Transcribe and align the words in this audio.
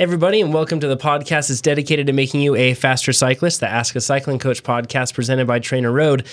Everybody, 0.00 0.40
and 0.40 0.54
welcome 0.54 0.80
to 0.80 0.88
the 0.88 0.96
podcast 0.96 1.48
that's 1.48 1.60
dedicated 1.60 2.06
to 2.06 2.14
making 2.14 2.40
you 2.40 2.54
a 2.54 2.72
faster 2.72 3.12
cyclist, 3.12 3.60
the 3.60 3.68
Ask 3.68 3.94
a 3.96 4.00
Cycling 4.00 4.38
Coach 4.38 4.62
podcast 4.62 5.12
presented 5.12 5.46
by 5.46 5.60
TrainerRoad. 5.60 6.24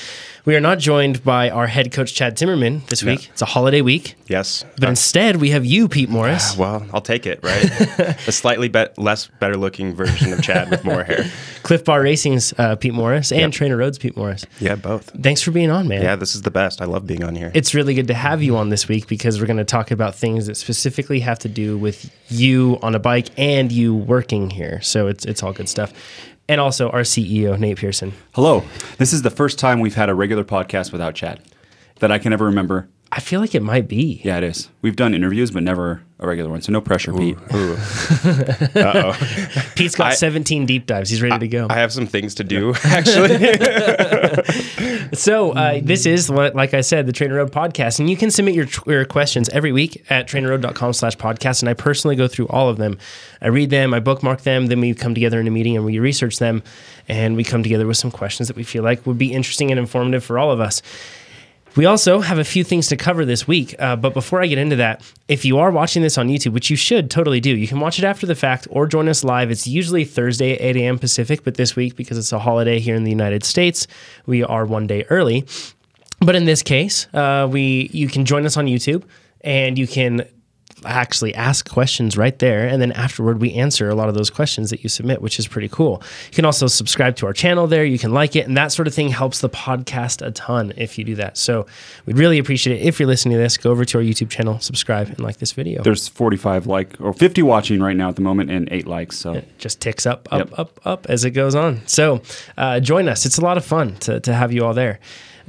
We 0.46 0.56
are 0.56 0.62
not 0.62 0.80
joined 0.80 1.22
by 1.26 1.50
our 1.50 1.68
head 1.68 1.92
coach, 1.92 2.14
Chad 2.14 2.38
Timmerman, 2.38 2.86
this 2.88 3.04
week. 3.04 3.26
Yeah. 3.26 3.32
It's 3.34 3.42
a 3.42 3.46
holiday 3.46 3.82
week. 3.82 4.16
Yes. 4.28 4.64
But 4.80 4.88
instead, 4.88 5.42
we 5.42 5.50
have 5.50 5.66
you, 5.66 5.90
Pete 5.90 6.08
Morris. 6.08 6.56
well, 6.56 6.86
I'll 6.94 7.02
take 7.02 7.26
it, 7.26 7.42
right? 7.44 7.66
a 8.30 8.32
slightly 8.32 8.70
be- 8.70 8.86
less 8.96 9.28
better 9.42 9.58
looking 9.58 9.94
version 9.94 10.32
of 10.32 10.42
Chad 10.42 10.70
with 10.72 10.86
more 10.86 11.04
hair. 11.04 11.26
Clif 11.64 11.84
Bar 11.84 12.02
Racing's 12.02 12.54
uh, 12.58 12.78
Pete 12.78 12.94
Morris 12.94 13.34
and 13.34 13.54
Yep. 13.54 13.70
TrainerRoad's 13.70 13.98
Pete 13.98 14.16
Morris. 14.16 14.46
Yeah, 14.62 14.76
both. 14.76 15.10
Thanks 15.22 15.42
for 15.42 15.52
being 15.52 15.72
on, 15.72 15.90
man. 15.90 16.02
Yeah, 16.02 16.16
this 16.16 16.36
is 16.36 16.44
the 16.44 16.52
best. 16.52 16.82
I 16.82 16.86
love 16.86 17.06
being 17.06 17.26
on 17.26 17.36
here. 17.36 17.52
It's 17.54 17.76
really 17.76 17.96
good 17.96 18.08
to 18.08 18.14
have 18.14 18.42
you 18.42 18.56
on 18.56 18.70
this 18.70 18.88
week 18.88 19.10
because 19.10 19.42
we're 19.42 19.48
going 19.48 19.58
to 19.58 19.66
talk 19.66 19.92
about 19.92 20.16
things 20.16 20.48
that 20.48 20.56
specifically 20.56 21.20
have 21.20 21.40
to 21.40 21.50
do 21.50 21.78
with 21.78 22.10
you 22.30 22.80
on 22.82 22.96
a 22.96 23.00
bike 23.00 23.28
and 23.38 23.57
you 23.66 23.96
working 23.96 24.50
here. 24.50 24.82
So 24.82 25.08
it's 25.08 25.26
it's 25.26 25.44
all 25.44 25.54
good 25.54 25.70
stuff. 25.70 25.94
And 26.50 26.62
also 26.62 26.90
our 26.92 27.02
CEO 27.02 27.60
Nate 27.60 27.78
Pearson. 27.78 28.14
Hello. 28.34 28.64
This 28.98 29.12
is 29.12 29.22
the 29.22 29.30
first 29.30 29.60
time 29.60 29.80
we've 29.80 29.96
had 29.96 30.10
a 30.10 30.16
regular 30.16 30.46
podcast 30.46 30.92
without 30.92 31.14
Chad 31.14 31.42
that 32.00 32.12
I 32.12 32.20
can 32.20 32.32
ever 32.32 32.46
remember. 32.46 32.88
I 33.18 33.20
feel 33.20 33.40
like 33.42 33.56
it 33.56 33.64
might 33.64 33.88
be. 33.88 34.22
Yeah, 34.24 34.38
it 34.38 34.44
is. 34.44 34.70
We've 34.84 34.96
done 34.96 35.16
interviews, 35.16 35.50
but 35.50 35.64
never 35.64 36.04
a 36.20 36.28
regular 36.28 36.52
one. 36.52 36.62
So 36.62 36.72
no 36.72 36.82
pressure, 36.82 37.12
Pete. 37.14 37.36
Pete's 39.76 39.96
got 39.96 40.12
I- 40.12 40.14
17 40.14 40.68
deep 40.68 40.86
dives. 40.86 41.10
He's 41.10 41.24
ready 41.24 41.40
to 41.40 41.48
go. 41.48 41.66
I 41.68 41.74
have 41.80 41.92
some 41.92 42.06
things 42.06 42.36
to 42.36 42.44
do, 42.44 42.76
actually. 42.84 43.58
So 45.14 45.52
uh, 45.54 45.80
this 45.82 46.06
is 46.06 46.30
what, 46.30 46.54
like 46.54 46.74
I 46.74 46.82
said, 46.82 47.06
the 47.06 47.14
TrainerRoad 47.14 47.50
podcast, 47.50 48.00
and 48.00 48.10
you 48.10 48.18
can 48.18 48.30
submit 48.30 48.56
your, 48.56 48.68
your 48.86 49.06
questions 49.06 49.48
every 49.50 49.72
week 49.72 50.06
at 50.10 50.28
trainerroad.com/podcast, 50.28 51.62
and 51.62 51.70
I 51.70 51.76
personally 51.76 52.18
go 52.18 52.28
through 52.28 52.48
all 52.50 52.68
of 52.68 52.76
them. 52.78 52.98
I 53.42 53.48
read 53.48 53.70
them, 53.70 53.94
I 53.94 54.02
bookmark 54.02 54.42
them, 54.42 54.66
then 54.68 54.82
we 54.82 54.94
come 54.94 55.14
together 55.14 55.40
in 55.40 55.48
a 55.48 55.52
meeting 55.52 55.78
and 55.78 55.86
we 55.86 55.98
research 56.00 56.40
them, 56.40 56.62
and 57.08 57.38
we 57.38 57.46
come 57.46 57.64
together 57.64 57.88
with 57.88 57.96
some 57.96 58.12
questions 58.12 58.50
that 58.50 58.58
we 58.58 58.64
feel 58.64 58.84
like 58.84 59.06
would 59.06 59.18
be 59.18 59.32
interesting 59.34 59.72
and 59.72 59.80
informative 59.80 60.26
for 60.26 60.38
all 60.38 60.52
of 60.52 60.60
us. 60.60 60.82
We 61.78 61.86
also 61.86 62.22
have 62.22 62.40
a 62.40 62.44
few 62.44 62.64
things 62.64 62.88
to 62.88 62.98
cover 62.98 63.24
this 63.24 63.48
week, 63.48 63.76
uh, 63.78 63.96
but 63.96 64.16
before 64.16 64.42
I 64.42 64.48
get 64.48 64.58
into 64.58 64.78
that, 64.78 65.04
if 65.28 65.46
you 65.46 65.60
are 65.60 65.70
watching 65.70 66.02
this 66.02 66.18
on 66.18 66.28
YouTube, 66.28 66.54
which 66.54 66.72
you 66.72 66.76
should 66.76 67.12
totally 67.12 67.40
do, 67.40 67.56
you 67.56 67.68
can 67.68 67.80
watch 67.80 68.00
it 68.00 68.04
after 68.04 68.26
the 68.26 68.34
fact 68.34 68.68
or 68.72 68.88
join 68.88 69.08
us 69.08 69.24
live. 69.24 69.52
It's 69.52 69.68
usually 69.68 70.04
Thursday 70.04 70.56
at 70.56 70.62
8 70.62 70.78
a.m. 70.78 70.98
Pacific, 70.98 71.44
but 71.44 71.54
this 71.54 71.76
week, 71.76 71.96
because 71.96 72.18
it's 72.18 72.32
a 72.32 72.40
holiday 72.40 72.80
here 72.80 72.96
in 72.96 73.04
the 73.04 73.12
United 73.12 73.44
States, 73.44 73.86
we 74.26 74.44
are 74.44 74.66
one 74.66 74.88
day 74.88 75.06
early. 75.12 75.46
But 76.20 76.36
in 76.36 76.46
this 76.46 76.64
case, 76.64 77.06
uh, 77.14 77.48
we 77.50 77.92
you 77.94 78.08
can 78.08 78.26
join 78.26 78.48
us 78.48 78.58
on 78.58 78.66
YouTube 78.66 79.04
and 79.42 79.78
you 79.78 79.86
can 79.86 80.28
actually 80.88 81.34
ask 81.36 81.70
questions 81.70 82.18
right 82.18 82.40
there 82.40 82.68
and 82.68 82.82
then 82.82 82.92
afterward 82.94 83.40
we 83.40 83.54
answer 83.54 83.90
a 83.90 83.96
lot 83.96 84.10
of 84.10 84.16
those 84.16 84.30
questions 84.30 84.70
that 84.70 84.84
you 84.84 84.90
submit 84.90 85.22
which 85.22 85.38
is 85.40 85.48
pretty 85.48 85.70
cool 85.70 86.02
you 86.30 86.36
can 86.36 86.46
also 86.46 86.68
subscribe 86.68 87.16
to 87.16 87.26
our 87.26 87.34
channel 87.34 87.68
there 87.68 87.86
you 87.86 88.00
can 88.00 88.12
like 88.12 88.36
it 88.36 88.48
and 88.48 88.58
that 88.58 88.72
sort 88.72 88.88
of 88.88 88.94
thing 88.94 89.10
helps 89.10 89.42
the 89.42 89.50
podcast 89.50 90.26
a 90.26 90.32
ton 90.32 90.74
if 90.78 90.98
you 90.98 91.04
do 91.04 91.16
that 91.16 91.38
so 91.38 91.66
we'd 92.06 92.18
really 92.18 92.38
appreciate 92.40 92.80
it 92.82 92.86
if 92.86 93.00
you're 93.00 93.08
listening 93.08 93.34
to 93.38 93.42
this 93.42 93.58
go 93.58 93.72
over 93.72 93.86
to 93.86 93.98
our 93.98 94.04
youtube 94.04 94.30
channel 94.30 94.60
subscribe 94.60 95.08
and 95.08 95.20
like 95.20 95.38
this 95.38 95.52
video 95.52 95.82
There's 95.84 96.08
45 96.08 96.68
like 96.68 97.00
or 97.00 97.14
50 97.14 97.42
watching 97.44 97.82
right 97.82 97.96
now 97.96 98.10
at 98.10 98.16
the 98.16 98.22
moment 98.22 98.50
and 98.52 98.68
eight 98.72 98.88
likes. 98.88 99.18
So 99.18 99.34
it 99.34 99.48
just 99.58 99.80
ticks 99.82 100.06
up, 100.06 100.28
up, 100.32 100.50
Yep. 100.50 100.60
up, 100.60 100.80
up 100.86 101.06
as 101.10 101.26
it 101.26 101.32
goes 101.32 101.56
on. 101.56 101.82
So 101.88 102.22
uh, 102.58 102.80
join 102.80 103.08
us. 103.10 103.26
It's 103.26 103.38
a 103.38 103.42
lot 103.42 103.58
of 103.58 103.66
fun 103.66 103.96
to, 103.98 104.20
to 104.22 104.34
have 104.34 104.52
you 104.54 104.66
all 104.66 104.74
there. 104.74 105.00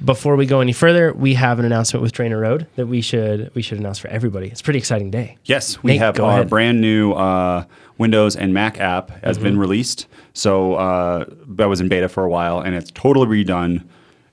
Before 0.04 0.36
we 0.36 0.46
go 0.46 0.60
any 0.60 0.72
further, 0.72 1.12
we 1.12 1.34
have 1.34 1.58
an 1.58 1.64
announcement 1.64 2.02
with 2.02 2.12
TrainerRoad 2.12 2.66
that 2.76 2.86
we 2.86 3.00
should 3.00 3.52
we 3.54 3.62
should 3.62 3.78
announce 3.78 3.98
for 3.98 4.06
everybody. 4.08 4.46
It's 4.48 4.60
a 4.60 4.64
pretty 4.64 4.78
exciting 4.78 5.10
day. 5.10 5.36
yes, 5.44 5.82
we 5.82 5.92
Nate, 5.92 6.00
have 6.00 6.20
our 6.20 6.30
ahead. 6.30 6.48
brand 6.48 6.80
new 6.80 7.12
uh, 7.12 7.64
Windows 7.98 8.36
and 8.36 8.54
Mac 8.54 8.78
app 8.78 9.10
has 9.24 9.36
Mm-hmm. 9.36 9.44
been 9.44 9.58
released. 9.58 10.06
So 10.34 10.74
uh, 10.74 11.24
that 11.48 11.68
was 11.68 11.80
in 11.80 11.88
beta 11.88 12.08
for 12.08 12.22
a 12.24 12.28
while, 12.28 12.60
and 12.60 12.76
it's 12.76 12.92
totally 12.92 13.26
redone. 13.44 13.84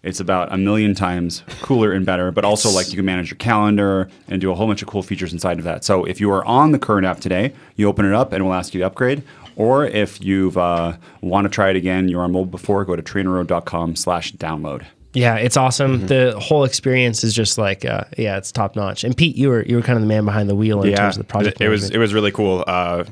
It's 0.04 0.20
about 0.20 0.54
a 0.54 0.58
million 0.58 0.94
times 0.94 1.42
cooler 1.64 1.92
and 1.92 2.06
better, 2.06 2.32
but 2.32 2.46
also 2.46 2.70
like 2.70 2.90
you 2.92 2.96
can 2.96 3.06
manage 3.06 3.32
your 3.32 3.38
calendar 3.38 4.08
and 4.28 4.40
do 4.40 4.52
a 4.52 4.56
whole 4.56 4.68
bunch 4.68 4.84
of 4.84 4.88
cool 4.88 5.02
features 5.02 5.34
inside 5.34 5.58
of 5.58 5.64
that. 5.64 5.84
So 5.84 6.06
if 6.06 6.22
you 6.22 6.30
are 6.30 6.46
on 6.46 6.74
the 6.74 6.78
current 6.80 7.08
app 7.08 7.20
today, 7.22 7.54
you 7.76 7.88
open 7.88 8.06
it 8.06 8.14
up 8.14 8.32
and 8.34 8.46
we'll 8.46 8.54
ask 8.54 8.76
you 8.76 8.82
to 8.82 8.86
upgrade. 8.86 9.24
Or 9.56 9.84
if 9.84 10.24
you've 10.24 10.60
uh, 10.60 10.98
want 11.22 11.46
to 11.46 11.50
try 11.50 11.72
it 11.72 11.76
again, 11.76 12.08
you're 12.08 12.22
on 12.22 12.34
mobile 12.34 12.46
before, 12.52 12.86
go 12.86 12.96
to 12.96 13.02
trainerroad.com 13.02 13.96
slash 13.96 14.32
download. 14.34 14.86
Yeah, 15.16 15.36
it's 15.36 15.58
awesome. 15.58 16.00
Mm-hmm. 16.00 16.08
The 16.08 16.40
whole 16.40 16.64
experience 16.64 17.24
is 17.24 17.34
just 17.34 17.58
like 17.58 17.86
uh, 17.86 18.04
yeah, 18.18 18.38
it's 18.38 18.52
top 18.52 18.76
notch. 18.76 19.04
And 19.04 19.16
Pete, 19.16 19.36
you 19.36 19.50
were 19.50 19.64
you 19.64 19.78
were 19.78 19.82
kind 19.82 19.98
of 19.98 20.02
the 20.02 20.08
man 20.08 20.26
behind 20.26 20.50
the 20.50 20.56
wheel 20.56 20.82
in 20.84 20.92
yeah, 20.92 20.98
terms 20.98 21.18
of 21.18 21.24
the 21.24 21.28
project. 21.28 21.62
it, 21.62 21.66
it 21.66 21.70
was 21.70 21.90
it 21.90 21.98
was 21.98 22.14
really 22.14 22.32
cool. 22.32 22.64
Uh, 22.68 23.04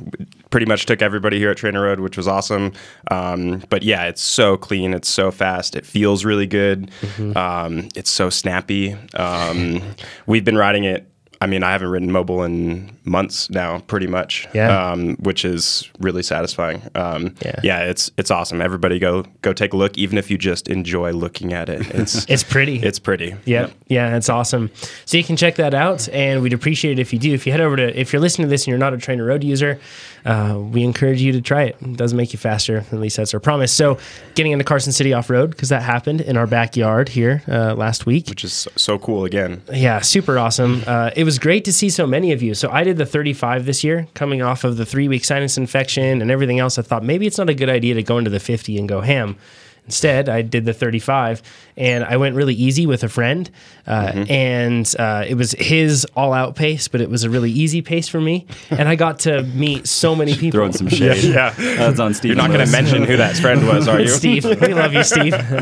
pretty 0.50 0.66
much 0.68 0.86
took 0.86 1.02
everybody 1.02 1.40
here 1.40 1.50
at 1.50 1.58
TrainerRoad, 1.58 2.00
which 2.00 2.16
was 2.16 2.28
awesome. 2.28 2.74
Um, 3.10 3.64
but 3.70 3.82
yeah, 3.82 4.06
it's 4.06 4.22
so 4.22 4.56
clean. 4.56 4.94
It's 4.94 5.10
so 5.10 5.32
fast. 5.32 5.76
It 5.76 5.86
feels 5.86 6.26
really 6.26 6.46
good. 6.46 6.92
Mm-hmm. 7.02 7.36
Um, 7.36 7.90
it's 7.96 8.12
so 8.12 8.30
snappy. 8.30 8.96
Um, 9.16 9.82
we've 10.28 10.46
been 10.46 10.58
riding 10.58 10.84
it. 10.84 11.08
I 11.44 11.48
mean, 11.48 11.64
I 11.64 11.72
haven't 11.72 11.90
ridden 11.90 12.12
mobile 12.12 12.44
in 12.44 12.96
months 13.04 13.50
now, 13.50 13.80
pretty 13.80 14.08
much. 14.08 14.48
Yeah. 14.54 14.92
Um, 14.92 15.16
which 15.18 15.44
is 15.46 15.90
really 16.00 16.24
satisfying. 16.24 16.82
Um, 16.96 17.36
Yeah. 17.46 17.60
yeah. 17.64 17.80
it's 17.84 18.10
it's 18.18 18.32
awesome. 18.32 18.62
Everybody 18.62 18.98
go 19.00 19.24
go 19.42 19.52
take 19.54 19.74
a 19.74 19.78
look, 19.78 19.98
even 19.98 20.18
if 20.18 20.32
you 20.32 20.38
just 20.38 20.68
enjoy 20.70 21.12
looking 21.12 21.54
at 21.54 21.70
it. 21.70 21.82
It's 21.94 22.26
it's 22.30 22.44
pretty. 22.44 22.78
it's 22.82 23.00
pretty. 23.00 23.36
Yeah, 23.46 23.68
yeah, 23.88 24.16
it's 24.16 24.30
awesome. 24.30 24.72
So 25.06 25.18
you 25.18 25.24
can 25.24 25.36
check 25.36 25.56
that 25.56 25.74
out, 25.74 26.08
and 26.10 26.42
we'd 26.42 26.54
appreciate 26.54 26.98
it 26.98 27.02
if 27.02 27.12
you 27.14 27.20
do. 27.20 27.34
If 27.34 27.46
you 27.46 27.52
head 27.52 27.62
over 27.62 27.76
to, 27.76 28.00
if 28.00 28.14
you're 28.14 28.22
listening 28.22 28.48
to 28.48 28.50
this 28.50 28.64
and 28.64 28.70
you're 28.70 28.78
not 28.78 28.94
a 28.94 28.98
TrainerRoad 28.98 29.44
user, 29.44 29.80
uh, 30.26 30.58
we 30.60 30.84
encourage 30.84 31.22
you 31.22 31.32
to 31.34 31.42
try 31.42 31.64
it. 31.64 31.76
It 31.82 31.98
does 31.98 32.14
make 32.14 32.32
you 32.34 32.40
faster. 32.40 32.78
At 32.92 32.94
least 33.00 33.18
that's 33.18 33.34
our 33.34 33.40
promise. 33.40 33.74
So 33.74 33.98
getting 34.36 34.52
into 34.54 34.64
Carson 34.64 34.94
City 34.94 35.12
off 35.14 35.30
road 35.30 35.50
because 35.52 35.70
that 35.70 35.82
happened 35.84 36.22
in 36.22 36.38
our 36.38 36.48
backyard 36.48 37.10
here 37.10 37.44
uh, 37.48 37.74
last 37.76 38.06
week. 38.06 38.28
Which 38.30 38.44
is 38.46 38.54
so, 38.54 38.72
so 38.78 39.00
cool 39.00 39.26
again. 39.26 39.62
Yeah, 39.74 40.00
super 40.00 40.38
awesome. 40.40 40.84
Uh, 40.88 41.12
it 41.16 41.24
was 41.26 41.33
great 41.40 41.66
to 41.66 41.74
see 41.74 41.90
so 41.90 42.08
many 42.08 42.32
of 42.32 42.42
you. 42.42 42.54
So 42.54 42.70
I 42.70 42.84
did 42.84 42.98
the 42.98 43.06
35 43.06 43.66
this 43.66 43.84
year, 43.84 44.08
coming 44.14 44.42
off 44.42 44.64
of 44.64 44.78
the 44.78 44.86
three 44.86 45.08
week 45.08 45.26
sinus 45.26 45.58
infection 45.58 46.22
and 46.22 46.32
everything 46.32 46.60
else. 46.60 46.78
I 46.78 46.82
thought 46.82 47.04
maybe 47.04 47.28
it's 47.28 47.38
not 47.38 47.50
a 47.50 47.54
good 47.54 47.70
idea 47.70 47.94
to 47.96 48.04
go 48.04 48.18
into 48.18 48.30
the 48.30 48.40
50 48.40 48.78
and 48.78 48.88
go 48.90 49.02
ham. 49.02 49.38
Instead, 49.86 50.30
I 50.30 50.42
did 50.42 50.66
the 50.66 50.74
35, 50.74 51.42
and 51.76 52.06
I 52.06 52.16
went 52.18 52.36
really 52.36 52.56
easy 52.56 52.86
with 52.88 53.04
a 53.04 53.10
friend, 53.10 53.50
uh, 53.86 54.26
and 54.30 54.94
uh, 54.98 55.26
it 55.28 55.36
was 55.36 55.52
his 55.52 56.06
all-out 56.16 56.56
pace, 56.56 56.88
but 56.88 57.02
it 57.02 57.10
was 57.10 57.26
a 57.26 57.30
really 57.30 57.52
easy 57.52 57.82
pace 57.82 58.08
for 58.08 58.22
me, 58.22 58.48
and 58.70 58.88
I 58.88 58.96
got 58.96 59.20
to 59.20 59.44
meet 59.44 59.88
so 59.88 60.16
many 60.16 60.36
people. 60.36 60.60
Throwing 60.60 60.74
some 60.74 60.88
shade. 60.88 61.24
Yeah. 61.24 61.54
That's 61.58 62.00
on 62.00 62.14
Steve. 62.14 62.30
You're 62.30 62.38
not 62.38 62.52
going 62.52 62.66
to 62.66 62.72
mention 62.72 63.04
who 63.04 63.18
that 63.18 63.36
friend 63.36 63.68
was, 63.68 63.88
are 63.88 64.00
you? 64.00 64.08
Steve. 64.24 64.46
We 64.46 64.74
love 64.74 64.94
you, 64.94 65.04
Steve. 65.04 65.34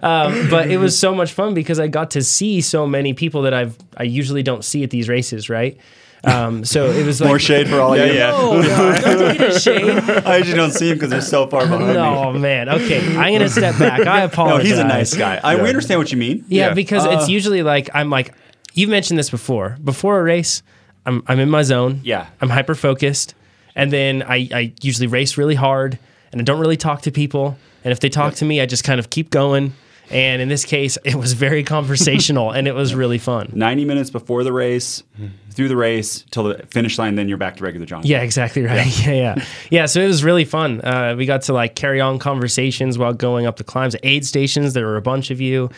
um, 0.02 0.48
but 0.50 0.70
it 0.70 0.78
was 0.78 0.98
so 0.98 1.14
much 1.14 1.32
fun 1.32 1.54
because 1.54 1.78
I 1.78 1.88
got 1.88 2.10
to 2.12 2.22
see 2.22 2.60
so 2.60 2.86
many 2.86 3.14
people 3.14 3.42
that 3.42 3.54
I've 3.54 3.76
I 3.96 4.04
usually 4.04 4.42
don't 4.42 4.64
see 4.64 4.82
at 4.82 4.90
these 4.90 5.08
races, 5.08 5.48
right? 5.48 5.78
Um, 6.22 6.64
so 6.66 6.90
it 6.90 7.06
was 7.06 7.20
like 7.20 7.28
More 7.28 7.38
shade 7.38 7.66
for 7.68 7.80
all 7.80 7.96
Yeah, 7.96 8.02
of 8.04 8.08
you. 8.12 8.18
yeah. 8.18 8.32
Oh, 8.34 8.60
no, 8.60 9.34
don't 9.38 9.60
shade. 9.62 9.98
I 10.26 10.36
usually 10.38 10.56
don't 10.56 10.70
see 10.72 10.88
him 10.90 10.96
because 10.96 11.08
they're 11.10 11.20
so 11.22 11.46
far 11.46 11.62
behind 11.62 11.88
me. 11.88 11.94
No, 11.94 12.32
man. 12.34 12.68
Okay, 12.68 13.16
I'm 13.16 13.32
gonna 13.32 13.48
step 13.48 13.78
back. 13.78 14.06
I 14.06 14.20
apologize. 14.22 14.30
No, 14.40 14.44
apologize. 14.44 14.66
he's 14.68 14.78
a 14.78 14.84
nice 14.84 15.16
guy. 15.16 15.40
I, 15.42 15.62
we 15.62 15.68
understand 15.68 15.98
what 15.98 16.12
you 16.12 16.18
mean. 16.18 16.44
Yeah, 16.48 16.68
Yeah. 16.68 16.74
because 16.74 17.06
Uh, 17.06 17.10
it's 17.12 17.28
usually 17.30 17.62
like 17.62 17.88
I'm 17.94 18.10
like 18.10 18.34
you've 18.74 18.90
mentioned 18.90 19.18
this 19.18 19.30
before. 19.30 19.78
Before 19.82 20.18
a 20.18 20.22
race, 20.22 20.62
I'm 21.06 21.22
I'm 21.26 21.40
in 21.40 21.48
my 21.48 21.62
zone. 21.62 22.00
Yeah. 22.04 22.26
I'm 22.42 22.50
hyper 22.50 22.74
focused, 22.74 23.34
and 23.74 23.90
then 23.90 24.22
I 24.22 24.48
I 24.52 24.72
usually 24.82 25.06
race 25.06 25.38
really 25.38 25.54
hard, 25.54 25.98
and 26.32 26.40
I 26.40 26.44
don't 26.44 26.60
really 26.60 26.76
talk 26.76 27.00
to 27.02 27.10
people. 27.10 27.56
And 27.82 27.92
if 27.92 28.00
they 28.00 28.10
talk 28.10 28.34
to 28.34 28.44
me, 28.44 28.60
I 28.60 28.66
just 28.66 28.84
kind 28.84 29.00
of 29.00 29.08
keep 29.08 29.30
going. 29.30 29.72
And 30.10 30.42
in 30.42 30.48
this 30.48 30.64
case, 30.64 30.98
it 31.04 31.14
was 31.14 31.32
very 31.34 31.62
conversational, 31.62 32.50
and 32.50 32.66
it 32.66 32.74
was 32.74 32.94
really 32.94 33.18
fun. 33.18 33.50
90 33.54 33.84
minutes 33.84 34.10
before 34.10 34.44
the 34.44 34.52
race, 34.52 35.02
through 35.50 35.68
the 35.68 35.76
race, 35.76 36.24
till 36.30 36.44
the 36.44 36.66
finish 36.70 36.98
line, 36.98 37.14
then 37.14 37.28
you're 37.28 37.38
back 37.38 37.56
to 37.56 37.64
regular 37.64 37.86
John. 37.86 38.02
Yeah, 38.04 38.22
exactly 38.22 38.62
right. 38.62 38.86
Yeah, 39.06 39.12
yeah, 39.12 39.44
yeah. 39.70 39.86
So 39.86 40.00
it 40.00 40.06
was 40.06 40.24
really 40.24 40.44
fun. 40.44 40.80
Uh, 40.82 41.14
we 41.16 41.26
got 41.26 41.42
to 41.42 41.52
like 41.52 41.74
carry 41.74 42.00
on 42.00 42.18
conversations 42.18 42.98
while 42.98 43.14
going 43.14 43.46
up 43.46 43.56
the 43.56 43.64
climbs. 43.64 43.96
Aid 44.02 44.26
stations, 44.26 44.74
there 44.74 44.86
were 44.86 44.96
a 44.96 45.02
bunch 45.02 45.30
of 45.30 45.40
you. 45.40 45.70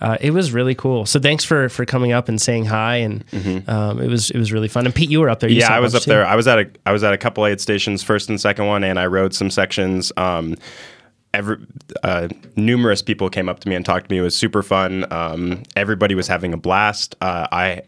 Uh, 0.00 0.18
it 0.20 0.32
was 0.32 0.52
really 0.52 0.74
cool. 0.74 1.06
So 1.06 1.20
thanks 1.20 1.44
for 1.44 1.68
for 1.68 1.84
coming 1.86 2.12
up 2.12 2.28
and 2.28 2.40
saying 2.40 2.64
hi, 2.64 2.96
and 2.96 3.24
um, 3.68 4.00
it 4.00 4.08
was 4.08 4.30
it 4.30 4.38
was 4.38 4.52
really 4.52 4.68
fun. 4.68 4.86
And 4.86 4.94
Pete, 4.94 5.08
you 5.08 5.20
were 5.20 5.30
up 5.30 5.40
there. 5.40 5.48
You 5.48 5.60
yeah, 5.60 5.72
I 5.72 5.80
was 5.80 5.94
up 5.94 6.02
too. 6.02 6.10
there. 6.10 6.26
I 6.26 6.34
was 6.34 6.48
at 6.48 6.58
a 6.58 6.70
I 6.84 6.92
was 6.92 7.04
at 7.04 7.12
a 7.12 7.18
couple 7.18 7.46
aid 7.46 7.60
stations, 7.60 8.02
first 8.02 8.28
and 8.28 8.40
second 8.40 8.66
one, 8.66 8.82
and 8.82 8.98
I 8.98 9.06
rode 9.06 9.34
some 9.34 9.50
sections. 9.50 10.12
Um, 10.16 10.56
every 11.34 11.58
uh, 12.02 12.28
numerous 12.56 13.02
people 13.02 13.28
came 13.28 13.48
up 13.48 13.60
to 13.60 13.68
me 13.68 13.74
and 13.74 13.84
talked 13.84 14.08
to 14.08 14.12
me. 14.14 14.18
It 14.18 14.22
was 14.22 14.36
super 14.36 14.62
fun. 14.62 15.04
Um, 15.12 15.62
everybody 15.76 16.14
was 16.14 16.28
having 16.28 16.52
a 16.52 16.56
blast. 16.56 17.16
Uh, 17.20 17.46
I. 17.52 17.82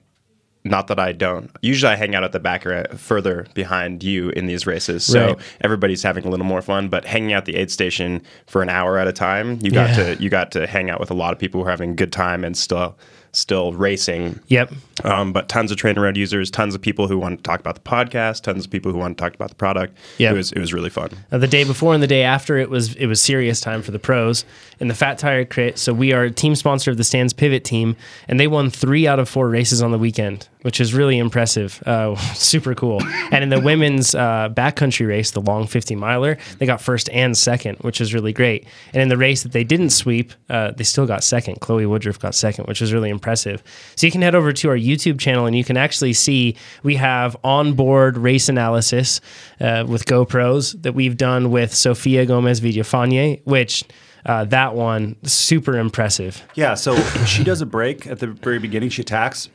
Not 0.64 0.88
that 0.88 0.98
I 0.98 1.12
don't. 1.12 1.48
Usually, 1.62 1.92
I 1.92 1.94
hang 1.94 2.16
out 2.16 2.24
at 2.24 2.32
the 2.32 2.40
back 2.40 2.66
or 2.66 2.86
further 2.96 3.46
behind 3.54 4.02
you 4.02 4.30
in 4.30 4.46
these 4.46 4.66
races, 4.66 5.04
so 5.04 5.26
Right. 5.26 5.38
everybody's 5.60 6.02
having 6.02 6.24
a 6.24 6.28
little 6.28 6.44
more 6.44 6.60
fun. 6.60 6.88
But 6.88 7.04
hanging 7.04 7.32
out 7.32 7.44
the 7.44 7.54
aid 7.54 7.70
station 7.70 8.20
for 8.48 8.62
an 8.62 8.68
hour 8.68 8.98
at 8.98 9.06
a 9.06 9.12
time, 9.12 9.60
you 9.62 9.70
got 9.70 9.90
Yeah. 9.90 10.14
to 10.14 10.20
you 10.20 10.28
got 10.28 10.50
to 10.52 10.66
hang 10.66 10.90
out 10.90 10.98
with 10.98 11.08
a 11.12 11.14
lot 11.14 11.32
of 11.32 11.38
people 11.38 11.60
who 11.62 11.68
are 11.68 11.70
having 11.70 11.90
a 11.92 11.94
good 11.94 12.10
time 12.10 12.42
and 12.42 12.56
still 12.56 12.98
still 13.36 13.72
racing. 13.72 14.40
Yep. 14.48 14.72
Um, 15.04 15.32
but 15.32 15.48
tons 15.48 15.70
of 15.70 15.76
TrainerRoad 15.76 16.16
users, 16.16 16.50
tons 16.50 16.74
of 16.74 16.80
people 16.80 17.06
who 17.06 17.18
want 17.18 17.38
to 17.38 17.42
talk 17.42 17.60
about 17.60 17.74
the 17.74 17.82
podcast, 17.82 18.42
tons 18.42 18.64
of 18.64 18.70
people 18.70 18.90
who 18.90 18.98
want 18.98 19.18
to 19.18 19.22
talk 19.22 19.34
about 19.34 19.50
the 19.50 19.54
product. 19.54 19.96
Yep. 20.18 20.32
It 20.32 20.36
was 20.36 20.52
it 20.52 20.58
was 20.58 20.72
really 20.72 20.90
fun. 20.90 21.10
Uh, 21.30 21.38
the 21.38 21.46
day 21.46 21.64
before 21.64 21.92
and 21.92 22.02
the 22.02 22.06
day 22.06 22.22
after, 22.22 22.56
it 22.56 22.70
was 22.70 22.94
it 22.94 23.06
was 23.06 23.20
serious 23.20 23.60
time 23.60 23.82
for 23.82 23.90
the 23.90 23.98
pros 23.98 24.44
in 24.80 24.88
the 24.88 24.94
Fat 24.94 25.18
Tire 25.18 25.44
Crit. 25.44 25.78
So 25.78 25.92
we 25.92 26.12
are 26.12 26.30
team 26.30 26.54
sponsor 26.54 26.90
of 26.90 26.96
the 26.96 27.04
Stans-Pivot 27.04 27.62
team, 27.64 27.96
and 28.26 28.40
they 28.40 28.46
won 28.46 28.70
three 28.70 29.06
out 29.06 29.18
of 29.18 29.28
four 29.28 29.48
races 29.48 29.82
on 29.82 29.90
the 29.90 29.98
weekend, 29.98 30.48
which 30.66 30.80
is 30.80 30.92
really 30.92 31.16
impressive. 31.16 31.80
Uh, 31.86 32.16
super 32.34 32.74
cool. 32.74 33.00
And 33.30 33.44
in 33.44 33.50
the 33.50 33.60
women's 33.60 34.16
uh, 34.16 34.48
backcountry 34.48 35.06
race, 35.06 35.30
the 35.30 35.40
long 35.40 35.68
50 35.68 35.94
miler, 35.94 36.38
they 36.58 36.66
got 36.66 36.80
first 36.80 37.08
and 37.10 37.38
second, 37.38 37.78
which 37.82 38.00
is 38.00 38.12
really 38.12 38.32
great. 38.32 38.66
And 38.92 39.00
in 39.00 39.08
the 39.08 39.16
race 39.16 39.44
that 39.44 39.52
they 39.52 39.62
didn't 39.62 39.90
sweep, 39.90 40.32
uh, 40.50 40.72
they 40.72 40.82
still 40.82 41.06
got 41.06 41.22
second. 41.22 41.60
Chloe 41.60 41.86
Woodruff 41.86 42.18
got 42.18 42.34
second, 42.34 42.66
which 42.66 42.82
is 42.82 42.92
really 42.92 43.10
impressive. 43.10 43.62
So 43.94 44.08
you 44.08 44.10
can 44.10 44.22
head 44.22 44.34
over 44.34 44.52
to 44.54 44.68
our 44.70 44.76
YouTube 44.76 45.20
channel 45.20 45.46
and 45.46 45.56
you 45.56 45.62
can 45.62 45.76
actually 45.76 46.14
see 46.14 46.56
we 46.82 46.96
have 46.96 47.36
onboard 47.44 48.18
race 48.18 48.48
analysis 48.48 49.20
uh, 49.60 49.84
with 49.86 50.04
GoPros 50.06 50.82
that 50.82 50.94
we've 50.94 51.16
done 51.16 51.52
with 51.52 51.72
Sofia 51.72 52.26
Gomez 52.26 52.60
Villafane, 52.60 53.40
which 53.44 53.84
uh, 54.24 54.44
that 54.46 54.74
one 54.74 55.14
super 55.22 55.78
impressive. 55.78 56.42
Yeah, 56.56 56.74
so 56.74 57.00
she 57.24 57.44
does 57.44 57.60
a 57.60 57.66
break 57.66 58.08
at 58.08 58.18
the 58.18 58.26
very 58.26 58.58
beginning. 58.58 58.88
She 58.88 59.02
attacks, 59.02 59.48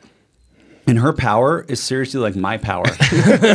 and 0.88 1.00
her 1.00 1.14
power 1.14 1.66
is 1.68 1.82
seriously 1.82 2.20
like 2.20 2.36
my 2.36 2.58
power, 2.58 2.86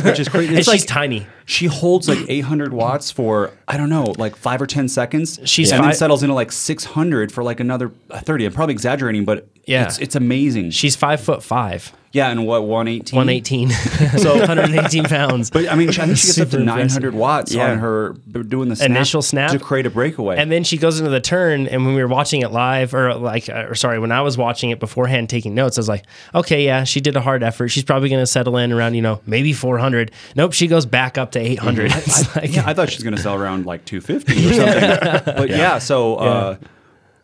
which 0.04 0.18
is 0.20 0.28
crazy. 0.28 0.48
And 0.48 0.58
It's 0.58 0.70
she's 0.70 0.84
tiny. 0.84 1.26
She 1.46 1.66
holds 1.66 2.08
like 2.08 2.18
800 2.28 2.72
watts 2.74 3.10
for 3.10 3.52
I 3.66 3.76
don't 3.78 3.88
know, 3.88 4.14
like 4.18 4.36
five 4.36 4.60
or 4.60 4.66
10 4.66 4.88
seconds. 4.88 5.40
She's 5.44 5.72
and 5.72 5.82
then 5.82 5.94
settles 5.94 6.22
into 6.22 6.34
like 6.34 6.52
600 6.52 7.32
for 7.32 7.42
like 7.42 7.58
another 7.60 7.90
30. 8.12 8.44
I'm 8.46 8.52
probably 8.52 8.74
exaggerating, 8.74 9.24
but 9.24 9.48
Yeah. 9.64 9.86
it's, 9.86 9.98
it's 9.98 10.14
amazing. 10.16 10.70
She's 10.72 10.94
five 10.94 11.20
foot 11.20 11.42
five, 11.42 11.92
yeah, 12.12 12.30
and 12.30 12.46
what 12.46 12.62
118? 12.64 13.16
118, 13.16 13.70
So- 14.18 14.38
118 14.38 15.04
pounds. 15.06 15.50
But 15.50 15.68
I 15.68 15.74
mean, 15.74 15.88
I 15.88 15.92
think 15.92 16.16
she 16.16 16.26
gets 16.28 16.38
up 16.40 16.46
to 16.48 16.50
Super 16.52 16.58
impressive. 16.60 17.02
900 17.02 17.14
watts 17.14 17.52
Yeah. 17.52 17.72
on 17.72 17.78
her 17.78 18.12
doing 18.48 18.68
the 18.68 18.76
snap 18.76 18.90
Initial 18.90 19.20
snap? 19.22 19.50
to 19.50 19.58
create 19.58 19.84
a 19.86 19.90
breakaway. 19.90 20.36
And 20.38 20.50
then 20.52 20.62
she 20.64 20.78
goes 20.78 20.98
into 21.00 21.10
the 21.10 21.20
turn, 21.20 21.66
and 21.66 21.84
when 21.84 21.94
we 21.96 22.00
were 22.02 22.08
watching 22.08 22.42
it 22.42 22.52
live, 22.52 22.94
or 22.94 23.14
like, 23.16 23.48
uh, 23.48 23.66
or 23.68 23.74
sorry, 23.74 23.98
when 23.98 24.12
I 24.12 24.20
was 24.22 24.38
watching 24.38 24.70
it 24.70 24.78
beforehand, 24.78 25.28
taking 25.28 25.54
notes, 25.56 25.76
I 25.76 25.80
was 25.80 25.88
like, 25.88 26.04
okay, 26.34 26.64
yeah, 26.64 26.84
she 26.84 27.00
did 27.00 27.16
a 27.16 27.20
hard 27.20 27.42
effort. 27.42 27.68
She's 27.68 27.84
probably 27.84 28.08
going 28.08 28.22
to 28.22 28.26
settle 28.26 28.56
in 28.56 28.72
around, 28.72 28.94
you 28.94 29.02
know, 29.02 29.20
maybe 29.26 29.52
400. 29.52 30.12
Nope, 30.36 30.52
she 30.52 30.68
goes 30.68 30.86
back 30.86 31.18
up 31.18 31.32
to 31.36 31.40
800. 31.40 31.92
It's 31.96 32.36
like, 32.36 32.54
yeah, 32.54 32.64
I 32.66 32.74
thought 32.74 32.90
she 32.90 32.96
was 32.96 33.04
going 33.04 33.16
to 33.16 33.22
sell 33.22 33.34
around 33.34 33.66
like 33.66 33.84
250 33.84 34.32
or 34.48 34.52
something. 35.14 35.34
but 35.36 35.48
yeah, 35.50 35.78
so 35.78 36.16
uh, 36.16 36.56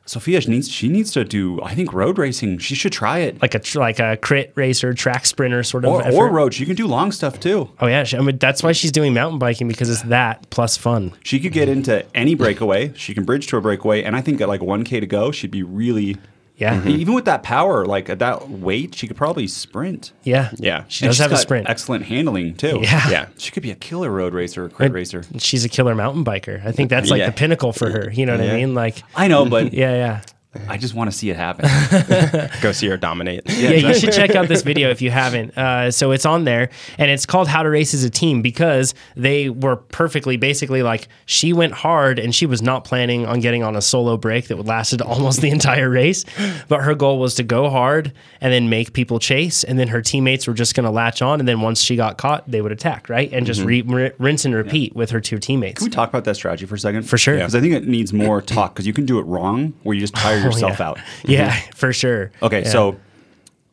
Sofia 0.05 0.41
she 0.41 0.51
needs 0.51 0.69
she 0.69 0.89
needs 0.89 1.13
to 1.13 1.23
do 1.25 1.61
I 1.63 1.75
think 1.77 1.93
road 1.93 2.19
racing. 2.19 2.59
She 2.59 2.75
should 2.75 2.91
try 2.93 3.19
it. 3.21 3.41
like 3.41 3.55
a 3.55 3.61
tr- 3.61 3.79
like 3.79 4.01
a 4.01 4.17
crit 4.17 4.53
racer, 4.57 4.93
track 4.95 5.27
sprinter 5.27 5.63
sort 5.63 5.85
of 5.85 5.93
Or, 5.93 6.03
effort. 6.03 6.17
or 6.17 6.29
road. 6.29 6.53
She 6.55 6.67
can 6.67 6.75
do 6.75 6.87
long 6.89 7.13
stuff 7.13 7.39
too. 7.39 7.71
Oh 7.81 7.87
yeah, 7.87 8.03
she, 8.03 8.17
I 8.17 8.21
mean 8.21 8.39
that's 8.39 8.63
why 8.65 8.73
she's 8.73 8.91
doing 8.91 9.15
mountain 9.15 9.39
biking 9.39 9.69
because 9.69 9.89
it's 9.89 10.03
that 10.03 10.51
plus 10.51 10.77
fun. 10.77 11.13
She 11.23 11.39
could 11.39 11.53
get 11.53 11.69
into 11.69 12.05
any 12.17 12.35
breakaway. 12.35 12.93
She 12.97 13.15
can 13.15 13.25
bridge 13.25 13.47
to 13.49 13.57
a 13.57 13.61
breakaway, 13.61 14.03
and 14.03 14.17
I 14.17 14.21
think 14.23 14.41
at 14.41 14.49
like 14.49 14.61
1K 14.61 15.01
to 15.01 15.07
go, 15.07 15.31
she'd 15.31 15.53
be 15.53 15.63
really. 15.63 16.17
Yeah, 16.57 16.77
mm-hmm. 16.79 16.89
Even 16.91 17.15
with 17.15 17.25
that 17.25 17.43
power, 17.43 17.87
like 17.87 18.09
at 18.11 18.19
that 18.21 18.49
weight, 18.49 18.95
she 18.95 19.09
could 19.09 19.17
probably 19.17 19.49
sprint. 19.49 20.13
yeah, 20.23 20.51
Yeah. 20.59 20.85
She 20.89 21.05
And 21.05 21.09
does 21.11 21.17
she's 21.17 21.23
have 21.23 21.33
a 21.33 21.37
sprint. 21.37 21.69
Excellent 21.69 22.05
handling 22.05 22.55
too. 22.55 22.79
Yeah. 22.83 23.09
Yeah. 23.11 23.27
She 23.39 23.51
could 23.51 23.63
be 23.65 23.71
a 23.73 23.75
killer 23.75 24.11
road 24.11 24.33
racer, 24.35 24.67
or 24.67 24.69
crit 24.69 24.93
racer. 24.93 25.25
She's 25.39 25.65
a 25.65 25.69
killer 25.69 25.95
mountain 25.95 26.25
biker. 26.25 26.65
I 26.65 26.71
think 26.71 26.91
that's 26.91 27.11
like 27.11 27.19
Yeah. 27.21 27.27
the 27.27 27.33
pinnacle 27.33 27.73
for 27.73 27.91
her. 27.91 28.11
You 28.13 28.27
know 28.27 28.37
what 28.37 28.47
I 28.49 28.55
mean? 28.55 28.75
Like, 28.75 29.03
I 29.17 29.29
know, 29.29 29.45
but 29.47 29.73
yeah, 29.73 29.93
yeah. 29.95 30.21
I 30.69 30.77
just 30.77 30.93
want 30.95 31.11
to 31.11 31.17
see 31.17 31.31
it 31.31 31.37
happen. 31.37 31.67
Go 32.63 32.73
see 32.73 32.87
her 32.89 32.99
dominate. 32.99 33.43
yeah, 33.47 33.71
you 33.71 33.95
should 33.95 34.13
check 34.13 34.35
out 34.35 34.49
this 34.49 34.61
video 34.63 34.91
if 34.91 35.01
you 35.01 35.11
haven't. 35.11 35.57
Uh, 35.57 35.91
so 35.91 36.11
it's 36.11 36.27
on 36.27 36.45
there, 36.45 36.69
and 36.99 37.11
it's 37.11 37.25
called 37.25 37.49
"How 37.49 37.63
to 37.63 37.71
Race 37.71 37.95
as 37.95 38.05
a 38.05 38.11
Team" 38.11 38.43
because 38.43 38.95
they 39.17 39.49
were 39.49 39.77
perfectly, 39.77 40.37
basically, 40.37 40.83
like 40.83 41.09
she 41.25 41.55
went 41.55 41.73
hard, 41.73 42.19
and 42.19 42.35
she 42.35 42.45
was 42.45 42.61
not 42.61 42.85
planning 42.85 43.25
on 43.25 43.41
getting 43.41 43.63
on 43.63 43.77
a 43.77 43.81
solo 43.81 44.19
break 44.19 44.49
that 44.49 44.59
would 44.59 44.67
lasted 44.67 45.01
almost 45.03 45.41
the 45.41 45.49
entire 45.49 45.89
race. 45.89 46.25
But 46.69 46.83
her 46.83 46.95
goal 46.95 47.19
was 47.19 47.35
to 47.37 47.43
go 47.43 47.71
hard 47.71 48.13
and 48.43 48.53
then 48.53 48.69
make 48.69 48.93
people 48.93 49.19
chase, 49.19 49.65
and 49.65 49.79
then 49.79 49.89
her 49.89 50.03
teammates 50.03 50.47
were 50.47 50.55
just 50.55 50.75
going 50.75 50.85
to 50.85 50.91
latch 50.91 51.23
on, 51.23 51.41
and 51.41 51.49
then 51.49 51.63
once 51.63 51.81
she 51.81 51.97
got 51.97 52.19
caught, 52.19 52.51
they 52.51 52.61
would 52.61 52.73
attack, 52.73 53.09
right, 53.09 53.33
and 53.33 53.47
just 53.47 53.63
re- 53.63 53.85
r- 53.89 54.13
rinse 54.19 54.45
and 54.45 54.55
repeat 54.55 54.95
with 54.95 55.11
her 55.11 55.21
two 55.21 55.39
teammates. 55.39 55.79
Can 55.79 55.87
we 55.87 55.91
talk 55.91 56.11
about 56.11 56.25
that 56.25 56.35
strategy 56.35 56.67
for 56.67 56.75
a 56.75 56.79
second? 56.79 57.05
For 57.05 57.17
sure. 57.17 57.37
Because 57.37 57.55
I 57.55 57.61
think 57.61 57.73
it 57.73 57.87
needs 57.89 58.13
more 58.13 58.43
talk 58.43 58.75
because 58.75 58.87
you 58.87 58.93
can 58.93 59.07
do 59.07 59.19
it 59.19 59.23
wrong 59.23 59.73
where 59.83 59.95
you 59.95 60.01
just 60.01 60.15
tire 60.15 60.42
Oh, 60.43 60.47
yourself 60.47 60.79
yeah. 60.79 60.89
out. 60.89 60.99
Yeah, 61.25 61.51
mm-hmm. 61.51 61.71
for 61.73 61.93
sure. 61.93 62.33
Okay, 62.43 62.63
Yeah. 62.63 62.69
so 62.69 63.01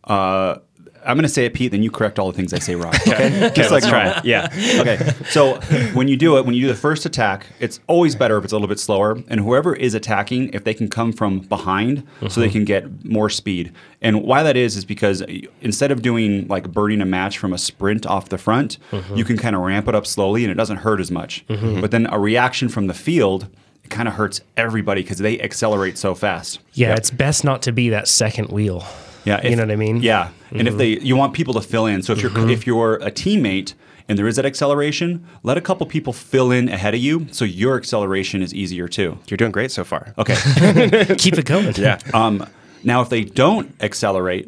uh, 0.04 0.60
I'm 1.06 1.16
going 1.16 1.24
to 1.24 1.30
say 1.30 1.46
it, 1.46 1.54
Pete, 1.54 1.72
then 1.72 1.82
you 1.82 1.92
correct 1.92 2.20
all 2.20 2.32
the 2.32 2.36
things 2.36 2.54
I 2.54 2.60
say 2.60 2.76
wrong. 2.76 2.94
Okay, 3.10 3.48
Okay, 3.48 3.70
let's 3.70 3.88
try 3.88 4.10
it. 4.10 4.26
Yeah. 4.26 4.48
okay, 4.80 5.12
so 5.30 5.60
when 5.94 6.08
you 6.08 6.18
do 6.18 6.38
it, 6.38 6.46
when 6.46 6.54
you 6.54 6.62
do 6.62 6.68
the 6.68 6.76
first 6.76 7.06
attack, 7.06 7.48
it's 7.60 7.80
always 7.88 8.16
better 8.16 8.38
if 8.38 8.44
it's 8.44 8.54
a 8.54 8.56
little 8.56 8.68
bit 8.68 8.80
slower. 8.80 9.18
And 9.28 9.40
whoever 9.40 9.76
is 9.76 9.94
attacking, 9.94 10.50
if 10.54 10.64
they 10.64 10.74
can 10.74 10.90
come 10.90 11.12
from 11.12 11.40
behind, 11.40 12.06
so 12.28 12.40
they 12.40 12.48
mm-hmm. 12.48 12.54
can 12.54 12.66
get 12.66 13.06
more 13.06 13.30
speed. 13.30 13.72
And 14.02 14.24
why 14.24 14.44
that 14.44 14.58
is 14.58 14.76
is 14.78 14.86
because 14.86 15.22
instead 15.62 15.92
of 15.92 16.02
doing 16.02 16.48
like 16.48 16.72
burning 16.72 17.02
a 17.02 17.06
match 17.06 17.38
from 17.38 17.54
a 17.54 17.58
sprint 17.58 18.06
off 18.06 18.30
the 18.30 18.38
front, 18.38 18.78
mm-hmm. 18.92 19.16
you 19.16 19.24
can 19.24 19.38
kind 19.38 19.56
of 19.56 19.62
ramp 19.62 19.88
it 19.88 19.96
up 19.96 20.06
slowly, 20.06 20.44
and 20.44 20.52
it 20.52 20.56
doesn't 20.56 20.78
hurt 20.78 21.00
as 21.00 21.10
much. 21.12 21.46
But 21.48 21.92
then 21.92 22.08
a 22.12 22.20
reaction 22.20 22.70
from 22.70 22.88
the 22.88 22.94
field. 22.94 23.48
It 23.90 23.96
kind 23.96 24.08
of 24.08 24.14
hurts 24.14 24.42
everybody 24.56 25.02
because 25.02 25.18
they 25.18 25.42
accelerate 25.42 25.98
so 25.98 26.14
fast. 26.14 26.60
Yeah, 26.74 26.94
it's 26.94 27.10
best 27.10 27.44
not 27.44 27.64
to 27.64 27.72
be 27.72 27.90
that 27.90 28.08
second 28.08 28.50
wheel. 28.50 28.86
Yeah, 29.26 29.44
you 29.46 29.56
know 29.56 29.64
what 29.64 29.72
I 29.72 29.78
mean. 29.78 30.04
Yeah, 30.04 30.30
and 30.52 30.68
if 30.68 30.78
they, 30.78 31.00
you 31.00 31.16
want 31.16 31.34
people 31.34 31.56
to 31.56 31.62
fill 31.62 31.88
in. 31.88 32.04
So 32.04 32.14
if 32.14 32.22
you're 32.22 32.50
if 32.52 32.68
you're 32.68 32.98
a 32.98 33.10
teammate 33.10 33.74
and 34.08 34.16
there 34.16 34.28
is 34.28 34.36
that 34.36 34.46
acceleration, 34.46 35.26
let 35.42 35.58
a 35.58 35.62
couple 35.62 35.88
people 35.88 36.14
fill 36.14 36.52
in 36.52 36.70
ahead 36.70 36.94
of 36.94 37.00
you, 37.00 37.26
so 37.32 37.46
your 37.46 37.78
acceleration 37.78 38.44
is 38.44 38.54
easier 38.54 38.88
too. 38.88 39.18
You're 39.28 39.38
doing 39.38 39.52
great 39.52 39.72
so 39.72 39.84
far. 39.84 40.14
Okay. 40.20 40.36
keep 41.18 41.40
it 41.40 41.46
going. 41.46 41.74
Yeah. 41.76 41.98
um, 42.14 42.46
now, 42.84 43.02
if 43.02 43.10
they 43.10 43.24
don't 43.24 43.74
accelerate, 43.82 44.48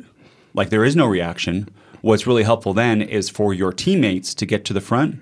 like 0.54 0.70
there 0.70 0.86
is 0.86 0.96
no 0.96 1.08
reaction, 1.08 1.68
what's 2.02 2.28
really 2.28 2.44
helpful 2.44 2.76
then 2.76 3.02
is 3.02 3.28
for 3.28 3.56
your 3.56 3.74
teammates 3.74 4.36
to 4.36 4.46
get 4.46 4.66
to 4.66 4.74
the 4.74 4.82
front. 4.82 5.20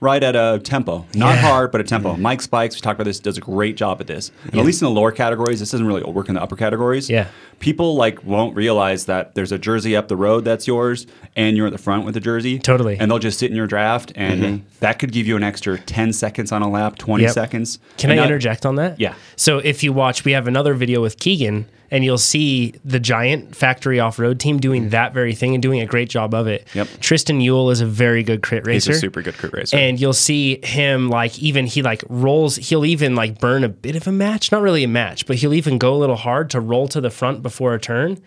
Right 0.00 0.22
at 0.22 0.36
a 0.36 0.60
tempo, 0.62 1.06
not 1.14 1.36
Yeah. 1.36 1.40
hard, 1.40 1.72
but 1.72 1.80
a 1.80 1.84
tempo. 1.84 2.14
Mike's 2.16 2.46
Bikes, 2.46 2.74
we 2.74 2.80
talked 2.82 3.00
about 3.00 3.04
this, 3.08 3.20
does 3.20 3.38
a 3.38 3.40
great 3.40 3.76
job 3.76 4.00
at 4.02 4.06
this. 4.06 4.32
And 4.50 4.60
At 4.60 4.66
least 4.66 4.82
in 4.82 4.86
the 4.86 4.90
lower 4.90 5.10
categories, 5.12 5.60
this 5.60 5.70
doesn't 5.70 5.86
really 5.86 6.02
work 6.02 6.28
in 6.28 6.34
the 6.34 6.42
upper 6.42 6.56
categories. 6.56 7.08
Yeah. 7.08 7.26
people 7.60 7.94
like 7.94 8.22
won't 8.24 8.54
realize 8.54 9.06
that 9.06 9.34
there's 9.34 9.50
a 9.52 9.56
jersey 9.58 9.96
up 9.96 10.08
the 10.08 10.16
road 10.16 10.44
that's 10.44 10.66
yours, 10.66 11.06
and 11.36 11.56
you're 11.56 11.66
at 11.68 11.72
the 11.72 11.78
front 11.78 12.04
with 12.04 12.12
the 12.12 12.20
jersey. 12.20 12.58
Totally. 12.58 12.98
and 12.98 13.10
they'll 13.10 13.18
just 13.18 13.38
sit 13.38 13.48
in 13.50 13.56
your 13.56 13.66
draft, 13.68 14.12
and 14.16 14.42
mm-hmm. 14.42 14.64
that 14.80 14.98
could 14.98 15.12
give 15.12 15.26
you 15.26 15.36
an 15.36 15.42
extra 15.42 15.78
ten 15.78 16.12
seconds 16.12 16.52
on 16.52 16.60
a 16.60 16.68
lap, 16.68 16.98
twenty 16.98 17.24
Yep. 17.24 17.32
seconds. 17.32 17.78
Can 17.96 18.10
And 18.10 18.20
I 18.20 18.22
now- 18.22 18.28
interject 18.28 18.66
on 18.66 18.74
that? 18.74 19.00
Yeah. 19.00 19.14
So 19.36 19.58
if 19.58 19.82
you 19.82 19.92
watch, 19.94 20.24
we 20.26 20.32
have 20.32 20.46
another 20.46 20.74
video 20.74 21.00
with 21.00 21.18
Keegan, 21.18 21.64
and 21.94 22.04
you'll 22.04 22.18
see 22.18 22.74
the 22.84 22.98
giant 22.98 23.54
factory 23.54 24.00
off 24.00 24.18
road 24.18 24.40
team 24.40 24.58
doing 24.58 24.86
mm. 24.86 24.90
that 24.90 25.14
very 25.14 25.32
thing 25.32 25.54
and 25.54 25.62
doing 25.62 25.80
a 25.80 25.86
great 25.86 26.08
job 26.08 26.34
of 26.34 26.48
it. 26.48 26.66
Yep. 26.74 26.88
Tristan 26.98 27.38
Uhl 27.38 27.70
is 27.70 27.80
a 27.80 27.86
very 27.86 28.24
good 28.24 28.42
crit 28.42 28.66
racer. 28.66 28.90
He's 28.90 28.96
a 28.96 29.00
super 29.00 29.22
good 29.22 29.34
crit 29.38 29.52
racer. 29.52 29.76
And 29.76 30.00
you'll 30.00 30.12
see 30.12 30.58
him 30.64 31.08
like 31.08 31.38
even 31.38 31.66
he 31.66 31.82
like 31.82 32.02
rolls. 32.08 32.56
He'll 32.56 32.84
even 32.84 33.14
like 33.14 33.38
burn 33.38 33.62
a 33.62 33.68
bit 33.68 33.94
of 33.94 34.08
a 34.08 34.12
match, 34.12 34.50
not 34.50 34.60
really 34.60 34.82
a 34.82 34.88
match, 34.88 35.24
but 35.24 35.36
he'll 35.36 35.54
even 35.54 35.78
go 35.78 35.94
a 35.94 35.98
little 35.98 36.16
hard 36.16 36.50
to 36.50 36.58
roll 36.58 36.88
to 36.88 37.00
the 37.00 37.10
front 37.10 37.44
before 37.44 37.74
a 37.74 37.78
turn. 37.80 38.20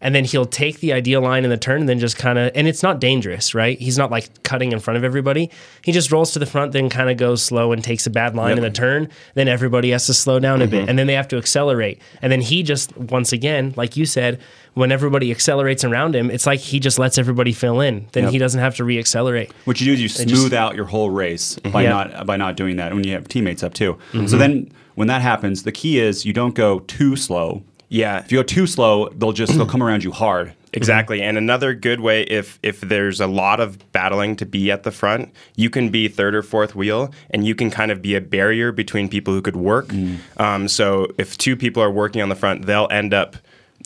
And 0.00 0.14
then 0.14 0.24
he'll 0.24 0.46
take 0.46 0.80
the 0.80 0.92
ideal 0.92 1.20
line 1.20 1.44
in 1.44 1.50
the 1.50 1.56
turn 1.56 1.80
and 1.80 1.88
then 1.88 1.98
just 1.98 2.16
kind 2.16 2.38
of, 2.38 2.52
and 2.54 2.68
it's 2.68 2.82
not 2.82 3.00
dangerous, 3.00 3.54
right? 3.54 3.78
He's 3.78 3.98
not 3.98 4.10
like 4.10 4.42
cutting 4.42 4.72
in 4.72 4.80
front 4.80 4.96
of 4.96 5.04
everybody. 5.04 5.50
He 5.82 5.92
just 5.92 6.12
rolls 6.12 6.32
to 6.32 6.38
the 6.38 6.46
front, 6.46 6.72
then 6.72 6.88
kind 6.88 7.10
of 7.10 7.16
goes 7.16 7.42
slow 7.42 7.72
and 7.72 7.82
takes 7.82 8.06
a 8.06 8.10
bad 8.10 8.36
line 8.36 8.56
in 8.56 8.62
the 8.62 8.70
turn. 8.70 9.08
Then 9.34 9.48
everybody 9.48 9.90
has 9.90 10.06
to 10.06 10.14
slow 10.14 10.38
down 10.38 10.62
a 10.62 10.66
bit 10.66 10.82
mm-hmm. 10.82 10.88
and 10.90 10.98
then 10.98 11.06
they 11.06 11.14
have 11.14 11.28
to 11.28 11.36
accelerate. 11.36 12.00
And 12.22 12.30
then 12.30 12.40
he 12.40 12.62
just, 12.62 12.96
once 12.96 13.32
again, 13.32 13.74
like 13.76 13.96
you 13.96 14.06
said, 14.06 14.40
when 14.74 14.92
everybody 14.92 15.32
accelerates 15.32 15.82
around 15.82 16.14
him, 16.14 16.30
it's 16.30 16.46
like 16.46 16.60
he 16.60 16.78
just 16.78 17.00
lets 17.00 17.18
everybody 17.18 17.52
fill 17.52 17.80
in. 17.80 18.06
Then 18.12 18.24
Yep. 18.24 18.32
he 18.32 18.38
doesn't 18.38 18.60
have 18.60 18.76
to 18.76 18.84
re 18.84 18.98
accelerate. 18.98 19.50
What 19.64 19.80
you 19.80 19.86
do 19.86 19.92
is 19.94 20.00
you 20.00 20.08
smooth 20.08 20.28
just- 20.28 20.52
out 20.52 20.76
your 20.76 20.84
whole 20.84 21.10
race 21.10 21.56
mm-hmm. 21.56 21.72
by 21.72 21.82
Yeah. 21.82 21.90
not 21.90 22.26
by 22.26 22.36
not 22.36 22.56
doing 22.56 22.76
that 22.76 22.94
when 22.94 23.04
you 23.04 23.12
have 23.14 23.26
teammates 23.26 23.64
up 23.64 23.74
too. 23.74 23.98
So 24.12 24.18
mm-hmm. 24.18 24.38
then 24.38 24.72
when 24.94 25.08
that 25.08 25.22
happens, 25.22 25.64
the 25.64 25.72
key 25.72 25.98
is 25.98 26.24
you 26.24 26.32
don't 26.32 26.54
go 26.54 26.80
too 26.80 27.16
slow. 27.16 27.62
Yeah. 27.88 28.18
If 28.20 28.30
you 28.32 28.38
go 28.38 28.42
too 28.42 28.66
slow, 28.66 29.08
they'll 29.10 29.32
just 29.32 29.54
they'll 29.56 29.66
come 29.66 29.82
around 29.82 30.04
you 30.04 30.12
hard. 30.12 30.52
Exactly. 30.74 31.22
And 31.22 31.38
another 31.38 31.72
good 31.72 31.98
way 32.00 32.22
if 32.24 32.58
if 32.62 32.82
there's 32.82 33.20
a 33.22 33.26
lot 33.26 33.58
of 33.58 33.90
battling 33.92 34.36
to 34.36 34.44
be 34.46 34.70
at 34.70 34.82
the 34.82 34.90
front, 34.90 35.32
you 35.56 35.70
can 35.70 35.88
be 35.88 36.08
third 36.08 36.34
or 36.34 36.42
fourth 36.42 36.74
wheel 36.74 37.10
and 37.30 37.46
you 37.46 37.54
can 37.54 37.70
kind 37.70 37.90
of 37.90 38.02
be 38.02 38.14
a 38.14 38.20
barrier 38.20 38.70
between 38.70 39.08
people 39.08 39.32
who 39.32 39.40
could 39.40 39.56
work. 39.56 39.90
Um, 40.36 40.68
so 40.68 41.06
if 41.16 41.38
two 41.38 41.56
people 41.56 41.82
are 41.82 41.90
working 41.90 42.20
on 42.20 42.28
the 42.28 42.34
front, 42.34 42.66
they'll 42.66 42.86
end 42.90 43.14
up 43.14 43.36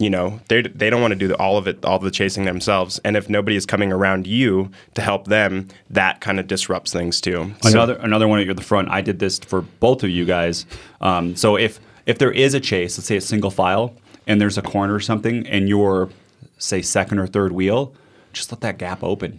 you 0.00 0.10
know 0.10 0.40
they 0.48 0.62
they 0.62 0.90
don't 0.90 1.00
want 1.00 1.12
to 1.12 1.18
do 1.18 1.28
the, 1.28 1.36
all 1.36 1.56
of 1.56 1.68
it 1.68 1.84
all 1.84 1.98
the 2.00 2.10
chasing 2.10 2.46
themselves 2.46 2.98
and 3.04 3.14
if 3.16 3.28
nobody 3.28 3.56
is 3.56 3.64
coming 3.66 3.92
around 3.92 4.26
you 4.26 4.70
to 4.94 5.02
help 5.02 5.26
them 5.28 5.68
that 5.90 6.20
kind 6.22 6.40
of 6.40 6.46
disrupts 6.46 6.92
things 6.92 7.20
too 7.20 7.52
So- 7.62 7.68
Another 7.70 7.94
another 7.96 8.26
one 8.26 8.40
at 8.40 8.56
the 8.56 8.62
front. 8.62 8.88
I 8.90 9.02
did 9.02 9.18
this 9.20 9.38
for 9.38 9.60
both 9.60 10.02
of 10.02 10.10
you 10.10 10.24
guys. 10.24 10.66
Um, 11.00 11.36
so 11.36 11.56
if 11.56 11.78
if 12.06 12.18
there 12.18 12.32
is 12.32 12.54
a 12.54 12.60
chase, 12.60 12.98
let's 12.98 13.06
say 13.06 13.16
a 13.16 13.20
single 13.20 13.50
file, 13.50 13.94
and 14.26 14.40
there's 14.40 14.58
a 14.58 14.62
corner 14.62 14.94
or 14.94 15.00
something, 15.00 15.46
and 15.46 15.68
you're 15.68 16.10
say 16.58 16.80
second 16.80 17.18
or 17.18 17.26
third 17.26 17.52
wheel, 17.52 17.92
just 18.32 18.50
let 18.50 18.62
that 18.62 18.78
gap 18.78 19.02
open. 19.02 19.38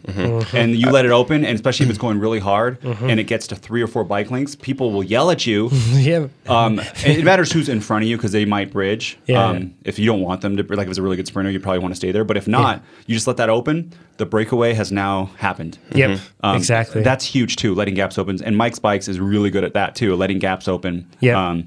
And 0.54 0.76
you 0.76 0.92
let 0.92 1.06
it 1.06 1.12
open, 1.12 1.44
and 1.46 1.56
especially 1.56 1.86
if 1.86 1.90
it's 1.90 2.00
going 2.00 2.20
really 2.20 2.40
hard 2.40 2.84
and 2.84 3.20
it 3.20 3.24
gets 3.24 3.48
to 3.48 3.56
three 3.56 3.82
or 3.82 3.88
four 3.88 4.04
bike 4.04 4.30
lengths, 4.30 4.56
people 4.56 4.92
will 4.92 5.04
yell 5.04 5.32
at 5.32 5.46
you. 5.48 5.70
yeah. 5.94 6.28
Um, 6.48 6.80
it 6.98 7.24
matters 7.24 7.52
who's 7.52 7.70
in 7.70 7.82
front 7.82 8.04
of 8.04 8.10
you 8.10 8.18
because 8.18 8.32
they 8.34 8.46
might 8.46 8.72
bridge. 8.72 9.18
Yeah. 9.26 9.46
Um, 9.46 9.74
if 9.84 9.98
you 9.98 10.06
don't 10.06 10.22
want 10.22 10.42
them 10.42 10.58
to, 10.58 10.64
like 10.64 10.86
if 10.86 10.90
it's 10.90 11.00
a 11.00 11.02
really 11.02 11.16
good 11.16 11.28
sprinter, 11.28 11.50
you 11.50 11.60
probably 11.60 11.80
want 11.80 11.94
to 11.94 11.96
stay 11.96 12.12
there. 12.12 12.24
But 12.24 12.38
if 12.38 12.48
not, 12.48 12.84
you 13.08 13.16
just 13.16 13.26
let 13.26 13.38
that 13.38 13.50
open. 13.50 13.94
The 14.18 14.26
breakaway 14.28 14.74
has 14.74 14.92
now 14.92 15.26
happened. 15.38 15.80
Yep. 15.96 16.20
Um, 16.42 16.56
exactly. 16.56 17.02
That's 17.02 17.26
huge 17.26 17.56
too, 17.56 17.74
letting 17.74 17.96
gaps 17.96 18.18
open. 18.20 18.44
And 18.44 18.56
Mike's 18.56 18.80
bikes 18.80 19.08
is 19.08 19.20
really 19.20 19.50
good 19.50 19.64
at 19.64 19.74
that 19.74 19.96
too, 19.96 20.16
letting 20.16 20.38
gaps 20.38 20.68
open. 20.68 21.10
Yeah. 21.20 21.62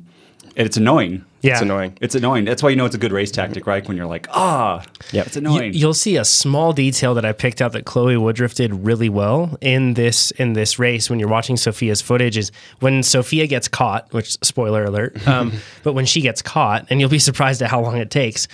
And 0.57 0.65
it's 0.65 0.77
annoying. 0.79 1.23
yeah. 1.43 1.53
It's 1.53 1.61
annoying. 1.61 1.99
It's 2.01 2.15
annoying. 2.15 2.47
That's 2.47 2.63
why 2.63 2.71
you 2.71 2.77
know 2.77 2.87
it's 2.87 2.95
a 2.95 2.99
good 2.99 3.13
race 3.13 3.31
tactic, 3.31 3.67
right? 3.67 3.87
When 3.87 3.97
you're 3.97 4.07
like, 4.07 4.27
ah, 4.31 4.83
yeah, 5.13 5.23
it's 5.27 5.37
You, 5.37 5.41
annoying. 5.43 5.75
you'll 5.75 5.93
see 5.93 6.17
a 6.17 6.25
small 6.25 6.73
detail 6.73 7.13
that 7.15 7.27
I 7.27 7.33
picked 7.33 7.61
out 7.61 7.73
that 7.73 7.85
Chloe 7.85 8.17
Woodruff 8.17 8.55
did 8.55 8.73
really 8.87 9.11
well 9.11 9.59
in 9.61 9.95
this 9.95 10.31
in 10.33 10.55
this 10.55 10.79
race 10.79 11.11
when 11.11 11.19
you're 11.21 11.29
watching 11.29 11.57
Sofia's 11.57 12.01
footage 12.01 12.39
is 12.39 12.51
when 12.81 13.03
Sofia 13.03 13.47
gets 13.47 13.69
caught, 13.69 14.11
which 14.15 14.33
spoiler 14.43 14.85
alert, 14.85 15.29
um, 15.29 15.53
but 15.83 15.93
when 15.93 16.07
she 16.07 16.23
gets 16.23 16.41
caught, 16.41 16.87
and 16.89 17.01
you'll 17.01 17.11
be 17.11 17.19
surprised 17.19 17.61
at 17.61 17.71
how 17.71 17.81
long 17.83 17.99
it 17.99 18.11
takes. 18.11 18.49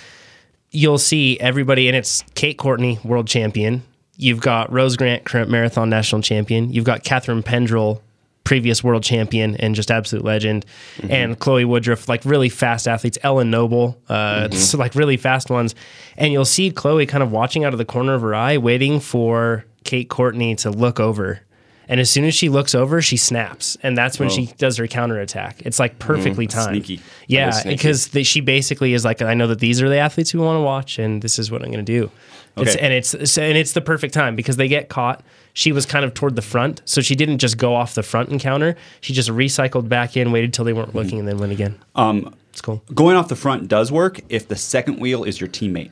You'll 0.71 0.97
see 0.97 1.39
everybody, 1.39 1.87
and 1.87 1.95
it's 1.95 2.23
Kate 2.35 2.57
Courtney, 2.57 2.99
world 3.03 3.27
champion. 3.27 3.83
You've 4.17 4.41
got 4.41 4.71
Rose 4.73 4.97
Grant, 4.97 5.23
current 5.23 5.49
marathon 5.49 5.89
national 5.89 6.21
champion. 6.21 6.71
You've 6.73 6.83
got 6.85 7.03
Catharine 7.03 7.43
Pendrel, 7.43 8.01
previous 8.43 8.83
world 8.83 9.03
champion 9.03 9.55
and 9.57 9.75
just 9.75 9.89
absolute 9.89 10.23
legend, 10.23 10.65
mm-hmm. 10.97 11.11
and 11.11 11.39
Chloe 11.39 11.65
Woodruff, 11.65 12.09
like 12.09 12.25
really 12.25 12.49
fast 12.49 12.87
athletes. 12.87 13.17
Ellen 13.23 13.49
Noble, 13.49 13.97
uh, 14.09 14.47
mm-hmm. 14.47 14.53
so 14.53 14.77
like 14.77 14.95
really 14.95 15.17
fast 15.17 15.49
ones. 15.49 15.75
And 16.17 16.33
you'll 16.33 16.45
see 16.45 16.71
Chloe 16.71 17.05
kind 17.05 17.23
of 17.23 17.31
watching 17.31 17.63
out 17.63 17.73
of 17.73 17.77
the 17.77 17.85
corner 17.85 18.13
of 18.13 18.21
her 18.21 18.35
eye, 18.35 18.57
waiting 18.57 18.99
for 18.99 19.65
Kate 19.83 20.09
Courtney 20.09 20.55
to 20.55 20.69
look 20.69 20.99
over. 20.99 21.41
And 21.87 21.99
as 21.99 22.09
soon 22.09 22.23
as 22.23 22.33
she 22.33 22.47
looks 22.47 22.73
over, 22.73 23.01
she 23.01 23.17
snaps, 23.17 23.77
and 23.83 23.97
that's 23.97 24.17
when 24.17 24.29
oh. 24.29 24.31
she 24.31 24.45
does 24.57 24.77
her 24.77 24.87
counterattack. 24.87 25.61
It's 25.65 25.79
like 25.79 25.99
perfectly 25.99 26.47
mm, 26.47 26.51
timed. 26.51 26.85
Sneaky. 26.85 27.03
Yeah, 27.27 27.49
sneaky. 27.49 27.75
because 27.75 28.07
the, 28.09 28.23
she 28.23 28.39
basically 28.39 28.93
is 28.93 29.03
like, 29.03 29.21
I 29.21 29.33
know 29.33 29.47
that 29.47 29.59
these 29.59 29.81
are 29.81 29.89
the 29.89 29.97
athletes 29.97 30.33
we 30.33 30.39
want 30.39 30.57
to 30.57 30.61
watch, 30.61 30.97
and 30.97 31.21
this 31.21 31.37
is 31.37 31.51
what 31.51 31.61
I'm 31.61 31.71
going 31.71 31.85
to 31.85 31.99
do. 31.99 32.09
It's, 32.55 32.75
and 32.75 32.93
it's 32.93 33.13
and 33.37 33.57
it's 33.57 33.71
the 33.73 33.81
perfect 33.81 34.13
time 34.13 34.35
because 34.35 34.57
they 34.57 34.67
get 34.67 34.87
caught. 34.89 35.23
She 35.53 35.71
was 35.71 35.85
kind 35.85 36.03
of 36.05 36.13
toward 36.13 36.35
the 36.35 36.41
front, 36.41 36.81
so 36.85 37.01
she 37.01 37.15
didn't 37.15 37.37
just 37.39 37.57
go 37.57 37.75
off 37.75 37.95
the 37.95 38.03
front 38.03 38.29
encounter. 38.29 38.75
She 39.01 39.13
just 39.13 39.29
recycled 39.29 39.87
back 39.89 40.15
in, 40.17 40.31
waited 40.31 40.53
till 40.53 40.65
they 40.65 40.73
weren't 40.73 40.93
looking, 40.95 41.19
and 41.19 41.27
then 41.27 41.37
went 41.37 41.51
again. 41.51 41.79
um, 41.95 42.33
It's 42.51 42.61
cool. 42.61 42.83
going 42.93 43.15
off 43.15 43.27
the 43.27 43.35
front 43.35 43.67
does 43.67 43.91
work 43.91 44.19
if 44.29 44.47
the 44.47 44.55
second 44.55 44.99
wheel 44.99 45.23
is 45.23 45.39
your 45.41 45.47
teammate. 45.49 45.91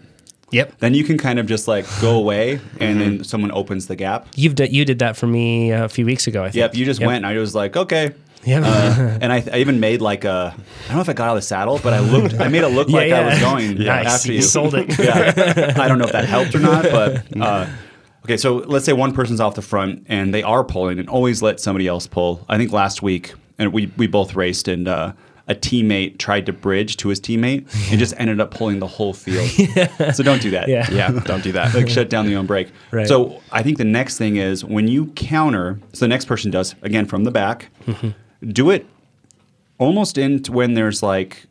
Yep, 0.51 0.80
Then 0.80 0.94
you 0.94 1.06
can 1.06 1.18
kind 1.18 1.39
of 1.39 1.46
just 1.48 1.68
like 1.68 1.86
go 2.01 2.15
away, 2.18 2.60
and 2.80 3.00
then 3.00 3.24
someone 3.24 3.51
opens 3.53 3.88
the 3.88 3.96
gap. 3.96 4.27
you've 4.36 4.56
d- 4.56 4.68
you 4.70 4.84
did 4.84 5.00
that 5.00 5.15
for 5.15 5.25
me 5.25 5.72
a 5.72 5.88
few 5.88 6.06
weeks 6.06 6.27
ago. 6.27 6.41
I 6.44 6.48
think. 6.48 6.56
Yep, 6.56 6.75
you 6.75 6.84
just 6.86 7.00
went. 7.00 7.18
And 7.24 7.25
I 7.27 7.38
was 7.39 7.56
like, 7.56 7.77
okay. 7.77 8.13
Yep. 8.43 8.63
Uh, 8.65 8.67
and 9.21 9.31
I, 9.31 9.43
I 9.53 9.57
even 9.60 9.79
made 9.79 10.01
like 10.01 10.24
a. 10.25 10.53
I 10.55 10.88
don't 10.88 10.95
know 10.95 11.01
if 11.01 11.10
I 11.10 11.13
got 11.13 11.27
out 11.29 11.36
of 11.36 11.41
the 11.41 11.41
saddle, 11.48 11.79
but 11.83 11.93
I 11.93 12.00
looked. 12.00 12.39
I 12.39 12.48
made 12.48 12.63
it 12.63 12.69
look 12.69 12.89
Yeah, 12.89 12.95
like 12.98 13.12
I 13.12 13.25
was 13.25 13.39
going 13.39 13.77
Nice. 13.83 14.07
after 14.07 14.29
You 14.29 14.36
you. 14.36 14.41
sold 14.41 14.74
it. 14.75 14.98
yeah. 15.00 15.74
I 15.77 15.88
don't 15.88 15.98
know 15.98 16.05
if 16.05 16.12
that 16.12 16.25
helped 16.25 16.55
or 16.55 16.60
not, 16.60 16.83
but 16.83 17.24
uh, 17.39 17.67
okay. 18.25 18.38
So 18.38 18.55
let's 18.57 18.86
say 18.86 18.93
one 18.93 19.13
person's 19.13 19.39
off 19.39 19.55
the 19.55 19.62
front 19.62 20.05
and 20.10 20.33
they 20.33 20.43
are 20.43 20.63
pulling, 20.63 21.00
and 21.00 21.07
always 21.10 21.41
let 21.41 21.60
somebody 21.60 21.88
else 21.88 22.07
pull. 22.07 22.45
I 22.50 22.57
think 22.57 22.71
last 22.71 23.01
week, 23.01 23.33
and 23.60 23.71
we 23.74 23.91
we 23.98 24.07
both 24.07 24.36
raced, 24.36 24.67
and 24.67 24.88
uh, 24.88 25.13
a 25.48 25.55
teammate 25.55 26.17
tried 26.17 26.45
to 26.45 26.53
bridge 26.53 26.95
to 26.98 27.10
his 27.10 27.19
teammate 27.19 27.65
and 27.91 28.00
just 28.00 28.13
ended 28.17 28.39
up 28.39 28.51
pulling 28.51 28.79
the 28.79 28.88
whole 28.88 29.12
field. 29.13 29.50
So 30.15 30.24
don't 30.24 30.41
do 30.41 30.51
that. 30.51 30.69
Yeah. 30.69 30.89
Yeah, 30.89 31.12
don't 31.25 31.43
do 31.43 31.51
that. 31.53 31.74
like 31.74 31.89
shut 31.89 32.10
down 32.10 32.25
the 32.25 32.36
own 32.36 32.45
break. 32.45 32.69
Right. 32.91 33.07
So 33.07 33.41
I 33.51 33.62
think 33.62 33.77
the 33.77 33.83
next 33.83 34.17
thing 34.17 34.38
is 34.38 34.63
when 34.63 34.88
you 34.88 35.07
counter. 35.07 35.79
So 35.93 36.05
the 36.05 36.10
next 36.10 36.25
person 36.25 36.51
does 36.51 36.75
again 36.83 37.05
from 37.05 37.24
the 37.25 37.31
back. 37.31 37.69
Do 38.45 38.69
it 38.69 38.88
almost 39.77 40.17
into 40.17 40.51
when 40.51 40.74
there's 40.75 41.01
like 41.03 41.48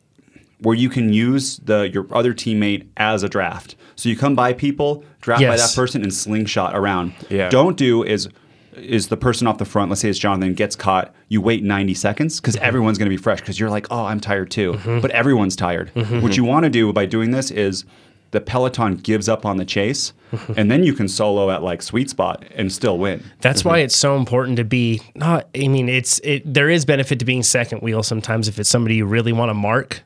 where 0.60 0.76
you 0.76 0.88
can 0.88 1.12
use 1.12 1.58
the 1.58 1.90
your 1.90 2.06
other 2.12 2.32
teammate 2.32 2.86
as 2.96 3.22
a 3.22 3.28
draft. 3.28 3.76
So 3.96 4.08
you 4.08 4.16
come 4.16 4.34
by 4.34 4.52
people, 4.52 5.04
draft 5.20 5.42
by 5.42 5.56
that 5.56 5.72
person, 5.74 6.02
and 6.02 6.12
slingshot 6.12 6.76
around. 6.76 7.14
Yeah. 7.28 7.48
Don't 7.48 7.76
do 7.76 8.02
is 8.02 8.28
is 8.74 9.08
the 9.08 9.16
person 9.16 9.46
off 9.46 9.58
the 9.58 9.64
front. 9.64 9.90
Let's 9.90 10.00
say 10.00 10.08
it's 10.08 10.18
Jonathan 10.18 10.54
gets 10.54 10.76
caught. 10.76 11.14
You 11.28 11.40
wait 11.40 11.62
90 11.62 11.94
seconds 11.94 12.40
because 12.40 12.56
mm-hmm. 12.56 12.64
everyone's 12.64 12.98
going 12.98 13.10
to 13.10 13.16
be 13.16 13.20
fresh 13.20 13.40
because 13.40 13.58
you're 13.58 13.70
like, 13.70 13.86
oh, 13.90 14.04
I'm 14.04 14.20
tired 14.20 14.50
too. 14.50 14.72
Mm-hmm. 14.72 15.00
But 15.00 15.10
everyone's 15.10 15.56
tired. 15.56 15.92
Mm-hmm. 15.94 16.22
What 16.22 16.36
you 16.36 16.44
want 16.44 16.64
to 16.64 16.70
do 16.70 16.92
by 16.92 17.06
doing 17.06 17.30
this 17.30 17.50
is 17.50 17.84
the 18.32 18.40
peloton 18.40 18.96
gives 18.96 19.28
up 19.28 19.44
on 19.44 19.56
the 19.56 19.64
chase, 19.64 20.12
and 20.56 20.70
then 20.70 20.84
you 20.84 20.92
can 20.92 21.08
solo 21.08 21.50
at 21.50 21.62
like 21.62 21.82
sweet 21.82 22.08
spot 22.10 22.44
and 22.54 22.72
still 22.72 22.98
win. 22.98 23.24
That's 23.40 23.64
why 23.64 23.78
it's 23.78 23.96
so 23.96 24.16
important 24.16 24.56
to 24.58 24.64
be 24.64 25.00
not. 25.14 25.48
I 25.54 25.68
mean, 25.68 25.88
it's 25.88 26.18
it. 26.20 26.42
There 26.52 26.68
is 26.70 26.84
benefit 26.84 27.18
to 27.18 27.24
being 27.24 27.42
second 27.42 27.80
wheel 27.82 28.02
sometimes 28.02 28.48
if 28.48 28.58
it's 28.58 28.68
somebody 28.70 28.94
you 28.96 29.06
really 29.06 29.32
want 29.32 29.50
to 29.50 29.54
mark, 29.54 30.02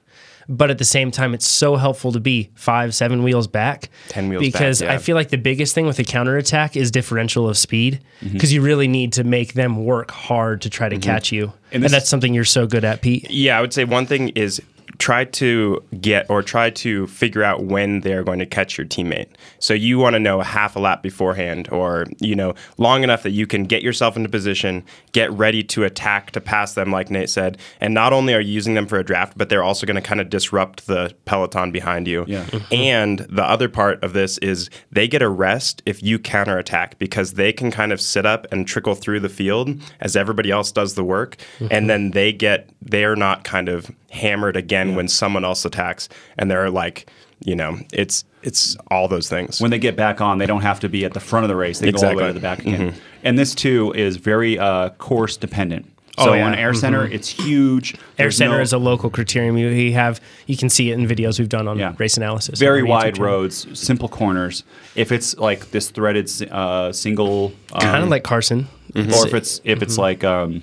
but 0.48 0.70
at 0.70 0.78
the 0.78 0.84
same 0.84 1.10
time, 1.10 1.34
it's 1.34 1.46
so 1.46 1.76
helpful 1.76 2.12
to 2.12 2.20
be 2.20 2.50
five, 2.54 2.94
seven 2.94 3.22
wheels 3.22 3.46
back, 3.46 3.88
10 4.08 4.28
wheels 4.28 4.42
back, 4.42 4.52
because 4.52 4.82
I 4.82 4.98
feel 4.98 5.14
like 5.16 5.28
the 5.30 5.38
biggest 5.38 5.74
thing 5.74 5.86
with 5.86 5.98
a 5.98 6.04
counterattack 6.04 6.76
is 6.76 6.90
differential 6.90 7.48
of 7.48 7.56
speed, 7.58 8.00
Mm-hmm. 8.22 8.32
because 8.34 8.52
you 8.54 8.62
really 8.62 8.88
need 8.88 9.12
to 9.14 9.24
make 9.24 9.52
them 9.54 9.84
work 9.84 10.10
hard 10.10 10.62
to 10.62 10.70
try 10.70 10.88
to 10.88 10.96
catch 10.98 11.32
you, 11.32 11.52
and, 11.72 11.82
this- 11.82 11.92
that's 11.92 12.08
something 12.08 12.32
you're 12.32 12.44
so 12.44 12.66
good 12.66 12.84
at, 12.84 13.02
Pete. 13.02 13.30
Yeah, 13.30 13.58
I 13.58 13.60
would 13.60 13.72
say 13.74 13.84
one 13.84 14.06
thing 14.06 14.30
is 14.30 14.62
try 14.98 15.24
to 15.24 15.82
get 16.00 16.28
or 16.30 16.42
try 16.42 16.70
to 16.70 17.06
figure 17.08 17.42
out 17.42 17.64
when 17.64 18.00
they're 18.00 18.24
going 18.24 18.38
to 18.38 18.46
catch 18.46 18.78
your 18.78 18.86
teammate. 18.86 19.26
So 19.58 19.74
you 19.74 19.98
want 19.98 20.14
to 20.14 20.20
know 20.20 20.40
half 20.40 20.76
a 20.76 20.78
lap 20.78 21.02
beforehand 21.02 21.68
or, 21.70 22.06
you 22.20 22.34
know, 22.34 22.54
long 22.78 23.02
enough 23.02 23.22
that 23.24 23.30
you 23.30 23.46
can 23.46 23.64
get 23.64 23.82
yourself 23.82 24.16
into 24.16 24.28
position, 24.28 24.84
get 25.12 25.32
ready 25.32 25.62
to 25.64 25.84
attack 25.84 26.30
to 26.32 26.40
pass 26.40 26.74
them 26.74 26.90
like 26.90 27.10
Nate 27.10 27.30
said. 27.30 27.58
And 27.80 27.94
not 27.94 28.12
only 28.12 28.34
are 28.34 28.40
you 28.40 28.52
using 28.52 28.74
them 28.74 28.86
for 28.86 28.98
a 28.98 29.04
draft, 29.04 29.36
but 29.36 29.48
they're 29.48 29.62
also 29.62 29.86
going 29.86 29.96
to 29.96 30.02
kind 30.02 30.20
of 30.20 30.30
disrupt 30.30 30.86
the 30.86 31.14
peloton 31.24 31.70
behind 31.72 32.06
you. 32.06 32.24
Yeah. 32.28 32.44
Mm-hmm. 32.44 32.74
And 32.74 33.18
the 33.30 33.44
other 33.44 33.68
part 33.68 34.02
of 34.04 34.12
this 34.12 34.38
is 34.38 34.70
they 34.92 35.08
get 35.08 35.22
a 35.22 35.28
rest 35.28 35.82
if 35.86 36.02
you 36.02 36.18
counterattack 36.18 36.98
because 36.98 37.34
they 37.34 37.52
can 37.52 37.70
kind 37.70 37.92
of 37.92 38.00
sit 38.00 38.26
up 38.26 38.46
and 38.52 38.66
trickle 38.66 38.94
through 38.94 39.20
the 39.20 39.28
field 39.28 39.80
as 40.00 40.16
everybody 40.16 40.50
else 40.50 40.70
does 40.70 40.94
the 40.94 41.04
work. 41.04 41.36
Mm-hmm. 41.58 41.66
And 41.70 41.90
then 41.90 42.10
they 42.10 42.32
get, 42.32 42.70
they're 42.80 43.16
not 43.16 43.44
kind 43.44 43.68
of 43.68 43.90
hammered 44.10 44.56
again 44.56 44.73
when 44.96 45.08
someone 45.08 45.44
else 45.44 45.64
attacks. 45.64 46.08
And 46.38 46.50
they're 46.50 46.70
like, 46.70 47.08
you 47.44 47.54
know, 47.56 47.78
it's, 47.92 48.24
it's 48.42 48.76
all 48.90 49.08
those 49.08 49.28
things. 49.28 49.60
when 49.60 49.70
they 49.70 49.78
get 49.78 49.96
back 49.96 50.20
on, 50.20 50.38
they 50.38 50.46
don't 50.46 50.62
have 50.62 50.80
to 50.80 50.88
be 50.88 51.04
at 51.04 51.12
the 51.14 51.20
front 51.20 51.44
of 51.44 51.48
the 51.48 51.56
race. 51.56 51.78
They 51.78 51.92
go 51.92 52.06
all 52.06 52.10
the 52.14 52.16
way 52.22 52.26
to 52.28 52.32
the 52.32 52.40
back 52.40 52.58
again. 52.60 52.94
And 53.22 53.38
this 53.38 53.54
too 53.54 53.92
is 53.92 54.16
very 54.16 54.58
uh, 54.58 54.90
course 54.90 55.36
dependent. 55.36 55.86
So 56.16 56.30
Oh, 56.30 56.34
yeah. 56.34 56.46
on 56.46 56.54
Air 56.54 56.74
Center, 56.74 57.04
it's 57.06 57.26
huge. 57.28 57.94
Air 57.94 58.00
There's 58.16 58.36
Center 58.36 58.56
no- 58.58 58.62
is 58.62 58.72
a 58.72 58.78
local 58.78 59.10
criterium. 59.10 59.58
You, 59.58 59.66
you 59.68 59.94
have 59.94 60.20
you 60.46 60.56
can 60.56 60.68
see 60.70 60.90
it 60.92 60.94
in 60.98 61.08
videos 61.08 61.40
we've 61.40 61.48
done 61.48 61.66
on 61.66 61.76
Yeah. 61.76 61.92
race 61.98 62.16
analysis. 62.16 62.58
very 62.60 62.82
on 62.82 62.86
YouTube 62.86 62.90
wide 62.90 63.18
roads, 63.18 63.66
simple 63.78 64.08
corners. 64.08 64.62
If 64.94 65.10
it's 65.10 65.36
like 65.38 65.72
this 65.72 65.90
threaded 65.90 66.30
uh, 66.52 66.92
single, 66.92 67.52
um, 67.72 67.80
kind 67.80 68.04
of 68.04 68.10
like 68.10 68.22
Carson. 68.22 68.68
or 68.94 69.00
if 69.26 69.34
it's 69.34 69.60
if 69.64 69.78
Mm-hmm. 69.78 69.82
it's 69.82 69.98
like 69.98 70.22
um, 70.22 70.62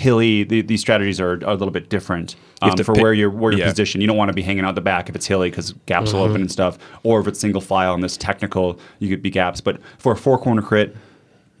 hilly, 0.00 0.42
the, 0.44 0.62
these 0.62 0.80
strategies 0.80 1.20
are, 1.20 1.32
are 1.32 1.42
a 1.44 1.52
little 1.54 1.70
bit 1.70 1.88
different 1.88 2.34
um, 2.62 2.76
for 2.76 2.94
pick- 2.94 3.02
where 3.02 3.12
you're 3.12 3.30
where 3.30 3.52
you're 3.52 3.60
yeah. 3.60 3.68
positioned. 3.70 4.02
You 4.02 4.08
don't 4.08 4.16
want 4.16 4.30
to 4.30 4.34
be 4.34 4.42
hanging 4.42 4.64
out 4.64 4.74
the 4.74 4.80
back 4.80 5.08
if 5.08 5.14
it's 5.14 5.26
hilly 5.26 5.50
because 5.50 5.72
gaps 5.86 6.12
will 6.12 6.20
Mm-hmm. 6.22 6.30
open 6.30 6.40
and 6.42 6.50
stuff. 6.50 6.78
Or 7.02 7.20
if 7.20 7.26
it's 7.26 7.38
single 7.38 7.60
file 7.60 7.94
and 7.94 8.02
this 8.02 8.16
technical, 8.16 8.78
you 8.98 9.08
could 9.08 9.22
be 9.22 9.30
gaps. 9.30 9.60
But 9.60 9.80
for 9.98 10.12
a 10.12 10.16
four 10.16 10.38
corner 10.38 10.62
crit, 10.62 10.96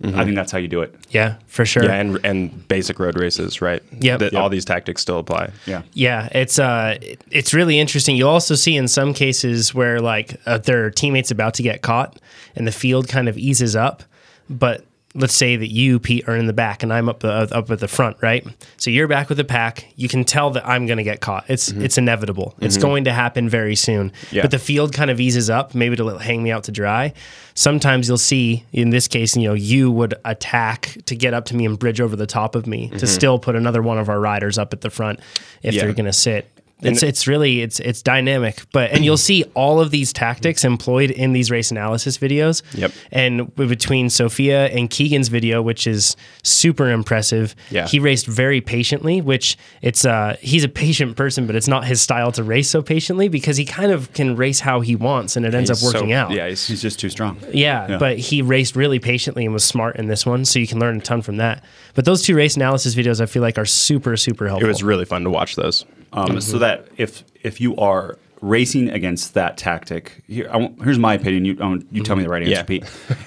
Mm-hmm. 0.02 0.18
I 0.18 0.24
think 0.24 0.34
that's 0.34 0.50
how 0.50 0.56
you 0.56 0.66
do 0.66 0.80
it. 0.80 0.94
Yeah, 1.10 1.34
for 1.46 1.66
sure. 1.66 1.84
yeah, 1.84 1.96
and 1.96 2.18
and 2.24 2.66
basic 2.68 2.98
road 2.98 3.18
races, 3.20 3.60
right? 3.60 3.82
Yep. 4.00 4.20
That 4.20 4.32
Yep. 4.32 4.40
All 4.42 4.48
these 4.48 4.64
tactics 4.64 5.02
still 5.02 5.18
apply. 5.18 5.50
Yeah. 5.66 5.82
Yeah, 5.92 6.30
it's 6.32 6.58
uh, 6.58 6.96
it's 7.30 7.52
really 7.52 7.78
interesting. 7.78 8.16
You 8.16 8.26
also 8.26 8.54
see 8.54 8.76
in 8.76 8.88
some 8.88 9.12
cases 9.12 9.74
where 9.74 10.00
like 10.00 10.40
uh, 10.46 10.56
their 10.56 10.90
teammates 10.90 11.30
about 11.30 11.52
to 11.54 11.62
get 11.62 11.82
caught, 11.82 12.18
and 12.56 12.66
the 12.66 12.72
field 12.72 13.08
kind 13.08 13.28
of 13.28 13.36
eases 13.36 13.76
up, 13.76 14.02
but 14.48 14.86
let's 15.14 15.34
say 15.34 15.56
that 15.56 15.68
you 15.68 15.98
Pete 15.98 16.28
are 16.28 16.36
in 16.36 16.46
the 16.46 16.52
back 16.52 16.82
and 16.82 16.92
I'm 16.92 17.08
up 17.08 17.20
the, 17.20 17.30
up 17.32 17.70
at 17.70 17.80
the 17.80 17.88
front, 17.88 18.16
right? 18.20 18.46
So 18.76 18.90
you're 18.90 19.08
back 19.08 19.28
with 19.28 19.38
the 19.38 19.44
pack. 19.44 19.92
You 19.96 20.08
can 20.08 20.24
tell 20.24 20.50
that 20.50 20.66
I'm 20.66 20.86
going 20.86 20.98
to 20.98 21.04
get 21.04 21.20
caught. 21.20 21.44
It's 21.48 21.70
mm-hmm. 21.70 21.82
it's 21.82 21.98
inevitable. 21.98 22.54
It's 22.60 22.76
mm-hmm. 22.76 22.82
going 22.82 23.04
to 23.04 23.12
happen 23.12 23.48
very 23.48 23.74
soon. 23.74 24.12
Yeah. 24.30 24.42
But 24.42 24.52
the 24.52 24.58
field 24.58 24.92
kind 24.92 25.10
of 25.10 25.20
eases 25.20 25.50
up, 25.50 25.74
maybe 25.74 25.96
to 25.96 26.18
hang 26.18 26.42
me 26.42 26.52
out 26.52 26.64
to 26.64 26.72
dry. 26.72 27.12
Sometimes 27.54 28.06
you'll 28.06 28.18
see 28.18 28.64
in 28.72 28.90
this 28.90 29.08
case, 29.08 29.36
you 29.36 29.48
know, 29.48 29.54
you 29.54 29.90
would 29.90 30.14
attack 30.24 30.96
to 31.06 31.16
get 31.16 31.34
up 31.34 31.46
to 31.46 31.56
me 31.56 31.66
and 31.66 31.78
bridge 31.78 32.00
over 32.00 32.14
the 32.14 32.26
top 32.26 32.54
of 32.54 32.66
me 32.66 32.88
to 32.90 32.96
mm-hmm. 32.96 33.06
still 33.06 33.38
put 33.38 33.56
another 33.56 33.82
one 33.82 33.98
of 33.98 34.08
our 34.08 34.20
riders 34.20 34.58
up 34.58 34.72
at 34.72 34.80
the 34.80 34.90
front 34.90 35.20
if 35.62 35.74
Yeah. 35.74 35.84
they're 35.84 35.94
going 35.94 36.06
to 36.06 36.12
sit. 36.12 36.50
It's 36.82 37.02
it's 37.02 37.26
really 37.26 37.60
it's 37.60 37.80
it's 37.80 38.02
dynamic. 38.02 38.62
But 38.72 38.90
and 38.92 39.04
you'll 39.04 39.16
see 39.16 39.44
all 39.54 39.80
of 39.80 39.90
these 39.90 40.12
tactics 40.12 40.64
employed 40.64 41.10
in 41.10 41.32
these 41.32 41.50
race 41.50 41.70
analysis 41.70 42.18
videos. 42.18 42.62
Yep. 42.74 42.92
And 43.12 43.54
between 43.56 44.10
Sofia 44.10 44.66
and 44.68 44.88
Keegan's 44.90 45.28
video, 45.28 45.60
which 45.62 45.86
is 45.86 46.16
super 46.42 46.90
impressive. 46.90 47.54
Yeah. 47.70 47.86
He 47.86 47.98
raced 48.00 48.26
very 48.26 48.60
patiently, 48.60 49.20
which 49.20 49.56
it's 49.82 50.04
uh 50.04 50.36
he's 50.40 50.64
a 50.64 50.68
patient 50.68 51.16
person, 51.16 51.46
but 51.46 51.56
it's 51.56 51.68
not 51.68 51.84
his 51.84 52.00
style 52.00 52.32
to 52.32 52.42
race 52.42 52.70
so 52.70 52.82
patiently 52.82 53.28
because 53.28 53.56
he 53.56 53.64
kind 53.64 53.92
of 53.92 54.12
can 54.12 54.36
race 54.36 54.60
how 54.60 54.80
he 54.80 54.96
wants 54.96 55.36
and 55.36 55.44
it 55.46 55.54
ends 55.54 55.70
up 55.70 55.76
He's 55.78 55.90
so- 55.90 55.98
working 55.98 56.12
out. 56.12 56.30
Yeah, 56.30 56.48
he's, 56.48 56.66
He's 56.66 56.82
just 56.82 56.98
too 57.00 57.10
strong. 57.10 57.38
Yeah, 57.52 57.88
Yeah. 57.88 57.98
but 57.98 58.18
he 58.18 58.42
raced 58.42 58.76
really 58.76 58.98
patiently 58.98 59.44
and 59.44 59.52
was 59.52 59.64
smart 59.64 59.96
in 59.96 60.06
this 60.06 60.24
one, 60.24 60.44
so 60.44 60.58
you 60.58 60.66
can 60.66 60.78
learn 60.78 60.96
a 60.96 61.00
ton 61.00 61.20
from 61.22 61.36
that. 61.38 61.64
But 61.94 62.04
those 62.04 62.22
two 62.22 62.34
race 62.36 62.56
analysis 62.56 62.94
videos, 62.94 63.20
I 63.20 63.26
feel 63.26 63.42
like, 63.42 63.58
are 63.58 63.64
super, 63.66 64.16
super 64.16 64.46
helpful. 64.48 64.66
it 64.66 64.68
was 64.68 64.82
really 64.82 65.04
fun 65.04 65.24
to 65.24 65.30
watch 65.30 65.56
those. 65.56 65.84
Um, 66.12 66.40
So 66.40 66.58
that 66.58 66.88
if 66.96 67.24
if 67.42 67.60
you 67.60 67.76
are 67.76 68.18
racing 68.42 68.88
against 68.90 69.34
that 69.34 69.56
tactic, 69.58 70.22
here, 70.26 70.48
I 70.50 70.56
won't- 70.56 70.82
here's 70.82 70.98
my 70.98 71.12
opinion. 71.14 71.44
You 71.44 71.56
want- 71.56 71.86
you 71.92 72.02
tell 72.02 72.16
me 72.16 72.22
the 72.22 72.30
right 72.30 72.42
answer, 72.42 72.52
Yeah. 72.54 72.62
Pete. 72.62 72.84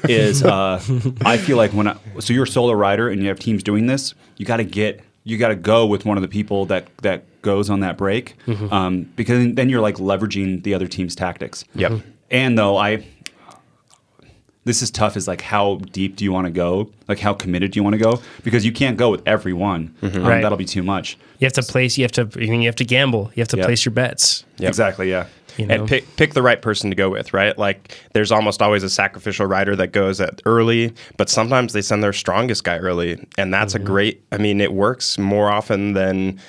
Is 0.10 0.44
uh, 0.44 0.82
I 1.26 1.38
feel 1.38 1.56
like 1.58 1.72
when 1.72 1.88
I, 1.88 1.96
so 2.20 2.34
you're 2.34 2.46
a 2.46 2.48
solo 2.48 2.74
rider 2.74 3.10
and 3.10 3.22
you 3.22 3.28
have 3.28 3.38
teams 3.40 3.62
doing 3.64 3.86
this, 3.86 4.16
you 4.38 4.46
got 4.46 4.58
to 4.58 4.64
get 4.64 5.02
you 5.24 5.38
got 5.38 5.50
to 5.50 5.56
go 5.56 5.86
with 5.86 6.04
one 6.06 6.18
of 6.18 6.22
the 6.24 6.28
people 6.28 6.66
that 6.66 6.88
that 7.04 7.24
goes 7.44 7.70
on 7.70 7.80
that 7.82 7.98
break 7.98 8.36
um, 8.72 9.04
because 9.16 9.54
then 9.54 9.70
you're 9.70 9.82
like 9.82 9.96
leveraging 9.98 10.64
the 10.64 10.74
other 10.74 10.88
team's 10.88 11.14
tactics. 11.16 11.64
Yep. 11.76 11.94
And 12.32 12.58
though 12.58 12.76
I 12.78 13.06
this 14.66 14.82
is 14.82 14.90
tough 14.90 15.18
is 15.18 15.28
like 15.28 15.42
how 15.42 15.76
deep 15.92 16.16
do 16.16 16.24
you 16.24 16.32
want 16.32 16.46
to 16.48 16.52
go 16.52 16.90
like 17.08 17.20
how 17.20 17.34
committed 17.34 17.72
do 17.72 17.78
you 17.80 17.84
want 17.84 17.94
to 17.94 17.98
go 18.00 18.22
because 18.44 18.66
you 18.66 18.72
can't 18.72 18.96
go 18.98 19.10
with 19.12 19.22
everyone 19.26 19.94
um, 20.02 20.24
Right. 20.24 20.42
that'll 20.42 20.58
be 20.58 20.64
too 20.66 20.84
much 20.84 21.18
you 21.44 21.46
have 21.48 21.54
to 21.54 21.64
place. 21.64 21.98
You 21.98 22.04
have 22.06 22.12
to. 22.14 22.30
I 22.36 22.46
mean, 22.48 22.62
you 22.62 22.68
have 22.70 22.76
to 22.78 22.86
gamble. 22.86 23.32
You 23.36 23.42
have 23.42 23.50
to 23.50 23.58
Yep. 23.58 23.66
place 23.66 23.86
your 23.86 23.94
bets. 23.94 24.46
Yep. 24.60 24.70
exactly 24.70 25.10
yeah 25.10 25.26
You 25.58 25.66
know? 25.66 25.74
and 25.76 25.88
pick 25.88 26.16
pick 26.16 26.34
the 26.36 26.42
right 26.42 26.62
person 26.62 26.90
to 26.90 26.96
go 26.96 27.10
with, 27.10 27.34
right? 27.34 27.58
Like 27.58 27.98
there's 28.14 28.32
almost 28.32 28.62
always 28.62 28.84
a 28.84 28.90
sacrificial 28.90 29.46
rider 29.46 29.76
that 29.76 29.92
goes 29.92 30.22
at 30.22 30.42
early, 30.46 30.94
but 31.18 31.30
sometimes 31.30 31.74
they 31.74 31.82
send 31.82 32.02
their 32.02 32.14
strongest 32.14 32.64
guy 32.64 32.78
early, 32.78 33.24
and 33.38 33.54
that's 33.54 33.74
Mm-hmm. 33.74 33.84
a 33.84 33.86
great. 33.86 34.24
I 34.32 34.38
mean, 34.38 34.62
it 34.62 34.74
works 34.74 35.18
more 35.18 35.50
often 35.52 35.94
than 35.94 36.40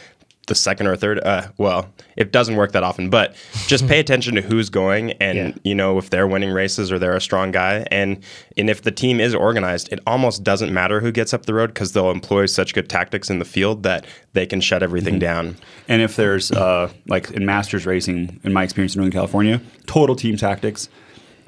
the 0.46 0.54
second 0.54 0.86
or 0.86 0.96
third. 0.96 1.18
Uh, 1.20 1.48
well, 1.58 1.88
it 2.16 2.32
doesn't 2.32 2.56
work 2.56 2.72
that 2.72 2.82
often, 2.82 3.10
but 3.10 3.34
just 3.66 3.86
pay 3.88 3.98
attention 4.04 4.34
to 4.34 4.42
who's 4.42 4.68
going, 4.70 5.12
and 5.12 5.36
Yeah. 5.38 5.52
you 5.64 5.74
know 5.74 5.98
if 5.98 6.10
they're 6.10 6.26
winning 6.26 6.50
races 6.50 6.92
or 6.92 6.98
they're 6.98 7.16
a 7.16 7.20
strong 7.20 7.50
guy, 7.50 7.86
and 7.90 8.22
and 8.56 8.68
if 8.70 8.82
the 8.82 8.90
team 8.90 9.20
is 9.20 9.34
organized, 9.34 9.92
it 9.92 10.00
almost 10.06 10.42
doesn't 10.44 10.72
matter 10.72 11.00
who 11.00 11.10
gets 11.12 11.32
up 11.34 11.46
the 11.46 11.54
road 11.54 11.68
because 11.68 11.92
they'll 11.92 12.10
employ 12.10 12.46
such 12.46 12.74
good 12.74 12.88
tactics 12.88 13.30
in 13.30 13.38
the 13.38 13.44
field 13.44 13.82
that 13.84 14.04
they 14.32 14.46
can 14.46 14.60
shut 14.60 14.82
everything 14.82 15.18
down. 15.18 15.56
And 15.88 16.02
if 16.02 16.16
there's 16.16 16.52
uh, 16.52 16.92
like 17.06 17.30
in 17.30 17.46
masters 17.46 17.86
racing, 17.86 18.40
in 18.44 18.52
my 18.52 18.62
experience 18.64 18.94
in 18.94 19.00
Northern 19.00 19.12
California, 19.12 19.60
total 19.86 20.14
team 20.16 20.36
tactics. 20.36 20.88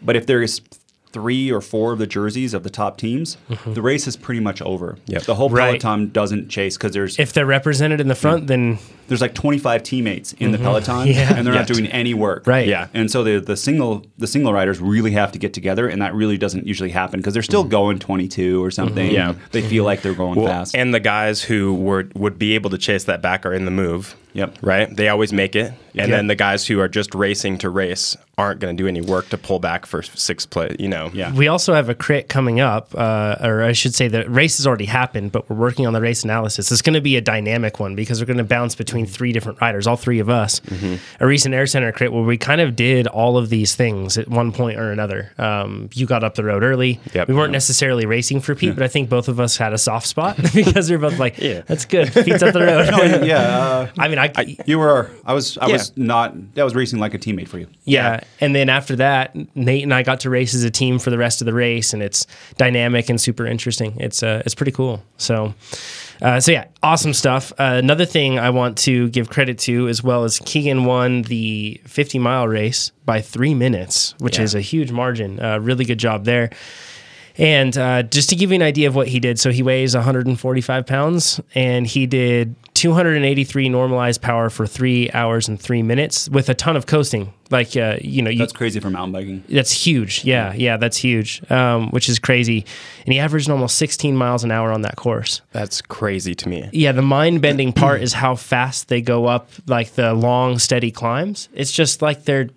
But 0.03 0.15
if 0.17 0.27
there 0.27 0.43
is 0.43 0.61
three 1.17 1.51
or 1.51 1.63
four 1.63 1.95
of 1.95 1.99
the 1.99 2.07
jerseys 2.07 2.53
of 2.53 2.63
the 2.63 2.69
top 2.69 2.99
teams, 2.99 3.39
mm-hmm. 3.49 3.73
the 3.73 3.81
race 3.81 4.07
is 4.07 4.19
pretty 4.19 4.39
much 4.39 4.61
over. 4.61 4.99
Yep. 5.07 5.23
The 5.23 5.35
whole 5.35 5.49
Right. 5.49 5.81
peloton 5.81 6.11
doesn't 6.11 6.51
chase 6.51 6.77
because 6.77 6.93
there's 6.93 7.19
If 7.19 7.33
they're 7.33 7.47
represented 7.47 8.03
in 8.03 8.09
the 8.09 8.15
front, 8.15 8.49
then 8.49 8.79
there's 9.09 9.23
like 9.23 9.33
25 9.33 9.83
teammates 9.83 10.35
in 10.35 10.51
the 10.53 10.59
mm-hmm. 10.59 10.67
peloton, 10.67 11.07
Yeah. 11.07 11.33
and 11.35 11.47
they're 11.47 11.55
not 11.55 11.69
doing 11.69 11.87
any 11.87 12.13
work. 12.13 12.47
Right. 12.47 12.69
Yeah. 12.69 12.89
And 12.93 13.11
so 13.11 13.25
the 13.25 13.41
the 13.41 13.57
single 13.57 14.05
the 14.19 14.27
single 14.27 14.53
riders 14.53 14.79
really 14.79 15.13
have 15.13 15.33
to 15.33 15.39
get 15.39 15.55
together, 15.55 15.89
and 15.89 16.03
that 16.03 16.13
really 16.15 16.37
doesn't 16.37 16.67
usually 16.67 16.91
happen 16.91 17.21
because 17.21 17.33
they're 17.33 17.43
still 17.43 17.63
mm-hmm. 17.63 17.71
going 17.71 17.99
22 17.99 18.63
or 18.63 18.71
something. 18.71 19.11
Yeah. 19.11 19.37
They 19.53 19.63
feel 19.63 19.85
like 19.85 20.03
they're 20.03 20.13
going 20.13 20.39
Well, 20.39 20.49
fast. 20.49 20.77
And 20.77 20.93
the 20.93 21.01
guys 21.01 21.41
who 21.41 21.73
would 21.77 22.13
would 22.15 22.39
be 22.39 22.55
able 22.57 22.69
to 22.69 22.79
chase 22.79 23.05
that 23.05 23.23
back 23.23 23.47
are 23.47 23.55
in 23.55 23.65
the 23.65 23.71
move. 23.71 24.15
Yep. 24.37 24.59
Right? 24.63 24.95
They 24.95 25.09
always 25.09 25.33
make 25.33 25.57
it. 25.57 25.73
And 25.99 26.09
Yep. 26.09 26.19
then 26.19 26.27
the 26.27 26.35
guys 26.35 26.67
who 26.67 26.79
are 26.81 26.89
just 26.89 27.15
racing 27.15 27.57
to 27.59 27.71
race 27.71 28.17
aren't 28.37 28.61
going 28.61 28.77
to 28.77 28.83
do 28.83 28.87
any 28.87 29.01
work 29.01 29.31
to 29.31 29.39
pull 29.39 29.59
back 29.59 29.87
for 29.87 30.03
six 30.03 30.45
place, 30.45 30.77
you 30.79 30.89
know. 30.89 31.11
Yeah. 31.15 31.33
we 31.33 31.49
also 31.49 31.73
have 31.73 31.89
a 31.89 31.95
crit 31.95 32.29
coming 32.29 32.61
up, 32.61 32.95
uh, 32.95 33.37
or 33.43 33.63
I 33.63 33.73
should 33.73 33.95
say 33.95 34.09
the 34.09 34.29
race 34.29 34.59
has 34.59 34.67
already 34.67 34.85
happened, 34.85 35.33
but 35.33 35.49
we're 35.49 35.57
working 35.57 35.87
on 35.87 35.95
the 35.95 36.03
race 36.03 36.23
analysis. 36.23 36.71
It's 36.71 36.83
going 36.83 36.93
to 36.95 37.01
be 37.01 37.17
a 37.17 37.23
dynamic 37.23 37.81
one 37.81 37.95
because 37.95 38.21
we're 38.21 38.27
going 38.27 38.37
to 38.37 38.45
bounce 38.45 38.75
between 38.75 39.07
three 39.07 39.33
different 39.33 39.59
riders, 39.63 39.87
all 39.87 39.97
three 39.97 40.19
of 40.19 40.29
us. 40.29 40.61
A 41.19 41.27
recent 41.27 41.55
Air 41.55 41.67
Center 41.67 41.91
crit 41.93 42.13
where 42.13 42.23
we 42.25 42.37
kind 42.37 42.61
of 42.61 42.77
did 42.77 43.07
all 43.07 43.39
of 43.39 43.49
these 43.49 43.75
things 43.75 44.19
at 44.19 44.29
one 44.29 44.53
point 44.53 44.79
or 44.79 44.93
another. 44.93 45.33
Um, 45.39 45.89
you 45.95 46.05
got 46.05 46.23
up 46.23 46.35
the 46.35 46.45
road 46.45 46.63
early. 46.63 47.01
Yep. 47.15 47.29
we 47.29 47.35
weren't 47.35 47.53
necessarily 47.53 48.05
racing 48.05 48.43
for 48.43 48.55
Pete, 48.55 48.75
but 48.75 48.83
I 48.83 48.89
think 48.89 49.09
both 49.09 49.29
of 49.29 49.41
us 49.41 49.57
had 49.57 49.73
a 49.73 49.79
soft 49.79 50.07
spot 50.07 50.37
because 50.55 50.91
we 50.91 50.97
are 50.97 50.99
both 50.99 51.19
like, 51.19 51.39
Yeah. 51.39 51.63
that's 51.67 51.87
good. 51.87 52.13
Pete's 52.13 52.43
up 52.43 52.53
the 52.53 52.61
road. 52.61 53.25
yeah. 53.27 53.39
Uh, 53.39 53.89
I 53.99 54.09
mean, 54.09 54.19
I, 54.19 54.26
You 54.67 54.79
were. 54.79 55.11
I 55.25 55.33
was. 55.35 55.57
I 55.59 55.67
Yeah. 55.67 55.73
was 55.75 55.93
not. 55.97 56.55
that 56.55 56.65
was 56.65 56.75
racing 56.75 56.99
like 56.99 57.15
a 57.15 57.19
teammate 57.19 57.49
for 57.49 57.59
you. 57.59 57.67
Yeah. 57.85 58.21
And 58.41 58.55
then 58.55 58.69
after 58.69 58.97
that, 58.97 59.35
Nate 59.57 59.83
and 59.83 59.93
I 59.95 60.03
got 60.03 60.21
to 60.21 60.31
race 60.31 60.55
as 60.55 60.65
a 60.65 60.71
team 60.71 60.99
for 60.99 61.11
the 61.11 61.19
rest 61.19 61.41
of 61.41 61.47
the 61.47 61.53
race, 61.55 61.93
and 61.93 62.03
it's 62.03 62.27
dynamic 62.57 63.09
and 63.09 63.21
super 63.21 63.47
interesting. 63.47 63.97
It's 63.99 64.23
uh, 64.23 64.43
it's 64.45 64.55
pretty 64.55 64.73
cool. 64.73 65.03
So, 65.19 65.55
uh, 66.23 66.41
so 66.41 66.53
yeah, 66.53 66.65
awesome 66.83 67.13
stuff. 67.15 67.53
Uh, 67.59 67.75
another 67.83 68.05
thing 68.07 68.39
I 68.39 68.51
want 68.51 68.79
to 68.79 69.09
give 69.11 69.31
credit 69.31 69.59
to 69.61 69.89
as 69.89 70.03
well 70.03 70.25
is 70.25 70.41
Keegan 70.45 70.85
won 70.85 71.23
the 71.23 71.81
50 71.85 72.19
mile 72.19 72.49
race 72.49 72.93
by 73.05 73.21
three 73.21 73.55
minutes, 73.55 74.15
which 74.19 74.39
Yeah. 74.39 74.45
is 74.45 74.55
a 74.55 74.61
huge 74.61 74.91
margin. 74.93 75.41
Uh, 75.41 75.59
really 75.59 75.85
good 75.85 75.99
job 75.99 76.25
there. 76.25 76.51
And 77.39 77.77
uh, 77.77 78.03
just 78.03 78.31
to 78.31 78.37
give 78.37 78.51
you 78.51 78.55
an 78.57 78.63
idea 78.63 78.89
of 78.89 78.95
what 78.95 79.09
he 79.09 79.21
did, 79.21 79.39
so 79.39 79.51
he 79.53 79.63
weighs 79.63 79.95
145 79.95 80.87
pounds, 80.87 81.39
and 81.55 81.87
he 81.87 82.07
did 82.07 82.55
283 82.77 83.69
normalized 83.71 84.21
power 84.21 84.51
for 84.51 84.67
three 84.67 85.11
hours 85.13 85.49
and 85.49 85.59
three 85.61 85.83
minutes 85.83 86.29
with 86.29 86.49
a 86.49 86.55
ton 86.55 86.77
of 86.77 86.87
coasting. 86.87 87.33
Like, 87.51 87.77
uh, 87.77 87.97
you 88.01 88.23
know, 88.23 88.31
you, 88.31 88.39
That's 88.41 88.53
crazy 88.53 88.81
for 88.81 88.91
mountain 88.91 89.13
biking. 89.13 89.45
that's 89.49 89.73
huge. 89.73 90.25
Yeah, 90.25 90.53
yeah, 90.53 90.77
that's 90.77 90.97
huge, 90.97 91.49
um, 91.51 91.91
which 91.91 92.09
is 92.09 92.19
crazy. 92.19 92.67
And 93.05 93.13
he 93.13 93.19
averaged 93.19 93.49
almost 93.49 93.77
16 93.79 94.17
miles 94.17 94.45
an 94.45 94.51
hour 94.51 94.73
on 94.73 94.83
that 94.83 94.97
course. 94.97 95.41
That's 95.53 95.81
crazy 95.81 96.35
to 96.35 96.49
me. 96.49 96.69
Yeah, 96.73 96.93
the 96.93 97.03
mind 97.03 97.41
bending 97.43 97.73
part 97.73 98.03
is 98.03 98.13
how 98.13 98.35
fast 98.35 98.89
they 98.89 99.01
go 99.01 99.27
up, 99.27 99.49
like 99.67 99.93
the 99.93 100.13
long, 100.13 100.59
steady 100.59 100.91
climbs. 100.91 101.49
It's 101.55 101.73
just 101.73 102.03
like 102.03 102.25
they're, 102.25 102.51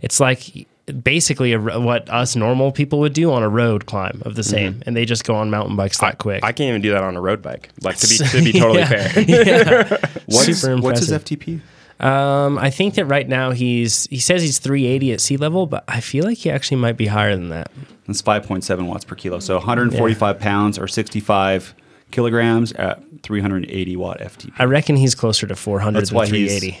it's 0.00 0.18
like 0.20 0.66
basically 1.02 1.52
a, 1.52 1.60
what 1.60 2.08
us 2.10 2.34
normal 2.36 2.72
people 2.72 3.00
would 3.00 3.12
do 3.12 3.30
on 3.32 3.42
a 3.42 3.48
road 3.48 3.86
climb 3.86 4.22
of 4.24 4.34
the 4.34 4.42
same, 4.42 4.82
and 4.86 4.96
they 4.96 5.04
just 5.04 5.24
go 5.24 5.34
on 5.34 5.50
mountain 5.50 5.76
bikes 5.76 5.98
that 5.98 6.18
quick. 6.18 6.42
I 6.44 6.52
can't 6.52 6.68
even 6.68 6.82
do 6.82 6.90
that 6.92 7.02
on 7.04 7.16
a 7.16 7.20
road 7.20 7.42
bike. 7.42 7.70
Like 7.82 7.96
to 7.98 8.08
be 8.08 8.16
to 8.18 8.52
be 8.52 8.52
totally 8.58 8.78
Yeah. 8.80 9.08
fair. 9.08 9.22
yeah. 9.28 9.88
What's, 10.26 10.58
Super 10.58 10.80
what's 10.80 11.00
his. 11.00 11.10
FTP? 11.10 11.60
Um, 12.00 12.58
I 12.58 12.70
think 12.70 12.94
that 12.94 13.04
right 13.04 13.28
now 13.28 13.52
he's 13.52 14.06
he 14.06 14.18
says 14.18 14.42
he's 14.42 14.58
380 14.58 15.12
at 15.12 15.20
sea 15.20 15.36
level, 15.36 15.66
but 15.66 15.84
I 15.86 16.00
feel 16.00 16.24
like 16.24 16.38
he 16.38 16.50
actually 16.50 16.78
might 16.78 16.96
be 16.96 17.06
higher 17.06 17.36
than 17.36 17.50
that. 17.50 17.70
That's 18.06 18.20
5.7 18.22 18.86
watts 18.88 19.04
per 19.04 19.14
kilo. 19.14 19.38
So 19.38 19.54
145 19.56 20.40
pounds 20.40 20.78
or 20.80 20.88
65 20.88 21.74
kilograms 22.10 22.72
at 22.72 23.00
380 23.22 23.96
watt 23.96 24.18
FTP. 24.18 24.52
I 24.58 24.64
reckon 24.64 24.96
he's 24.96 25.14
closer 25.14 25.46
to 25.46 25.54
400 25.54 26.00
That's 26.00 26.10
than 26.10 26.16
why 26.16 26.26
he's 26.26 26.50
380. 26.58 26.80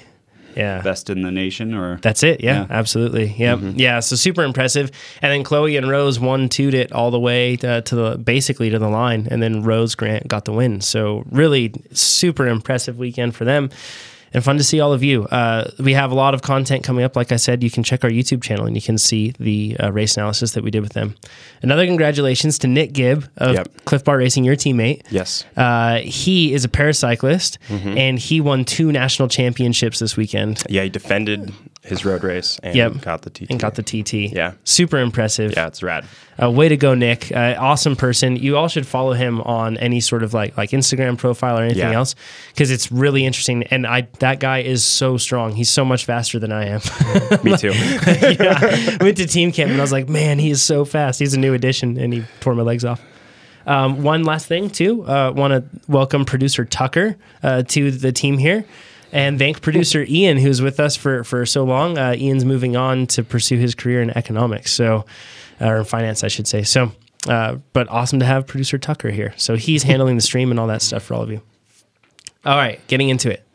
Yeah. 0.56 0.80
Best 0.82 1.10
in 1.10 1.22
the 1.22 1.30
nation, 1.30 1.74
or 1.74 1.96
That's 1.98 2.22
it. 2.22 2.40
Yeah, 2.40 2.52
Yeah. 2.52 2.62
Mm-hmm. 2.64 2.72
absolutely. 2.72 3.26
Yep. 3.36 3.58
Yeah. 3.76 4.00
So 4.00 4.16
super 4.16 4.42
impressive. 4.42 4.90
And 5.20 5.32
then 5.32 5.42
Chloe 5.44 5.76
and 5.76 5.88
Rose 5.88 6.18
one 6.20 6.48
two'd 6.48 6.74
it 6.74 6.92
all 6.92 7.10
the 7.10 7.20
way 7.20 7.56
to, 7.56 7.82
to 7.82 7.94
the 7.94 8.18
basically 8.18 8.70
to 8.70 8.78
the 8.78 8.88
line, 8.88 9.28
and 9.30 9.42
then 9.42 9.62
Rose 9.62 9.94
Grant 9.94 10.28
got 10.28 10.44
the 10.44 10.52
win. 10.52 10.80
So 10.80 11.24
really 11.30 11.72
super 11.92 12.46
impressive 12.46 12.98
weekend 12.98 13.34
for 13.34 13.44
them. 13.44 13.70
And 14.34 14.42
fun 14.42 14.56
to 14.58 14.64
see 14.64 14.80
all 14.80 14.92
of 14.92 15.02
you. 15.02 15.24
Uh, 15.24 15.70
we 15.78 15.92
have 15.94 16.10
a 16.10 16.14
lot 16.14 16.32
of 16.34 16.42
content 16.42 16.82
coming 16.84 17.04
up. 17.04 17.16
Like 17.16 17.32
I 17.32 17.36
said, 17.36 17.62
you 17.62 17.70
can 17.70 17.82
check 17.82 18.02
our 18.04 18.10
YouTube 18.10 18.42
channel 18.42 18.64
and 18.66 18.74
you 18.74 18.82
can 18.82 18.96
see 18.98 19.34
the 19.38 19.76
uh, 19.78 19.92
race 19.92 20.16
analysis 20.16 20.52
that 20.52 20.64
we 20.64 20.70
did 20.70 20.80
with 20.80 20.94
them. 20.94 21.14
Another 21.62 21.84
congratulations 21.86 22.58
to 22.60 22.66
Nick 22.66 22.92
Gibb 22.92 23.28
of 23.36 23.54
Yep. 23.54 23.84
Clif 23.84 24.04
Bar 24.04 24.16
Racing, 24.18 24.44
your 24.44 24.56
teammate. 24.56 25.02
Yes. 25.10 25.44
Uh, 25.56 25.98
he 25.98 26.52
is 26.54 26.64
a 26.64 26.68
paracyclist 26.68 27.58
Mm-hmm. 27.68 27.98
and 27.98 28.18
he 28.18 28.40
won 28.40 28.64
two 28.64 28.90
national 28.92 29.28
championships 29.28 29.98
this 29.98 30.16
weekend. 30.16 30.62
Yeah, 30.68 30.82
he 30.84 30.88
defended 30.88 31.52
his 31.82 32.04
road 32.04 32.22
race 32.24 32.58
and 32.62 32.74
Yep. 32.76 33.00
got 33.00 33.22
the 33.22 33.30
TT. 33.30 33.50
and 33.50 33.58
got 33.60 33.74
the 33.74 33.82
TT. 33.82 34.32
Yeah. 34.32 34.52
super 34.64 34.98
impressive. 34.98 35.52
Yeah, 35.56 35.66
it's 35.66 35.82
rad. 35.82 36.04
Uh, 36.42 36.50
way 36.50 36.68
to 36.68 36.76
go, 36.76 36.94
Nick! 36.94 37.30
Uh, 37.30 37.54
awesome 37.58 37.94
person. 37.96 38.36
You 38.36 38.56
all 38.56 38.68
should 38.68 38.86
follow 38.86 39.12
him 39.12 39.40
on 39.42 39.76
any 39.76 40.00
sort 40.00 40.22
of 40.22 40.32
like 40.32 40.56
like 40.56 40.70
Instagram 40.70 41.18
profile 41.18 41.58
or 41.58 41.62
anything 41.62 41.90
Yeah. 41.90 41.92
else 41.96 42.14
because 42.54 42.70
it's 42.70 42.90
really 42.90 43.26
interesting. 43.26 43.64
And 43.64 43.86
I 43.86 44.08
that 44.20 44.40
guy 44.40 44.60
is 44.60 44.84
so 44.84 45.16
strong. 45.18 45.52
He's 45.52 45.70
so 45.70 45.84
much 45.84 46.04
faster 46.06 46.38
than 46.38 46.50
I 46.52 46.66
am. 46.66 46.80
Me 47.44 47.56
too. 47.56 47.72
yeah, 48.06 48.96
went 49.00 49.18
to 49.18 49.26
team 49.26 49.52
camp 49.52 49.70
and 49.72 49.78
I 49.80 49.82
was 49.82 49.92
like, 49.92 50.08
man, 50.08 50.38
he 50.38 50.50
is 50.50 50.62
so 50.62 50.84
fast. 50.84 51.18
He's 51.18 51.34
a 51.34 51.38
new 51.38 51.52
addition, 51.54 51.98
and 51.98 52.12
he 52.12 52.24
tore 52.40 52.54
my 52.54 52.62
legs 52.62 52.84
off. 52.84 53.00
Um, 53.66 54.02
one 54.02 54.24
last 54.24 54.46
thing 54.46 54.70
too, 54.70 55.04
uh, 55.06 55.32
want 55.36 55.52
to 55.52 55.64
welcome 55.86 56.24
producer 56.24 56.64
Tucker 56.64 57.16
uh, 57.44 57.62
to 57.64 57.90
the 57.92 58.10
team 58.10 58.38
here, 58.38 58.64
and 59.12 59.38
thank 59.38 59.60
producer 59.60 60.04
Ian 60.08 60.38
who's 60.38 60.60
with 60.60 60.80
us 60.80 60.96
for 60.96 61.22
for 61.24 61.46
so 61.46 61.64
long. 61.64 61.98
Uh, 61.98 62.14
Ian's 62.16 62.44
moving 62.44 62.76
on 62.76 63.06
to 63.08 63.22
pursue 63.22 63.58
his 63.58 63.74
career 63.74 64.02
in 64.02 64.10
economics, 64.10 64.72
so 64.72 65.04
uh, 65.60 65.68
or 65.68 65.78
in 65.78 65.84
finance, 65.84 66.24
I 66.24 66.28
should 66.28 66.48
say. 66.48 66.62
So, 66.62 66.92
uh, 67.28 67.56
but 67.72 67.88
awesome 67.88 68.18
to 68.20 68.26
have 68.26 68.46
producer 68.46 68.78
Tucker 68.78 69.10
here. 69.10 69.34
So 69.36 69.56
he's 69.56 69.84
handling 69.84 70.16
the 70.16 70.22
stream 70.22 70.50
and 70.50 70.58
all 70.58 70.66
that 70.66 70.82
stuff 70.82 71.04
for 71.04 71.14
all 71.14 71.22
of 71.22 71.30
you. 71.30 71.40
All 72.44 72.56
right, 72.56 72.84
getting 72.88 73.08
into 73.08 73.30
it. 73.30 73.46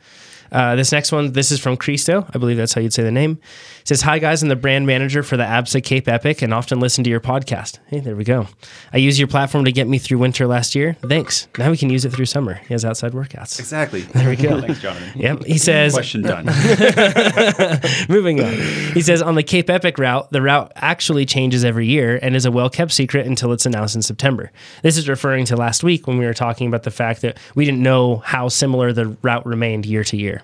Uh, 0.51 0.75
this 0.75 0.93
next 0.93 1.11
one, 1.11 1.33
this 1.33 1.51
is 1.51 1.59
from 1.59 1.75
Cristo. 1.75 2.25
I 2.33 2.37
believe 2.37 2.55
that's 2.55 2.73
how 2.73 2.79
you'd 2.79 2.93
say 2.93 3.03
the 3.03 3.11
name. 3.11 3.39
It 3.87 3.95
says, 3.95 4.01
Hi, 4.01 4.19
guys. 4.19 4.43
I'm 4.43 4.49
the 4.49 4.57
brand 4.57 4.85
manager 4.85 5.23
for 5.23 5.37
the 5.37 5.45
ABSA 5.45 5.81
Cape 5.81 6.09
Epic 6.09 6.41
and 6.41 6.53
often 6.53 6.81
listen 6.81 7.05
to 7.05 7.09
your 7.09 7.21
podcast. 7.21 7.79
Hey, 7.87 8.01
there 8.01 8.17
we 8.17 8.25
go. 8.25 8.47
I 8.91 8.97
use 8.97 9.17
your 9.17 9.29
platform 9.29 9.63
to 9.63 9.71
get 9.71 9.87
me 9.87 9.97
through 9.97 10.17
winter 10.17 10.45
last 10.45 10.75
year. 10.75 10.97
Thanks. 11.07 11.47
Now 11.57 11.71
we 11.71 11.77
can 11.77 11.89
use 11.89 12.03
it 12.03 12.11
through 12.11 12.25
summer. 12.25 12.55
He 12.55 12.73
has 12.73 12.83
outside 12.83 13.13
workouts. 13.13 13.57
Exactly. 13.59 14.01
There 14.13 14.27
we 14.27 14.35
go. 14.35 14.59
Thanks, 14.59 14.81
Jonathan. 14.81 15.21
Yep. 15.21 15.45
He 15.45 15.57
says, 15.57 15.93
Question 15.93 16.21
done. 16.21 16.47
Moving 18.09 18.43
on. 18.43 18.51
He 18.93 19.01
says 19.01 19.21
on 19.21 19.35
the 19.35 19.43
Cape 19.43 19.69
Epic 19.69 19.97
route, 19.97 20.29
the 20.31 20.41
route 20.41 20.73
actually 20.75 21.25
changes 21.25 21.63
every 21.63 21.87
year 21.87 22.19
and 22.21 22.35
is 22.35 22.43
a 22.43 22.51
well 22.51 22.69
kept 22.69 22.91
secret 22.91 23.25
until 23.25 23.53
it's 23.53 23.65
announced 23.65 23.95
in 23.95 24.01
September. 24.01 24.51
This 24.83 24.97
is 24.97 25.07
referring 25.07 25.45
to 25.45 25.55
last 25.55 25.81
week 25.81 26.07
when 26.07 26.17
we 26.17 26.25
were 26.25 26.33
talking 26.33 26.67
about 26.67 26.83
the 26.83 26.91
fact 26.91 27.21
that 27.21 27.37
we 27.55 27.63
didn't 27.63 27.81
know 27.83 28.17
how 28.17 28.49
similar 28.49 28.91
the 28.91 29.15
route 29.21 29.45
remained 29.45 29.85
year 29.85 30.03
to 30.03 30.17
year. 30.17 30.43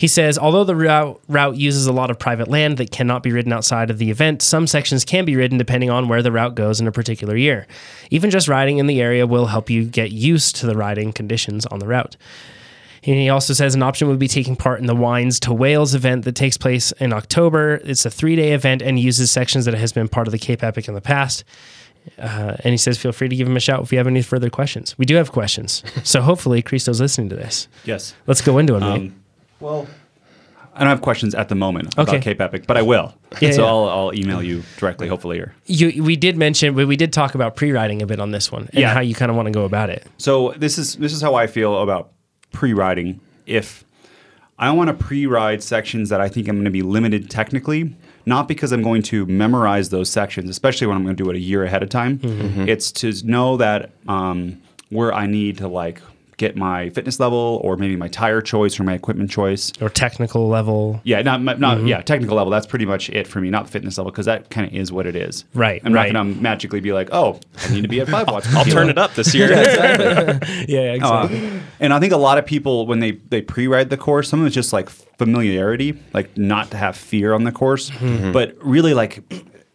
He 0.00 0.08
says, 0.08 0.38
although 0.38 0.64
the 0.64 0.74
route, 0.74 1.20
route 1.28 1.58
uses 1.58 1.86
a 1.86 1.92
lot 1.92 2.10
of 2.10 2.18
private 2.18 2.48
land 2.48 2.78
that 2.78 2.90
cannot 2.90 3.22
be 3.22 3.32
ridden 3.32 3.52
outside 3.52 3.90
of 3.90 3.98
the 3.98 4.10
event, 4.10 4.40
some 4.40 4.66
sections 4.66 5.04
can 5.04 5.26
be 5.26 5.36
ridden 5.36 5.58
depending 5.58 5.90
on 5.90 6.08
where 6.08 6.22
the 6.22 6.32
route 6.32 6.54
goes 6.54 6.80
in 6.80 6.86
a 6.86 6.92
particular 6.92 7.36
year. 7.36 7.66
Even 8.10 8.30
just 8.30 8.48
riding 8.48 8.78
in 8.78 8.86
the 8.86 9.02
area 9.02 9.26
will 9.26 9.44
help 9.44 9.68
you 9.68 9.84
get 9.84 10.10
used 10.10 10.56
to 10.56 10.66
the 10.66 10.74
riding 10.74 11.12
conditions 11.12 11.66
on 11.66 11.80
the 11.80 11.86
route. 11.86 12.16
And 13.04 13.16
he 13.16 13.28
also 13.28 13.52
says 13.52 13.74
an 13.74 13.82
option 13.82 14.08
would 14.08 14.18
be 14.18 14.26
taking 14.26 14.56
part 14.56 14.80
in 14.80 14.86
the 14.86 14.94
Wines 14.94 15.38
to 15.40 15.52
Whales 15.52 15.94
event 15.94 16.24
that 16.24 16.34
takes 16.34 16.56
place 16.56 16.92
in 16.92 17.12
October. 17.12 17.82
It's 17.84 18.06
a 18.06 18.10
three 18.10 18.36
day 18.36 18.52
event 18.52 18.80
and 18.80 18.98
uses 18.98 19.30
sections 19.30 19.66
that 19.66 19.74
has 19.74 19.92
been 19.92 20.08
part 20.08 20.26
of 20.26 20.32
the 20.32 20.38
Cape 20.38 20.62
Epic 20.62 20.88
in 20.88 20.94
the 20.94 21.02
past. 21.02 21.44
Uh, 22.18 22.56
and 22.64 22.72
he 22.72 22.78
says, 22.78 22.96
feel 22.96 23.12
free 23.12 23.28
to 23.28 23.36
give 23.36 23.46
him 23.46 23.56
a 23.58 23.60
shout 23.60 23.82
if 23.82 23.92
you 23.92 23.98
have 23.98 24.06
any 24.06 24.22
further 24.22 24.48
questions. 24.48 24.96
We 24.96 25.04
do 25.04 25.16
have 25.16 25.30
questions. 25.30 25.82
so 26.04 26.22
hopefully, 26.22 26.62
Christo's 26.62 27.02
listening 27.02 27.28
to 27.28 27.36
this. 27.36 27.68
yes. 27.84 28.14
Let's 28.26 28.40
go 28.40 28.56
into 28.56 28.76
it. 28.76 28.82
Um, 28.82 29.20
well, 29.60 29.86
I 30.74 30.80
don't 30.80 30.88
have 30.88 31.02
questions 31.02 31.34
at 31.34 31.48
the 31.48 31.54
moment 31.54 31.98
Okay. 31.98 32.10
about 32.12 32.22
Cape 32.22 32.40
Epic, 32.40 32.66
but 32.66 32.76
I 32.76 32.82
will. 32.82 33.12
Yeah, 33.40 33.50
so 33.52 33.62
yeah. 33.62 33.68
I'll, 33.68 33.88
I'll 33.88 34.14
email 34.14 34.42
you 34.42 34.62
directly, 34.78 35.08
hopefully. 35.08 35.38
Or 35.40 35.52
You, 35.66 36.02
we 36.02 36.16
did 36.16 36.36
mention, 36.36 36.74
we 36.74 36.84
we 36.84 36.96
did 36.96 37.12
talk 37.12 37.34
about 37.34 37.56
pre-riding 37.56 38.02
a 38.02 38.06
bit 38.06 38.20
on 38.20 38.30
this 38.30 38.50
one 38.52 38.62
and 38.72 38.74
Yeah. 38.80 38.94
how 38.94 39.00
you 39.00 39.14
kind 39.14 39.30
of 39.30 39.36
want 39.36 39.46
to 39.46 39.52
go 39.52 39.64
about 39.64 39.90
it. 39.90 40.06
So 40.18 40.54
this 40.56 40.78
is 40.78 40.96
this 40.96 41.12
is 41.12 41.20
how 41.20 41.34
I 41.34 41.46
feel 41.46 41.80
about 41.82 42.12
pre-riding. 42.52 43.20
If 43.46 43.84
I 44.58 44.70
want 44.72 44.88
to 44.88 44.94
pre-ride 44.94 45.62
sections 45.62 46.08
that 46.10 46.20
I 46.20 46.28
think 46.28 46.46
I'm 46.48 46.56
going 46.56 46.64
to 46.66 46.70
be 46.70 46.82
limited 46.82 47.30
technically, 47.30 47.96
not 48.26 48.46
because 48.46 48.72
I'm 48.72 48.82
going 48.82 49.02
to 49.04 49.26
memorize 49.26 49.88
those 49.88 50.08
sections, 50.10 50.48
especially 50.50 50.86
when 50.86 50.96
I'm 50.96 51.02
going 51.04 51.16
to 51.16 51.22
do 51.24 51.30
it 51.30 51.36
a 51.36 51.40
year 51.40 51.64
ahead 51.64 51.82
of 51.82 51.88
time. 51.88 52.20
It's 52.68 52.92
to 52.92 53.12
know 53.26 53.56
that 53.56 53.90
um, 54.06 54.60
where 54.90 55.12
I 55.14 55.26
need 55.26 55.58
to 55.58 55.68
like 55.68 56.00
get 56.40 56.56
my 56.56 56.88
fitness 56.90 57.20
level 57.20 57.60
or 57.62 57.76
maybe 57.76 57.94
my 57.96 58.08
tire 58.08 58.40
choice 58.40 58.80
or 58.80 58.84
my 58.84 58.94
equipment 58.94 59.30
choice. 59.30 59.72
Or 59.80 59.90
technical 59.90 60.48
level. 60.48 61.00
Yeah, 61.04 61.20
not 61.22 61.42
not 61.42 61.58
Mm-hmm. 61.58 61.86
yeah, 61.86 62.00
technical 62.00 62.36
level. 62.36 62.50
That's 62.50 62.66
pretty 62.66 62.86
much 62.86 63.10
it 63.10 63.26
for 63.26 63.40
me. 63.40 63.50
Not 63.50 63.68
fitness 63.68 63.98
level 63.98 64.10
because 64.10 64.26
that 64.26 64.48
kind 64.50 64.66
of 64.66 64.72
is 64.74 64.90
what 64.90 65.06
it 65.06 65.14
is. 65.14 65.44
Right, 65.54 65.82
I'm 65.84 65.92
right. 65.92 66.10
not 66.12 66.22
going 66.24 66.34
to 66.34 66.40
magically 66.40 66.80
be 66.80 66.92
like, 66.92 67.10
oh, 67.12 67.38
I 67.68 67.72
need 67.72 67.82
to 67.82 67.88
be 67.88 68.00
at 68.00 68.08
five 68.08 68.26
watts. 68.26 68.52
I'll 68.56 68.64
turn 68.64 68.88
it 68.88 68.96
up 68.98 69.14
this 69.14 69.34
year. 69.34 69.50
Yeah, 69.52 70.96
Uh, 71.00 71.24
exactly. 71.26 71.60
and 71.78 71.92
I 71.92 72.00
think 72.00 72.12
a 72.12 72.16
lot 72.16 72.38
of 72.38 72.46
people 72.46 72.86
when 72.86 73.00
they 73.00 73.12
they 73.30 73.42
pre-ride 73.42 73.90
the 73.90 73.96
course, 73.98 74.28
some 74.28 74.40
of 74.40 74.46
it's 74.46 74.54
just 74.54 74.72
like 74.72 74.88
familiarity, 74.88 75.98
like 76.14 76.36
not 76.36 76.70
to 76.70 76.76
have 76.76 76.96
fear 76.96 77.34
on 77.34 77.44
the 77.44 77.52
course, 77.52 77.90
but 78.32 78.56
really 78.64 78.94
like. 78.94 79.22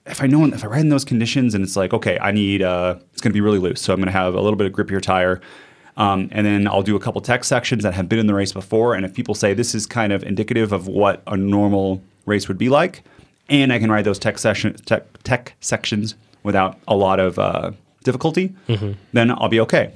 If 0.08 0.22
I 0.22 0.28
know 0.28 0.46
if 0.46 0.64
I 0.64 0.68
ride 0.68 0.82
in 0.82 0.90
those 0.90 1.04
conditions 1.04 1.56
and 1.56 1.64
it's 1.64 1.76
like 1.76 1.92
okay, 1.92 2.20
I 2.20 2.32
need 2.32 2.62
uh, 2.62 2.98
it's 3.12 3.22
going 3.22 3.32
to 3.32 3.34
be 3.34 3.42
really 3.42 3.58
loose, 3.58 3.82
so 3.82 3.92
I'm 3.92 3.98
going 4.00 4.06
to 4.06 4.12
have 4.12 4.36
a 4.36 4.42
little 4.42 4.56
bit 4.58 4.68
of 4.68 4.74
grippier 4.74 5.02
tire, 5.02 5.42
um, 5.98 6.30
and 6.32 6.46
then 6.46 6.68
I'll 6.68 6.84
do 6.84 6.96
a 6.96 7.00
couple 7.00 7.22
tech 7.22 7.44
sections 7.44 7.84
that 7.84 7.94
have 7.94 8.10
been 8.10 8.20
in 8.20 8.28
the 8.28 8.34
race 8.34 8.52
before. 8.52 8.96
And 8.96 9.06
if 9.06 9.14
people 9.14 9.36
say 9.36 9.54
this 9.54 9.74
is 9.74 9.86
kind 9.86 10.12
of 10.12 10.24
indicative 10.24 10.72
of 10.72 10.88
what 10.88 11.22
a 11.28 11.38
normal 11.38 12.02
race 12.26 12.48
would 12.48 12.58
be 12.58 12.70
like, 12.70 13.04
and 13.50 13.72
I 13.72 13.80
can 13.80 13.92
ride 13.92 14.06
those 14.06 14.20
tech 14.20 14.38
session 14.38 14.74
tech, 14.86 15.04
tech 15.24 15.54
sections 15.62 16.16
without 16.44 16.78
a 16.88 16.96
lot 16.96 17.20
of 17.20 17.40
uh, 17.40 17.72
difficulty, 18.04 18.54
then 19.14 19.32
I'll 19.32 19.50
be 19.50 19.60
okay. 19.62 19.92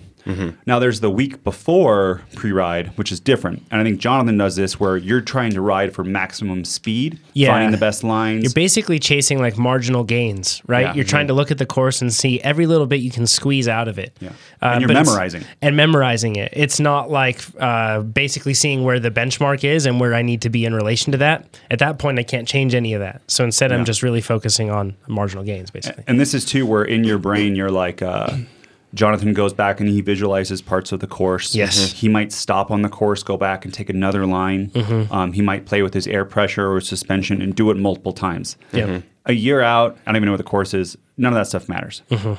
Now 0.66 0.80
there's 0.80 1.00
the 1.00 1.10
week 1.10 1.44
before 1.44 2.22
pre-ride, 2.36 2.88
which 2.98 3.12
is 3.12 3.20
different, 3.20 3.64
and 3.72 3.82
I 3.82 3.84
think 3.84 4.00
Jonathan 4.00 4.38
does 4.38 4.56
this 4.56 4.80
where 4.80 4.96
you're 4.98 5.22
trying 5.22 5.52
to 5.52 5.62
ride 5.62 5.94
for 5.94 6.04
maximum 6.04 6.64
speed, 6.66 7.20
Yeah. 7.34 7.50
finding 7.52 7.72
the 7.72 7.78
best 7.78 8.04
lines. 8.04 8.44
You're 8.44 8.54
basically 8.54 9.00
chasing 9.00 9.40
like 9.40 9.58
marginal 9.58 10.04
gains, 10.04 10.62
right? 10.68 10.82
Yeah. 10.88 10.94
You're 10.94 11.06
trying 11.06 11.28
to 11.28 11.34
look 11.34 11.52
at 11.52 11.58
the 11.58 11.66
course 11.66 12.02
and 12.02 12.14
see 12.14 12.40
every 12.42 12.66
little 12.68 12.86
bit 12.88 12.98
you 12.98 13.12
can 13.12 13.26
squeeze 13.28 13.68
out 13.68 13.88
of 13.88 13.98
it. 13.98 14.16
Yeah. 14.20 14.30
And 14.62 14.82
you're 14.82 14.92
memorizing. 14.94 15.44
And 15.62 15.76
memorizing 15.76 16.36
it. 16.36 16.54
It's 16.56 16.80
not 16.80 17.10
like 17.10 17.42
uh, 17.60 18.02
basically 18.02 18.54
seeing 18.54 18.84
where 18.84 19.00
the 19.00 19.12
benchmark 19.12 19.64
is 19.64 19.86
and 19.86 20.00
where 20.00 20.14
I 20.14 20.22
need 20.22 20.42
to 20.44 20.50
be 20.50 20.66
in 20.66 20.74
relation 20.76 21.12
to 21.14 21.18
that. 21.20 21.60
At 21.72 21.80
that 21.80 21.98
point, 22.00 22.20
I 22.20 22.24
can't 22.24 22.48
change 22.48 22.76
any 22.76 22.94
of 22.94 23.00
that. 23.00 23.22
So 23.28 23.44
instead, 23.44 23.72
I'm 23.72 23.86
just 23.86 24.04
really 24.04 24.22
focusing 24.22 24.70
on 24.70 24.96
marginal 25.08 25.44
gains, 25.44 25.72
basically. 25.72 26.04
And 26.08 26.20
this 26.20 26.34
is 26.34 26.46
too 26.46 26.66
where 26.66 26.84
in 26.84 27.04
your 27.04 27.18
brain 27.18 27.56
you're 27.56 27.72
like, 27.72 28.02
uh, 28.02 28.38
Jonathan 28.94 29.34
goes 29.34 29.54
back 29.54 29.80
and 29.80 29.88
he 29.90 30.02
visualizes 30.02 30.62
parts 30.62 30.92
of 30.92 31.00
the 31.00 31.08
course. 31.08 31.54
Yes. 31.54 31.78
Mhm. 31.80 31.94
He 31.94 32.10
might 32.10 32.32
stop 32.32 32.72
on 32.72 32.82
the 32.82 32.90
course, 32.90 33.22
go 33.24 33.38
back 33.38 33.64
and 33.66 33.74
take 33.74 33.90
another 33.90 34.26
line. 34.26 34.70
Mm-hmm. 34.72 35.14
Um, 35.14 35.34
he 35.34 35.42
might 35.42 35.66
play 35.66 35.82
with 35.84 35.94
his 35.94 36.08
air 36.08 36.26
pressure 36.26 36.72
or 36.74 36.82
suspension 36.82 37.42
and 37.42 37.54
do 37.56 37.70
it 37.70 37.78
multiple 37.78 38.14
times. 38.14 38.58
Yeah. 38.72 38.88
Mhm. 38.88 39.04
A 39.28 39.34
year 39.34 39.62
out, 39.62 39.98
I 40.06 40.12
don't 40.12 40.16
even 40.16 40.26
know 40.26 40.32
what 40.34 40.38
the 40.38 40.44
course 40.44 40.74
is. 40.74 40.98
None 41.18 41.32
of 41.34 41.38
that 41.38 41.46
stuff 41.48 41.70
matters. 41.70 42.02
Mm-hmm. 42.10 42.34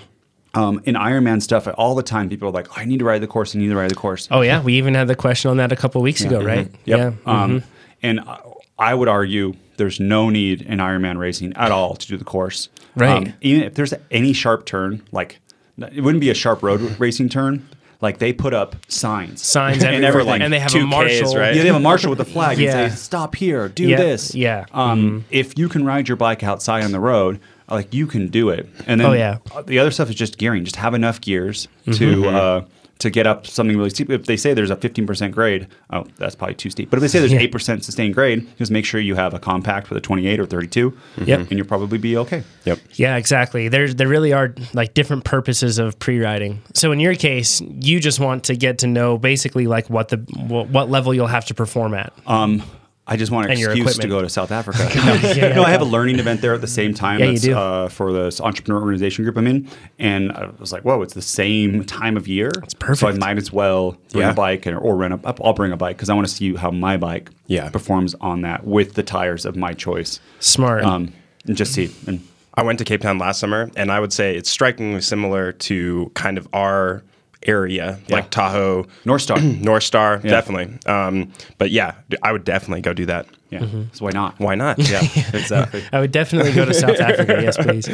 Um, 0.61 0.81
in 0.85 0.97
Ironman 0.97 1.41
stuff, 1.41 1.69
all 1.79 1.95
the 1.95 2.03
time 2.03 2.29
people 2.29 2.49
are 2.49 2.53
like, 2.53 2.67
I 2.77 2.85
need 2.85 2.99
to 2.99 3.05
ride 3.05 3.21
the 3.21 3.29
course. 3.29 3.55
I 3.55 3.61
need 3.61 3.69
to 3.69 3.77
ride 3.77 3.91
the 3.91 3.95
course. 3.95 4.27
Oh, 4.33 4.41
yeah. 4.41 4.61
We 4.61 4.73
even 4.75 4.95
had 4.95 5.07
the 5.07 5.15
question 5.15 5.51
on 5.53 5.59
that 5.59 5.71
a 5.71 5.77
couple 5.77 6.03
weeks 6.03 6.23
ago, 6.23 6.43
right? 6.43 6.69
Yep. 6.87 6.99
Yeah. 6.99 7.33
Um, 7.33 7.63
And 8.03 8.19
I- 8.21 8.39
I 8.79 8.95
would 8.95 9.09
argue 9.09 9.53
there's 9.77 10.01
no 10.01 10.31
need 10.31 10.63
in 10.63 10.79
Ironman 10.79 11.19
racing 11.19 11.53
at 11.55 11.71
all 11.71 11.95
to 11.97 12.09
do 12.09 12.17
the 12.17 12.25
course. 12.25 12.71
Right. 12.97 13.29
Um, 13.29 13.33
even 13.43 13.63
if 13.63 13.75
there's 13.75 13.93
any 14.11 14.33
sharp 14.33 14.65
turn, 14.65 15.03
like 15.13 15.39
it 15.83 16.01
wouldn't 16.03 16.21
be 16.21 16.31
a 16.31 16.35
sharp 16.35 16.63
road 16.63 16.99
racing 17.01 17.29
turn. 17.29 17.67
Like 18.03 18.17
they 18.19 18.33
put 18.33 18.55
up 18.55 18.77
signs, 18.89 19.43
Signs 19.43 19.83
and 19.85 20.03
everywhere. 20.05 20.37
everything. 20.37 20.43
and 20.43 20.53
they 20.55 20.59
have 20.59 20.75
a 20.75 20.79
2Ks, 20.79 20.89
marshal. 20.89 21.37
right? 21.37 21.55
yeah, 21.55 21.61
they 21.63 21.67
have 21.69 21.77
a 21.77 21.81
marshal 21.81 22.09
with 22.09 22.21
a 22.21 22.25
flag 22.25 22.57
Yeah. 22.59 22.79
and 22.79 22.93
say, 22.93 22.97
"Stop 22.99 23.35
here, 23.37 23.69
do 23.69 23.87
Yeah, 23.87 23.97
this." 23.99 24.35
yeah. 24.35 24.63
Mm-hmm. 24.65 24.79
Um, 24.79 25.25
If 25.31 25.59
you 25.59 25.69
can 25.69 25.85
ride 25.85 26.09
your 26.09 26.17
bike 26.17 26.43
outside 26.43 26.83
on 26.85 26.93
the 26.93 27.01
road, 27.01 27.41
like 27.69 27.93
you 27.93 28.07
can 28.07 28.29
do 28.29 28.49
it. 28.49 28.67
And 28.87 28.99
then 29.03 29.07
Oh, 29.07 29.13
yeah. 29.13 29.37
Mm-hmm. 29.45 29.67
the 29.67 29.79
other 29.79 29.91
stuff 29.91 30.09
is 30.09 30.15
just 30.15 30.39
gearing. 30.39 30.65
Just 30.65 30.77
have 30.77 30.95
enough 30.95 31.21
gears 31.21 31.69
to 31.93 32.27
uh, 32.29 32.65
to 33.01 33.11
get 33.11 33.27
up 33.27 33.47
something 33.47 33.77
really 33.77 33.91
steep. 33.91 34.09
If 34.11 34.27
they 34.27 34.37
say 34.37 34.55
there's 34.55 34.71
a 34.71 34.77
15% 34.77 35.33
grade, 35.33 35.67
oh, 35.91 36.07
that's 36.17 36.35
probably 36.35 36.55
too 36.55 36.71
steep. 36.71 36.89
But 36.91 36.97
if 36.99 37.01
they 37.03 37.09
say 37.09 37.19
there's 37.19 37.33
Yeah. 37.41 37.41
8% 37.41 37.83
sustained 37.83 38.15
grade, 38.15 38.47
just 38.59 38.71
make 38.71 38.85
sure 38.85 39.01
you 39.01 39.15
have 39.17 39.35
a 39.35 39.39
compact 39.39 39.89
with 39.91 39.97
a 39.99 40.01
28 40.01 40.39
or 40.41 40.47
32, 40.47 40.97
Yep. 41.25 41.39
and 41.41 41.53
you'll 41.53 41.67
probably 41.67 41.99
be 41.99 42.17
okay. 42.19 42.43
Yep. 42.65 42.79
Yeah, 42.95 43.17
exactly. 43.17 43.69
There, 43.69 43.93
there 43.93 44.09
really 44.09 44.33
are 44.33 44.55
like 44.75 44.95
different 44.95 45.25
purposes 45.25 45.79
of 45.79 45.99
pre-riding. 45.99 46.63
So 46.75 46.93
in 46.93 47.01
your 47.01 47.15
case, 47.15 47.61
you 47.61 48.01
just 48.01 48.21
want 48.21 48.45
to 48.45 48.57
get 48.57 48.79
to 48.79 48.87
know 48.87 49.19
basically 49.19 49.67
like 49.67 49.91
what 49.91 50.09
the 50.09 50.19
what, 50.49 50.69
what 50.69 50.91
level 50.91 51.13
you'll 51.13 51.27
have 51.27 51.47
to 51.47 51.55
perform 51.55 51.95
at. 51.95 52.13
Um, 52.27 52.63
I 53.13 53.17
just 53.17 53.33
want 53.33 53.47
an 53.47 53.53
excuse 53.53 53.99
to 53.99 54.07
go 54.09 54.23
to 54.23 54.29
South 54.29 54.53
Africa. 54.61 54.89
yeah, 55.37 55.53
no, 55.53 55.65
I 55.65 55.71
have 55.71 55.81
a 55.81 55.85
learning 55.85 56.21
event 56.21 56.41
there 56.41 56.55
at 56.55 56.61
the 56.61 56.69
same 56.69 56.95
time. 56.95 57.19
Yeah, 57.19 57.27
you 57.27 57.39
do. 57.41 57.57
Uh, 57.59 57.89
for 57.89 58.13
this 58.13 58.41
entrepreneur 58.41 58.81
organization 58.81 59.25
group 59.25 59.37
I'm 59.37 59.49
in, 59.49 59.69
and 59.99 60.31
I 60.31 60.49
was 60.61 60.73
like, 60.73 60.85
"Whoa, 60.85 61.03
it's 61.03 61.15
the 61.15 61.21
same 61.21 61.85
time 61.85 62.17
of 62.17 62.29
year. 62.29 62.51
It's 62.63 62.73
perfect. 62.73 63.01
So 63.01 63.09
I 63.09 63.13
might 63.13 63.37
as 63.37 63.53
well 63.53 63.97
bring 64.13 64.23
Yeah. 64.23 64.31
a 64.31 64.35
bike 64.35 64.65
and, 64.67 64.79
or 64.79 64.95
rent 64.97 65.13
a. 65.15 65.35
I'll 65.43 65.53
bring 65.55 65.73
a 65.73 65.77
bike 65.77 65.97
because 65.97 66.09
I 66.09 66.15
want 66.15 66.29
to 66.29 66.33
see 66.33 66.55
how 66.55 66.71
my 66.71 66.97
bike 66.97 67.31
Yeah. 67.49 67.69
performs 67.69 68.15
on 68.21 68.43
that 68.43 68.65
with 68.65 68.95
the 68.95 69.03
tires 69.03 69.45
of 69.45 69.57
my 69.57 69.73
choice. 69.73 70.21
Smart. 70.39 70.85
Um, 70.85 71.13
and 71.47 71.57
just 71.57 71.73
see. 71.73 71.91
And 72.07 72.25
I 72.55 72.63
went 72.63 72.79
to 72.79 72.85
Cape 72.85 73.01
Town 73.01 73.19
last 73.19 73.41
summer, 73.41 73.71
and 73.75 73.91
I 73.91 73.99
would 73.99 74.13
say 74.13 74.37
it's 74.37 74.49
strikingly 74.51 75.01
similar 75.01 75.51
to 75.53 76.13
kind 76.15 76.39
of 76.39 76.47
our 76.53 77.03
area, 77.47 77.99
like 78.11 78.31
Tahoe, 78.31 78.87
Northstar. 79.05 79.37
Northstar, 79.63 80.23
definitely. 80.23 80.79
Um, 80.87 81.33
but 81.59 81.71
yeah, 81.71 81.95
I 82.23 82.33
would 82.33 82.45
definitely 82.45 82.83
go 82.83 82.93
do 82.93 83.07
that. 83.07 83.27
Yeah. 83.51 83.67
So 83.93 84.05
why 84.05 84.11
not? 84.13 84.39
Why 84.39 84.55
not? 84.55 84.79
Yeah. 84.79 85.01
Exactly. 85.41 85.83
I 85.93 86.01
would 86.01 86.13
definitely 86.13 86.53
go 86.53 86.65
to 86.65 86.73
South 86.75 87.01
Africa. 87.01 87.41
Yes, 87.43 87.57
please. 87.57 87.89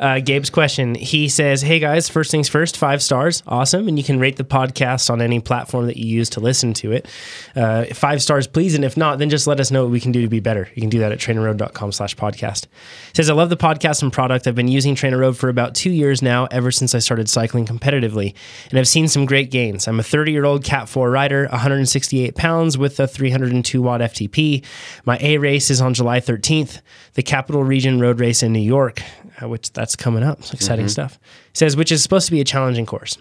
Uh, 0.00 0.18
Gabe's 0.20 0.50
question. 0.50 0.94
He 0.94 1.28
says, 1.28 1.62
"Hey 1.62 1.78
guys, 1.78 2.08
first 2.08 2.30
things 2.30 2.48
first, 2.48 2.76
five 2.76 3.02
stars, 3.02 3.42
awesome, 3.46 3.86
and 3.88 3.96
you 3.98 4.04
can 4.04 4.18
rate 4.18 4.36
the 4.36 4.44
podcast 4.44 5.08
on 5.10 5.20
any 5.22 5.38
platform 5.40 5.86
that 5.86 5.96
you 5.96 6.06
use 6.06 6.28
to 6.30 6.40
listen 6.40 6.72
to 6.74 6.92
it. 6.92 7.06
Uh, 7.54 7.84
five 7.94 8.20
stars, 8.22 8.46
please, 8.46 8.74
and 8.74 8.84
if 8.84 8.96
not, 8.96 9.18
then 9.18 9.30
just 9.30 9.46
let 9.46 9.60
us 9.60 9.70
know 9.70 9.82
what 9.84 9.92
we 9.92 10.00
can 10.00 10.10
do 10.12 10.22
to 10.22 10.28
be 10.28 10.40
better. 10.40 10.68
You 10.74 10.80
can 10.80 10.90
do 10.90 10.98
that 11.00 11.12
at 11.12 11.18
trainerroad.com 11.18 11.92
slash 11.92 12.16
podcast. 12.16 12.66
Says, 13.14 13.30
"I 13.30 13.34
love 13.34 13.50
the 13.50 13.56
podcast 13.56 14.02
and 14.02 14.12
product. 14.12 14.46
I've 14.46 14.54
been 14.54 14.68
using 14.68 14.94
TrainerRoad 14.94 15.36
for 15.36 15.48
about 15.48 15.74
two 15.74 15.90
years 15.90 16.22
now, 16.22 16.46
ever 16.50 16.70
since 16.72 16.94
I 16.94 16.98
started 16.98 17.28
cycling 17.28 17.66
competitively, 17.66 18.34
and 18.70 18.78
I've 18.78 18.88
seen 18.88 19.06
some 19.08 19.24
great 19.26 19.50
gains. 19.50 19.86
I'm 19.86 20.00
a 20.00 20.04
30 20.04 20.32
year 20.32 20.44
old 20.44 20.64
Cat 20.64 20.88
4 20.88 21.10
rider, 21.10 21.46
168 21.50 22.34
pounds 22.34 22.76
with 22.76 22.98
a 22.98 23.06
302 23.06 23.82
watt 23.82 24.00
FTP. 24.00 24.64
My 25.04 25.18
A 25.20 25.38
race 25.38 25.70
is 25.70 25.80
on 25.80 25.94
July 25.94 26.20
13th, 26.20 26.80
the 27.14 27.22
Capital 27.22 27.64
Region 27.64 28.00
Road 28.00 28.20
Race 28.20 28.42
in 28.42 28.52
New 28.52 28.60
York, 28.60 29.02
uh, 29.42 29.48
which 29.48 29.72
that's 29.72 29.96
coming 29.96 30.22
up. 30.22 30.38
It's 30.40 30.54
exciting 30.54 30.88
stuff. 30.88 31.18
He 31.52 31.58
says, 31.58 31.76
which 31.76 31.92
is 31.92 32.02
supposed 32.02 32.26
to 32.26 32.32
be 32.32 32.40
a 32.40 32.44
challenging 32.44 32.86
course. 32.86 33.18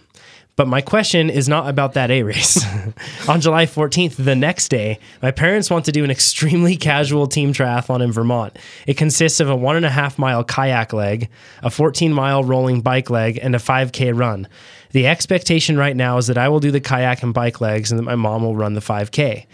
But 0.55 0.69
my 0.69 0.79
question 0.79 1.29
is 1.29 1.49
not 1.49 1.67
about 1.67 1.93
that 1.93 2.09
A 2.09 2.23
race. 2.23 2.63
On 3.27 3.41
July 3.41 3.65
14th, 3.65 4.15
the 4.15 4.35
next 4.35 4.69
day, 4.69 4.99
my 5.21 5.31
parents 5.31 5.69
want 5.69 5.83
to 5.85 5.91
do 5.91 6.05
an 6.05 6.11
extremely 6.11 6.77
casual 6.77 7.27
team 7.27 7.51
triathlon 7.51 8.01
in 8.01 8.13
Vermont. 8.13 8.57
It 8.87 8.95
consists 8.95 9.41
of 9.41 9.49
a 9.49 9.55
one 9.55 9.75
and 9.75 9.85
a 9.85 9.89
half 9.89 10.17
mile 10.17 10.45
kayak 10.45 10.93
leg, 10.93 11.29
a 11.61 11.69
14 11.69 12.13
mile 12.13 12.43
rolling 12.43 12.81
bike 12.81 13.09
leg, 13.09 13.37
and 13.41 13.53
a 13.53 13.59
5K 13.59 14.17
run. 14.17 14.47
The 14.91 15.07
expectation 15.07 15.77
right 15.77 15.95
now 15.95 16.17
is 16.17 16.27
that 16.27 16.37
I 16.37 16.47
will 16.47 16.61
do 16.61 16.71
the 16.71 16.79
kayak 16.79 17.21
and 17.21 17.33
bike 17.33 17.59
legs 17.59 17.91
and 17.91 17.99
that 17.99 18.03
my 18.03 18.15
mom 18.15 18.43
will 18.43 18.55
run 18.55 18.75
the 18.75 18.81
5K. 18.81 19.45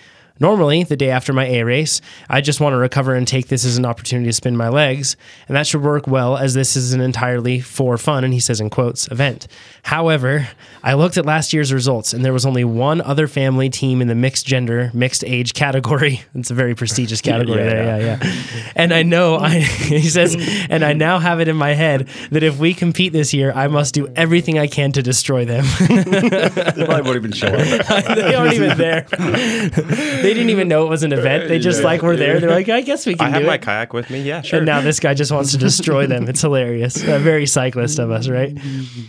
Normally, 0.41 0.83
the 0.83 0.97
day 0.97 1.11
after 1.11 1.33
my 1.33 1.45
A 1.45 1.63
race, 1.63 2.01
I 2.27 2.41
just 2.41 2.59
want 2.59 2.73
to 2.73 2.77
recover 2.77 3.13
and 3.13 3.27
take 3.27 3.47
this 3.47 3.63
as 3.63 3.77
an 3.77 3.85
opportunity 3.85 4.27
to 4.27 4.33
spin 4.33 4.57
my 4.57 4.69
legs, 4.69 5.15
and 5.47 5.55
that 5.55 5.67
should 5.67 5.83
work 5.83 6.07
well 6.07 6.35
as 6.35 6.55
this 6.55 6.75
is 6.75 6.93
an 6.93 6.99
entirely 6.99 7.59
for 7.59 7.95
fun, 7.95 8.23
and 8.23 8.33
he 8.33 8.39
says 8.39 8.59
in 8.59 8.71
quotes, 8.71 9.07
event. 9.11 9.47
However, 9.83 10.47
I 10.83 10.95
looked 10.95 11.17
at 11.17 11.27
last 11.27 11.53
year's 11.53 11.71
results, 11.71 12.11
and 12.11 12.25
there 12.25 12.33
was 12.33 12.43
only 12.43 12.63
one 12.63 13.01
other 13.01 13.27
family 13.27 13.69
team 13.69 14.01
in 14.01 14.07
the 14.07 14.15
mixed 14.15 14.47
gender, 14.47 14.89
mixed 14.95 15.23
age 15.23 15.53
category. 15.53 16.23
It's 16.41 16.49
a 16.49 16.55
very 16.55 16.73
prestigious 16.73 17.21
category 17.31 17.59
Yeah, 17.59 17.69
there, 17.69 18.01
yeah, 18.01 18.23
yeah. 18.23 18.33
And 18.75 18.91
I 18.93 19.03
know, 19.03 19.35
I, 19.35 19.59
he 19.59 20.09
says, 20.09 20.35
and 20.71 20.83
I 20.83 20.93
now 20.93 21.19
have 21.19 21.39
it 21.39 21.47
in 21.47 21.55
my 21.55 21.73
head 21.73 22.07
that 22.31 22.41
if 22.41 22.57
we 22.57 22.73
compete 22.73 23.13
this 23.13 23.31
year, 23.31 23.51
I 23.51 23.67
must 23.67 23.93
do 23.93 24.07
everything 24.15 24.57
I 24.57 24.65
can 24.65 24.91
to 24.93 25.03
destroy 25.03 25.45
them. 25.45 25.65
They 25.87 26.85
probably 26.85 27.01
won't 27.03 27.15
even 27.17 27.31
show 27.31 27.47
up. 27.47 28.15
they 28.15 28.33
aren't 28.33 28.53
even 28.53 28.75
there. 28.77 29.01
they 29.11 30.30
didn't 30.33 30.49
even 30.49 30.67
know 30.67 30.85
it 30.85 30.89
was 30.89 31.03
an 31.03 31.13
event. 31.13 31.47
They 31.49 31.59
just 31.59 31.83
like 31.83 32.01
were 32.01 32.15
there. 32.15 32.39
They're 32.39 32.49
like, 32.49 32.69
I 32.69 32.81
guess 32.81 33.05
we 33.05 33.15
can 33.15 33.27
I 33.27 33.29
have 33.29 33.43
my 33.43 33.55
it. 33.55 33.61
kayak 33.61 33.93
with 33.93 34.09
me. 34.09 34.21
Yeah, 34.21 34.41
sure. 34.41 34.57
And 34.57 34.65
now 34.65 34.81
this 34.81 34.99
guy 34.99 35.13
just 35.13 35.31
wants 35.31 35.51
to 35.51 35.57
destroy 35.57 36.07
them. 36.07 36.27
It's 36.27 36.41
hilarious. 36.41 37.01
A 37.03 37.19
very 37.19 37.45
cyclist 37.45 37.99
of 37.99 38.11
us, 38.11 38.27
right? 38.27 38.57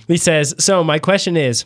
He 0.09 0.17
says, 0.17 0.55
So 0.59 0.83
my 0.85 0.99
question 0.99 1.37
is, 1.37 1.65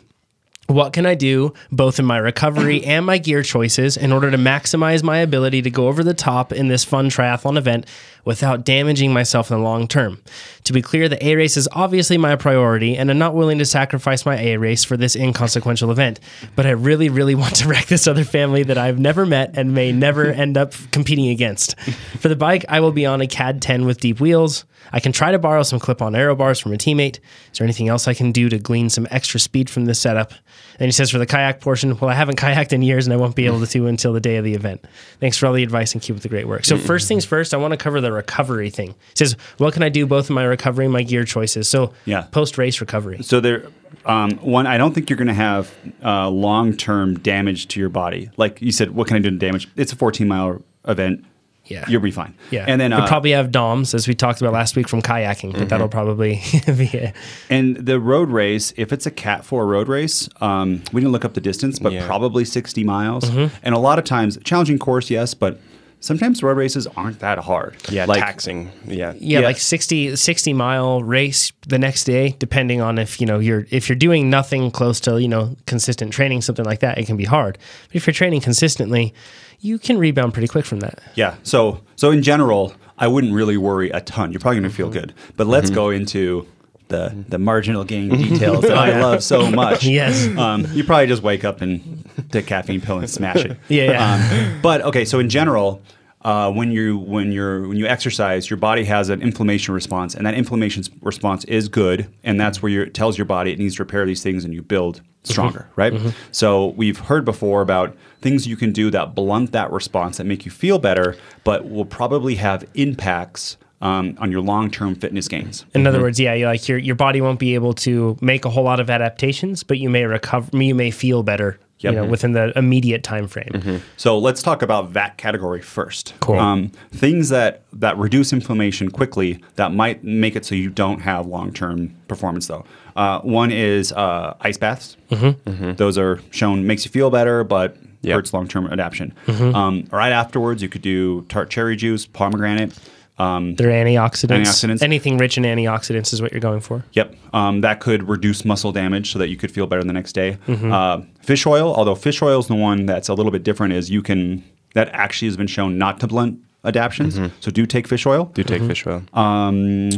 what 0.67 0.91
can 0.91 1.05
I 1.05 1.15
do 1.15 1.53
both 1.71 1.97
in 1.97 2.05
my 2.05 2.17
recovery 2.17 2.83
and 2.83 3.05
my 3.05 3.17
gear 3.17 3.41
choices 3.41 3.95
in 3.95 4.11
order 4.11 4.29
to 4.29 4.37
maximize 4.37 5.01
my 5.01 5.19
ability 5.19 5.61
to 5.61 5.69
go 5.69 5.87
over 5.87 6.03
the 6.03 6.13
top 6.13 6.51
in 6.51 6.67
this 6.67 6.83
fun 6.83 7.09
triathlon 7.09 7.57
event 7.57 7.85
without 8.27 8.63
damaging 8.63 9.11
myself 9.11 9.49
in 9.49 9.57
the 9.57 9.63
long 9.63 9.87
term? 9.87 10.21
To 10.65 10.73
be 10.73 10.81
clear, 10.81 11.09
the 11.09 11.25
A 11.25 11.35
race 11.35 11.57
is 11.57 11.67
obviously 11.71 12.17
my 12.17 12.35
priority, 12.35 12.95
and 12.95 13.09
I'm 13.09 13.17
not 13.17 13.33
willing 13.33 13.57
to 13.57 13.65
sacrifice 13.65 14.25
my 14.25 14.37
A 14.37 14.57
race 14.57 14.83
for 14.83 14.97
this 14.97 15.15
inconsequential 15.15 15.89
event. 15.89 16.19
But 16.55 16.67
I 16.67 16.71
really, 16.71 17.09
really 17.09 17.33
want 17.43 17.55
to 17.55 17.67
wreck 17.67 17.87
this 17.87 18.07
other 18.07 18.23
family 18.23 18.63
that 18.63 18.77
I've 18.77 18.99
never 18.99 19.25
met 19.25 19.57
and 19.57 19.73
may 19.73 19.91
never 19.91 20.25
end 20.27 20.57
up 20.57 20.73
competing 20.91 21.29
against. 21.29 21.79
For 22.19 22.29
the 22.29 22.35
bike, 22.35 22.65
I 22.69 22.81
will 22.81 22.91
be 22.91 23.05
on 23.05 23.21
a 23.21 23.27
CAAD10 23.27 23.85
with 23.85 23.99
deep 23.99 24.19
wheels. 24.19 24.65
I 24.91 24.99
can 24.99 25.11
try 25.11 25.31
to 25.31 25.39
borrow 25.39 25.63
some 25.63 25.79
clip 25.79 26.01
on 26.01 26.15
aero 26.15 26.35
bars 26.35 26.59
from 26.59 26.73
a 26.73 26.77
teammate. 26.77 27.19
Is 27.51 27.57
there 27.57 27.65
anything 27.65 27.89
else 27.89 28.07
I 28.07 28.13
can 28.13 28.31
do 28.31 28.49
to 28.49 28.59
glean 28.59 28.89
some 28.89 29.07
extra 29.09 29.39
speed 29.39 29.69
from 29.69 29.85
this 29.85 29.99
setup? 29.99 30.33
And 30.79 30.87
he 30.87 30.91
says 30.91 31.09
for 31.09 31.17
the 31.17 31.25
kayak 31.25 31.59
portion, 31.59 31.97
well, 31.97 32.09
I 32.09 32.13
haven't 32.13 32.37
kayaked 32.37 32.73
in 32.73 32.81
years 32.81 33.07
and 33.07 33.13
I 33.13 33.17
won't 33.17 33.35
be 33.35 33.45
able 33.45 33.59
to 33.59 33.65
do 33.65 33.87
until 33.87 34.13
the 34.13 34.19
day 34.19 34.37
of 34.37 34.43
the 34.43 34.53
event. 34.53 34.85
Thanks 35.19 35.37
for 35.37 35.47
all 35.47 35.53
the 35.53 35.63
advice 35.63 35.93
and 35.93 36.01
keep 36.01 36.15
up 36.15 36.21
the 36.21 36.29
great 36.29 36.47
work. 36.47 36.65
So, 36.65 36.77
first 36.77 37.07
things 37.07 37.25
first, 37.25 37.53
I 37.53 37.57
want 37.57 37.71
to 37.71 37.77
cover 37.77 37.99
the 38.01 38.11
recovery 38.11 38.69
thing. 38.69 38.89
He 38.91 38.95
says, 39.15 39.35
what 39.57 39.73
can 39.73 39.83
I 39.83 39.89
do 39.89 40.05
both 40.05 40.29
in 40.29 40.35
my 40.35 40.43
recovery 40.43 40.85
and 40.85 40.93
my 40.93 41.03
gear 41.03 41.23
choices? 41.23 41.67
So, 41.67 41.93
Yeah. 42.05 42.21
post 42.31 42.57
race 42.57 42.79
recovery. 42.81 43.23
So 43.23 43.39
there, 43.39 43.67
um, 44.05 44.31
one, 44.37 44.67
I 44.67 44.77
don't 44.77 44.93
think 44.93 45.09
you're 45.09 45.17
going 45.17 45.27
to 45.27 45.33
have 45.33 45.73
uh, 46.03 46.29
long 46.29 46.75
term 46.77 47.19
damage 47.19 47.67
to 47.69 47.79
your 47.79 47.89
body. 47.89 48.29
Like 48.37 48.61
you 48.61 48.71
said, 48.71 48.91
what 48.91 49.07
can 49.07 49.17
I 49.17 49.19
do 49.19 49.29
to 49.31 49.37
damage? 49.37 49.67
It's 49.75 49.91
a 49.91 49.95
14 49.95 50.27
mile 50.27 50.61
event. 50.87 51.25
Yeah. 51.67 51.85
you'll 51.87 52.01
be 52.01 52.11
fine. 52.11 52.33
Yeah. 52.51 52.65
and 52.67 52.79
then 52.81 52.91
You'll 52.91 53.01
uh, 53.01 53.07
probably 53.07 53.31
have 53.31 53.51
DOMS, 53.51 53.93
as 53.93 54.07
we 54.07 54.13
talked 54.15 54.41
about 54.41 54.53
last 54.53 54.75
week 54.75 54.87
from 54.87 55.01
kayaking, 55.01 55.53
but 55.53 55.69
that'll 55.69 55.89
probably 55.89 56.35
be 56.65 56.87
it. 56.93 57.15
and 57.49 57.75
the 57.77 57.99
road 57.99 58.29
race, 58.29 58.73
if 58.77 58.91
it's 58.93 59.05
a 59.05 59.11
Cat 59.11 59.45
Four 59.45 59.65
road 59.67 59.87
race, 59.87 60.29
um, 60.41 60.81
we 60.93 61.01
didn't 61.01 61.11
look 61.11 61.25
up 61.25 61.33
the 61.33 61.41
distance, 61.41 61.79
but 61.79 61.91
Yeah. 61.93 62.05
probably 62.05 62.45
60 62.45 62.83
miles. 62.83 63.25
Mm-hmm. 63.25 63.55
And 63.63 63.75
a 63.75 63.79
lot 63.79 63.99
of 63.99 64.05
times, 64.05 64.37
challenging 64.43 64.79
course, 64.79 65.09
yes, 65.09 65.33
but 65.33 65.59
sometimes 65.99 66.43
road 66.43 66.57
races 66.57 66.87
aren't 66.95 67.19
that 67.19 67.39
hard. 67.39 67.77
yeah, 67.89 68.05
like 68.05 68.19
taxing. 68.19 68.71
Yeah. 68.85 69.13
yeah, 69.17 69.39
Yeah. 69.39 69.47
like 69.47 69.57
60, 69.57 70.15
60 70.15 70.53
mile 70.53 71.03
race 71.03 71.51
the 71.67 71.79
next 71.79 72.03
day 72.05 72.35
depending 72.39 72.81
on 72.81 72.97
if 72.97 73.19
you 73.19 73.27
know 73.27 73.39
you're 73.39 73.65
if 73.71 73.89
you're 73.89 73.95
doing 73.95 74.29
nothing 74.29 74.71
close 74.71 74.99
to 75.01 75.21
you 75.21 75.27
know 75.27 75.55
consistent 75.65 76.13
training 76.13 76.41
something 76.41 76.65
like 76.65 76.79
that 76.79 76.97
it 76.97 77.05
can 77.05 77.17
be 77.17 77.25
hard 77.25 77.57
but 77.87 77.95
if 77.95 78.07
you're 78.07 78.13
training 78.13 78.39
consistently 78.39 79.13
you 79.59 79.77
can 79.79 79.97
rebound 79.97 80.33
pretty 80.33 80.47
quick 80.47 80.65
from 80.65 80.79
that 80.79 81.01
Yeah. 81.15 81.35
So 81.43 81.81
so 81.95 82.11
in 82.11 82.21
general, 82.21 82.73
I 82.97 83.07
wouldn't 83.07 83.33
really 83.33 83.57
worry 83.57 83.89
a 83.91 84.01
ton. 84.01 84.31
You're 84.31 84.39
probably 84.39 84.59
going 84.61 84.71
to 84.71 84.75
feel 84.75 84.87
mm-hmm. 84.87 84.99
good. 84.99 85.13
But 85.35 85.47
let's 85.47 85.67
mm-hmm. 85.67 85.75
go 85.75 85.89
into 85.89 86.47
the 86.87 87.25
the 87.27 87.37
marginal 87.37 87.83
gain 87.83 88.09
details 88.29 88.61
that 88.61 88.77
I 88.77 88.99
love 88.99 89.23
so 89.23 89.49
much. 89.51 89.85
Yes. 89.97 90.27
Um, 90.37 90.65
you 90.73 90.83
probably 90.83 91.07
just 91.07 91.23
wake 91.23 91.43
up 91.45 91.61
and 91.61 92.07
take 92.31 92.45
a 92.45 92.47
caffeine 92.47 92.81
pill 92.81 92.99
and 92.99 93.09
smash 93.09 93.37
it. 93.37 93.57
Yeah, 93.67 93.91
yeah. 93.91 94.51
Um, 94.53 94.61
but 94.61 94.81
okay, 94.81 95.05
so 95.05 95.19
in 95.19 95.29
general. 95.29 95.81
Uh, 96.21 96.51
when 96.51 96.71
you 96.71 96.97
when 96.97 97.31
you're 97.31 97.67
when 97.69 97.77
you 97.77 97.85
exercise, 97.85 98.49
your 98.49 98.57
body 98.57 98.83
has 98.83 99.07
an 99.09 99.21
inflammation 99.21 99.73
response, 99.73 100.13
and 100.15 100.25
that 100.25 100.33
inflammation 100.33 100.83
response 101.01 101.45
is 101.45 101.69
good, 101.69 102.11
and 102.23 102.41
that's 102.41 102.61
where 102.61 102.71
your, 102.71 102.83
it 102.85 102.93
tells 102.93 103.17
your 103.17 103.23
body 103.25 103.51
it 103.53 103.59
needs 103.59 103.75
to 103.75 103.83
repair 103.83 104.05
these 104.05 104.23
things, 104.23 104.43
and 104.43 104.53
you 104.53 104.61
build 104.61 105.01
stronger, 105.23 105.69
right? 105.75 105.93
So 106.31 106.69
we've 106.69 106.97
heard 106.97 107.23
before 107.23 107.61
about 107.61 107.95
things 108.19 108.47
you 108.47 108.57
can 108.57 108.73
do 108.73 108.89
that 108.89 109.13
blunt 109.15 109.51
that 109.51 109.71
response 109.71 110.17
that 110.17 110.25
make 110.25 110.43
you 110.43 110.51
feel 110.51 110.79
better, 110.79 111.15
but 111.43 111.69
will 111.69 111.85
probably 111.85 112.35
have 112.35 112.65
impacts 112.73 113.55
um, 113.81 114.15
on 114.19 114.31
your 114.31 114.41
long 114.41 114.71
term 114.71 114.95
fitness 114.95 115.27
gains. 115.27 115.65
in 115.75 115.85
other 115.85 116.01
words 116.01 116.19
yeah 116.19 116.33
you 116.33 116.45
like 116.45 116.67
your 116.67 116.77
your 116.77 116.95
body 116.95 117.21
won't 117.21 117.39
be 117.39 117.53
able 117.53 117.73
to 117.73 118.17
make 118.21 118.43
a 118.45 118.49
whole 118.49 118.63
lot 118.63 118.79
of 118.79 118.89
adaptations 118.89 119.63
but 119.63 119.77
you 119.77 119.89
may 119.89 120.05
recover 120.05 120.49
you 120.63 120.73
may 120.75 120.89
feel 120.91 121.21
better 121.23 121.59
Yep. 121.79 121.93
you 121.93 121.99
know 121.99 122.05
within 122.07 122.31
the 122.31 122.57
immediate 122.57 123.03
time 123.03 123.27
frame 123.27 123.81
So 123.97 124.17
let's 124.17 124.41
talk 124.41 124.63
about 124.63 124.93
that 124.93 125.17
category 125.17 125.61
first. 125.61 126.15
Cool. 126.21 126.39
Um, 126.39 126.69
things 126.91 127.29
that 127.29 127.61
that 127.71 127.95
reduce 127.99 128.33
inflammation 128.33 128.89
quickly 128.89 129.39
that 129.57 129.71
might 129.73 130.03
make 130.03 130.35
it 130.35 130.43
so 130.43 130.55
you 130.55 130.71
don't 130.71 131.01
have 131.01 131.27
long 131.27 131.53
term 131.53 131.93
performance 132.07 132.47
though. 132.47 132.65
Uh, 132.95 133.19
one 133.21 133.51
is 133.51 133.91
uh, 133.93 134.33
ice 134.41 134.57
baths. 134.57 134.97
Those 135.45 135.99
are 135.99 136.19
shown 136.31 136.65
makes 136.65 136.83
you 136.83 136.89
feel 136.89 137.11
better, 137.11 137.43
but 137.43 137.77
Yep. 138.01 138.13
hurts 138.15 138.33
long 138.33 138.47
term 138.47 138.65
adaptation. 138.67 139.13
Um, 139.27 139.85
right 139.91 140.11
afterwards, 140.11 140.63
you 140.63 140.69
could 140.69 140.81
do 140.83 141.23
tart 141.29 141.49
cherry 141.51 141.75
juice, 141.75 142.05
pomegranate. 142.07 142.73
Um, 143.19 143.55
they're 143.55 143.69
antioxidants. 143.69 144.41
Antioxidants. 144.43 144.83
anything 144.83 145.17
rich 145.17 145.37
in 145.39 145.43
antioxidants 145.43 146.13
is 146.13 146.21
what 146.21 146.31
you're 146.31 146.39
going 146.39 146.59
for 146.59 146.83
Yep, 146.93 147.15
um, 147.33 147.61
that 147.61 147.79
could 147.79 148.07
reduce 148.07 148.45
muscle 148.45 148.71
damage 148.71 149.11
so 149.11 149.17
that 149.19 149.29
you 149.29 149.35
could 149.37 149.49
feel 149.51 149.65
better 149.65 149.83
the 149.83 149.91
next 149.93 150.13
day. 150.13 150.37
Mm-hmm. 150.47 150.71
Uh, 150.71 151.01
fish 151.21 151.45
oil, 151.47 151.73
although 151.73 151.95
fish 151.95 152.21
oil 152.21 152.39
is 152.39 152.45
the 152.47 152.53
one 152.55 152.85
that's 152.85 153.09
a 153.09 153.13
little 153.15 153.31
bit 153.31 153.41
different, 153.43 153.73
is 153.73 153.89
you 153.89 154.03
can 154.03 154.43
that 154.75 154.89
actually 154.93 155.27
has 155.29 155.37
been 155.37 155.47
shown 155.47 155.77
not 155.79 155.99
to 156.01 156.07
blunt 156.07 156.39
adaptions. 156.63 157.19
So 157.39 157.49
do 157.49 157.65
take 157.65 157.87
fish 157.87 158.05
oil. 158.05 158.25
Do 158.35 158.43
take 158.43 158.61
fish 158.63 158.85
oil. 158.85 159.01
Um, 159.13 159.89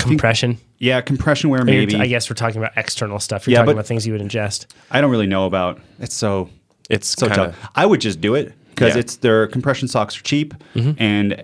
compression 0.00 0.58
yeah, 0.80 1.00
compression 1.00 1.50
wear 1.50 1.58
You're 1.60 1.64
maybe. 1.66 1.94
t- 1.94 2.00
I 2.00 2.06
guess 2.06 2.30
we're 2.30 2.34
talking 2.34 2.58
about 2.58 2.70
external 2.76 3.18
stuff. 3.18 3.46
You're 3.48 3.52
Yeah, 3.52 3.58
talking 3.58 3.66
but- 3.66 3.72
about 3.80 3.86
things 3.86 4.06
you 4.06 4.12
would 4.12 4.22
ingest. 4.22 4.66
I 4.92 5.00
don't 5.00 5.10
really 5.10 5.26
know 5.26 5.44
about. 5.46 5.80
It's 5.98 6.14
so 6.14 6.50
It's 6.88 7.08
so 7.08 7.26
kinda- 7.26 7.46
tough. 7.46 7.70
I 7.74 7.84
would 7.84 8.00
just 8.00 8.20
do 8.20 8.36
it 8.36 8.52
because 8.70 8.94
Yeah. 8.94 9.00
it's 9.00 9.16
their 9.16 9.48
compression 9.48 9.88
socks 9.88 10.16
are 10.18 10.22
cheap 10.22 10.54
and 10.76 11.42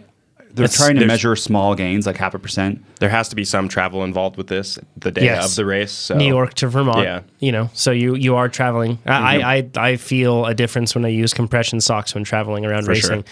they're 0.55 0.65
It's- 0.67 0.77
trying 0.79 0.97
to 0.97 1.07
measure 1.07 1.35
small 1.37 1.75
gains 1.75 2.07
like 2.07 2.17
half 2.17 2.33
a 2.35 2.39
percent. 2.39 2.83
There 3.01 3.09
has 3.09 3.29
to 3.31 3.37
be 3.37 3.45
some 3.45 3.69
travel 3.69 4.05
involved 4.05 4.37
with 4.37 4.47
this 4.47 4.79
the 4.97 5.11
day 5.11 5.25
Yes. 5.25 5.51
of 5.51 5.57
the 5.57 5.65
race. 5.67 5.91
So. 5.93 6.15
New 6.17 6.29
York 6.29 6.55
to 6.55 6.69
Vermont. 6.69 7.01
Yeah. 7.03 7.21
You 7.41 7.53
know, 7.53 7.71
so 7.75 7.91
you 7.91 8.15
you 8.15 8.37
are 8.37 8.49
traveling. 8.49 8.99
I, 9.05 9.13
I 9.41 9.57
I 9.57 9.71
I 9.91 9.97
feel 9.97 10.47
a 10.47 10.55
difference 10.55 10.95
when 10.95 11.05
I 11.05 11.09
use 11.09 11.35
compression 11.35 11.81
socks 11.81 12.15
when 12.15 12.25
traveling 12.25 12.65
around 12.65 12.85
For 12.85 12.95
sure. 12.95 13.11
racing. 13.11 13.25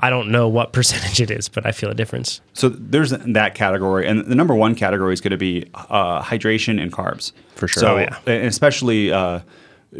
I 0.00 0.08
don't 0.10 0.30
know 0.30 0.48
what 0.48 0.72
percentage 0.78 1.20
it 1.20 1.30
is, 1.30 1.48
but 1.48 1.66
I 1.66 1.72
feel 1.72 1.90
a 1.90 1.94
difference. 1.94 2.40
So 2.54 2.68
there's 2.70 3.10
that 3.10 3.54
category, 3.54 4.06
and 4.08 4.24
the 4.24 4.34
number 4.34 4.54
one 4.54 4.74
category 4.74 5.12
is 5.12 5.20
going 5.20 5.32
to 5.32 5.36
be 5.36 5.66
uh, 5.74 6.22
hydration 6.22 6.80
and 6.82 6.90
carbs 6.92 7.32
For 7.56 7.68
sure. 7.68 7.80
So 7.82 7.96
Oh, 7.96 7.98
yeah. 7.98 8.16
and 8.26 8.46
especially 8.46 9.12
uh, 9.12 9.40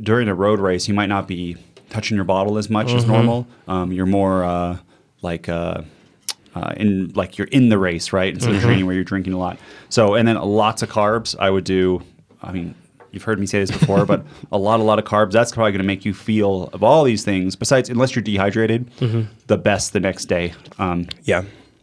during 0.02 0.28
a 0.28 0.34
road 0.34 0.60
race, 0.60 0.88
you 0.88 0.94
might 0.94 1.08
not 1.10 1.28
be 1.28 1.56
touching 1.90 2.14
your 2.16 2.24
bottle 2.24 2.56
as 2.56 2.70
much 2.70 2.86
Mm-hmm. 2.88 2.96
as 2.96 3.06
normal. 3.06 3.46
Um, 3.68 3.92
you're 3.92 4.06
more 4.06 4.44
uh, 4.44 4.78
like. 5.20 5.48
Uh, 6.54 6.72
in 6.76 7.12
like 7.14 7.38
you're 7.38 7.46
in 7.48 7.68
the 7.68 7.78
race, 7.78 8.12
right? 8.12 8.32
Instead 8.34 8.48
Mm-hmm. 8.50 8.56
of 8.58 8.62
training 8.64 8.86
where 8.86 8.94
you're 8.94 9.04
drinking 9.04 9.32
a 9.34 9.38
lot. 9.38 9.58
So 9.88 10.14
and 10.16 10.26
then 10.26 10.36
lots 10.36 10.82
of 10.82 10.88
carbs. 10.90 11.36
I 11.38 11.48
would 11.48 11.62
do. 11.64 12.02
I 12.42 12.50
mean, 12.50 12.74
you've 13.12 13.22
heard 13.22 13.38
me 13.38 13.46
say 13.46 13.60
this 13.60 13.70
before, 13.70 14.04
but 14.04 14.24
a 14.52 14.58
lot, 14.58 14.80
a 14.80 14.82
lot 14.82 14.98
of 14.98 15.04
carbs. 15.04 15.30
That's 15.32 15.52
probably 15.52 15.70
going 15.72 15.82
to 15.82 15.86
make 15.86 16.04
you 16.04 16.12
feel 16.14 16.64
of 16.72 16.82
all 16.82 17.04
these 17.04 17.24
things. 17.24 17.54
Besides, 17.54 17.88
unless 17.88 18.16
you're 18.16 18.22
dehydrated, 18.24 18.90
Mm-hmm. 18.96 19.30
the 19.46 19.58
best 19.58 19.92
the 19.92 20.00
next 20.00 20.24
day. 20.26 20.52
Um, 20.78 21.06
Yeah. 21.24 21.42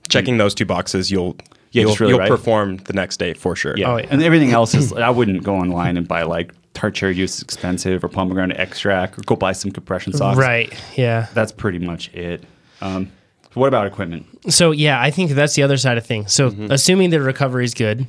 Checking 0.10 0.38
those 0.38 0.54
two 0.56 0.66
boxes, 0.66 1.12
you'll 1.12 1.36
Yeah, 1.72 1.84
you'll, 1.84 1.96
really 1.96 2.12
you'll 2.12 2.20
right. 2.20 2.30
perform 2.30 2.78
the 2.78 2.94
next 2.94 3.18
day 3.18 3.34
for 3.34 3.56
sure. 3.56 3.74
Yeah. 3.78 3.92
Oh, 3.94 3.98
yeah. 3.98 4.08
And 4.10 4.22
everything 4.24 4.52
else 4.52 4.74
is, 4.74 4.92
I 5.10 5.10
wouldn't 5.10 5.44
go 5.44 5.56
online 5.56 5.96
and 5.98 6.08
buy 6.08 6.24
like 6.24 6.54
tart 6.74 6.94
cherry 6.96 7.14
juice 7.14 7.36
is 7.38 7.42
expensive 7.42 8.04
or 8.04 8.08
pomegranate 8.10 8.58
extract 8.58 9.18
or 9.18 9.22
go 9.24 9.36
buy 9.36 9.52
some 9.54 9.72
compression 9.72 10.12
socks. 10.14 10.38
Right. 10.38 10.74
Yeah. 10.98 11.28
That's 11.34 11.52
pretty 11.52 11.80
much 11.80 12.14
it. 12.14 12.44
Um, 12.82 13.06
so 13.06 13.12
what 13.54 13.68
about 13.68 13.88
equipment? 13.88 14.26
So 14.52 14.72
yeah, 14.72 15.02
I 15.02 15.10
think 15.12 15.32
that's 15.32 15.56
the 15.56 15.64
other 15.64 15.78
side 15.78 15.98
of 15.98 16.06
things. 16.06 16.34
So 16.34 16.50
Mm-hmm. 16.52 16.72
assuming 16.72 17.10
the 17.10 17.22
recovery 17.22 17.66
is 17.66 17.74
good, 17.74 18.06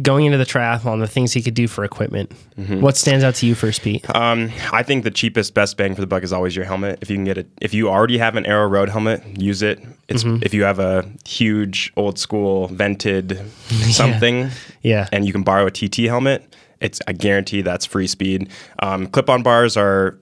Going 0.00 0.24
into 0.26 0.38
the 0.38 0.46
triathlon, 0.46 1.00
the 1.00 1.08
things 1.08 1.32
he 1.32 1.42
could 1.42 1.54
do 1.54 1.66
for 1.68 1.84
equipment. 1.84 2.32
What 2.56 2.96
stands 2.96 3.22
out 3.24 3.34
to 3.36 3.46
you 3.46 3.54
first, 3.56 3.82
Pete? 3.82 4.08
Um, 4.14 4.50
I 4.72 4.82
think 4.84 5.02
the 5.04 5.10
cheapest, 5.10 5.52
best 5.54 5.76
bang 5.76 5.94
for 5.94 6.00
the 6.00 6.06
buck 6.06 6.22
is 6.22 6.32
always 6.32 6.54
your 6.56 6.64
helmet. 6.64 6.98
If 7.02 7.10
you 7.10 7.16
can 7.16 7.24
get 7.24 7.36
it, 7.36 7.48
if 7.60 7.74
you 7.74 7.90
already 7.90 8.16
have 8.18 8.36
an 8.36 8.46
Aero 8.46 8.68
Road 8.68 8.88
helmet, 8.88 9.22
use 9.38 9.60
it. 9.60 9.80
It's 10.08 10.22
if 10.24 10.54
you 10.54 10.62
have 10.62 10.78
a 10.78 11.04
huge, 11.26 11.92
old 11.96 12.18
school, 12.18 12.68
vented 12.68 13.38
something, 13.90 14.50
Yeah. 14.82 15.08
and 15.12 15.26
you 15.26 15.32
can 15.32 15.42
borrow 15.42 15.66
a 15.66 15.70
TT 15.70 16.04
helmet. 16.06 16.54
It's 16.80 17.00
I 17.08 17.12
guarantee 17.12 17.60
that's 17.62 17.84
free 17.84 18.06
speed. 18.06 18.48
Um, 18.78 19.08
clip-on 19.08 19.42
bars 19.42 19.76
are 19.76 20.16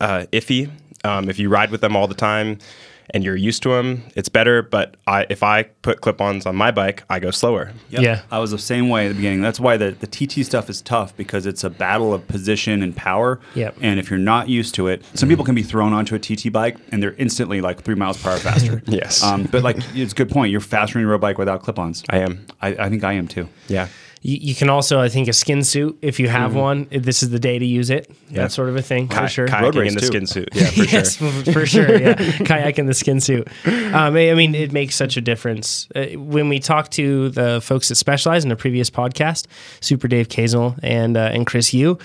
uh, 0.00 0.26
iffy. 0.32 0.70
Um, 1.02 1.28
if 1.30 1.38
you 1.38 1.48
ride 1.48 1.70
with 1.70 1.80
them 1.80 1.96
all 1.96 2.06
the 2.08 2.14
time 2.14 2.58
and 3.10 3.24
you're 3.24 3.36
used 3.36 3.62
to 3.64 3.70
them, 3.70 4.02
it's 4.14 4.28
better. 4.28 4.62
But 4.62 4.96
I, 5.06 5.26
if 5.30 5.42
I 5.42 5.64
put 5.64 6.00
clip-ons 6.00 6.46
on 6.46 6.56
my 6.56 6.70
bike, 6.70 7.04
I 7.08 7.18
go 7.18 7.30
slower. 7.30 7.72
Yep. 7.90 8.02
Yeah. 8.02 8.22
I 8.30 8.38
was 8.38 8.50
the 8.50 8.58
same 8.58 8.88
way 8.88 9.06
at 9.06 9.08
the 9.08 9.14
beginning. 9.14 9.40
That's 9.40 9.60
why 9.60 9.76
the, 9.76 9.92
the 9.92 10.06
TT 10.06 10.44
stuff 10.44 10.68
is 10.70 10.82
tough 10.82 11.16
because 11.16 11.46
it's 11.46 11.64
a 11.64 11.70
battle 11.70 12.12
of 12.12 12.26
position 12.28 12.82
and 12.82 12.96
power. 12.96 13.40
Yep. 13.54 13.76
And 13.80 14.00
if 14.00 14.10
you're 14.10 14.18
not 14.18 14.48
used 14.48 14.74
to 14.76 14.88
it, 14.88 15.04
some 15.14 15.28
people 15.28 15.44
can 15.44 15.54
be 15.54 15.62
thrown 15.62 15.92
onto 15.92 16.14
a 16.14 16.18
TT 16.18 16.52
bike 16.52 16.76
and 16.90 17.02
they're 17.02 17.14
instantly 17.14 17.60
like 17.60 17.82
three 17.82 17.94
miles 17.94 18.20
per 18.22 18.30
hour 18.30 18.38
faster. 18.38 18.82
Yes. 18.96 19.22
Um, 19.22 19.44
but 19.44 19.62
like, 19.62 19.76
it's 19.94 20.12
a 20.12 20.14
good 20.16 20.30
point. 20.30 20.50
You're 20.50 20.60
faster 20.60 20.98
on 20.98 21.02
your 21.02 21.10
road 21.10 21.20
bike 21.20 21.38
without 21.38 21.62
clip 21.62 21.78
ons. 21.78 22.02
I 22.08 22.18
am. 22.18 22.46
I, 22.62 22.68
I 22.68 22.88
think 22.88 23.04
I 23.04 23.12
am 23.14 23.28
too. 23.28 23.48
Yeah. 23.68 23.88
You, 24.26 24.38
you 24.40 24.54
can 24.56 24.68
also, 24.68 24.98
I 25.00 25.08
think, 25.08 25.28
a 25.28 25.32
skin 25.32 25.62
suit 25.62 25.98
if 26.02 26.18
you 26.18 26.26
Mm-hmm. 26.26 26.36
have 26.36 26.54
one. 26.56 26.88
This 26.90 27.22
is 27.22 27.30
the 27.30 27.38
day 27.38 27.56
to 27.60 27.64
use 27.64 27.90
it. 27.90 28.10
That 28.32 28.50
sort 28.50 28.68
of 28.68 28.74
a 28.74 28.82
thing 28.82 29.06
for 29.08 29.28
sure. 29.28 29.46
kayaking 29.46 29.86
in 29.86 29.94
the 29.94 30.00
too. 30.00 30.06
skin 30.06 30.26
suit. 30.26 30.48
Yeah, 30.52 30.66
for 30.70 30.82
yes, 30.90 31.16
sure. 31.16 31.30
for, 31.30 31.52
for 31.52 31.66
sure. 31.66 31.96
Yeah, 31.96 32.14
kayak 32.44 32.78
in 32.80 32.86
the 32.86 32.94
skin 32.94 33.20
suit. 33.20 33.46
Um, 33.66 34.16
I 34.16 34.30
I 34.32 34.34
mean, 34.34 34.56
it 34.56 34.72
makes 34.72 34.96
such 34.96 35.16
a 35.16 35.20
difference. 35.20 35.86
Uh, 35.94 36.06
when 36.18 36.48
we 36.48 36.58
talked 36.58 36.90
to 36.98 37.28
the 37.30 37.60
folks 37.60 37.88
that 37.88 37.94
specialize 37.94 38.44
in 38.44 38.50
a 38.50 38.56
previous 38.56 38.90
podcast, 38.90 39.46
Super 39.80 40.08
Dave 40.08 40.26
Koesel 40.28 40.74
and 40.82 41.16
uh, 41.16 41.30
and 41.32 41.46
Chris 41.46 41.72
Yu, 41.72 41.96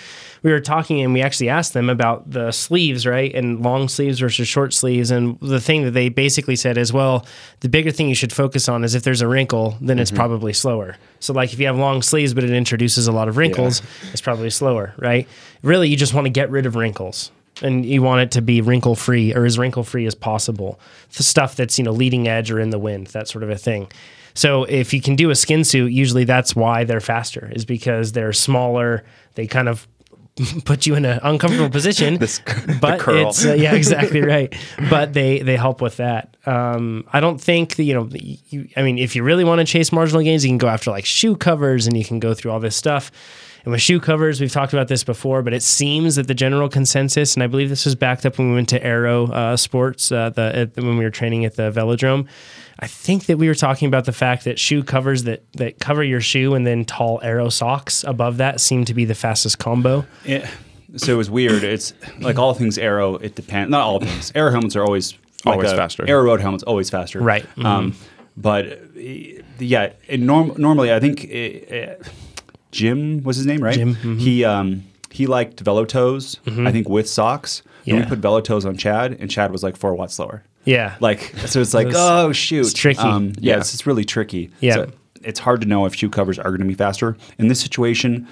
we 0.44 0.52
were 0.52 0.60
talking 0.60 1.02
and 1.02 1.14
we 1.14 1.22
actually 1.22 1.50
asked 1.50 1.74
them 1.74 1.90
about 1.90 2.30
the 2.30 2.52
sleeves, 2.52 3.06
right, 3.06 3.34
and 3.34 3.62
long 3.62 3.88
sleeves 3.88 4.20
versus 4.20 4.48
short 4.48 4.74
sleeves. 4.74 5.12
And 5.12 5.40
the 5.40 5.62
thing 5.62 5.84
that 5.84 5.92
they 5.92 6.10
basically 6.10 6.56
said 6.56 6.78
is, 6.78 6.92
well, 6.92 7.26
the 7.60 7.70
bigger 7.70 7.92
thing 7.92 8.10
you 8.10 8.16
should 8.16 8.34
focus 8.34 8.68
on 8.68 8.84
is 8.84 8.96
if 8.96 9.04
there's 9.04 9.22
a 9.22 9.28
wrinkle, 9.28 9.78
then 9.82 10.00
it's 10.00 10.10
mm-hmm. 10.10 10.18
probably 10.18 10.54
slower. 10.54 10.98
So, 11.20 11.34
like 11.34 11.54
if 11.54 11.60
you 11.60 11.68
have 11.68 11.78
long 11.78 12.02
sleeves 12.02 12.34
but 12.34 12.44
it 12.44 12.50
introduces 12.50 13.08
a 13.08 13.12
lot 13.12 13.28
of 13.28 13.38
wrinkles, 13.38 13.82
it's 14.12 14.22
probably 14.22 14.50
slower, 14.50 14.96
right? 14.98 15.28
Really, 15.62 15.90
you 15.90 15.98
just 15.98 16.14
want 16.14 16.26
to 16.26 16.32
get 16.32 16.50
rid 16.50 16.66
of 16.66 16.76
wrinkles 16.76 17.32
and 17.62 17.86
you 17.86 18.02
want 18.02 18.22
it 18.22 18.32
to 18.32 18.42
be 18.42 18.62
wrinkle 18.62 18.96
free 18.96 19.34
or 19.34 19.46
as 19.46 19.60
wrinkle 19.60 19.84
free 19.84 20.06
as 20.06 20.16
possible. 20.16 20.80
The 21.16 21.24
stuff 21.24 21.56
that's 21.56 21.78
you 21.78 21.84
know 21.84 21.92
leading 21.92 22.28
edge 22.28 22.50
or 22.50 22.60
in 22.60 22.72
the 22.72 22.80
wind, 22.80 23.08
that 23.08 23.28
sort 23.28 23.44
of 23.44 23.50
a 23.50 23.58
thing. 23.58 23.92
So 24.34 24.64
if 24.64 24.94
you 24.94 25.02
can 25.02 25.16
do 25.16 25.30
a 25.30 25.36
skin 25.36 25.64
suit, 25.64 25.92
usually 25.92 26.24
that's 26.24 26.56
why 26.56 26.86
they're 26.86 27.02
faster, 27.02 27.52
is 27.54 27.66
because 27.66 28.14
they're 28.14 28.34
smaller. 28.34 29.04
They 29.36 29.46
kind 29.46 29.68
of 29.68 29.88
put 30.66 30.86
you 30.86 30.96
in 30.96 31.06
an 31.06 31.20
uncomfortable 31.24 31.70
position. 31.70 32.18
but 32.82 33.00
curl. 33.00 33.30
it's 33.30 33.46
uh, 33.46 33.54
yeah, 33.54 33.74
exactly 33.74 34.22
right. 34.36 34.54
But 34.90 35.14
they 35.14 35.40
they 35.40 35.58
help 35.58 35.82
with 35.82 35.98
that. 35.98 36.38
Um, 36.46 37.06
I 37.12 37.20
don't 37.20 37.40
think 37.40 37.76
that, 37.76 37.84
you 37.84 37.94
know. 37.94 38.10
You, 38.12 38.68
I 38.76 38.82
mean, 38.82 38.98
if 38.98 39.16
you 39.16 39.24
really 39.24 39.44
want 39.44 39.60
to 39.60 39.66
chase 39.66 39.92
marginal 39.92 40.24
gains, 40.24 40.44
you 40.44 40.50
can 40.50 40.58
go 40.58 40.68
after 40.68 40.92
like 40.92 41.06
shoe 41.06 41.36
covers, 41.36 41.88
and 41.88 41.98
you 41.98 42.06
can 42.06 42.20
go 42.20 42.34
through 42.34 42.52
all 42.52 42.60
this 42.60 42.76
stuff. 42.76 43.12
And 43.64 43.72
with 43.72 43.82
shoe 43.82 44.00
covers, 44.00 44.42
we've 44.42 44.52
talked 44.52 44.74
about 44.74 44.88
this 44.88 45.04
before, 45.04 45.44
but 45.44 45.54
it 45.54 45.62
seems 45.62 46.16
that 46.16 46.28
the 46.28 46.34
general 46.34 46.68
consensus, 46.68 47.36
and 47.36 47.44
I 47.44 47.48
believe 47.48 47.70
this 47.70 47.86
was 47.86 47.94
backed 47.94 48.26
up 48.26 48.40
when 48.40 48.50
we 48.50 48.56
went 48.56 48.70
to 48.70 48.84
Aero 48.84 49.28
uh, 49.28 49.56
Sports, 49.56 50.12
uh, 50.12 50.32
the, 50.32 50.56
at, 50.56 50.76
when 50.78 50.98
we 50.98 51.04
were 51.04 51.12
training 51.12 51.46
at 51.46 51.56
the 51.58 51.72
Velodrome. 51.72 52.28
I 52.80 52.88
think 52.88 53.26
that 53.28 53.38
we 53.38 53.48
were 53.48 53.56
talking 53.56 53.88
about 53.88 54.06
the 54.06 54.12
fact 54.14 54.44
that 54.46 54.58
shoe 54.60 54.84
covers 54.84 55.24
that, 55.26 55.44
that 55.54 55.80
cover 55.80 56.04
your 56.04 56.22
shoe 56.22 56.56
and 56.56 56.66
then 56.66 56.86
tall 56.86 57.20
aero 57.24 57.50
socks 57.50 58.04
above 58.04 58.38
that 58.38 58.60
seem 58.62 58.86
to 58.86 58.94
be 58.94 59.06
the 59.06 59.16
fastest 59.16 59.60
combo. 59.60 60.06
Yeah. 60.26 60.50
So 60.98 61.14
it 61.14 61.18
was 61.18 61.30
weird. 61.30 61.64
It's 61.64 61.94
like 62.20 62.38
all 62.40 62.54
things 62.54 62.78
aero. 62.78 63.16
It 63.16 63.36
depends. 63.36 63.70
Not 63.72 63.82
all 63.82 64.00
things. 64.00 64.32
Aero 64.36 64.52
helmets 64.52 64.76
are 64.76 64.84
always 64.84 65.14
like 65.46 65.54
Always 65.56 65.72
a- 65.72 65.78
faster. 65.78 66.06
Aero 66.08 66.24
road 66.24 66.42
helmets 66.42 66.64
always 66.64 66.90
faster. 66.90 67.20
Right. 67.22 67.46
Um, 67.64 67.96
but 68.38 68.66
uh, 68.72 68.76
yeah, 69.60 69.94
it 70.08 70.20
norm- 70.20 70.54
normally 70.58 70.92
I 70.94 71.00
think 71.00 71.28
uh, 71.32 71.76
uh, 71.76 71.96
Jim 72.72 73.24
was 73.24 73.38
his 73.38 73.46
name, 73.46 73.62
right? 73.64 73.74
Jim, 73.76 73.96
mhm. 73.96 74.20
He 74.20 74.44
um, 74.46 74.84
he 75.10 75.28
liked 75.28 75.64
Velotoze. 75.64 76.38
I 76.68 76.72
think 76.72 76.88
with 76.90 77.10
socks. 77.10 77.62
And 77.86 77.98
Yeah. 77.98 78.04
we 78.04 78.06
put 78.10 78.22
Velotoze 78.22 78.66
on 78.66 78.78
Chad, 78.78 79.18
and 79.20 79.30
Chad 79.32 79.52
was 79.52 79.64
like 79.64 79.76
four 79.76 79.96
watts 79.96 80.14
slower. 80.14 80.44
Yeah. 80.66 80.96
Like 81.00 81.34
so, 81.48 81.62
it's 81.62 81.74
like 81.74 81.88
It's- 81.88 82.00
oh 82.02 82.32
shoot, 82.32 82.62
it's 82.62 82.74
tricky. 82.74 83.00
Um, 83.00 83.34
yeah, 83.40 83.54
Yeah. 83.56 83.58
it's, 83.60 83.74
it's 83.74 83.86
really 83.88 84.06
tricky. 84.06 84.52
Yeah. 84.60 84.74
So 84.76 84.92
it's 85.24 85.40
hard 85.40 85.62
to 85.62 85.68
know 85.68 85.86
if 85.86 85.96
shoe 85.96 86.10
covers 86.10 86.38
are 86.40 86.50
going 86.50 86.62
to 86.62 86.66
be 86.68 86.74
faster 86.74 87.18
in 87.38 87.48
this 87.48 87.60
situation. 87.60 88.28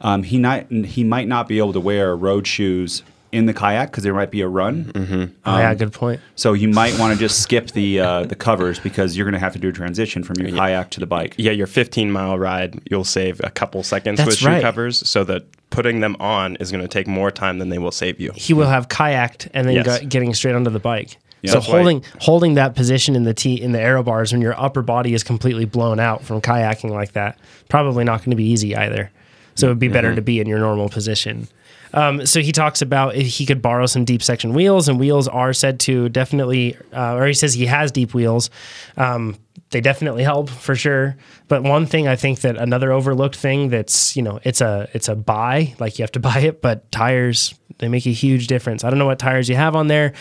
Um, 0.00 0.22
he 0.22 0.38
not 0.38 0.70
he 0.70 1.04
might 1.04 1.28
not 1.28 1.48
be 1.48 1.58
able 1.58 1.72
to 1.72 1.80
wear 1.80 2.14
road 2.16 2.46
shoes 2.46 3.02
in 3.32 3.46
the 3.46 3.52
kayak 3.54 3.90
because 3.90 4.04
there 4.04 4.14
might 4.14 4.30
be 4.30 4.40
a 4.40 4.48
run. 4.48 4.84
Mm-hmm. 4.86 5.24
oh, 5.44 5.58
yeah, 5.58 5.74
good 5.74 5.92
point. 5.92 6.20
So 6.36 6.52
you 6.52 6.68
might 6.68 6.98
want 6.98 7.12
to 7.12 7.18
just 7.18 7.42
skip 7.42 7.70
the 7.72 8.00
uh, 8.00 8.22
the 8.24 8.34
covers 8.34 8.78
because 8.78 9.16
you're 9.16 9.24
going 9.24 9.32
to 9.34 9.38
have 9.40 9.52
to 9.54 9.58
do 9.58 9.68
a 9.68 9.72
transition 9.72 10.22
from 10.22 10.36
your 10.38 10.50
kayak 10.56 10.90
to 10.92 11.00
the 11.00 11.06
bike. 11.06 11.34
Yeah, 11.38 11.52
your 11.52 11.66
15 11.66 12.10
mile 12.10 12.38
ride, 12.38 12.80
you'll 12.90 13.04
save 13.04 13.40
a 13.42 13.50
couple 13.50 13.82
seconds 13.82 14.18
That's 14.18 14.28
with 14.28 14.38
shoe 14.38 14.46
right. 14.48 14.62
covers, 14.62 15.08
so 15.08 15.24
that 15.24 15.44
putting 15.70 16.00
them 16.00 16.16
on 16.20 16.56
is 16.56 16.70
going 16.70 16.82
to 16.82 16.88
take 16.88 17.06
more 17.06 17.30
time 17.30 17.58
than 17.58 17.68
they 17.70 17.78
will 17.78 17.90
save 17.90 18.20
you. 18.20 18.32
He 18.36 18.52
will 18.54 18.68
have 18.68 18.88
kayaked 18.88 19.48
and 19.52 19.66
then 19.66 19.74
Yes. 19.76 19.86
got, 19.86 20.08
getting 20.08 20.32
straight 20.34 20.54
onto 20.54 20.70
the 20.70 20.78
bike. 20.78 21.16
Yeah. 21.42 21.50
so 21.52 21.56
That's 21.58 21.68
why- 21.68 21.74
holding 21.76 22.04
holding 22.20 22.54
that 22.54 22.74
position 22.74 23.14
in 23.16 23.24
the 23.24 23.34
T 23.34 23.54
in 23.60 23.72
the 23.72 23.80
aero 23.80 24.02
bars 24.02 24.32
when 24.32 24.40
your 24.40 24.58
upper 24.60 24.82
body 24.82 25.14
is 25.14 25.22
completely 25.22 25.64
blown 25.64 26.00
out 26.00 26.24
from 26.24 26.40
kayaking 26.40 26.90
like 26.90 27.12
that, 27.12 27.38
probably 27.68 28.04
not 28.04 28.20
going 28.20 28.30
to 28.30 28.36
be 28.36 28.44
easy 28.50 28.74
either. 28.74 29.10
So 29.54 29.66
it'd 29.66 29.78
be 29.78 29.88
better 29.88 30.08
Mm-hmm. 30.08 30.16
to 30.16 30.22
be 30.22 30.40
in 30.40 30.46
your 30.48 30.58
normal 30.58 30.88
position. 30.88 31.48
Um, 31.94 32.26
so 32.26 32.40
he 32.40 32.52
talks 32.52 32.82
about 32.82 33.14
he 33.14 33.46
could 33.46 33.62
borrow 33.62 33.86
some 33.86 34.04
deep 34.04 34.22
section 34.22 34.52
wheels, 34.52 34.88
and 34.88 34.98
wheels 34.98 35.28
are 35.28 35.52
said 35.54 35.80
to 35.80 36.08
definitely, 36.10 36.76
uh, 36.92 37.14
or 37.14 37.26
he 37.26 37.32
says 37.32 37.54
he 37.54 37.64
has 37.66 37.90
deep 37.92 38.12
wheels. 38.12 38.50
Um, 38.98 39.36
they 39.70 39.80
definitely 39.80 40.22
help 40.24 40.50
for 40.50 40.74
sure. 40.74 41.16
But 41.48 41.62
one 41.62 41.86
thing 41.86 42.06
I 42.06 42.16
think 42.16 42.40
that 42.40 42.56
another 42.56 42.92
overlooked 42.92 43.36
thing 43.36 43.70
that's 43.70 44.14
you 44.16 44.22
know 44.22 44.40
it's 44.42 44.60
a 44.60 44.88
it's 44.92 45.08
a 45.08 45.14
buy 45.14 45.74
like 45.78 45.98
you 45.98 46.02
have 46.02 46.12
to 46.12 46.20
buy 46.30 46.40
it, 46.40 46.60
but 46.60 46.90
tires 46.92 47.54
they 47.78 47.88
make 47.88 48.04
a 48.06 48.10
huge 48.12 48.46
difference. 48.48 48.84
I 48.84 48.90
don't 48.90 48.98
know 48.98 49.06
what 49.06 49.18
tires 49.18 49.48
you 49.48 49.56
have 49.56 49.74
on 49.76 49.86
there. 49.86 50.12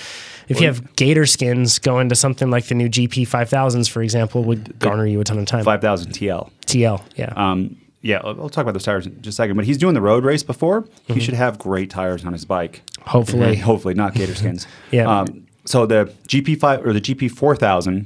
If 0.48 0.62
you 0.62 0.68
have 0.68 0.82
Gatorskins 0.96 1.82
going 1.82 2.10
to 2.10 2.16
something 2.16 2.50
like 2.52 2.66
the 2.66 2.76
new 2.76 2.88
GP 2.90 3.28
5000s, 3.28 3.90
for 3.90 4.02
example, 4.02 4.44
would 4.44 4.78
garner 4.80 5.06
you 5.06 5.20
a 5.20 5.24
ton 5.24 5.40
of 5.40 5.46
time. 5.46 5.64
Five 5.64 5.82
thousand 5.82 6.12
TL. 6.12 6.52
TL, 6.68 7.02
yeah. 7.16 7.34
Um, 7.36 7.78
yeah, 8.02 8.22
I'll, 8.24 8.42
I'll 8.42 8.50
talk 8.50 8.62
about 8.62 8.74
those 8.74 8.84
tires 8.84 9.08
in 9.08 9.20
just 9.22 9.36
a 9.36 9.38
second. 9.38 9.56
But 9.56 9.66
he's 9.66 9.78
doing 9.80 9.96
the 9.96 10.02
road 10.02 10.24
race 10.24 10.44
before. 10.44 10.84
Mm-hmm. 10.84 11.14
He 11.14 11.20
should 11.20 11.34
have 11.34 11.58
great 11.58 11.90
tires 11.90 12.24
on 12.24 12.34
his 12.34 12.46
bike. 12.46 12.84
Hopefully. 13.02 13.56
hopefully 13.72 13.94
not 13.96 14.14
Gatorskins. 14.14 14.68
Yeah. 14.92 15.22
Um, 15.22 15.48
so 15.66 15.88
the 15.88 16.14
GP 16.28 16.60
five 16.60 16.86
or 16.86 16.94
the 16.94 17.02
GP 17.02 17.32
four 17.32 17.56
thousand 17.56 18.06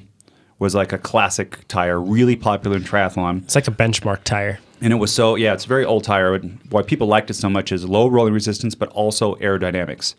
was 0.59 0.73
like 0.75 0.93
a 0.93 0.97
classic 0.97 1.67
tire, 1.67 1.99
really 1.99 2.35
popular 2.35 2.77
in 2.77 2.83
triathlon. 2.83 3.43
it's 3.43 3.55
like 3.55 3.67
a 3.67 3.71
benchmark 3.71 4.23
tire. 4.23 4.59
And 4.81 4.93
it 4.93 4.97
was 4.97 5.13
so 5.13 5.35
yeah, 5.35 5.53
it's 5.53 5.65
very 5.65 5.83
old 5.85 6.03
tire. 6.03 6.37
Why 6.69 6.81
people 6.83 7.07
liked 7.07 7.29
it 7.29 7.33
so 7.33 7.49
much 7.49 7.71
is 7.71 7.83
low 7.87 8.07
rolling 8.07 8.33
resistance, 8.33 8.75
but 8.75 8.89
also 8.89 9.35
aerodynamics. 9.35 10.15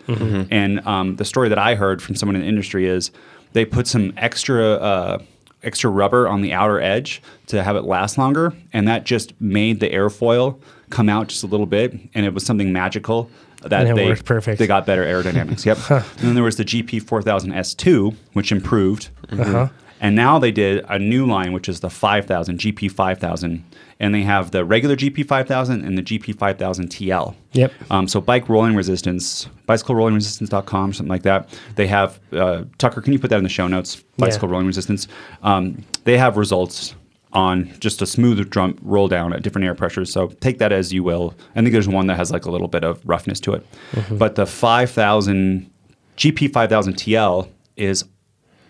And 0.51 0.87
um, 0.87 1.17
the 1.17 1.25
story 1.25 1.49
that 1.49 1.59
I 1.59 1.75
heard 1.75 2.03
from 2.03 2.15
someone 2.15 2.37
in 2.37 2.43
the 2.43 2.49
industry 2.49 2.87
is 2.87 3.11
they 3.53 3.65
put 3.65 3.87
some 3.87 4.13
extra 4.17 4.75
uh, 4.75 5.19
extra 5.63 5.91
rubber 5.91 6.29
on 6.29 6.41
the 6.43 6.53
outer 6.53 6.81
edge 6.81 7.23
to 7.47 7.63
have 7.63 7.77
it 7.77 7.85
last 7.85 8.19
longer, 8.19 8.53
and 8.73 8.87
that 8.89 9.05
just 9.05 9.39
made 9.41 9.81
the 9.81 9.89
airfoil 9.91 10.59
come 10.91 11.09
out 11.09 11.29
just 11.29 11.43
a 11.43 11.47
little 11.47 11.67
bit, 11.67 11.93
and 12.15 12.27
it 12.27 12.35
was 12.35 12.45
something 12.45 12.73
magical. 12.73 13.31
That 13.63 13.95
they 13.95 14.07
worked 14.07 14.25
perfect. 14.25 14.59
They 14.59 14.67
got 14.67 14.87
better 14.87 15.05
aerodynamics. 15.05 15.67
Yep. 15.67 15.79
And 15.91 16.29
then 16.29 16.35
there 16.35 16.45
was 16.45 16.57
the 16.57 16.65
GP 16.65 17.03
4000 17.03 17.53
S2, 17.53 18.15
which 18.33 18.53
improved. 18.53 19.11
Uh-huh. 19.31 19.69
And 20.01 20.17
now 20.17 20.39
they 20.39 20.51
did 20.51 20.85
a 20.89 20.99
new 20.99 21.27
line, 21.27 21.53
which 21.53 21.69
is 21.69 21.81
the 21.81 21.91
5000, 21.91 22.59
GP 22.59 22.91
5000. 22.91 23.65
And 24.01 24.15
they 24.15 24.23
have 24.23 24.51
the 24.51 24.65
regular 24.65 24.97
GP 24.97 25.27
5000 25.27 25.85
and 25.85 25.99
the 25.99 26.03
GP 26.03 26.39
5000 26.39 26.89
TL. 26.89 27.35
Yep. 27.53 27.73
Um, 27.91 28.09
so 28.09 28.21
bike 28.21 28.49
rolling 28.49 28.75
resistance, 28.75 29.47
bicyclerollingresistance.com, 29.69 30.95
something 30.95 31.11
like 31.11 31.23
that. 31.25 31.51
They 31.77 31.87
have, 31.87 32.19
uh, 32.33 32.65
Tucker, 32.79 33.03
can 33.03 33.13
you 33.13 33.19
put 33.19 33.29
that 33.29 33.37
in 33.37 33.43
the 33.45 33.51
show 33.51 33.69
notes? 33.69 34.03
Bicycle 34.17 34.49
rolling 34.49 34.67
resistance. 34.67 35.07
Um, 35.43 35.85
they 36.05 36.17
have 36.17 36.39
results 36.39 36.95
on 37.33 37.71
just 37.79 38.03
a 38.03 38.07
smooth 38.07 38.49
drum 38.51 38.77
roll 38.83 39.07
down 39.07 39.33
at 39.33 39.43
different 39.43 39.67
air 39.67 39.75
pressures. 39.75 40.11
So 40.13 40.29
take 40.29 40.59
that 40.59 40.73
as 40.73 40.93
you 40.93 41.03
will. 41.05 41.35
I 41.55 41.61
think 41.61 41.73
there's 41.73 41.89
one 41.89 42.07
that 42.07 42.17
has 42.17 42.31
like 42.31 42.47
a 42.47 42.51
little 42.51 42.69
bit 42.69 42.85
of 42.85 43.01
roughness 43.07 43.39
to 43.41 43.53
it. 43.53 43.67
But 44.11 44.35
the 44.35 44.47
5000 44.47 45.71
GP 46.17 46.53
5000 46.53 46.95
TL 46.95 47.49
is 47.77 48.05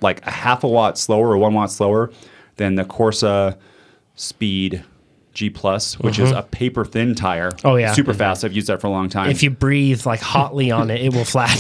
like 0.03 0.25
a 0.27 0.31
half 0.31 0.65
a 0.65 0.69
watt 0.69 0.99
slower 0.99 1.31
or 1.31 1.39
one 1.39 1.55
watt 1.55 1.71
slower 1.71 2.11
than 2.57 2.75
the 2.75 2.85
Corsa 2.85 3.57
Speed 4.15 4.85
G 5.33 5.49
Plus, 5.49 5.99
which 6.01 6.19
is 6.19 6.31
a 6.33 6.43
paper 6.43 6.85
thin 6.85 7.15
tire. 7.15 7.53
Oh, 7.65 7.77
yeah. 7.77 7.93
super 7.93 8.13
fast. 8.13 8.45
I've 8.45 8.53
used 8.53 8.67
that 8.67 8.81
for 8.81 8.89
a 8.89 8.91
long 8.91 9.09
time. 9.09 9.31
If 9.31 9.43
you 9.43 9.51
breathe 9.51 10.05
like 10.05 10.21
hotly 10.21 10.71
on 10.71 10.91
it, 10.91 11.01
it 11.01 11.15
will 11.15 11.25
flat. 11.25 11.57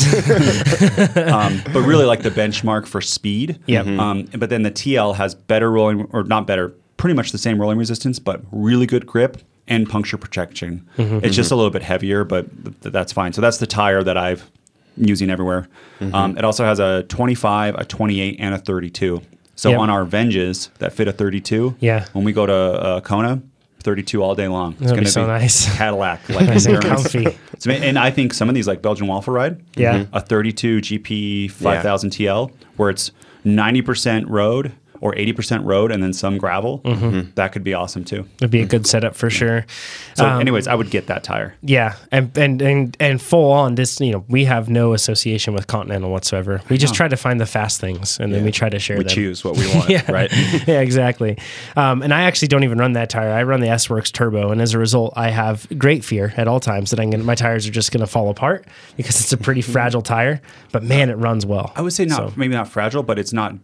um, 1.17 1.63
but 1.73 1.83
really 1.83 2.05
like 2.05 2.23
the 2.23 2.31
benchmark 2.31 2.87
for 2.87 3.01
speed. 3.01 3.59
Yep. 3.67 3.87
Um, 3.87 4.25
but 4.37 4.51
then 4.51 4.63
the 4.63 4.71
TL 4.73 5.15
has 5.15 5.35
better 5.35 5.71
rolling, 5.71 6.09
or 6.13 6.25
not 6.25 6.47
better, 6.47 6.75
pretty 6.97 7.15
much 7.15 7.33
the 7.33 7.39
same 7.39 7.61
rolling 7.61 7.79
resistance, 7.79 8.19
but 8.19 8.43
really 8.51 8.87
good 8.87 9.07
grip 9.07 9.39
and 9.69 9.89
puncture 9.89 10.19
protection. 10.19 10.87
It's 10.99 11.37
just 11.37 11.53
a 11.53 11.57
little 11.57 11.71
bit 11.71 11.83
heavier, 11.83 12.25
but 12.25 12.47
th- 12.83 12.93
that's 12.93 13.13
fine. 13.13 13.33
So 13.33 13.41
that's 13.41 13.59
the 13.59 13.69
tire 13.69 14.03
that 14.03 14.17
I've 14.17 14.51
using 14.97 15.31
everywhere. 15.31 15.69
Um, 16.13 16.37
it 16.39 16.45
also 16.45 16.65
has 16.65 16.79
a 16.79 17.03
25, 17.05 17.75
a 17.77 17.85
28, 17.85 18.37
and 18.39 18.55
a 18.55 18.59
32. 18.59 19.21
So 19.55 19.71
Yep. 19.71 19.79
on 19.81 19.91
our 19.91 20.05
Venges 20.05 20.71
that 20.79 20.93
fit 20.95 21.07
a 21.09 21.13
32, 21.13 21.77
Yeah. 21.81 22.07
when 22.15 22.25
we 22.25 22.33
go 22.33 22.47
to 22.47 22.53
uh, 22.55 23.01
Kona, 23.03 23.43
32 23.83 24.23
all 24.23 24.35
day 24.35 24.49
long. 24.49 24.73
It's 24.73 24.85
going 24.93 24.97
to 24.97 25.01
be 25.03 25.07
so 25.07 25.27
nice. 25.27 25.75
Cadillac, 25.77 26.27
like 26.29 26.47
Nice 26.47 26.67
and 26.67 26.83
comfy. 26.83 27.27
So, 27.59 27.71
and 27.71 27.99
I 27.99 28.11
think 28.11 28.33
some 28.35 28.49
of 28.49 28.55
these 28.55 28.67
like 28.67 28.81
Belgian 28.83 29.07
waffle 29.07 29.35
ride, 29.35 29.61
Yeah. 29.77 30.05
a 30.13 30.21
32 30.21 30.81
GP 30.81 31.51
5000 31.51 32.11
TL, 32.11 32.51
where 32.77 32.89
it's 32.91 33.11
90% 33.45 34.25
road 34.29 34.73
or 35.01 35.15
80% 35.15 35.65
road 35.65 35.91
and 35.93 36.03
then 36.03 36.13
some 36.13 36.37
gravel, 36.39 36.81
Mm-hmm. 36.85 37.31
that 37.35 37.53
could 37.53 37.65
be 37.65 37.75
awesome 37.75 38.05
too. 38.05 38.27
It'd 38.39 38.51
be 38.51 38.61
a 38.61 38.67
good 38.67 38.87
setup 38.87 39.15
for 39.17 39.31
sure. 39.31 39.65
So, 40.15 40.27
Um, 40.27 40.41
anyways, 40.41 40.67
I 40.69 40.75
would 40.75 40.91
get 40.91 41.07
that 41.07 41.25
tire. 41.25 41.55
Yeah, 41.63 41.95
and 42.13 42.37
and 42.37 42.61
and 42.63 42.97
and 43.01 43.21
full 43.23 43.51
on 43.53 43.75
this. 43.77 44.01
You 44.01 44.13
know, 44.13 44.25
we 44.29 44.45
have 44.45 44.69
no 44.69 44.93
association 44.93 45.55
with 45.55 45.67
Continental 45.67 46.11
whatsoever. 46.11 46.61
We 46.69 46.77
just 46.79 46.95
try 46.95 47.09
to 47.09 47.17
find 47.17 47.41
the 47.41 47.47
fast 47.47 47.81
things, 47.81 48.19
and 48.21 48.33
then 48.33 48.45
we 48.45 48.53
try 48.53 48.69
to 48.69 48.79
share 48.79 48.99
We 48.99 49.05
them. 49.05 49.13
choose 49.15 49.43
what 49.45 49.57
we 49.57 49.67
want, 49.75 49.89
Yeah. 49.97 50.11
right? 50.11 50.31
yeah, 50.69 50.81
exactly. 50.81 51.39
Um, 51.77 52.03
and 52.03 52.13
I 52.13 52.23
actually 52.23 52.49
don't 52.49 52.65
even 52.65 52.79
run 52.79 52.93
that 52.93 53.11
tire. 53.11 53.31
I 53.33 53.43
run 53.45 53.61
the 53.61 53.69
S 53.69 53.89
Works 53.89 54.11
Turbo, 54.11 54.51
and 54.51 54.61
as 54.61 54.75
a 54.75 54.79
result, 54.79 55.13
I 55.17 55.31
have 55.31 55.67
great 55.79 56.05
fear 56.05 56.33
at 56.37 56.47
all 56.49 56.61
times 56.61 56.91
that 56.91 57.01
I'm 57.01 57.11
gonna, 57.11 57.25
my 57.25 57.35
tires 57.35 57.67
are 57.67 57.71
just 57.73 57.91
going 57.93 58.01
to 58.01 58.07
fall 58.07 58.29
apart 58.29 58.67
because 58.97 59.21
it's 59.21 59.33
a 59.33 59.37
pretty 59.39 59.63
fragile 59.75 60.03
tire. 60.03 60.41
But 60.73 60.83
man, 60.83 61.09
it 61.11 61.15
runs 61.17 61.47
well. 61.47 61.73
I 61.77 61.83
would 61.83 61.93
say 61.93 62.05
not, 62.05 62.17
So- 62.17 62.33
maybe 62.37 62.55
not 62.55 62.69
fragile, 62.69 63.03
but 63.03 63.19
it's 63.19 63.33
not 63.33 63.55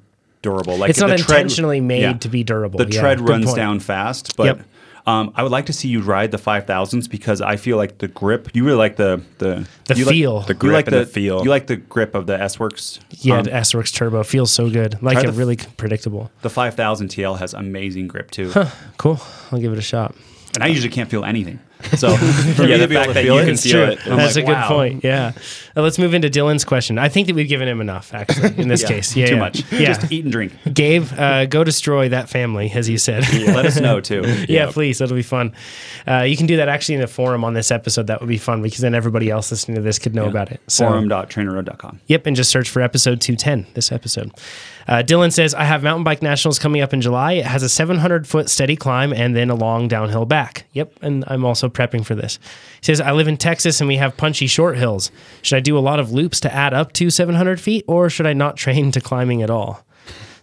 durable. 0.46 0.76
Like 0.76 0.90
It's 0.90 1.00
not 1.00 1.10
the 1.10 1.16
tread- 1.18 1.40
intentionally 1.40 1.80
made 1.80 2.20
to 2.22 2.28
be 2.28 2.44
durable. 2.44 2.78
The 2.78 2.88
Yeah, 2.92 3.00
tread 3.00 3.20
runs 3.28 3.46
point. 3.46 3.56
down 3.56 3.80
fast, 3.80 4.36
but 4.36 4.44
Yep. 4.46 4.60
um, 5.06 5.32
I 5.36 5.42
would 5.42 5.52
like 5.52 5.66
to 5.66 5.72
see 5.72 5.88
you 5.88 6.00
ride 6.02 6.30
the 6.30 6.38
5000s 6.38 7.08
because 7.08 7.40
I 7.40 7.56
feel 7.56 7.76
like 7.76 7.98
the 7.98 8.08
grip, 8.08 8.48
you 8.54 8.64
really 8.64 8.78
like 8.78 8.96
the 8.96 9.20
the, 9.38 9.66
The 9.86 9.94
you 9.96 10.04
like- 10.04 10.12
feel. 10.14 10.40
The 10.42 10.54
You 10.54 10.58
grip 10.58 10.70
you 10.70 10.72
like 10.76 10.86
and 10.88 10.96
the 10.96 11.06
feel. 11.06 11.42
You 11.44 11.50
like 11.50 11.66
the 11.66 11.76
grip 11.76 12.14
of 12.14 12.26
the 12.26 12.40
S 12.40 12.58
Works. 12.60 13.00
Yeah, 13.20 13.38
Um, 13.38 13.44
the 13.44 13.54
S 13.54 13.74
Works 13.74 13.90
Turbo 13.92 14.22
feels 14.22 14.50
so 14.52 14.70
good. 14.70 14.96
Like 15.02 15.14
try 15.18 15.22
it 15.24 15.26
the- 15.32 15.38
really 15.38 15.56
predictable. 15.76 16.30
the 16.42 16.50
5000 16.50 17.08
TL 17.08 17.36
has 17.38 17.52
amazing 17.54 18.06
grip 18.08 18.30
too, 18.30 18.52
Cool. 18.98 19.18
I'll 19.52 19.58
give 19.60 19.72
it 19.72 19.78
a 19.78 19.82
shot. 19.94 20.14
And 20.56 20.64
I 20.64 20.68
usually 20.68 20.90
can't 20.90 21.08
feel 21.10 21.24
anything. 21.24 21.60
So 21.98 22.16
for 22.16 22.62
me 22.62 22.70
Yeah, 22.70 22.78
to 22.78 22.82
the 22.82 22.88
be 22.88 22.94
able 22.96 23.04
fact 23.04 23.08
to 23.08 23.14
that 23.14 23.22
feel 23.22 23.34
you 23.34 23.40
it, 23.40 23.44
can 23.44 23.52
it's 23.54 23.62
feel 23.62 23.72
true. 23.72 23.92
It, 23.92 23.98
That's 24.06 24.34
like, 24.34 24.44
a 24.44 24.46
good 24.46 24.52
wow. 24.54 24.68
point. 24.68 25.04
Yeah. 25.04 25.32
Uh, 25.76 25.82
let's 25.82 25.98
move 25.98 26.14
into 26.14 26.28
Dylan's 26.28 26.64
question. 26.64 26.98
I 26.98 27.08
think 27.10 27.26
that 27.28 27.36
we've 27.36 27.48
given 27.48 27.68
him 27.68 27.80
enough, 27.82 28.12
actually, 28.14 28.58
in 28.58 28.66
this 28.68 28.82
Yeah, 28.82 28.88
case. 28.88 29.14
Yeah, 29.14 29.26
too 29.26 29.34
yeah. 29.34 29.38
much. 29.40 29.72
Yeah. 29.72 29.92
Just 29.92 30.10
eat 30.10 30.24
and 30.24 30.32
drink. 30.32 30.52
Gabe, 30.72 31.04
uh, 31.16 31.44
go 31.46 31.62
destroy 31.64 32.08
that 32.08 32.28
family, 32.30 32.72
as 32.74 32.88
you 32.88 32.96
said. 32.98 33.22
Let 33.32 33.66
us 33.66 33.78
know 33.78 34.00
too. 34.00 34.22
Yeah, 34.48 34.70
please. 34.72 34.98
That'll 34.98 35.14
be 35.14 35.22
fun. 35.22 35.52
Uh, 36.08 36.22
you 36.22 36.36
can 36.36 36.46
do 36.46 36.56
that 36.56 36.68
actually 36.68 36.96
in 36.96 37.02
the 37.02 37.06
forum 37.06 37.44
on 37.44 37.52
this 37.54 37.70
episode. 37.70 38.06
That 38.08 38.20
would 38.20 38.28
be 38.28 38.38
fun 38.38 38.62
because 38.62 38.78
then 38.80 38.94
everybody 38.94 39.30
else 39.30 39.50
listening 39.50 39.76
to 39.76 39.82
this 39.82 39.98
could 39.98 40.14
know 40.14 40.26
about 40.26 40.50
it. 40.50 40.60
So, 40.68 40.88
Forum.trainerroad.com. 40.88 42.00
Yep, 42.06 42.26
and 42.26 42.34
just 42.36 42.50
search 42.50 42.68
for 42.70 42.80
episode 42.80 43.20
210, 43.20 43.66
this 43.74 43.92
episode. 43.92 44.32
Uh, 44.88 45.02
Dylan 45.02 45.32
says, 45.32 45.52
I 45.52 45.64
have 45.64 45.82
mountain 45.82 46.04
bike 46.04 46.22
nationals 46.22 46.58
coming 46.58 46.80
up 46.80 46.92
in 46.94 47.00
July. 47.00 47.32
It 47.32 47.46
has 47.46 47.62
a 47.62 47.68
700 47.68 48.26
foot 48.26 48.48
steady 48.48 48.76
climb 48.76 49.12
and 49.12 49.34
then 49.34 49.50
a 49.50 49.54
long 49.54 49.88
downhill 49.88 50.26
back. 50.26 50.66
Yep, 50.72 50.92
and 51.02 51.24
I'm 51.26 51.44
also 51.44 51.68
prepping 51.68 52.04
for 52.04 52.14
this. 52.14 52.38
He 52.80 52.86
says, 52.86 53.00
I 53.00 53.12
live 53.12 53.26
in 53.26 53.36
Texas 53.36 53.80
and 53.80 53.88
we 53.88 53.96
have 53.96 54.16
punchy 54.16 54.46
short 54.46 54.76
hills. 54.76 55.10
Should 55.42 55.56
I 55.56 55.60
do 55.60 55.76
a 55.76 55.80
lot 55.80 55.98
of 55.98 56.12
loops 56.12 56.38
to 56.40 56.54
add 56.54 56.72
up 56.72 56.92
to 56.94 57.10
700 57.10 57.60
feet 57.60 57.84
or 57.88 58.08
should 58.08 58.26
I 58.26 58.32
not 58.32 58.56
train 58.56 58.92
to 58.92 59.00
climbing 59.00 59.42
at 59.42 59.50
all? 59.50 59.84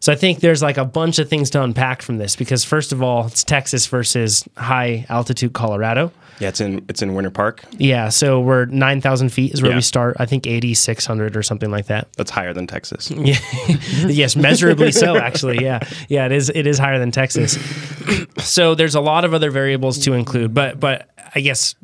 So 0.02 0.12
I 0.12 0.16
think 0.16 0.42
there's 0.42 0.62
like 0.62 0.78
a 0.78 0.84
bunch 0.84 1.18
of 1.20 1.30
things 1.30 1.50
to 1.52 1.64
unpack 1.64 2.02
from 2.02 2.18
this 2.18 2.36
because 2.36 2.66
first 2.66 2.92
of 2.92 3.02
all, 3.02 3.28
it's 3.28 3.46
Texas 3.46 3.88
versus 3.88 4.44
high 4.58 5.06
altitude 5.08 5.54
Colorado. 5.54 6.12
Yeah, 6.44 6.50
it's 6.50 6.60
in 6.60 6.86
it's 6.90 7.02
in 7.02 7.16
Winter 7.16 7.32
Park. 7.32 7.64
Yeah, 7.72 8.10
so 8.10 8.42
we're 8.42 8.66
9,000 8.66 9.30
feet 9.30 9.54
is 9.54 9.62
where 9.62 9.72
Yeah. 9.72 9.78
we 9.78 9.82
start. 9.82 10.18
I 10.20 10.26
think 10.26 10.46
8,600 10.46 11.38
or 11.38 11.42
something 11.44 11.72
like 11.72 11.88
that. 11.88 12.10
That's 12.18 12.32
higher 12.32 12.54
than 12.54 12.68
Texas. 12.68 13.12
Yeah. 13.24 13.38
yes, 14.08 14.36
measurably 14.36 14.92
so. 14.92 15.16
Actually, 15.16 15.64
yeah, 15.64 15.80
yeah. 16.10 16.26
It 16.26 16.34
is. 16.34 16.52
It 16.54 16.68
is 16.68 16.78
higher 16.78 17.00
than 17.00 17.12
Texas. 17.12 17.58
so 18.38 18.76
there's 18.76 18.96
a 18.96 19.00
lot 19.00 19.24
of 19.24 19.34
other 19.34 19.50
variables 19.50 19.98
to 20.00 20.14
include, 20.14 20.54
but 20.54 20.78
but 20.78 21.10
I 21.34 21.40
guess 21.40 21.76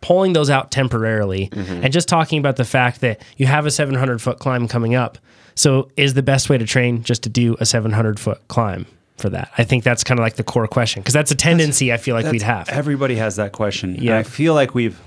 pulling 0.00 0.32
those 0.32 0.50
out 0.50 0.72
temporarily 0.72 1.48
mm-hmm. 1.48 1.84
and 1.84 1.92
just 1.92 2.08
talking 2.08 2.40
about 2.40 2.56
the 2.56 2.64
fact 2.64 3.02
that 3.02 3.22
you 3.36 3.46
have 3.46 3.66
a 3.66 3.70
700 3.70 4.20
foot 4.20 4.40
climb 4.40 4.66
coming 4.66 4.96
up. 4.96 5.18
So 5.54 5.90
is 5.96 6.14
the 6.14 6.22
best 6.22 6.50
way 6.50 6.58
to 6.58 6.66
train 6.66 7.04
just 7.04 7.22
to 7.24 7.28
do 7.28 7.56
a 7.60 7.66
700 7.66 8.18
foot 8.18 8.40
climb 8.48 8.86
for 9.20 9.30
that? 9.30 9.50
I 9.58 9.64
think 9.64 9.84
that's 9.84 10.02
kind 10.04 10.18
of 10.18 10.24
like 10.24 10.34
the 10.34 10.44
core 10.44 10.66
question 10.66 11.02
because 11.02 11.14
that's 11.14 11.30
a 11.30 11.34
tendency 11.34 11.92
I 11.92 11.96
feel 11.96 12.14
like 12.14 12.30
we'd 12.30 12.42
have. 12.42 12.68
Everybody 12.68 13.16
has 13.16 13.36
that 13.36 13.52
question. 13.52 13.94
Yeah. 13.94 14.00
Yeah. 14.02 14.18
I 14.18 14.22
feel 14.22 14.54
like 14.54 14.74
we've 14.74 14.98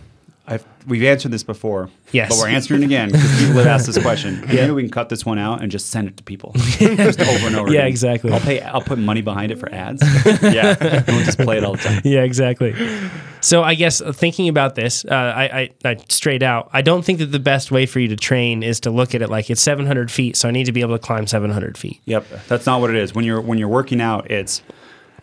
I've, 0.46 0.66
we've 0.86 1.04
answered 1.04 1.32
this 1.32 1.44
before. 1.44 1.90
Yes. 2.12 2.28
But 2.30 2.38
we're 2.40 2.50
answering 2.50 2.84
again 2.84 3.12
because 3.12 3.40
people 3.40 3.54
have 3.56 3.68
asked 3.68 3.86
this 3.88 3.98
question. 4.02 4.42
Maybe 4.48 4.72
we 4.72 4.82
can 4.84 4.92
cut 4.92 5.08
this 5.08 5.26
one 5.26 5.40
out 5.40 5.62
and 5.62 5.72
just 5.72 5.88
send 5.90 6.10
it 6.10 6.18
to 6.18 6.24
people. 6.24 6.52
just 6.56 7.22
over 7.22 7.48
and 7.48 7.56
over 7.56 7.70
Yeah, 7.70 7.80
again. 7.80 7.88
exactly. 7.88 8.32
I'll 8.34 8.42
pay 8.42 8.60
I'll 8.62 8.82
put 8.82 9.00
money 9.00 9.22
behind 9.22 9.54
it 9.54 9.58
for 9.60 9.74
ads. 9.74 10.02
yeah. 10.42 10.76
and 10.80 11.08
we'll 11.08 11.24
just 11.24 11.40
play 11.40 11.58
it 11.58 11.64
all 11.64 11.74
the 11.74 11.84
time. 11.84 12.02
yeah, 12.04 12.24
exactly. 12.24 12.76
So 13.40 13.64
I 13.64 13.76
guess 13.76 14.02
uh, 14.02 14.12
thinking 14.12 14.50
about 14.50 14.76
this, 14.76 15.06
uh, 15.06 15.14
I, 15.14 15.44
I, 15.44 15.70
I 15.86 15.96
straight 16.10 16.44
out, 16.44 16.70
I 16.74 16.82
don't 16.82 17.04
think 17.06 17.20
that 17.20 17.28
the 17.28 17.40
best 17.40 17.72
way 17.72 17.86
for 17.86 18.00
you 18.02 18.10
to 18.10 18.18
train 18.18 18.64
is 18.64 18.82
to 18.82 18.92
look 18.92 19.16
at 19.16 19.22
it 19.22 19.30
like 19.30 19.50
it's 19.50 19.62
700 19.62 20.12
feet, 20.12 20.36
so 20.36 20.50
I 20.50 20.52
need 20.52 20.66
to 20.66 20.72
be 20.74 20.82
able 20.82 20.96
to 20.98 21.00
climb 21.04 21.26
700 21.26 21.78
feet. 21.78 22.02
Yep. 22.06 22.26
That's 22.50 22.66
not 22.66 22.82
what 22.82 22.90
it 22.90 22.98
is. 22.98 23.16
When 23.16 23.24
you're 23.24 23.40
when 23.42 23.58
you're 23.60 23.70
working 23.70 24.02
out, 24.02 24.30
it's 24.30 24.62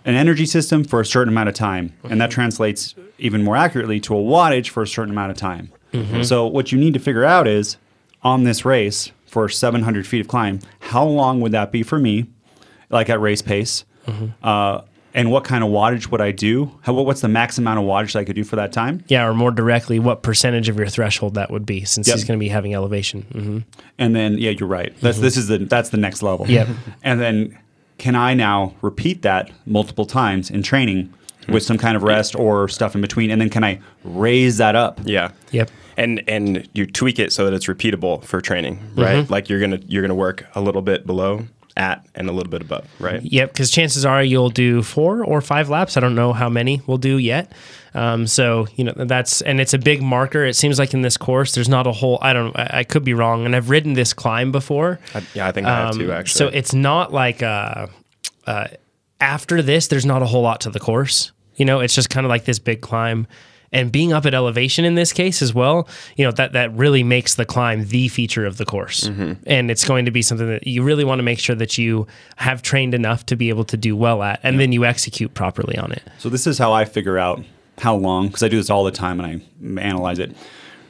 an 0.07 0.14
energy 0.14 0.47
system 0.47 0.83
for 0.83 1.01
a 1.01 1.05
certain 1.07 1.29
amount 1.33 1.51
of 1.51 1.55
time. 1.55 1.93
And 2.05 2.21
that 2.23 2.31
translates 2.31 2.95
even 3.21 3.43
more 3.43 3.57
accurately 3.57 4.01
to 4.01 4.14
a 4.16 4.18
wattage 4.21 4.68
for 4.68 4.83
a 4.83 4.87
certain 4.87 5.11
amount 5.12 5.31
of 5.31 5.37
time. 5.37 5.71
So 6.23 6.47
what 6.47 6.71
you 6.73 6.79
need 6.79 6.95
to 6.95 7.01
figure 7.01 7.25
out 7.25 7.49
is 7.49 7.77
on 8.23 8.45
this 8.45 8.64
race 8.64 9.11
for 9.27 9.49
700 9.49 10.07
feet 10.07 10.21
of 10.21 10.29
climb, 10.29 10.61
how 10.81 11.05
long 11.05 11.41
would 11.41 11.53
that 11.53 11.73
be 11.73 11.83
for 11.83 11.99
me, 11.99 12.27
like 12.91 13.09
at 13.11 13.21
race 13.21 13.43
pace? 13.43 13.85
Uh, 14.43 14.83
and 15.12 15.33
what 15.33 15.43
kind 15.43 15.64
of 15.64 15.71
wattage 15.71 16.11
would 16.12 16.21
I 16.21 16.31
do? 16.31 16.71
How, 16.83 16.93
what's 16.93 17.21
the 17.21 17.29
max 17.29 17.59
amount 17.59 17.81
of 17.81 17.85
wattage 17.85 18.12
that 18.12 18.21
I 18.21 18.25
could 18.25 18.37
do 18.37 18.45
for 18.45 18.55
that 18.57 18.73
time? 18.73 19.03
Yeah, 19.09 19.27
or 19.27 19.35
more 19.35 19.51
directly, 19.51 19.99
what 19.99 20.23
percentage 20.23 20.68
of 20.68 20.77
your 20.79 20.87
threshold 20.89 21.35
that 21.35 21.51
would 21.51 21.66
be, 21.66 21.85
since 21.85 22.07
Yep. 22.07 22.14
he's 22.16 22.25
going 22.25 22.39
to 22.39 22.41
be 22.45 22.49
having 22.49 22.75
elevation. 22.75 23.23
hmm 23.33 23.59
And 23.99 24.14
then 24.14 24.39
yeah, 24.39 24.51
you're 24.51 24.68
right. 24.68 24.95
That's 25.01 25.18
this 25.18 25.37
is 25.37 25.49
the 25.49 25.59
that's 25.59 25.89
the 25.91 25.97
next 25.97 26.23
level. 26.23 26.49
Yep. 26.49 26.68
And 27.03 27.21
then 27.21 27.59
can 27.99 28.14
I 28.14 28.35
now 28.35 28.75
repeat 28.83 29.23
that 29.23 29.51
multiple 29.66 30.07
times 30.07 30.51
in 30.51 30.62
training 30.62 31.12
with 31.51 31.62
some 31.62 31.78
kind 31.78 31.96
of 31.96 32.03
rest 32.03 32.34
or 32.36 32.68
stuff 32.68 32.94
in 32.94 33.01
between? 33.01 33.30
And 33.30 33.40
then 33.40 33.51
can 33.51 33.64
I 33.64 33.80
raise 34.05 34.57
that 34.59 34.74
up? 34.76 35.01
Yeah. 35.05 35.30
Yep. 35.53 35.70
And 35.96 36.22
and 36.28 36.68
you 36.72 36.86
tweak 36.86 37.18
it 37.18 37.32
so 37.32 37.44
that 37.44 37.53
it's 37.55 37.66
repeatable 37.66 38.24
for 38.24 38.40
training, 38.40 38.78
right? 38.96 39.28
Like 39.28 39.48
you're 39.48 39.61
gonna 39.61 39.80
you're 39.86 40.03
gonna 40.03 40.14
work 40.14 40.46
a 40.55 40.61
little 40.61 40.80
bit 40.82 41.07
below, 41.07 41.44
at, 41.76 42.07
and 42.14 42.28
a 42.28 42.32
little 42.32 42.51
bit 42.51 42.62
above, 42.62 42.86
right? 42.98 43.22
Yep, 43.22 43.53
because 43.53 43.70
chances 43.70 44.05
are 44.07 44.22
you'll 44.22 44.48
do 44.51 44.82
four 44.82 45.24
or 45.24 45.40
five 45.40 45.68
laps. 45.68 45.96
I 45.96 46.01
don't 46.01 46.14
know 46.14 46.32
how 46.32 46.48
many 46.48 46.80
we'll 46.86 46.96
do 46.98 47.18
yet. 47.18 47.53
Um, 47.92 48.26
so 48.26 48.66
you 48.76 48.84
know 48.84 48.92
that's 48.96 49.42
and 49.42 49.61
it's 49.61 49.74
a 49.74 49.78
big 49.78 50.01
marker. 50.01 50.44
It 50.46 50.55
seems 50.55 50.78
like 50.78 50.94
in 50.94 51.03
this 51.03 51.16
course, 51.16 51.55
there's 51.55 51.68
not 51.68 51.86
a 51.86 51.92
whole. 51.92 52.18
I 52.22 52.32
don't. 52.32 52.57
I, 52.59 52.70
I 52.78 52.84
could 52.84 53.05
be 53.05 53.12
wrong, 53.12 53.44
and 53.44 53.55
I've 53.55 53.68
ridden 53.68 53.92
this 53.94 54.12
climb 54.14 54.53
before. 54.53 55.01
I, 55.14 55.22
yeah, 55.34 55.48
I 55.48 55.53
think 55.53 55.66
I 55.66 55.76
have 55.76 55.94
Um, 55.94 55.98
too. 55.98 56.12
Actually, 56.12 56.38
So 56.38 56.46
it's 56.48 56.72
not 56.72 57.12
like 57.12 57.42
uh, 57.42 57.88
uh, 58.46 58.68
after 59.20 59.61
this, 59.61 59.88
there's 59.88 60.07
not 60.07 60.22
a 60.22 60.26
whole 60.26 60.42
lot 60.42 60.61
to 60.62 60.70
the 60.70 60.80
course. 60.80 61.32
You 61.61 61.67
know, 61.67 61.81
it's 61.81 61.95
just 61.95 62.09
kind 62.09 62.25
of 62.25 62.31
like 62.31 62.47
this 62.47 62.59
big 62.59 62.81
climb. 62.81 63.27
And 63.71 63.93
being 63.93 64.15
up 64.15 64.25
at 64.25 64.33
elevation 64.35 64.85
in 64.87 64.95
this 64.95 65.13
case 65.13 65.43
as 65.43 65.53
well, 65.55 65.87
you 66.17 66.25
know, 66.25 66.33
that, 66.33 66.55
that 66.55 66.73
really 66.75 67.05
makes 67.05 67.35
the 67.35 67.45
climb 67.45 67.87
the 67.87 68.09
feature 68.09 68.47
of 68.47 68.57
the 68.57 68.65
course. 68.65 69.05
And 69.47 69.71
it's 69.71 69.85
going 69.85 70.07
to 70.07 70.11
be 70.11 70.23
something 70.23 70.49
that 70.49 70.67
you 70.67 70.83
really 70.83 71.05
want 71.05 71.19
to 71.19 71.23
make 71.23 71.39
sure 71.39 71.55
that 71.55 71.79
you 71.79 72.07
have 72.37 72.63
trained 72.63 72.95
enough 72.95 73.27
to 73.27 73.37
be 73.37 73.51
able 73.51 73.65
to 73.65 73.77
do 73.77 73.95
well 73.95 74.23
at, 74.23 74.41
and 74.43 74.59
then 74.59 74.73
you 74.73 74.85
execute 74.87 75.35
properly 75.35 75.77
on 75.79 75.93
it. 75.93 76.03
So 76.19 76.31
this 76.31 76.47
is 76.47 76.59
how 76.59 76.73
I 76.73 76.85
figure 76.87 77.19
out 77.19 77.45
how 77.79 77.95
long, 77.95 78.29
because 78.29 78.43
I 78.43 78.49
do 78.49 78.57
this 78.57 78.71
all 78.71 78.83
the 78.83 78.91
time 78.91 79.21
and 79.21 79.43
I 79.79 79.83
analyze 79.83 80.19
it. 80.19 80.35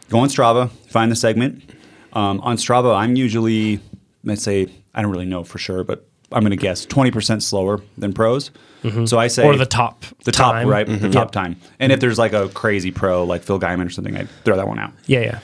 Go 0.08 0.20
on 0.20 0.28
Strava, 0.28 0.70
find 0.88 1.10
the 1.10 1.16
segment. 1.16 1.68
Um, 2.12 2.40
on 2.40 2.56
Strava, 2.56 2.96
I'm 2.96 3.16
usually, 3.16 3.80
let's 4.24 4.42
say, 4.42 4.68
I 4.94 5.02
don't 5.02 5.10
really 5.10 5.26
know 5.26 5.44
for 5.44 5.58
sure, 5.58 5.84
but 5.84 6.06
I'm 6.32 6.40
going 6.42 6.50
to 6.50 6.56
guess 6.56 6.86
20% 6.86 7.42
slower 7.42 7.82
than 7.98 8.12
pros. 8.12 8.52
So 9.06 9.18
I 9.18 9.26
say 9.26 9.42
Mm-hmm. 9.42 9.54
Or 9.54 9.56
the 9.58 9.66
top 9.66 10.04
the 10.24 10.32
top 10.32 10.52
time. 10.52 10.68
right, 10.68 10.86
the 10.86 10.94
Mhm. 10.94 11.12
top 11.12 11.26
Yep. 11.26 11.32
time. 11.32 11.56
And 11.78 11.92
if 11.92 12.00
there's 12.00 12.18
like 12.18 12.32
a 12.32 12.48
crazy 12.48 12.90
pro 12.90 13.24
like 13.24 13.42
Phil 13.42 13.60
Gaimon 13.60 13.86
or 13.86 13.90
something, 13.90 14.16
I 14.16 14.24
throw 14.44 14.56
that 14.56 14.66
one 14.68 14.78
out. 14.78 14.92
Yeah, 15.06 15.20
yeah. 15.20 15.38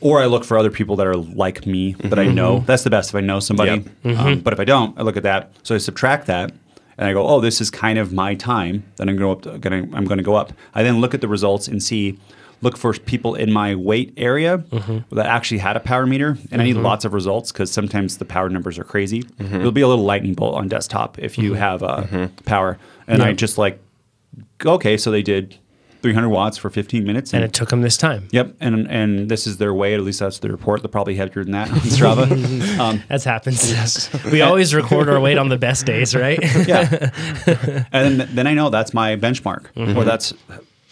Or 0.00 0.20
I 0.20 0.26
look 0.26 0.44
for 0.44 0.58
other 0.58 0.70
people 0.70 0.96
that 0.96 1.06
are 1.06 1.16
like 1.16 1.66
me 1.66 1.94
that 2.04 2.18
I 2.18 2.26
know. 2.26 2.62
That's 2.66 2.82
the 2.82 2.90
best 2.90 3.10
if 3.10 3.14
I 3.14 3.20
know 3.20 3.40
somebody. 3.40 3.70
Yep. 3.70 3.80
Mm-hmm. 4.04 4.20
Um, 4.20 4.38
but 4.40 4.52
if 4.52 4.60
I 4.60 4.64
don't, 4.64 4.98
I 4.98 5.02
look 5.02 5.16
at 5.16 5.22
that. 5.22 5.52
So 5.62 5.74
I 5.74 5.78
subtract 5.78 6.26
that, 6.26 6.52
and 6.98 7.08
I 7.08 7.12
go, 7.14 7.26
"Oh, 7.26 7.40
this 7.40 7.60
is 7.60 7.70
kind 7.70 7.98
of 7.98 8.12
my 8.12 8.34
time 8.34 8.82
that 8.96 9.08
I'm 9.08 9.16
going 9.16 9.40
to 9.40 9.50
I'm 9.96 10.04
going 10.04 10.18
to 10.18 10.22
go 10.24 10.34
up." 10.34 10.52
I 10.74 10.82
then 10.82 11.00
look 11.00 11.14
at 11.14 11.20
the 11.22 11.28
results 11.28 11.68
and 11.68 11.82
see 11.82 12.18
look 12.62 12.76
for 12.76 12.92
people 12.94 13.34
in 13.34 13.52
my 13.52 13.74
weight 13.74 14.12
area 14.16 14.58
Mm-hmm. 14.58 15.14
that 15.16 15.26
actually 15.26 15.58
had 15.58 15.76
a 15.76 15.80
power 15.80 16.06
meter, 16.06 16.36
and 16.50 16.60
I 16.60 16.64
need 16.64 16.76
lots 16.76 17.04
of 17.04 17.12
results 17.14 17.52
because 17.52 17.70
sometimes 17.70 18.18
the 18.18 18.24
power 18.24 18.48
numbers 18.48 18.78
are 18.78 18.84
crazy. 18.84 19.22
Mm-hmm. 19.22 19.56
It'll 19.56 19.72
be 19.72 19.80
a 19.82 19.88
little 19.88 20.04
lightning 20.04 20.34
bolt 20.34 20.54
on 20.54 20.68
desktop 20.68 21.18
if 21.18 21.36
you 21.38 21.54
have 21.54 21.82
uh, 21.82 22.28
power, 22.44 22.78
and 23.06 23.22
I 23.22 23.32
just 23.32 23.58
like, 23.58 23.78
okay, 24.64 24.96
so 24.96 25.10
they 25.10 25.22
did 25.22 25.56
300 26.02 26.28
watts 26.28 26.58
for 26.58 26.68
15 26.68 27.02
minutes, 27.04 27.32
And 27.32 27.42
it 27.42 27.54
took 27.54 27.70
them 27.70 27.80
this 27.80 27.96
time. 27.96 28.28
Yep, 28.30 28.56
and 28.60 28.86
and 28.90 29.28
this 29.30 29.46
is 29.46 29.56
their 29.56 29.72
way. 29.72 29.94
At 29.94 30.00
least 30.02 30.20
that's 30.20 30.38
the 30.40 30.50
report. 30.50 30.82
They're 30.82 30.88
probably 30.90 31.14
heavier 31.14 31.44
than 31.44 31.52
that 31.52 31.70
on 31.72 31.78
Strava. 31.78 32.78
um, 32.78 33.02
That's 33.08 33.24
happens. 33.24 34.10
we 34.32 34.42
always 34.42 34.74
record 34.74 35.08
our 35.08 35.18
weight 35.18 35.38
on 35.38 35.48
the 35.48 35.56
best 35.56 35.86
days, 35.86 36.14
right? 36.14 36.38
yeah, 36.68 37.10
and 37.92 38.20
then, 38.20 38.28
then 38.34 38.46
I 38.46 38.52
know 38.54 38.68
that's 38.70 38.92
my 38.92 39.16
benchmark, 39.16 39.66
Mm-hmm. 39.76 39.96
or 39.96 40.04
that's 40.04 40.34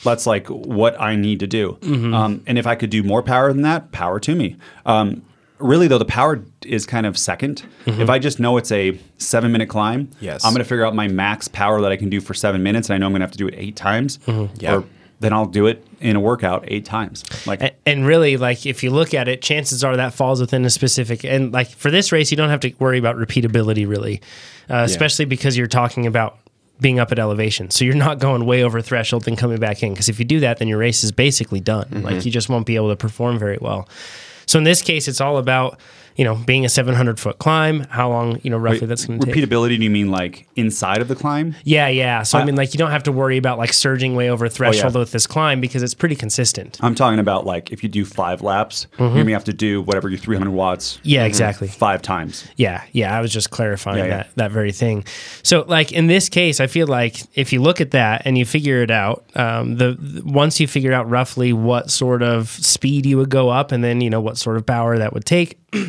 that's 0.02 0.26
like 0.26 0.46
what 0.48 1.00
I 1.00 1.16
need 1.16 1.40
to 1.40 1.46
do. 1.46 1.78
Um, 1.82 2.42
and 2.46 2.58
if 2.58 2.66
I 2.66 2.74
could 2.74 2.90
do 2.90 3.02
more 3.02 3.22
power 3.22 3.52
than 3.52 3.62
that, 3.62 3.92
power 3.92 4.18
to 4.20 4.34
me. 4.34 4.56
Um, 4.86 5.22
really, 5.58 5.86
though, 5.88 5.98
the 5.98 6.04
power 6.04 6.44
is 6.64 6.86
kind 6.86 7.06
of 7.06 7.14
2nd 7.14 7.62
Mm-hmm. 7.86 8.00
If 8.00 8.08
I 8.10 8.18
just 8.20 8.38
know 8.38 8.56
it's 8.58 8.70
a 8.70 8.98
seven 9.18 9.50
minute 9.50 9.68
climb, 9.68 10.08
Yes. 10.20 10.44
I'm 10.44 10.52
going 10.52 10.62
to 10.62 10.68
figure 10.68 10.84
out 10.84 10.94
my 10.94 11.08
max 11.08 11.48
power 11.48 11.80
that 11.80 11.90
I 11.90 11.96
can 11.96 12.08
do 12.10 12.20
for 12.20 12.32
seven 12.34 12.62
minutes, 12.62 12.88
and 12.88 12.94
I 12.94 12.98
know 12.98 13.06
I'm 13.06 13.12
going 13.12 13.20
to 13.20 13.24
have 13.24 13.32
to 13.32 13.38
do 13.38 13.48
it 13.48 13.54
eight 13.56 13.74
times. 13.74 14.20
Yeah. 14.26 14.76
Or 14.76 14.84
then 15.18 15.32
I'll 15.32 15.46
do 15.46 15.66
it 15.66 15.86
in 16.00 16.16
a 16.16 16.20
workout 16.20 16.64
eight 16.66 16.84
times. 16.84 17.24
Like 17.46 17.76
and 17.86 18.04
really 18.04 18.36
like 18.36 18.66
if 18.66 18.82
you 18.82 18.90
look 18.90 19.14
at 19.14 19.28
it 19.28 19.40
chances 19.40 19.84
are 19.84 19.96
that 19.96 20.14
falls 20.14 20.40
within 20.40 20.64
a 20.64 20.70
specific 20.70 21.24
and 21.24 21.52
like 21.52 21.68
for 21.70 21.92
this 21.92 22.10
race 22.10 22.32
you 22.32 22.36
don't 22.36 22.48
have 22.48 22.58
to 22.60 22.72
worry 22.80 22.98
about 22.98 23.14
repeatability 23.16 23.86
really 23.88 24.20
uh, 24.68 24.82
especially 24.84 25.24
because 25.24 25.56
you're 25.56 25.68
talking 25.68 26.08
about 26.08 26.38
being 26.80 26.98
up 26.98 27.12
at 27.12 27.18
elevation. 27.18 27.70
So 27.70 27.84
you're 27.84 27.94
not 27.94 28.18
going 28.18 28.44
way 28.44 28.62
over 28.62 28.80
threshold 28.80 29.28
and 29.28 29.38
coming 29.38 29.58
back 29.58 29.82
in 29.82 29.92
because 29.92 30.08
if 30.08 30.18
you 30.18 30.24
do 30.24 30.40
that 30.40 30.58
then 30.58 30.68
your 30.68 30.78
race 30.78 31.04
is 31.04 31.12
basically 31.12 31.60
done. 31.60 31.86
Mm-hmm. 31.86 32.04
Like 32.04 32.24
you 32.24 32.30
just 32.30 32.48
won't 32.48 32.66
be 32.66 32.76
able 32.76 32.90
to 32.90 32.96
perform 32.96 33.38
very 33.38 33.58
well. 33.60 33.88
So 34.46 34.58
in 34.58 34.64
this 34.64 34.82
case 34.82 35.08
it's 35.08 35.20
all 35.20 35.38
about 35.38 35.78
you 36.16 36.24
know 36.24 36.34
being 36.34 36.64
a 36.64 36.68
700 36.68 37.18
foot 37.18 37.38
climb 37.38 37.80
how 37.90 38.08
long 38.08 38.38
you 38.42 38.50
know 38.50 38.58
roughly 38.58 38.86
that's 38.86 39.06
going 39.06 39.18
to 39.20 39.26
take 39.26 39.34
repeatability. 39.34 39.78
Do 39.78 39.84
you 39.84 39.90
mean 39.90 40.10
like 40.10 40.46
inside 40.56 41.00
of 41.00 41.08
the 41.08 41.14
climb? 41.16 41.54
yeah 41.64 41.88
yeah 41.88 42.22
so 42.22 42.38
i 42.38 42.42
I- 42.42 42.44
mean 42.44 42.56
like 42.56 42.74
you 42.74 42.78
don't 42.78 42.90
have 42.90 43.02
to 43.04 43.12
worry 43.12 43.36
about 43.36 43.58
like 43.58 43.72
surging 43.72 44.14
way 44.14 44.30
over 44.30 44.48
threshold 44.48 44.94
yeah. 44.94 44.98
with 45.00 45.12
this 45.12 45.26
climb 45.26 45.60
because 45.60 45.82
it's 45.82 45.94
pretty 45.94 46.16
consistent 46.16 46.78
I'm 46.82 46.94
talking 46.94 47.18
about 47.18 47.46
like 47.46 47.72
if 47.72 47.82
you 47.82 47.88
do 47.88 48.04
five 48.04 48.42
laps, 48.42 48.86
you're 48.98 49.10
gonna 49.10 49.30
have 49.32 49.44
to 49.44 49.52
do 49.52 49.82
whatever 49.82 50.08
your 50.08 50.18
300 50.18 50.50
watts 50.50 50.98
yeah 51.02 51.24
exactly 51.24 51.68
five 51.68 52.02
times. 52.02 52.46
Yeah, 52.56 52.82
yeah. 52.92 53.16
I 53.16 53.20
was 53.20 53.32
just 53.32 53.50
clarifying 53.50 53.98
Yeah, 53.98 54.04
yeah. 54.04 54.16
that 54.16 54.34
that 54.36 54.50
very 54.52 54.72
thing. 54.72 55.04
So, 55.42 55.64
like 55.66 55.92
in 55.92 56.06
this 56.06 56.28
case, 56.28 56.60
I 56.60 56.66
feel 56.66 56.86
like 56.86 57.16
if 57.34 57.52
you 57.52 57.60
look 57.62 57.80
at 57.80 57.92
that 57.92 58.22
and 58.24 58.36
you 58.36 58.44
figure 58.44 58.82
it 58.82 58.90
out, 58.90 59.24
um, 59.36 59.76
the, 59.76 59.92
the- 59.98 60.22
once 60.24 60.60
you 60.60 60.66
figure 60.66 60.92
out 60.92 61.08
roughly 61.08 61.52
what 61.52 61.90
sort 61.90 62.22
of 62.22 62.48
speed 62.50 63.06
you 63.06 63.16
would 63.18 63.30
go 63.30 63.48
up, 63.48 63.72
and 63.72 63.82
then 63.82 64.00
you 64.00 64.10
know 64.10 64.20
what 64.20 64.36
sort 64.38 64.56
of 64.56 64.66
power 64.66 64.98
that 64.98 65.12
would 65.12 65.24
take. 65.24 65.58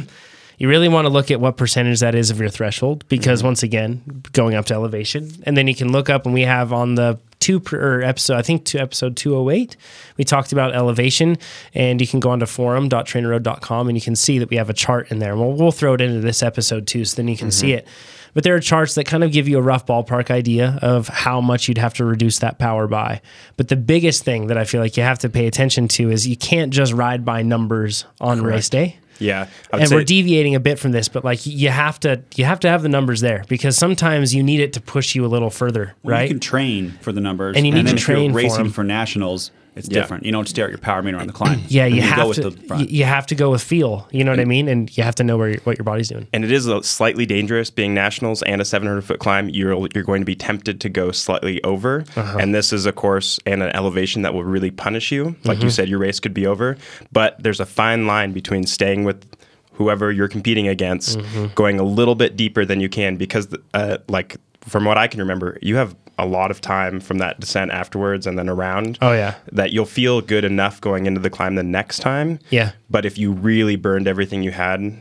You 0.60 0.70
really 0.70 0.88
want 0.88 1.06
to 1.06 1.10
look 1.10 1.32
at 1.32 1.42
what 1.42 1.58
percentage 1.58 2.00
that 2.02 2.16
is 2.16 2.30
of 2.30 2.40
your 2.40 2.48
threshold 2.48 3.06
because 3.10 3.40
Mm-hmm. 3.40 3.48
once 3.48 3.64
again, 3.64 4.24
going 4.34 4.54
up 4.56 4.66
to 4.68 4.74
elevation, 4.76 5.30
and 5.46 5.58
then 5.58 5.68
you 5.68 5.76
can 5.76 5.92
look 5.92 6.10
up 6.10 6.26
and 6.26 6.34
we 6.34 6.44
have 6.44 6.72
on 6.72 6.96
the 6.96 7.20
two 7.40 7.60
per 7.60 8.02
episode, 8.02 8.38
I 8.38 8.44
think 8.44 8.64
to 8.66 8.80
episode 8.80 9.18
208, 9.18 9.76
we 10.16 10.24
talked 10.24 10.54
about 10.54 10.74
elevation 10.74 11.38
and 11.74 12.00
you 12.00 12.08
can 12.08 12.20
go 12.22 12.30
onto 12.30 12.46
forum.trainerroad.com 12.46 13.88
and 13.90 13.98
you 13.98 14.02
can 14.02 14.16
see 14.16 14.40
that 14.40 14.50
we 14.50 14.56
have 14.58 14.70
a 14.70 14.74
chart 14.74 15.12
in 15.12 15.20
there. 15.20 15.36
Well, 15.36 15.52
we'll 15.52 15.72
throw 15.72 15.96
it 15.96 16.02
into 16.02 16.22
this 16.22 16.42
episode 16.44 16.88
too, 16.88 17.04
so 17.04 17.18
then 17.18 17.28
you 17.28 17.36
can 17.36 17.52
see 17.52 17.74
it. 17.74 17.88
But 18.34 18.44
there 18.44 18.56
are 18.56 18.60
charts 18.62 18.96
that 18.96 19.06
kind 19.06 19.24
of 19.24 19.32
give 19.32 19.48
you 19.48 19.58
a 19.58 19.62
rough 19.62 19.86
ballpark 19.86 20.32
idea 20.32 20.80
of 20.82 21.08
how 21.08 21.42
much 21.42 21.68
you'd 21.68 21.78
have 21.78 21.96
to 21.96 22.06
reduce 22.06 22.40
that 22.40 22.58
power 22.58 22.88
by. 22.88 23.22
But 23.58 23.68
the 23.68 23.76
biggest 23.76 24.24
thing 24.24 24.48
that 24.48 24.58
I 24.58 24.64
feel 24.64 24.82
like 24.82 24.98
you 24.98 25.04
have 25.04 25.20
to 25.20 25.30
pay 25.30 25.46
attention 25.46 25.88
to 25.90 26.10
is 26.10 26.28
you 26.28 26.38
can't 26.38 26.72
just 26.72 26.94
ride 26.94 27.26
by 27.26 27.42
numbers 27.42 28.06
on 28.22 28.42
race 28.44 28.70
day 28.70 28.98
Yeah, 29.20 29.48
and 29.72 29.88
say 29.88 29.96
we're 29.96 30.04
deviating 30.04 30.56
a 30.56 30.60
bit 30.60 30.80
from 30.80 30.92
this, 30.92 31.08
but 31.08 31.24
like 31.24 31.46
you 31.46 31.70
have 31.70 32.00
to 32.02 32.22
you 32.36 32.46
have 32.46 32.60
to 32.62 32.70
have 32.70 32.82
the 32.82 32.90
numbers 32.90 33.22
there 33.22 33.44
because 33.48 33.78
sometimes 33.78 34.34
you 34.36 34.44
need 34.44 34.60
it 34.60 34.74
to 34.74 34.82
push 34.82 35.16
you 35.16 35.26
a 35.26 35.28
little 35.28 35.50
further, 35.50 35.94
Well, 36.04 36.12
right? 36.16 36.24
You 36.24 36.30
can 36.36 36.40
train 36.40 36.92
for 37.02 37.12
the 37.12 37.22
numbers, 37.22 37.56
And 37.56 37.66
you 37.66 37.72
need 37.72 37.86
then 37.88 37.96
to 37.96 38.02
if 38.02 38.08
you're 38.08 38.16
train 38.18 38.32
for 38.32 38.38
racing 38.38 38.60
'em. 38.66 38.72
for 38.72 38.84
nationals. 38.84 39.52
It's 39.76 39.90
Yeah. 39.90 40.02
different. 40.02 40.26
You 40.26 40.32
don't 40.32 40.48
stare 40.48 40.66
at 40.66 40.72
your 40.72 40.78
power 40.78 41.02
meter 41.02 41.18
on 41.18 41.28
the 41.28 41.34
climb. 41.34 41.62
yeah, 41.68 41.86
And 41.86 41.96
you 41.96 42.02
go 42.02 42.08
have 42.08 42.28
with 42.28 42.38
to 42.38 42.50
the 42.52 42.68
front. 42.68 42.90
you, 42.90 43.00
you 43.00 43.06
have 43.06 43.26
to 43.28 43.36
go 43.36 43.50
with 43.52 43.62
feel. 43.64 44.08
You 44.12 44.24
know 44.24 44.32
what 44.32 44.40
I 44.40 44.46
mean? 44.46 44.68
And 44.68 44.96
you 44.96 45.04
have 45.04 45.16
to 45.16 45.24
know 45.24 45.38
where 45.38 45.50
your, 45.50 45.60
what 45.64 45.78
your 45.78 45.84
body's 45.86 46.10
doing. 46.10 46.28
and 46.32 46.44
it 46.46 46.52
is 46.52 46.68
a 46.68 46.84
slightly 46.84 47.26
dangerous 47.26 47.70
being 47.72 47.94
nationals 47.94 48.44
and 48.44 48.62
a 48.62 48.66
700 48.66 49.02
foot 49.04 49.20
climb. 49.20 49.50
You're 49.50 49.88
you're 49.96 50.04
going 50.04 50.22
to 50.22 50.26
be 50.26 50.36
tempted 50.36 50.80
to 50.82 50.90
go 50.90 51.12
slightly 51.12 51.64
over, 51.64 52.06
Uh-huh. 52.16 52.38
and 52.40 52.54
this 52.54 52.72
is 52.72 52.86
a 52.86 52.92
course 52.92 53.40
and 53.46 53.64
an 53.64 53.70
elevation 53.76 54.22
that 54.22 54.34
will 54.34 54.44
really 54.44 54.72
punish 54.72 55.12
you. 55.12 55.36
Like 55.44 55.58
Mm-hmm. 55.58 55.64
you 55.66 55.70
said, 55.72 55.90
your 55.90 56.00
race 56.00 56.20
could 56.20 56.34
be 56.34 56.46
over, 56.46 56.78
but 57.12 57.42
there's 57.42 57.60
a 57.60 57.66
fine 57.66 58.06
line 58.08 58.32
between 58.34 58.66
staying 58.68 59.04
with 59.06 59.26
whoever 59.74 60.12
you're 60.12 60.28
competing 60.28 60.68
against, 60.68 61.18
Mm-hmm. 61.18 61.48
going 61.56 61.80
a 61.80 61.84
little 61.84 62.16
bit 62.16 62.36
deeper 62.38 62.64
than 62.64 62.80
you 62.80 62.90
can 62.90 63.16
because, 63.16 63.48
uh, 63.74 63.98
like 64.08 64.38
from 64.62 64.86
what 64.86 64.98
I 64.98 65.08
can 65.08 65.20
remember, 65.20 65.58
you 65.62 65.76
have 65.78 65.96
a 66.18 66.26
lot 66.26 66.52
of 66.52 66.62
time 66.62 67.00
from 67.00 67.18
that 67.18 67.40
descent 67.40 67.72
afterwards 67.72 68.28
and 68.28 68.38
then 68.38 68.48
around. 68.50 68.98
Oh, 69.02 69.14
yeah. 69.14 69.36
that 69.52 69.72
you'll 69.72 69.86
feel 69.86 70.22
good 70.22 70.44
enough 70.44 70.80
going 70.80 71.06
into 71.06 71.20
the 71.20 71.30
climb 71.30 71.56
the 71.56 71.64
next 71.64 72.00
time. 72.00 72.40
Yeah. 72.50 72.74
But 72.90 73.06
if 73.06 73.18
you 73.18 73.32
really 73.32 73.76
burned 73.76 74.08
everything 74.08 74.44
you 74.44 74.52
had, 74.52 74.96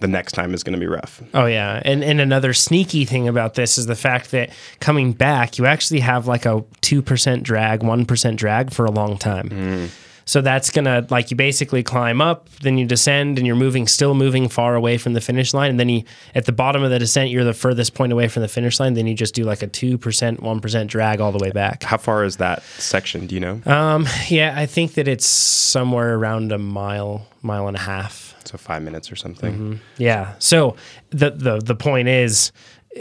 the 0.00 0.08
next 0.08 0.32
time 0.32 0.54
is 0.54 0.62
going 0.62 0.74
to 0.74 0.80
be 0.80 0.86
rough. 0.86 1.22
Oh 1.34 1.46
yeah, 1.46 1.80
and 1.84 2.04
and 2.04 2.20
another 2.20 2.52
sneaky 2.52 3.04
thing 3.04 3.28
about 3.28 3.54
this 3.54 3.78
is 3.78 3.86
the 3.86 3.96
fact 3.96 4.30
that 4.32 4.50
coming 4.80 5.12
back, 5.12 5.58
you 5.58 5.66
actually 5.66 6.00
have 6.00 6.26
like 6.26 6.44
a 6.46 6.64
two 6.80 7.02
percent 7.02 7.42
drag, 7.42 7.82
one 7.82 8.04
percent 8.04 8.38
drag 8.38 8.72
for 8.72 8.84
a 8.84 8.90
long 8.90 9.16
time. 9.16 9.48
Mm. 9.48 9.88
So 10.28 10.40
that's 10.40 10.70
gonna 10.70 11.06
like 11.08 11.30
you 11.30 11.36
basically 11.36 11.84
climb 11.84 12.20
up, 12.20 12.48
then 12.60 12.76
you 12.78 12.84
descend, 12.84 13.38
and 13.38 13.46
you're 13.46 13.56
moving, 13.56 13.86
still 13.86 14.12
moving 14.12 14.48
far 14.48 14.74
away 14.74 14.98
from 14.98 15.12
the 15.12 15.20
finish 15.20 15.54
line, 15.54 15.70
and 15.70 15.78
then 15.78 15.88
you 15.88 16.02
at 16.34 16.46
the 16.46 16.52
bottom 16.52 16.82
of 16.82 16.90
the 16.90 16.98
descent, 16.98 17.30
you're 17.30 17.44
the 17.44 17.54
furthest 17.54 17.94
point 17.94 18.12
away 18.12 18.26
from 18.26 18.42
the 18.42 18.48
finish 18.48 18.80
line. 18.80 18.94
Then 18.94 19.06
you 19.06 19.14
just 19.14 19.34
do 19.34 19.44
like 19.44 19.62
a 19.62 19.68
two 19.68 19.96
percent, 19.98 20.42
one 20.42 20.60
percent 20.60 20.90
drag 20.90 21.20
all 21.20 21.30
the 21.30 21.38
way 21.38 21.52
back. 21.52 21.84
How 21.84 21.96
far 21.96 22.24
is 22.24 22.36
that 22.38 22.62
section? 22.64 23.26
Do 23.28 23.34
you 23.36 23.40
know? 23.40 23.62
Um, 23.66 24.06
yeah, 24.28 24.52
I 24.56 24.66
think 24.66 24.94
that 24.94 25.06
it's 25.06 25.26
somewhere 25.26 26.16
around 26.16 26.50
a 26.50 26.58
mile, 26.58 27.26
mile 27.42 27.68
and 27.68 27.76
a 27.76 27.80
half. 27.80 28.34
so 28.44 28.58
five 28.58 28.82
minutes 28.82 29.12
or 29.12 29.16
something. 29.16 29.80
Yeah. 29.96 30.34
So 30.40 30.74
the 31.10 31.30
the 31.30 31.58
the 31.60 31.74
point 31.76 32.08
is, 32.08 32.50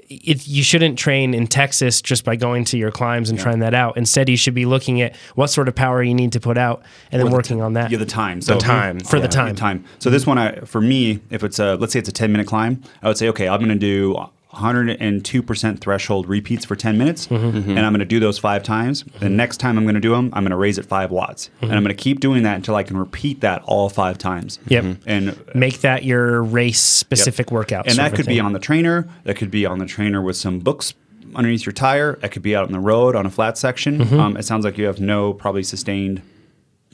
it, 0.10 0.48
you 0.48 0.64
shouldn't 0.64 0.98
train 1.00 1.34
in 1.34 1.48
Texas 1.48 2.02
just 2.02 2.24
by 2.26 2.36
going 2.36 2.66
to 2.66 2.78
your 2.78 2.92
climbs 2.92 3.30
and 3.30 3.40
trying 3.40 3.60
that 3.60 3.74
out. 3.74 3.98
Instead, 3.98 4.30
you 4.30 4.38
should 4.38 4.54
be 4.54 4.66
looking 4.66 5.02
at 5.02 5.16
what 5.36 5.48
sort 5.48 5.68
of 5.68 5.76
power 5.76 6.04
you 6.04 6.14
need 6.14 6.32
to 6.34 6.40
put 6.40 6.58
out 6.58 6.84
and 7.12 7.22
then 7.22 7.32
working 7.32 7.62
on 7.62 7.74
that. 7.74 7.92
Yeah, 7.92 7.98
the 7.98 8.06
time. 8.06 8.42
So 8.42 8.60
time. 8.60 9.00
For 9.00 9.20
the 9.20 9.26
Yeah, 9.26 9.30
time. 9.32 9.56
time. 9.56 9.86
So 10.00 10.10
this 10.10 10.26
one, 10.28 10.38
I, 10.38 10.60
for 10.62 10.82
me, 10.82 11.22
if 11.30 11.44
it's 11.44 11.60
a 11.60 11.76
let's 11.76 11.94
say 11.94 12.00
it's 12.00 12.10
a 12.10 12.14
ten 12.14 12.32
minute 12.32 12.48
climb, 12.48 12.82
I 13.02 13.08
would 13.08 13.18
say 13.18 13.30
okay, 13.30 13.48
I'm 13.48 13.60
going 13.60 13.70
to 13.70 13.76
do 13.76 14.18
102 14.56 15.44
percent 15.44 15.80
threshold 15.82 16.28
repeats 16.28 16.66
for 16.66 16.76
10 16.76 16.98
minutes, 16.98 17.28
Mm-hmm. 17.28 17.70
and 17.72 17.80
I'm 17.80 17.92
going 17.92 18.00
to 18.00 18.06
do 18.06 18.20
those 18.20 18.40
five 18.40 18.64
times. 18.64 19.04
The 19.20 19.30
next 19.30 19.58
time 19.58 19.78
I'm 19.78 19.84
going 19.86 19.96
to 19.96 20.02
do 20.02 20.12
them, 20.12 20.30
I'm 20.34 20.44
going 20.44 20.52
to 20.52 20.56
raise 20.58 20.78
it 20.78 20.86
five 20.86 21.12
watts, 21.12 21.50
and 21.62 21.72
I'm 21.74 21.84
going 21.84 21.96
to 21.96 22.04
keep 22.04 22.20
doing 22.20 22.44
that 22.44 22.56
until 22.56 22.76
I 22.76 22.84
can 22.84 22.98
repeat 22.98 23.42
that 23.42 23.62
all 23.66 23.90
five 23.90 24.18
times. 24.18 24.58
Mm-hmm. 24.70 24.74
Yep. 24.88 24.98
And 25.06 25.56
Make 25.56 25.82
that 25.82 26.04
your 26.04 26.42
race 26.44 26.82
specific 26.82 27.52
workout. 27.52 27.88
and 27.88 27.98
that 27.98 28.12
of 28.12 28.18
could 28.18 28.26
be 28.28 28.40
on 28.40 28.54
the 28.54 28.60
trainer. 28.60 29.08
That 29.26 29.36
could 29.36 29.52
be 29.52 29.66
on 29.66 29.80
the 29.80 29.86
trainer 29.86 30.22
with 30.22 30.36
some 30.38 30.60
books 30.60 30.94
underneath 31.36 31.66
your 31.66 31.74
tire. 31.74 32.16
That 32.18 32.32
could 32.32 32.42
be 32.44 32.56
out 32.56 32.66
on 32.66 32.72
the 32.72 32.80
road 32.80 33.16
on 33.16 33.26
a 33.26 33.30
flat 33.30 33.58
section. 33.58 34.00
Mm-hmm. 34.00 34.20
Um, 34.20 34.38
it 34.38 34.44
sounds 34.44 34.64
like 34.66 34.78
you 34.78 34.86
have 34.86 35.00
no 35.02 35.34
probably 35.34 35.64
sustained 35.64 36.22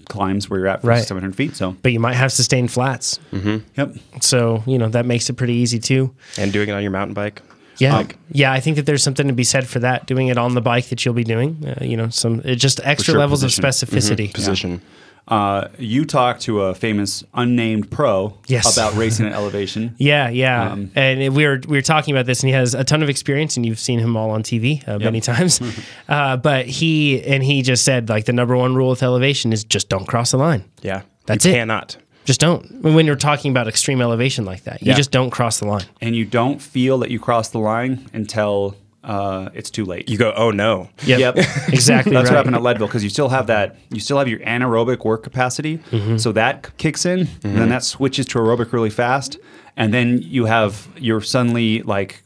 climbs 0.09 0.49
where 0.49 0.59
you're 0.59 0.67
at 0.67 0.81
for 0.81 0.87
Right. 0.87 1.03
700 1.03 1.35
feet. 1.35 1.55
So, 1.55 1.73
But 1.83 1.91
you 1.93 1.99
might 1.99 2.15
have 2.15 2.31
sustained 2.31 2.71
flats. 2.71 3.19
yep. 3.31 3.95
So, 4.19 4.63
you 4.65 4.77
know, 4.77 4.89
that 4.89 5.05
makes 5.05 5.29
it 5.29 5.33
pretty 5.33 5.53
easy 5.53 5.79
too. 5.79 6.13
And 6.37 6.51
doing 6.51 6.67
it 6.69 6.71
on 6.73 6.81
your 6.81 6.91
mountain 6.91 7.13
bike. 7.13 7.41
Yeah, 7.81 7.97
Um, 7.97 8.09
yeah, 8.31 8.51
I 8.53 8.59
think 8.59 8.75
that 8.77 8.85
there's 8.85 9.03
something 9.03 9.27
to 9.27 9.33
be 9.33 9.43
said 9.43 9.67
for 9.67 9.79
that. 9.79 10.05
Doing 10.07 10.27
it 10.27 10.37
on 10.37 10.53
the 10.53 10.61
bike 10.61 10.85
that 10.89 11.03
you'll 11.03 11.13
be 11.15 11.23
doing, 11.23 11.57
uh, 11.65 11.83
you 11.83 11.97
know, 11.97 12.09
some 12.09 12.41
it 12.45 12.55
just 12.55 12.79
extra 12.83 13.13
sure, 13.13 13.19
levels 13.19 13.41
position. 13.43 13.65
of 13.65 13.73
specificity. 13.73 14.33
Position. 14.33 14.81
Uh, 15.27 15.67
you 15.77 16.03
talked 16.03 16.41
to 16.41 16.61
a 16.61 16.73
famous 16.75 17.23
unnamed 17.35 17.89
pro 17.91 18.33
Yes. 18.47 18.75
about 18.75 18.95
racing 19.01 19.27
at 19.27 19.33
elevation. 19.33 19.95
Yeah, 19.97 20.29
yeah, 20.29 20.71
Um, 20.71 20.91
and 20.95 21.33
we 21.35 21.45
were 21.45 21.61
we 21.67 21.77
were 21.77 21.81
talking 21.83 22.13
about 22.13 22.25
this, 22.25 22.41
and 22.41 22.49
he 22.49 22.53
has 22.55 22.73
a 22.73 22.83
ton 22.83 23.01
of 23.03 23.09
experience, 23.09 23.55
and 23.55 23.65
you've 23.65 23.79
seen 23.79 23.99
him 23.99 24.17
all 24.17 24.31
on 24.31 24.41
TV 24.43 24.85
uh, 24.87 24.97
many 24.99 25.21
times. 25.31 25.61
uh, 26.09 26.37
but 26.37 26.65
he 26.65 27.21
and 27.23 27.43
he 27.43 27.61
just 27.61 27.83
said 27.85 28.09
like 28.09 28.25
the 28.25 28.33
number 28.33 28.57
one 28.57 28.75
rule 28.75 28.89
with 28.89 29.03
elevation 29.03 29.53
is 29.53 29.63
just 29.63 29.89
don't 29.89 30.07
cross 30.07 30.31
the 30.31 30.37
line. 30.37 30.63
Yeah. 30.81 31.03
That's 31.27 31.45
you 31.45 31.51
it. 31.51 31.55
cannot. 31.55 31.97
Just 32.31 32.39
don't. 32.39 32.81
When 32.81 33.05
you're 33.05 33.17
talking 33.17 33.51
about 33.51 33.67
extreme 33.67 33.99
elevation 34.01 34.45
like 34.45 34.63
that, 34.63 34.81
you 34.81 34.91
Yeah. 34.91 34.95
just 34.95 35.11
don't 35.11 35.31
cross 35.31 35.59
the 35.59 35.67
line. 35.67 35.83
And 35.99 36.15
you 36.15 36.23
don't 36.23 36.61
feel 36.61 36.97
that 36.99 37.11
you 37.11 37.19
cross 37.19 37.49
the 37.49 37.59
line 37.59 38.07
until 38.13 38.77
uh, 39.03 39.49
it's 39.53 39.69
too 39.69 39.83
late. 39.83 40.07
You 40.07 40.17
go, 40.17 40.31
oh 40.37 40.49
no. 40.51 40.87
Yep, 41.03 41.19
Yep. 41.19 41.35
exactly. 41.73 42.13
That's 42.13 42.29
right. 42.29 42.35
what 42.35 42.37
happened 42.37 42.55
at 42.55 42.61
Leadville 42.61 42.87
because 42.87 43.03
you 43.03 43.09
still 43.09 43.27
have 43.27 43.47
that. 43.47 43.75
You 43.89 43.99
still 43.99 44.17
have 44.17 44.29
your 44.29 44.39
anaerobic 44.39 45.03
work 45.03 45.23
capacity, 45.23 45.79
Mm-hmm. 45.91 46.15
so 46.17 46.31
that 46.31 46.77
kicks 46.77 47.05
in, 47.05 47.27
and 47.43 47.57
then 47.57 47.67
that 47.67 47.83
switches 47.83 48.25
to 48.27 48.39
aerobic 48.39 48.71
really 48.71 48.89
fast. 48.91 49.37
and 49.75 49.93
then 49.93 50.19
you 50.21 50.45
have 50.45 50.87
you're 50.97 51.19
suddenly 51.21 51.81
like 51.81 52.21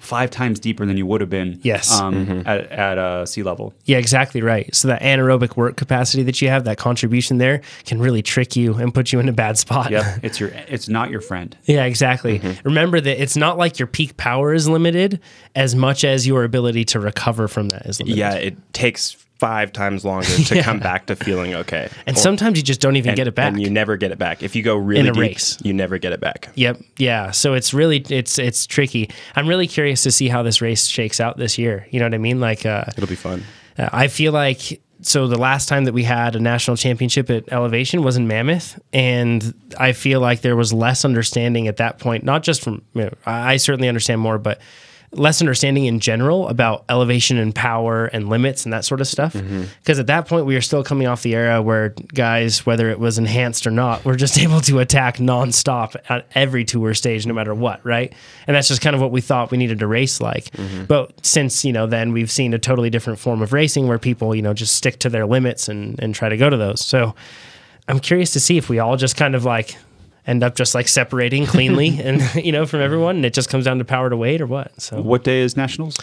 five 0.00 0.30
times 0.30 0.60
deeper 0.60 0.84
than 0.84 0.96
you 0.96 1.06
would 1.06 1.20
have 1.20 1.30
been. 1.30 1.58
Yes. 1.62 1.98
um, 1.98 2.42
at 2.46 2.70
at 2.70 2.98
uh, 2.98 3.26
sea 3.26 3.42
level. 3.42 3.74
Yeah, 3.84 3.98
exactly 3.98 4.42
right. 4.42 4.74
So 4.74 4.88
that 4.88 5.02
anaerobic 5.02 5.56
work 5.56 5.76
capacity 5.76 6.22
that 6.24 6.42
you 6.42 6.48
have, 6.48 6.64
that 6.64 6.78
contribution 6.78 7.38
there, 7.38 7.62
can 7.84 8.00
really 8.00 8.22
trick 8.22 8.56
you 8.56 8.74
and 8.74 8.92
put 8.92 9.12
you 9.12 9.20
in 9.20 9.28
a 9.28 9.32
bad 9.32 9.58
spot. 9.58 9.90
Yeah, 9.90 10.18
it's 10.22 10.40
your 10.40 10.50
it's 10.50 10.88
not 10.88 11.10
your 11.10 11.20
friend. 11.20 11.56
Yeah, 11.64 11.84
exactly. 11.84 12.40
Remember 12.64 13.00
that 13.00 13.22
it's 13.22 13.36
not 13.36 13.56
like 13.58 13.78
your 13.78 13.88
peak 13.88 14.16
power 14.16 14.52
is 14.52 14.68
limited 14.68 15.20
as 15.54 15.74
much 15.74 16.04
as 16.04 16.26
your 16.26 16.44
ability 16.44 16.84
to 16.86 17.00
recover 17.00 17.48
from 17.48 17.70
that 17.70 17.86
is 17.86 18.00
limited. 18.00 18.18
Yeah, 18.18 18.34
it 18.34 18.72
takes 18.72 19.16
five 19.38 19.72
times 19.72 20.04
longer 20.04 20.26
to 20.26 20.54
Yeah. 20.56 20.62
come 20.62 20.80
back 20.80 21.06
to 21.06 21.16
feeling 21.16 21.54
okay. 21.54 21.88
And 22.06 22.16
Or- 22.16 22.20
sometimes 22.20 22.56
you 22.58 22.62
just 22.64 22.80
don't 22.80 22.96
even 22.96 23.10
and- 23.10 23.16
get 23.16 23.28
it 23.28 23.34
back. 23.34 23.52
and 23.52 23.60
you 23.62 23.70
never 23.70 23.96
get 23.96 24.10
it 24.10 24.18
back. 24.18 24.42
If 24.42 24.56
you 24.56 24.62
go 24.62 24.76
really 24.76 25.00
In 25.00 25.06
a 25.08 25.12
deep, 25.12 25.20
race. 25.20 25.58
you 25.62 25.72
never 25.72 25.98
get 25.98 26.12
it 26.12 26.20
back. 26.20 26.48
Yep. 26.56 26.80
Yeah. 26.98 27.30
So 27.30 27.54
it's 27.54 27.72
really 27.72 27.98
it's 28.08 28.38
it's 28.38 28.66
tricky. 28.66 29.10
I'm 29.36 29.46
really 29.48 29.66
curious 29.66 30.02
to 30.02 30.10
see 30.10 30.28
how 30.28 30.42
this 30.42 30.60
race 30.60 30.86
shakes 30.86 31.20
out 31.20 31.36
this 31.36 31.56
year. 31.58 31.86
You 31.90 32.00
know 32.00 32.06
what 32.06 32.14
I 32.14 32.18
mean? 32.18 32.40
Like 32.40 32.66
uh, 32.66 32.84
It'll 32.96 33.08
be 33.08 33.14
fun. 33.14 33.44
Uh, 33.78 33.88
I 33.92 34.08
feel 34.08 34.32
like 34.32 34.80
so 35.00 35.28
the 35.28 35.38
last 35.38 35.68
time 35.68 35.84
that 35.84 35.94
we 35.94 36.02
had 36.02 36.34
a 36.34 36.40
national 36.40 36.76
championship 36.76 37.30
at 37.30 37.52
elevation 37.52 38.02
was 38.02 38.16
in 38.16 38.26
Mammoth, 38.26 38.80
and 38.92 39.54
I 39.78 39.92
feel 39.92 40.18
like 40.20 40.40
there 40.40 40.56
was 40.56 40.72
less 40.72 41.04
understanding 41.04 41.68
at 41.68 41.76
that 41.76 42.00
point. 42.00 42.24
Not 42.24 42.42
just 42.42 42.62
from 42.62 42.82
you 42.94 43.02
know, 43.04 43.10
I 43.24 43.52
I 43.52 43.56
certainly 43.58 43.86
understand 43.88 44.20
more, 44.20 44.38
but 44.38 44.58
less 45.12 45.40
understanding 45.40 45.86
in 45.86 46.00
general 46.00 46.48
about 46.48 46.84
elevation 46.88 47.38
and 47.38 47.54
power 47.54 48.06
and 48.06 48.28
limits 48.28 48.64
and 48.64 48.72
that 48.72 48.84
sort 48.84 49.00
of 49.00 49.06
stuff. 49.06 49.32
Mm-hmm. 49.32 49.64
Because 49.80 49.98
at 49.98 50.06
that 50.08 50.28
point, 50.28 50.44
we 50.44 50.54
are 50.54 50.60
still 50.60 50.84
coming 50.84 51.06
off 51.06 51.22
the 51.22 51.34
era 51.34 51.62
where 51.62 51.94
guys, 52.12 52.66
whether 52.66 52.90
it 52.90 52.98
was 52.98 53.16
enhanced 53.16 53.66
or 53.66 53.70
not, 53.70 54.04
were 54.04 54.16
just 54.16 54.38
able 54.38 54.60
to 54.62 54.80
attack 54.80 55.16
nonstop 55.16 55.96
at 56.08 56.26
every 56.34 56.64
tour 56.64 56.92
stage, 56.92 57.26
no 57.26 57.32
matter 57.32 57.54
what, 57.54 57.84
right? 57.84 58.12
And 58.46 58.54
that's 58.54 58.68
just 58.68 58.82
kind 58.82 58.94
of 58.94 59.00
what 59.00 59.10
we 59.10 59.22
thought 59.22 59.50
we 59.50 59.56
needed 59.56 59.78
to 59.78 59.86
race 59.86 60.20
like. 60.20 60.50
Mm-hmm. 60.50 60.84
But 60.84 61.24
since 61.24 61.64
you 61.64 61.72
know, 61.72 61.86
then 61.86 62.12
we've 62.12 62.30
seen 62.30 62.52
a 62.52 62.58
totally 62.58 62.90
different 62.90 63.18
form 63.18 63.40
of 63.40 63.52
racing 63.52 63.88
where 63.88 63.98
people, 63.98 64.34
you 64.34 64.42
know, 64.42 64.52
just 64.52 64.76
stick 64.76 64.98
to 65.00 65.08
their 65.08 65.26
limits 65.26 65.68
and 65.68 65.98
and 66.00 66.14
try 66.14 66.28
to 66.28 66.36
go 66.36 66.50
to 66.50 66.56
those. 66.56 66.84
So 66.84 67.14
I'm 67.88 67.98
curious 67.98 68.32
to 68.32 68.40
see 68.40 68.58
if 68.58 68.68
we 68.68 68.78
all 68.78 68.96
just 68.96 69.16
kind 69.16 69.34
of 69.34 69.44
like 69.46 69.76
end 70.28 70.44
up 70.44 70.54
just 70.54 70.74
like 70.74 70.86
separating 70.86 71.44
cleanly 71.46 71.98
and 72.04 72.22
you 72.36 72.52
know 72.52 72.64
from 72.66 72.80
everyone 72.80 73.16
and 73.16 73.24
it 73.24 73.32
just 73.34 73.48
comes 73.50 73.64
down 73.64 73.78
to 73.78 73.84
power 73.84 74.08
to 74.10 74.16
weight 74.16 74.40
or 74.40 74.46
what 74.46 74.80
so 74.80 75.00
What 75.02 75.24
day 75.24 75.40
is 75.40 75.56
nationals? 75.56 75.96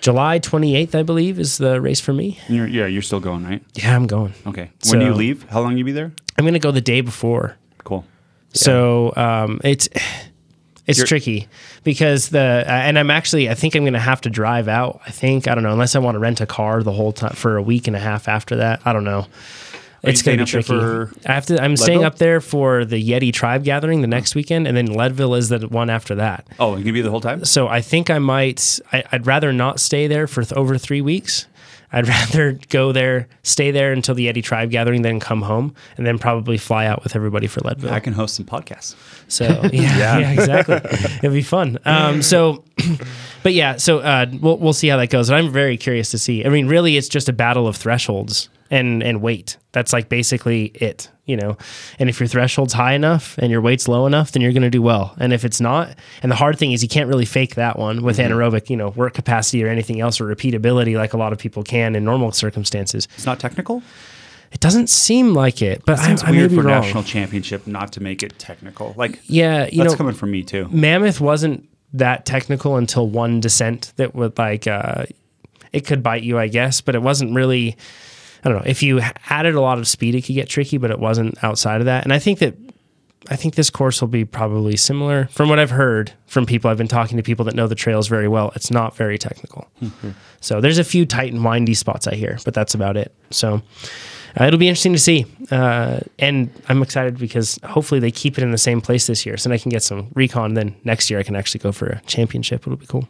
july 0.00 0.38
28th 0.38 0.94
i 0.94 1.02
believe 1.02 1.38
is 1.40 1.58
the 1.58 1.80
race 1.80 2.00
for 2.00 2.12
me 2.12 2.38
You're, 2.48 2.68
yeah, 2.68 2.86
you're 2.86 3.02
still 3.02 3.18
going, 3.20 3.44
right? 3.44 3.62
yeah 3.74 3.96
i'm 3.96 4.06
going 4.06 4.32
Okay. 4.46 4.70
When 4.88 5.00
do 5.00 5.06
you 5.06 5.14
leave? 5.14 5.42
How 5.50 5.60
long 5.60 5.76
you 5.76 5.84
be 5.84 5.92
there? 5.92 6.12
i'm 6.36 6.44
gonna 6.44 6.58
go 6.60 6.70
the 6.70 6.80
day 6.80 7.00
before 7.00 7.56
Cool. 7.84 8.04
so 8.52 9.12
um, 9.16 9.60
it's 9.64 9.88
it's 10.86 11.04
tricky 11.04 11.48
because 11.84 12.30
the 12.30 12.64
uh, 12.66 12.70
and 12.70 12.98
I'm 12.98 13.10
actually 13.10 13.50
I 13.50 13.54
think 13.54 13.74
I'm 13.74 13.84
gonna 13.84 13.98
have 14.00 14.22
to 14.22 14.30
drive 14.30 14.68
out. 14.68 15.00
I 15.06 15.10
think 15.10 15.46
I 15.46 15.54
don't 15.54 15.62
know 15.62 15.72
unless 15.72 15.94
I 15.94 15.98
want 15.98 16.14
to 16.14 16.18
rent 16.18 16.40
a 16.40 16.46
car 16.46 16.82
the 16.82 16.92
whole 16.92 17.12
time 17.12 17.34
for 17.34 17.58
a 17.58 17.62
week 17.62 17.88
and 17.88 17.94
a 17.94 17.98
half 17.98 18.26
after 18.26 18.56
that. 18.56 18.80
I 18.86 18.94
don't 18.94 19.04
know. 19.04 19.26
It's 20.02 20.20
you 20.24 20.32
gonna 20.32 20.44
be 20.44 20.50
tricky. 20.50 20.66
for 20.68 21.12
I 21.26 21.32
have 21.32 21.46
to. 21.46 21.62
I'm 21.62 21.76
staying 21.76 22.04
up 22.04 22.18
there 22.18 22.40
for 22.40 22.84
the 22.84 23.02
Yeti 23.02 23.32
Tribe 23.32 23.64
Gathering 23.64 24.00
the 24.00 24.06
next 24.06 24.34
weekend, 24.34 24.68
and 24.68 24.76
then 24.76 24.86
Leadville 24.86 25.34
is 25.34 25.48
the 25.48 25.66
one 25.68 25.90
after 25.90 26.14
that. 26.16 26.46
Oh, 26.60 26.76
you 26.76 26.84
gonna 26.84 26.92
be 26.92 27.00
the 27.00 27.10
whole 27.10 27.20
time? 27.20 27.44
So 27.44 27.68
I 27.68 27.80
think 27.80 28.10
I 28.10 28.18
might. 28.18 28.78
I, 28.92 29.04
I'd 29.10 29.26
rather 29.26 29.52
not 29.52 29.80
stay 29.80 30.06
there 30.06 30.26
for 30.26 30.42
th- 30.44 30.52
over 30.52 30.78
three 30.78 31.00
weeks. 31.00 31.46
I'd 31.92 32.06
rather 32.08 32.58
go 32.68 32.92
there, 32.92 33.28
stay 33.42 33.70
there 33.70 33.92
until 33.92 34.14
the 34.14 34.28
Yeti 34.28 34.42
Tribe 34.42 34.70
Gathering, 34.70 35.02
then 35.02 35.20
come 35.20 35.42
home, 35.42 35.74
and 35.96 36.06
then 36.06 36.18
probably 36.18 36.58
fly 36.58 36.86
out 36.86 37.02
with 37.02 37.16
everybody 37.16 37.46
for 37.46 37.60
Leadville. 37.60 37.92
I 37.92 38.00
can 38.00 38.12
host 38.12 38.36
some 38.36 38.44
podcasts. 38.44 38.94
So 39.28 39.44
yeah, 39.72 40.18
yeah, 40.18 40.30
exactly. 40.30 40.76
It'll 41.22 41.32
be 41.32 41.42
fun. 41.42 41.78
Um, 41.84 42.22
so, 42.22 42.64
but 43.42 43.54
yeah, 43.54 43.76
so 43.76 43.98
uh, 43.98 44.26
we'll 44.40 44.58
we'll 44.58 44.72
see 44.72 44.88
how 44.88 44.96
that 44.98 45.10
goes. 45.10 45.28
And 45.28 45.36
I'm 45.36 45.50
very 45.50 45.76
curious 45.76 46.10
to 46.12 46.18
see. 46.18 46.44
I 46.44 46.50
mean, 46.50 46.68
really, 46.68 46.96
it's 46.96 47.08
just 47.08 47.28
a 47.28 47.32
battle 47.32 47.66
of 47.66 47.76
thresholds 47.76 48.48
and 48.70 49.02
and 49.02 49.20
weight. 49.22 49.56
That's 49.72 49.92
like 49.92 50.08
basically 50.08 50.66
it, 50.74 51.10
you 51.24 51.36
know. 51.36 51.56
And 51.98 52.08
if 52.08 52.20
your 52.20 52.26
threshold's 52.28 52.72
high 52.72 52.94
enough 52.94 53.38
and 53.38 53.50
your 53.50 53.60
weight's 53.60 53.86
low 53.88 54.06
enough, 54.06 54.32
then 54.32 54.42
you're 54.42 54.52
going 54.52 54.62
to 54.62 54.70
do 54.70 54.82
well. 54.82 55.14
And 55.18 55.32
if 55.32 55.44
it's 55.44 55.60
not, 55.60 55.94
and 56.22 56.32
the 56.32 56.36
hard 56.36 56.58
thing 56.58 56.72
is 56.72 56.82
you 56.82 56.88
can't 56.88 57.08
really 57.08 57.24
fake 57.24 57.54
that 57.54 57.78
one 57.78 58.02
with 58.02 58.18
anaerobic, 58.18 58.68
you 58.70 58.76
know, 58.76 58.88
work 58.90 59.14
capacity 59.14 59.62
or 59.62 59.68
anything 59.68 60.00
else 60.00 60.20
or 60.20 60.24
repeatability 60.24 60.96
like 60.96 61.12
a 61.12 61.16
lot 61.18 61.32
of 61.32 61.38
people 61.38 61.62
can 61.62 61.94
in 61.94 62.04
normal 62.04 62.32
circumstances. 62.32 63.06
It's 63.14 63.26
not 63.26 63.38
technical. 63.40 63.82
It 64.50 64.60
doesn't 64.60 64.88
seem 64.88 65.34
like 65.34 65.60
it, 65.60 65.82
but 65.84 65.98
I, 65.98 66.06
Seems 66.06 66.24
I 66.24 66.30
may 66.30 66.38
weird 66.38 66.50
for 66.52 66.62
wrong. 66.62 66.80
national 66.80 67.02
championship 67.02 67.66
not 67.66 67.92
to 67.92 68.02
make 68.02 68.22
it 68.22 68.38
technical. 68.38 68.94
Like 68.96 69.20
Yeah, 69.26 69.68
you 69.70 69.78
that's 69.82 69.92
know, 69.92 69.96
coming 69.96 70.14
from 70.14 70.30
me 70.30 70.42
too. 70.42 70.68
Mammoth 70.70 71.20
wasn't 71.20 71.68
that 71.92 72.24
technical 72.24 72.76
until 72.76 73.06
one 73.08 73.40
descent 73.40 73.92
that 73.96 74.14
would 74.14 74.38
like 74.38 74.66
uh, 74.66 75.04
it 75.72 75.86
could 75.86 76.02
bite 76.02 76.22
you, 76.22 76.38
I 76.38 76.48
guess, 76.48 76.80
but 76.80 76.94
it 76.94 77.02
wasn't 77.02 77.34
really. 77.34 77.76
I 78.44 78.48
don't 78.48 78.58
know 78.58 78.70
if 78.70 78.82
you 78.82 79.00
added 79.28 79.54
a 79.54 79.60
lot 79.60 79.78
of 79.78 79.88
speed, 79.88 80.14
it 80.14 80.22
could 80.22 80.34
get 80.34 80.48
tricky, 80.48 80.78
but 80.78 80.90
it 80.90 80.98
wasn't 80.98 81.42
outside 81.42 81.80
of 81.80 81.86
that. 81.86 82.04
And 82.04 82.12
I 82.12 82.18
think 82.18 82.38
that 82.38 82.54
I 83.30 83.36
think 83.36 83.56
this 83.56 83.68
course 83.68 84.00
will 84.00 84.08
be 84.08 84.24
probably 84.24 84.76
similar 84.76 85.26
from 85.26 85.48
what 85.48 85.58
I've 85.58 85.70
heard 85.70 86.12
from 86.26 86.46
people. 86.46 86.70
I've 86.70 86.78
been 86.78 86.88
talking 86.88 87.16
to 87.16 87.22
people 87.22 87.44
that 87.46 87.54
know 87.54 87.66
the 87.66 87.74
trails 87.74 88.08
very 88.08 88.28
well. 88.28 88.52
It's 88.54 88.70
not 88.70 88.96
very 88.96 89.18
technical. 89.18 89.68
So 90.40 90.60
there's 90.60 90.78
a 90.78 90.84
few 90.84 91.04
tight 91.04 91.32
and 91.32 91.44
windy 91.44 91.74
spots 91.74 92.06
I 92.06 92.14
hear, 92.14 92.38
but 92.44 92.54
that's 92.54 92.74
about 92.74 92.96
it. 92.96 93.12
So 93.30 93.60
uh, 94.40 94.44
it'll 94.44 94.58
be 94.58 94.68
interesting 94.68 94.92
to 94.92 94.98
see. 94.98 95.26
Uh, 95.50 96.00
and 96.18 96.50
I'm 96.68 96.80
excited 96.80 97.18
because 97.18 97.58
hopefully 97.64 98.00
they 98.00 98.12
keep 98.12 98.38
it 98.38 98.44
in 98.44 98.52
the 98.52 98.58
same 98.58 98.80
place 98.80 99.06
this 99.08 99.26
year. 99.26 99.36
So 99.36 99.48
then 99.48 99.54
I 99.54 99.58
can 99.58 99.70
get 99.70 99.82
some 99.82 100.08
recon. 100.14 100.54
Then 100.54 100.76
next 100.84 101.10
year 101.10 101.18
I 101.18 101.22
can 101.22 101.34
actually 101.36 101.60
go 101.60 101.72
for 101.72 101.86
a 101.86 102.00
championship. 102.06 102.62
It'll 102.62 102.76
be 102.76 102.86
cool. 102.86 103.08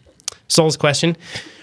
Soul's 0.48 0.76
question. 0.76 1.16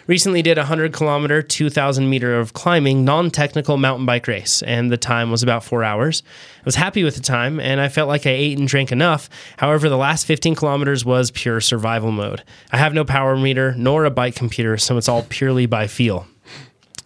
Recently 0.07 0.43
did 0.43 0.59
a 0.59 0.61
100 0.61 0.93
kilometer, 0.93 1.41
2,000 1.41 2.07
meter 2.07 2.39
of 2.39 2.53
climbing, 2.53 3.03
non 3.03 3.31
technical 3.31 3.77
mountain 3.77 4.05
bike 4.05 4.27
race, 4.27 4.61
and 4.61 4.91
the 4.91 4.97
time 4.97 5.31
was 5.31 5.41
about 5.41 5.63
four 5.63 5.83
hours. 5.83 6.21
I 6.59 6.61
was 6.63 6.75
happy 6.75 7.03
with 7.03 7.15
the 7.15 7.23
time, 7.23 7.59
and 7.59 7.81
I 7.81 7.89
felt 7.89 8.07
like 8.07 8.27
I 8.27 8.31
ate 8.31 8.59
and 8.59 8.67
drank 8.67 8.91
enough. 8.91 9.29
However, 9.57 9.89
the 9.89 9.97
last 9.97 10.27
15 10.27 10.53
kilometers 10.53 11.03
was 11.03 11.31
pure 11.31 11.59
survival 11.59 12.11
mode. 12.11 12.43
I 12.71 12.77
have 12.77 12.93
no 12.93 13.03
power 13.03 13.35
meter 13.35 13.73
nor 13.75 14.05
a 14.05 14.11
bike 14.11 14.35
computer, 14.35 14.77
so 14.77 14.95
it's 14.97 15.09
all 15.09 15.23
purely 15.23 15.65
by 15.65 15.87
feel. 15.87 16.27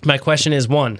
My 0.03 0.17
question 0.17 0.51
is 0.51 0.67
one, 0.67 0.99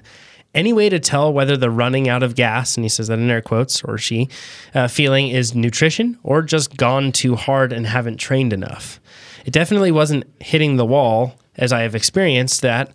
any 0.56 0.72
way 0.72 0.88
to 0.88 1.00
tell 1.00 1.34
whether 1.34 1.58
the 1.58 1.70
running 1.70 2.08
out 2.08 2.24
of 2.24 2.34
gas, 2.34 2.78
and 2.78 2.86
he 2.86 2.89
says 2.89 3.10
that 3.10 3.20
in 3.20 3.30
air 3.30 3.41
quotes, 3.41 3.84
or 3.84 3.97
she, 3.97 4.30
uh, 4.74 4.88
feeling 4.88 5.28
is 5.28 5.54
nutrition 5.54 6.18
or 6.24 6.43
just 6.43 6.78
gone 6.78 7.12
too 7.12 7.36
hard 7.36 7.74
and 7.74 7.86
haven't 7.86 8.18
trained 8.18 8.54
enough? 8.54 9.02
It 9.45 9.52
definitely 9.52 9.91
wasn't 9.91 10.24
hitting 10.39 10.78
the 10.78 10.86
wall 10.86 11.36
as 11.60 11.72
I 11.72 11.82
have 11.82 11.93
experienced 11.93 12.64
that. 12.64 12.91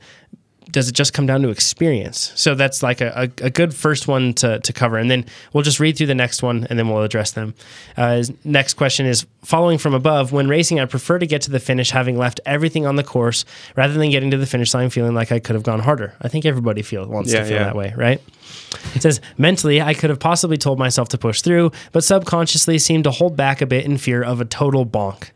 Does 0.71 0.89
it 0.89 0.95
just 0.97 1.13
come 1.13 1.27
down 1.27 1.43
to 1.43 1.51
experience? 1.51 2.33
So 2.35 2.57
that's 2.57 2.83
like 2.83 3.01
a, 3.01 3.13
a, 3.15 3.45
a 3.45 3.51
good 3.51 3.73
first 3.73 4.09
one 4.09 4.33
to, 4.35 4.59
to 4.59 4.73
cover. 4.73 4.97
And 4.97 5.09
then 5.09 5.27
we'll 5.53 5.63
just 5.63 5.79
read 5.79 5.97
through 5.97 6.09
the 6.09 6.17
next 6.17 6.43
one 6.43 6.67
and 6.69 6.77
then 6.77 6.89
we'll 6.89 7.03
address 7.03 7.31
them. 7.33 7.55
Uh, 7.97 8.25
next 8.43 8.75
question 8.75 9.07
is 9.07 9.25
following 9.45 9.79
from 9.79 9.95
above, 9.95 10.33
when 10.33 10.49
racing, 10.49 10.81
I 10.81 10.87
prefer 10.87 11.21
to 11.21 11.27
get 11.27 11.43
to 11.43 11.53
the 11.53 11.61
finish 11.61 11.91
having 11.91 12.19
left 12.19 12.41
everything 12.45 12.87
on 12.87 12.97
the 12.97 13.05
course 13.05 13.45
rather 13.77 13.95
than 13.95 14.11
getting 14.11 14.33
to 14.33 14.37
the 14.37 14.47
finish 14.47 14.75
line 14.75 14.91
feeling 14.91 15.15
like 15.15 15.31
I 15.31 15.39
could 15.39 15.55
have 15.55 15.63
gone 15.63 15.81
harder. 15.81 16.15
I 16.23 16.29
think 16.29 16.45
everybody 16.45 16.83
feel, 16.83 17.07
wants 17.07 17.33
Yeah, 17.33 17.41
to 17.41 17.45
feel 17.45 17.57
yeah. 17.59 17.65
that 17.65 17.77
way, 17.77 17.95
right? 17.97 18.21
It 18.97 19.03
says, 19.03 19.21
mentally, 19.39 19.81
I 19.81 19.95
could 19.95 20.11
have 20.11 20.19
possibly 20.19 20.57
told 20.57 20.79
myself 20.81 21.09
to 21.11 21.19
push 21.19 21.43
through, 21.43 21.71
but 21.93 22.03
subconsciously 22.03 22.79
seemed 22.79 23.05
to 23.05 23.13
hold 23.13 23.37
back 23.37 23.61
a 23.61 23.67
bit 23.67 23.85
in 23.85 23.97
fear 23.99 24.25
of 24.25 24.41
a 24.41 24.45
total 24.45 24.85
bonk. 24.85 25.31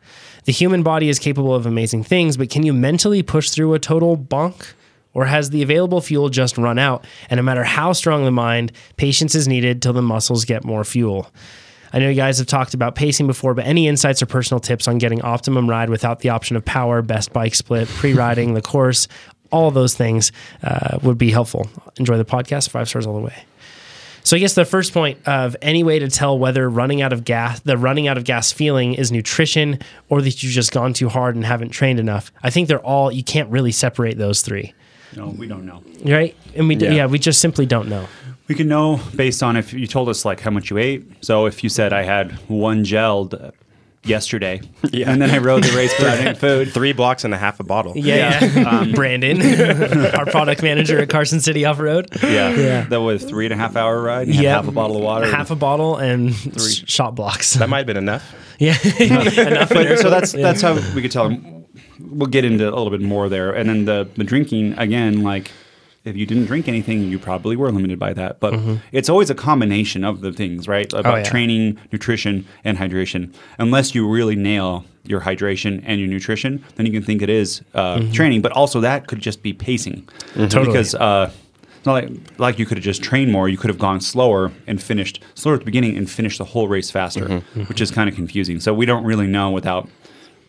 The 0.49 0.53
human 0.53 0.83
body 0.83 1.11
is 1.11 1.19
capable 1.19 1.55
of 1.55 1.67
amazing 1.67 2.05
things, 2.05 2.39
but 2.39 2.49
can 2.49 2.63
you 2.63 2.73
mentally 2.73 3.23
push 3.23 3.51
through 3.51 3.75
a 3.75 3.79
total 3.79 4.17
bonk? 4.17 4.73
Or 5.13 5.27
has 5.27 5.51
the 5.51 5.63
available 5.63 6.01
fuel 6.01 6.31
just 6.31 6.57
run 6.57 6.79
out? 6.79 7.05
And 7.29 7.37
no 7.37 7.43
matter 7.43 7.65
how 7.65 7.93
strong 7.93 8.25
the 8.25 8.31
mind, 8.31 8.73
patience 8.97 9.35
is 9.35 9.47
needed 9.47 9.83
till 9.83 9.93
the 9.93 10.01
muscles 10.01 10.47
get 10.47 10.65
more 10.65 10.85
fuel. 10.85 11.31
I 11.93 11.99
know 11.99 12.09
you 12.09 12.15
guys 12.15 12.39
have 12.39 12.47
talked 12.47 12.73
about 12.73 12.95
pacing 12.95 13.27
before, 13.27 13.53
but 13.53 13.67
any 13.67 13.89
insights 13.89 14.23
or 14.23 14.27
personal 14.27 14.59
tips 14.59 14.89
on 14.89 14.97
getting 14.97 15.21
optimum 15.21 15.69
ride 15.69 15.91
without 15.91 16.21
the 16.21 16.31
option 16.31 16.57
of 16.57 16.65
power, 16.65 17.03
best 17.03 17.31
bike 17.35 17.55
split, 17.55 17.87
pre 17.87 18.15
riding 18.15 18.55
the 18.55 18.63
course, 18.63 19.07
all 19.53 19.71
those 19.71 19.95
things 19.95 20.33
uh, 20.63 20.99
would 21.03 21.19
be 21.19 21.31
helpful. 21.31 21.69
Enjoy 21.99 22.17
the 22.17 22.25
podcast. 22.25 22.71
Five 22.71 22.89
stars 22.89 23.07
all 23.07 23.17
the 23.17 23.21
way. 23.21 23.45
So 24.29 24.37
I 24.37 24.41
guess 24.41 24.53
the 24.53 24.67
first 24.67 24.93
point 24.93 25.27
of 25.27 25.57
any 25.63 25.83
way 25.83 25.99
to 26.01 26.09
tell 26.09 26.39
whether 26.39 26.69
running 26.69 27.01
out 27.01 27.15
of 27.15 27.25
gas, 27.25 27.61
the 27.61 27.79
running 27.79 28.09
out 28.09 28.19
of 28.19 28.25
gas 28.25 28.53
feeling 28.53 28.93
is 28.93 29.11
nutrition 29.11 29.79
or 30.11 30.21
that 30.21 30.43
you've 30.43 30.53
just 30.53 30.71
gone 30.71 30.93
too 30.93 31.09
hard 31.09 31.35
and 31.35 31.47
haven't 31.47 31.71
trained 31.71 31.99
enough. 31.99 32.31
I 32.43 32.51
think 32.51 32.69
they're 32.69 32.85
all, 32.85 33.11
you 33.11 33.25
can't 33.25 33.49
really 33.49 33.73
separate 33.73 34.19
those 34.19 34.43
three, 34.43 34.75
No, 35.17 35.29
we 35.29 35.47
don't 35.47 35.65
know. 35.65 35.83
right? 36.05 36.37
And 36.55 36.69
we, 36.69 36.77
yeah. 36.77 36.89
Yeah. 36.91 36.95
yeah, 36.95 37.07
we 37.07 37.19
just 37.19 37.41
simply 37.41 37.65
don't 37.65 37.89
know. 37.89 38.07
We 38.49 38.55
can 38.55 38.69
know 38.69 39.01
based 39.17 39.43
on 39.43 39.57
if 39.57 39.73
you 39.73 39.87
told 39.87 40.11
us 40.11 40.27
like 40.27 40.41
how 40.41 40.51
much 40.51 40.69
you 40.69 40.77
ate. 40.77 41.25
So 41.25 41.47
if 41.47 41.65
you 41.65 41.71
said 41.71 41.95
I 41.95 42.03
had 42.03 42.33
one 42.51 42.85
gelled, 42.85 43.53
yesterday, 44.05 44.61
and 44.93 45.21
then 45.21 45.31
I 45.31 45.39
rode 45.39 45.65
the 45.65 45.77
race 45.77 45.93
without 45.99 46.19
any 46.19 46.35
food. 46.39 46.73
Three 46.73 46.93
blocks 46.93 47.25
and 47.25 47.35
a 47.35 47.39
half 47.39 47.61
a 47.61 47.65
bottle. 47.65 47.93
Yeah, 47.97 48.43
yeah. 48.45 48.65
Um, 48.69 48.93
Brandon, 48.93 49.41
our 50.15 50.27
product 50.27 50.63
manager 50.63 50.99
at 51.01 51.09
Carson 51.09 51.41
City 51.41 51.65
Off 51.65 51.79
Road. 51.79 52.09
Yeah, 52.23 52.51
Yeah. 52.51 52.85
That 52.85 53.01
was 53.01 53.25
three 53.25 53.47
and 53.47 53.55
a 53.55 53.57
half 53.57 53.77
hour 53.77 54.01
ride. 54.03 54.27
And 54.29 54.35
you 54.37 54.43
had 54.43 54.45
Yep. 54.45 54.55
half 54.65 54.69
a 54.69 54.73
bottle 54.73 54.97
of 54.97 55.03
water. 55.03 55.27
half 55.31 55.51
a 55.51 55.57
bottle 55.57 55.97
and 55.97 56.35
three 56.35 56.85
Shot 56.87 57.15
Bloks. 57.15 57.55
That 57.55 57.69
might 57.69 57.79
have 57.79 57.87
been 57.87 57.97
enough. 57.97 58.35
yeah, 58.59 58.77
enough. 59.01 59.69
but, 59.69 59.99
so 59.99 60.11
that's 60.11 60.33
that's 60.33 60.61
how 60.63 60.75
we 60.95 61.03
could 61.03 61.13
tell 61.13 61.29
them. 61.29 61.65
We'll 62.01 62.27
get 62.29 62.45
into 62.45 62.65
a 62.65 62.71
little 62.75 62.91
bit 62.91 63.01
more 63.03 63.29
there, 63.29 63.53
and 63.53 63.69
then 63.69 63.85
the 63.85 64.09
the 64.17 64.25
drinking 64.25 64.75
again. 64.79 65.23
Like, 65.23 65.51
if 66.05 66.17
you 66.17 66.25
didn't 66.27 66.47
drink 66.47 66.69
anything, 66.69 67.03
you 67.03 67.19
probably 67.19 67.57
were 67.57 67.71
limited 67.71 67.99
by 67.99 68.13
that. 68.15 68.41
But 68.41 68.55
it's 68.93 69.09
always 69.09 69.31
a 69.31 69.35
combination 69.35 70.05
of 70.05 70.21
the 70.21 70.33
things, 70.33 70.67
right? 70.69 70.91
About 70.93 71.05
Mm-hmm. 71.05 71.13
Oh, 71.13 71.17
yeah. 71.19 71.23
training, 71.25 71.79
nutrition, 71.93 72.47
and 72.65 72.79
hydration. 72.79 73.33
Unless 73.59 73.95
you 73.95 74.09
really 74.09 74.37
nail 74.37 74.85
your 75.05 75.21
hydration 75.21 75.83
and 75.87 76.01
your 76.01 76.09
nutrition, 76.09 76.65
then 76.77 76.87
you 76.87 76.93
can 76.93 77.03
think 77.03 77.23
it 77.23 77.31
is 77.31 77.63
uh, 77.75 78.01
training. 78.13 78.43
But 78.43 78.53
also 78.53 78.81
that 78.81 79.07
could 79.07 79.21
just 79.21 79.43
be 79.43 79.53
pacing, 79.53 80.03
Mm-hmm. 80.03 80.43
Totally. 80.49 80.67
because. 80.67 80.95
Uh, 80.95 81.31
it's 81.79 81.87
not 81.87 81.93
like, 81.93 82.11
like 82.41 82.59
you 82.59 82.67
could 82.67 82.77
have 82.77 82.85
just 82.85 83.05
trained 83.05 83.31
more. 83.31 83.49
You 83.49 83.57
could 83.57 83.71
have 83.71 83.79
gone 83.79 84.01
slower 84.01 84.51
and 84.67 84.83
finished 84.83 85.23
slower 85.37 85.55
at 85.55 85.61
the 85.61 85.65
beginning 85.65 85.97
and 85.97 86.11
finished 86.11 86.39
the 86.39 86.45
whole 86.45 86.67
race 86.67 86.91
faster, 86.91 87.21
Mm-hmm. 87.29 87.63
which 87.67 87.81
is 87.81 87.93
kind 87.93 88.09
of 88.11 88.17
confusing. 88.17 88.59
So 88.59 88.75
we 88.75 88.85
don't 88.85 89.05
really 89.05 89.29
know 89.29 89.53
without 89.53 89.89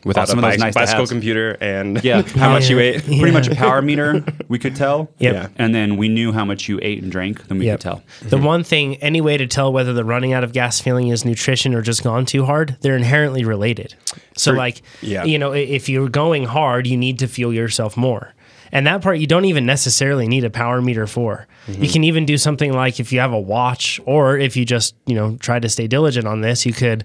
Without 0.06 0.28
some 0.30 0.40
a 0.40 0.42
of 0.48 0.52
those 0.54 0.60
bi- 0.60 0.66
nice 0.68 0.74
bicycle 0.76 0.98
to-haves. 1.06 1.12
computer 1.12 1.58
and 1.60 2.02
Yeah, 2.04 2.22
how 2.36 2.52
much 2.52 2.70
you 2.70 2.78
Yeah. 2.80 2.92
ate. 2.94 3.04
pretty 3.06 3.32
much 3.32 3.48
a 3.48 3.56
power 3.56 3.82
meter 3.82 4.24
we 4.48 4.58
could 4.58 4.76
tell. 4.76 5.10
Yep. 5.20 5.34
Yeah. 5.34 5.48
And 5.58 5.76
then 5.76 5.98
we 5.98 6.08
knew 6.08 6.32
how 6.32 6.46
much 6.46 6.70
you 6.70 6.80
ate 6.82 7.04
and 7.04 7.12
drank, 7.12 7.48
then 7.48 7.58
we 7.60 7.66
Yep. 7.66 7.80
could 7.80 7.82
tell. 7.84 8.04
The 8.22 8.38
one 8.38 8.64
thing, 8.64 8.96
any 8.98 9.20
way 9.20 9.36
to 9.38 9.46
tell 9.48 9.74
whether 9.74 9.92
the 9.92 10.06
running 10.06 10.32
out 10.32 10.44
of 10.46 10.54
gas 10.54 10.80
feeling 10.80 11.10
is 11.10 11.26
nutrition 11.26 11.74
or 11.76 11.82
just 11.82 12.04
gone 12.04 12.26
too 12.26 12.46
hard, 12.46 12.78
they're 12.82 12.96
inherently 12.96 13.44
related. 13.44 13.96
So, 14.38 14.52
For- 14.52 14.58
like, 14.58 14.82
yeah. 15.02 15.26
you 15.26 15.38
know, 15.38 15.52
if 15.54 15.90
you're 15.90 16.08
going 16.10 16.46
hard, 16.46 16.88
you 16.88 16.96
need 16.96 17.20
to 17.20 17.28
fuel 17.28 17.54
yourself 17.54 17.98
more. 17.98 18.34
And 18.72 18.86
that 18.88 19.02
part 19.02 19.18
you 19.18 19.26
don't 19.28 19.46
even 19.46 19.66
necessarily 19.66 20.28
need 20.28 20.44
a 20.44 20.50
power 20.52 20.80
meter 20.82 21.08
for. 21.08 21.48
Mm-hmm. 21.70 21.84
You 21.84 21.90
can 21.90 22.04
even 22.04 22.26
do 22.26 22.38
something 22.38 22.74
like 22.74 23.00
if 23.00 23.12
you 23.14 23.20
have 23.20 23.34
a 23.34 23.40
watch, 23.40 24.00
or 24.06 24.38
if 24.38 24.58
you 24.58 24.66
just, 24.66 24.96
you 25.06 25.16
know, 25.16 25.38
try 25.38 25.60
to 25.60 25.70
stay 25.70 25.88
diligent 25.88 26.28
on 26.28 26.42
this, 26.42 26.66
you 26.66 26.74
could 26.74 27.04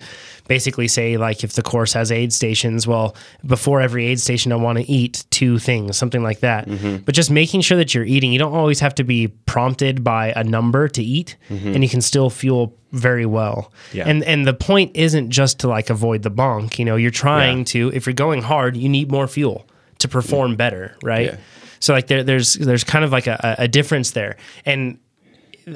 basically 0.49 0.89
say, 0.89 1.17
like, 1.17 1.43
if 1.45 1.55
the 1.55 1.63
course 1.63 1.93
has 1.95 2.13
aid 2.13 2.33
stations, 2.33 2.87
well, 2.87 3.17
before 3.47 3.81
every 3.81 4.07
aid 4.07 4.21
station, 4.21 4.53
I 4.53 4.57
want 4.57 4.79
to 4.79 4.85
eat 4.91 5.25
two 5.31 5.59
things, 5.59 5.97
something 5.97 6.23
like 6.23 6.41
that. 6.41 6.67
Mm-hmm. 6.69 6.97
But 7.05 7.15
just 7.15 7.31
making 7.31 7.63
sure 7.63 7.79
that 7.79 7.95
you're 7.95 8.05
eating, 8.05 8.33
you 8.33 8.39
don't 8.39 8.55
always 8.55 8.81
have 8.81 8.95
to 8.97 9.05
be 9.05 9.29
prompted 9.29 10.05
by 10.05 10.33
a 10.37 10.45
number 10.45 10.89
to 10.89 11.03
eat, 11.03 11.37
and 11.49 11.83
you 11.83 11.89
can 11.89 12.01
still 12.01 12.31
fuel 12.31 12.77
very 12.93 13.27
well. 13.27 13.73
Mm-hmm. 13.89 13.97
Yeah. 13.97 14.09
And 14.09 14.23
and 14.25 14.47
the 14.47 14.55
point 14.55 14.93
isn't 14.95 15.31
just 15.31 15.59
to 15.61 15.69
like 15.69 15.91
avoid 15.91 16.23
the 16.23 16.31
bonk. 16.31 16.79
You 16.79 16.85
know, 16.85 16.97
you're 16.97 17.11
trying 17.11 17.59
Yeah. 17.59 17.65
to 17.65 17.93
if 17.95 18.07
you're 18.07 18.15
going 18.15 18.43
hard, 18.43 18.77
you 18.77 18.89
need 18.89 19.11
more 19.11 19.27
fuel 19.27 19.67
to 19.99 20.09
perform 20.09 20.57
better, 20.57 20.97
right? 21.03 21.39
So 21.85 21.93
like 21.93 22.07
there, 22.07 22.23
there's 22.23 22.55
there's 22.55 22.83
kind 22.83 23.05
of 23.05 23.13
like 23.13 23.27
a, 23.27 23.57
a 23.59 23.69
difference 23.69 24.13
there, 24.13 24.39
and 24.65 24.99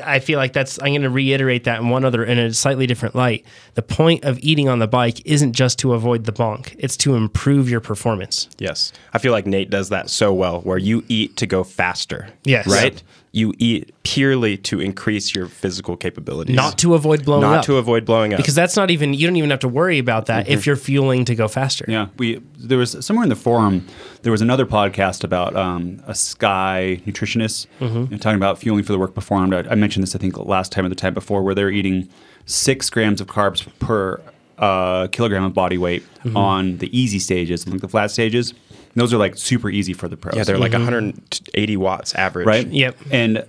I 0.02 0.20
feel 0.20 0.38
like 0.38 0.54
that's 0.54 0.80
I'm 0.80 0.88
going 0.88 1.02
to 1.02 1.10
reiterate 1.10 1.64
that 1.64 1.80
in 1.80 1.90
one 1.90 2.02
other 2.02 2.24
in 2.24 2.38
a 2.38 2.54
slightly 2.54 2.86
different 2.86 3.14
light. 3.14 3.44
The 3.74 3.82
point 3.82 4.24
of 4.24 4.38
eating 4.38 4.70
on 4.70 4.78
the 4.78 4.86
bike 4.86 5.20
isn't 5.26 5.52
just 5.52 5.78
to 5.80 5.92
avoid 5.92 6.24
the 6.24 6.32
bonk; 6.32 6.74
it's 6.78 6.96
to 6.98 7.14
improve 7.14 7.68
your 7.68 7.80
performance. 7.80 8.48
Yes. 8.56 8.90
I 9.12 9.18
feel 9.18 9.32
like 9.32 9.46
Nate 9.46 9.68
does 9.68 9.90
that 9.90 10.08
so 10.08 10.32
well 10.32 10.62
where 10.62 10.78
you 10.78 11.04
eat 11.08 11.36
to 11.36 11.46
go 11.46 11.62
faster. 11.62 12.30
Yes. 12.42 12.66
Right? 12.66 13.02
You 13.30 13.52
eat 13.58 13.92
purely 14.04 14.56
to 14.56 14.80
increase 14.80 15.34
your 15.34 15.46
physical 15.48 15.96
capabilities. 15.98 16.56
Not 16.56 16.78
to 16.78 16.94
avoid 16.94 17.24
blowing 17.26 17.42
not 17.42 17.48
up, 17.48 17.54
Not 17.56 17.64
to 17.64 17.76
avoid 17.76 18.06
blowing 18.06 18.32
up. 18.32 18.38
because 18.38 18.54
that's 18.54 18.74
not 18.74 18.90
even 18.90 19.12
you 19.12 19.26
don't 19.26 19.36
even 19.36 19.50
have 19.50 19.60
to 19.60 19.68
worry 19.68 19.98
about 19.98 20.26
that 20.26 20.48
if 20.48 20.64
you're 20.66 20.76
fueling 20.76 21.24
to 21.26 21.34
go 21.34 21.46
faster. 21.46 21.84
Yeah, 21.88 22.08
we 22.16 22.40
there 22.58 22.78
was 22.78 23.04
somewhere 23.04 23.24
in 23.24 23.28
the 23.28 23.36
forum 23.36 23.86
there 24.22 24.32
was 24.32 24.40
another 24.40 24.64
podcast 24.66 25.24
about 25.24 25.54
um, 25.54 26.02
a 26.06 26.14
Sky 26.14 27.00
nutritionist 27.06 27.66
Mm-hmm. 27.80 28.12
you 28.12 28.18
talking 28.18 28.36
about 28.36 28.58
fueling 28.58 28.82
for 28.82 28.92
the 28.92 28.98
work 28.98 29.14
performed. 29.14 29.52
I, 29.54 29.60
I 29.70 29.74
mentioned 29.74 30.02
this 30.02 30.16
I 30.16 30.18
think 30.18 30.36
last 30.38 30.72
time 30.72 30.86
or 30.86 30.88
the 30.88 30.94
time 30.94 31.14
before, 31.14 31.42
where 31.42 31.54
they're 31.54 31.70
eating 31.70 32.08
six 32.46 32.88
grams 32.90 33.20
of 33.20 33.26
carbs 33.26 33.66
per 33.78 34.20
uh, 34.58 35.06
kilogram 35.08 35.44
of 35.44 35.52
body 35.54 35.78
weight 35.78 36.02
Mm-hmm. 36.24 36.36
on 36.36 36.78
the 36.78 36.98
easy 36.98 37.20
stages, 37.20 37.66
like 37.68 37.80
the 37.80 37.88
flat 37.88 38.10
stages. 38.10 38.52
Those 38.94 39.12
are 39.14 39.18
like 39.18 39.36
super 39.36 39.70
easy 39.70 39.92
for 39.92 40.08
the 40.08 40.16
pros. 40.16 40.34
yeah, 40.36 40.44
they're 40.44 40.58
like 40.58 40.72
180 40.72 41.76
watts 41.76 42.14
average. 42.14 42.46
right? 42.46 42.66
Yep. 42.66 42.96
And 43.10 43.44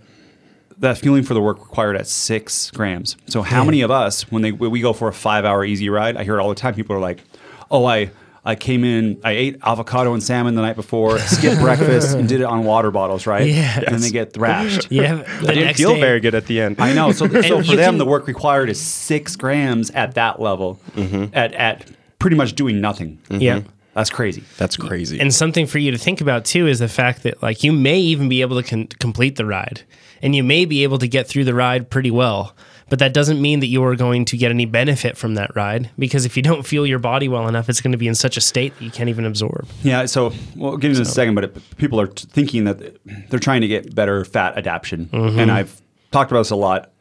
that 0.80 0.98
fueling 0.98 1.24
for 1.24 1.34
the 1.34 1.42
work 1.42 1.60
required 1.60 1.96
at 1.98 2.08
six 2.08 2.72
grams. 2.72 3.18
So 3.28 3.42
how 3.42 3.64
many 3.64 3.82
of 3.82 3.92
us, 3.92 4.32
when 4.32 4.42
they 4.44 4.52
when 4.52 4.72
we 4.72 4.80
go 4.82 4.94
for 4.94 5.08
a 5.08 5.14
five 5.14 5.44
hour 5.46 5.66
easy 5.66 5.90
ride, 5.90 6.16
I 6.18 6.24
hear 6.24 6.38
it 6.38 6.42
all 6.42 6.50
the 6.50 6.56
time. 6.56 6.74
People 6.76 6.96
are 6.96 7.00
like, 7.02 7.24
"Oh, 7.72 7.86
I." 7.86 8.12
I 8.46 8.56
came 8.56 8.86
in, 8.86 9.20
I 9.24 9.32
ate 9.32 9.58
avocado 9.64 10.14
and 10.14 10.24
salmon 10.24 10.56
the 10.56 10.62
night 10.62 10.78
before, 10.78 11.20
skipped 11.36 11.60
breakfast, 11.60 12.16
and 12.16 12.28
did 12.28 12.40
it 12.40 12.46
on 12.46 12.64
water 12.64 12.90
bottles, 12.90 13.28
right? 13.28 13.46
Yeah. 13.46 13.80
And 13.82 13.88
then 13.94 14.02
they 14.02 14.10
get 14.12 14.32
thrashed. 14.32 14.88
Yeah, 14.92 15.16
the 15.42 15.50
I 15.52 15.54
didn't 15.54 15.76
feel 15.76 15.94
day- 15.96 16.00
very 16.00 16.20
good 16.22 16.34
at 16.34 16.46
the 16.48 16.62
end. 16.62 16.78
I 16.80 16.94
know. 16.94 17.12
So, 17.12 17.28
so 17.42 17.62
for 17.62 17.76
them, 17.76 17.78
can- 17.78 17.98
the 17.98 18.06
work 18.06 18.28
required 18.28 18.70
is 18.70 18.80
six 18.80 19.36
grams 19.36 19.92
at 19.92 20.16
that 20.16 20.42
level, 20.42 20.80
Mm-hmm. 20.96 21.26
at, 21.38 21.54
at 21.54 21.86
pretty 22.18 22.38
much 22.38 22.54
doing 22.56 22.80
nothing. 22.80 23.20
Yeah. 23.30 23.64
That's 24.00 24.10
crazy. 24.10 24.46
That's 24.56 24.78
crazy. 24.78 25.20
And 25.20 25.36
something 25.36 25.68
for 25.68 25.78
you 25.78 25.92
to 25.92 25.98
think 25.98 26.22
about 26.22 26.46
too 26.46 26.68
is 26.68 26.80
the 26.80 26.88
fact 26.88 27.24
that 27.24 27.44
like 27.44 27.66
you 27.66 27.74
may 27.74 28.00
even 28.00 28.30
be 28.30 28.40
able 28.40 28.62
to 28.62 28.66
con- 28.66 28.88
complete 28.88 29.36
the 29.36 29.46
ride, 29.46 29.82
and 30.22 30.34
you 30.34 30.42
may 30.42 30.64
be 30.64 30.84
able 30.84 31.00
to 31.00 31.08
get 31.08 31.28
through 31.28 31.44
the 31.44 31.54
ride 31.54 31.90
pretty 31.90 32.10
well. 32.10 32.56
But 32.88 33.00
that 33.00 33.14
doesn't 33.14 33.42
mean 33.42 33.60
that 33.60 33.68
you 33.68 33.84
are 33.84 33.98
going 33.98 34.24
to 34.26 34.38
get 34.38 34.52
any 34.52 34.66
benefit 34.66 35.18
from 35.18 35.36
that 35.36 35.54
ride 35.54 35.92
because 36.00 36.26
if 36.26 36.38
you 36.38 36.42
don't 36.42 36.66
feel 36.66 36.88
your 36.88 36.98
body 36.98 37.28
well 37.28 37.50
enough, 37.50 37.68
it's 37.68 37.82
going 37.82 37.92
to 37.92 37.98
be 37.98 38.08
in 38.08 38.16
such 38.16 38.38
a 38.38 38.42
state 38.42 38.74
that 38.80 38.86
you 38.86 38.90
can't 38.90 39.10
even 39.10 39.26
absorb. 39.26 39.68
Yeah, 39.84 40.06
so 40.06 40.32
we'll 40.56 40.78
get 40.78 40.92
into 40.92 41.02
this 41.02 41.10
a 41.10 41.14
second, 41.14 41.36
but 41.36 41.44
it, 41.44 41.78
people 41.78 42.00
are 42.00 42.08
t- 42.08 42.26
thinking 42.32 42.64
that 42.64 42.98
they're 43.30 43.38
trying 43.38 43.62
to 43.62 43.68
get 43.68 43.94
better 43.94 44.24
fat 44.24 44.58
adaptation, 44.58 45.08
mm-hmm. 45.08 45.40
and 45.40 45.52
I've 45.52 45.82
talked 46.12 46.32
about 46.32 46.40
this 46.40 46.52
a 46.52 46.56
lot. 46.56 46.92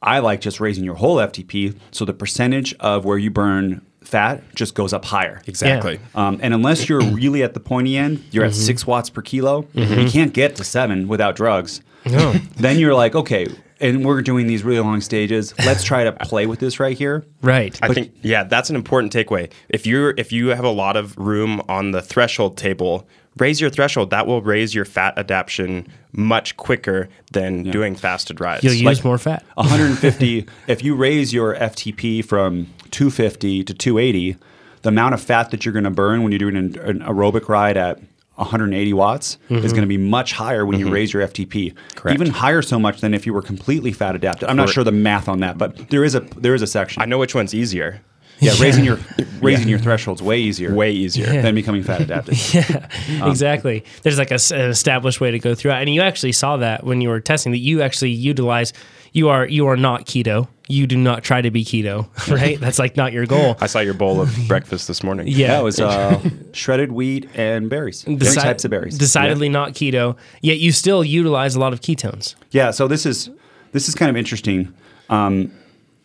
I 0.00 0.20
like 0.20 0.40
just 0.40 0.60
raising 0.60 0.84
your 0.84 0.94
whole 0.94 1.16
FTP, 1.16 1.76
so 1.90 2.04
the 2.04 2.14
percentage 2.14 2.74
of 2.74 3.04
where 3.04 3.18
you 3.18 3.32
burn 3.32 3.84
fat 4.04 4.42
just 4.54 4.74
goes 4.74 4.92
up 4.92 5.04
higher. 5.04 5.42
exactly. 5.46 6.00
Um, 6.14 6.38
and 6.42 6.54
unless 6.54 6.88
you're 6.88 7.00
really 7.12 7.42
at 7.42 7.54
the 7.54 7.60
pointy 7.60 7.96
end, 7.96 8.22
you're 8.30 8.44
at 8.44 8.54
six 8.54 8.86
watts 8.86 9.10
per 9.10 9.22
kilo. 9.22 9.66
You 9.74 10.08
can't 10.08 10.32
get 10.32 10.56
to 10.56 10.64
seven 10.64 11.08
without 11.08 11.36
drugs. 11.36 11.80
No. 12.06 12.32
then 12.56 12.78
you're 12.78 12.94
like, 12.94 13.14
okay, 13.14 13.46
and 13.80 14.04
we're 14.04 14.22
doing 14.22 14.46
these 14.46 14.62
really 14.62 14.80
long 14.80 15.00
stages. 15.00 15.54
Let's 15.58 15.84
try 15.84 16.04
to 16.04 16.12
play 16.12 16.46
with 16.46 16.60
this 16.60 16.80
right 16.80 16.96
here. 16.96 17.24
Right. 17.42 17.78
I 17.82 17.92
think 17.92 18.12
yeah, 18.22 18.44
that's 18.44 18.70
an 18.70 18.76
important 18.76 19.12
takeaway. 19.12 19.50
If 19.68 19.86
you're 19.86 20.14
if 20.16 20.32
you 20.32 20.48
have 20.48 20.64
a 20.64 20.70
lot 20.70 20.96
of 20.96 21.16
room 21.18 21.60
on 21.68 21.90
the 21.90 22.00
threshold 22.02 22.56
table, 22.56 23.06
raise 23.38 23.60
your 23.60 23.70
threshold. 23.70 24.10
That 24.10 24.26
will 24.26 24.42
raise 24.42 24.74
your 24.74 24.84
fat 24.84 25.18
adaptation 25.18 25.88
much 26.12 26.56
quicker 26.56 27.08
than 27.32 27.64
doing 27.64 27.96
fasted 27.96 28.40
rides. 28.40 28.62
You'll 28.62 28.74
use 28.74 28.84
like- 28.84 29.04
more 29.04 29.18
fat. 29.18 29.44
150 29.54 30.46
if 30.68 30.82
you 30.82 30.94
raise 30.94 31.32
your 31.32 31.54
ftp 31.54 32.24
from 32.24 32.66
250 32.90 33.64
to 33.64 33.74
280 33.74 34.36
the 34.82 34.88
amount 34.88 35.14
of 35.14 35.20
fat 35.20 35.50
that 35.50 35.64
you're 35.64 35.72
going 35.72 35.84
to 35.84 35.90
burn 35.90 36.22
when 36.22 36.30
you're 36.30 36.38
doing 36.38 36.56
an, 36.56 36.78
an 36.80 37.00
aerobic 37.00 37.48
ride 37.48 37.76
at 37.76 38.00
180 38.36 38.92
watts 38.92 39.38
is 39.48 39.58
mm-hmm. 39.58 39.68
going 39.68 39.80
to 39.82 39.86
be 39.86 39.96
much 39.96 40.32
higher 40.32 40.66
when 40.66 40.78
you 40.78 40.86
mm-hmm. 40.86 40.94
raise 40.94 41.12
your 41.12 41.26
ftp 41.28 41.74
Correct. 41.94 42.20
even 42.20 42.32
higher 42.32 42.62
so 42.62 42.78
much 42.78 43.00
than 43.00 43.14
if 43.14 43.26
you 43.26 43.32
were 43.32 43.42
completely 43.42 43.92
fat 43.92 44.14
adapted 44.14 44.48
i'm 44.48 44.56
not 44.56 44.68
sure 44.68 44.84
the 44.84 44.92
math 44.92 45.28
on 45.28 45.40
that 45.40 45.56
but 45.56 45.88
there 45.90 46.04
is 46.04 46.14
a 46.14 46.20
there 46.20 46.54
is 46.54 46.62
a 46.62 46.66
section 46.66 47.02
I 47.04 47.06
know 47.06 47.18
which 47.18 47.34
one's 47.34 47.54
easier. 47.54 48.00
Yeah 48.40 48.52
raising 48.60 48.84
your 48.84 48.98
raising 49.40 49.68
your 49.68 49.78
thresholds 49.78 50.22
way 50.22 50.38
easier 50.38 50.74
Way 50.74 50.92
easier. 50.92 51.26
than 51.42 51.54
becoming 51.54 51.82
fat 51.82 52.00
adapted 52.00 52.36
Yeah, 52.54 52.88
Um, 53.22 53.30
exactly. 53.30 53.84
There's 54.02 54.18
like 54.18 54.30
a, 54.30 54.38
an 54.54 54.70
established 54.70 55.20
way 55.20 55.30
to 55.30 55.38
go 55.38 55.54
through 55.54 55.70
it, 55.72 55.74
and 55.76 55.88
you 55.90 56.00
actually 56.00 56.32
saw 56.32 56.56
that 56.58 56.84
when 56.84 57.00
you 57.00 57.08
were 57.08 57.20
testing 57.20 57.52
that 57.52 57.58
you 57.58 57.82
actually 57.82 58.10
utilize. 58.10 58.72
You 59.16 59.28
are 59.28 59.46
you 59.46 59.68
are 59.68 59.76
not 59.76 60.06
keto. 60.06 60.48
You 60.66 60.88
do 60.88 60.96
not 60.96 61.22
try 61.22 61.40
to 61.40 61.48
be 61.52 61.64
keto, 61.64 62.08
right? 62.34 62.58
That's 62.58 62.80
like 62.80 62.96
not 62.96 63.12
your 63.12 63.26
goal. 63.26 63.56
I 63.60 63.66
saw 63.68 63.78
your 63.78 63.94
bowl 63.94 64.20
of 64.20 64.36
breakfast 64.48 64.88
this 64.88 65.04
morning. 65.04 65.28
Yeah, 65.28 65.36
yeah 65.52 65.60
it 65.60 65.62
was 65.62 65.78
uh, 65.78 66.20
shredded 66.52 66.90
wheat 66.90 67.28
and 67.34 67.70
berries 67.70 68.02
three 68.02 68.16
Deci- 68.16 68.42
types 68.42 68.64
of 68.64 68.72
berries 68.72 68.98
Decidedly 68.98 69.48
not 69.48 69.74
keto. 69.74 70.16
Yet 70.40 70.58
you 70.58 70.72
still 70.72 71.04
utilize 71.04 71.54
a 71.54 71.60
lot 71.60 71.72
of 71.72 71.80
ketones. 71.80 72.34
Yeah, 72.50 72.72
so 72.72 72.88
this 72.88 73.06
is 73.06 73.30
this 73.70 73.88
is 73.88 73.94
kind 73.94 74.10
of 74.10 74.16
interesting. 74.16 74.74
Um, 75.08 75.52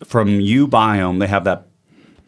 from 0.03 0.27
Ubiome, 0.39 1.19
they 1.19 1.27
have 1.27 1.45
that 1.45 1.65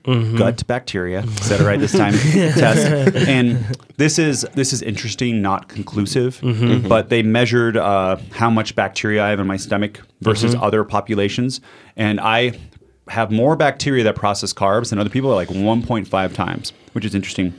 gut 0.04 0.66
bacteria. 0.68 1.26
Said 1.42 1.62
it 1.62 1.64
right 1.66 1.80
this 1.80 1.92
time. 1.92 2.14
test, 2.64 3.16
and 3.28 3.64
this 3.98 4.18
is 4.20 4.46
this 4.56 4.74
is 4.74 4.82
interesting, 4.82 5.42
not 5.42 5.68
conclusive, 5.68 6.40
but 6.88 7.10
they 7.10 7.24
measured 7.24 7.78
uh, 7.78 8.18
how 8.32 8.50
much 8.50 8.76
bacteria 8.76 9.24
I 9.24 9.30
have 9.30 9.40
in 9.40 9.48
my 9.48 9.58
stomach 9.58 10.02
versus 10.22 10.56
other 10.56 10.84
populations, 10.84 11.62
and 11.96 12.20
I 12.20 12.60
have 13.08 13.32
more 13.32 13.56
bacteria 13.56 14.04
that 14.06 14.16
process 14.16 14.54
carbs 14.54 14.90
than 14.92 15.00
other 15.00 15.10
people, 15.10 15.32
like 15.32 15.50
1.5 15.50 16.34
times, 16.34 16.72
which 16.94 17.04
is 17.04 17.14
interesting. 17.14 17.54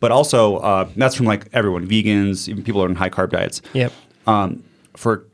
But 0.00 0.10
also, 0.10 0.56
uh, 0.56 0.88
that's 0.96 1.14
from 1.14 1.26
like 1.26 1.46
everyone, 1.52 1.86
vegans, 1.86 2.48
even 2.48 2.64
people 2.64 2.80
who 2.80 2.86
are 2.86 2.90
on 2.90 2.96
high 2.96 3.10
carb 3.10 3.30
diets 3.30 3.62
Yep. 3.74 3.92
um, 4.26 4.64
for 4.96 5.24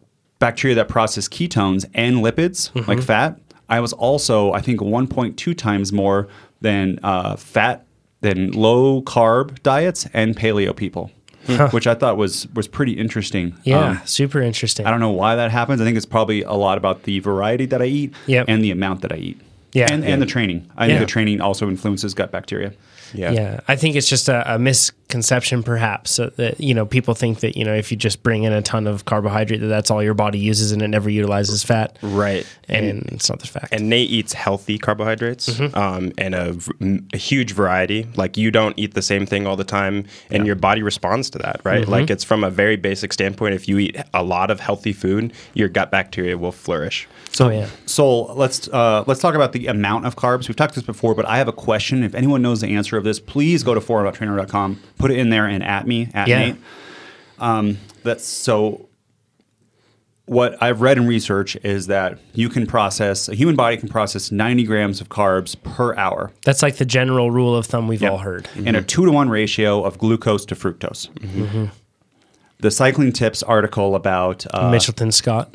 bacteria 0.41 0.75
that 0.75 0.89
process 0.89 1.29
ketones 1.29 1.87
and 1.95 2.17
lipids 2.17 2.71
like 2.89 3.01
fat, 3.01 3.39
I 3.69 3.81
was 3.81 3.93
also 3.95 4.53
I 4.53 4.61
think 4.61 4.81
1.2 4.81 5.57
times 5.57 5.93
more 5.93 6.29
than 6.63 6.99
uh, 7.03 7.37
fat 7.37 7.85
than 8.21 8.53
low 8.53 9.03
carb 9.03 9.63
diets 9.63 10.07
and 10.13 10.37
paleo 10.37 10.75
people, 10.75 11.11
which 11.73 11.87
I 11.87 11.95
thought 11.95 12.17
was 12.17 12.47
was 12.55 12.69
pretty 12.69 12.93
interesting. 12.93 13.55
Yeah, 13.65 13.79
Um, 13.91 14.01
super 14.05 14.41
interesting. 14.41 14.87
I 14.87 14.91
don't 14.91 15.01
know 15.01 15.11
why 15.11 15.37
that 15.37 15.51
happens. 15.51 15.81
I 15.81 15.85
think 15.85 15.97
it's 15.97 16.07
probably 16.07 16.43
a 16.43 16.53
lot 16.53 16.79
about 16.79 17.03
the 17.03 17.19
variety 17.21 17.67
that 17.67 17.83
I 17.83 17.87
eat 17.87 18.15
Yep. 18.27 18.47
and 18.49 18.63
the 18.63 18.71
amount 18.71 19.03
that 19.03 19.13
I 19.13 19.17
eat. 19.17 19.41
Yeah. 19.75 19.87
and, 19.91 20.05
and 20.05 20.21
the 20.21 20.27
training. 20.27 20.71
I 20.77 20.85
Yeah. 20.87 20.99
think 20.99 21.01
the 21.09 21.13
training 21.13 21.41
also 21.41 21.67
influences 21.69 22.13
gut 22.15 22.31
bacteria. 22.31 22.73
Yeah. 23.15 23.33
Yeah, 23.33 23.61
I 23.69 23.75
think 23.77 23.97
it's 23.97 24.09
just 24.09 24.29
a, 24.29 24.55
a 24.55 24.59
misconception, 25.13 25.63
perhaps, 25.63 26.19
uh, 26.19 26.31
that 26.37 26.61
you 26.61 26.75
know 26.75 26.87
people 26.87 27.15
think 27.15 27.41
that 27.41 27.57
you 27.57 27.65
know 27.65 27.75
if 27.75 27.91
you 27.91 27.97
just 27.97 28.23
bring 28.23 28.45
in 28.45 28.53
a 28.53 28.63
ton 28.63 28.87
of 28.87 29.05
carbohydrate, 29.05 29.61
that 29.61 29.67
that's 29.67 29.91
all 29.91 30.03
your 30.03 30.15
body 30.15 30.39
uses 30.39 30.73
and 30.73 30.81
it 30.83 30.89
never 30.89 31.11
utilizes 31.11 31.63
fat, 31.63 31.99
Right. 32.03 32.47
and, 32.69 33.03
it's 33.13 33.29
not 33.29 33.41
the 33.41 33.47
fact. 33.47 33.69
And 33.73 33.89
Nate 33.91 34.11
eats 34.11 34.33
healthy 34.33 34.79
carbohydrates 34.79 35.49
Mm-hmm. 35.51 35.77
um, 35.77 36.13
and 36.19 36.35
a 36.35 37.17
huge 37.17 37.53
variety. 37.53 38.07
Like 38.17 38.37
you 38.37 38.51
don't 38.51 38.79
eat 38.79 38.95
the 38.95 39.03
same 39.03 39.27
thing 39.27 39.47
all 39.47 39.57
the 39.57 39.65
time, 39.65 40.07
and 40.31 40.47
your 40.47 40.57
body 40.57 40.83
responds 40.83 41.29
to 41.31 41.39
that, 41.41 41.61
right? 41.65 41.83
Mm-hmm. 41.83 41.91
Like 41.91 42.11
it's 42.11 42.25
from 42.25 42.45
a 42.45 42.51
very 42.51 42.77
basic 42.77 43.13
standpoint. 43.13 43.55
If 43.55 43.69
you 43.69 43.79
eat 43.79 43.97
a 44.15 44.23
lot 44.23 44.51
of 44.51 44.61
healthy 44.61 44.93
food, 44.93 45.33
your 45.55 45.69
gut 45.69 45.91
bacteria 45.91 46.39
will 46.39 46.53
flourish. 46.53 47.07
So, 47.33 47.47
Oh, 47.47 47.51
yeah. 47.51 47.67
Sol, 47.87 48.33
let's 48.37 48.69
uh, 48.69 49.03
let's 49.07 49.21
talk 49.21 49.35
about 49.35 49.53
the 49.53 49.67
amount 49.67 50.07
of 50.07 50.15
carbs. 50.17 50.47
We've 50.49 50.57
talked 50.57 50.75
this 50.75 50.85
before, 50.85 51.15
but 51.15 51.27
I 51.27 51.39
have 51.39 51.49
a 51.49 51.53
question. 51.53 52.05
If 52.05 52.15
anyone 52.15 52.41
knows 52.41 52.61
the 52.61 52.69
answer 52.69 52.97
of 52.97 53.03
this, 53.05 53.19
please 53.19 53.63
go 53.65 53.75
to 53.75 53.81
forum.trainer.com, 53.81 54.81
put 55.03 55.11
it 55.11 55.19
in 55.19 55.29
there, 55.29 55.47
and 55.47 55.63
at 55.63 55.87
me, 55.87 56.09
at 56.15 56.29
Yeah. 56.29 56.39
Nate. 56.39 56.57
Um, 57.39 57.79
that's 58.03 58.25
so. 58.25 58.89
What 60.27 60.63
I've 60.63 60.81
read 60.81 60.99
in 60.99 61.07
research 61.09 61.57
is 61.65 61.89
that 61.89 62.17
you 62.33 62.49
can 62.49 62.65
process 62.67 63.29
a 63.29 63.35
human 63.35 63.57
body 63.57 63.77
can 63.77 63.89
process 63.89 64.31
90 64.31 64.63
grams 64.65 65.01
of 65.01 65.09
carbs 65.09 65.57
per 65.65 65.95
hour 65.97 66.31
that's 66.45 66.63
like 66.63 66.77
the 66.77 66.85
general 66.85 67.31
rule 67.33 67.57
of 67.57 67.67
thumb 67.67 67.89
we've 67.89 68.05
all 68.05 68.19
heard. 68.19 68.49
in 68.57 68.77
a 68.77 68.83
two 68.83 69.05
to 69.05 69.11
one 69.11 69.29
ratio 69.29 69.83
of 69.83 69.99
glucose 69.99 70.47
to 70.47 70.55
fructose. 70.55 71.09
The 72.61 72.71
Cycling 72.71 73.13
Tips 73.13 73.43
article 73.43 73.97
about 73.97 74.47
uh, 74.55 74.71
Mitchelton 74.71 75.13
Scott. 75.13 75.53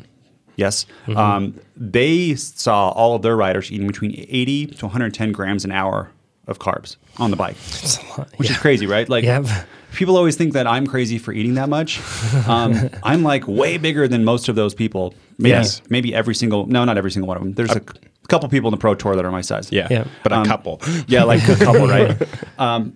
Yes. 0.56 0.84
Um, 1.16 1.58
they 1.74 2.34
saw 2.34 2.90
all 2.90 3.14
of 3.16 3.22
their 3.22 3.36
riders 3.36 3.72
eating 3.72 3.86
between 3.86 4.12
80 4.28 4.66
to 4.66 4.84
110 4.86 5.32
grams 5.32 5.64
an 5.64 5.72
hour 5.72 6.10
of 6.48 6.58
carbs 6.58 6.96
on 7.18 7.30
the 7.30 7.36
bike, 7.36 7.56
It's 7.56 7.98
a 7.98 8.06
lot. 8.18 8.30
which 8.38 8.48
yeah. 8.48 8.56
is 8.56 8.60
crazy, 8.60 8.86
right? 8.86 9.08
Like, 9.08 9.24
Yep. 9.24 9.46
people 9.94 10.16
always 10.16 10.34
think 10.36 10.54
that 10.54 10.66
I'm 10.66 10.86
crazy 10.86 11.18
for 11.18 11.32
eating 11.32 11.54
that 11.54 11.68
much. 11.68 12.00
Um, 12.48 12.88
I'm 13.02 13.22
like 13.22 13.46
way 13.46 13.76
bigger 13.78 14.08
than 14.08 14.24
most 14.24 14.48
of 14.48 14.56
those 14.56 14.74
people. 14.74 15.14
Maybe, 15.38 15.50
Yes. 15.50 15.82
maybe 15.90 16.14
every 16.14 16.34
single, 16.34 16.66
no, 16.66 16.84
not 16.84 16.96
every 16.98 17.10
single 17.10 17.28
one 17.28 17.36
of 17.36 17.42
them. 17.42 17.52
There's 17.54 17.74
a 17.76 17.82
couple 18.28 18.48
people 18.48 18.68
in 18.68 18.72
the 18.72 18.78
Pro 18.78 18.94
Tour 18.94 19.14
that 19.16 19.24
are 19.24 19.30
my 19.30 19.40
size. 19.42 19.70
Yeah. 19.70 19.86
Yeah. 19.90 20.04
But 20.22 20.32
a 20.32 20.36
Um, 20.36 20.44
couple. 20.46 20.80
Yeah, 21.08 21.24
like 21.24 21.46
a 21.48 21.56
couple, 21.56 21.86
right? 21.86 22.16
Um, 22.58 22.92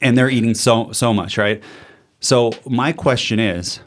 and 0.00 0.18
they're 0.18 0.28
eating 0.30 0.54
so 0.54 0.90
so 0.92 1.14
much, 1.14 1.38
right? 1.38 1.62
So 2.20 2.52
my 2.66 2.92
question 2.92 3.38
is, 3.38 3.80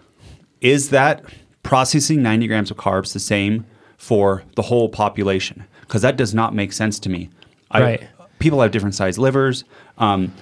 is 0.62 0.89
that 0.89 1.24
processing 1.64 2.22
90 2.22 2.48
grams 2.48 2.72
of 2.72 2.78
carbs 2.78 3.14
the 3.14 3.20
same 3.20 3.66
for 3.98 4.43
the 4.56 4.62
whole 4.64 4.89
population? 4.89 5.66
Because 5.82 6.02
that 6.02 6.16
does 6.18 6.34
not 6.34 6.54
make 6.56 6.72
sense 6.74 7.00
to 7.00 7.10
me. 7.10 7.30
I, 7.72 7.82
Right. 7.82 8.04
People 8.40 8.62
have 8.62 8.72
different 8.72 8.96
size 8.96 9.18
livers. 9.18 9.64
Um, 9.98 10.34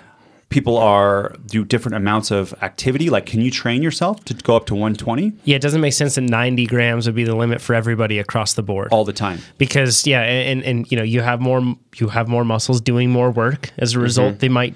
people 0.49 0.77
are 0.77 1.35
do 1.47 1.65
different 1.65 1.95
amounts 1.95 2.31
of 2.31 2.53
activity. 2.61 3.09
Like, 3.09 3.25
can 3.25 3.41
you 3.41 3.51
train 3.51 3.81
yourself 3.81 4.23
to 4.25 4.33
go 4.33 4.55
up 4.55 4.65
to 4.67 4.73
120 4.75 5.33
Yeah, 5.43 5.55
it 5.55 5.61
doesn't 5.61 5.81
make 5.81 5.93
sense 5.93 6.15
that 6.15 6.21
90 6.21 6.65
grams 6.67 7.05
would 7.07 7.15
be 7.15 7.23
the 7.23 7.35
limit 7.35 7.61
for 7.61 7.73
everybody 7.75 8.19
across 8.19 8.53
the 8.53 8.63
board. 8.63 8.89
all 8.91 9.05
the 9.05 9.13
time? 9.13 9.39
because 9.57 10.05
yeah, 10.05 10.21
and, 10.21 10.63
and 10.63 10.91
you 10.91 10.97
know 10.97 11.03
you 11.03 11.21
have 11.21 11.41
more 11.41 11.75
you 11.99 12.09
have 12.09 12.27
more 12.27 12.43
muscles 12.45 12.81
doing 12.81 13.09
more 13.09 13.31
work. 13.31 13.71
As 13.77 13.93
a 13.95 13.99
result, 13.99 14.39
they 14.39 14.49
might 14.49 14.73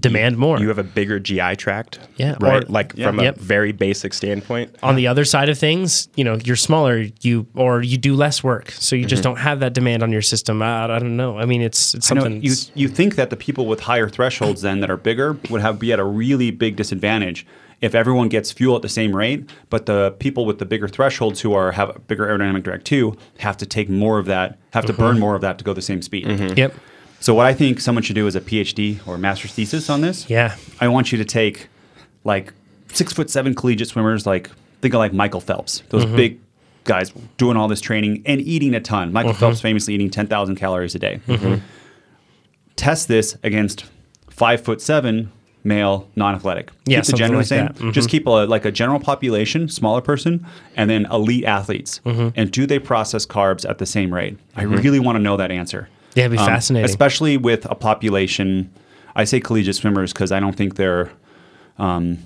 demand 0.00 0.36
more. 0.38 0.58
You 0.60 0.68
have 0.68 0.78
a 0.78 0.84
bigger 0.84 1.18
GI 1.18 1.54
tract. 1.56 1.98
Yeah, 2.16 2.36
Right. 2.40 2.62
or- 2.64 2.66
like 2.68 2.92
Yeah. 2.96 3.06
from 3.08 3.20
a 3.20 3.24
Yep. 3.24 3.38
very 3.38 3.72
basic 3.72 4.14
standpoint. 4.14 4.74
on 4.82 4.96
the 4.96 5.06
other 5.06 5.24
side 5.24 5.48
of 5.48 5.58
things, 5.58 6.08
you 6.16 6.24
know, 6.24 6.38
you're 6.44 6.56
smaller, 6.56 7.04
you 7.22 7.46
or 7.54 7.82
you 7.82 7.96
do 7.98 8.14
less 8.14 8.42
work, 8.44 8.70
so 8.72 8.94
you 8.96 9.02
Mm-hmm. 9.02 9.08
just 9.08 9.22
don't 9.22 9.38
have 9.38 9.60
that 9.60 9.72
demand 9.74 10.02
on 10.02 10.12
your 10.12 10.22
system. 10.22 10.62
I, 10.62 10.84
I 10.84 10.98
don't 10.98 11.16
know. 11.16 11.38
I 11.38 11.44
mean, 11.46 11.62
it's 11.62 11.94
it's 11.94 12.06
something. 12.06 12.42
you 12.42 12.54
you 12.74 12.88
think 12.88 13.16
that 13.16 13.30
the 13.30 13.36
people 13.36 13.66
with 13.66 13.80
higher 13.80 14.08
thresholds 14.08 14.62
then 14.62 14.80
that 14.80 14.90
are 14.90 14.96
bigger 14.96 15.36
would 15.50 15.60
have 15.60 15.78
be 15.78 15.92
at 15.92 15.98
a 15.98 16.04
really 16.04 16.50
big 16.50 16.76
disadvantage 16.76 17.46
if 17.80 17.94
everyone 17.94 18.28
gets 18.28 18.52
fuel 18.52 18.76
at 18.76 18.82
the 18.82 18.88
same 18.88 19.16
rate, 19.16 19.48
but 19.70 19.86
the 19.86 20.14
people 20.18 20.44
with 20.44 20.58
the 20.58 20.66
bigger 20.66 20.86
thresholds 20.88 21.40
who 21.40 21.52
are 21.54 21.72
have 21.72 21.96
a 21.96 21.98
bigger 21.98 22.26
aerodynamic 22.26 22.62
drag 22.62 22.84
too 22.84 23.16
have 23.38 23.56
to 23.56 23.66
take 23.66 23.88
more 23.88 24.18
of 24.18 24.26
that, 24.26 24.58
have 24.72 24.84
to 24.86 24.92
burn 24.92 25.18
more 25.18 25.34
of 25.34 25.40
that 25.40 25.58
to 25.58 25.64
go 25.64 25.72
the 25.72 25.80
same 25.82 26.02
speed. 26.02 26.26
yep. 26.58 26.74
So 27.20 27.34
what 27.34 27.44
I 27.46 27.52
think 27.54 27.80
someone 27.80 28.02
should 28.02 28.14
do 28.14 28.26
is 28.26 28.34
a 28.36 28.40
PhD 28.40 29.06
or 29.06 29.14
a 29.16 29.18
master's 29.18 29.52
thesis 29.52 29.90
on 29.90 30.00
this. 30.00 30.28
Yeah. 30.30 30.56
I 30.80 30.88
want 30.88 31.12
you 31.12 31.18
to 31.18 31.24
take 31.24 31.68
like 32.24 32.52
six 32.92 33.12
foot 33.12 33.28
seven 33.30 33.54
collegiate 33.54 33.88
swimmers, 33.88 34.26
like 34.26 34.50
think 34.80 34.94
of 34.94 34.98
like 34.98 35.12
Michael 35.12 35.40
Phelps, 35.40 35.82
those 35.90 36.04
Mm-hmm. 36.06 36.16
big 36.16 36.40
guys 36.84 37.12
doing 37.36 37.56
all 37.58 37.68
this 37.68 37.80
training 37.82 38.22
and 38.24 38.40
eating 38.40 38.74
a 38.74 38.80
ton. 38.80 39.12
Michael 39.12 39.32
Mm-hmm. 39.32 39.40
Phelps 39.40 39.60
famously 39.60 39.94
eating 39.94 40.08
ten 40.10 40.26
thousand 40.26 40.56
calories 40.56 40.94
a 40.94 40.98
day. 40.98 41.20
Test 42.76 43.08
this 43.08 43.36
against 43.42 43.84
five 44.30 44.62
foot 44.62 44.80
seven 44.80 45.30
male 45.64 46.08
non-athletic. 46.16 46.70
Yeah, 46.86 47.00
keep 47.00 47.06
the 47.06 47.12
gender 47.18 47.36
the 47.38 47.44
same. 47.44 47.68
Mhm. 47.68 47.92
Just 47.92 48.08
keep 48.08 48.26
a, 48.26 48.30
like 48.30 48.64
a 48.64 48.70
general 48.72 48.98
population, 49.00 49.68
smaller 49.68 50.00
person, 50.00 50.46
and 50.76 50.88
then 50.88 51.06
elite 51.12 51.44
athletes. 51.44 52.00
Mm-hmm. 52.06 52.28
And 52.34 52.50
do 52.50 52.66
they 52.66 52.78
process 52.78 53.26
carbs 53.26 53.68
at 53.68 53.78
the 53.78 53.86
same 53.86 54.12
rate? 54.14 54.38
I 54.56 54.62
really 54.62 54.98
want 55.00 55.16
to 55.16 55.22
know 55.22 55.36
that 55.36 55.50
answer. 55.50 55.88
Yeah, 56.14 56.24
it'd 56.24 56.32
be 56.32 56.38
Um, 56.38 56.46
fascinating. 56.46 56.84
especially 56.88 57.36
with 57.36 57.66
a 57.70 57.74
population. 57.74 58.70
I 59.14 59.24
say 59.24 59.38
collegiate 59.40 59.76
swimmers 59.76 60.12
because 60.12 60.32
I 60.32 60.40
don't 60.40 60.56
think 60.56 60.76
they're 60.76 61.10
um, 61.78 62.18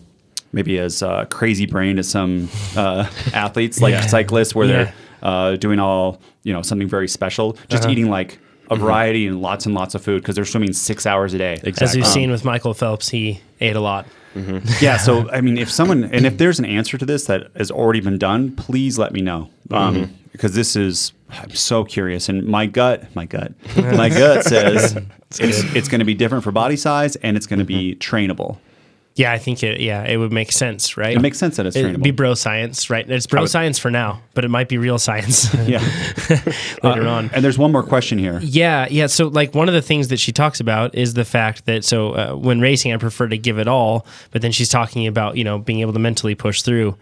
maybe 0.52 0.78
as 0.78 1.02
uh, 1.02 1.24
crazy 1.26 1.66
brained 1.66 1.98
as 1.98 2.08
some 2.08 2.48
uh, 2.76 3.08
athletes 3.34 3.80
like 3.80 3.92
Yeah. 3.92 4.06
cyclists, 4.06 4.54
where 4.54 4.66
Yeah. 4.66 4.72
they're 4.72 4.94
uh, 5.22 5.56
doing 5.56 5.78
all 5.80 6.20
you 6.44 6.52
know 6.52 6.62
something 6.62 6.86
very 6.88 7.08
special, 7.08 7.56
just 7.68 7.84
Uh-huh. 7.84 7.92
eating 7.92 8.10
like 8.10 8.38
a 8.70 8.76
variety 8.76 9.26
and 9.26 9.40
lots 9.42 9.66
and 9.66 9.74
lots 9.74 9.94
of 9.94 10.02
food 10.02 10.22
because 10.22 10.34
they're 10.36 10.44
swimming 10.44 10.72
six 10.72 11.06
hours 11.06 11.34
a 11.34 11.38
day. 11.38 11.60
As 11.80 11.94
we've 11.94 12.04
Um, 12.04 12.10
seen 12.10 12.30
with 12.30 12.44
Michael 12.44 12.74
Phelps, 12.74 13.08
he 13.08 13.40
ate 13.60 13.76
a 13.76 13.80
lot. 13.80 14.06
yeah. 14.80 14.96
So 14.96 15.30
I 15.30 15.40
mean, 15.40 15.56
if 15.58 15.70
someone 15.70 16.04
and 16.04 16.26
if 16.26 16.38
there's 16.38 16.58
an 16.58 16.64
answer 16.64 16.98
to 16.98 17.06
this 17.06 17.26
that 17.26 17.50
has 17.56 17.70
already 17.70 18.00
been 18.00 18.18
done, 18.18 18.56
please 18.56 18.98
let 18.98 19.12
me 19.12 19.20
know 19.20 19.48
um, 19.70 20.12
because 20.32 20.54
this 20.54 20.74
is 20.76 21.12
I'm 21.30 21.50
so 21.50 21.84
curious. 21.84 22.28
And 22.28 22.44
my 22.44 22.66
gut, 22.66 23.14
my 23.14 23.26
gut, 23.26 23.52
my 23.76 24.08
gut 24.08 24.44
says 24.44 24.96
it's 25.38 25.62
it's 25.76 25.88
going 25.88 26.00
to 26.00 26.04
be 26.04 26.14
different 26.14 26.42
for 26.42 26.50
body 26.52 26.76
size 26.76 27.14
and 27.16 27.36
it's 27.36 27.46
going 27.46 27.60
to 27.60 27.64
be 27.64 27.94
trainable. 27.96 28.58
Yeah, 29.16 29.32
I 29.32 29.38
think 29.38 29.62
it. 29.62 29.80
Yeah, 29.80 30.02
it 30.02 30.16
would 30.16 30.32
make 30.32 30.50
sense, 30.50 30.96
right? 30.96 31.16
It 31.16 31.20
makes 31.20 31.38
sense 31.38 31.56
that 31.56 31.66
it's 31.66 31.76
It'd 31.76 31.96
trainable. 31.96 32.02
be 32.02 32.10
bro 32.10 32.34
science, 32.34 32.90
right? 32.90 33.08
It's 33.08 33.28
bro 33.28 33.46
science 33.46 33.78
for 33.78 33.88
now, 33.88 34.20
but 34.34 34.44
it 34.44 34.48
might 34.48 34.68
be 34.68 34.76
real 34.76 34.98
science 34.98 35.54
yeah. 35.68 35.78
later 36.82 37.06
on. 37.06 37.30
And 37.32 37.44
there's 37.44 37.56
one 37.56 37.70
more 37.70 37.84
question 37.84 38.18
here. 38.18 38.40
Yeah, 38.42 38.88
yeah. 38.90 39.06
So, 39.06 39.28
like, 39.28 39.54
one 39.54 39.68
of 39.68 39.74
the 39.74 39.82
things 39.82 40.08
that 40.08 40.18
she 40.18 40.32
talks 40.32 40.58
about 40.58 40.96
is 40.96 41.14
the 41.14 41.24
fact 41.24 41.66
that 41.66 41.84
so 41.84 42.12
uh, 42.12 42.34
when 42.34 42.60
racing, 42.60 42.92
I 42.92 42.96
prefer 42.96 43.28
to 43.28 43.38
give 43.38 43.58
it 43.60 43.68
all, 43.68 44.04
but 44.32 44.42
then 44.42 44.50
she's 44.50 44.68
talking 44.68 45.06
about 45.06 45.36
you 45.36 45.44
know 45.44 45.58
being 45.58 45.78
able 45.78 45.92
to 45.92 46.00
mentally 46.00 46.34
push 46.34 46.62
through, 46.62 46.96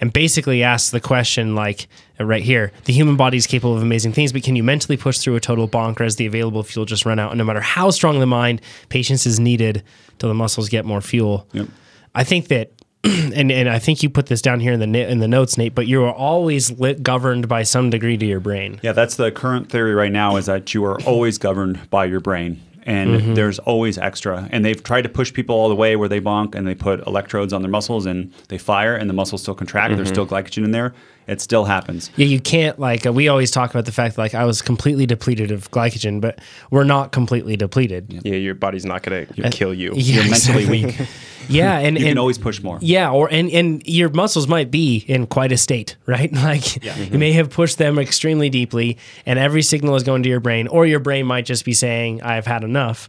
and 0.00 0.12
basically 0.12 0.62
asks 0.62 0.90
the 0.90 1.00
question 1.00 1.56
like 1.56 1.82
uh, 1.82 1.86
right 2.18 2.42
here: 2.42 2.72
the 2.84 2.92
human 2.92 3.16
body 3.16 3.36
is 3.36 3.46
capable 3.46 3.76
of 3.76 3.82
amazing 3.82 4.12
things, 4.12 4.32
but 4.32 4.42
can 4.42 4.56
you 4.56 4.62
mentally 4.62 4.96
push 4.96 5.18
through 5.18 5.36
a 5.36 5.40
total 5.40 5.68
bonk, 5.68 6.00
or 6.00 6.04
has 6.04 6.16
the 6.16 6.26
available 6.26 6.62
fuel 6.62 6.84
just 6.84 7.04
run 7.04 7.18
out? 7.18 7.30
And 7.30 7.38
no 7.38 7.44
matter 7.44 7.60
how 7.60 7.90
strong 7.90 8.20
the 8.20 8.26
mind, 8.26 8.60
patience 8.88 9.26
is 9.26 9.38
needed 9.38 9.82
till 10.18 10.28
the 10.28 10.34
muscles 10.34 10.68
get 10.68 10.84
more 10.84 11.00
fuel. 11.00 11.46
Yep. 11.52 11.68
I 12.14 12.24
think 12.24 12.48
that. 12.48 12.72
And, 13.06 13.52
and 13.52 13.68
I 13.68 13.78
think 13.78 14.02
you 14.02 14.10
put 14.10 14.26
this 14.26 14.42
down 14.42 14.58
here 14.60 14.72
in 14.72 14.80
the 14.80 15.08
in 15.08 15.18
the 15.18 15.28
notes, 15.28 15.56
Nate. 15.56 15.74
But 15.74 15.86
you 15.86 16.02
are 16.04 16.12
always 16.12 16.72
lit, 16.72 17.02
governed 17.02 17.46
by 17.46 17.62
some 17.62 17.90
degree 17.90 18.16
to 18.16 18.26
your 18.26 18.40
brain. 18.40 18.80
Yeah, 18.82 18.92
that's 18.92 19.14
the 19.16 19.30
current 19.30 19.70
theory 19.70 19.94
right 19.94 20.10
now 20.10 20.36
is 20.36 20.46
that 20.46 20.74
you 20.74 20.84
are 20.86 21.00
always 21.02 21.38
governed 21.38 21.88
by 21.90 22.06
your 22.06 22.18
brain. 22.18 22.60
And 22.86 23.10
mm-hmm. 23.10 23.34
there's 23.34 23.58
always 23.58 23.98
extra. 23.98 24.48
And 24.50 24.64
they've 24.64 24.82
tried 24.82 25.02
to 25.02 25.08
push 25.08 25.32
people 25.32 25.56
all 25.56 25.68
the 25.68 25.74
way 25.74 25.96
where 25.96 26.08
they 26.08 26.20
bonk 26.20 26.54
and 26.54 26.66
they 26.66 26.74
put 26.74 27.04
electrodes 27.06 27.52
on 27.52 27.62
their 27.62 27.70
muscles 27.70 28.06
and 28.06 28.32
they 28.48 28.58
fire 28.58 28.94
and 28.94 29.10
the 29.10 29.14
muscles 29.14 29.42
still 29.42 29.54
contract. 29.54 29.94
There's 29.96 30.08
mm-hmm. 30.08 30.14
still 30.14 30.26
glycogen 30.26 30.64
in 30.64 30.70
there. 30.70 30.94
It 31.26 31.40
still 31.40 31.64
happens. 31.64 32.10
Yeah, 32.16 32.26
you 32.26 32.40
can't 32.40 32.78
like 32.78 33.04
uh, 33.06 33.12
we 33.12 33.28
always 33.28 33.50
talk 33.50 33.70
about 33.70 33.84
the 33.84 33.92
fact 33.92 34.14
that 34.16 34.22
like 34.22 34.34
I 34.34 34.44
was 34.44 34.62
completely 34.62 35.06
depleted 35.06 35.50
of 35.50 35.70
glycogen, 35.70 36.20
but 36.20 36.40
we're 36.70 36.84
not 36.84 37.10
completely 37.12 37.56
depleted. 37.56 38.20
Yeah, 38.24 38.34
your 38.36 38.54
body's 38.54 38.84
not 38.84 39.02
going 39.02 39.26
to 39.26 39.50
kill 39.50 39.74
you. 39.74 39.92
Yeah, 39.94 40.22
You're 40.22 40.30
mentally 40.30 40.66
weak. 40.66 41.00
Yeah, 41.48 41.78
and, 41.78 41.96
You 41.96 42.06
and 42.06 42.12
can 42.14 42.18
always 42.18 42.38
push 42.38 42.60
more. 42.60 42.78
yeah, 42.80 43.08
or 43.08 43.28
and 43.32 43.48
and 43.50 43.80
your 43.86 44.08
muscles 44.08 44.48
might 44.48 44.68
be 44.72 45.04
in 45.06 45.28
quite 45.28 45.52
a 45.52 45.56
state, 45.56 45.94
right? 46.06 46.32
Like 46.32 46.84
you 46.84 47.18
may 47.20 47.30
have 47.32 47.50
pushed 47.50 47.78
them 47.78 48.00
extremely 48.00 48.50
deeply, 48.50 48.98
and 49.24 49.38
every 49.38 49.62
signal 49.62 49.94
is 49.94 50.02
going 50.02 50.24
to 50.24 50.28
your 50.28 50.40
brain, 50.40 50.66
or 50.66 50.86
your 50.86 50.98
brain 50.98 51.24
might 51.24 51.44
just 51.46 51.64
be 51.64 51.72
saying, 51.72 52.20
"I've 52.22 52.46
had 52.46 52.64
enough." 52.64 53.08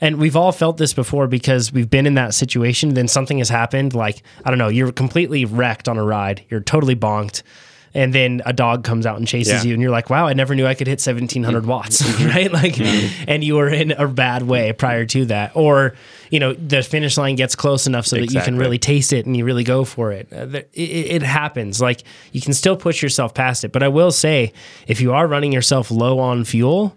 And 0.00 0.18
we've 0.18 0.36
all 0.36 0.52
felt 0.52 0.76
this 0.76 0.92
before 0.92 1.26
because 1.26 1.72
we've 1.72 1.90
been 1.90 2.06
in 2.06 2.14
that 2.14 2.34
situation. 2.34 2.94
Then 2.94 3.08
something 3.08 3.38
has 3.38 3.48
happened, 3.48 3.94
like 3.94 4.22
I 4.44 4.50
don't 4.50 4.58
know, 4.58 4.68
you're 4.68 4.92
completely 4.92 5.44
wrecked 5.44 5.88
on 5.88 5.98
a 5.98 6.04
ride, 6.04 6.44
you're 6.48 6.60
totally 6.60 6.96
bonked, 6.96 7.42
and 7.96 8.12
then 8.12 8.42
a 8.44 8.52
dog 8.52 8.84
comes 8.84 9.06
out 9.06 9.16
and 9.16 9.26
chases 9.26 9.64
Yeah. 9.64 9.68
you 9.68 9.72
and 9.72 9.82
you're 9.82 9.90
like 9.90 10.10
wow 10.10 10.26
i 10.26 10.34
never 10.34 10.54
knew 10.54 10.66
i 10.66 10.74
could 10.74 10.86
hit 10.86 11.00
1700 11.00 11.64
mm. 11.64 11.66
watts 11.66 12.02
mm-hmm. 12.02 12.28
right? 12.36 12.52
Like 12.52 12.74
mm-hmm. 12.74 13.24
and 13.26 13.42
you 13.42 13.54
were 13.56 13.68
in 13.68 13.92
a 13.92 14.06
bad 14.06 14.42
way 14.42 14.72
prior 14.72 15.06
to 15.06 15.24
that. 15.26 15.56
Or 15.56 15.94
you 16.30 16.38
know 16.40 16.52
the 16.52 16.82
finish 16.82 17.16
line 17.16 17.36
gets 17.36 17.56
close 17.56 17.86
enough 17.86 18.06
so 18.06 18.16
that 18.16 18.32
you 18.32 18.40
can 18.40 18.58
really 18.58 18.78
taste 18.78 19.12
it 19.12 19.26
and 19.26 19.36
you 19.36 19.44
really 19.44 19.64
go 19.64 19.84
for 19.84 20.12
it. 20.12 20.28
Uh, 20.32 20.60
it 20.72 20.72
it 20.74 21.22
happens. 21.22 21.80
Like 21.80 22.02
you 22.32 22.40
can 22.40 22.52
still 22.52 22.76
push 22.76 23.02
yourself 23.02 23.34
past 23.34 23.64
it. 23.64 23.72
But 23.72 23.82
i 23.82 23.88
will 23.88 24.10
say 24.10 24.52
if 24.86 25.00
you 25.00 25.12
are 25.12 25.26
running 25.26 25.52
yourself 25.52 25.90
low 25.90 26.18
on 26.18 26.44
fuel 26.44 26.96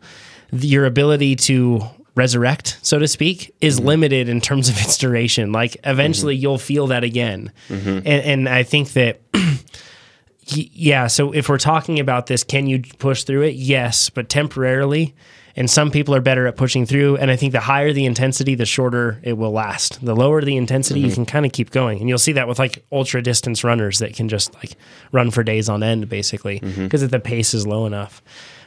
your 0.52 0.86
ability 0.86 1.36
to 1.36 1.82
resurrect 2.20 2.78
so 2.82 3.00
to 3.00 3.08
speak 3.08 3.56
is 3.62 3.78
mm-hmm. 3.78 3.88
limited 3.88 4.28
in 4.28 4.42
terms 4.42 4.68
of 4.68 4.78
its 4.78 4.98
duration. 4.98 5.54
Like 5.54 5.78
eventually 5.86 6.36
mm-hmm. 6.36 6.42
you'll 6.42 6.58
feel 6.58 6.88
that 6.88 7.06
again. 7.06 7.52
Mm-hmm. 7.70 7.90
And, 7.90 8.08
and 8.08 8.50
i 8.50 8.64
think 8.64 8.92
that 8.94 9.22
yeah 10.48 11.08
so 11.08 11.32
if 11.32 11.48
we're 11.48 11.58
talking 11.58 12.00
about 12.00 12.28
this 12.28 12.44
can 12.44 12.68
you 12.68 12.82
push 13.00 13.24
through 13.24 13.44
it? 13.44 13.56
Yes 13.56 14.10
but 14.10 14.28
temporarily. 14.28 15.16
And 15.56 15.70
some 15.70 15.92
people 15.92 16.16
are 16.16 16.22
better 16.22 16.48
at 16.48 16.56
pushing 16.58 16.86
through. 16.86 17.16
And 17.18 17.32
i 17.32 17.38
think 17.38 17.54
the 17.54 17.62
higher 17.62 17.94
the 17.94 18.06
intensity 18.06 18.54
the 18.54 18.66
shorter 18.66 19.22
it 19.24 19.38
will 19.38 19.52
last. 19.52 20.04
The 20.06 20.16
lower 20.16 20.42
the 20.42 20.58
intensity 20.58 21.00
you 21.00 21.14
can 21.14 21.26
kind 21.26 21.46
of 21.46 21.54
keep 21.54 21.72
going. 21.72 22.00
And 22.00 22.10
you'll 22.10 22.18
see 22.18 22.34
that 22.34 22.50
with 22.50 22.60
like 22.60 22.84
ultra 22.92 23.22
distance 23.22 23.64
runners 23.64 24.00
that 24.00 24.14
can 24.14 24.28
just 24.28 24.54
like 24.56 24.76
run 25.14 25.32
for 25.32 25.42
days 25.42 25.70
on 25.70 25.84
end 25.84 26.10
basically 26.10 26.60
because 26.60 27.02
if 27.02 27.12
the 27.12 27.20
pace 27.22 27.54
is 27.54 27.66
low 27.66 27.86
enough. 27.86 28.22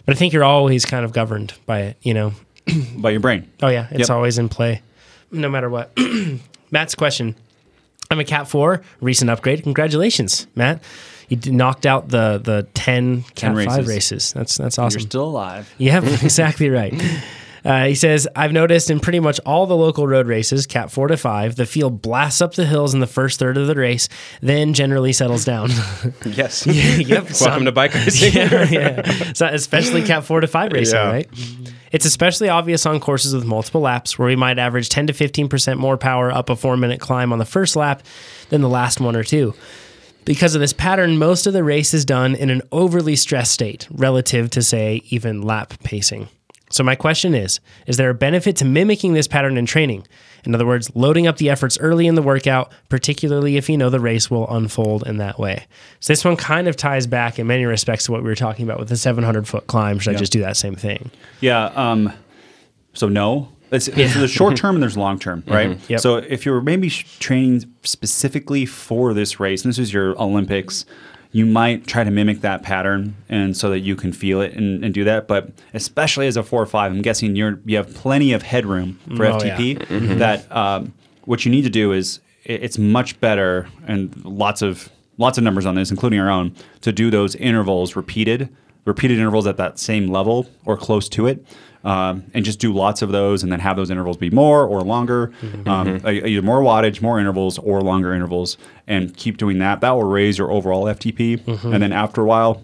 But 0.06 0.16
i 0.16 0.18
think 0.18 0.32
you're 0.32 0.42
always 0.56 0.86
kind 0.86 1.04
of 1.04 1.12
governed 1.12 1.52
by 1.66 1.80
it 1.82 1.96
you 2.00 2.14
know 2.14 2.32
by 2.96 3.10
your 3.10 3.20
brain. 3.20 3.50
Oh 3.62 3.68
yeah, 3.68 3.88
it's 3.90 4.08
Yep. 4.08 4.10
always 4.10 4.38
in 4.38 4.48
play, 4.48 4.82
no 5.30 5.48
matter 5.48 5.68
what. 5.70 5.96
Matt's 6.70 6.94
question: 6.94 7.34
I'm 8.10 8.20
a 8.20 8.24
Cat 8.24 8.48
Four, 8.48 8.82
recent 9.00 9.30
upgrade. 9.30 9.62
Congratulations, 9.62 10.46
Matt! 10.54 10.82
You 11.28 11.38
knocked 11.52 11.86
out 11.86 12.08
the 12.08 12.40
the 12.42 12.66
ten 12.74 13.22
Cat 13.22 13.54
10 13.54 13.66
Five 13.66 13.66
races. 13.78 13.88
races. 13.88 14.32
That's 14.32 14.56
that's 14.56 14.78
awesome. 14.78 15.00
You're 15.00 15.06
still 15.08 15.24
alive. 15.24 15.72
Yep, 15.78 16.04
exactly 16.22 16.68
right. 16.70 16.94
Uh, 17.64 17.84
he 17.84 17.94
says, 17.94 18.26
I've 18.34 18.50
noticed 18.52 18.90
in 18.90 18.98
pretty 18.98 19.20
much 19.20 19.38
all 19.46 19.66
the 19.66 19.76
local 19.76 20.08
road 20.08 20.26
races, 20.26 20.66
Cat 20.66 20.90
4 20.90 21.06
to 21.06 21.16
5, 21.16 21.54
the 21.54 21.64
field 21.64 22.02
blasts 22.02 22.42
up 22.42 22.54
the 22.54 22.66
hills 22.66 22.92
in 22.92 22.98
the 22.98 23.06
first 23.06 23.38
third 23.38 23.56
of 23.56 23.68
the 23.68 23.76
race, 23.76 24.08
then 24.40 24.74
generally 24.74 25.12
settles 25.12 25.44
down. 25.44 25.70
Yes. 26.26 26.66
yep. 26.66 27.08
Welcome 27.08 27.34
some- 27.34 27.64
to 27.66 27.70
bike 27.70 27.94
racing. 27.94 28.32
yeah, 28.32 28.64
yeah. 28.68 29.32
So 29.34 29.46
especially 29.46 30.02
Cat 30.02 30.24
4 30.24 30.40
to 30.40 30.48
5 30.48 30.72
racing, 30.72 30.96
Yeah. 30.96 31.08
right? 31.08 31.28
It's 31.92 32.06
especially 32.06 32.48
obvious 32.48 32.86
on 32.86 33.00
courses 33.00 33.34
with 33.34 33.44
multiple 33.44 33.82
laps 33.82 34.18
where 34.18 34.28
we 34.28 34.36
might 34.36 34.58
average 34.58 34.88
10 34.88 35.08
to 35.08 35.12
15% 35.12 35.76
more 35.76 35.98
power 35.98 36.32
up 36.32 36.48
a 36.48 36.56
four 36.56 36.76
minute 36.76 37.00
climb 37.00 37.32
on 37.32 37.38
the 37.38 37.44
first 37.44 37.76
lap 37.76 38.02
than 38.48 38.62
the 38.62 38.68
last 38.68 38.98
one 38.98 39.14
or 39.14 39.22
two. 39.22 39.54
Because 40.24 40.54
of 40.54 40.60
this 40.60 40.72
pattern, 40.72 41.18
most 41.18 41.46
of 41.46 41.52
the 41.52 41.64
race 41.64 41.92
is 41.92 42.04
done 42.04 42.34
in 42.34 42.48
an 42.48 42.62
overly 42.70 43.16
stressed 43.16 43.52
state 43.52 43.88
relative 43.90 44.50
to, 44.50 44.62
say, 44.62 45.02
even 45.10 45.42
lap 45.42 45.74
pacing. 45.82 46.28
So, 46.72 46.82
my 46.82 46.96
question 46.96 47.34
is 47.34 47.60
Is 47.86 47.96
there 47.96 48.10
a 48.10 48.14
benefit 48.14 48.56
to 48.56 48.64
mimicking 48.64 49.12
this 49.12 49.28
pattern 49.28 49.56
in 49.56 49.66
training? 49.66 50.06
In 50.44 50.54
other 50.54 50.66
words, 50.66 50.90
loading 50.96 51.28
up 51.28 51.36
the 51.36 51.50
efforts 51.50 51.78
early 51.78 52.08
in 52.08 52.16
the 52.16 52.22
workout, 52.22 52.72
particularly 52.88 53.56
if 53.56 53.68
you 53.68 53.76
know 53.76 53.90
the 53.90 54.00
race 54.00 54.28
will 54.28 54.48
unfold 54.52 55.06
in 55.06 55.18
that 55.18 55.38
way. 55.38 55.66
So, 56.00 56.12
this 56.12 56.24
one 56.24 56.36
kind 56.36 56.66
of 56.66 56.76
ties 56.76 57.06
back 57.06 57.38
in 57.38 57.46
many 57.46 57.64
respects 57.64 58.06
to 58.06 58.12
what 58.12 58.22
we 58.22 58.28
were 58.28 58.34
talking 58.34 58.64
about 58.64 58.78
with 58.80 58.88
the 58.88 58.96
700 58.96 59.46
foot 59.46 59.66
climb. 59.66 59.98
Should 59.98 60.16
I 60.16 60.18
just 60.18 60.32
do 60.32 60.40
that 60.40 60.56
same 60.56 60.74
thing? 60.74 61.10
Yeah. 61.40 61.66
Um, 61.66 62.12
so 62.94 63.08
no, 63.08 63.48
it's, 63.70 63.88
it's 63.88 64.14
the 64.14 64.28
short 64.28 64.56
term 64.56 64.76
and 64.76 64.82
there's 64.82 64.96
long 64.96 65.18
term, 65.18 65.42
right? 65.46 65.78
Yep. 65.88 66.00
So 66.00 66.16
if 66.16 66.44
you're 66.44 66.60
maybe 66.60 66.90
training 66.90 67.64
specifically 67.82 68.66
for 68.66 69.14
this 69.14 69.40
race, 69.40 69.64
and 69.64 69.70
this 69.70 69.78
is 69.78 69.92
your 69.92 70.20
Olympics, 70.20 70.84
you 71.32 71.46
might 71.46 71.86
try 71.86 72.04
to 72.04 72.10
mimic 72.10 72.42
that 72.42 72.62
pattern, 72.62 73.14
and 73.28 73.56
so 73.56 73.70
that 73.70 73.80
you 73.80 73.96
can 73.96 74.12
feel 74.12 74.40
it 74.40 74.52
and, 74.52 74.84
and 74.84 74.92
do 74.92 75.02
that. 75.04 75.26
But 75.26 75.50
especially 75.74 76.26
as 76.26 76.36
a 76.36 76.42
four 76.42 76.62
or 76.62 76.66
five, 76.66 76.92
I'm 76.92 77.02
guessing 77.02 77.34
you're 77.36 77.58
you 77.64 77.76
have 77.78 77.92
plenty 77.94 78.32
of 78.32 78.42
headroom 78.42 78.98
for 79.16 79.26
Oh, 79.26 79.38
yeah. 79.42 79.56
FTP. 79.56 80.18
That 80.18 80.50
um, 80.54 80.92
what 81.24 81.44
you 81.44 81.50
need 81.50 81.62
to 81.62 81.70
do 81.70 81.92
is 81.92 82.20
it- 82.44 82.62
it's 82.62 82.78
much 82.78 83.18
better, 83.20 83.68
and 83.86 84.14
lots 84.24 84.62
of 84.62 84.90
lots 85.18 85.38
of 85.38 85.44
numbers 85.44 85.66
on 85.66 85.74
this, 85.74 85.90
including 85.90 86.18
our 86.20 86.30
own, 86.30 86.54
to 86.80 86.90
do 86.92 87.10
those 87.10 87.34
intervals 87.36 87.94
repeated, 87.96 88.48
repeated 88.84 89.18
intervals 89.18 89.46
at 89.46 89.56
that 89.58 89.78
same 89.78 90.08
level 90.08 90.46
or 90.64 90.76
close 90.76 91.08
to 91.10 91.26
it, 91.26 91.44
um, 91.84 92.24
and 92.34 92.44
just 92.44 92.58
do 92.58 92.72
lots 92.72 93.02
of 93.02 93.10
those, 93.12 93.42
and 93.42 93.50
then 93.50 93.60
have 93.60 93.76
those 93.76 93.90
intervals 93.90 94.16
be 94.16 94.30
more 94.30 94.64
or 94.66 94.82
longer, 94.82 95.32
um, 95.66 95.96
e- 96.06 96.22
either 96.24 96.42
more 96.42 96.60
wattage, 96.60 97.02
more 97.02 97.18
intervals, 97.18 97.58
or 97.58 97.80
longer 97.80 98.12
intervals, 98.14 98.56
and 98.86 99.16
keep 99.16 99.36
doing 99.36 99.58
that. 99.58 99.80
That 99.80 99.90
will 99.92 100.04
raise 100.04 100.38
your 100.38 100.50
overall 100.50 100.84
FTP, 100.84 101.40
and 101.72 101.82
then 101.82 101.92
after 101.92 102.20
a 102.22 102.24
while, 102.24 102.62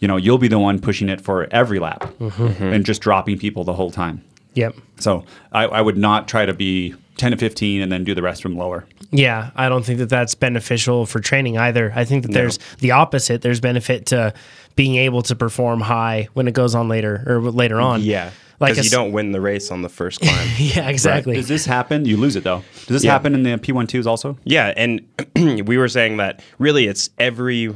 you 0.00 0.08
know, 0.08 0.16
you'll 0.16 0.38
be 0.38 0.48
the 0.48 0.58
one 0.58 0.80
pushing 0.80 1.08
it 1.08 1.20
for 1.20 1.46
every 1.50 1.78
lap, 1.78 2.12
and 2.20 2.84
just 2.84 3.00
dropping 3.02 3.38
people 3.38 3.64
the 3.64 3.72
whole 3.74 3.90
time. 3.90 4.22
Yep. 4.54 4.74
So 4.98 5.24
I, 5.52 5.64
I 5.64 5.80
would 5.80 5.96
not 5.96 6.28
try 6.28 6.44
to 6.44 6.52
be 6.52 6.94
10 7.16 7.32
to 7.32 7.36
15 7.36 7.82
and 7.82 7.92
then 7.92 8.04
do 8.04 8.14
the 8.14 8.22
rest 8.22 8.42
from 8.42 8.56
lower. 8.56 8.84
Yeah, 9.10 9.50
I 9.54 9.68
don't 9.68 9.84
think 9.84 9.98
that 9.98 10.08
that's 10.08 10.34
beneficial 10.34 11.06
for 11.06 11.20
training 11.20 11.58
either. 11.58 11.92
I 11.94 12.04
think 12.04 12.22
that 12.24 12.32
there's 12.32 12.58
the 12.78 12.92
opposite. 12.92 13.42
There's 13.42 13.60
benefit 13.60 14.06
to 14.06 14.32
being 14.74 14.96
able 14.96 15.22
to 15.22 15.36
perform 15.36 15.80
high 15.80 16.28
when 16.32 16.48
it 16.48 16.54
goes 16.54 16.74
on 16.74 16.88
later 16.88 17.22
or 17.26 17.40
later 17.40 17.80
on. 17.80 18.02
Yeah. 18.02 18.30
Like 18.60 18.72
Because 18.72 18.86
a 18.86 18.88
you 18.88 18.90
don't 18.90 19.12
win 19.12 19.32
the 19.32 19.40
race 19.40 19.70
on 19.70 19.82
the 19.82 19.88
first 19.88 20.20
climb. 20.22 20.48
Yeah, 20.58 20.88
exactly. 20.88 21.34
Does 21.34 21.48
this 21.48 21.64
happen? 21.66 22.04
You 22.04 22.16
lose 22.16 22.36
it 22.36 22.44
though. 22.44 22.62
Does 22.80 22.86
this 22.88 23.04
Yeah. 23.04 23.12
happen 23.12 23.34
in 23.34 23.42
the 23.42 23.50
P12s 23.58 24.06
also? 24.06 24.38
Yeah, 24.44 24.72
and 24.76 25.00
we 25.66 25.76
were 25.78 25.88
saying 25.88 26.18
that 26.18 26.42
really 26.58 26.86
it's 26.86 27.10
every 27.18 27.74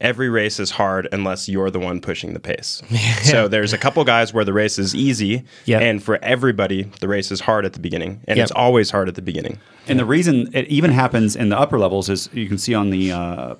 every 0.00 0.28
race 0.28 0.60
is 0.60 0.70
hard 0.70 1.08
unless 1.12 1.48
you're 1.48 1.70
the 1.70 1.78
one 1.80 2.00
pushing 2.00 2.32
the 2.32 2.40
pace. 2.40 2.82
So 3.22 3.48
there's 3.48 3.72
a 3.72 3.78
couple 3.78 4.04
guys 4.04 4.32
where 4.32 4.44
the 4.44 4.52
race 4.52 4.78
is 4.78 4.94
easy, 4.94 5.44
Yeah. 5.64 5.80
and 5.80 6.02
for 6.02 6.18
everybody 6.22 6.84
the 7.00 7.08
race 7.08 7.30
is 7.32 7.40
hard 7.40 7.64
at 7.64 7.72
the 7.72 7.80
beginning, 7.80 8.20
and 8.28 8.36
Yep. 8.36 8.44
it's 8.44 8.52
always 8.52 8.90
hard 8.90 9.08
at 9.08 9.14
the 9.16 9.22
beginning. 9.22 9.58
And 9.88 9.98
the 9.98 10.04
reason 10.04 10.50
it 10.52 10.66
even 10.68 10.92
happens 10.92 11.34
in 11.36 11.48
the 11.48 11.58
upper 11.58 11.78
levels 11.78 12.08
is 12.08 12.28
you 12.32 12.46
can 12.46 12.58
see 12.58 12.74
on 12.74 12.90
the 12.90 13.10
uh, 13.12 13.54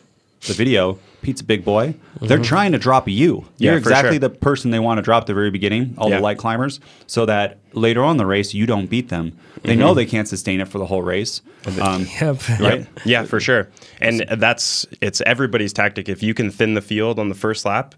the 0.47 0.53
video. 0.55 0.99
Pete's 1.21 1.41
a 1.41 1.45
big 1.45 1.65
boy. 1.65 1.95
They're 2.21 2.39
trying 2.39 2.71
to 2.73 2.79
drop 2.79 3.09
you. 3.09 3.45
Yeah, 3.57 3.73
You're 3.73 3.81
for 3.81 3.89
exactly 3.89 4.13
sure. 4.15 4.19
the 4.21 4.31
person 4.31 4.71
they 4.71 4.79
want 4.79 4.99
to 4.99 5.03
drop 5.03 5.23
at 5.25 5.27
the 5.27 5.35
very 5.35 5.51
beginning. 5.51 5.95
All 5.99 6.09
Yeah. 6.09 6.17
the 6.19 6.23
light 6.23 6.39
climbers, 6.39 6.79
so 7.09 7.27
that 7.27 7.59
later 7.73 8.05
on 8.05 8.13
in 8.13 8.17
the 8.19 8.27
race 8.27 8.55
you 8.55 8.65
don't 8.67 8.87
beat 8.89 9.09
them. 9.09 9.33
They 9.65 9.75
know 9.75 9.95
they 9.95 10.07
can't 10.07 10.29
sustain 10.29 10.61
it 10.61 10.69
for 10.69 10.79
the 10.79 10.87
whole 10.87 11.03
race. 11.03 11.43
Um, 11.81 12.07
Yep. 12.21 12.49
right? 12.61 12.87
Yeah, 13.05 13.25
for 13.25 13.41
sure. 13.41 13.69
And 14.01 14.25
that's 14.37 14.87
it's 15.01 15.21
everybody's 15.27 15.73
tactic. 15.73 16.09
If 16.09 16.23
you 16.23 16.35
can 16.35 16.51
thin 16.53 16.75
the 16.75 16.81
field 16.83 17.19
on 17.19 17.29
the 17.29 17.35
first 17.35 17.65
lap, 17.65 17.97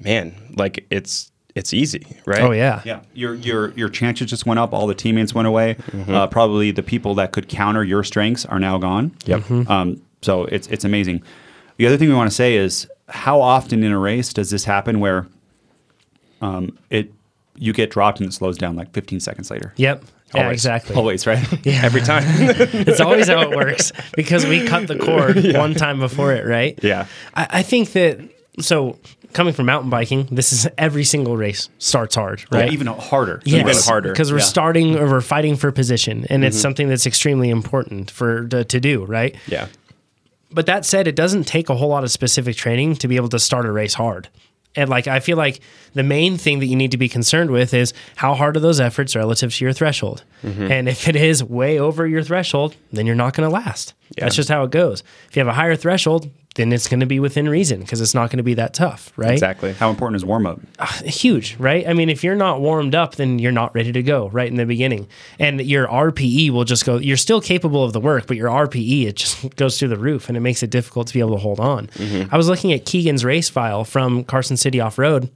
man, 0.00 0.34
like 0.56 0.86
it's 0.90 1.30
it's 1.54 1.72
easy, 1.74 2.06
right? 2.24 2.40
Oh 2.42 2.52
yeah. 2.52 2.80
Yeah, 2.86 3.00
your 3.14 3.34
your 3.34 3.72
your 3.72 3.88
chances 3.90 4.28
just 4.30 4.46
went 4.46 4.58
up. 4.60 4.72
All 4.72 4.86
the 4.86 4.94
teammates 4.94 5.34
went 5.34 5.46
away. 5.48 5.76
Uh, 6.08 6.26
probably 6.26 6.70
the 6.70 6.82
people 6.82 7.14
that 7.16 7.32
could 7.32 7.48
counter 7.48 7.84
your 7.84 8.02
strengths 8.02 8.46
are 8.46 8.58
now 8.58 8.78
gone. 8.78 9.12
Yep. 9.26 9.50
Um, 9.70 10.00
so 10.22 10.44
it's 10.46 10.66
it's 10.68 10.84
amazing. 10.84 11.22
The 11.76 11.86
other 11.86 11.96
thing 11.96 12.08
we 12.08 12.14
want 12.14 12.30
to 12.30 12.34
say 12.34 12.56
is 12.56 12.86
how 13.08 13.40
often 13.40 13.82
in 13.84 13.92
a 13.92 13.98
race 13.98 14.32
does 14.32 14.50
this 14.50 14.64
happen 14.64 15.00
where 15.00 15.26
um, 16.40 16.78
it 16.90 17.12
you 17.58 17.72
get 17.72 17.90
dropped 17.90 18.20
and 18.20 18.28
it 18.28 18.32
slows 18.32 18.58
down 18.58 18.76
like 18.76 18.92
15 18.92 19.20
seconds 19.20 19.50
later? 19.50 19.72
Yep. 19.76 20.04
Yeah, 20.34 20.50
exactly. 20.50 20.96
Always, 20.96 21.26
right? 21.26 21.38
Every 21.66 22.00
time. 22.00 22.24
It's 22.26 23.00
always 23.00 23.28
how 23.28 23.40
it 23.42 23.50
works 23.50 23.92
because 24.14 24.44
we 24.46 24.66
cut 24.66 24.86
the 24.88 24.98
cord 24.98 25.36
one 25.54 25.74
time 25.74 25.98
before 26.00 26.32
it, 26.32 26.44
right? 26.46 26.78
Yeah. 26.82 27.06
I, 27.34 27.46
I 27.50 27.62
think 27.62 27.92
that 27.92 28.18
so 28.60 28.98
coming 29.32 29.52
from 29.54 29.66
mountain 29.66 29.90
biking, 29.90 30.24
this 30.30 30.52
is 30.52 30.66
every 30.78 31.04
single 31.04 31.36
race 31.36 31.68
starts 31.78 32.14
hard, 32.16 32.44
right? 32.50 32.66
Yeah, 32.66 32.72
even 32.72 32.86
harder. 32.86 33.40
Even 33.44 33.66
harder. 33.68 34.10
because 34.10 34.32
we're 34.32 34.38
Yeah. 34.38 34.44
starting 34.44 34.96
or 34.98 35.08
we're 35.08 35.20
fighting 35.20 35.56
for 35.56 35.70
position, 35.72 36.26
and 36.30 36.44
it's 36.44 36.58
something 36.58 36.88
that's 36.88 37.06
extremely 37.06 37.50
important 37.50 38.10
for 38.10 38.46
to, 38.48 38.64
to 38.64 38.80
do, 38.80 39.04
right? 39.04 39.36
yeah. 39.46 39.68
But 40.50 40.66
that 40.66 40.84
said, 40.84 41.08
it 41.08 41.16
doesn't 41.16 41.44
take 41.44 41.68
a 41.68 41.74
whole 41.74 41.88
lot 41.88 42.04
of 42.04 42.10
specific 42.10 42.56
training 42.56 42.96
to 42.96 43.08
be 43.08 43.16
able 43.16 43.28
to 43.30 43.38
start 43.38 43.66
a 43.66 43.72
race 43.72 43.94
hard. 43.94 44.28
And 44.76 44.90
like 44.90 45.08
I 45.08 45.20
feel 45.20 45.36
like 45.36 45.60
the 45.94 46.02
main 46.02 46.36
thing 46.36 46.58
that 46.60 46.66
you 46.66 46.76
need 46.76 46.90
to 46.90 46.98
be 46.98 47.08
concerned 47.08 47.50
with 47.50 47.72
is 47.72 47.94
how 48.16 48.34
hard 48.34 48.56
are 48.56 48.60
those 48.60 48.78
efforts 48.78 49.16
relative 49.16 49.54
to 49.54 49.64
your 49.64 49.72
threshold. 49.72 50.22
Mm-hmm. 50.42 50.70
And 50.70 50.88
if 50.88 51.08
it 51.08 51.16
is 51.16 51.42
way 51.42 51.78
over 51.78 52.06
your 52.06 52.22
threshold, 52.22 52.76
then 52.92 53.06
you're 53.06 53.14
not 53.14 53.34
going 53.34 53.48
to 53.48 53.52
last. 53.52 53.94
That's 54.18 54.36
just 54.36 54.50
how 54.50 54.64
it 54.64 54.70
goes. 54.70 55.02
If 55.28 55.36
you 55.36 55.40
have 55.40 55.48
a 55.48 55.54
higher 55.54 55.76
threshold, 55.76 56.30
then 56.56 56.72
it's 56.72 56.88
going 56.88 57.00
to 57.00 57.06
be 57.06 57.20
within 57.20 57.48
reason 57.48 57.80
because 57.80 58.00
it's 58.00 58.14
not 58.14 58.30
going 58.30 58.38
to 58.38 58.42
be 58.42 58.54
that 58.54 58.74
tough, 58.74 59.12
right? 59.16 59.32
Exactly. 59.32 59.72
How 59.74 59.90
important 59.90 60.16
is 60.16 60.24
warm 60.24 60.46
up? 60.46 60.58
Ah, 60.78 61.00
huge, 61.04 61.56
right? 61.58 61.86
I 61.86 61.92
mean, 61.92 62.08
if 62.10 62.24
you're 62.24 62.34
not 62.34 62.60
warmed 62.60 62.94
up, 62.94 63.16
then 63.16 63.38
you're 63.38 63.52
not 63.52 63.74
ready 63.74 63.92
to 63.92 64.02
go 64.02 64.28
right 64.30 64.48
in 64.48 64.56
the 64.56 64.66
beginning. 64.66 65.06
And 65.38 65.60
your 65.60 65.86
RPE 65.86 66.50
will 66.50 66.64
just 66.64 66.84
go, 66.84 66.96
you're 66.96 67.16
still 67.18 67.40
capable 67.40 67.84
of 67.84 67.92
the 67.92 68.00
work, 68.00 68.26
but 68.26 68.36
your 68.36 68.48
RPE, 68.48 69.06
it 69.06 69.16
just 69.16 69.54
goes 69.56 69.78
through 69.78 69.88
the 69.88 69.98
roof 69.98 70.28
and 70.28 70.36
it 70.36 70.40
makes 70.40 70.62
it 70.62 70.70
difficult 70.70 71.06
to 71.08 71.14
be 71.14 71.20
able 71.20 71.32
to 71.32 71.40
hold 71.42 71.60
on. 71.60 71.88
Mm-hmm. 71.88 72.34
I 72.34 72.36
was 72.36 72.48
looking 72.48 72.72
at 72.72 72.84
Keegan's 72.84 73.24
race 73.24 73.48
file 73.48 73.84
from 73.84 74.24
Carson 74.24 74.56
City 74.56 74.80
Off 74.80 74.98
Road. 74.98 75.30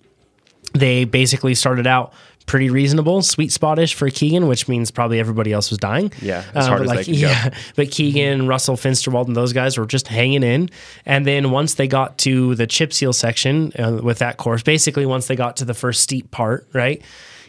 They 0.72 1.04
basically 1.04 1.54
started 1.54 1.86
out 1.86 2.12
pretty 2.50 2.68
reasonable, 2.68 3.22
sweet 3.22 3.52
spottish 3.52 3.94
for 3.94 4.10
Keegan, 4.10 4.48
which 4.48 4.66
means 4.66 4.90
probably 4.90 5.20
everybody 5.20 5.52
else 5.52 5.70
was 5.70 5.78
dying. 5.78 6.12
Yeah, 6.20 6.42
as 6.54 6.66
hard 6.66 6.80
but 6.84 6.84
as 6.86 6.90
they 6.90 6.96
like, 6.96 7.06
could 7.06 7.12
go. 7.14 7.20
yeah, 7.20 7.54
but 7.76 7.90
Keegan, 7.92 8.48
Russell, 8.48 8.76
Finsterwald, 8.76 9.28
and 9.28 9.36
those 9.36 9.52
guys 9.52 9.78
were 9.78 9.86
just 9.86 10.08
hanging 10.08 10.42
in. 10.42 10.68
And 11.06 11.24
then 11.26 11.52
once 11.52 11.74
they 11.74 11.86
got 11.86 12.18
to 12.18 12.56
the 12.56 12.66
chip 12.66 12.92
seal 12.92 13.12
section 13.12 13.72
uh, 13.78 14.00
with 14.02 14.18
that 14.18 14.36
course, 14.36 14.64
basically 14.64 15.06
once 15.06 15.28
they 15.28 15.36
got 15.36 15.56
to 15.58 15.64
the 15.64 15.74
first 15.74 16.00
steep 16.02 16.32
part, 16.32 16.66
right, 16.72 17.00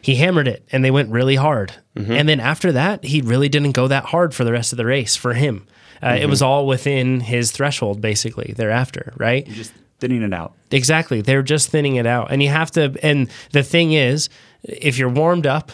he 0.04 0.16
hammered 0.16 0.48
it 0.48 0.64
and 0.72 0.86
they 0.86 0.92
went 0.92 1.10
really 1.12 1.36
hard. 1.36 1.74
Mm-hmm. 1.96 2.12
And 2.12 2.30
then 2.30 2.40
after 2.40 2.72
that, 2.72 3.04
he 3.04 3.22
really 3.22 3.50
didn't 3.50 3.72
go 3.72 3.88
that 3.88 4.06
hard 4.06 4.34
for 4.36 4.44
the 4.44 4.52
rest 4.52 4.72
of 4.72 4.78
the 4.78 4.86
race 4.86 5.16
for 5.16 5.34
him. 5.34 5.66
Uh, 6.04 6.10
It 6.10 6.20
Mm-hmm. 6.22 6.30
was 6.30 6.42
all 6.42 6.68
within 6.68 7.22
his 7.22 7.52
threshold, 7.52 8.02
basically, 8.02 8.54
thereafter, 8.56 9.14
right? 9.18 9.48
Just 9.48 9.74
thinning 10.00 10.24
it 10.24 10.34
out. 10.34 10.54
Exactly. 10.72 11.22
They're 11.22 11.44
just 11.44 11.70
thinning 11.70 11.96
it 11.98 12.08
out. 12.08 12.32
And 12.32 12.42
you 12.42 12.50
have 12.50 12.72
to, 12.72 12.96
and 13.04 13.30
the 13.52 13.62
thing 13.64 13.94
is, 13.94 14.30
if 14.64 14.98
you're 14.98 15.10
warmed 15.10 15.48
up, 15.48 15.72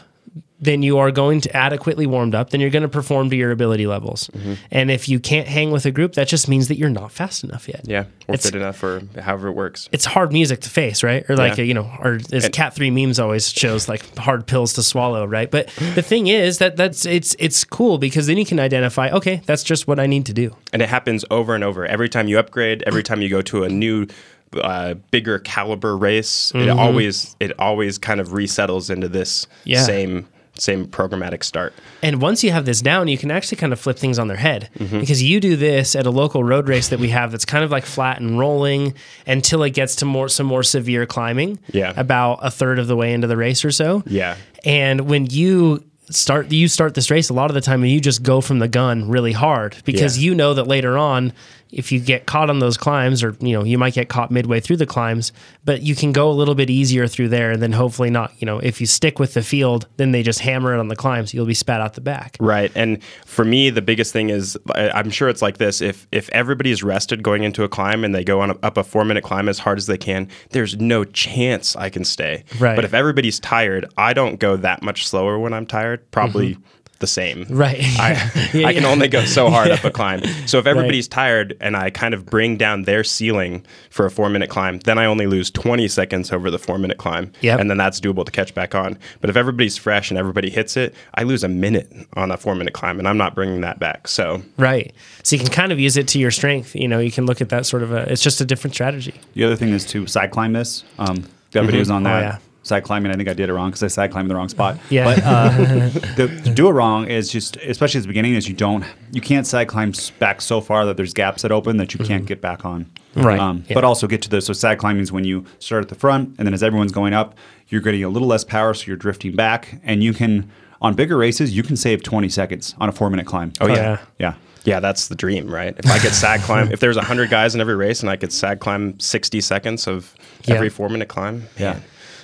then 0.60 0.82
you 0.82 0.98
are 0.98 1.12
going 1.12 1.40
to 1.40 1.56
adequately 1.56 2.08
warmed 2.08 2.34
up, 2.34 2.50
then 2.50 2.60
you're 2.60 2.72
going 2.72 2.82
to 2.82 2.90
perform 2.90 3.30
to 3.30 3.36
your 3.36 3.52
ability 3.52 3.86
levels. 3.86 4.28
Mm-hmm. 4.34 4.54
And 4.72 4.90
if 4.90 5.08
you 5.08 5.20
can't 5.20 5.48
hang 5.48 5.70
with 5.70 5.86
a 5.86 5.92
group, 5.92 6.14
that 6.14 6.28
just 6.28 6.48
means 6.48 6.68
that 6.70 6.78
you're 6.80 6.90
not 6.90 7.12
fast 7.12 7.44
enough 7.44 7.68
yet. 7.68 7.82
Yeah, 7.86 8.06
or 8.28 8.34
It's- 8.34 8.46
fit 8.46 8.56
enough, 8.56 8.82
or 8.82 9.04
however 9.22 9.50
it 9.50 9.52
works. 9.52 9.88
It's 9.92 10.06
hard 10.06 10.34
music 10.34 10.62
to 10.62 10.70
face, 10.72 11.04
right? 11.04 11.24
Or 11.30 11.36
like, 11.36 11.60
Yeah. 11.60 11.66
you 11.66 11.76
know, 11.76 11.88
or 12.02 12.18
as 12.34 12.50
Cat 12.50 12.74
3 12.74 12.90
memes 12.90 13.20
always 13.20 13.52
shows 13.52 13.88
like 13.88 14.18
hard 14.18 14.48
pills 14.48 14.74
to 14.74 14.82
swallow, 14.84 15.26
right? 15.26 15.52
But 15.52 15.68
the 15.94 16.02
thing 16.02 16.26
is 16.26 16.58
that 16.58 16.76
that's 16.76 17.06
it's 17.06 17.36
it's 17.38 17.64
cool 17.64 18.00
because 18.00 18.26
then 18.26 18.38
you 18.38 18.46
can 18.46 18.60
identify, 18.60 19.12
okay, 19.12 19.44
that's 19.46 19.62
just 19.62 19.88
what 19.88 20.00
I 20.00 20.08
need 20.08 20.26
to 20.26 20.34
do. 20.34 20.56
and 20.74 20.82
it 20.82 20.90
happens 20.90 21.24
over 21.30 21.54
and 21.54 21.64
over. 21.64 21.86
Every 21.86 22.10
time 22.10 22.28
you 22.28 22.40
upgrade, 22.40 22.82
every 22.88 23.04
time 23.04 23.22
you 23.22 23.30
go 23.30 23.44
to 23.44 23.64
a 23.64 23.70
new, 23.70 24.08
uh, 24.54 24.94
bigger 25.12 25.40
caliber 25.40 25.98
race, 25.98 26.52
it 26.56 26.70
always 26.70 27.36
it 27.40 27.52
always 27.60 27.98
kind 27.98 28.20
of 28.20 28.34
resettles 28.34 28.90
into 28.90 29.08
this 29.08 29.48
Yeah. 29.66 29.82
same 29.84 30.28
same 30.60 30.88
programmatic 30.88 31.44
start. 31.44 31.72
And 32.02 32.20
once 32.20 32.44
you 32.44 32.50
have 32.52 32.66
this 32.66 32.82
down, 32.82 33.08
you 33.08 33.16
can 33.18 33.30
actually 33.30 33.58
kind 33.58 33.72
of 33.72 33.80
flip 33.80 33.96
things 34.00 34.18
on 34.18 34.28
their 34.28 34.38
head 34.38 34.70
Mm-hmm. 34.80 35.02
because 35.02 35.22
you 35.22 35.40
do 35.40 35.56
this 35.56 35.96
at 35.96 36.08
a 36.08 36.10
local 36.10 36.44
road 36.44 36.68
race 36.68 36.88
that 36.90 37.00
we 37.00 37.10
have 37.10 37.32
that's 37.32 37.46
kind 37.46 37.64
of 37.64 37.70
like 37.70 37.86
flat 37.86 38.20
and 38.20 38.40
rolling 38.40 38.96
until 39.28 39.62
it 39.62 39.72
gets 39.76 39.98
to 39.98 40.06
more 40.06 40.28
some 40.28 40.48
more 40.48 40.64
severe 40.64 41.06
climbing. 41.06 41.60
Yeah. 41.72 41.94
About 41.96 42.40
a 42.42 42.50
third 42.50 42.80
of 42.80 42.88
the 42.88 42.96
way 42.96 43.14
into 43.14 43.28
the 43.28 43.38
race 43.38 43.64
or 43.64 43.70
so. 43.72 44.02
Yeah. 44.08 44.36
And 44.66 45.02
when 45.02 45.28
you 45.28 45.84
start 46.10 46.52
you 46.52 46.68
start 46.68 46.94
this 46.96 47.12
race 47.12 47.30
a 47.30 47.34
lot 47.34 47.50
of 47.52 47.54
the 47.56 47.62
time 47.62 47.84
and 47.84 47.92
you 47.92 48.00
just 48.00 48.24
go 48.24 48.40
from 48.42 48.60
the 48.60 48.68
gun 48.68 49.10
really 49.10 49.34
hard 49.34 49.76
because 49.86 50.18
Yeah. 50.18 50.26
you 50.30 50.36
know 50.36 50.54
that 50.54 50.66
later 50.68 50.98
on 50.98 51.34
if 51.70 51.92
you 51.92 52.00
get 52.00 52.26
caught 52.26 52.50
on 52.50 52.60
those 52.60 52.78
climbs 52.78 53.22
or 53.22 53.36
you 53.42 53.52
know 53.52 53.62
you 53.66 53.78
might 53.78 53.94
get 53.94 54.08
caught 54.08 54.32
midway 54.32 54.62
through 54.62 54.78
the 54.78 54.86
climbs 54.86 55.34
but 55.66 55.82
you 55.82 55.96
can 55.96 56.14
go 56.14 56.30
a 56.30 56.32
little 56.32 56.56
bit 56.56 56.70
easier 56.70 57.08
through 57.08 57.28
there 57.28 57.52
and 57.52 57.62
then 57.62 57.74
hopefully 57.74 58.10
not 58.10 58.32
you 58.40 58.46
know 58.46 58.58
if 58.60 58.80
you 58.80 58.88
stick 58.88 59.20
with 59.20 59.34
the 59.34 59.42
field 59.44 59.86
then 59.98 60.12
they 60.14 60.24
just 60.24 60.40
hammer 60.40 60.74
it 60.74 60.80
on 60.80 60.88
the 60.88 60.96
climbs 60.96 61.34
you'll 61.34 61.46
be 61.46 61.54
spat 61.54 61.82
out 61.82 61.94
the 61.96 62.00
back 62.02 62.38
Right. 62.40 62.72
And 62.76 63.04
for 63.26 63.44
me, 63.44 63.70
the 63.70 63.82
biggest 63.82 64.14
thing 64.14 64.30
is 64.30 64.58
I'm 64.76 65.10
sure 65.10 65.28
it's 65.28 65.42
like 65.42 65.58
this. 65.58 65.82
If 65.82 66.08
if 66.12 66.30
everybody's 66.30 66.84
rested 66.84 67.22
going 67.24 67.44
into 67.44 67.64
a 67.64 67.70
climb 67.70 68.04
and 68.06 68.14
they 68.16 68.24
go 68.24 68.40
on 68.40 68.52
a, 68.52 68.56
up 68.64 68.78
a 68.78 68.84
four 68.84 69.04
minute 69.04 69.24
climb 69.24 69.50
as 69.50 69.60
hard 69.60 69.78
as 69.78 69.88
they 69.88 69.98
can, 69.98 70.30
there's 70.52 70.78
no 70.80 71.04
chance 71.04 71.76
I 71.76 71.90
can 71.90 72.06
stay. 72.06 72.44
Right. 72.60 72.76
But 72.76 72.86
if 72.86 72.94
everybody's 72.94 73.40
tired, 73.40 73.86
I 73.98 74.14
don't 74.14 74.40
go 74.40 74.56
that 74.58 74.82
much 74.84 75.08
slower 75.08 75.38
when 75.40 75.52
I'm 75.54 75.66
tired. 75.66 75.97
Probably 76.12 76.58
the 77.00 77.06
same. 77.06 77.46
Right. 77.48 77.78
I, 78.00 78.14
Yeah, 78.56 78.66
I 78.68 78.74
can 78.74 78.82
yeah. 78.82 78.90
only 78.90 79.08
go 79.08 79.24
so 79.26 79.52
hard 79.52 79.70
up 79.70 79.84
a 79.84 79.92
climb. 80.00 80.24
So 80.48 80.58
if 80.58 80.66
everybody's 80.66 81.08
tired 81.08 81.56
and 81.62 81.78
I 81.78 81.92
kind 81.92 82.16
of 82.16 82.26
bring 82.26 82.58
down 82.58 82.84
their 82.84 83.04
ceiling 83.04 83.64
for 83.92 84.08
a 84.08 84.10
four 84.10 84.30
minute 84.30 84.50
climb, 84.50 84.80
then 84.80 84.98
I 84.98 85.06
only 85.06 85.28
lose 85.28 85.52
20 85.52 85.88
seconds 85.90 86.32
over 86.32 86.50
the 86.50 86.58
four 86.58 86.80
minute 86.80 86.98
climb. 86.98 87.32
Yep. 87.42 87.60
And 87.60 87.70
then 87.70 87.78
that's 87.78 88.00
doable 88.02 88.26
to 88.26 88.32
catch 88.32 88.56
back 88.56 88.74
on. 88.74 88.98
But 89.22 89.30
if 89.30 89.36
everybody's 89.36 89.78
fresh 89.78 90.10
and 90.10 90.18
everybody 90.18 90.50
hits 90.50 90.76
it, 90.76 90.96
I 91.14 91.22
lose 91.22 91.44
a 91.44 91.48
minute 91.50 91.94
on 92.14 92.32
a 92.32 92.38
four 92.38 92.56
minute 92.56 92.74
climb 92.74 92.98
and 92.98 93.08
I'm 93.08 93.18
not 93.18 93.36
bringing 93.36 93.62
that 93.62 93.78
back. 93.78 94.08
So 94.08 94.42
Right. 94.58 94.92
So 95.22 95.36
you 95.36 95.40
can 95.44 95.52
kind 95.52 95.72
of 95.72 95.80
use 95.80 95.98
it 95.98 96.08
to 96.10 96.20
your 96.20 96.32
strength. 96.32 96.76
You 96.76 96.88
know, 96.88 96.98
you 96.98 97.12
can 97.12 97.28
look 97.28 97.42
at 97.42 97.50
that 97.50 97.68
sort 97.68 97.84
of 97.84 97.92
a, 97.92 98.12
it's 98.12 98.24
just 98.24 98.42
a 98.42 98.46
different 98.46 98.74
strategy. 98.74 99.14
The 99.36 99.44
other 99.44 99.56
thing 99.56 99.70
is 99.70 99.86
to 99.88 100.08
side 100.08 100.32
climb 100.32 100.54
this. 100.54 100.84
Um, 100.98 101.26
got 101.52 101.66
videos 101.66 101.92
on 101.94 102.08
Oh, 102.08 102.10
that. 102.10 102.22
yeah. 102.22 102.38
Side 102.68 102.84
climbing, 102.84 103.12
I 103.12 103.16
think 103.16 103.30
I 103.30 103.34
did 103.34 103.50
it 103.50 103.54
wrong 103.54 103.70
because 103.70 103.82
I 103.82 103.88
side 103.88 104.12
climbed 104.12 104.26
in 104.26 104.30
the 104.30 104.36
wrong 104.36 104.50
spot. 104.50 104.78
Yeah. 104.90 105.06
But 105.06 105.24
uh, 105.24 105.50
the, 106.16 106.42
to 106.46 106.54
do 106.54 106.68
it 106.68 106.72
wrong 106.74 107.10
is 107.10 107.32
just, 107.32 107.56
especially 107.58 108.00
at 108.00 108.04
the 108.04 108.08
beginning, 108.10 108.36
is 108.36 108.48
you 108.48 108.54
don't, 108.54 108.84
you 109.12 109.22
can't 109.22 109.48
side 109.48 109.68
climb 109.68 109.94
back 110.20 110.42
so 110.42 110.60
far 110.62 110.86
that 110.86 110.98
there's 110.98 111.14
gaps 111.14 111.42
that 111.44 111.52
open 111.52 111.78
that 111.78 111.94
you 111.94 112.04
can't 112.04 112.26
get 112.26 112.42
back 112.42 112.66
on. 112.66 112.86
Mm-hmm. 113.16 113.22
Right. 113.22 113.40
Um, 113.40 113.64
Yeah. 113.68 113.74
But 113.76 113.84
also 113.86 114.06
get 114.08 114.22
to 114.24 114.30
the, 114.30 114.42
so 114.42 114.54
side 114.54 114.78
climbing 114.80 115.02
is 115.02 115.12
when 115.12 115.24
you 115.24 115.46
start 115.60 115.82
at 115.84 115.90
the 115.90 115.96
front 115.96 116.36
and 116.38 116.46
then 116.46 116.54
as 116.54 116.62
everyone's 116.62 116.92
going 116.92 117.14
up, 117.14 117.36
you're 117.70 117.82
getting 117.82 118.04
a 118.04 118.10
little 118.10 118.28
less 118.28 118.44
power, 118.44 118.74
so 118.74 118.86
you're 118.88 118.96
drifting 118.96 119.36
back, 119.36 119.80
and 119.84 120.04
you 120.04 120.14
can, 120.14 120.50
on 120.82 120.94
bigger 120.94 121.18
races, 121.18 121.56
you 121.56 121.64
can 121.64 121.76
save 121.76 122.04
20 122.04 122.30
seconds 122.30 122.76
on 122.80 122.88
a 122.90 122.92
four 122.92 123.10
minute 123.10 123.26
climb. 123.26 123.52
Oh, 123.62 123.68
yeah. 123.68 123.76
yeah. 123.76 123.98
Yeah. 124.20 124.34
Yeah, 124.64 124.80
that's 124.82 125.08
the 125.08 125.16
dream, 125.16 125.48
right? 125.50 125.74
If 125.78 125.90
I 125.90 125.98
could 126.00 126.14
sag 126.14 126.42
climb, 126.42 126.72
if 126.74 126.82
there's 126.82 126.98
100 126.98 127.30
guys 127.30 127.56
in 127.56 127.62
every 127.62 127.76
race 127.76 128.02
and 128.02 128.10
I 128.10 128.18
could 128.18 128.34
sag 128.34 128.60
climb 128.60 129.00
60 129.00 129.40
seconds 129.40 129.88
of 129.88 130.14
Yeah. 130.44 130.56
every 130.56 130.68
four 130.70 130.90
minute 130.90 131.08
climb, 131.08 131.44
Yeah. 131.58 131.80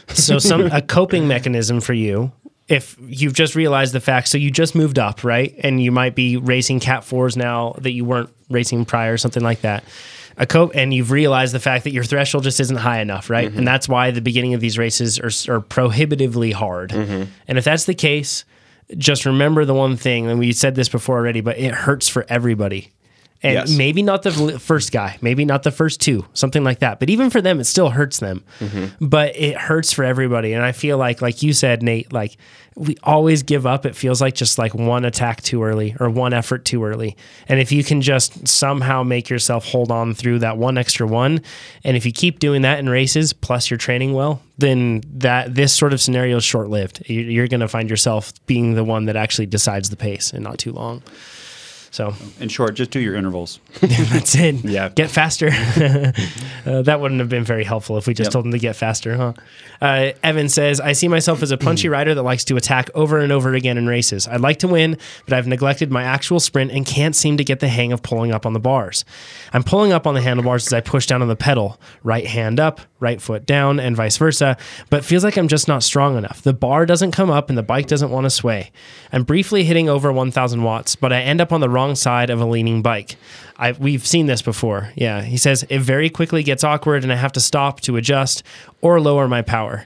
So 0.09 0.39
some 0.39 0.67
a 0.67 0.81
coping 0.81 1.27
mechanism 1.27 1.81
for 1.81 1.93
you 1.93 2.31
if 2.67 2.95
you've 3.01 3.33
just 3.33 3.55
realized 3.55 3.93
the 3.93 3.99
fact 3.99 4.27
so 4.27 4.37
you 4.37 4.49
just 4.49 4.75
moved 4.75 4.97
up 4.97 5.23
right? 5.23 5.53
And 5.59 5.81
you 5.81 5.91
might 5.91 6.15
be 6.15 6.37
racing 6.37 6.79
cat 6.79 7.03
fours 7.03 7.35
now 7.35 7.75
that 7.79 7.91
you 7.91 8.05
weren't 8.05 8.29
racing 8.49 8.85
prior 8.85 9.13
or 9.13 9.17
something 9.17 9.43
like 9.43 9.61
that. 9.61 9.83
A 10.37 10.47
cope 10.47 10.71
and 10.73 10.93
you've 10.93 11.11
realized 11.11 11.53
the 11.53 11.59
fact 11.59 11.83
that 11.83 11.91
your 11.91 12.03
threshold 12.03 12.43
just 12.43 12.59
isn't 12.59 12.77
high 12.77 13.01
enough 13.01 13.29
right? 13.29 13.49
Mm-hmm. 13.49 13.59
And 13.59 13.67
that's 13.67 13.87
why 13.89 14.11
the 14.11 14.21
beginning 14.21 14.53
of 14.53 14.61
these 14.61 14.77
races 14.77 15.19
are, 15.19 15.53
are 15.53 15.61
prohibitively 15.61 16.51
hard. 16.51 16.91
Mm-hmm. 16.91 17.29
And 17.47 17.57
if 17.57 17.63
that's 17.63 17.85
the 17.85 17.93
case 17.93 18.45
just 18.97 19.25
remember 19.25 19.65
the 19.65 19.73
one 19.73 19.95
thing 19.95 20.27
and 20.27 20.39
we 20.39 20.51
said 20.51 20.75
this 20.75 20.89
before 20.89 21.17
already 21.17 21.41
but 21.41 21.57
it 21.57 21.73
hurts 21.73 22.09
for 22.09 22.25
everybody 22.29 22.91
and 23.43 23.53
Yes. 23.53 23.75
maybe 23.77 24.01
not 24.01 24.23
the 24.23 24.57
first 24.59 24.91
guy, 24.91 25.17
maybe 25.21 25.43
not 25.43 25.63
the 25.63 25.71
first 25.71 25.99
two, 25.99 26.25
something 26.33 26.63
like 26.63 26.79
that. 26.79 26.99
But 26.99 27.09
even 27.09 27.29
for 27.29 27.41
them, 27.41 27.59
it 27.59 27.65
still 27.65 27.89
hurts 27.89 28.19
them. 28.19 28.43
Mm-hmm. 28.59 29.05
But 29.05 29.35
it 29.35 29.57
hurts 29.57 29.91
for 29.91 30.03
everybody. 30.05 30.53
And 30.53 30.63
I 30.63 30.71
feel 30.71 30.97
like, 30.97 31.21
like 31.21 31.43
you 31.43 31.51
said, 31.51 31.83
Nate, 31.83 32.13
like 32.13 32.37
we 32.75 32.95
always 33.03 33.43
give 33.43 33.67
up. 33.67 33.85
It 33.85 33.95
feels 33.95 34.21
like 34.21 34.33
just 34.33 34.57
like 34.57 34.73
one 34.73 35.05
attack 35.05 35.41
too 35.43 35.61
early 35.63 35.95
or 35.99 36.09
one 36.09 36.33
effort 36.33 36.65
too 36.65 36.83
early. 36.83 37.15
And 37.47 37.59
if 37.59 37.71
you 37.71 37.83
can 37.83 38.01
just 38.01 38.47
somehow 38.47 39.03
make 39.03 39.29
yourself 39.29 39.65
hold 39.65 39.91
on 39.91 40.13
through 40.15 40.39
that 40.39 40.57
one 40.57 40.77
extra 40.77 41.05
one, 41.05 41.41
and 41.83 41.95
if 41.97 42.05
you 42.05 42.11
keep 42.11 42.39
doing 42.39 42.63
that 42.63 42.79
in 42.79 42.89
races, 42.89 43.33
plus 43.33 43.69
you're 43.69 43.77
training 43.77 44.13
well, 44.13 44.41
then 44.57 45.01
that 45.15 45.53
this 45.53 45.75
sort 45.75 45.93
of 45.93 46.01
scenario 46.01 46.37
is 46.37 46.43
short 46.43 46.69
lived. 46.69 47.03
You're 47.07 47.47
going 47.47 47.59
to 47.59 47.67
find 47.67 47.89
yourself 47.89 48.33
being 48.47 48.73
the 48.73 48.83
one 48.83 49.05
that 49.05 49.17
actually 49.17 49.47
decides 49.47 49.89
the 49.89 49.97
pace 49.97 50.31
and 50.33 50.43
not 50.43 50.57
too 50.57 50.71
long. 50.71 51.03
So 51.93 52.15
In 52.39 52.49
short, 52.49 52.73
just 52.73 52.89
do 52.89 52.99
your 52.99 53.13
intervals. 53.13 53.59
that's 53.79 54.33
it. 54.33 54.65
Yeah. 54.65 54.89
Get 54.89 55.11
faster. 55.11 55.49
uh, 56.65 56.81
that 56.81 56.99
wouldn't 56.99 57.19
have 57.19 57.29
been 57.29 57.43
very 57.43 57.63
helpful 57.63 57.97
if 57.99 58.07
we 58.07 58.15
just 58.15 58.29
Yep. 58.29 58.33
told 58.33 58.45
him 58.47 58.51
to 58.53 58.57
get 58.57 58.75
faster, 58.75 59.15
huh? 59.15 59.33
Uh, 59.79 60.11
Evan 60.23 60.49
says, 60.49 60.79
I 60.79 60.93
see 60.93 61.07
myself 61.07 61.43
as 61.43 61.51
a 61.51 61.57
punchy 61.57 61.89
rider 61.89 62.15
that 62.15 62.23
likes 62.23 62.45
to 62.45 62.55
attack 62.55 62.89
over 62.95 63.19
and 63.19 63.31
over 63.31 63.53
again 63.53 63.77
in 63.77 63.85
races. 63.85 64.27
I'd 64.27 64.41
like 64.41 64.57
to 64.59 64.67
win, 64.67 64.97
but 65.25 65.33
I've 65.33 65.45
neglected 65.45 65.91
my 65.91 66.01
actual 66.03 66.39
sprint 66.39 66.71
and 66.71 66.83
can't 66.83 67.15
seem 67.15 67.37
to 67.37 67.43
get 67.43 67.59
the 67.59 67.67
hang 67.67 67.91
of 67.91 68.01
pulling 68.01 68.31
up 68.31 68.47
on 68.47 68.53
the 68.53 68.59
bars. 68.59 69.05
I'm 69.53 69.63
pulling 69.63 69.93
up 69.93 70.07
on 70.07 70.15
the 70.15 70.21
handlebars 70.21 70.65
as 70.65 70.73
I 70.73 70.81
push 70.81 71.05
down 71.05 71.21
on 71.21 71.27
the 71.27 71.35
pedal, 71.35 71.79
right 72.01 72.25
hand 72.25 72.59
up, 72.59 72.81
right 72.99 73.21
foot 73.21 73.45
down, 73.45 73.79
and 73.79 73.95
vice 73.95 74.17
versa, 74.17 74.57
but 74.89 75.05
feels 75.05 75.23
like 75.23 75.37
I'm 75.37 75.47
just 75.49 75.67
not 75.67 75.83
strong 75.83 76.17
enough. 76.17 76.41
The 76.41 76.53
bar 76.53 76.87
doesn't 76.87 77.11
come 77.11 77.29
up 77.29 77.49
and 77.49 77.57
the 77.57 77.61
bike 77.63 77.85
doesn't 77.85 78.09
want 78.09 78.23
to 78.25 78.29
sway. 78.31 78.71
I'm 79.11 79.23
briefly 79.23 79.63
hitting 79.63 79.89
over 79.89 80.11
1000 80.11 80.63
watts, 80.63 80.95
but 80.95 81.13
I 81.13 81.19
end 81.21 81.39
up 81.41 81.51
on 81.51 81.59
the 81.61 81.69
wrong 81.69 81.82
side 81.95 82.29
of 82.29 82.41
a 82.41 82.45
leaning 82.45 82.81
bike. 82.81 83.17
I, 83.57 83.73
we've 83.73 84.05
seen 84.05 84.25
this 84.25 84.41
before. 84.41 84.91
Yeah. 84.95 85.21
He 85.21 85.37
says 85.37 85.65
it 85.69 85.79
very 85.79 86.09
quickly 86.09 86.43
gets 86.43 86.63
awkward 86.63 87.03
and 87.03 87.11
I 87.11 87.15
have 87.15 87.31
to 87.33 87.39
stop 87.39 87.81
to 87.81 87.97
adjust 87.97 88.43
or 88.81 88.99
lower 88.99 89.27
my 89.27 89.41
power. 89.41 89.85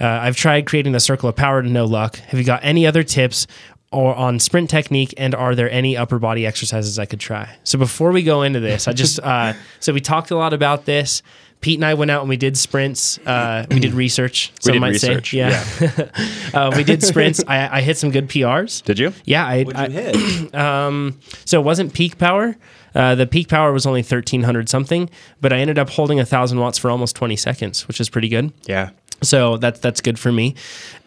Uh, 0.00 0.06
I've 0.06 0.36
tried 0.36 0.66
creating 0.66 0.92
the 0.92 1.00
circle 1.00 1.28
of 1.28 1.36
power 1.36 1.62
to 1.62 1.68
no 1.68 1.84
luck. 1.84 2.16
Have 2.16 2.38
you 2.38 2.44
got 2.44 2.60
any 2.64 2.86
other 2.86 3.02
tips 3.02 3.46
or 3.92 4.14
on 4.14 4.40
sprint 4.40 4.68
technique 4.68 5.14
and 5.16 5.34
are 5.34 5.54
there 5.54 5.70
any 5.70 5.96
upper 5.96 6.18
body 6.18 6.46
exercises 6.46 6.98
I 6.98 7.06
could 7.06 7.20
try? 7.20 7.56
So 7.62 7.78
before 7.78 8.10
we 8.10 8.22
go 8.22 8.42
into 8.42 8.60
this, 8.60 8.88
I 8.88 8.92
just 8.92 9.20
uh, 9.20 9.52
so 9.80 9.92
we 9.92 10.00
talked 10.00 10.30
a 10.30 10.36
lot 10.36 10.52
about 10.52 10.84
this. 10.84 11.22
Pete 11.60 11.78
and 11.78 11.84
I 11.84 11.94
went 11.94 12.10
out 12.10 12.20
and 12.20 12.28
we 12.28 12.36
did 12.36 12.56
sprints. 12.56 13.18
Uh, 13.18 13.64
we 13.70 13.80
did 13.80 13.94
research. 13.94 14.52
Some 14.60 14.74
did 14.74 14.80
might 14.80 14.88
research, 14.90 15.30
say, 15.30 15.38
yeah. 15.38 16.10
uh, 16.54 16.72
we 16.76 16.84
did 16.84 17.02
sprints. 17.02 17.42
I, 17.46 17.78
I 17.78 17.80
hit 17.80 17.96
some 17.96 18.10
good 18.10 18.28
PRs. 18.28 18.82
did 18.82 18.98
you? 18.98 19.12
Yeah, 19.24 19.46
I, 19.46 19.64
I 19.74 19.88
hit? 19.88 20.52
so 21.46 21.60
it 21.60 21.64
wasn't 21.64 21.94
peak 21.94 22.18
power. 22.18 22.56
Uh, 22.94 23.14
the 23.14 23.26
peak 23.26 23.48
power 23.48 23.72
was 23.72 23.86
only 23.86 24.02
thirteen 24.02 24.42
hundred 24.42 24.68
something, 24.68 25.10
but 25.40 25.52
I 25.52 25.58
ended 25.58 25.78
up 25.78 25.90
holding 25.90 26.20
a 26.20 26.24
thousand 26.24 26.58
watts 26.60 26.78
for 26.78 26.90
almost 26.90 27.16
twenty 27.16 27.36
seconds, 27.36 27.88
which 27.88 28.00
is 28.00 28.08
pretty 28.08 28.28
good. 28.28 28.52
Yeah. 28.66 28.90
So 29.22 29.56
that's 29.56 29.80
that's 29.80 30.00
good 30.00 30.18
for 30.18 30.30
me. 30.30 30.54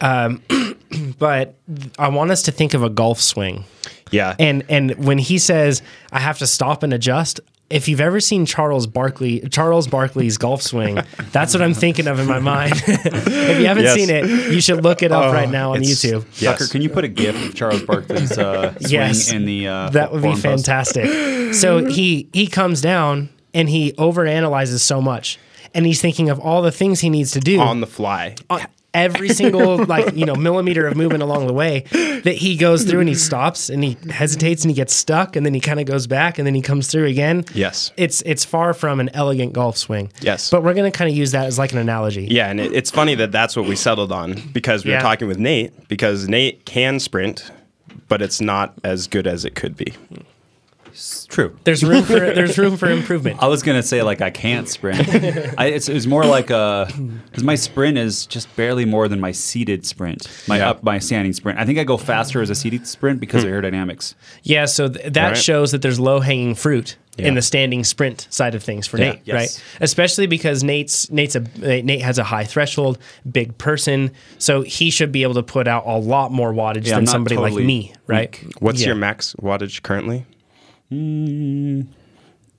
Um, 0.02 0.42
but 1.20 1.56
I 1.98 2.10
want 2.10 2.32
us 2.32 2.44
to 2.44 2.52
think 2.52 2.74
of 2.74 2.84
a 2.84 2.90
golf 2.90 3.22
swing. 3.22 3.66
Yeah. 4.12 4.36
And 4.40 4.64
and 4.70 4.96
when 5.06 5.18
he 5.18 5.38
says 5.38 5.82
I 6.12 6.20
have 6.20 6.40
to 6.40 6.48
stop 6.48 6.84
and 6.84 6.94
adjust, 6.94 7.40
if 7.70 7.88
you've 7.90 8.00
ever 8.00 8.20
seen 8.22 8.46
Charles 8.46 8.88
Barkley, 8.88 9.42
Charles 9.50 9.88
Barkley's 9.88 10.38
golf 10.38 10.62
swing, 10.62 11.00
that's 11.32 11.54
what 11.54 11.62
I'm 11.62 11.74
thinking 11.74 12.08
of 12.08 12.20
in 12.20 12.26
my 12.26 12.40
mind. 12.40 12.74
if 12.88 13.60
you 13.60 13.66
haven't 13.66 13.84
Yes. 13.84 13.96
seen 13.96 14.10
it, 14.10 14.26
you 14.54 14.62
should 14.62 14.84
look 14.84 15.04
it 15.04 15.12
up 15.12 15.34
right 15.34 15.50
now 15.50 15.74
on 15.74 15.82
YouTube. 15.82 16.26
Yes. 16.40 16.58
Tucker, 16.60 16.72
can 16.72 16.82
you 16.82 16.90
put 16.90 17.04
a 17.04 17.08
GIF 17.10 17.50
of 17.50 17.56
Charles 17.56 17.84
Barkley's 17.84 18.38
uh, 18.38 18.72
swing 18.80 18.92
Yes. 18.92 19.32
in 19.32 19.46
the 19.46 19.68
uh, 19.68 19.90
That 19.90 20.12
would 20.14 20.22
be 20.22 20.30
forum 20.30 20.42
post? 20.42 20.66
fantastic. 20.66 21.54
so 21.54 21.86
he 21.86 22.30
he 22.34 22.48
comes 22.48 22.80
down 22.82 23.30
and 23.54 23.70
he 23.70 23.92
overanalyzes 23.94 24.80
so 24.80 25.02
much, 25.02 25.38
and 25.74 25.86
he's 25.86 26.00
thinking 26.02 26.30
of 26.30 26.40
all 26.40 26.62
the 26.62 26.72
things 26.72 27.02
he 27.02 27.10
needs 27.10 27.32
to 27.32 27.40
do 27.40 27.60
on 27.60 27.82
the 27.82 27.88
fly. 27.88 28.36
on 28.50 28.62
every 28.98 29.30
single 29.30 29.84
like 29.86 30.16
you 30.16 30.26
know 30.26 30.36
millimeter 30.36 30.88
of 30.88 30.98
movement 30.98 31.24
along 31.24 31.48
the 31.48 31.54
way 31.54 31.82
that 32.24 32.36
he 32.38 32.56
goes 32.58 32.84
through 32.84 33.00
and 33.00 33.10
he 33.10 33.16
stops 33.16 33.70
and 33.70 33.84
he 33.84 33.98
hesitates 34.10 34.64
and 34.64 34.72
he 34.72 34.76
gets 34.76 34.94
stuck 34.94 35.36
and 35.36 35.46
then 35.46 35.54
he 35.54 35.60
kind 35.60 35.80
of 35.80 35.86
goes 35.86 36.08
back 36.08 36.38
and 36.38 36.46
then 36.48 36.56
he 36.56 36.62
comes 36.62 36.88
through 36.92 37.06
again. 37.06 37.46
Yes. 37.54 37.92
It's 37.98 38.22
it's 38.26 38.44
far 38.44 38.74
from 38.74 39.00
an 39.00 39.10
elegant 39.14 39.54
golf 39.54 39.78
swing. 39.78 40.12
Yes. 40.22 40.50
But 40.50 40.64
we're 40.64 40.74
going 40.74 40.92
to 40.92 40.98
kind 40.98 41.10
of 41.10 41.16
use 41.16 41.32
that 41.32 41.46
as 41.46 41.58
like 41.58 41.72
an 41.72 41.78
analogy. 41.78 42.28
Yeah, 42.30 42.50
and 42.50 42.60
it, 42.60 42.74
it's 42.74 42.92
funny 42.92 43.16
that 43.16 43.32
that's 43.32 43.56
what 43.56 43.68
we 43.68 43.76
settled 43.76 44.12
on 44.12 44.36
because 44.52 44.84
we 44.86 44.92
Yeah. 44.92 44.98
were 44.98 45.02
talking 45.04 45.28
with 45.28 45.38
Nate 45.38 45.88
because 45.88 46.28
Nate 46.28 46.66
can 46.66 47.00
sprint, 47.00 47.52
but 48.08 48.22
it's 48.22 48.42
not 48.42 48.74
as 48.84 49.08
good 49.08 49.28
as 49.28 49.46
it 49.46 49.56
could 49.56 49.78
be. 49.78 49.94
It's 50.98 51.28
true. 51.28 51.56
There's 51.64 51.84
room 51.84 52.04
for 52.04 52.20
there's 52.20 52.58
room 52.58 52.76
for 52.76 52.90
improvement. 52.90 53.38
I 53.40 53.48
was 53.48 53.62
gonna 53.62 53.84
say 53.84 54.02
like 54.02 54.20
I 54.20 54.32
can't 54.32 54.68
sprint. 54.68 55.08
I, 55.56 55.68
it's, 55.68 55.88
it's 55.90 56.08
more 56.08 56.26
like 56.26 56.50
uh, 56.50 56.86
a 56.90 56.92
because 57.26 57.44
my 57.44 57.54
sprint 57.54 58.00
is 58.00 58.26
just 58.26 58.54
barely 58.56 58.84
more 58.84 59.08
than 59.08 59.20
my 59.20 59.32
seated 59.32 59.86
sprint. 59.86 60.28
My 60.48 60.58
Yeah. 60.58 60.72
up 60.72 60.82
my 60.84 60.98
standing 60.98 61.34
sprint. 61.34 61.60
I 61.60 61.66
think 61.66 61.78
I 61.78 61.84
go 61.84 61.98
faster 61.98 62.42
as 62.42 62.50
a 62.50 62.56
seated 62.56 62.88
sprint 62.88 63.20
because 63.20 63.44
of 63.44 63.50
hmm. 63.52 63.56
aerodynamics. 63.58 64.16
Yeah, 64.42 64.66
so 64.66 64.90
th- 64.90 65.14
that 65.14 65.28
Right. 65.28 65.38
shows 65.38 65.72
that 65.72 65.84
there's 65.84 66.00
low 66.00 66.20
hanging 66.20 66.56
fruit 66.56 66.98
Yeah. 67.16 67.28
in 67.28 67.36
the 67.36 67.44
standing 67.44 67.84
sprint 67.84 68.26
side 68.32 68.56
of 68.56 68.64
things 68.64 68.88
for 68.88 68.98
Yeah. 68.98 69.12
Nate, 69.12 69.20
Yes. 69.26 69.36
right? 69.36 69.64
Especially 69.82 70.26
because 70.26 70.64
Nate's 70.64 71.12
Nate's 71.12 71.36
a 71.36 71.42
Nate 71.60 72.02
has 72.02 72.18
a 72.18 72.24
high 72.24 72.44
threshold, 72.46 72.98
big 73.32 73.56
person, 73.60 74.10
so 74.40 74.64
he 74.64 74.90
should 74.90 75.12
be 75.12 75.22
able 75.22 75.36
to 75.36 75.44
put 75.44 75.68
out 75.68 75.84
a 75.86 76.00
lot 76.00 76.32
more 76.32 76.52
wattage 76.54 76.88
Yeah, 76.88 76.96
than 76.96 77.04
not 77.04 77.12
somebody 77.12 77.38
like 77.38 77.54
me, 77.54 77.94
right? 78.08 78.42
weak. 78.44 78.56
What's 78.60 78.82
Yeah. 78.82 78.88
your 78.88 78.96
max 78.96 79.36
wattage 79.40 79.84
currently? 79.84 80.26
Hmm. 80.90 81.82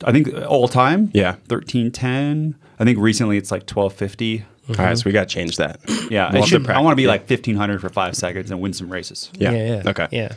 I 0.05 0.13
think 0.13 0.29
all 0.47 0.69
time. 0.69 1.11
Yeah. 1.13 1.37
thirteen 1.49 1.91
ten. 1.91 2.55
I 2.79 2.85
think 2.85 2.99
recently 2.99 3.37
it's 3.37 3.51
like 3.51 3.67
twelve 3.67 3.93
fifty. 3.95 4.45
All 4.69 4.75
right, 4.75 4.97
so 4.99 5.05
we 5.07 5.13
got 5.13 5.27
to 5.29 5.35
change 5.35 5.57
that. 5.57 5.81
Yeah, 6.11 6.31
We'll 6.31 6.43
I, 6.43 6.47
should, 6.47 6.69
I 6.69 6.79
want 6.81 6.93
to 6.93 6.97
be 6.97 7.05
practice. 7.07 7.23
like 7.23 7.27
fifteen 7.27 7.57
hundred 7.57 7.81
for 7.81 7.89
five 7.89 8.15
seconds 8.15 8.51
and 8.51 8.61
win 8.61 8.75
some 8.75 8.91
races. 8.91 9.31
Yeah. 9.35 9.53
yeah, 9.53 9.83
yeah. 9.83 9.91
Okay. 9.91 10.09
Yeah. 10.13 10.35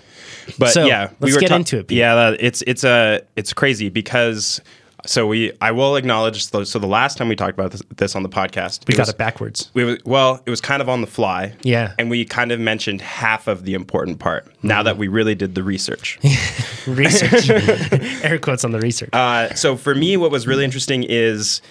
But 0.58 0.70
So, 0.70 0.86
yeah, 0.86 1.10
let's 1.20 1.36
get 1.38 1.50
ta- 1.50 1.58
into 1.58 1.80
it, 1.80 1.88
Pete. 1.90 1.98
Yeah, 1.98 2.34
it's 2.40 2.62
it's 2.66 2.86
a 2.86 3.22
it's 3.36 3.52
crazy 3.52 3.90
because 3.90 4.62
so 5.06 5.28
we 5.28 5.52
I 5.62 5.72
will 5.72 5.96
acknowledge 5.96 6.46
so, 6.46 6.64
so 6.64 6.80
the 6.80 6.88
last 6.88 7.18
time 7.18 7.28
we 7.28 7.36
talked 7.36 7.54
about 7.58 7.72
this, 7.72 7.82
this 7.98 8.16
on 8.16 8.24
the 8.24 8.30
podcast 8.30 8.88
We 8.88 8.94
got 8.94 9.02
was- 9.04 9.10
it 9.10 9.18
backwards. 9.18 9.70
We 9.74 9.98
well, 10.06 10.42
it 10.46 10.50
was 10.50 10.62
kind 10.62 10.82
of 10.82 10.90
on 10.90 11.02
the 11.02 11.08
fly. 11.08 11.54
Yeah. 11.64 11.94
and 12.00 12.10
we 12.10 12.26
kind 12.26 12.52
of 12.52 12.60
mentioned 12.60 13.02
half 13.02 13.48
of 13.48 13.64
the 13.66 13.74
important 13.74 14.20
part. 14.20 14.46
Now 14.64 14.84
that 14.84 14.98
we 14.98 15.08
really 15.08 15.36
did 15.36 15.56
the 15.56 15.64
research. 15.64 16.20
Research. 16.88 17.50
Air 18.24 18.40
quotes 18.40 18.64
on 18.64 18.72
the 18.72 18.80
research. 18.80 19.10
Uh, 19.14 19.54
so 19.54 19.76
for 19.78 19.94
me, 19.96 20.18
what 20.18 20.32
was 20.32 20.48
really 20.48 20.64
interesting 20.66 21.04
is 21.04 21.62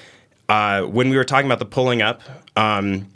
uh, 0.49 0.83
when 0.83 1.09
we 1.11 1.17
were 1.17 1.25
talking 1.25 1.47
about 1.47 1.59
the 1.59 1.65
pulling 1.65 2.03
up. 2.03 2.23
Um, 2.57 3.07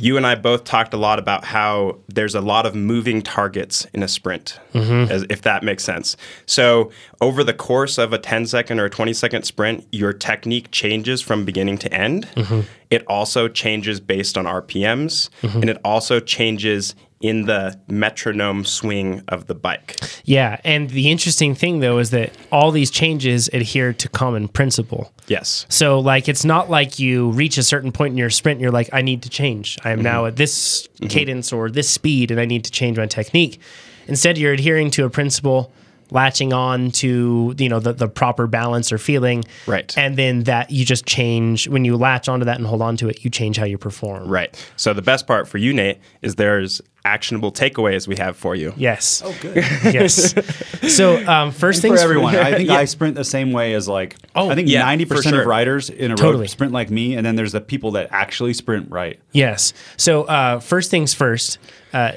you 0.00 0.16
and 0.16 0.26
I 0.26 0.34
both 0.34 0.64
talked 0.64 0.94
a 0.94 0.96
lot 0.96 1.18
about 1.18 1.44
how 1.44 1.98
there's 2.08 2.34
a 2.34 2.40
lot 2.40 2.66
of 2.66 2.74
moving 2.74 3.22
targets 3.22 3.86
in 3.92 4.02
a 4.02 4.08
sprint, 4.08 4.58
mm-hmm. 4.72 5.10
as, 5.10 5.24
if 5.30 5.42
that 5.42 5.62
makes 5.62 5.84
sense. 5.84 6.16
So, 6.46 6.90
over 7.20 7.44
the 7.44 7.52
course 7.52 7.98
of 7.98 8.12
a 8.12 8.18
10 8.18 8.46
second 8.46 8.80
or 8.80 8.86
a 8.86 8.90
20 8.90 9.12
second 9.12 9.44
sprint, 9.44 9.86
your 9.92 10.12
technique 10.12 10.70
changes 10.70 11.20
from 11.20 11.44
beginning 11.44 11.78
to 11.78 11.92
end. 11.92 12.26
Mm-hmm. 12.34 12.60
It 12.90 13.06
also 13.06 13.48
changes 13.48 14.00
based 14.00 14.36
on 14.36 14.46
RPMs, 14.46 15.30
mm-hmm. 15.42 15.60
and 15.60 15.70
it 15.70 15.78
also 15.84 16.18
changes 16.18 16.94
in 17.20 17.44
the 17.44 17.78
metronome 17.86 18.64
swing 18.64 19.22
of 19.28 19.46
the 19.46 19.54
bike. 19.54 19.96
yeah, 20.24 20.58
and 20.64 20.88
the 20.90 21.10
interesting 21.10 21.54
thing 21.54 21.80
though 21.80 21.98
is 21.98 22.10
that 22.10 22.32
all 22.50 22.70
these 22.70 22.90
changes 22.90 23.48
adhere 23.52 23.92
to 23.92 24.08
common 24.08 24.48
principle. 24.48 25.12
Yes. 25.26 25.66
So 25.68 26.00
like 26.00 26.28
it's 26.28 26.44
not 26.44 26.70
like 26.70 26.98
you 26.98 27.30
reach 27.30 27.58
a 27.58 27.62
certain 27.62 27.92
point 27.92 28.12
in 28.12 28.18
your 28.18 28.30
sprint 28.30 28.56
and 28.56 28.62
you're 28.62 28.72
like 28.72 28.88
I 28.92 29.02
need 29.02 29.22
to 29.22 29.28
change. 29.30 29.78
I 29.84 29.90
am 29.90 30.02
now 30.02 30.20
mm-hmm. 30.20 30.28
at 30.28 30.36
this 30.36 30.88
mm-hmm. 30.94 31.08
cadence 31.08 31.52
or 31.52 31.70
this 31.70 31.90
speed 31.90 32.30
and 32.30 32.40
I 32.40 32.46
need 32.46 32.64
to 32.64 32.70
change 32.70 32.96
my 32.96 33.06
technique. 33.06 33.60
Instead 34.08 34.38
you're 34.38 34.54
adhering 34.54 34.90
to 34.92 35.04
a 35.04 35.10
principle 35.10 35.72
latching 36.12 36.52
on 36.52 36.90
to 36.90 37.54
you 37.58 37.68
know 37.68 37.78
the, 37.80 37.92
the 37.92 38.08
proper 38.08 38.46
balance 38.46 38.92
or 38.92 38.98
feeling 38.98 39.44
Right. 39.66 39.96
and 39.96 40.16
then 40.16 40.44
that 40.44 40.70
you 40.70 40.84
just 40.84 41.06
change 41.06 41.68
when 41.68 41.84
you 41.84 41.96
latch 41.96 42.28
onto 42.28 42.44
that 42.46 42.58
and 42.58 42.66
hold 42.66 42.82
on 42.82 42.96
to 42.96 43.08
it 43.08 43.24
you 43.24 43.30
change 43.30 43.56
how 43.56 43.64
you 43.64 43.78
perform 43.78 44.28
Right. 44.28 44.68
So 44.76 44.92
the 44.92 45.02
best 45.02 45.26
part 45.26 45.46
for 45.48 45.58
you, 45.58 45.72
Nate, 45.72 45.98
is 46.22 46.34
there's 46.34 46.80
actionable 47.04 47.50
takeaways 47.50 48.06
we 48.06 48.16
have 48.16 48.36
for 48.36 48.54
you. 48.54 48.72
yes 48.76 49.22
oh 49.24 49.34
good 49.40 49.56
yes 49.84 50.34
so 50.94 51.16
um, 51.26 51.50
first 51.50 51.80
for 51.80 51.88
things 51.88 52.00
everyone. 52.00 52.34
I 52.36 52.54
think 52.56 52.68
Yeah. 52.70 52.76
I 52.76 52.84
sprint 52.84 53.14
the 53.16 53.24
same 53.24 53.52
way 53.52 53.74
as 53.74 53.88
like 53.88 54.16
Oh, 54.34 54.48
I 54.50 54.54
think 54.54 54.68
ninety 54.68 55.04
for 55.06 55.16
percent 55.16 55.34
sure. 55.34 55.40
of 55.42 55.46
riders 55.48 55.90
in 55.90 56.12
a 56.12 56.16
Totally. 56.16 56.42
road 56.42 56.50
sprint 56.50 56.72
like 56.72 56.88
me, 56.88 57.16
and 57.16 57.26
then 57.26 57.34
there's 57.34 57.50
the 57.52 57.60
people 57.60 57.90
that 57.92 58.08
actually 58.12 58.54
sprint 58.54 58.88
right. 58.90 59.18
Yes. 59.32 59.72
So 59.96 60.22
uh, 60.24 60.60
first 60.60 60.88
things 60.90 61.12
first. 61.14 61.58
Uh, 61.92 62.12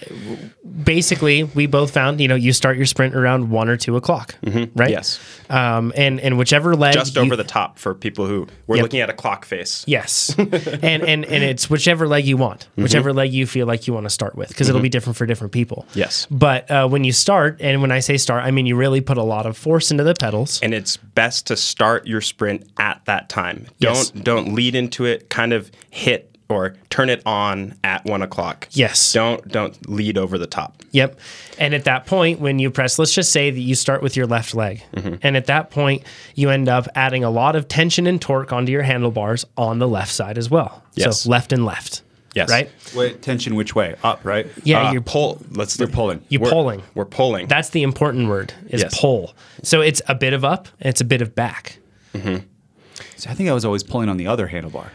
basically, 0.84 1.44
we 1.44 1.66
both 1.66 1.92
found 1.92 2.22
you 2.22 2.28
know 2.28 2.36
you 2.36 2.54
start 2.54 2.78
your 2.78 2.86
sprint 2.86 3.16
around 3.16 3.50
one 3.50 3.70
or 3.70 3.78
two 3.78 3.96
o'clock, 3.96 4.36
right? 4.76 4.90
Yes. 4.92 5.20
Um, 5.50 5.92
and 5.96 6.20
and 6.20 6.38
whichever 6.38 6.76
leg 6.76 6.94
Just 6.94 7.16
you- 7.16 7.22
over 7.22 7.36
the 7.36 7.44
top 7.44 7.80
for 7.80 7.94
people 7.94 8.28
who 8.28 8.48
we're 8.68 8.76
Yep. 8.78 8.84
looking 8.84 9.00
at 9.02 9.10
a 9.10 9.14
clock 9.14 9.46
face. 9.46 9.84
Yes, 9.88 10.34
and 10.38 10.54
and 11.04 11.26
and 11.26 11.44
it's 11.44 11.70
whichever 11.70 12.08
leg 12.08 12.26
you 12.26 12.38
want, 12.38 12.68
whichever 12.76 13.14
leg 13.14 13.34
you 13.34 13.46
feel 13.48 13.66
like 13.68 13.88
you 13.88 13.94
want 13.94 14.06
to 14.06 14.10
start 14.12 14.36
with, 14.36 14.50
because 14.50 14.70
it'll 14.74 14.84
be 14.84 14.90
different 14.90 15.18
for 15.18 15.26
different 15.26 15.54
people. 15.54 15.86
Yes. 15.94 16.28
But 16.30 16.70
uh, 16.70 16.88
when 16.88 17.04
you 17.04 17.12
start, 17.12 17.58
and 17.62 17.82
when 17.82 17.92
I 17.92 18.00
say 18.00 18.18
start, 18.18 18.44
I 18.44 18.52
mean 18.52 18.66
you 18.66 18.76
really 18.76 19.02
put 19.02 19.18
a 19.18 19.24
lot 19.24 19.46
of 19.46 19.58
force 19.58 19.92
into 19.92 20.04
the 20.04 20.14
pedals. 20.14 20.60
And 20.62 20.74
it's 20.74 20.98
best 20.98 21.48
to 21.48 21.56
start 21.56 22.08
your 22.08 22.22
sprint 22.22 22.70
at 22.80 23.02
that 23.06 23.30
time. 23.30 23.68
Yes. 23.80 24.12
Don't 24.12 24.24
don't 24.24 24.54
lead 24.54 24.76
into 24.76 25.06
it. 25.06 25.30
Kind 25.30 25.54
of 25.54 25.72
hit 25.90 26.30
or 26.50 26.76
turn 26.90 27.10
it 27.10 27.22
on 27.26 27.74
at 27.84 28.06
one 28.06 28.22
o'clock. 28.22 28.68
Yes. 28.72 29.14
Don't 29.14 29.48
don't 29.48 29.90
lead 29.90 30.18
over 30.18 30.38
the 30.38 30.48
top. 30.48 30.82
Yep. 30.92 31.20
And 31.58 31.74
at 31.74 31.86
that 31.86 32.06
point, 32.06 32.40
when 32.40 32.60
you 32.60 32.70
press, 32.70 33.00
let's 33.00 33.14
just 33.14 33.32
say 33.32 33.50
that 33.50 33.60
you 33.60 33.76
start 33.76 34.04
with 34.04 34.16
your 34.16 34.28
left 34.28 34.54
leg. 34.54 34.84
And 35.22 35.36
at 35.36 35.46
that 35.48 35.72
point, 35.72 36.04
you 36.36 36.50
end 36.50 36.70
up 36.70 36.88
adding 36.96 37.24
a 37.24 37.30
lot 37.30 37.56
of 37.56 37.68
tension 37.68 38.06
and 38.08 38.22
torque 38.22 38.54
onto 38.54 38.72
your 38.72 38.84
handlebars 38.84 39.46
on 39.58 39.80
the 39.80 39.88
left 39.88 40.12
side 40.12 40.38
as 40.38 40.50
well. 40.50 40.84
Yes. 40.94 41.22
So 41.22 41.30
left 41.30 41.52
and 41.54 41.66
left. 41.66 42.04
Yes. 42.34 42.50
Right? 42.50 42.70
Wait, 42.96 43.22
tension 43.22 43.56
which 43.56 43.76
way? 43.76 43.96
Up, 44.04 44.22
right? 44.24 44.48
Yeah, 44.64 44.90
Uh, 44.90 44.92
you're 44.94 45.02
pull. 45.02 45.40
Let's 45.52 45.78
You're 45.78 45.88
pulling. 45.88 46.22
You're 46.30 46.42
we're, 46.42 46.50
pulling. 46.50 46.82
We're 46.96 47.06
pulling. 47.06 47.48
That's 47.48 47.70
the 47.70 47.84
important 47.84 48.28
word 48.28 48.54
is 48.70 48.82
Yes. 48.82 49.00
pull. 49.00 49.36
So 49.62 49.82
it's 49.82 50.02
a 50.08 50.16
bit 50.16 50.34
of 50.34 50.44
up 50.44 50.68
and 50.80 50.90
it's 50.90 51.02
a 51.02 51.06
bit 51.06 51.22
of 51.22 51.36
back. 51.36 51.78
So 52.14 53.30
I 53.30 53.34
think 53.34 53.50
I 53.50 53.54
was 53.54 53.66
always 53.66 53.84
pulling 53.84 54.10
on 54.10 54.18
the 54.18 54.28
other 54.28 54.48
handlebar. 54.48 54.88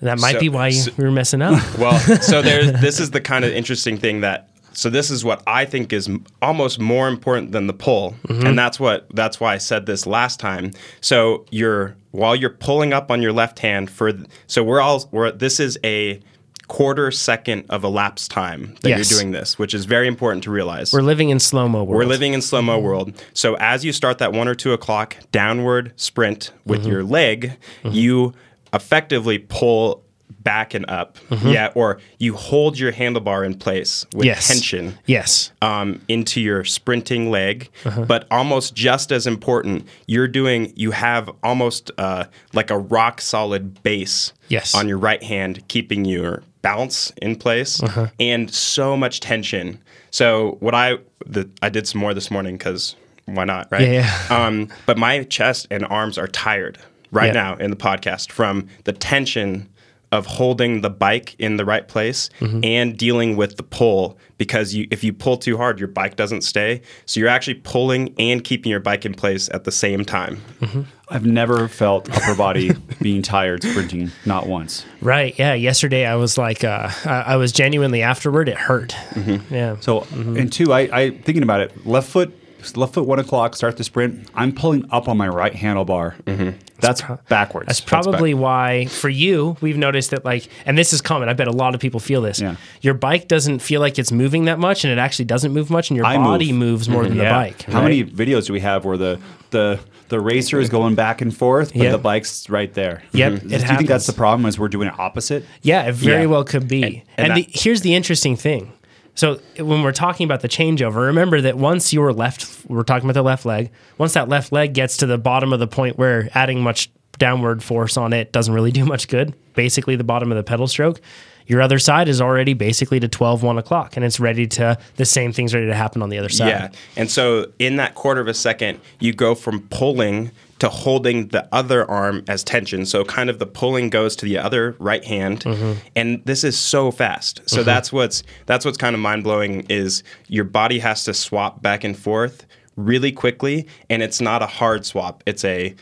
That 0.00 0.18
might 0.20 0.32
So- 0.34 0.40
be 0.40 0.48
why 0.48 0.68
you 0.68 0.74
so- 0.80 0.92
we 0.96 1.04
were 1.04 1.10
messing 1.10 1.42
up. 1.42 1.62
Well, 1.78 1.98
so 2.20 2.42
there's 2.42 2.72
this 2.80 2.98
is 3.00 3.10
the 3.10 3.20
kind 3.20 3.44
of 3.44 3.52
interesting 3.52 3.96
thing 3.98 4.20
that 4.22 4.48
so 4.74 4.88
this 4.88 5.10
is 5.10 5.22
what 5.24 5.42
I 5.46 5.64
think 5.66 5.92
is 5.92 6.08
m- 6.08 6.24
almost 6.40 6.80
more 6.80 7.06
important 7.06 7.52
than 7.52 7.66
the 7.66 7.74
pull, 7.74 8.14
and 8.28 8.58
that's 8.58 8.80
what 8.80 9.06
that's 9.14 9.38
why 9.38 9.52
I 9.54 9.58
said 9.58 9.84
this 9.86 10.06
last 10.06 10.40
time. 10.40 10.70
So 11.02 11.44
you're 11.50 11.94
while 12.10 12.34
you're 12.34 12.50
pulling 12.50 12.92
up 12.92 13.10
on 13.10 13.20
your 13.22 13.32
left 13.32 13.58
hand 13.58 13.90
for 13.90 14.12
so 14.46 14.64
we're 14.64 14.80
all 14.80 15.08
we're 15.12 15.30
this 15.30 15.60
is 15.60 15.78
a 15.84 16.20
quarter 16.68 17.10
second 17.10 17.64
of 17.68 17.84
elapsed 17.84 18.30
time 18.30 18.74
that 18.82 18.88
Yes. 18.90 19.10
you're 19.10 19.20
doing 19.20 19.32
this, 19.32 19.58
which 19.58 19.74
is 19.74 19.84
very 19.84 20.06
important 20.08 20.44
to 20.44 20.50
realize. 20.50 20.92
We're 20.92 21.02
living 21.02 21.28
in 21.30 21.38
slow 21.40 21.68
mo 21.68 21.84
world. 21.84 21.96
We're 21.98 22.04
living 22.06 22.32
in 22.32 22.40
slow 22.42 22.62
mo 22.62 22.78
world. 22.78 23.12
So 23.34 23.56
as 23.56 23.84
you 23.84 23.92
start 23.92 24.18
that 24.18 24.32
one 24.32 24.48
or 24.48 24.54
two 24.54 24.72
o'clock 24.72 25.16
downward 25.32 25.92
sprint 25.96 26.52
with 26.64 26.80
Mm-hmm. 26.82 26.90
your 26.90 27.04
leg, 27.04 27.52
you 27.84 28.32
effectively 28.72 29.38
pull 29.38 30.02
back 30.42 30.74
and 30.74 30.84
up. 30.88 31.18
Mm-hmm. 31.30 31.48
Yeah, 31.48 31.70
or 31.76 31.98
you 32.18 32.34
hold 32.34 32.76
your 32.78 32.90
handlebar 32.90 33.46
in 33.46 33.54
place 33.54 34.04
with 34.14 34.24
Yes. 34.26 34.48
tension 34.48 34.98
Yes. 35.06 35.52
um, 35.62 36.00
into 36.08 36.40
your 36.40 36.64
sprinting 36.64 37.30
leg. 37.30 37.68
Uh-huh. 37.84 38.06
But 38.06 38.26
almost 38.30 38.74
just 38.74 39.12
as 39.12 39.26
important, 39.26 39.86
you're 40.08 40.26
doing, 40.26 40.72
you 40.74 40.90
have 40.92 41.30
almost 41.44 41.92
uh, 41.96 42.24
like 42.54 42.70
a 42.70 42.78
rock 42.78 43.20
solid 43.20 43.82
base 43.84 44.32
Yes. 44.48 44.74
on 44.74 44.88
your 44.88 44.98
right 44.98 45.22
hand, 45.22 45.62
keeping 45.68 46.04
your 46.04 46.42
balance 46.62 47.12
in 47.20 47.36
place 47.36 47.82
Uh-huh. 47.82 48.08
and 48.20 48.52
so 48.52 48.96
much 48.96 49.20
tension. 49.20 49.80
So, 50.10 50.56
what 50.60 50.74
I, 50.74 50.98
the, 51.26 51.48
I 51.62 51.68
did 51.68 51.86
some 51.86 52.00
more 52.00 52.14
this 52.14 52.30
morning 52.30 52.56
because 52.56 52.96
why 53.26 53.44
not, 53.44 53.68
right? 53.70 53.82
Yeah, 53.82 53.92
yeah. 54.30 54.46
Um, 54.46 54.68
but 54.86 54.96
my 54.98 55.24
chest 55.24 55.66
and 55.70 55.84
arms 55.86 56.18
are 56.18 56.28
tired 56.28 56.78
right 57.10 57.26
Yeah. 57.34 57.42
now 57.42 57.56
in 57.56 57.70
the 57.70 57.76
podcast 57.76 58.30
from 58.32 58.68
the 58.84 58.92
tension 58.92 59.68
of 60.12 60.26
holding 60.26 60.82
the 60.82 60.90
bike 60.90 61.34
in 61.38 61.56
the 61.56 61.64
right 61.64 61.88
place 61.88 62.28
mm-hmm. 62.38 62.60
and 62.62 62.96
dealing 62.96 63.34
with 63.34 63.56
the 63.56 63.62
pull 63.62 64.18
because 64.38 64.74
you 64.74 64.86
if 64.90 65.02
you 65.02 65.12
pull 65.12 65.36
too 65.36 65.56
hard 65.56 65.78
your 65.78 65.88
bike 65.88 66.16
doesn't 66.16 66.42
stay 66.42 66.80
so 67.06 67.18
you're 67.18 67.28
actually 67.28 67.54
pulling 67.54 68.14
and 68.18 68.44
keeping 68.44 68.70
your 68.70 68.80
bike 68.80 69.04
in 69.04 69.14
place 69.14 69.48
at 69.52 69.64
the 69.64 69.72
same 69.72 70.04
time 70.04 70.40
mm-hmm. 70.60 70.82
I've 71.08 71.26
never 71.26 71.68
felt 71.68 72.10
upper 72.10 72.34
body 72.34 72.72
being 73.02 73.20
tired 73.20 73.62
sprinting, 73.62 74.10
not 74.24 74.46
once. 74.46 74.86
Right. 75.02 75.38
Yeah. 75.38 75.52
Yesterday 75.52 76.06
I 76.06 76.14
was 76.14 76.38
like, 76.38 76.64
uh, 76.64 76.88
I, 77.04 77.22
I 77.26 77.36
was 77.36 77.52
genuinely 77.52 78.00
afterward. 78.00 78.48
It 78.48 78.56
hurt. 78.56 78.96
Mm-hmm. 79.10 79.54
Yeah. 79.54 79.76
So, 79.80 80.06
and 80.12 80.50
two, 80.50 80.72
I, 80.72 80.80
I 80.90 81.10
thinking 81.10 81.42
about 81.42 81.60
it, 81.60 81.86
left 81.86 82.08
foot, 82.08 82.34
left 82.76 82.94
foot 82.94 83.06
one 83.06 83.18
o'clock, 83.18 83.56
start 83.56 83.76
the 83.76 83.84
sprint. 83.84 84.28
I'm 84.34 84.52
pulling 84.52 84.84
up 84.90 85.08
on 85.08 85.16
my 85.16 85.28
right 85.28 85.52
handlebar. 85.52 86.20
Mm-hmm. 86.22 86.58
That's 86.80 87.02
backwards. 87.28 87.68
That's 87.68 87.80
probably 87.80 88.34
why 88.34 88.86
for 88.86 89.08
you 89.08 89.56
we've 89.60 89.76
noticed 89.78 90.10
that 90.10 90.24
like 90.24 90.48
and 90.66 90.76
this 90.76 90.92
is 90.92 91.00
common 91.00 91.28
i 91.28 91.32
bet 91.32 91.46
a 91.46 91.52
lot 91.52 91.76
of 91.76 91.80
people 91.80 92.00
feel 92.00 92.20
this 92.22 92.40
Yeah. 92.40 92.56
your 92.80 92.94
bike 92.94 93.28
doesn't 93.28 93.60
feel 93.60 93.80
like 93.80 94.00
it's 94.00 94.10
moving 94.10 94.46
that 94.46 94.58
much 94.58 94.82
and 94.84 94.92
it 94.92 94.98
actually 94.98 95.26
doesn't 95.26 95.52
move 95.52 95.70
much 95.70 95.90
and 95.90 95.96
your 95.96 96.04
I 96.04 96.16
move. 96.18 96.24
body 96.26 96.52
moves 96.52 96.88
more 96.88 97.04
than 97.04 97.18
the 97.18 97.22
mm-hmm. 97.24 97.32
bike 97.34 97.62
How 97.62 97.74
right? 97.74 97.82
many 97.84 98.04
videos 98.04 98.46
do 98.48 98.52
we 98.52 98.58
have 98.60 98.84
where 98.84 98.96
the 98.96 99.20
the 99.50 99.78
the 100.08 100.18
racer 100.18 100.58
is 100.60 100.68
going 100.68 100.94
back 100.96 101.20
and 101.22 101.34
forth, 101.34 101.68
but 101.72 101.82
Yep. 101.82 101.92
the 101.92 101.98
bike's 101.98 102.50
right 102.50 102.72
there? 102.74 103.02
Yep, 103.12 103.32
mm-hmm. 103.32 103.48
Do 103.48 103.54
it 103.54 103.60
you 103.62 103.76
think 103.76 103.88
that's 103.88 104.06
the 104.06 104.12
problem? 104.12 104.44
Is 104.46 104.58
we're 104.58 104.68
doing 104.68 104.88
it 104.88 104.98
opposite? 104.98 105.44
yeah 105.62 105.84
it 105.84 105.92
very 105.94 106.22
Yeah. 106.22 106.26
well 106.26 106.42
could 106.44 106.66
be 106.66 107.04
and, 107.16 107.28
and 107.28 107.36
the, 107.36 107.42
that- 107.44 107.60
here's 107.60 107.82
the 107.82 107.94
interesting 107.94 108.34
thing 108.36 108.72
so 109.14 109.38
when 109.58 109.82
we're 109.82 109.92
talking 109.92 110.24
about 110.24 110.40
the 110.40 110.48
changeover 110.48 111.06
remember 111.06 111.40
that 111.40 111.56
once 111.56 111.92
your 111.92 112.12
left 112.12 112.64
we're 112.68 112.82
talking 112.82 113.04
about 113.08 113.14
the 113.18 113.22
left 113.22 113.44
leg 113.44 113.70
once 113.98 114.14
that 114.14 114.28
left 114.28 114.52
leg 114.52 114.72
gets 114.72 114.96
to 114.96 115.06
the 115.06 115.18
bottom 115.18 115.52
of 115.52 115.60
the 115.60 115.66
point 115.66 115.98
where 115.98 116.28
adding 116.34 116.62
much 116.62 116.90
downward 117.18 117.62
force 117.62 117.96
on 117.96 118.12
it 118.12 118.32
doesn't 118.32 118.54
really 118.54 118.72
do 118.72 118.84
much 118.84 119.08
good 119.08 119.34
basically 119.54 119.96
the 119.96 120.04
bottom 120.04 120.32
of 120.32 120.36
the 120.36 120.42
pedal 120.42 120.66
stroke 120.66 121.00
your 121.46 121.60
other 121.60 121.78
side 121.78 122.08
is 122.08 122.20
already 122.20 122.54
basically 122.54 122.98
to 123.00 123.08
12 123.08 123.42
1 123.42 123.58
o'clock 123.58 123.96
and 123.96 124.04
it's 124.04 124.18
ready 124.18 124.46
to 124.46 124.78
the 124.96 125.04
same 125.04 125.32
thing's 125.32 125.52
ready 125.52 125.66
to 125.66 125.74
happen 125.74 126.00
on 126.00 126.08
the 126.08 126.16
other 126.18 126.28
side 126.28 126.48
Yeah. 126.48 126.68
And 126.96 127.10
so 127.10 127.52
in 127.58 127.76
that 127.76 127.94
quarter 127.94 128.20
of 128.20 128.28
a 128.28 128.34
second, 128.34 128.80
you 129.00 129.12
go 129.12 129.34
from 129.34 129.60
pulling 129.68 130.30
to 130.62 130.68
holding 130.68 131.26
the 131.26 131.48
other 131.50 131.90
arm 131.90 132.22
as 132.28 132.44
tension. 132.44 132.86
So 132.86 133.04
kind 133.04 133.28
of 133.28 133.40
the 133.40 133.46
pulling 133.46 133.90
goes 133.90 134.14
to 134.14 134.24
the 134.24 134.38
other 134.38 134.76
right 134.78 135.04
hand. 135.04 135.40
Mm-hmm. 135.40 135.72
And 135.96 136.24
this 136.24 136.44
is 136.44 136.56
so 136.56 136.92
fast. 136.92 137.40
So 137.46 137.64
that's 137.64 137.92
what's 137.92 138.22
that's 138.46 138.64
what's 138.64 138.78
kind 138.78 138.94
of 138.94 139.00
mind-blowing 139.00 139.66
is 139.68 140.04
your 140.28 140.44
body 140.44 140.78
has 140.78 141.02
to 141.06 141.14
swap 141.14 141.62
back 141.62 141.82
and 141.82 141.98
forth 141.98 142.46
really 142.76 143.10
quickly 143.10 143.66
and 143.90 144.04
it's 144.04 144.20
not 144.20 144.40
a 144.40 144.46
hard 144.46 144.86
swap. 144.86 145.24
It's 145.26 145.44
a 145.44 145.74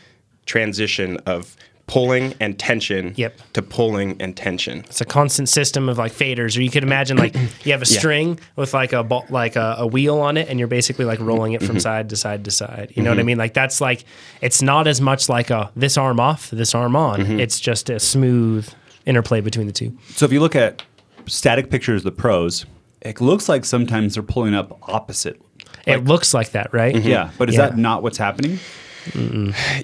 transition 0.47 1.17
of 1.27 1.55
pulling 1.91 2.33
and 2.39 2.57
tension 2.57 3.13
Yep. 3.17 3.41
to 3.51 3.61
pulling 3.61 4.15
and 4.21 4.33
tension. 4.33 4.79
it's 4.87 5.01
a 5.01 5.05
constant 5.05 5.49
system 5.49 5.89
of 5.89 5.97
like 5.97 6.13
faders 6.13 6.57
or 6.57 6.61
you 6.61 6.69
could 6.69 6.83
imagine 6.83 7.17
like 7.17 7.35
you 7.65 7.73
have 7.73 7.81
a 7.81 7.85
string 7.85 8.39
with 8.55 8.73
like 8.73 8.93
a 8.93 9.03
ball, 9.03 9.25
like 9.29 9.57
a, 9.57 9.75
a 9.79 9.85
wheel 9.85 10.19
on 10.19 10.37
it 10.37 10.47
and 10.47 10.57
you're 10.57 10.69
basically 10.69 11.03
like 11.03 11.19
rolling 11.19 11.51
it 11.51 11.59
from 11.59 11.75
mm-hmm. 11.75 11.79
side 11.79 12.09
to 12.09 12.15
side 12.15 12.45
to 12.45 12.51
side 12.51 12.93
you 12.95 13.03
know 13.03 13.09
what 13.09 13.17
i 13.17 13.19
mm-hmm. 13.19 13.27
mean 13.27 13.37
like 13.37 13.53
that's 13.53 13.81
like 13.81 14.05
it's 14.39 14.61
not 14.61 14.87
as 14.87 15.01
much 15.01 15.27
like 15.27 15.49
a 15.49 15.69
this 15.75 15.97
arm 15.97 16.17
off 16.17 16.49
this 16.51 16.73
arm 16.73 16.95
on 16.95 17.19
mm-hmm. 17.19 17.41
it's 17.41 17.59
just 17.59 17.89
a 17.89 17.99
smooth 17.99 18.69
interplay 19.05 19.41
between 19.41 19.67
the 19.67 19.73
two 19.73 19.97
So 20.11 20.25
if 20.25 20.31
you 20.31 20.39
look 20.39 20.55
at 20.55 20.83
static 21.25 21.69
pictures 21.69 21.99
of 21.99 22.05
the 22.05 22.11
pros, 22.13 22.65
it 23.01 23.19
looks 23.19 23.49
like 23.49 23.65
sometimes 23.65 24.13
they're 24.13 24.23
pulling 24.23 24.53
up 24.53 24.79
opposite. 24.87 25.41
it 25.85 26.05
looks 26.05 26.33
like 26.33 26.51
that 26.51 26.73
right 26.73 26.95
Yeah, 26.95 27.31
but 27.37 27.49
is 27.49 27.55
Yeah. 27.55 27.67
that 27.67 27.77
not 27.77 28.01
what's 28.01 28.17
happening? 28.17 28.59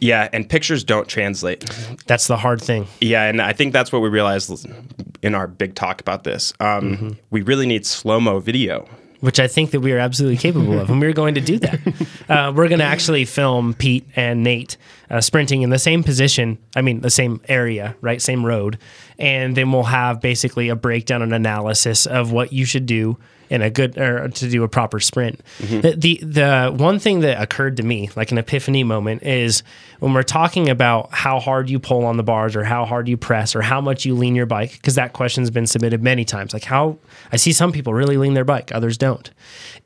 Yeah, 0.01 0.29
and 0.33 0.49
pictures 0.49 0.83
don't 0.83 1.07
translate. 1.07 1.65
that's 2.07 2.27
the 2.27 2.37
hard 2.37 2.61
thing 2.61 2.87
Yeah, 3.01 3.23
and 3.23 3.41
I 3.41 3.53
think 3.53 3.73
that's 3.73 3.91
what 3.91 4.01
we 4.01 4.09
realized 4.09 4.65
in 5.21 5.35
our 5.35 5.47
big 5.47 5.75
talk 5.75 6.01
about 6.01 6.23
this. 6.23 6.53
Um, 6.59 7.17
We 7.29 7.41
really 7.41 7.65
need 7.65 7.85
slow 7.85 8.19
mo 8.19 8.39
video. 8.39 8.87
which 9.19 9.39
I 9.39 9.47
think 9.47 9.71
that 9.71 9.79
we 9.79 9.91
are 9.93 9.97
absolutely 9.97 10.37
capable 10.37 10.79
of, 10.79 10.89
and 10.91 11.01
we're 11.01 11.11
going 11.13 11.35
to 11.35 11.41
do 11.41 11.57
that. 11.59 11.79
Uh, 12.29 12.51
we're 12.53 12.67
going 12.67 12.79
to 12.79 12.85
actually 12.85 13.23
film 13.23 13.73
Pete 13.73 14.05
and 14.17 14.43
Nate 14.43 14.75
uh, 15.09 15.21
sprinting 15.21 15.61
in 15.61 15.69
the 15.69 15.79
same 15.79 16.03
position. 16.03 16.57
I 16.75 16.81
mean, 16.81 16.99
the 16.99 17.09
same 17.09 17.39
area, 17.47 17.95
right? 18.01 18.21
Same 18.21 18.45
road, 18.45 18.77
and 19.17 19.55
then 19.55 19.71
we'll 19.71 19.83
have 19.83 20.19
basically 20.19 20.67
a 20.67 20.75
breakdown 20.75 21.21
and 21.21 21.33
analysis 21.33 22.05
of 22.05 22.33
what 22.33 22.51
you 22.51 22.65
should 22.65 22.85
do 22.85 23.17
in 23.49 23.61
a 23.61 23.69
good 23.69 23.97
or 23.97 24.27
to 24.29 24.49
do 24.49 24.63
a 24.63 24.67
proper 24.67 24.99
sprint. 24.99 25.41
Mm-hmm. 25.59 25.81
The, 25.81 25.95
the 25.95 26.17
the 26.23 26.73
one 26.75 26.99
thing 26.99 27.21
that 27.21 27.41
occurred 27.41 27.77
to 27.77 27.83
me, 27.83 28.09
like 28.15 28.31
an 28.31 28.37
epiphany 28.37 28.83
moment, 28.83 29.23
is 29.23 29.63
when 29.99 30.13
we're 30.13 30.23
talking 30.23 30.69
about 30.69 31.09
how 31.11 31.39
hard 31.39 31.69
you 31.69 31.79
pull 31.79 32.05
on 32.05 32.17
the 32.17 32.23
bars 32.23 32.55
or 32.55 32.63
how 32.63 32.85
hard 32.85 33.07
you 33.07 33.17
press 33.17 33.55
or 33.55 33.61
how 33.61 33.81
much 33.81 34.05
you 34.05 34.15
lean 34.15 34.35
your 34.35 34.45
bike, 34.45 34.73
because 34.73 34.95
that 34.95 35.13
question's 35.13 35.49
been 35.49 35.67
submitted 35.67 36.03
many 36.03 36.25
times. 36.25 36.53
Like 36.53 36.65
how 36.65 36.97
I 37.31 37.37
see 37.37 37.51
some 37.51 37.71
people 37.71 37.93
really 37.93 38.17
lean 38.17 38.33
their 38.33 38.45
bike, 38.45 38.71
others 38.73 38.97
don't. 38.97 39.29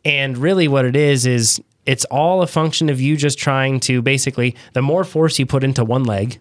And 0.04 0.38
really 0.38 0.68
what 0.68 0.86
it 0.86 0.96
is 0.96 1.26
is 1.26 1.62
it's 1.86 2.06
all 2.06 2.42
a 2.42 2.48
function 2.48 2.90
of 2.90 3.02
you 3.02 3.18
just 3.18 3.40
trying 3.40 3.80
to 3.82 4.02
basically 4.02 4.56
the 4.74 4.82
more 4.82 5.04
force 5.04 5.40
you 5.40 5.46
put 5.46 5.64
into 5.64 5.84
one 5.84 6.04
leg, 6.04 6.40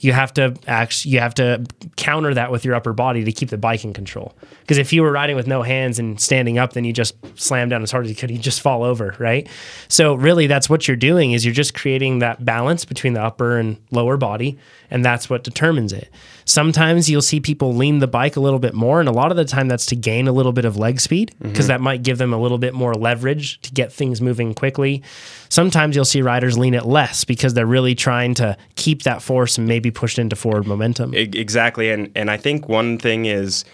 you 0.00 0.12
have 0.12 0.32
to 0.34 0.56
act, 0.66 1.04
you 1.04 1.20
have 1.20 1.34
to 1.34 1.64
counter 1.96 2.34
that 2.34 2.50
with 2.50 2.64
your 2.64 2.74
upper 2.74 2.92
body 2.92 3.22
to 3.24 3.32
keep 3.32 3.50
the 3.50 3.58
bike 3.58 3.84
in 3.84 3.92
control. 3.92 4.34
Because 4.60 4.78
if 4.78 4.92
you 4.92 5.02
were 5.02 5.12
riding 5.12 5.36
with 5.36 5.46
no 5.46 5.62
hands 5.62 5.98
and 5.98 6.18
standing 6.20 6.58
up, 6.58 6.72
then 6.72 6.84
you 6.84 6.92
just 6.92 7.14
slam 7.38 7.68
down 7.68 7.82
as 7.82 7.90
hard 7.90 8.06
as 8.06 8.10
you 8.10 8.16
could, 8.16 8.30
you 8.30 8.38
just 8.38 8.62
fall 8.62 8.82
over, 8.82 9.14
right? 9.18 9.46
So 9.88 10.14
really, 10.14 10.46
that's 10.46 10.70
what 10.70 10.88
you're 10.88 10.96
doing 10.96 11.32
is 11.32 11.44
you're 11.44 11.54
just 11.54 11.74
creating 11.74 12.20
that 12.20 12.44
balance 12.44 12.84
between 12.84 13.12
the 13.12 13.22
upper 13.22 13.58
and 13.58 13.76
lower 13.90 14.16
body, 14.16 14.58
and 14.90 15.04
that's 15.04 15.30
what 15.30 15.44
determines 15.44 15.92
it. 15.92 16.10
Sometimes 16.44 17.08
you'll 17.08 17.22
see 17.22 17.40
people 17.40 17.74
lean 17.74 18.00
the 18.00 18.06
bike 18.06 18.36
a 18.36 18.40
little 18.40 18.58
bit 18.58 18.74
more, 18.74 19.00
and 19.00 19.08
a 19.08 19.12
lot 19.12 19.30
of 19.30 19.36
the 19.36 19.44
time 19.44 19.68
that's 19.68 19.86
to 19.86 19.96
gain 19.96 20.26
a 20.28 20.32
little 20.32 20.52
bit 20.52 20.64
of 20.64 20.76
leg 20.76 21.00
speed 21.00 21.34
because 21.40 21.60
mm-hmm. 21.60 21.68
that 21.68 21.80
might 21.80 22.02
give 22.02 22.18
them 22.18 22.32
a 22.32 22.38
little 22.38 22.58
bit 22.58 22.74
more 22.74 22.94
leverage 22.94 23.60
to 23.62 23.72
get 23.72 23.92
things 23.92 24.20
moving 24.20 24.54
quickly. 24.54 25.02
Sometimes 25.48 25.96
you'll 25.96 26.04
see 26.04 26.22
riders 26.22 26.58
lean 26.58 26.74
it 26.74 26.86
less 26.86 27.24
because 27.24 27.54
they're 27.54 27.66
really 27.66 27.94
trying 27.94 28.34
to 28.34 28.56
keep 28.76 29.02
that 29.02 29.22
force 29.22 29.58
and 29.58 29.66
maybe 29.66 29.90
push 29.90 30.18
it 30.18 30.20
into 30.22 30.36
forward 30.36 30.66
momentum. 30.66 31.14
Exactly, 31.14 31.90
and 31.90 32.10
and 32.14 32.30
I 32.30 32.36
think 32.36 32.68
one 32.68 32.98
thing 32.98 33.26
is 33.26 33.64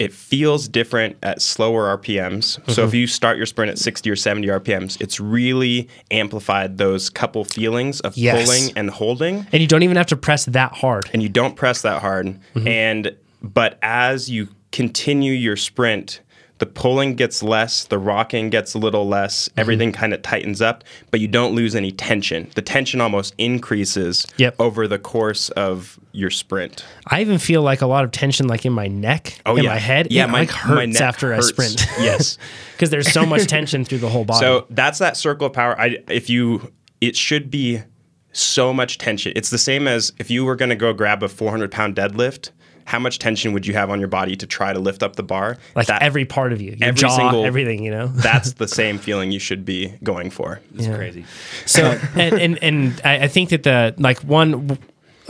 it 0.00 0.14
feels 0.14 0.66
different 0.66 1.16
at 1.22 1.42
slower 1.42 1.96
RPMs. 1.98 2.58
So 2.70 2.84
if 2.84 2.88
mm-hmm. 2.88 2.96
you 2.96 3.06
start 3.06 3.36
your 3.36 3.44
sprint 3.44 3.70
at 3.70 3.78
60 3.78 4.08
or 4.10 4.16
70 4.16 4.48
RPMs, 4.48 4.98
it's 4.98 5.20
really 5.20 5.88
amplified 6.10 6.78
those 6.78 7.10
couple 7.10 7.44
feelings 7.44 8.00
of 8.00 8.16
Yes. 8.16 8.46
pulling 8.46 8.72
and 8.76 8.88
holding. 8.88 9.46
and 9.52 9.60
you 9.60 9.68
don't 9.68 9.82
even 9.82 9.98
have 9.98 10.06
to 10.06 10.16
press 10.16 10.46
that 10.46 10.72
hard. 10.72 11.10
and 11.12 11.22
you 11.22 11.28
don't 11.28 11.54
press 11.54 11.82
that 11.82 12.00
hard. 12.00 12.26
Mm-hmm. 12.54 12.66
And 12.66 13.16
but 13.42 13.78
as 13.82 14.30
you 14.30 14.48
continue 14.72 15.32
your 15.32 15.56
sprint, 15.56 16.20
the 16.60 16.66
pulling 16.66 17.14
gets 17.14 17.42
less, 17.42 17.84
the 17.84 17.98
rocking 17.98 18.50
gets 18.50 18.74
a 18.74 18.78
little 18.78 19.08
less, 19.08 19.48
mm-hmm. 19.48 19.60
everything 19.60 19.92
kind 19.92 20.14
of 20.14 20.22
tightens 20.22 20.62
up, 20.62 20.84
but 21.10 21.18
you 21.18 21.26
don't 21.26 21.54
lose 21.54 21.74
any 21.74 21.90
tension. 21.90 22.50
The 22.54 22.62
tension 22.62 23.00
almost 23.00 23.34
increases 23.38 24.26
Yep. 24.36 24.56
over 24.58 24.86
the 24.86 24.98
course 24.98 25.48
of 25.50 25.98
your 26.12 26.30
sprint. 26.30 26.84
I 27.06 27.20
even 27.22 27.38
feel 27.38 27.62
like 27.62 27.80
a 27.80 27.86
lot 27.86 28.04
of 28.04 28.12
tension, 28.12 28.46
like 28.46 28.64
in 28.64 28.72
my 28.72 28.88
neck, 28.88 29.40
Oh, 29.46 29.56
in 29.56 29.64
yeah. 29.64 29.70
my 29.70 29.78
head. 29.78 30.08
Yeah, 30.10 30.24
it 30.24 30.28
my- 30.28 30.40
like 30.40 30.50
my 30.50 30.56
hurts 30.56 30.92
neck 30.94 31.02
after 31.02 31.34
hurts. 31.34 31.48
I 31.48 31.50
sprint. 31.50 31.86
Yes. 32.00 32.38
because 32.72 32.90
there's 32.90 33.10
so 33.12 33.26
much 33.26 33.46
tension 33.46 33.84
through 33.84 33.98
the 33.98 34.08
whole 34.08 34.24
body. 34.24 34.40
So 34.40 34.66
that's 34.70 34.98
that 35.00 35.16
circle 35.16 35.48
of 35.48 35.52
power. 35.52 35.78
I 35.80 35.98
if 36.08 36.30
you 36.30 36.72
it 37.00 37.16
should 37.16 37.50
be 37.50 37.82
so 38.32 38.72
much 38.72 38.98
tension. 38.98 39.32
It's 39.34 39.50
the 39.50 39.58
same 39.58 39.88
as 39.88 40.12
if 40.18 40.30
you 40.30 40.44
were 40.44 40.56
going 40.56 40.68
to 40.68 40.76
go 40.76 40.92
grab 40.92 41.22
a 41.22 41.28
400 41.28 41.70
pound 41.70 41.96
deadlift. 41.96 42.50
How 42.90 42.98
much 42.98 43.20
tension 43.20 43.52
would 43.52 43.66
you 43.68 43.74
have 43.74 43.88
on 43.88 44.00
your 44.00 44.08
body 44.08 44.34
to 44.34 44.46
try 44.48 44.72
to 44.72 44.80
lift 44.80 45.04
up 45.04 45.14
the 45.14 45.22
bar? 45.22 45.56
like 45.76 45.86
That- 45.86 46.02
every 46.02 46.24
part 46.24 46.52
of 46.52 46.60
you, 46.60 46.72
your 46.76 46.88
every 46.88 46.98
jaw, 46.98 47.16
single- 47.16 47.44
everything, 47.44 47.84
you 47.84 47.92
know. 47.92 48.06
that's 48.16 48.52
the 48.64 48.66
same 48.66 48.98
feeling 48.98 49.30
you 49.30 49.38
should 49.38 49.64
be 49.64 49.94
going 50.02 50.28
for. 50.30 50.60
It's 50.74 50.88
crazy. 50.88 51.24
So 51.66 51.82
and 52.16 52.34
and, 52.34 52.58
and 52.62 53.00
I, 53.04 53.20
I 53.24 53.28
think 53.28 53.50
that 53.50 53.62
the 53.62 53.94
like 53.98 54.18
one 54.24 54.76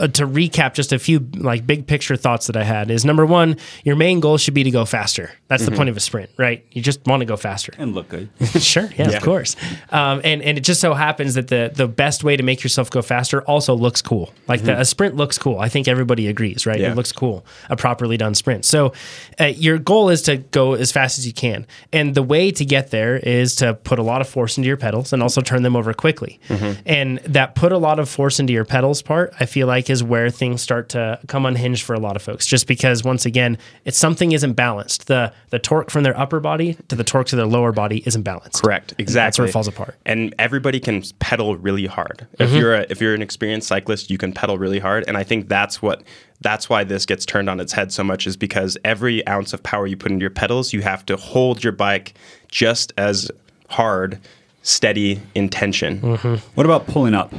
uh, 0.01 0.07
to 0.07 0.25
recap 0.25 0.73
just 0.73 0.91
a 0.91 0.99
few 0.99 1.19
like 1.35 1.65
big 1.65 1.85
picture 1.85 2.15
thoughts 2.15 2.47
that 2.47 2.57
I 2.57 2.63
had 2.63 2.89
is 2.89 3.05
number 3.05 3.25
one, 3.25 3.57
your 3.83 3.95
main 3.95 4.19
goal 4.19 4.37
should 4.37 4.53
be 4.53 4.63
to 4.63 4.71
go 4.71 4.85
faster. 4.85 5.31
That's 5.47 5.65
the 5.65 5.71
point 5.71 5.89
of 5.89 5.97
a 5.97 5.99
sprint, 5.99 6.29
right? 6.37 6.65
You 6.71 6.81
just 6.81 7.05
want 7.05 7.19
to 7.21 7.25
go 7.25 7.35
faster. 7.35 7.73
And 7.77 7.93
look 7.93 8.07
good. 8.09 8.29
sure, 8.59 8.89
yeah, 8.95 9.09
of 9.09 9.21
course. 9.21 9.55
Um, 9.89 10.21
and 10.23 10.41
and 10.41 10.57
it 10.57 10.61
just 10.61 10.79
so 10.81 10.93
happens 10.93 11.35
that 11.35 11.49
the 11.49 11.71
the 11.73 11.87
best 11.87 12.23
way 12.23 12.37
to 12.37 12.43
make 12.43 12.63
yourself 12.63 12.89
go 12.89 13.01
faster 13.01 13.41
also 13.43 13.75
looks 13.75 14.01
cool. 14.01 14.33
Like 14.47 14.63
the, 14.63 14.79
a 14.79 14.85
sprint 14.85 15.15
looks 15.15 15.37
cool. 15.37 15.59
I 15.59 15.67
think 15.67 15.87
everybody 15.87 16.27
agrees, 16.27 16.65
right? 16.65 16.79
Yeah. 16.79 16.91
It 16.91 16.95
looks 16.95 17.11
cool. 17.11 17.45
A 17.69 17.75
properly 17.75 18.17
done 18.17 18.33
sprint. 18.33 18.65
So 18.65 18.93
uh, 19.39 19.45
your 19.45 19.77
goal 19.77 20.09
is 20.09 20.21
to 20.23 20.37
go 20.37 20.73
as 20.73 20.91
fast 20.91 21.19
as 21.19 21.27
you 21.27 21.33
can, 21.33 21.67
and 21.91 22.15
the 22.15 22.23
way 22.23 22.51
to 22.51 22.65
get 22.65 22.91
there 22.91 23.17
is 23.17 23.55
to 23.57 23.73
put 23.73 23.99
a 23.99 24.03
lot 24.03 24.21
of 24.21 24.29
force 24.29 24.57
into 24.57 24.67
your 24.67 24.77
pedals 24.77 25.11
and 25.13 25.21
also 25.21 25.41
turn 25.41 25.63
them 25.63 25.75
over 25.75 25.93
quickly. 25.93 26.39
And 26.85 27.19
that 27.19 27.55
put 27.55 27.71
a 27.71 27.77
lot 27.77 27.99
of 27.99 28.09
force 28.09 28.39
into 28.39 28.53
your 28.53 28.65
pedals 28.65 29.01
part, 29.01 29.33
I 29.39 29.45
feel 29.45 29.67
like 29.67 29.81
like 29.81 29.89
is 29.91 30.03
where 30.03 30.29
things 30.29 30.61
start 30.61 30.89
to 30.89 31.19
come 31.27 31.45
unhinged 31.45 31.83
for 31.83 31.93
a 31.93 31.99
lot 31.99 32.15
of 32.15 32.21
folks. 32.23 32.47
Just 32.47 32.65
because 32.65 33.03
once 33.03 33.25
again, 33.25 33.57
it's 33.85 33.97
something 33.97 34.31
isn't 34.31 34.53
balanced. 34.53 35.07
The 35.07 35.31
the 35.51 35.59
torque 35.59 35.91
from 35.91 36.03
their 36.03 36.17
upper 36.19 36.39
body 36.39 36.77
to 36.87 36.95
the 36.95 37.03
torque 37.03 37.27
to 37.27 37.35
their 37.35 37.45
lower 37.45 37.71
body 37.71 38.01
isn't 38.05 38.23
balanced. 38.23 38.63
Correct. 38.63 38.93
And 38.93 38.99
Exactly. 38.99 39.25
That's 39.27 39.39
where 39.39 39.47
it 39.47 39.51
falls 39.51 39.67
apart. 39.67 39.95
And 40.05 40.33
everybody 40.39 40.79
can 40.79 41.03
pedal 41.19 41.57
really 41.57 41.85
hard. 41.85 42.27
Mm-hmm. 42.33 42.43
If 42.43 42.53
you're 42.53 42.73
a, 42.73 42.85
if 42.89 43.01
you're 43.01 43.13
an 43.13 43.21
experienced 43.21 43.67
cyclist, 43.67 44.09
you 44.09 44.17
can 44.17 44.33
pedal 44.33 44.57
really 44.57 44.79
hard. 44.79 45.03
And 45.07 45.17
I 45.17 45.23
think 45.23 45.49
that's 45.49 45.81
what 45.81 46.01
that's 46.41 46.69
why 46.69 46.83
this 46.83 47.05
gets 47.05 47.25
turned 47.25 47.49
on 47.49 47.59
its 47.59 47.73
head 47.73 47.91
so 47.91 48.03
much 48.03 48.25
is 48.25 48.35
because 48.35 48.77
every 48.83 49.25
ounce 49.27 49.53
of 49.53 49.61
power 49.61 49.85
you 49.85 49.95
put 49.95 50.11
into 50.11 50.23
your 50.23 50.31
pedals, 50.31 50.73
you 50.73 50.81
have 50.81 51.05
to 51.05 51.15
hold 51.15 51.63
your 51.63 51.73
bike 51.73 52.15
just 52.47 52.93
as 52.97 53.29
hard, 53.69 54.19
steady 54.63 55.21
in 55.35 55.49
tension. 55.49 55.99
Mm-hmm. 56.01 56.35
What 56.55 56.65
about 56.65 56.87
pulling 56.87 57.13
up? 57.13 57.33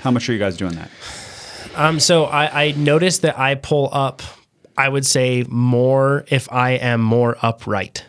How 0.00 0.10
much 0.10 0.28
are 0.28 0.32
you 0.32 0.38
guys 0.38 0.56
doing 0.56 0.74
that? 0.74 0.90
Um, 1.76 2.00
so 2.00 2.24
I, 2.24 2.64
I 2.64 2.70
noticed 2.72 3.22
that 3.22 3.38
I 3.38 3.54
pull 3.54 3.88
up. 3.92 4.22
I 4.76 4.88
would 4.88 5.04
say 5.06 5.44
more 5.48 6.24
if 6.28 6.50
I 6.52 6.72
am 6.72 7.00
more 7.00 7.36
upright. 7.42 8.04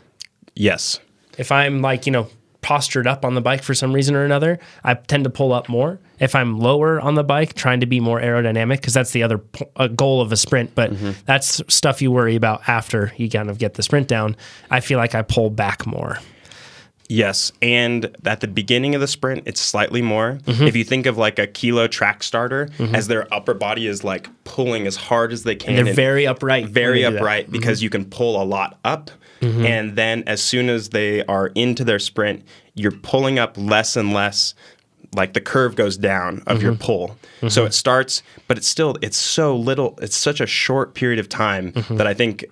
Yes. 0.56 1.00
If 1.38 1.52
I'm 1.52 1.82
like, 1.82 2.06
you 2.06 2.12
know, 2.12 2.28
postured 2.62 3.08
up 3.08 3.26
on 3.26 3.34
the 3.36 3.42
bike 3.42 3.64
for 3.64 3.74
some 3.74 3.92
reason 3.92 4.16
or 4.16 4.24
another, 4.24 4.60
I 4.84 4.94
tend 4.94 5.24
to 5.26 5.30
pull 5.30 5.52
up 5.52 5.68
more. 5.68 6.00
If 6.20 6.36
I'm 6.36 6.60
lower 6.60 7.02
on 7.02 7.16
the 7.16 7.24
bike, 7.24 7.56
trying 7.56 7.80
to 7.80 7.88
be 7.88 8.00
more 8.00 8.22
aerodynamic, 8.22 8.76
because 8.78 8.94
that's 8.94 9.12
the 9.12 9.24
other 9.24 9.40
p- 9.40 9.66
uh, 9.76 9.88
goal 9.88 10.22
of 10.22 10.32
a 10.32 10.38
sprint, 10.38 10.76
but 10.76 10.92
that's 11.26 11.62
stuff 11.74 12.02
you 12.02 12.12
worry 12.12 12.36
about 12.36 12.70
after 12.70 13.12
you 13.18 13.30
kind 13.30 13.50
of 13.50 13.58
get 13.58 13.74
the 13.74 13.84
sprint 13.84 14.08
down. 14.08 14.36
I 14.70 14.80
feel 14.82 15.00
like 15.00 15.16
I 15.16 15.24
pull 15.24 15.50
back 15.50 15.88
more. 15.88 16.20
Yes, 17.14 17.52
and 17.62 18.16
at 18.26 18.40
the 18.40 18.48
beginning 18.48 18.96
of 18.96 19.02
the 19.02 19.08
sprint, 19.08 19.44
it's 19.46 19.60
slightly 19.60 20.02
more. 20.02 20.40
Mm-hmm. 20.46 20.64
If 20.64 20.78
you 20.78 20.86
think 20.86 21.06
of 21.06 21.18
like 21.18 21.40
a 21.40 21.46
kilo 21.48 21.88
track 21.88 22.24
starter, 22.24 22.70
as 22.94 23.08
their 23.10 23.32
upper 23.34 23.54
body 23.54 23.86
is 23.88 24.06
like 24.06 24.30
pulling 24.46 24.88
as 24.88 24.96
hard 24.96 25.34
as 25.34 25.44
they 25.44 25.56
can, 25.58 25.76
They're 25.76 25.88
and 25.88 25.96
very 25.96 26.26
upright. 26.26 26.68
very 26.70 27.02
that. 27.02 27.10
Mm-hmm. 27.10 27.18
upright 27.18 27.52
because 27.52 27.84
you 27.84 27.90
can 27.90 28.06
pull 28.06 28.42
a 28.42 28.46
lot 28.46 28.80
up. 28.86 29.12
And 29.42 29.96
then 29.98 30.24
as 30.28 30.42
soon 30.42 30.70
as 30.70 30.90
they 30.90 31.26
are 31.26 31.48
into 31.48 31.84
their 31.84 32.00
sprint, 32.00 32.46
you're 32.76 32.92
pulling 32.92 33.40
up 33.40 33.58
less 33.58 33.98
and 33.98 34.14
less. 34.14 34.54
Like 35.14 35.34
the 35.34 35.42
curve 35.42 35.76
goes 35.76 35.98
down 35.98 36.42
of 36.48 36.60
Mm-hmm. 36.60 36.66
your 36.66 36.76
pull, 36.76 37.18
so 37.50 37.66
it 37.66 37.74
starts, 37.74 38.24
but 38.48 38.58
it's 38.58 38.68
still 38.70 38.96
it's 39.02 39.18
so 39.18 39.58
little. 39.58 40.00
It's 40.02 40.16
such 40.16 40.40
a 40.40 40.46
short 40.48 40.94
period 40.94 41.20
of 41.20 41.28
time 41.28 41.74
Mm-hmm. 41.74 41.98
that 41.98 42.08
I 42.08 42.14
think 42.14 42.46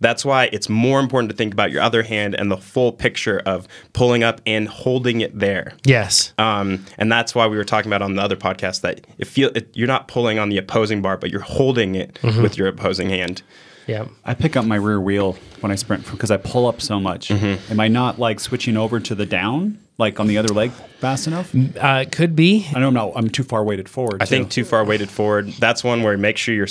that's 0.00 0.24
why 0.24 0.48
it's 0.52 0.68
more 0.68 1.00
important 1.00 1.30
to 1.30 1.36
think 1.36 1.52
about 1.52 1.70
your 1.70 1.82
other 1.82 2.02
hand 2.02 2.34
and 2.34 2.50
the 2.50 2.56
full 2.56 2.92
picture 2.92 3.40
of 3.44 3.66
pulling 3.92 4.22
up 4.22 4.40
and 4.46 4.68
holding 4.68 5.20
it 5.20 5.38
there. 5.38 5.74
Yes. 5.84 6.32
Um, 6.38 6.84
and 6.98 7.10
that's 7.10 7.34
why 7.34 7.46
we 7.46 7.56
were 7.56 7.64
talking 7.64 7.88
about 7.90 8.02
on 8.02 8.14
the 8.14 8.22
other 8.22 8.36
podcast 8.36 8.82
that 8.82 9.06
it 9.18 9.26
feel 9.26 9.50
it, 9.54 9.70
you're 9.74 9.88
not 9.88 10.06
pulling 10.08 10.38
on 10.38 10.48
the 10.50 10.58
opposing 10.58 11.02
bar, 11.02 11.16
but 11.16 11.30
you're 11.30 11.40
holding 11.40 11.94
it 11.94 12.18
Mm-hmm. 12.22 12.42
with 12.42 12.56
your 12.58 12.68
opposing 12.68 13.08
hand. 13.10 13.42
Yeah. 13.86 14.06
I 14.24 14.34
pick 14.34 14.54
up 14.56 14.64
my 14.66 14.76
rear 14.76 15.00
wheel 15.00 15.36
when 15.60 15.72
I 15.72 15.74
sprint 15.76 16.10
because 16.10 16.30
I 16.30 16.36
pull 16.36 16.66
up 16.66 16.82
so 16.82 17.00
much. 17.00 17.28
Mm-hmm. 17.28 17.72
Am 17.72 17.80
I 17.80 17.88
not 17.88 18.18
like 18.18 18.38
switching 18.38 18.76
over 18.76 19.00
to 19.00 19.14
the 19.14 19.24
down, 19.26 19.78
like 19.98 20.20
on 20.20 20.26
the 20.28 20.38
other 20.38 20.54
leg, 20.54 20.70
fast 21.00 21.26
enough? 21.26 21.54
Uh, 21.54 22.04
it 22.06 22.12
could 22.12 22.34
be. 22.36 22.66
I 22.74 22.80
don't 22.80 22.94
know. 22.94 23.12
I'm 23.14 23.28
too 23.28 23.42
far 23.42 23.64
weighted 23.64 23.88
forward. 23.88 24.22
I 24.22 24.26
think 24.26 24.50
too 24.50 24.64
far 24.64 24.84
weighted 24.84 25.10
forward. 25.10 25.48
That's 25.58 25.82
one 25.84 26.02
where 26.02 26.16
make 26.16 26.36
sure 26.36 26.54
you're. 26.54 26.68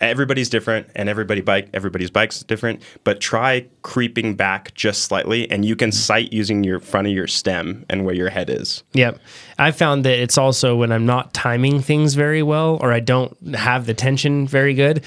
Everybody's 0.00 0.48
different, 0.48 0.88
and 0.94 1.08
everybody 1.08 1.40
bike 1.40 1.68
everybody's 1.74 2.10
bike's 2.10 2.42
different. 2.42 2.82
But 3.04 3.20
try 3.20 3.66
creeping 3.84 4.34
back 4.34 4.74
just 4.74 5.02
slightly, 5.02 5.48
and 5.50 5.64
you 5.64 5.76
can 5.76 5.92
sight 5.92 6.32
using 6.32 6.64
your 6.64 6.80
front 6.80 7.06
of 7.06 7.12
your 7.12 7.26
stem 7.26 7.84
and 7.90 8.04
where 8.04 8.14
your 8.14 8.30
head 8.30 8.48
is. 8.48 8.82
Yep. 8.94 9.20
I 9.58 9.70
found 9.70 10.04
that 10.06 10.18
it's 10.18 10.38
also 10.38 10.74
when 10.74 10.90
I'm 10.90 11.04
not 11.06 11.34
timing 11.34 11.80
things 11.80 12.14
very 12.14 12.42
well 12.42 12.78
or 12.80 12.92
I 12.92 13.00
don't 13.00 13.36
have 13.54 13.84
the 13.84 13.92
tension 13.92 14.48
very 14.48 14.72
good, 14.72 15.04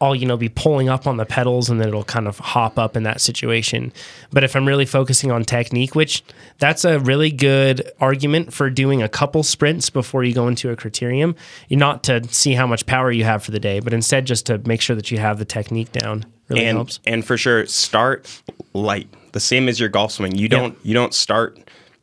I'll, 0.00 0.14
you 0.14 0.26
know, 0.26 0.36
be 0.36 0.50
pulling 0.50 0.88
up 0.88 1.06
on 1.06 1.16
the 1.16 1.24
pedals 1.24 1.70
and 1.70 1.80
then 1.80 1.88
it'll 1.88 2.04
kind 2.04 2.28
of 2.28 2.38
hop 2.38 2.78
up 2.78 2.94
in 2.94 3.04
that 3.04 3.22
situation. 3.22 3.90
But 4.30 4.44
if 4.44 4.54
I'm 4.54 4.68
really 4.68 4.86
focusing 4.86 5.32
on 5.32 5.42
technique, 5.44 5.94
which 5.94 6.22
that's 6.58 6.84
a 6.84 7.00
really 7.00 7.30
good 7.30 7.90
argument 8.00 8.52
for 8.52 8.68
doing 8.68 9.02
a 9.02 9.08
couple 9.08 9.42
sprints 9.42 9.88
before 9.88 10.24
you 10.24 10.34
go 10.34 10.46
into 10.46 10.70
a 10.70 10.76
criterium, 10.76 11.34
not 11.70 12.04
to 12.04 12.22
see 12.28 12.52
how 12.52 12.66
much 12.66 12.84
power 12.84 13.10
you 13.10 13.24
have 13.24 13.42
for 13.42 13.50
the 13.50 13.58
day, 13.58 13.80
but 13.80 13.94
instead 13.94 14.26
just 14.26 14.44
to 14.46 14.58
make 14.66 14.82
sure 14.82 14.94
that 14.94 15.10
you 15.10 15.18
have 15.18 15.38
the 15.38 15.46
technique 15.46 15.90
down. 15.90 16.26
Really 16.50 16.66
and 16.66 16.76
helps. 16.78 17.00
and 17.06 17.24
for 17.24 17.36
sure 17.38 17.64
start 17.66 18.42
light 18.74 19.08
the 19.32 19.40
same 19.40 19.68
as 19.68 19.78
your 19.80 19.88
golf 19.88 20.12
swing 20.12 20.34
you 20.36 20.48
don't 20.48 20.76
you 20.84 20.92
don't 20.94 21.14
start 21.14 21.58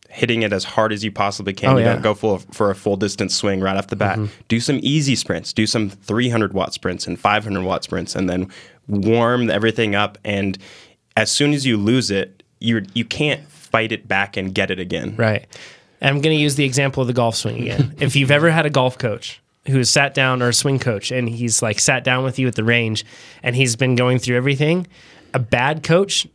hitting 0.09 0.41
it 0.41 0.51
as 0.53 0.63
hard 0.63 0.91
as 0.93 1.03
you 1.03 1.11
possibly 1.11 1.53
can 1.53 1.69
Oh, 1.75 1.77
you 1.77 1.83
yeah. 1.85 1.93
don't 1.93 2.01
go 2.01 2.13
full 2.13 2.39
for 2.51 2.71
a 2.71 2.75
full 2.75 2.95
distance 2.97 3.35
swing 3.35 3.59
right 3.59 3.75
off 3.77 3.87
the 3.87 3.95
bat 3.95 4.17
Mm-hmm. 4.17 4.31
do 4.47 4.59
some 4.59 4.79
easy 4.81 5.15
sprints 5.15 5.53
do 5.53 5.67
some 5.67 5.89
300 5.89 6.53
watt 6.53 6.73
sprints 6.73 7.05
and 7.07 7.19
500 7.19 7.61
watt 7.63 7.83
sprints 7.83 8.15
and 8.15 8.29
then 8.29 8.49
warm 8.87 9.49
everything 9.49 9.95
up 9.95 10.17
and 10.23 10.57
as 11.17 11.29
soon 11.29 11.53
as 11.53 11.65
you 11.65 11.77
lose 11.77 12.09
it 12.09 12.41
you 12.59 12.83
you 12.93 13.03
can't 13.05 13.45
fight 13.49 13.91
it 13.91 14.07
back 14.07 14.37
and 14.37 14.55
get 14.55 14.71
it 14.71 14.79
again 14.79 15.15
Right. 15.17 15.45
I'm 16.01 16.21
going 16.21 16.35
to 16.35 16.41
use 16.41 16.55
the 16.55 16.63
example 16.63 17.01
of 17.01 17.07
the 17.07 17.13
golf 17.13 17.35
swing 17.35 17.59
again. 17.63 17.95
if 17.99 18.15
you've 18.15 18.29
ever 18.31 18.49
had 18.51 18.65
a 18.67 18.69
golf 18.69 18.97
coach 18.99 19.41
who 19.67 19.77
has 19.77 19.89
sat 19.89 20.13
down 20.13 20.41
or 20.41 20.49
a 20.49 20.53
swing 20.53 20.79
coach 20.79 21.11
and 21.11 21.29
he's 21.29 21.61
like 21.61 21.79
sat 21.79 22.03
down 22.03 22.23
with 22.23 22.39
you 22.39 22.47
at 22.47 22.55
the 22.55 22.63
range 22.63 23.05
and 23.43 23.55
he's 23.55 23.75
been 23.75 23.95
going 23.95 24.19
through 24.19 24.37
everything, 24.37 24.87
a 25.33 25.39
bad 25.39 25.83
coach 25.83 26.27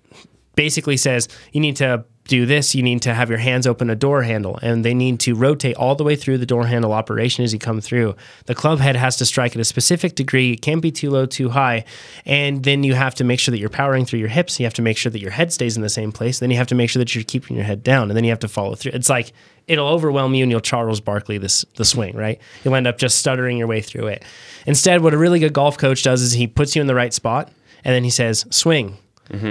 basically 0.54 0.96
says 0.96 1.28
you 1.52 1.60
need 1.60 1.76
to 1.76 2.04
do 2.28 2.46
this 2.46 2.74
you 2.74 2.82
need 2.82 3.02
to 3.02 3.12
have 3.12 3.28
your 3.28 3.38
hands 3.38 3.66
open 3.66 3.90
a 3.90 3.96
door 3.96 4.22
handle 4.22 4.58
and 4.62 4.84
they 4.84 4.94
need 4.94 5.18
to 5.18 5.34
rotate 5.34 5.76
all 5.76 5.94
the 5.94 6.04
way 6.04 6.14
through 6.14 6.38
the 6.38 6.46
door 6.46 6.66
handle 6.66 6.92
operation 6.92 7.44
as 7.44 7.52
you 7.52 7.58
come 7.58 7.80
through 7.80 8.14
the 8.46 8.54
club 8.54 8.78
head 8.78 8.94
has 8.94 9.16
to 9.16 9.26
strike 9.26 9.54
at 9.56 9.60
a 9.60 9.64
specific 9.64 10.14
degree 10.14 10.52
it 10.52 10.62
can't 10.62 10.82
be 10.82 10.92
too 10.92 11.10
low 11.10 11.26
too 11.26 11.50
high 11.50 11.84
and 12.24 12.62
then 12.62 12.84
you 12.84 12.94
have 12.94 13.14
to 13.14 13.24
make 13.24 13.40
sure 13.40 13.50
that 13.50 13.58
you're 13.58 13.68
powering 13.68 14.04
through 14.04 14.20
your 14.20 14.28
hips 14.28 14.60
you 14.60 14.66
have 14.66 14.74
to 14.74 14.82
make 14.82 14.96
sure 14.96 15.10
that 15.10 15.20
your 15.20 15.30
head 15.30 15.52
stays 15.52 15.76
in 15.76 15.82
the 15.82 15.88
same 15.88 16.12
place 16.12 16.38
then 16.38 16.50
you 16.50 16.56
have 16.56 16.66
to 16.68 16.74
make 16.74 16.88
sure 16.88 17.00
that 17.00 17.14
you're 17.14 17.24
keeping 17.24 17.56
your 17.56 17.66
head 17.66 17.82
down 17.82 18.08
and 18.08 18.16
then 18.16 18.24
you 18.24 18.30
have 18.30 18.38
to 18.38 18.48
follow 18.48 18.74
through 18.74 18.92
it's 18.92 19.08
like 19.08 19.32
it'll 19.66 19.88
overwhelm 19.88 20.34
you 20.34 20.42
and 20.42 20.50
you'll 20.50 20.60
Charles 20.60 21.00
Barkley 21.00 21.38
this 21.38 21.64
the 21.76 21.84
swing, 21.84 22.16
right? 22.16 22.40
You'll 22.64 22.74
end 22.74 22.86
up 22.86 22.98
just 22.98 23.18
stuttering 23.18 23.56
your 23.56 23.66
way 23.66 23.80
through 23.80 24.08
it. 24.08 24.24
Instead, 24.66 25.02
what 25.02 25.14
a 25.14 25.18
really 25.18 25.38
good 25.38 25.52
golf 25.52 25.78
coach 25.78 26.02
does 26.02 26.22
is 26.22 26.32
he 26.32 26.46
puts 26.46 26.74
you 26.74 26.80
in 26.80 26.88
the 26.88 26.94
right 26.94 27.12
spot 27.12 27.50
and 27.84 27.94
then 27.94 28.04
he 28.04 28.10
says, 28.10 28.44
swing. 28.50 28.98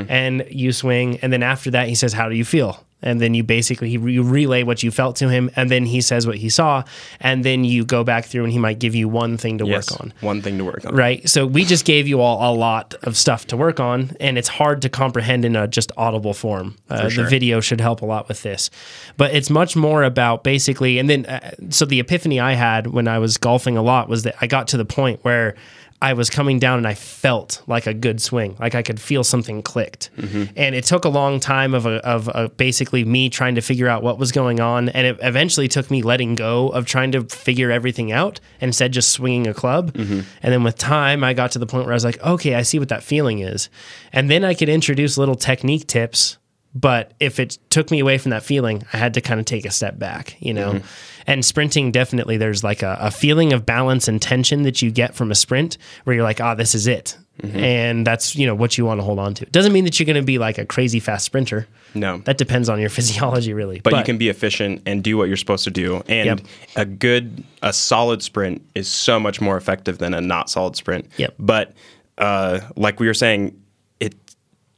And 0.09 0.45
you 0.49 0.71
swing. 0.71 1.17
And 1.21 1.33
then 1.33 1.43
after 1.43 1.71
that, 1.71 1.87
he 1.87 1.95
says, 1.95 2.13
How 2.13 2.29
do 2.29 2.35
you 2.35 2.45
feel? 2.45 2.85
And 3.03 3.19
then 3.19 3.33
you 3.33 3.43
basically 3.43 3.89
you 3.89 4.21
relay 4.21 4.61
what 4.61 4.83
you 4.83 4.91
felt 4.91 5.15
to 5.17 5.27
him, 5.27 5.49
and 5.55 5.71
then 5.71 5.85
he 5.85 6.01
says 6.01 6.27
what 6.27 6.37
he 6.37 6.49
saw, 6.49 6.83
and 7.19 7.43
then 7.43 7.63
you 7.63 7.83
go 7.83 8.03
back 8.03 8.25
through, 8.25 8.43
and 8.43 8.53
he 8.53 8.59
might 8.59 8.77
give 8.77 8.93
you 8.93 9.09
one 9.09 9.37
thing 9.37 9.57
to 9.57 9.65
yes 9.65 9.89
work 9.89 10.01
on 10.01 10.13
one 10.21 10.41
thing 10.41 10.59
to 10.59 10.63
work 10.63 10.85
on 10.85 10.95
right? 10.95 11.27
So 11.27 11.47
we 11.47 11.65
just 11.65 11.83
gave 11.83 12.07
you 12.07 12.21
all 12.21 12.53
a 12.53 12.55
lot 12.55 12.93
of 13.01 13.17
stuff 13.17 13.47
to 13.47 13.57
work 13.57 13.79
on, 13.79 14.15
and 14.19 14.37
it's 14.37 14.47
hard 14.47 14.83
to 14.83 14.89
comprehend 14.89 15.45
in 15.45 15.55
a 15.55 15.67
just 15.67 15.91
audible 15.97 16.35
form. 16.35 16.75
Uh, 16.91 17.09
sure. 17.09 17.23
The 17.23 17.29
video 17.29 17.59
should 17.59 17.81
help 17.81 18.03
a 18.03 18.05
lot 18.05 18.27
with 18.27 18.43
this, 18.43 18.69
but 19.17 19.33
it's 19.33 19.49
much 19.49 19.75
more 19.75 20.03
about 20.03 20.43
basically. 20.43 20.99
And 20.99 21.09
then, 21.09 21.25
uh, 21.25 21.51
so 21.69 21.85
the 21.85 21.99
epiphany 21.99 22.39
I 22.39 22.53
had 22.53 22.85
when 22.85 23.07
I 23.07 23.17
was 23.17 23.35
golfing 23.37 23.77
a 23.77 23.81
lot 23.81 24.09
was 24.09 24.21
that 24.23 24.35
I 24.41 24.45
got 24.47 24.67
to 24.69 24.77
the 24.77 24.85
point 24.85 25.23
where. 25.23 25.55
I 26.01 26.13
was 26.13 26.31
coming 26.31 26.57
down 26.57 26.79
and 26.79 26.87
I 26.87 26.95
felt 26.95 27.61
like 27.67 27.85
a 27.85 27.93
good 27.93 28.21
swing, 28.21 28.55
like 28.59 28.73
I 28.73 28.81
could 28.81 28.99
feel 28.99 29.23
something 29.23 29.61
clicked. 29.61 30.09
And 30.55 30.73
it 30.75 30.83
took 30.83 31.05
a 31.05 31.09
long 31.09 31.39
time 31.39 31.75
of, 31.75 31.85
a, 31.85 32.03
of 32.05 32.27
a 32.33 32.49
basically 32.49 33.05
me 33.05 33.29
trying 33.29 33.53
to 33.55 33.61
figure 33.61 33.87
out 33.87 34.01
what 34.01 34.17
was 34.17 34.31
going 34.31 34.59
on. 34.59 34.89
And 34.89 35.05
it 35.05 35.19
eventually 35.21 35.67
took 35.67 35.91
me 35.91 36.01
letting 36.01 36.33
go 36.33 36.69
of 36.69 36.85
trying 36.87 37.11
to 37.11 37.23
figure 37.25 37.69
everything 37.71 38.11
out 38.11 38.39
instead 38.59 38.93
just 38.93 39.11
swinging 39.11 39.45
a 39.47 39.53
club. 39.53 39.91
And 39.95 40.25
then 40.41 40.63
with 40.63 40.77
time, 40.77 41.23
I 41.23 41.33
got 41.33 41.51
to 41.51 41.59
the 41.59 41.67
point 41.67 41.85
where 41.85 41.93
I 41.93 41.95
was 41.95 42.05
like, 42.05 42.19
okay, 42.23 42.55
I 42.55 42.63
see 42.63 42.79
what 42.79 42.89
that 42.89 43.03
feeling 43.03 43.39
is. 43.39 43.69
And 44.11 44.29
then 44.29 44.43
I 44.43 44.55
could 44.55 44.69
introduce 44.69 45.17
little 45.19 45.35
technique 45.35 45.85
tips. 45.85 46.37
But 46.73 47.13
if 47.19 47.39
it 47.39 47.57
took 47.69 47.91
me 47.91 47.99
away 47.99 48.17
from 48.17 48.29
that 48.31 48.43
feeling, 48.43 48.83
I 48.93 48.97
had 48.97 49.13
to 49.15 49.21
kind 49.21 49.39
of 49.39 49.45
take 49.45 49.65
a 49.65 49.71
step 49.71 49.99
back, 49.99 50.37
you 50.39 50.53
know? 50.53 50.81
And 51.27 51.43
sprinting, 51.43 51.91
definitely, 51.91 52.37
there's 52.37 52.63
like 52.63 52.81
a, 52.81 52.97
a 52.99 53.11
feeling 53.11 53.51
of 53.53 53.65
balance 53.65 54.07
and 54.07 54.21
tension 54.21 54.63
that 54.63 54.81
you 54.81 54.89
get 54.89 55.13
from 55.13 55.31
a 55.31 55.35
sprint 55.35 55.77
where 56.05 56.15
you're 56.15 56.23
like, 56.23 56.39
ah, 56.39 56.55
this 56.55 56.73
is 56.73 56.87
it. 56.87 57.17
And 57.43 58.05
that's, 58.05 58.35
you 58.35 58.45
know, 58.45 58.53
what 58.53 58.77
you 58.77 58.85
want 58.85 58.99
to 58.99 59.03
hold 59.03 59.17
on 59.17 59.33
to. 59.33 59.45
It 59.45 59.51
doesn't 59.51 59.73
mean 59.73 59.85
that 59.85 59.99
you're 59.99 60.05
going 60.05 60.15
to 60.15 60.21
be 60.21 60.37
like 60.37 60.59
a 60.59 60.65
crazy 60.65 60.99
fast 60.99 61.25
sprinter. 61.25 61.67
no 61.95 62.19
That 62.19 62.37
depends 62.37 62.69
on 62.69 62.79
your 62.79 62.89
physiology, 62.97 63.53
really. 63.53 63.79
but, 63.79 63.93
you 63.95 64.03
can 64.03 64.17
be 64.19 64.29
efficient 64.29 64.83
and 64.85 65.03
do 65.03 65.17
what 65.17 65.27
you're 65.27 65.37
supposed 65.37 65.63
to 65.63 65.71
do. 65.71 66.03
And 66.07 66.25
Yep. 66.25 66.41
a 66.75 66.85
good, 66.85 67.43
a 67.63 67.73
solid 67.73 68.21
sprint 68.21 68.61
is 68.75 68.87
so 68.87 69.19
much 69.19 69.41
more 69.41 69.57
effective 69.57 69.97
than 69.97 70.13
a 70.13 70.21
not 70.21 70.49
solid 70.51 70.75
sprint. 70.75 71.09
Yep. 71.17 71.33
But 71.39 71.73
uh, 72.19 72.59
like 72.75 72.99
we 72.99 73.07
were 73.07 73.15
saying, 73.15 73.59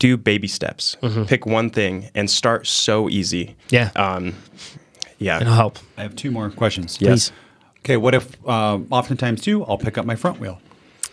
do 0.03 0.17
baby 0.17 0.49
steps. 0.49 0.97
Pick 1.27 1.45
one 1.45 1.69
thing 1.69 2.09
and 2.13 2.29
start 2.29 2.67
so 2.67 3.09
easy. 3.09 3.55
Yeah. 3.69 3.89
Um, 3.95 4.35
yeah. 5.17 5.39
It'll 5.39 5.53
help. 5.53 5.79
I 5.97 6.01
have 6.01 6.13
two 6.15 6.29
more 6.29 6.49
questions. 6.49 6.97
Yes. 6.99 7.31
Okay, 7.79 7.95
what 7.95 8.13
if 8.13 8.25
uh, 8.45 8.79
oftentimes 8.91 9.41
too, 9.41 9.63
I'll 9.65 9.77
pick 9.77 9.97
up 9.97 10.05
my 10.05 10.15
front 10.17 10.39
wheel. 10.41 10.59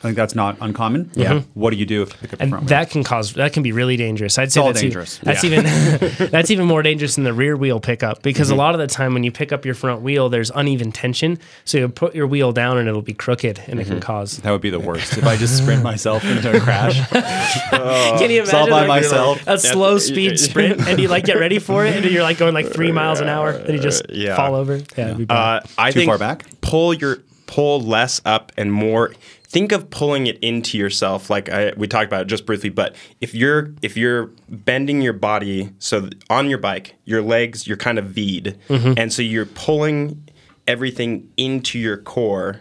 I 0.00 0.02
think 0.04 0.16
that's 0.16 0.34
not 0.34 0.56
uncommon. 0.62 1.10
Yeah. 1.14 1.42
What 1.52 1.70
do 1.70 1.76
you 1.76 1.84
do 1.84 2.00
if 2.02 2.10
you 2.14 2.18
pick 2.20 2.32
up 2.32 2.38
your 2.38 2.42
and 2.44 2.50
front 2.50 2.64
wheel? 2.64 2.68
that 2.70 2.88
can 2.90 3.04
cause 3.04 3.34
that 3.34 3.52
can 3.52 3.62
be 3.62 3.72
really 3.72 3.98
dangerous. 3.98 4.38
I'd 4.38 4.50
say 4.50 4.60
all 4.60 4.68
that's 4.68 4.80
e- 4.80 4.86
dangerous. 4.86 5.18
that's 5.18 5.44
even 5.44 5.64
that's 6.30 6.50
even 6.50 6.66
more 6.66 6.82
dangerous 6.82 7.16
than 7.16 7.24
the 7.24 7.34
rear 7.34 7.54
wheel 7.56 7.80
pickup 7.80 8.22
because 8.22 8.48
Mm-hmm. 8.48 8.54
a 8.54 8.62
lot 8.62 8.74
of 8.74 8.80
the 8.80 8.86
time 8.86 9.12
when 9.12 9.24
you 9.24 9.30
pick 9.30 9.52
up 9.52 9.66
your 9.66 9.74
front 9.74 10.00
wheel, 10.00 10.30
there's 10.30 10.50
uneven 10.54 10.90
tension, 10.90 11.38
so 11.66 11.76
you 11.76 11.88
put 11.88 12.14
your 12.14 12.26
wheel 12.26 12.50
down 12.52 12.78
and 12.78 12.88
it'll 12.88 13.02
be 13.02 13.12
crooked 13.12 13.58
and 13.68 13.78
it 13.78 13.82
Mm-hmm. 13.84 13.92
can 13.92 14.00
cause. 14.00 14.38
that 14.38 14.50
would 14.50 14.62
be 14.62 14.70
the 14.70 14.80
worst 14.80 15.18
if 15.18 15.26
I 15.26 15.36
just 15.36 15.58
sprint 15.58 15.82
myself 15.82 16.24
into 16.24 16.56
a 16.56 16.60
crash. 16.60 17.06
Can 17.70 18.30
you 18.30 18.42
It's 18.42 18.54
all 18.54 18.66
by 18.68 18.86
like, 18.86 18.88
myself. 18.88 19.46
a 19.46 19.58
slow 19.58 19.98
speed 19.98 20.38
sprint 20.38 20.86
and 20.88 20.98
you 20.98 21.08
like 21.08 21.24
get 21.24 21.38
ready 21.38 21.58
for 21.58 21.84
it 21.84 21.94
and 21.96 22.04
you're 22.10 22.22
like 22.22 22.38
going 22.38 22.54
like 22.54 22.72
three 22.72 22.92
miles 22.92 23.20
an 23.20 23.28
hour 23.28 23.50
and 23.50 23.74
you 23.74 23.78
just 23.80 24.04
Yeah. 24.08 24.36
fall 24.36 24.54
over? 24.54 24.76
Yeah, 24.96 25.08
it'd 25.14 25.18
be. 25.18 25.26
Uh, 25.28 25.60
I 25.78 25.90
Too 25.90 26.00
think 26.00 26.08
far 26.08 26.18
back? 26.18 26.44
Pull 26.60 26.94
your 26.94 27.18
pull 27.46 27.80
less 27.80 28.20
up 28.24 28.52
and 28.56 28.72
more. 28.72 29.12
Think 29.50 29.72
of 29.72 29.90
pulling 29.90 30.28
it 30.28 30.38
into 30.38 30.78
yourself, 30.78 31.28
like 31.28 31.48
I, 31.48 31.72
we 31.76 31.88
talked 31.88 32.06
about 32.06 32.22
it 32.22 32.28
just 32.28 32.46
briefly. 32.46 32.70
But 32.70 32.94
if 33.20 33.34
you're 33.34 33.74
if 33.82 33.96
you're 33.96 34.30
bending 34.48 35.02
your 35.02 35.12
body, 35.12 35.70
so 35.80 36.08
on 36.30 36.48
your 36.48 36.58
bike, 36.58 36.94
your 37.04 37.20
legs 37.20 37.66
you're 37.66 37.76
kind 37.76 37.98
of 37.98 38.06
V'd, 38.06 38.56
Mm-hmm. 38.68 38.92
and 38.96 39.12
so 39.12 39.22
you're 39.22 39.46
pulling 39.46 40.22
everything 40.68 41.28
into 41.36 41.78
your 41.80 41.96
core 41.96 42.60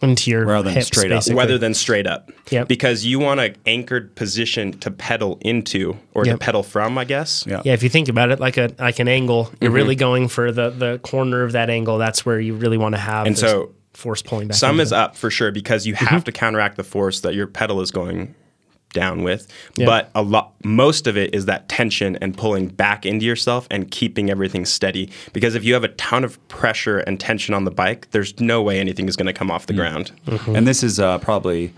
into 0.00 0.30
your 0.30 0.44
rather 0.44 0.64
than 0.64 0.74
hips, 0.74 0.86
straight 0.88 1.12
up. 1.12 1.24
rather 1.32 1.58
than 1.58 1.74
straight 1.74 2.06
up. 2.06 2.30
Yep. 2.50 2.68
Because 2.68 3.04
you 3.04 3.18
want 3.20 3.40
an 3.40 3.56
anchored 3.66 4.14
position 4.16 4.72
to 4.80 4.90
pedal 4.90 5.38
into 5.42 5.96
or 6.14 6.24
Yep. 6.26 6.34
to 6.38 6.44
pedal 6.44 6.62
from, 6.62 6.98
I 6.98 7.04
guess. 7.04 7.44
Yeah. 7.48 7.62
Yeah, 7.64 7.72
if 7.74 7.82
you 7.84 7.88
think 7.88 8.08
about 8.08 8.30
it 8.30 8.38
like 8.40 8.56
a 8.58 8.70
like 8.78 8.98
an 9.00 9.08
angle, 9.08 9.50
you're 9.60 9.70
Mm-hmm. 9.70 9.74
really 9.76 9.96
going 9.96 10.28
for 10.28 10.52
the 10.52 10.70
the 10.70 10.98
corner 11.02 11.42
of 11.42 11.52
that 11.52 11.68
angle. 11.70 11.98
That's 11.98 12.24
where 12.24 12.38
you 12.40 12.54
really 12.54 12.78
want 12.78 12.94
to 12.94 13.00
have 13.00 13.26
And 13.26 13.34
this 13.34 13.40
so 13.40 13.72
force 13.94 14.22
pulling 14.22 14.48
back. 14.48 14.56
Some 14.56 14.80
is 14.80 14.92
it. 14.92 14.98
up 14.98 15.16
for 15.16 15.30
sure 15.30 15.50
because 15.52 15.86
you 15.86 15.94
have 15.94 16.24
to 16.24 16.32
counteract 16.32 16.76
the 16.76 16.84
force 16.84 17.20
that 17.20 17.34
your 17.34 17.46
pedal 17.46 17.80
is 17.80 17.90
going 17.90 18.34
down 18.92 19.22
with. 19.22 19.50
Yeah. 19.76 19.86
But 19.86 20.10
a 20.14 20.20
lot 20.22 20.52
most 20.64 21.06
of 21.06 21.16
it 21.16 21.34
is 21.34 21.46
that 21.46 21.68
tension 21.68 22.16
and 22.20 22.36
pulling 22.36 22.68
back 22.68 23.06
into 23.06 23.24
yourself 23.24 23.66
and 23.70 23.90
keeping 23.90 24.28
everything 24.28 24.66
steady. 24.66 25.10
Because 25.32 25.54
if 25.54 25.64
you 25.64 25.72
have 25.74 25.82
a 25.84 25.88
ton 25.88 26.24
of 26.24 26.36
pressure 26.48 26.98
and 26.98 27.18
tension 27.18 27.54
on 27.54 27.64
the 27.64 27.70
bike, 27.70 28.10
there's 28.10 28.38
no 28.38 28.60
way 28.62 28.78
anything 28.78 29.08
is 29.08 29.16
going 29.16 29.26
to 29.26 29.32
come 29.32 29.50
off 29.50 29.64
Mm. 29.64 29.66
the 29.68 29.72
ground. 29.74 30.12
And 30.46 30.66
this 30.66 30.82
is 30.82 31.00
uh, 31.00 31.18
probably, 31.18 31.72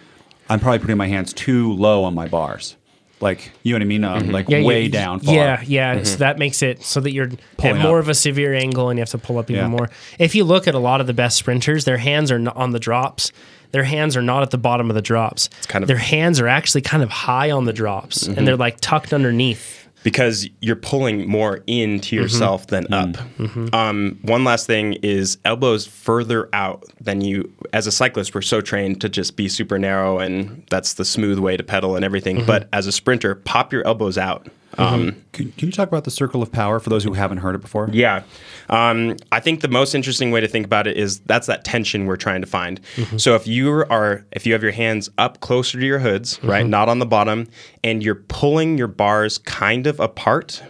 I'm 0.49 0.59
probably 0.59 0.81
putting 0.81 0.97
my 0.97 1.07
hands 1.07 1.33
too 1.33 1.73
low 1.75 2.03
on 2.05 2.15
my 2.15 2.27
bars. 2.27 2.77
Like, 3.21 3.53
you 3.63 3.73
know 3.73 3.77
what 3.77 3.83
I 3.83 3.87
mean? 3.87 4.05
Um, 4.05 4.23
mm-hmm. 4.23 4.31
Like 4.33 4.49
Yeah, 4.49 4.63
way 4.63 4.83
yeah, 4.83 4.91
down 4.91 5.21
far. 5.21 5.35
Yeah, 5.35 5.63
yeah. 5.67 5.95
So 5.95 6.01
mm-hmm. 6.01 6.19
that 6.19 6.39
makes 6.39 6.63
it 6.63 6.83
so 6.83 7.01
that 7.01 7.13
you're 7.13 7.31
Pulling 7.57 7.77
at 7.77 7.83
more 7.83 7.99
up. 7.99 8.05
of 8.05 8.09
a 8.09 8.15
severe 8.15 8.55
angle 8.55 8.91
and 8.91 8.99
you 8.99 9.03
have 9.03 9.11
to 9.11 9.19
pull 9.19 9.39
up 9.39 9.51
even 9.51 9.65
Yeah. 9.65 9.69
more. 9.69 9.91
If 10.19 10.35
you 10.35 10.45
look 10.45 10.69
at 10.69 10.75
a 10.75 10.79
lot 10.79 11.01
of 11.01 11.07
the 11.07 11.15
best 11.15 11.37
sprinters, 11.37 11.85
their 11.85 11.99
hands 11.99 12.31
are 12.31 12.39
not 12.39 12.57
on 12.57 12.73
the 12.73 12.81
drops. 12.81 13.33
Their 13.71 13.85
hands 13.85 14.17
are 14.17 14.23
not 14.23 14.43
at 14.43 14.51
the 14.51 14.59
bottom 14.59 14.91
of 14.91 14.95
the 14.95 15.03
drops. 15.03 15.49
It's 15.59 15.67
kind 15.67 15.83
of- 15.83 15.89
their 15.89 15.97
hands 15.97 16.39
are 16.41 16.49
actually 16.49 16.83
kind 16.83 17.03
of 17.03 17.11
high 17.11 17.51
on 17.51 17.65
the 17.65 17.73
drops 17.73 18.27
and 18.27 18.37
mm-hmm. 18.37 18.45
they're 18.45 18.57
like 18.57 18.79
tucked 18.81 19.13
underneath. 19.13 19.84
Because 20.05 20.49
you're 20.61 20.77
pulling 20.77 21.27
more 21.29 21.65
into 21.67 22.15
mm-hmm. 22.15 22.23
yourself 22.23 22.69
than 22.69 22.85
mm-hmm. 22.85 22.95
up. 22.95 23.17
Mm-hmm. 23.39 23.75
Um, 23.75 24.19
one 24.23 24.45
last 24.45 24.69
thing 24.69 24.93
is 25.03 25.39
elbows 25.45 25.87
further 25.87 26.49
out 26.53 26.85
than 27.01 27.23
you. 27.23 27.53
As 27.73 27.89
a 27.89 27.93
cyclist, 27.93 28.35
we're 28.35 28.43
so 28.43 28.61
trained 28.61 29.01
to 29.01 29.09
just 29.09 29.35
be 29.35 29.49
super 29.49 29.79
narrow, 29.79 30.21
and 30.21 30.65
that's 30.71 30.95
the 30.95 31.05
smooth 31.05 31.41
way 31.41 31.57
to 31.57 31.65
pedal 31.65 31.97
and 31.97 32.05
everything. 32.05 32.45
But 32.47 32.69
as 32.73 32.87
a 32.87 32.93
sprinter, 32.93 33.35
pop 33.35 33.73
your 33.73 33.85
elbows 33.85 34.17
out. 34.17 34.47
Um, 34.79 35.17
Can, 35.33 35.53
can 35.53 35.67
you 35.67 35.73
talk 35.73 35.89
about 35.89 36.05
the 36.05 36.11
circle 36.11 36.43
of 36.43 36.51
power 36.53 36.79
for 36.81 36.91
those 36.91 37.03
who 37.05 37.13
haven't 37.15 37.39
heard 37.39 37.55
it 37.55 37.61
before? 37.61 37.89
yeah. 37.93 38.23
Um, 38.71 39.17
I 39.31 39.41
think 39.41 39.61
the 39.61 39.69
most 39.69 39.95
interesting 39.95 40.31
way 40.31 40.41
to 40.41 40.49
think 40.49 40.65
about 40.65 40.87
it 40.87 40.97
is 40.97 41.21
that's 41.21 41.47
that 41.49 41.65
tension 41.65 42.07
we're 42.07 42.17
trying 42.17 42.41
to 42.41 42.47
find. 42.47 42.81
So 43.19 43.35
if 43.35 43.47
you 43.47 43.85
are 43.91 44.25
if 44.33 44.47
you 44.47 44.53
have 44.55 44.63
your 44.63 44.73
hands 44.73 45.11
up 45.19 45.41
closer 45.41 45.79
to 45.79 45.85
your 45.85 45.99
hoods, 45.99 46.41
right, 46.43 46.67
not 46.67 46.89
on 46.89 46.99
the 46.99 47.05
bottom, 47.07 47.47
and 47.83 48.03
you're 48.03 48.15
pulling 48.15 48.79
your 48.79 48.87
bars 48.89 49.37
kind 49.39 49.87
of 49.87 50.01
apart, 50.01 50.63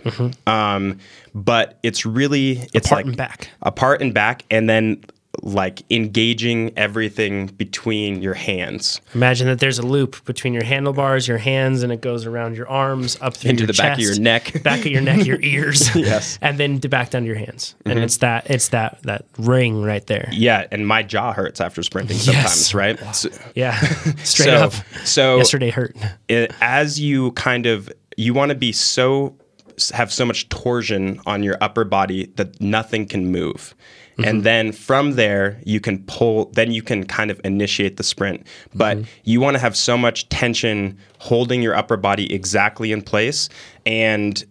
um, 0.47 0.98
but 1.35 1.78
it's 1.82 2.05
really 2.05 2.66
it's 2.74 2.86
Apart 2.89 2.98
like 2.98 3.06
and 3.06 3.16
back. 3.16 3.48
apart 3.62 4.02
and 4.02 4.12
back, 4.12 4.44
and 4.51 4.68
then 4.68 5.05
like 5.43 5.82
engaging 5.90 6.73
everything 6.77 7.47
between 7.47 8.23
your 8.23 8.35
hands. 8.35 9.01
Imagine 9.15 9.47
that 9.48 9.59
there's 9.61 9.78
a 9.78 9.86
loop 9.86 10.24
between 10.24 10.52
your 10.55 10.65
handlebars, 10.65 11.27
your 11.28 11.39
hands, 11.39 11.82
and 11.82 11.93
it 11.93 12.01
goes 12.01 12.27
around 12.27 12.56
your 12.56 12.69
arms 12.69 13.19
up 13.20 13.36
through 13.36 13.51
Into 13.51 13.66
the 13.66 13.73
back 13.73 13.94
of 13.94 14.01
your 14.01 14.19
neck. 14.19 14.62
back 14.62 14.81
of 14.81 14.86
your 14.86 15.01
neck, 15.01 15.27
your 15.27 15.40
ears, 15.43 15.94
Yes. 15.94 16.39
and 16.40 16.59
then 16.59 16.81
to 16.81 16.89
back 16.89 17.11
down 17.11 17.23
to 17.23 17.27
your 17.27 17.36
hands. 17.36 17.74
Mm-hmm. 17.81 17.90
And 17.90 18.01
it's 18.01 18.19
that 18.19 18.51
it's 18.51 18.69
that 18.69 19.02
that 19.02 19.24
ring 19.39 19.82
right 19.82 20.06
there. 20.06 20.28
Yeah, 20.32 20.66
and 20.70 20.86
my 20.86 21.02
jaw 21.02 21.32
hurts 21.32 21.61
after 21.61 21.82
sprinting 21.82 22.16
sometimes, 22.19 22.44
Yes. 22.44 22.74
right? 22.74 22.98
So- 23.15 23.31
Yeah, 23.55 23.78
straight 24.24 24.47
so, 24.47 24.55
up. 24.55 24.73
So 25.05 25.36
Yesterday 25.36 25.70
hurt. 25.70 25.97
it, 26.28 26.52
as 26.61 27.01
you 27.01 27.32
kind 27.32 27.66
of 27.66 27.93
you 28.16 28.32
want 28.35 28.51
to 28.51 28.55
be 28.55 28.73
so 28.73 29.36
have 29.93 30.12
so 30.12 30.24
much 30.24 30.48
torsion 30.51 31.20
on 31.27 31.43
your 31.43 31.56
upper 31.61 31.82
body 31.85 32.27
that 32.36 32.61
nothing 32.61 33.06
can 33.06 33.27
move 33.32 33.74
and 34.19 34.45
then 34.45 34.73
from 34.73 35.12
there 35.12 35.61
you 35.65 35.81
can 35.81 36.03
pull 36.05 36.47
then 36.53 36.70
you 36.70 36.82
can 36.82 37.05
kind 37.05 37.31
of 37.31 37.41
initiate 37.45 37.97
the 37.97 38.03
sprint 38.03 38.47
but 38.74 38.99
you 39.24 39.41
want 39.41 39.55
to 39.55 39.59
have 39.59 39.77
so 39.77 39.97
much 39.97 40.28
tension 40.28 40.97
holding 41.19 41.62
your 41.62 41.74
upper 41.74 41.97
body 41.97 42.32
exactly 42.32 42.93
in 42.93 43.03
place 43.03 43.49
and 43.86 44.45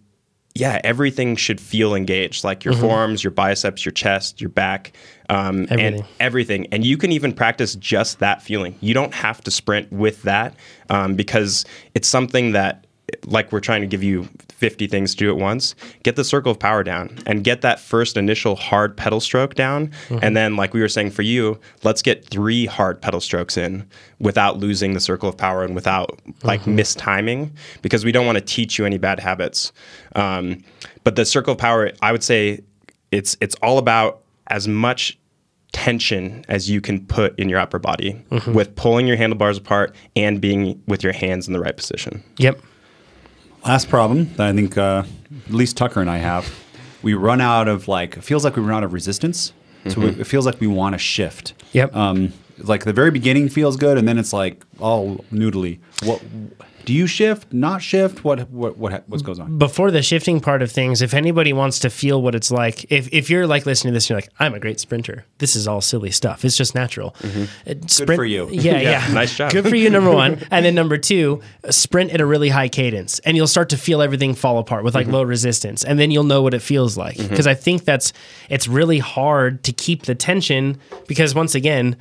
yeah 0.54 0.80
everything 0.84 1.34
should 1.36 1.60
feel 1.60 1.94
engaged 1.94 2.44
like 2.44 2.64
your 2.64 2.74
forearms 2.74 3.24
your 3.24 3.30
biceps 3.30 3.84
your 3.84 3.92
chest 3.92 4.40
your 4.40 4.50
back 4.50 4.92
um, 5.30 5.66
Everything. 5.70 5.94
and 5.94 6.04
everything. 6.20 6.66
And 6.72 6.84
you 6.84 6.96
can 6.96 7.12
even 7.12 7.32
practice 7.32 7.74
just 7.74 8.18
that 8.18 8.42
feeling. 8.42 8.76
You 8.80 8.94
don't 8.94 9.14
have 9.14 9.40
to 9.42 9.50
sprint 9.50 9.90
with 9.92 10.22
that 10.22 10.54
um, 10.90 11.14
because 11.14 11.64
it's 11.94 12.08
something 12.08 12.52
that, 12.52 12.83
like 13.26 13.52
we're 13.52 13.60
trying 13.60 13.80
to 13.80 13.86
give 13.86 14.02
you 14.02 14.28
50 14.50 14.86
things 14.86 15.12
to 15.12 15.16
do 15.16 15.30
at 15.30 15.36
once, 15.36 15.74
get 16.02 16.16
the 16.16 16.24
circle 16.24 16.50
of 16.52 16.58
power 16.58 16.82
down 16.82 17.18
and 17.26 17.44
get 17.44 17.60
that 17.62 17.80
first 17.80 18.16
initial 18.16 18.56
hard 18.56 18.96
pedal 18.96 19.20
stroke 19.20 19.54
down. 19.54 19.88
Mm-hmm. 20.08 20.18
And 20.22 20.36
then, 20.36 20.56
like 20.56 20.74
we 20.74 20.80
were 20.80 20.88
saying 20.88 21.10
for 21.10 21.22
you, 21.22 21.58
let's 21.82 22.02
get 22.02 22.24
three 22.26 22.66
hard 22.66 23.00
pedal 23.00 23.20
strokes 23.20 23.56
in 23.56 23.86
without 24.20 24.58
losing 24.58 24.94
the 24.94 25.00
circle 25.00 25.28
of 25.28 25.36
power 25.36 25.64
and 25.64 25.74
without 25.74 26.18
mm-hmm. 26.26 26.46
like 26.46 26.62
mistiming 26.62 27.50
because 27.82 28.04
we 28.04 28.12
don't 28.12 28.26
want 28.26 28.38
to 28.38 28.44
teach 28.44 28.78
you 28.78 28.86
any 28.86 28.98
bad 28.98 29.20
habits. 29.20 29.72
Um, 30.14 30.62
but 31.02 31.16
the 31.16 31.24
circle 31.24 31.52
of 31.52 31.58
power, 31.58 31.92
I 32.02 32.12
would 32.12 32.24
say 32.24 32.60
it's 33.10 33.36
it's 33.40 33.54
all 33.56 33.78
about 33.78 34.22
as 34.48 34.68
much 34.68 35.18
tension 35.72 36.44
as 36.48 36.70
you 36.70 36.80
can 36.80 37.04
put 37.04 37.38
in 37.38 37.48
your 37.48 37.58
upper 37.58 37.78
body 37.78 38.14
mm-hmm. 38.30 38.52
with 38.54 38.74
pulling 38.76 39.06
your 39.06 39.16
handlebars 39.16 39.58
apart 39.58 39.94
and 40.14 40.40
being 40.40 40.80
with 40.86 41.02
your 41.02 41.12
hands 41.12 41.46
in 41.46 41.52
the 41.52 41.60
right 41.60 41.76
position. 41.76 42.22
Yep. 42.38 42.60
Last 43.64 43.88
problem 43.88 44.32
that 44.34 44.46
I 44.46 44.52
think 44.52 44.76
uh, 44.76 45.04
at 45.46 45.52
least 45.52 45.76
Tucker 45.76 46.00
and 46.00 46.10
I 46.10 46.18
have, 46.18 46.52
we 47.02 47.14
run 47.14 47.40
out 47.40 47.66
of 47.66 47.88
like, 47.88 48.16
it 48.18 48.24
feels 48.24 48.44
like 48.44 48.56
we 48.56 48.62
run 48.62 48.74
out 48.78 48.84
of 48.84 48.92
resistance. 48.92 49.52
So 49.88 50.00
we, 50.00 50.06
it 50.08 50.26
feels 50.26 50.46
like 50.46 50.60
we 50.60 50.66
want 50.66 50.94
to 50.94 50.98
shift. 50.98 51.52
Yep. 51.72 51.94
Um, 51.94 52.32
like 52.58 52.84
the 52.84 52.92
very 52.92 53.10
beginning 53.10 53.48
feels 53.50 53.76
good, 53.76 53.98
and 53.98 54.08
then 54.08 54.16
it's 54.18 54.32
like 54.32 54.64
all 54.78 55.18
noodly. 55.30 55.78
What 56.04 56.22
do 56.84 56.92
you 56.92 57.06
shift? 57.06 57.52
Not 57.52 57.82
shift? 57.82 58.24
What 58.24 58.50
what 58.50 58.76
what 58.76 59.08
what 59.08 59.22
goes 59.24 59.38
on? 59.38 59.58
Before 59.58 59.90
the 59.90 60.02
shifting 60.02 60.40
part 60.40 60.62
of 60.62 60.70
things, 60.70 61.02
if 61.02 61.14
anybody 61.14 61.52
wants 61.52 61.78
to 61.80 61.90
feel 61.90 62.20
what 62.20 62.34
it's 62.34 62.50
like, 62.50 62.90
if, 62.92 63.12
if 63.12 63.30
you're 63.30 63.46
like 63.46 63.66
listening 63.66 63.92
to 63.92 63.96
this, 63.96 64.04
and 64.04 64.10
you're 64.10 64.18
like, 64.18 64.30
I'm 64.38 64.54
a 64.54 64.60
great 64.60 64.80
sprinter. 64.80 65.24
This 65.38 65.56
is 65.56 65.66
all 65.66 65.80
silly 65.80 66.10
stuff. 66.10 66.44
It's 66.44 66.56
just 66.56 66.74
natural. 66.74 67.12
Mm-hmm. 67.20 67.70
Uh, 67.70 68.04
Good 68.06 68.16
for 68.16 68.24
you. 68.24 68.48
Yeah, 68.64 68.80
yeah. 68.80 69.12
nice 69.12 69.36
job. 69.36 69.52
Good 69.52 69.68
for 69.68 69.76
you, 69.76 69.90
number 69.90 70.10
one. 70.10 70.40
And 70.50 70.64
then 70.64 70.74
number 70.74 70.96
two, 70.96 71.42
sprint 71.70 72.12
at 72.12 72.20
a 72.20 72.26
really 72.26 72.48
high 72.48 72.68
cadence. 72.68 73.18
And 73.20 73.36
you'll 73.36 73.46
start 73.46 73.68
to 73.70 73.76
feel 73.76 74.00
everything 74.00 74.34
fall 74.34 74.58
apart 74.58 74.84
with 74.84 74.94
like 74.94 75.06
mm-hmm. 75.06 75.16
low 75.16 75.22
resistance. 75.22 75.84
And 75.84 75.98
then 75.98 76.10
you'll 76.10 76.24
know 76.24 76.40
what 76.40 76.54
it 76.54 76.62
feels 76.62 76.96
like. 76.96 77.16
Mm-hmm. 77.16 77.28
Because 77.28 77.46
I 77.46 77.54
think 77.54 77.84
that's, 77.84 78.12
it's 78.48 78.68
really 78.68 79.00
hard 79.00 79.64
to 79.64 79.72
keep 79.72 80.04
the 80.04 80.14
tension 80.14 80.78
because 81.08 81.34
once 81.34 81.54
again, 81.54 81.96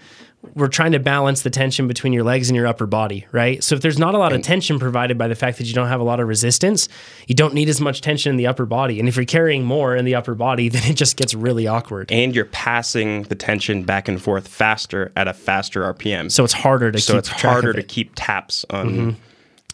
we're 0.55 0.67
trying 0.67 0.91
to 0.91 0.99
balance 0.99 1.41
the 1.41 1.49
tension 1.49 1.87
between 1.87 2.13
your 2.13 2.23
legs 2.23 2.49
and 2.49 2.55
your 2.55 2.67
upper 2.67 2.85
body, 2.85 3.25
right? 3.31 3.63
So 3.63 3.75
if 3.75 3.81
there's 3.81 3.97
not 3.97 4.13
a 4.13 4.17
lot 4.17 4.33
of 4.33 4.41
tension 4.41 4.77
provided 4.77 5.17
by 5.17 5.27
the 5.27 5.35
fact 5.35 5.57
that 5.57 5.65
you 5.65 5.73
don't 5.73 5.87
have 5.87 6.01
a 6.01 6.03
lot 6.03 6.19
of 6.19 6.27
resistance, 6.27 6.89
you 7.27 7.35
don't 7.35 7.53
need 7.53 7.69
as 7.69 7.79
much 7.79 8.01
tension 8.01 8.29
in 8.29 8.37
the 8.37 8.47
upper 8.47 8.65
body. 8.65 8.99
And 8.99 9.07
if 9.07 9.15
you're 9.15 9.25
carrying 9.25 9.63
more 9.63 9.95
in 9.95 10.05
the 10.05 10.15
upper 10.15 10.35
body, 10.35 10.69
then 10.73 10.83
it 10.83 10.95
just 10.95 11.17
gets 11.17 11.33
really 11.33 11.67
awkward. 11.67 12.11
And 12.11 12.35
you're 12.35 12.45
passing 12.45 13.23
the 13.23 13.35
tension 13.35 13.83
back 13.83 14.07
and 14.07 14.21
forth 14.21 14.47
faster 14.47 15.11
at 15.15 15.27
a 15.27 15.33
faster 15.33 15.81
RPM. 15.93 16.31
So 16.31 16.43
it's 16.43 16.53
harder 16.53 16.91
to 16.91 16.99
so 16.99 17.13
keep 17.13 17.19
it's 17.19 17.29
harder 17.29 17.71
it. 17.71 17.75
to 17.75 17.83
keep 17.83 18.11
taps 18.15 18.65
on. 18.69 18.89
Mm-hmm. 18.89 19.09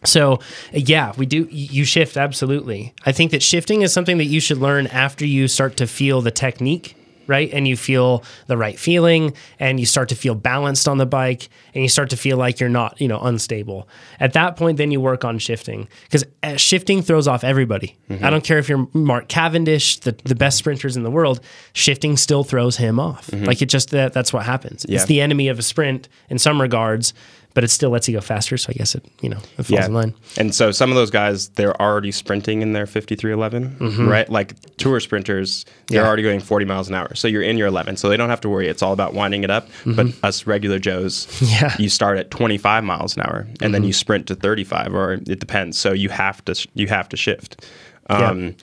So, 0.05 0.39
yeah, 0.71 1.13
we 1.17 1.25
do. 1.25 1.47
You 1.51 1.83
shift 1.83 2.15
absolutely. 2.15 2.93
I 3.05 3.11
think 3.11 3.31
that 3.31 3.43
shifting 3.43 3.81
is 3.81 3.91
something 3.91 4.17
that 4.19 4.25
you 4.25 4.39
should 4.39 4.57
learn 4.57 4.87
after 4.87 5.25
you 5.25 5.47
start 5.49 5.75
to 5.77 5.87
feel 5.87 6.21
the 6.21 6.31
technique, 6.31 6.95
right? 7.29 7.49
And 7.53 7.67
you 7.67 7.77
feel 7.77 8.23
the 8.47 8.57
right 8.57 8.77
feeling, 8.77 9.33
and 9.59 9.79
you 9.79 9.85
start 9.85 10.09
to 10.09 10.15
feel 10.15 10.35
balanced 10.35 10.87
on 10.87 10.97
the 10.97 11.05
bike, 11.05 11.47
and 11.73 11.83
you 11.83 11.87
start 11.87 12.09
to 12.09 12.17
feel 12.17 12.35
like 12.35 12.59
you're 12.59 12.69
not, 12.69 12.99
you 12.99 13.07
know, 13.07 13.19
unstable. 13.21 13.87
At 14.19 14.33
that 14.33 14.57
point, 14.57 14.77
then 14.77 14.91
you 14.91 14.99
work 14.99 15.23
on 15.23 15.39
shifting 15.39 15.87
because 16.03 16.25
uh, 16.43 16.57
shifting 16.57 17.01
throws 17.01 17.27
off 17.27 17.43
everybody. 17.43 17.95
Mm-hmm. 18.09 18.25
I 18.25 18.29
don't 18.29 18.43
care 18.43 18.57
if 18.57 18.67
you're 18.67 18.87
Mark 18.93 19.29
Cavendish, 19.29 19.99
the, 19.99 20.13
the 20.25 20.35
best 20.35 20.57
sprinters 20.57 20.97
in 20.97 21.03
the 21.03 21.11
world, 21.11 21.39
shifting 21.73 22.17
still 22.17 22.43
throws 22.43 22.77
him 22.77 22.99
off. 22.99 23.27
Mm-hmm. 23.27 23.45
Like 23.45 23.61
it 23.61 23.67
just 23.67 23.91
that 23.91 24.11
that's 24.11 24.33
what 24.33 24.45
happens. 24.45 24.85
Yeah. 24.89 24.95
It's 24.95 25.05
the 25.05 25.21
enemy 25.21 25.47
of 25.47 25.59
a 25.59 25.63
sprint 25.63 26.09
in 26.29 26.39
some 26.39 26.59
regards 26.59 27.13
but 27.53 27.63
it 27.63 27.69
still 27.69 27.89
lets 27.89 28.07
you 28.07 28.13
go 28.13 28.21
faster. 28.21 28.57
So 28.57 28.69
I 28.69 28.73
guess 28.73 28.95
it 28.95 29.03
you 29.21 29.29
know 29.29 29.39
it 29.57 29.63
falls 29.63 29.85
in 29.87 29.93
line. 29.93 30.13
And 30.37 30.53
so 30.53 30.71
some 30.71 30.89
of 30.91 30.95
those 30.95 31.09
guys, 31.11 31.49
they're 31.49 31.79
already 31.81 32.11
sprinting 32.11 32.61
in 32.61 32.73
their 32.73 32.85
5311, 32.85 34.07
right? 34.07 34.29
Like 34.29 34.53
tour 34.77 34.99
sprinters, 34.99 35.63
they're 35.65 35.73
Mm-hmm. 35.73 35.95
Yeah. 35.95 36.07
already 36.07 36.23
going 36.23 36.39
40 36.39 36.65
miles 36.65 36.87
an 36.89 36.95
hour. 36.95 37.15
So 37.15 37.27
you're 37.27 37.41
in 37.41 37.57
your 37.57 37.67
11. 37.67 37.97
So 37.97 38.09
they 38.09 38.17
don't 38.17 38.29
have 38.29 38.41
to 38.41 38.49
worry. 38.49 38.67
It's 38.67 38.81
all 38.83 38.93
about 38.93 39.13
winding 39.13 39.43
it 39.43 39.49
up. 39.49 39.67
But 39.85 40.07
us 40.23 40.45
regular 40.47 40.79
Joes, 40.79 41.25
Mm-hmm. 41.25 41.45
Yeah. 41.49 41.69
Mm-hmm. 41.71 41.81
you 41.81 41.89
start 41.89 42.17
at 42.19 42.29
25 42.31 42.83
miles 42.83 43.17
an 43.17 43.23
hour 43.23 43.47
and 43.61 43.73
then 43.73 43.83
you 43.83 43.93
sprint 43.93 44.27
to 44.27 44.35
35 44.35 44.93
or 44.93 45.13
it 45.13 45.39
depends. 45.39 45.77
So 45.77 45.91
you 45.93 46.09
have 46.09 46.43
to 46.45 46.67
you 46.75 46.87
have 46.87 47.09
to 47.09 47.17
shift. 47.17 47.65
Um, 48.09 48.55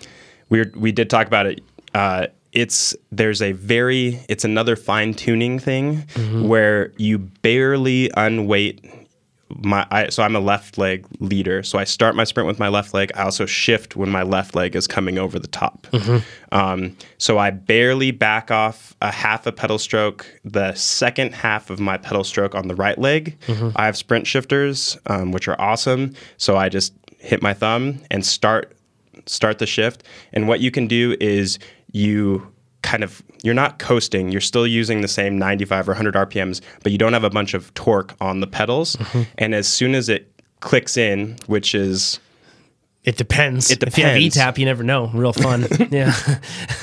we 0.49 0.65
we 0.77 0.93
did 0.93 1.11
talk 1.11 1.27
about 1.27 1.47
it. 1.47 1.61
Uh, 1.95 2.27
it's 2.57 2.97
there's 3.13 3.43
a 3.43 3.53
very 3.53 4.19
it's 4.29 4.45
another 4.45 4.75
fine 4.77 5.15
tuning 5.15 5.59
thing 5.61 6.03
Mm-hmm. 6.15 6.49
where 6.49 6.93
you 6.97 7.19
barely 7.19 8.11
unweight 8.17 8.85
my 9.63 9.87
I, 9.93 10.09
so 10.09 10.23
I'm 10.25 10.35
a 10.35 10.41
left 10.41 10.77
leg 10.79 11.07
leader. 11.21 11.63
So 11.63 11.79
I 11.79 11.85
start 11.85 12.17
my 12.17 12.25
sprint 12.25 12.47
with 12.49 12.59
my 12.59 12.69
left 12.69 12.93
leg. 12.95 13.13
I 13.15 13.23
also 13.23 13.47
shift 13.47 13.95
when 13.95 14.11
my 14.11 14.23
left 14.25 14.55
leg 14.57 14.75
is 14.75 14.87
coming 14.89 15.19
over 15.19 15.39
the 15.39 15.47
top. 15.47 15.87
Um, 16.51 16.97
so 17.19 17.39
I 17.39 17.51
barely 17.51 18.11
back 18.11 18.51
off 18.51 18.97
a 19.01 19.13
half 19.13 19.47
a 19.47 19.53
pedal 19.53 19.79
stroke. 19.79 20.27
The 20.45 20.75
second 20.75 21.33
half 21.35 21.71
of 21.71 21.79
my 21.79 21.97
pedal 21.97 22.25
stroke 22.25 22.55
on 22.57 22.67
the 22.69 22.75
right 22.75 22.99
leg, 22.99 23.37
I 23.77 23.85
have 23.87 23.97
sprint 23.97 24.27
shifters, 24.27 24.99
um, 25.07 25.31
which 25.31 25.47
are 25.47 25.61
awesome. 25.61 26.15
So 26.39 26.57
I 26.57 26.69
just 26.69 26.93
hit 27.19 27.41
my 27.43 27.55
thumb 27.55 28.01
and 28.11 28.25
start 28.27 28.73
start 29.27 29.59
the 29.59 29.67
shift. 29.67 30.03
And 30.33 30.47
what 30.49 30.61
you 30.61 30.71
can 30.71 30.87
do 30.87 31.17
is 31.21 31.59
you 31.97 32.47
kind 32.83 33.03
of 33.03 33.23
you're 33.43 33.55
not 33.55 33.79
coasting 33.79 34.29
you're 34.31 34.41
still 34.41 34.67
using 34.67 35.01
the 35.01 35.09
same 35.09 35.39
95 35.39 35.89
or 35.89 35.93
100 35.93 36.15
rpms 36.15 36.61
but 36.83 36.93
you 36.93 36.99
don't 36.99 37.15
have 37.15 37.25
a 37.25 37.31
bunch 37.31 37.55
of 37.55 37.73
torque 37.75 38.15
on 38.21 38.41
the 38.41 38.47
pedals 38.47 38.97
mm-hmm. 38.97 39.23
and 39.39 39.55
as 39.55 39.67
soon 39.67 39.95
as 39.95 40.09
it 40.09 40.31
clicks 40.61 40.97
in 40.97 41.37
which 41.47 41.75
is 41.75 42.21
It 43.05 43.17
depends. 43.17 43.71
It 43.71 43.79
depends. 43.79 43.99
If 43.99 44.35
you 44.35 44.41
have. 44.41 44.55
ETAP, 44.55 44.59
you 44.59 44.65
never 44.65 44.83
know. 44.83 45.07
Real 45.15 45.33
fun. 45.33 45.65
yeah. 45.93 46.13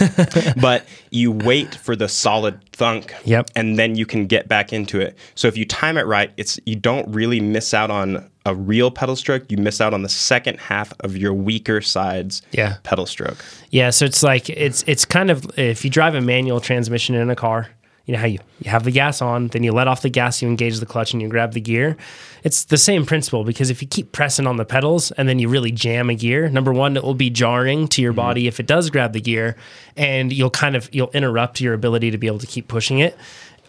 but 0.62 0.86
you 1.12 1.34
wait 1.34 1.76
for 1.76 1.98
the 1.98 2.08
solid 2.08 2.64
thunk 2.72 3.14
Yep. 3.26 3.52
and 3.58 3.78
then 3.78 3.96
you 3.96 4.06
can 4.06 4.26
get 4.28 4.48
back 4.48 4.72
into 4.74 5.02
it 5.02 5.18
so 5.36 5.48
if 5.48 5.58
you 5.58 5.66
time 5.66 5.98
it 5.98 6.08
right 6.08 6.32
it's 6.38 6.60
you 6.66 6.76
don't 6.76 7.08
really 7.14 7.40
miss 7.40 7.74
out 7.74 7.92
on 7.92 8.30
a 8.46 8.54
real 8.54 8.92
pedal 8.92 9.16
stroke 9.16 9.50
you 9.50 9.58
miss 9.58 9.80
out 9.80 9.94
on 9.94 10.02
the 10.02 10.10
second 10.10 10.60
half 10.60 10.94
of 11.00 11.16
your 11.16 11.34
weaker 11.34 11.82
side's 11.82 12.42
Yeah. 12.52 12.76
pedal 12.84 13.06
stroke 13.06 13.44
Yeah, 13.72 13.90
so 13.90 14.06
it's 14.06 14.22
like 14.24 14.50
it's 14.50 14.84
it's 14.88 15.06
kind 15.06 15.32
of 15.32 15.48
if 15.58 15.84
you 15.84 15.90
drive 15.90 16.16
a 16.16 16.22
manual 16.22 16.60
transmission 16.60 17.16
in 17.16 17.30
a 17.30 17.36
car, 17.36 17.70
you 18.06 18.14
know 18.14 18.20
how 18.20 18.28
you, 18.28 18.40
you 18.62 18.70
have 18.70 18.84
the 18.84 18.92
gas 18.92 19.22
on, 19.22 19.48
then 19.48 19.64
you 19.64 19.72
let 19.72 19.88
off 19.88 20.02
the 20.02 20.10
gas, 20.10 20.42
you 20.42 20.48
engage 20.50 20.80
the 20.80 20.86
clutch, 20.86 21.14
and 21.14 21.22
you 21.22 21.30
grab 21.30 21.54
the 21.54 21.62
gear. 21.62 21.96
It's 22.44 22.66
the 22.66 22.78
same 22.78 23.06
principle 23.06 23.46
because 23.46 23.70
if 23.70 23.82
you 23.82 23.88
keep 23.88 24.12
pressing 24.12 24.46
on 24.46 24.58
the 24.58 24.66
pedals 24.66 25.12
and 25.12 25.30
then 25.30 25.40
you 25.40 25.48
really 25.48 25.72
jam 25.72 26.10
a 26.10 26.16
gear, 26.16 26.50
number 26.50 26.74
one, 26.74 26.98
it 26.98 27.04
will 27.04 27.14
be 27.14 27.30
jarring 27.30 27.88
to 27.90 28.02
your 28.02 28.12
mm-hmm. 28.12 28.18
body 28.18 28.48
if 28.48 28.60
it 28.60 28.68
does 28.68 28.90
grab 28.90 29.14
the 29.14 29.22
gear, 29.22 29.56
and 29.96 30.34
you'll 30.34 30.50
kind 30.50 30.76
of 30.76 30.94
you'll 30.94 31.12
interrupt 31.12 31.62
your 31.62 31.74
ability 31.74 32.12
to 32.12 32.18
be 32.18 32.28
able 32.28 32.40
to 32.40 32.48
keep 32.48 32.68
pushing 32.68 33.00
it, 33.00 33.18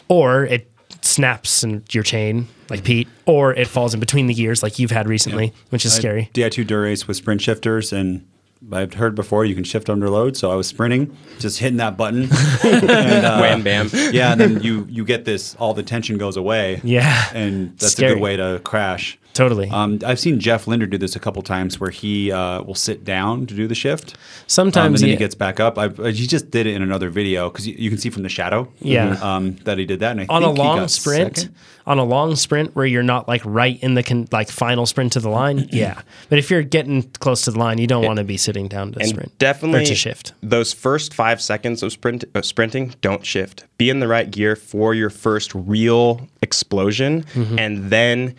or 0.09 0.45
it 0.47 0.69
snaps 1.05 1.63
in 1.63 1.85
your 1.93 2.03
chain 2.03 2.49
like 2.71 2.83
Pete, 2.85 3.09
or 3.27 3.53
it 3.55 3.69
falls 3.69 3.95
in 3.95 4.01
between 4.01 4.27
the 4.27 4.35
gears 4.35 4.63
like 4.63 4.79
you've 4.79 4.91
had 4.91 5.09
recently, 5.09 5.53
which 5.71 5.85
is 5.85 5.93
scary. 5.93 6.31
Di2 6.35 6.67
Dura-Ace 6.67 7.07
with 7.07 7.17
sprint 7.17 7.43
shifters, 7.43 7.93
and 7.93 8.27
I've 8.73 8.95
heard 8.95 9.15
before 9.15 9.45
you 9.45 9.55
can 9.55 9.65
shift 9.65 9.91
under 9.91 10.09
load. 10.09 10.37
So 10.37 10.51
I 10.51 10.55
was 10.55 10.67
sprinting, 10.67 11.17
just 11.39 11.59
hitting 11.59 11.77
that 11.77 11.97
button. 11.97 12.23
and, 12.65 13.27
uh, 13.27 13.39
wham 13.39 13.63
bam 13.63 13.91
Yeah, 13.93 14.33
and 14.33 14.41
then 14.41 14.63
you 14.63 14.87
you 14.89 15.05
get 15.05 15.25
this, 15.25 15.55
all 15.57 15.75
the 15.75 15.83
tension 15.83 16.17
goes 16.17 16.37
away. 16.37 16.81
Yeah. 16.83 17.25
and 17.35 17.77
that's 17.79 17.99
a 17.99 18.09
good 18.09 18.21
way 18.21 18.37
to 18.37 18.61
crash. 18.65 19.19
Totally. 19.35 19.69
Um, 19.69 19.99
I've 20.07 20.19
seen 20.21 20.41
Jeff 20.41 20.67
Linder 20.67 20.87
do 20.87 20.97
this 20.97 21.15
a 21.17 21.21
couple 21.21 21.43
times 21.43 21.79
where 21.79 21.91
he 21.91 22.33
uh, 22.33 22.63
will 22.63 22.75
sit 22.75 23.05
down 23.05 23.47
to 23.47 23.55
do 23.55 23.67
the 23.67 23.75
shift. 23.75 24.17
Sometimes 24.47 24.77
um, 24.77 24.87
and 24.87 24.99
then 24.99 25.09
yeah. 25.09 25.15
he 25.15 25.19
gets 25.19 25.35
back 25.35 25.61
up. 25.61 25.77
I, 25.79 25.87
uh, 25.87 26.05
he 26.05 26.27
just 26.27 26.51
did 26.51 26.67
it 26.67 26.75
in 26.75 26.83
another 26.83 27.11
video 27.11 27.51
because 27.51 27.67
you, 27.67 27.75
you 27.77 27.91
can 27.91 27.99
see 27.99 28.11
from 28.11 28.23
the 28.23 28.29
shadow. 28.29 28.69
Yeah. 28.81 29.19
um, 29.23 29.57
that 29.65 29.77
he 29.79 29.85
did 29.85 30.01
that. 30.01 30.13
And 30.13 30.21
I 30.23 30.27
on 30.29 30.43
a 30.43 30.47
think 30.47 30.57
he 30.59 30.63
long 30.63 30.79
got 30.79 30.91
sprint 30.91 31.37
second. 31.39 31.55
on 31.87 31.99
a 31.99 32.05
long 32.05 32.37
sprint 32.37 32.75
where 32.77 32.87
you're 32.87 33.03
not 33.03 33.27
like 33.29 33.43
right 33.45 33.83
in 33.83 33.95
the 33.95 34.03
con- 34.03 34.29
like 34.33 34.49
final 34.51 34.87
sprint 34.87 35.13
to 35.15 35.21
the 35.21 35.29
line 35.29 35.69
yeah 35.73 36.01
but 36.29 36.39
if 36.39 36.51
you're 36.51 36.63
getting 36.63 37.03
close 37.21 37.43
to 37.43 37.51
the 37.51 37.59
line 37.59 37.79
you 37.79 37.87
don't 37.87 38.05
want 38.05 38.19
to 38.19 38.25
be 38.25 38.37
sitting 38.37 38.69
down 38.69 38.93
to 38.93 39.01
and 39.01 39.09
sprint 39.09 39.39
definitely 39.39 39.83
or 39.83 39.87
to 39.87 39.95
shift 39.95 40.33
those 40.43 40.73
first 40.73 41.13
five 41.13 41.43
seconds 41.43 41.83
of 41.83 41.93
sprint 41.93 42.25
of 42.35 42.45
sprinting 42.45 42.95
don't 43.01 43.27
shift 43.27 43.65
be 43.77 43.91
in 43.91 44.01
the 44.01 44.09
right 44.09 44.31
gear 44.31 44.57
for 44.57 44.95
your 44.95 45.11
first 45.11 45.55
real 45.55 46.27
explosion 46.43 47.23
Mm-hmm. 47.35 47.59
and 47.59 47.91
then 47.91 48.35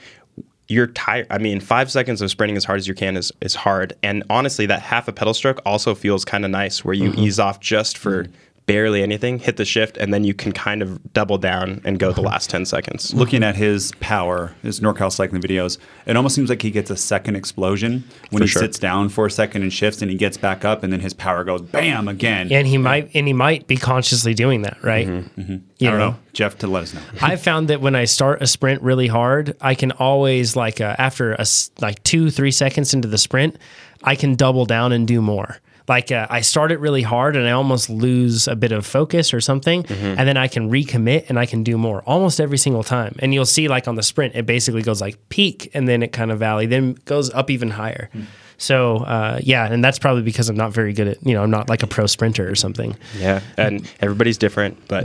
you're 0.68 0.88
tired 0.88 1.28
i 1.30 1.38
mean 1.38 1.60
five 1.60 1.92
seconds 1.92 2.22
of 2.22 2.30
sprinting 2.30 2.58
as 2.58 2.66
hard 2.66 2.78
as 2.78 2.88
you 2.88 2.94
can 2.94 3.16
is, 3.18 3.32
is 3.42 3.56
hard 3.56 3.94
and 4.04 4.24
honestly 4.30 4.66
that 4.66 4.82
half 4.82 5.08
a 5.08 5.12
pedal 5.12 5.34
stroke 5.34 5.62
also 5.66 5.94
feels 5.96 6.26
kind 6.26 6.44
of 6.44 6.52
nice 6.52 6.84
where 6.84 6.94
you 6.94 7.12
Mm-hmm. 7.12 7.20
ease 7.20 7.40
off 7.40 7.60
just 7.60 7.98
for 7.98 8.26
barely 8.66 9.04
anything 9.04 9.38
hit 9.38 9.58
the 9.58 9.66
shift 9.66 9.96
and 9.98 10.12
then 10.14 10.24
you 10.24 10.34
can 10.34 10.52
kind 10.52 10.82
of 10.82 11.14
double 11.14 11.38
down 11.38 11.82
and 11.86 12.00
go 12.00 12.12
the 12.12 12.22
Uh-huh. 12.22 12.32
last 12.32 12.50
10 12.50 12.66
seconds 12.66 13.14
Looking 13.14 13.44
at 13.44 13.56
his 13.56 13.92
power, 14.00 14.54
his 14.64 14.80
NorCal 14.80 15.12
cycling 15.12 15.42
videos, 15.42 15.78
it 16.08 16.16
almost 16.18 16.34
seems 16.36 16.50
like 16.50 16.62
he 16.64 16.72
gets 16.72 16.90
a 16.90 16.98
second 16.98 17.36
explosion 17.36 18.04
when 18.32 18.40
For 18.40 18.46
he 18.46 18.48
sure. 18.48 18.62
sits 18.64 18.80
down 18.80 19.10
for 19.10 19.28
a 19.28 19.32
second 19.32 19.62
and 19.62 19.72
shifts, 19.72 20.02
and 20.02 20.10
he 20.10 20.18
gets 20.18 20.36
back 20.38 20.66
up, 20.66 20.82
and 20.84 20.92
then 20.92 21.00
his 21.00 21.14
power 21.14 21.44
goes 21.44 21.62
bam 21.62 22.08
again. 22.08 22.52
and 22.52 22.66
he 22.68 22.78
might 22.80 23.12
and 23.14 23.28
he 23.28 23.34
might 23.34 23.68
be 23.68 23.78
consciously 23.78 24.34
doing 24.34 24.64
that 24.64 24.78
right 24.84 25.08
Mm-hmm. 25.08 25.58
you 25.78 25.88
I 25.88 25.92
don't 25.92 26.00
know, 26.00 26.16
Jeff, 26.34 26.58
to 26.60 26.68
let 26.68 26.84
us 26.84 26.94
know. 26.96 27.02
I 27.22 27.36
found 27.48 27.68
that 27.68 27.82
when 27.82 27.96
I 27.96 28.06
start 28.06 28.42
a 28.42 28.48
sprint 28.48 28.82
really 28.82 29.08
hard, 29.08 29.56
I 29.62 29.76
can 29.76 29.92
always 29.92 30.56
like 30.56 30.82
uh, 30.82 30.96
after 30.98 31.34
a 31.34 31.42
s- 31.42 31.70
like 31.82 32.02
two 32.04 32.32
three 32.32 32.52
seconds 32.52 32.94
into 32.96 33.08
the 33.08 33.18
sprint, 33.20 33.58
I 34.04 34.16
can 34.16 34.34
double 34.36 34.66
down 34.66 34.92
and 34.92 35.08
do 35.08 35.22
more. 35.22 35.60
Like 35.88 36.12
uh, 36.12 36.26
I 36.30 36.42
start 36.42 36.72
it 36.72 36.80
really 36.80 37.04
hard 37.04 37.36
and 37.36 37.48
I 37.48 37.52
almost 37.52 37.90
lose 37.90 38.48
a 38.48 38.56
bit 38.56 38.72
of 38.72 38.86
focus 38.86 39.34
or 39.34 39.42
something, 39.42 39.84
Mm-hmm. 39.84 40.16
and 40.20 40.28
then 40.28 40.38
I 40.38 40.48
can 40.48 40.70
recommit 40.72 41.30
and 41.30 41.38
I 41.38 41.46
can 41.46 41.64
do 41.64 41.78
more 41.78 42.02
almost 42.08 42.40
every 42.42 42.58
single 42.58 42.84
time. 42.84 43.16
And 43.20 43.34
you'll 43.34 43.46
see 43.46 43.68
like 43.68 43.88
on 43.88 43.96
the 43.96 44.04
sprint, 44.04 44.36
it 44.36 44.46
basically 44.46 44.82
goes 44.82 45.00
like 45.02 45.18
peak 45.30 45.70
and 45.74 45.88
then 45.88 46.02
it 46.04 46.12
kind 46.12 46.32
of 46.32 46.40
valley, 46.40 46.66
then 46.66 46.94
goes 47.06 47.32
up 47.34 47.50
even 47.52 47.70
higher. 47.70 48.10
Hmm. 48.14 48.22
So 48.58 48.98
uh, 49.00 49.40
yeah, 49.44 49.68
and 49.72 49.84
that's 49.84 50.00
probably 50.00 50.24
because 50.24 50.48
I'm 50.50 50.56
not 50.56 50.72
very 50.72 50.94
good 50.94 51.08
at 51.10 51.18
you 51.28 51.34
know 51.34 51.44
I'm 51.44 51.52
not 51.52 51.68
like 51.70 51.84
a 51.84 51.88
pro 51.88 52.06
sprinter 52.08 52.50
or 52.50 52.56
something. 52.56 52.96
yeah 53.20 53.42
and 53.58 53.86
everybody's 54.00 54.38
different 54.38 54.88
but 54.88 55.04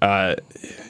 uh, 0.00 0.36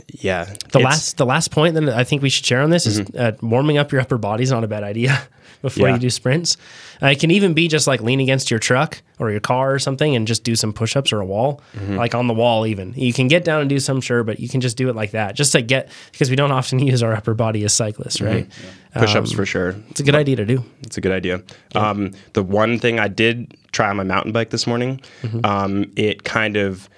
yeah 0.09 0.45
The 0.73 0.79
last 0.81 1.17
the 1.17 1.25
last 1.27 1.51
point 1.51 1.75
that 1.75 1.89
I 1.89 2.05
think 2.05 2.23
we 2.23 2.29
should 2.29 2.45
share 2.45 2.61
on 2.61 2.71
this 2.71 2.87
is 2.87 3.01
uh, 3.17 3.33
warming 3.41 3.79
up 3.79 3.93
your 3.93 4.01
upper 4.03 4.19
body 4.19 4.43
is 4.43 4.51
not 4.51 4.63
a 4.63 4.69
bad 4.69 4.83
idea 4.85 5.19
before 5.63 5.89
Yeah. 5.89 5.95
you 5.95 6.01
do 6.01 6.11
sprints. 6.11 6.57
Uh, 7.03 7.07
it 7.07 7.19
can 7.21 7.31
even 7.31 7.55
be 7.55 7.67
just 7.69 7.87
like 7.87 8.01
lean 8.03 8.21
against 8.21 8.51
your 8.51 8.61
truck 8.61 9.01
or 9.19 9.31
your 9.31 9.41
car 9.41 9.73
or 9.73 9.79
something 9.79 10.15
and 10.15 10.27
just 10.27 10.45
do 10.45 10.55
some 10.55 10.73
push-ups 10.73 11.13
or 11.13 11.21
a 11.21 11.25
wall, 11.25 11.61
like 11.89 12.15
on 12.15 12.27
the 12.27 12.35
wall 12.35 12.67
even. 12.67 12.93
You 12.97 13.13
can 13.13 13.29
get 13.29 13.45
down 13.45 13.61
and 13.61 13.69
do 13.71 13.79
some 13.79 14.01
sure, 14.01 14.23
but 14.25 14.39
you 14.41 14.49
can 14.49 14.61
just 14.61 14.77
do 14.77 14.89
it 14.91 14.97
like 14.97 15.13
that 15.13 15.35
just 15.35 15.53
to 15.53 15.63
get 15.63 15.89
because 16.11 16.29
we 16.29 16.37
don't 16.37 16.53
often 16.53 16.79
use 16.87 17.03
our 17.03 17.15
upper 17.15 17.35
body 17.35 17.65
as 17.65 17.73
cyclists, 17.73 18.21
right? 18.21 18.47
push-ups 18.95 19.33
for 19.33 19.47
sure 19.47 19.75
It's 19.91 20.01
a 20.01 20.03
good 20.03 20.15
idea 20.15 20.37
to 20.37 20.45
do. 20.45 20.63
It's 20.83 20.99
a 20.99 21.01
good 21.01 21.13
idea. 21.13 21.43
Um, 21.75 22.11
the 22.35 22.43
one 22.43 22.79
thing 22.79 23.01
I 23.01 23.09
did 23.09 23.57
try 23.73 23.89
on 23.89 23.97
my 23.97 24.03
mountain 24.05 24.33
bike 24.33 24.51
this 24.51 24.67
morning, 24.67 25.01
um, 25.45 25.91
it 25.97 26.25
kind 26.25 26.57
of 26.59 26.91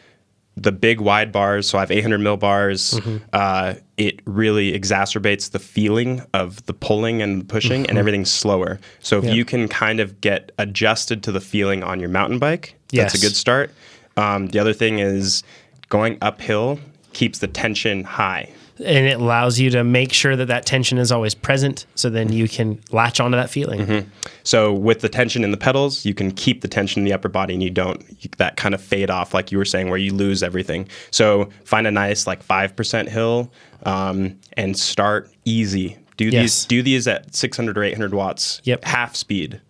the 0.56 0.72
big 0.72 1.00
wide 1.00 1.30
bars. 1.32 1.68
So 1.68 1.78
I 1.78 1.82
have 1.82 1.90
800 1.90 2.18
mil 2.18 2.36
bars. 2.36 2.98
Uh, 3.32 3.74
it 3.96 4.20
really 4.26 4.78
exacerbates 4.78 5.50
the 5.50 5.58
feeling 5.58 6.22
of 6.34 6.64
the 6.66 6.74
pulling 6.74 7.22
and 7.22 7.40
the 7.42 7.44
pushing, 7.44 7.86
and 7.86 7.96
everything's 7.98 8.30
slower. 8.30 8.80
So 9.00 9.18
if 9.18 9.24
Yeah. 9.24 9.32
you 9.32 9.44
can 9.44 9.68
kind 9.68 10.00
of 10.00 10.20
get 10.20 10.52
adjusted 10.58 11.22
to 11.24 11.32
the 11.32 11.40
feeling 11.40 11.82
on 11.84 12.00
your 12.00 12.08
mountain 12.08 12.38
bike, 12.38 12.74
that's 12.92 13.14
a 13.14 13.18
good 13.18 13.36
start. 13.36 13.70
Um, 14.16 14.48
the 14.48 14.58
other 14.58 14.72
thing 14.72 14.98
is 14.98 15.42
going 15.88 16.18
uphill 16.22 16.78
keeps 17.12 17.38
the 17.38 17.46
tension 17.48 18.04
high. 18.04 18.48
And 18.78 19.06
it 19.06 19.20
allows 19.20 19.60
you 19.60 19.70
to 19.70 19.84
make 19.84 20.12
sure 20.12 20.34
that 20.34 20.46
that 20.46 20.66
tension 20.66 20.98
is 20.98 21.12
always 21.12 21.34
present 21.34 21.86
so 21.94 22.10
then 22.10 22.32
you 22.32 22.48
can 22.48 22.80
latch 22.90 23.20
onto 23.20 23.36
that 23.36 23.48
feeling. 23.50 24.10
So 24.42 24.72
with 24.72 25.00
the 25.00 25.08
tension 25.08 25.44
in 25.44 25.52
the 25.52 25.56
pedals, 25.56 26.04
you 26.04 26.12
can 26.14 26.32
keep 26.32 26.60
the 26.60 26.68
tension 26.68 27.00
in 27.00 27.04
the 27.04 27.12
upper 27.12 27.28
body, 27.28 27.54
and 27.54 27.62
you 27.62 27.70
don't 27.70 28.02
you, 28.20 28.30
that 28.38 28.56
kind 28.56 28.74
of 28.74 28.80
fade 28.80 29.10
off, 29.10 29.32
like 29.32 29.52
you 29.52 29.58
were 29.58 29.64
saying, 29.64 29.88
where 29.90 29.98
you 29.98 30.12
lose 30.12 30.42
everything. 30.42 30.88
So 31.12 31.50
find 31.64 31.86
a 31.86 31.90
nice 31.90 32.26
like 32.26 32.42
five 32.42 32.74
percent 32.74 33.08
hill, 33.08 33.52
um, 33.84 34.38
and 34.54 34.76
start 34.78 35.30
easy. 35.44 35.96
Do 36.16 36.24
Yes. 36.26 36.42
these 36.42 36.64
do 36.66 36.82
these 36.82 37.08
at 37.08 37.34
600 37.34 37.76
or 37.78 37.82
800 37.84 38.14
watts, 38.14 38.60
Yep. 38.64 38.80
Mm-hmm. 38.82 38.90
half 38.90 39.16
speed, 39.16 39.60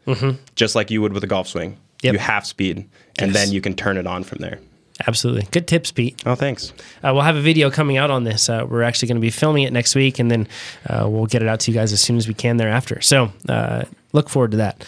just 0.57 0.75
like 0.75 0.91
you 0.91 1.01
would 1.03 1.13
with 1.13 1.25
a 1.25 1.27
golf 1.27 1.49
swing. 1.49 1.77
Yep. 2.03 2.13
You 2.15 2.19
half 2.19 2.45
speed, 2.47 2.87
and 3.19 3.33
Yes. 3.33 3.35
then 3.35 3.53
you 3.55 3.61
can 3.61 3.75
turn 3.75 3.97
it 3.97 4.07
on 4.07 4.25
from 4.25 4.39
there. 4.39 4.59
Absolutely. 5.07 5.49
Good 5.51 5.67
tips, 5.67 5.91
Pete. 5.91 6.23
Oh, 6.25 6.37
thanks. 6.37 6.73
Uh, 7.03 7.11
we'll 7.13 7.23
have 7.23 7.37
a 7.37 7.41
video 7.41 7.71
coming 7.71 7.97
out 7.97 8.11
on 8.11 8.25
this. 8.25 8.49
Uh, 8.49 8.65
we're 8.69 8.83
actually 8.83 9.09
going 9.09 9.17
to 9.17 9.21
be 9.21 9.31
filming 9.31 9.65
it 9.65 9.73
next 9.73 9.95
week, 9.95 10.19
and 10.21 10.31
then 10.31 10.49
uh, 10.89 11.09
we'll 11.09 11.27
get 11.27 11.43
it 11.43 11.49
out 11.49 11.61
to 11.61 11.71
you 11.71 11.77
guys 11.77 11.93
as 11.93 12.01
soon 12.01 12.17
as 12.17 12.29
we 12.29 12.35
can 12.35 12.59
thereafter. 12.59 13.01
So 13.01 13.33
uh, 13.49 13.85
look 14.13 14.29
forward 14.29 14.53
to 14.53 14.59
that. 14.59 14.87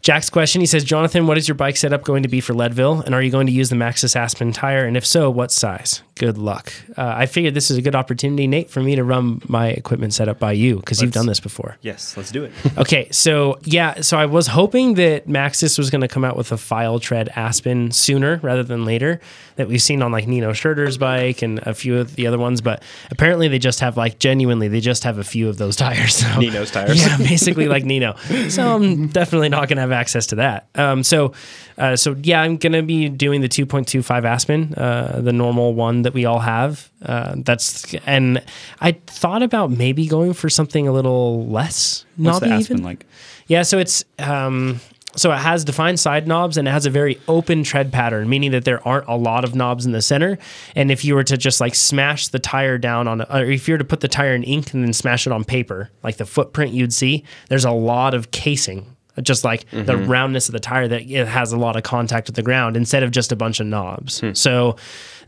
Jack's 0.00 0.30
question 0.30 0.60
he 0.60 0.66
says, 0.66 0.84
Jonathan, 0.84 1.26
what 1.26 1.36
is 1.36 1.48
your 1.48 1.54
bike 1.54 1.76
setup 1.76 2.04
going 2.04 2.22
to 2.22 2.28
be 2.28 2.40
for 2.40 2.54
Leadville? 2.54 3.00
And 3.00 3.14
are 3.14 3.20
you 3.20 3.30
going 3.30 3.46
to 3.46 3.52
use 3.52 3.68
the 3.70 3.76
Maxxis 3.76 4.16
Aspen 4.16 4.52
tire? 4.52 4.86
And 4.86 4.96
if 4.96 5.04
so, 5.04 5.30
what 5.30 5.50
size? 5.50 6.02
Good 6.18 6.38
luck. 6.38 6.72
Uh, 6.96 7.12
I 7.14 7.26
figured 7.26 7.52
this 7.52 7.70
is 7.70 7.76
a 7.76 7.82
good 7.82 7.94
opportunity, 7.94 8.46
Nate, 8.46 8.70
for 8.70 8.80
me 8.80 8.96
to 8.96 9.04
run 9.04 9.42
my 9.48 9.68
equipment 9.68 10.14
setup 10.14 10.38
by 10.38 10.52
you 10.52 10.76
because 10.76 11.02
you've 11.02 11.12
done 11.12 11.26
this 11.26 11.40
before. 11.40 11.76
Yes, 11.82 12.16
let's 12.16 12.30
do 12.30 12.44
it. 12.44 12.52
Okay, 12.78 13.08
so 13.10 13.58
yeah, 13.64 14.00
so 14.02 14.18
I 14.18 14.26
was 14.26 14.46
hoping 14.48 14.94
that 14.94 15.26
Maxxis 15.26 15.78
was 15.78 15.88
going 15.90 16.02
to 16.02 16.08
come 16.08 16.24
out 16.24 16.36
with 16.36 16.52
a 16.52 16.56
file 16.58 16.98
tread 17.00 17.28
Aspen 17.34 17.90
sooner 17.90 18.38
rather 18.42 18.62
than 18.62 18.84
later 18.84 19.20
that 19.56 19.66
we've 19.66 19.80
seen 19.80 20.02
on 20.02 20.12
like 20.12 20.26
Nino 20.26 20.52
Schurter's 20.52 20.98
bike 20.98 21.40
and 21.42 21.58
a 21.60 21.72
few 21.74 21.96
of 21.98 22.14
the 22.16 22.26
other 22.26 22.38
ones, 22.38 22.60
but 22.60 22.82
apparently 23.10 23.48
they 23.48 23.58
just 23.58 23.80
have 23.80 23.96
like 23.96 24.18
genuinely 24.18 24.68
they 24.68 24.80
just 24.80 25.04
have 25.04 25.18
a 25.18 25.24
few 25.24 25.48
of 25.48 25.56
those 25.56 25.74
tires. 25.84 26.16
So, 26.16 26.38
Nino's 26.38 26.70
tires. 26.70 27.00
yeah, 27.00 27.16
basically 27.18 27.66
like 27.66 27.84
Nino. 27.84 28.14
So 28.48 28.74
I'm 28.76 29.08
definitely 29.08 29.48
not 29.48 29.68
going 29.68 29.76
to 29.76 29.82
have 29.82 29.92
access 29.92 30.26
to 30.28 30.36
that. 30.36 30.68
Um, 30.74 31.02
so, 31.02 31.32
uh, 31.78 31.96
so 31.96 32.14
yeah, 32.22 32.40
I'm 32.42 32.56
going 32.58 32.72
to 32.72 32.82
be 32.82 33.08
doing 33.08 33.40
the 33.40 33.48
2.25 33.48 34.24
Aspen, 34.24 34.74
uh, 34.74 35.20
the 35.22 35.32
normal 35.32 35.74
one 35.74 36.02
that 36.06 36.14
we 36.14 36.24
all 36.24 36.38
have. 36.38 36.90
Uh, 37.04 37.34
that's 37.38 37.94
and 38.06 38.42
I 38.80 38.92
thought 38.92 39.42
about 39.42 39.70
maybe 39.70 40.06
going 40.06 40.32
for 40.32 40.48
something 40.48 40.88
a 40.88 40.92
little 40.92 41.46
less 41.46 42.04
What's 42.16 42.40
the 42.40 42.46
Aspen 42.46 42.78
even. 42.78 42.84
like? 42.84 43.06
Yeah, 43.48 43.62
so 43.62 43.78
it's 43.78 44.04
um, 44.18 44.80
so 45.16 45.32
it 45.32 45.38
has 45.38 45.64
defined 45.64 45.98
side 45.98 46.28
knobs 46.28 46.56
and 46.56 46.68
it 46.68 46.70
has 46.70 46.86
a 46.86 46.90
very 46.90 47.18
open 47.26 47.64
tread 47.64 47.92
pattern, 47.92 48.28
meaning 48.28 48.52
that 48.52 48.64
there 48.64 48.86
aren't 48.86 49.08
a 49.08 49.16
lot 49.16 49.44
of 49.44 49.54
knobs 49.54 49.86
in 49.86 49.92
the 49.92 50.02
center. 50.02 50.38
And 50.74 50.90
if 50.90 51.04
you 51.04 51.14
were 51.14 51.24
to 51.24 51.36
just 51.36 51.60
like 51.60 51.74
smash 51.74 52.28
the 52.28 52.38
tire 52.38 52.78
down 52.78 53.08
on, 53.08 53.22
or 53.22 53.44
if 53.44 53.66
you 53.66 53.74
were 53.74 53.78
to 53.78 53.84
put 53.84 54.00
the 54.00 54.08
tire 54.08 54.34
in 54.34 54.44
ink 54.44 54.72
and 54.74 54.84
then 54.84 54.92
smash 54.92 55.26
it 55.26 55.32
on 55.32 55.44
paper, 55.44 55.90
like 56.02 56.18
the 56.18 56.26
footprint 56.26 56.72
you'd 56.72 56.92
see, 56.92 57.24
there's 57.48 57.64
a 57.64 57.70
lot 57.70 58.14
of 58.14 58.30
casing. 58.30 58.95
Just 59.22 59.44
like 59.44 59.68
the 59.70 59.96
roundness 59.96 60.48
of 60.48 60.52
the 60.52 60.60
tire, 60.60 60.88
that 60.88 61.02
it 61.02 61.26
has 61.26 61.52
a 61.52 61.56
lot 61.56 61.76
of 61.76 61.82
contact 61.82 62.26
with 62.26 62.36
the 62.36 62.42
ground 62.42 62.76
instead 62.76 63.02
of 63.02 63.10
just 63.10 63.32
a 63.32 63.36
bunch 63.36 63.60
of 63.60 63.66
knobs. 63.66 64.22
So, 64.34 64.76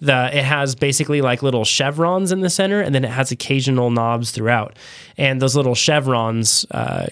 the 0.00 0.30
it 0.36 0.44
has 0.44 0.74
basically 0.74 1.20
like 1.22 1.42
little 1.42 1.64
chevrons 1.64 2.30
in 2.30 2.40
the 2.40 2.50
center, 2.50 2.80
and 2.80 2.94
then 2.94 3.04
it 3.04 3.10
has 3.10 3.32
occasional 3.32 3.90
knobs 3.90 4.30
throughout. 4.30 4.76
And 5.16 5.42
those 5.42 5.56
little 5.56 5.74
chevrons, 5.74 6.64
uh, 6.70 7.06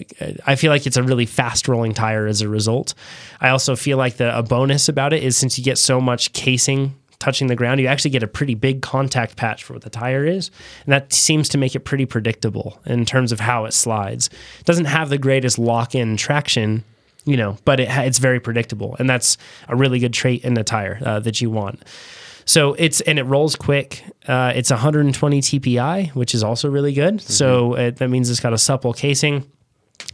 I 0.45 0.55
feel 0.55 0.71
like 0.71 0.85
it's 0.85 0.97
a 0.97 1.03
really 1.03 1.25
fast 1.25 1.67
rolling 1.67 1.93
tire 1.93 2.27
as 2.27 2.41
a 2.41 2.47
result. 2.47 2.93
I 3.41 3.49
also 3.49 3.75
feel 3.75 3.97
like 3.97 4.17
the 4.17 4.37
a 4.37 4.43
bonus 4.43 4.87
about 4.87 5.13
it 5.13 5.23
is 5.23 5.35
since 5.35 5.57
you 5.57 5.63
get 5.63 5.77
so 5.77 5.99
much 5.99 6.31
casing 6.33 6.95
touching 7.19 7.47
the 7.47 7.55
ground, 7.55 7.79
you 7.79 7.87
actually 7.87 8.11
get 8.11 8.23
a 8.23 8.27
pretty 8.27 8.55
big 8.55 8.81
contact 8.81 9.35
patch 9.35 9.63
for 9.63 9.73
what 9.73 9.81
the 9.81 9.89
tire 9.89 10.25
is, 10.25 10.51
and 10.85 10.93
that 10.93 11.13
seems 11.13 11.49
to 11.49 11.57
make 11.57 11.75
it 11.75 11.81
pretty 11.81 12.05
predictable 12.05 12.79
in 12.85 13.05
terms 13.05 13.31
of 13.31 13.39
how 13.39 13.65
it 13.65 13.73
slides. 13.73 14.27
It 14.59 14.65
doesn't 14.65 14.85
have 14.85 15.09
the 15.09 15.17
greatest 15.17 15.59
lock 15.59 15.95
in 15.95 16.17
traction. 16.17 16.83
You 17.25 17.35
know, 17.35 17.57
but 17.65 17.81
it 17.81 17.89
it's 17.89 18.19
very 18.19 18.39
predictable, 18.39 18.95
and 18.99 19.09
that's 19.09 19.37
a 19.67 19.75
really 19.75 19.99
good 19.99 20.13
trait 20.13 20.45
in 20.45 20.57
a 20.57 20.63
tire 20.63 20.97
uh, 21.05 21.19
that 21.19 21.41
you 21.41 21.49
want. 21.49 21.83
So 22.47 22.73
it's 22.75 23.01
and 23.01 23.19
it 23.19 23.23
rolls 23.23 23.57
quick. 23.57 24.05
Uh, 24.25 24.53
it's 24.55 24.71
120 24.71 25.41
TPI, 25.41 26.15
which 26.15 26.33
is 26.33 26.41
also 26.41 26.69
really 26.69 26.93
good. 26.93 27.19
So 27.21 27.73
it, 27.73 27.97
that 27.97 28.07
means 28.07 28.29
it's 28.29 28.39
got 28.39 28.53
a 28.53 28.57
supple 28.57 28.93
casing. 28.93 29.45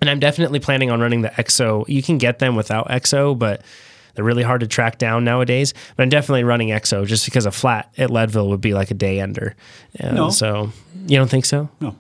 And 0.01 0.09
I'm 0.09 0.19
definitely 0.19 0.59
planning 0.59 0.89
on 0.89 0.99
running 0.99 1.21
the 1.21 1.29
EXO. 1.29 1.87
You 1.87 2.01
can 2.01 2.17
get 2.17 2.39
them 2.39 2.55
without 2.55 2.87
EXO, 2.87 3.37
but 3.37 3.61
they're 4.15 4.23
really 4.25 4.43
hard 4.43 4.61
to 4.61 4.67
track 4.67 4.97
down 4.97 5.23
nowadays. 5.23 5.73
But 5.95 6.03
I'm 6.03 6.09
definitely 6.09 6.43
running 6.43 6.69
EXO 6.69 7.05
just 7.07 7.25
because 7.25 7.45
a 7.45 7.51
flat 7.51 7.91
at 7.97 8.09
Leadville 8.09 8.49
would 8.49 8.61
be 8.61 8.73
like 8.73 8.91
a 8.91 8.93
day 8.95 9.19
ender. 9.19 9.55
Uh, 9.99 10.11
No. 10.11 10.29
So 10.29 10.71
you 11.07 11.17
don't 11.17 11.29
think 11.29 11.45
so? 11.45 11.69
No, 11.81 11.89
I 11.89 11.91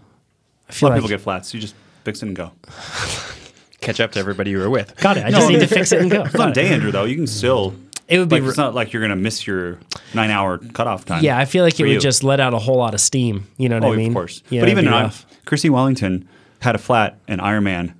a 0.69 0.71
feel 0.73 0.89
lot 0.89 0.95
like 0.95 0.97
of 0.99 1.03
people 1.05 1.17
get 1.17 1.21
flats. 1.21 1.53
You 1.53 1.59
just 1.59 1.75
fix 2.03 2.21
it 2.23 2.27
and 2.27 2.35
go. 2.35 2.51
Catch 3.81 3.99
up 3.99 4.13
to 4.13 4.19
everybody 4.19 4.51
you 4.51 4.59
were 4.59 4.69
with. 4.69 4.95
got 4.97 5.17
it. 5.17 5.25
I 5.25 5.31
just 5.31 5.49
need 5.49 5.59
to 5.59 5.67
fix 5.67 5.91
it 5.91 6.01
and 6.01 6.09
go. 6.09 6.23
It's 6.23 6.33
not 6.35 6.53
day 6.53 6.69
ender 6.69 6.91
though. 6.91 7.03
You 7.03 7.15
can 7.15 7.27
still. 7.27 7.75
It 8.07 8.19
would 8.19 8.29
be 8.29 8.35
Like, 8.35 8.43
re- 8.43 8.49
it's 8.49 8.57
not 8.57 8.73
like 8.75 8.93
you're 8.93 9.01
gonna 9.01 9.15
miss 9.15 9.45
your 9.47 9.79
nine 10.13 10.29
hour 10.29 10.57
cutoff 10.57 11.05
time. 11.05 11.23
yeah. 11.23 11.37
I 11.37 11.45
feel 11.45 11.63
like 11.63 11.79
it 11.79 11.83
would 11.83 11.91
you. 11.93 11.99
just 11.99 12.23
let 12.23 12.39
out 12.39 12.53
a 12.53 12.59
whole 12.59 12.77
lot 12.77 12.93
of 12.93 13.01
steam. 13.01 13.47
You 13.57 13.69
know 13.69 13.75
what 13.77 13.85
Oh, 13.85 13.93
I 13.93 13.95
mean? 13.97 14.07
of 14.09 14.13
course. 14.13 14.41
Yeah, 14.49 14.61
but 14.61 14.69
even 14.69 14.85
be 14.85 14.91
I, 14.91 15.03
rough. 15.03 15.25
Chrissie 15.45 15.69
Wellington 15.69 16.27
had 16.59 16.75
a 16.75 16.77
flat 16.77 17.17
and 17.27 17.41
Ironman 17.41 17.93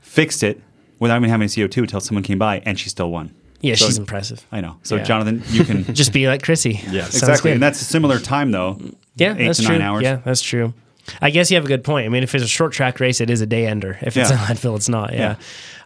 fixed 0.00 0.42
it 0.44 0.60
without 0.98 1.16
even 1.18 1.28
having 1.30 1.48
CO2 1.48 1.78
until 1.78 2.00
someone 2.00 2.22
came 2.22 2.38
by 2.38 2.60
and 2.64 2.78
she 2.78 2.88
still 2.88 3.10
won. 3.10 3.34
Yeah, 3.60 3.74
So- 3.74 3.86
she's 3.86 3.98
impressive. 3.98 4.44
I 4.52 4.60
know. 4.60 4.76
So 4.82 4.96
Yeah. 4.96 5.04
Jonathan, 5.04 5.42
you 5.50 5.64
can 5.64 5.84
Just 5.94 6.12
be 6.12 6.26
like 6.28 6.42
Chrissie. 6.42 6.80
Yes. 6.90 7.10
Sounds 7.12 7.16
exactly, 7.22 7.50
good. 7.50 7.54
and 7.54 7.62
that's 7.62 7.80
a 7.80 7.84
similar 7.84 8.18
time 8.18 8.50
though. 8.50 8.78
Yeah, 9.16 9.34
eight 9.36 9.46
that's 9.46 9.58
to 9.60 9.64
true. 9.64 9.78
nine 9.78 9.82
hours. 9.82 10.02
Yeah, 10.02 10.16
that's 10.24 10.42
true. 10.42 10.74
I 11.22 11.30
guess 11.30 11.50
you 11.50 11.54
have 11.56 11.64
a 11.64 11.68
good 11.68 11.84
point. 11.84 12.04
I 12.04 12.08
mean, 12.08 12.22
if 12.24 12.34
it's 12.34 12.44
a 12.44 12.48
short 12.48 12.72
track 12.72 12.98
race, 13.00 13.20
it 13.20 13.30
is 13.30 13.40
a 13.40 13.46
day 13.46 13.66
ender. 13.66 13.96
If 14.02 14.16
it's 14.16 14.28
Yeah. 14.30 14.42
in 14.42 14.48
Leadville, 14.48 14.74
it's 14.76 14.88
not. 14.88 15.14
Yeah. 15.14 15.36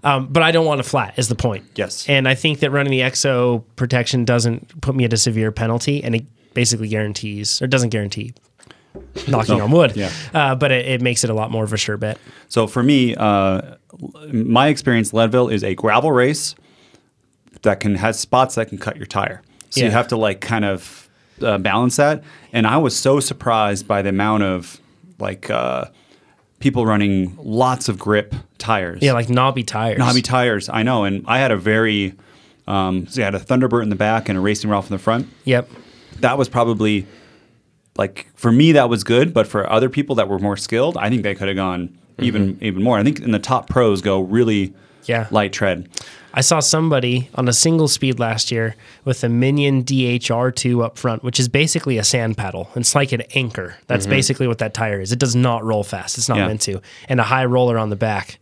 Um, 0.02 0.28
but 0.30 0.42
I 0.42 0.50
don't 0.50 0.64
want 0.64 0.80
a 0.80 0.82
flat, 0.82 1.12
is 1.18 1.28
the 1.28 1.34
point. 1.34 1.64
Yes. 1.76 2.06
And 2.08 2.26
I 2.26 2.34
think 2.34 2.60
that 2.60 2.70
running 2.70 2.90
the 2.90 3.00
EXO 3.02 3.62
protection 3.76 4.24
doesn't 4.24 4.80
put 4.80 4.96
me 4.96 5.04
at 5.04 5.12
a 5.12 5.18
severe 5.18 5.52
penalty, 5.52 6.02
and 6.02 6.14
it 6.14 6.24
basically 6.54 6.88
guarantees, 6.88 7.60
or 7.60 7.66
doesn't 7.66 7.90
guarantee, 7.90 8.32
knocking 9.28 9.58
No. 9.58 9.64
on 9.64 9.70
wood. 9.70 9.92
Yeah. 9.94 10.10
Uh, 10.32 10.54
but 10.54 10.72
it, 10.72 10.86
it 10.86 11.02
makes 11.02 11.22
it 11.22 11.28
a 11.28 11.34
lot 11.34 11.50
more 11.50 11.64
of 11.64 11.72
a 11.74 11.76
sure 11.76 11.98
bet. 11.98 12.16
So 12.48 12.66
for 12.66 12.82
me, 12.82 13.14
uh, 13.14 13.60
my 14.32 14.68
experience, 14.68 15.12
Leadville 15.12 15.48
is 15.48 15.62
a 15.62 15.74
gravel 15.74 16.12
race 16.12 16.54
that 17.62 17.80
can 17.80 17.94
has 17.96 18.18
spots 18.18 18.54
that 18.54 18.68
can 18.68 18.78
cut 18.78 18.96
your 18.96 19.06
tire. 19.06 19.42
So 19.70 19.84
you 19.84 19.90
have 19.90 20.08
to 20.08 20.16
like 20.16 20.40
kind 20.40 20.64
of 20.64 21.08
uh, 21.40 21.58
balance 21.58 21.96
that. 21.96 22.24
And 22.52 22.66
I 22.66 22.76
was 22.78 22.96
so 22.96 23.20
surprised 23.20 23.86
by 23.86 24.02
the 24.02 24.08
amount 24.08 24.42
of 24.42 24.80
like 25.18 25.48
uh, 25.48 25.86
people 26.58 26.86
running 26.86 27.36
lots 27.38 27.88
of 27.88 27.98
grip 27.98 28.34
tires. 28.58 29.00
Yeah, 29.02 29.12
like 29.12 29.28
knobby 29.28 29.62
tires. 29.64 29.98
knobby 29.98 30.22
tires. 30.22 30.68
I 30.68 30.82
know, 30.82 31.04
and 31.04 31.24
I 31.26 31.38
had 31.38 31.52
a 31.52 31.56
very 31.56 32.14
um, 32.66 33.06
so 33.06 33.22
I 33.22 33.24
had 33.24 33.34
a 33.34 33.38
Thunder 33.38 33.68
Burt 33.68 33.82
in 33.82 33.90
the 33.90 33.96
back 33.96 34.28
and 34.28 34.38
a 34.38 34.40
Racing 34.40 34.70
Ralph 34.70 34.86
in 34.86 34.96
the 34.96 35.02
front. 35.02 35.28
Yep. 35.44 35.68
That 36.20 36.38
was 36.38 36.48
probably 36.48 37.06
like 37.96 38.28
for 38.34 38.52
me 38.52 38.72
that 38.72 38.88
was 38.88 39.04
good, 39.04 39.34
but 39.34 39.46
for 39.46 39.70
other 39.70 39.88
people 39.88 40.14
that 40.16 40.28
were 40.28 40.38
more 40.38 40.56
skilled, 40.56 40.96
I 40.96 41.08
think 41.08 41.22
they 41.22 41.34
could 41.34 41.48
have 41.48 41.56
gone 41.56 41.96
even 42.18 42.58
even 42.60 42.82
more. 42.82 42.98
I 42.98 43.02
think 43.02 43.20
in 43.20 43.30
the 43.30 43.38
top 43.38 43.68
pros 43.68 44.02
go 44.02 44.20
really 44.20 44.74
Yeah. 45.06 45.26
light 45.30 45.52
tread. 45.52 45.88
I 46.32 46.42
saw 46.42 46.60
somebody 46.60 47.28
on 47.34 47.48
a 47.48 47.52
single 47.52 47.88
speed 47.88 48.20
last 48.20 48.52
year 48.52 48.76
with 49.04 49.24
a 49.24 49.28
Minion 49.28 49.82
DHR2 49.82 50.84
up 50.84 50.96
front, 50.96 51.24
which 51.24 51.40
is 51.40 51.48
basically 51.48 51.98
a 51.98 52.04
sand 52.04 52.36
paddle. 52.36 52.68
It's 52.76 52.94
like 52.94 53.10
an 53.12 53.22
anchor. 53.34 53.74
That's 53.88 54.06
basically 54.06 54.46
what 54.46 54.58
that 54.58 54.72
tire 54.72 55.00
is. 55.00 55.10
It 55.10 55.18
does 55.18 55.34
not 55.34 55.64
roll 55.64 55.82
fast. 55.82 56.18
It's 56.18 56.28
not 56.28 56.38
Yeah. 56.38 56.46
meant 56.46 56.60
to. 56.62 56.80
And 57.08 57.18
a 57.18 57.24
high 57.24 57.44
roller 57.46 57.78
on 57.78 57.90
the 57.90 57.96
back. 57.96 58.38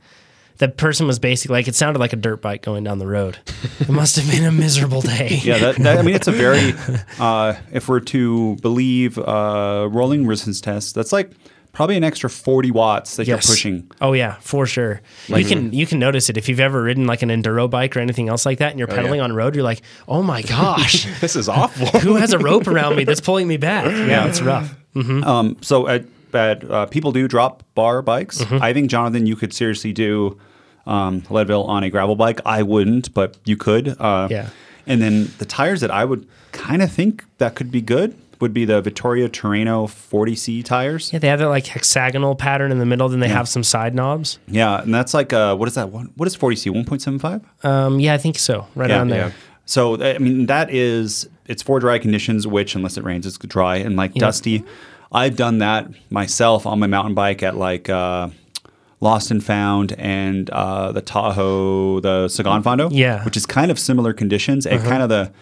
That 0.59 0.77
person 0.77 1.07
was 1.07 1.19
basically 1.21 1.55
like, 1.55 1.69
it 1.69 1.77
sounded 1.77 2.01
like 2.01 2.13
a 2.13 2.17
dirt 2.17 2.43
bike 2.43 2.63
going 2.63 2.83
down 2.85 2.99
the 2.99 3.07
road. 3.07 3.39
It 3.81 3.89
must 3.89 4.17
have 4.17 4.29
been 4.31 4.45
a 4.45 4.53
miserable 4.53 5.01
day. 5.01 5.39
Yeah, 5.45 5.59
that, 5.59 5.77
that, 5.77 5.99
I 5.99 6.03
mean 6.03 6.17
it's 6.17 6.27
a 6.29 6.33
very 6.33 6.75
uh, 7.21 7.55
if 7.73 7.89
we're 7.89 8.01
to 8.01 8.57
believe 8.57 9.17
uh, 9.19 9.89
rolling 9.91 10.27
resistance 10.27 10.61
tests, 10.61 10.93
that's 10.93 11.13
like 11.13 11.31
probably 11.79 11.97
an 11.97 12.03
extra 12.03 12.29
forty 12.29 12.73
watts 12.73 13.15
that 13.17 13.29
Yes. 13.29 13.47
you're 13.47 13.55
pushing. 13.55 13.91
Oh 14.01 14.13
yeah, 14.13 14.35
for 14.41 14.67
sure. 14.67 15.01
you 15.29 15.45
can 15.45 15.73
you 15.73 15.87
can 15.87 16.01
notice 16.01 16.29
it 16.29 16.37
if 16.37 16.49
you've 16.49 16.59
ever 16.59 16.83
ridden 16.83 17.07
like 17.07 17.23
an 17.23 17.29
enduro 17.29 17.71
bike 17.71 17.97
or 17.97 18.01
anything 18.01 18.29
else 18.29 18.45
like 18.45 18.59
that, 18.59 18.71
and 18.71 18.81
you're 18.81 18.89
pedaling 18.89 19.19
yeah. 19.19 19.25
on 19.25 19.33
road. 19.33 19.55
You're 19.55 19.63
like, 19.63 19.83
oh 20.09 20.25
my 20.25 20.43
gosh, 20.57 21.07
This 21.21 21.37
is 21.37 21.49
awful. 21.49 21.87
who 22.01 22.17
has 22.17 22.33
a 22.33 22.39
rope 22.41 22.67
around 22.67 22.97
me 22.97 23.05
that's 23.05 23.21
pulling 23.21 23.47
me 23.47 23.59
back? 23.59 23.87
Yeah, 24.09 24.27
it's 24.27 24.41
rough. 24.43 24.75
Um, 24.97 25.57
so 25.61 25.87
at, 25.87 26.05
at 26.35 26.69
uh, 26.69 26.87
people 26.87 27.13
do 27.13 27.29
drop 27.29 27.63
bar 27.77 28.03
bikes. 28.03 28.39
Mm-hmm. 28.43 28.61
I 28.61 28.73
think 28.73 28.91
Jonathan, 28.91 29.25
you 29.27 29.37
could 29.37 29.55
seriously 29.55 29.93
do 29.93 30.37
um, 30.85 31.23
Leadville 31.31 31.63
on 31.65 31.85
a 31.85 31.91
gravel 31.91 32.17
bike. 32.17 32.41
I 32.45 32.65
wouldn't, 32.65 33.15
but 33.15 33.37
you 33.45 33.57
could. 33.57 33.95
Uh, 34.01 34.27
Yeah. 34.29 34.49
And 34.89 35.01
then 35.01 35.31
the 35.39 35.45
tires 35.45 35.81
that 35.83 35.91
I 35.93 36.05
would 36.05 36.27
kind 36.51 36.83
of 36.83 36.91
think 36.91 37.25
that 37.39 37.55
could 37.55 37.71
be 37.71 37.81
good 37.83 38.17
would 38.41 38.53
be 38.55 38.65
the 38.65 38.81
Vittoria 38.81 39.29
Terreno 39.29 39.87
40C 39.89 40.65
tires. 40.65 41.13
Yeah, 41.13 41.19
they 41.19 41.29
have 41.29 41.39
that 41.41 41.49
like 41.49 41.67
hexagonal 41.67 42.35
pattern 42.37 42.71
in 42.73 42.79
the 42.79 42.87
middle. 42.87 43.09
Then 43.09 43.21
they 43.21 43.29
have 43.29 43.49
some 43.49 43.63
side 43.65 43.95
knobs. 43.95 44.39
Yeah, 44.47 44.81
and 44.83 44.95
that's 44.95 45.15
like 45.15 45.33
uh, 45.33 45.57
what 45.57 45.69
is 45.69 45.75
that 45.75 45.91
one? 45.91 46.13
What 46.17 46.27
is 46.27 46.37
40C? 46.37 46.73
1.75? 46.85 47.65
Um, 47.65 48.01
yeah, 48.01 48.15
I 48.15 48.19
think 48.19 48.39
so. 48.39 48.67
Right 48.75 48.91
around 48.91 49.09
there. 49.09 49.29
Yeah. 49.29 49.33
So 49.67 50.03
I 50.03 50.19
mean, 50.19 50.47
that 50.47 50.71
is 50.73 51.29
it's 51.47 51.63
for 51.63 51.79
dry 51.81 51.99
conditions, 51.99 52.47
which 52.47 52.75
unless 52.75 52.97
it 52.97 53.05
rains, 53.05 53.27
it's 53.27 53.39
dry 53.39 53.77
and 53.77 53.97
like 53.97 54.15
dusty. 54.15 54.65
I've 55.11 55.37
done 55.37 55.59
that 55.59 55.89
myself 56.11 56.67
on 56.67 56.79
my 56.79 56.87
mountain 56.87 57.15
bike 57.15 57.43
at 57.43 57.57
like 57.57 57.89
uh, 57.89 58.29
Lost 59.01 59.31
and 59.31 59.43
Found 59.45 59.93
and 59.99 60.51
uh, 60.51 60.93
the 60.93 61.01
Tahoe, 61.01 62.01
the 62.01 62.29
Sagan 62.29 62.63
Fondo, 62.63 62.89
Yeah. 62.93 63.15
Uh-huh. 63.17 63.25
which 63.25 63.37
is 63.37 63.47
kind 63.47 63.71
of 63.71 63.79
similar 63.79 64.13
conditions 64.13 64.67
and 64.67 64.83
kind 64.83 65.03
of 65.03 65.09
the 65.09 65.33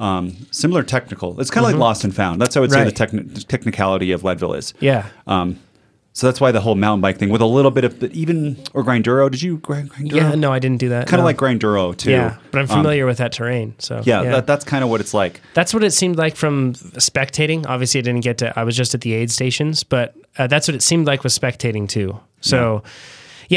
um, 0.00 0.34
similar 0.50 0.82
technical. 0.82 1.40
It's 1.40 1.50
kind 1.50 1.64
of 1.64 1.72
like 1.72 1.78
Lost 1.78 2.02
and 2.04 2.14
Found. 2.16 2.40
That's 2.40 2.54
how 2.56 2.60
I 2.60 2.62
would 2.62 2.72
say 2.72 2.82
the 2.84 2.90
Mm-hmm. 2.90 3.18
Techni- 3.18 3.46
technicality 3.46 4.10
of 4.12 4.24
Leadville 4.24 4.54
is. 4.54 4.74
Yeah. 4.80 5.06
Um, 5.28 5.60
so 6.12 6.26
that's 6.26 6.40
why 6.40 6.50
the 6.50 6.60
whole 6.60 6.74
mountain 6.74 7.00
bike 7.00 7.18
thing 7.18 7.28
with 7.30 7.40
a 7.40 7.46
little 7.46 7.70
bit 7.70 7.84
of 7.84 8.02
even 8.12 8.56
or 8.74 8.82
Grinduro. 8.82 9.30
Did 9.30 9.42
you 9.42 9.58
grind 9.58 9.90
Grinduro? 9.92 10.16
Yeah, 10.16 10.34
no, 10.34 10.52
I 10.52 10.58
didn't 10.58 10.78
do 10.80 10.88
that. 10.88 11.06
kind 11.06 11.20
of 11.20 11.22
no. 11.22 11.26
like 11.26 11.36
Grinduro 11.36 11.96
too. 11.96 12.10
Yeah, 12.10 12.36
but 12.50 12.58
I'm 12.58 12.64
Um, 12.70 12.78
familiar 12.78 13.06
with 13.06 13.18
that 13.18 13.30
terrain. 13.30 13.74
So 13.78 14.02
yeah, 14.04 14.22
That, 14.24 14.46
that's 14.46 14.64
kind 14.64 14.82
of 14.82 14.90
what 14.90 15.00
it's 15.00 15.14
like. 15.14 15.40
That's 15.54 15.72
what 15.72 15.84
it 15.84 15.92
seemed 15.92 16.16
like 16.16 16.34
from 16.34 16.74
spectating. 16.74 17.64
Obviously, 17.66 18.00
I 18.00 18.02
didn't 18.02 18.24
get 18.24 18.38
to. 18.38 18.58
I 18.58 18.64
was 18.64 18.76
just 18.76 18.92
at 18.94 19.02
the 19.02 19.12
aid 19.12 19.30
stations, 19.30 19.84
but 19.84 20.16
uh, 20.36 20.48
that's 20.48 20.66
what 20.66 20.74
it 20.74 20.82
seemed 20.82 21.06
like 21.06 21.22
with 21.22 21.32
spectating 21.32 21.88
too. 21.88 22.18
So, 22.40 22.82
Yeah, 22.84 22.90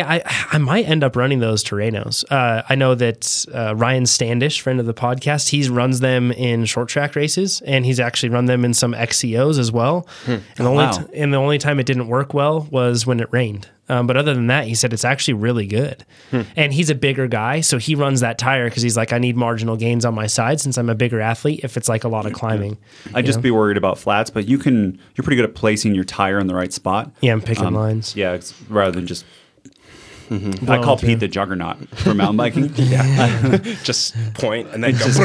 I, 0.02 0.48
I 0.52 0.58
might 0.58 0.88
end 0.90 1.04
up 1.04 1.16
running 1.16 1.40
those 1.40 1.64
Terrenos. 1.64 2.26
Uh, 2.32 2.64
I 2.68 2.74
know 2.76 2.96
that 2.96 3.46
uh, 3.54 3.76
Ryan 3.76 4.06
Standish, 4.08 4.60
friend 4.62 4.80
of 4.80 4.88
the 4.88 4.94
podcast, 4.94 5.50
he 5.50 5.68
runs 5.70 6.00
them 6.00 6.32
in 6.32 6.66
short 6.66 6.90
track 6.90 7.16
races, 7.16 7.62
and 7.62 7.86
he's 7.86 8.00
actually 8.00 8.30
run 8.30 8.46
them 8.46 8.66
in 8.66 8.74
some 8.74 8.94
XCOs 8.94 9.60
as 9.60 9.72
well. 9.72 10.08
And 10.26 10.42
the 10.56 10.64
only 10.66 10.86
wow. 10.86 10.92
t- 10.92 11.06
and 11.20 11.32
the 11.32 11.38
only 11.38 11.60
time 11.60 11.80
it 11.80 11.86
didn't 11.86 12.08
work 12.08 12.34
well 12.34 12.68
was 12.72 13.06
when 13.06 13.20
it 13.20 13.28
rained. 13.32 13.70
Um, 13.90 14.08
but 14.08 14.16
other 14.18 14.34
than 14.34 14.48
that, 14.48 14.66
he 14.66 14.76
said 14.76 14.94
it's 14.94 15.04
actually 15.06 15.36
really 15.36 15.68
good. 15.68 16.06
And 16.56 16.74
he's 16.74 16.90
a 16.90 16.96
bigger 16.96 17.28
guy, 17.28 17.62
so 17.62 17.78
he 17.78 17.94
runs 17.96 18.22
that 18.22 18.38
tire 18.40 18.68
because 18.70 18.82
he's 18.82 18.98
like, 18.98 19.14
I 19.14 19.20
need 19.20 19.36
marginal 19.36 19.76
gains 19.76 20.06
on 20.06 20.16
my 20.16 20.26
side 20.26 20.60
since 20.62 20.78
I'm 20.78 20.90
a 20.90 20.96
bigger 20.96 21.20
athlete. 21.22 21.60
If 21.64 21.78
it's 21.78 21.90
like 21.90 22.04
a 22.04 22.08
lot 22.08 22.26
of 22.26 22.34
climbing, 22.34 22.78
I'd 23.14 23.26
just 23.28 23.42
be 23.42 23.52
worried 23.52 23.78
about 23.78 24.00
flats, 24.00 24.30
but 24.32 24.48
you 24.48 24.58
can. 24.58 24.98
You're 25.16 25.24
pretty 25.24 25.36
good 25.36 25.46
at 25.46 25.54
placing 25.54 25.94
your 25.94 26.06
tire 26.06 26.40
in 26.40 26.48
the 26.48 26.56
right 26.56 26.74
spot. 26.74 27.12
yeah, 27.22 27.34
I'm 27.34 27.42
picking 27.42 27.66
Um, 27.66 27.76
lines. 27.76 28.16
Yeah, 28.16 28.32
it's, 28.34 28.60
rather 28.70 28.92
than 28.92 29.06
just. 29.06 29.26
Mm-hmm. 30.34 30.72
I 30.72 30.82
call 30.82 30.98
through. 30.98 31.10
Pete 31.10 31.20
the 31.20 31.28
juggernaut 31.28 31.78
for 31.90 32.14
mountain 32.14 32.38
biking. 32.38 32.72
yeah, 32.76 33.58
Just 33.84 34.16
point 34.34 34.70
and 34.74 34.84
then 34.84 34.92
go. 34.94 35.06
It's 35.06 35.16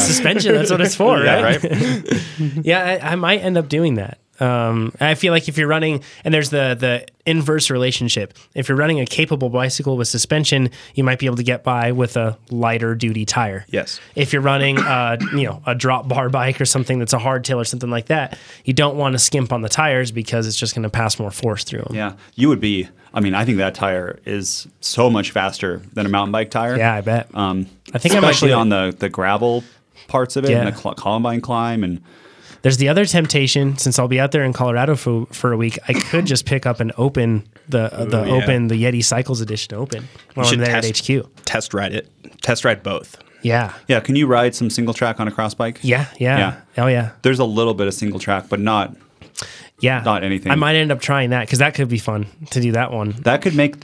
suspension. 0.00 0.54
That's 0.54 0.70
what 0.70 0.80
it's 0.80 0.94
for, 0.94 1.22
yeah, 1.24 1.42
right? 1.42 1.62
right. 1.62 2.64
Yeah, 2.64 3.00
I, 3.02 3.12
I 3.12 3.14
might 3.16 3.40
end 3.40 3.58
up 3.58 3.68
doing 3.68 3.94
that. 3.94 4.18
Um, 4.40 4.92
I 5.00 5.14
feel 5.14 5.32
like 5.32 5.48
if 5.48 5.58
you're 5.58 5.68
running, 5.68 6.02
and 6.24 6.32
there's 6.32 6.50
the 6.50 6.76
the 6.78 7.06
inverse 7.26 7.70
relationship. 7.70 8.34
If 8.54 8.68
you're 8.68 8.78
running 8.78 9.00
a 9.00 9.06
capable 9.06 9.50
bicycle 9.50 9.96
with 9.96 10.08
suspension, 10.08 10.70
you 10.94 11.04
might 11.04 11.18
be 11.18 11.26
able 11.26 11.36
to 11.36 11.42
get 11.42 11.62
by 11.62 11.92
with 11.92 12.16
a 12.16 12.38
lighter 12.50 12.94
duty 12.94 13.26
tire. 13.26 13.66
Yes. 13.68 14.00
If 14.14 14.32
you're 14.32 14.42
running, 14.42 14.78
uh, 14.78 15.18
you 15.32 15.44
know, 15.44 15.62
a 15.66 15.74
drop 15.74 16.08
bar 16.08 16.30
bike 16.30 16.60
or 16.60 16.64
something 16.64 16.98
that's 16.98 17.12
a 17.12 17.18
hardtail 17.18 17.56
or 17.56 17.64
something 17.64 17.90
like 17.90 18.06
that, 18.06 18.38
you 18.64 18.72
don't 18.72 18.96
want 18.96 19.12
to 19.12 19.18
skimp 19.18 19.52
on 19.52 19.60
the 19.60 19.68
tires 19.68 20.10
because 20.10 20.46
it's 20.46 20.56
just 20.56 20.74
going 20.74 20.84
to 20.84 20.90
pass 20.90 21.18
more 21.18 21.30
force 21.30 21.64
through 21.64 21.82
them. 21.82 21.94
Yeah, 21.94 22.14
you 22.34 22.48
would 22.48 22.60
be. 22.60 22.88
I 23.12 23.20
mean, 23.20 23.34
I 23.34 23.44
think 23.44 23.58
that 23.58 23.74
tire 23.74 24.18
is 24.24 24.68
so 24.80 25.10
much 25.10 25.30
faster 25.30 25.82
than 25.92 26.06
a 26.06 26.08
mountain 26.08 26.32
bike 26.32 26.50
tire. 26.50 26.76
Yeah, 26.76 26.94
I 26.94 27.00
bet. 27.00 27.28
Um, 27.34 27.66
I 27.92 27.98
think 27.98 28.14
I 28.14 28.20
might 28.20 28.30
especially 28.30 28.52
on 28.52 28.68
the 28.68 28.94
the 28.98 29.08
gravel 29.08 29.64
parts 30.06 30.36
of 30.36 30.44
it 30.44 30.52
and 30.52 30.68
the 30.68 30.78
cl- 30.78 30.94
Columbine 30.94 31.40
climb 31.40 31.84
and 31.84 32.02
There's 32.62 32.76
the 32.78 32.88
other 32.88 33.04
temptation 33.04 33.78
since 33.78 33.98
I'll 33.98 34.08
be 34.08 34.18
out 34.20 34.32
there 34.32 34.44
in 34.44 34.52
Colorado 34.52 34.96
for 34.96 35.26
for 35.26 35.52
a 35.52 35.56
week. 35.56 35.78
I 35.88 35.92
could 35.92 36.26
just 36.26 36.44
pick 36.46 36.66
up 36.66 36.80
and 36.80 36.92
open 36.96 37.48
the 37.68 37.92
uh, 37.94 38.04
the 38.04 38.24
yeah. 38.24 38.32
open 38.32 38.68
the 38.68 38.82
Yeti 38.82 39.04
Cycles 39.04 39.40
Edition 39.40 39.74
open 39.74 40.08
while 40.34 40.46
I'm 40.46 40.50
should 40.50 40.60
there 40.60 40.80
test- 40.80 41.10
at 41.10 41.22
HQ. 41.24 41.44
Test 41.44 41.74
ride 41.74 41.94
it. 41.94 42.10
Test 42.42 42.64
ride 42.64 42.82
both. 42.82 43.16
Yeah, 43.42 43.72
yeah. 43.86 44.00
Can 44.00 44.16
you 44.16 44.26
ride 44.26 44.54
some 44.56 44.68
single 44.68 44.92
track 44.92 45.20
on 45.20 45.28
a 45.28 45.30
cross 45.30 45.54
bike? 45.54 45.78
yeah, 45.82 46.06
yeah, 46.18 46.38
Yeah. 46.76 46.84
Oh 46.84 46.86
yeah, 46.88 47.12
There's 47.22 47.38
a 47.38 47.44
little 47.44 47.74
bit 47.74 47.86
of 47.86 47.94
single 47.94 48.18
track, 48.18 48.48
but 48.48 48.58
not 48.58 48.96
yeah. 49.80 50.00
Not 50.00 50.24
anything. 50.24 50.50
I 50.50 50.56
might 50.56 50.74
end 50.74 50.90
up 50.90 51.00
trying 51.00 51.30
that 51.30 51.46
because 51.46 51.60
that 51.60 51.74
could 51.74 51.88
be 51.88 51.98
fun 51.98 52.26
to 52.50 52.60
do 52.60 52.72
that 52.72 52.92
one. 52.92 53.12
that 53.22 53.42
could 53.42 53.54
make. 53.54 53.76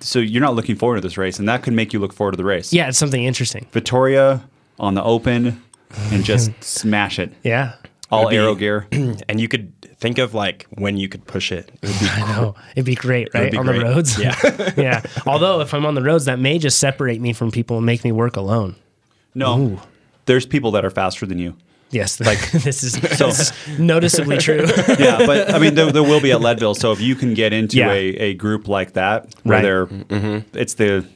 So 0.00 0.18
you're 0.18 0.40
not 0.42 0.54
looking 0.54 0.76
forward 0.76 0.96
to 0.96 1.00
this 1.02 1.18
race, 1.18 1.38
and 1.38 1.48
that 1.48 1.62
could 1.62 1.74
make 1.74 1.92
you 1.92 1.98
look 2.00 2.12
forward 2.12 2.32
to 2.32 2.36
the 2.36 2.44
race. 2.44 2.72
Yeah, 2.72 2.88
it's 2.88 2.98
something 2.98 3.22
interesting. 3.22 3.66
Vittoria 3.72 4.42
on 4.80 4.94
the 4.94 5.02
open 5.04 5.62
and 6.10 6.24
just 6.24 6.50
smash 6.64 7.18
it. 7.18 7.32
Yeah, 7.44 7.74
All 8.12 8.24
Would 8.24 8.30
be- 8.30 8.36
aero 8.36 8.54
gear. 8.54 8.86
And 9.28 9.40
you 9.40 9.48
could 9.48 9.72
think 9.98 10.18
of 10.18 10.34
like 10.34 10.66
when 10.70 10.96
you 10.98 11.08
could 11.08 11.24
push 11.26 11.50
it. 11.50 11.70
It 11.82 11.88
would 11.88 11.98
be 12.00 12.06
I 12.10 12.36
know 12.36 12.54
it'd 12.76 12.84
be 12.84 12.94
great, 12.94 13.32
right, 13.34 13.50
be 13.50 13.56
on 13.58 13.64
great. 13.66 13.78
the 13.78 13.84
roads. 13.84 14.18
Yeah. 14.18 14.36
yeah. 14.76 15.02
Although 15.26 15.60
if 15.60 15.72
I'm 15.74 15.86
on 15.86 15.94
the 15.94 16.02
roads, 16.02 16.26
that 16.26 16.38
may 16.38 16.58
just 16.58 16.78
separate 16.78 17.20
me 17.20 17.32
from 17.32 17.50
people 17.50 17.78
and 17.78 17.86
make 17.86 18.04
me 18.04 18.12
work 18.12 18.36
alone. 18.36 18.76
No, 19.34 19.80
there's 20.26 20.44
people 20.46 20.70
that 20.72 20.84
are 20.84 20.90
faster 20.90 21.24
than 21.26 21.38
you. 21.38 21.56
Yes, 21.90 22.20
like 22.20 22.50
this 22.52 22.82
is, 22.82 22.94
this 23.00 23.20
is 23.40 23.78
noticeably 23.78 24.38
true. 24.38 24.64
yeah, 24.98 25.26
but 25.26 25.52
I 25.54 25.58
mean, 25.58 25.74
there, 25.74 25.92
there 25.92 26.02
will 26.02 26.20
be 26.22 26.32
at 26.32 26.40
Leadville. 26.40 26.74
So 26.74 26.92
if 26.92 27.00
you 27.02 27.14
can 27.14 27.34
get 27.34 27.52
into 27.52 27.76
Yeah. 27.78 27.92
a, 27.92 28.06
a 28.16 28.34
group 28.34 28.66
like 28.68 28.94
that, 28.94 29.34
where 29.42 29.56
Right. 29.58 29.62
they're, 29.62 29.86
mm-hmm. 29.86 30.56
it's 30.58 30.74
the. 30.74 31.06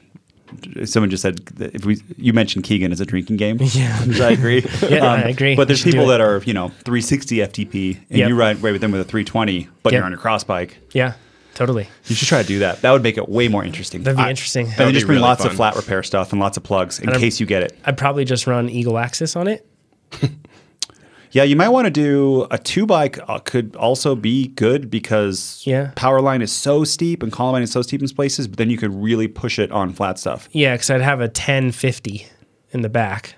Someone 0.85 1.11
just 1.11 1.23
said 1.23 1.39
that 1.57 1.75
if 1.75 1.85
we 1.85 2.01
you 2.17 2.33
mentioned 2.33 2.65
Keegan 2.65 2.93
as 2.93 3.01
a 3.01 3.07
drinking 3.07 3.37
game. 3.37 3.59
Yeah. 3.77 3.99
I 4.23 4.31
agree. 4.31 4.63
Um, 4.83 5.03
I 5.03 5.29
agree. 5.29 5.55
But 5.57 5.69
there's 5.69 5.83
people 5.85 6.07
that 6.07 6.21
are 6.21 6.43
you 6.45 6.55
know 6.55 6.69
360 6.85 7.37
FTP, 7.39 7.97
and 8.09 8.19
Yep. 8.19 8.29
you 8.29 8.35
ride 8.37 8.63
right 8.63 8.73
with 8.73 8.81
them 8.81 8.93
with 8.93 9.01
a 9.01 9.05
320, 9.05 9.69
but 9.83 9.93
Yep. 9.93 9.99
you're 9.99 10.05
on 10.07 10.13
a 10.15 10.17
cross 10.17 10.45
bike. 10.45 10.79
yeah, 10.93 11.15
totally. 11.55 11.89
You 12.07 12.15
should 12.15 12.29
try 12.29 12.43
to 12.43 12.49
do 12.49 12.59
that. 12.61 12.83
That 12.83 12.93
would 12.93 13.03
make 13.03 13.17
it 13.19 13.29
way 13.29 13.49
more 13.49 13.65
interesting. 13.65 14.03
That'd 14.03 14.17
be 14.19 14.23
I- 14.25 14.31
interesting. 14.31 14.67
And 14.67 14.77
then 14.77 14.93
just 14.95 15.07
bring 15.07 15.17
really 15.17 15.29
lots 15.29 15.45
of 15.45 15.53
flat 15.55 15.77
repair 15.77 16.03
stuff 16.03 16.33
and 16.33 16.41
lots 16.41 16.57
of 16.57 16.63
plugs 16.63 16.99
in 17.01 17.09
I'm- 17.11 17.21
case 17.21 17.41
you 17.41 17.47
get 17.47 17.63
it. 17.63 17.79
I'd 17.85 17.99
probably 17.99 18.25
just 18.25 18.47
run 18.47 18.69
Eagle 18.71 18.95
AXS 18.95 19.37
on 19.37 19.49
it. 19.49 19.67
Yeah, 21.37 21.43
you 21.43 21.55
might 21.55 21.69
want 21.69 21.85
to 21.85 21.91
do 21.91 22.47
a 22.51 22.57
two 22.57 22.87
bike. 22.87 23.19
Uh, 23.29 23.39
could 23.41 23.77
also 23.77 24.15
be 24.15 24.49
good 24.49 24.89
because 24.91 25.63
Yeah. 25.67 25.91
power 25.95 26.23
line 26.23 26.41
is 26.41 26.51
so 26.51 26.83
steep 26.83 27.23
and 27.23 27.31
Columbine 27.31 27.63
is 27.63 27.71
so 27.71 27.83
steep 27.83 28.01
in 28.01 28.09
places. 28.09 28.49
But 28.49 28.57
then 28.57 28.71
you 28.71 28.79
could 28.79 28.95
really 29.03 29.29
push 29.29 29.59
it 29.59 29.71
on 29.71 29.93
flat 29.93 30.19
stuff. 30.19 30.49
Yeah, 30.53 30.73
because 30.75 30.89
I'd 30.89 31.03
have 31.03 31.21
a 31.21 31.29
1050 31.29 32.27
in 32.73 32.81
the 32.81 32.89
back. 32.89 33.35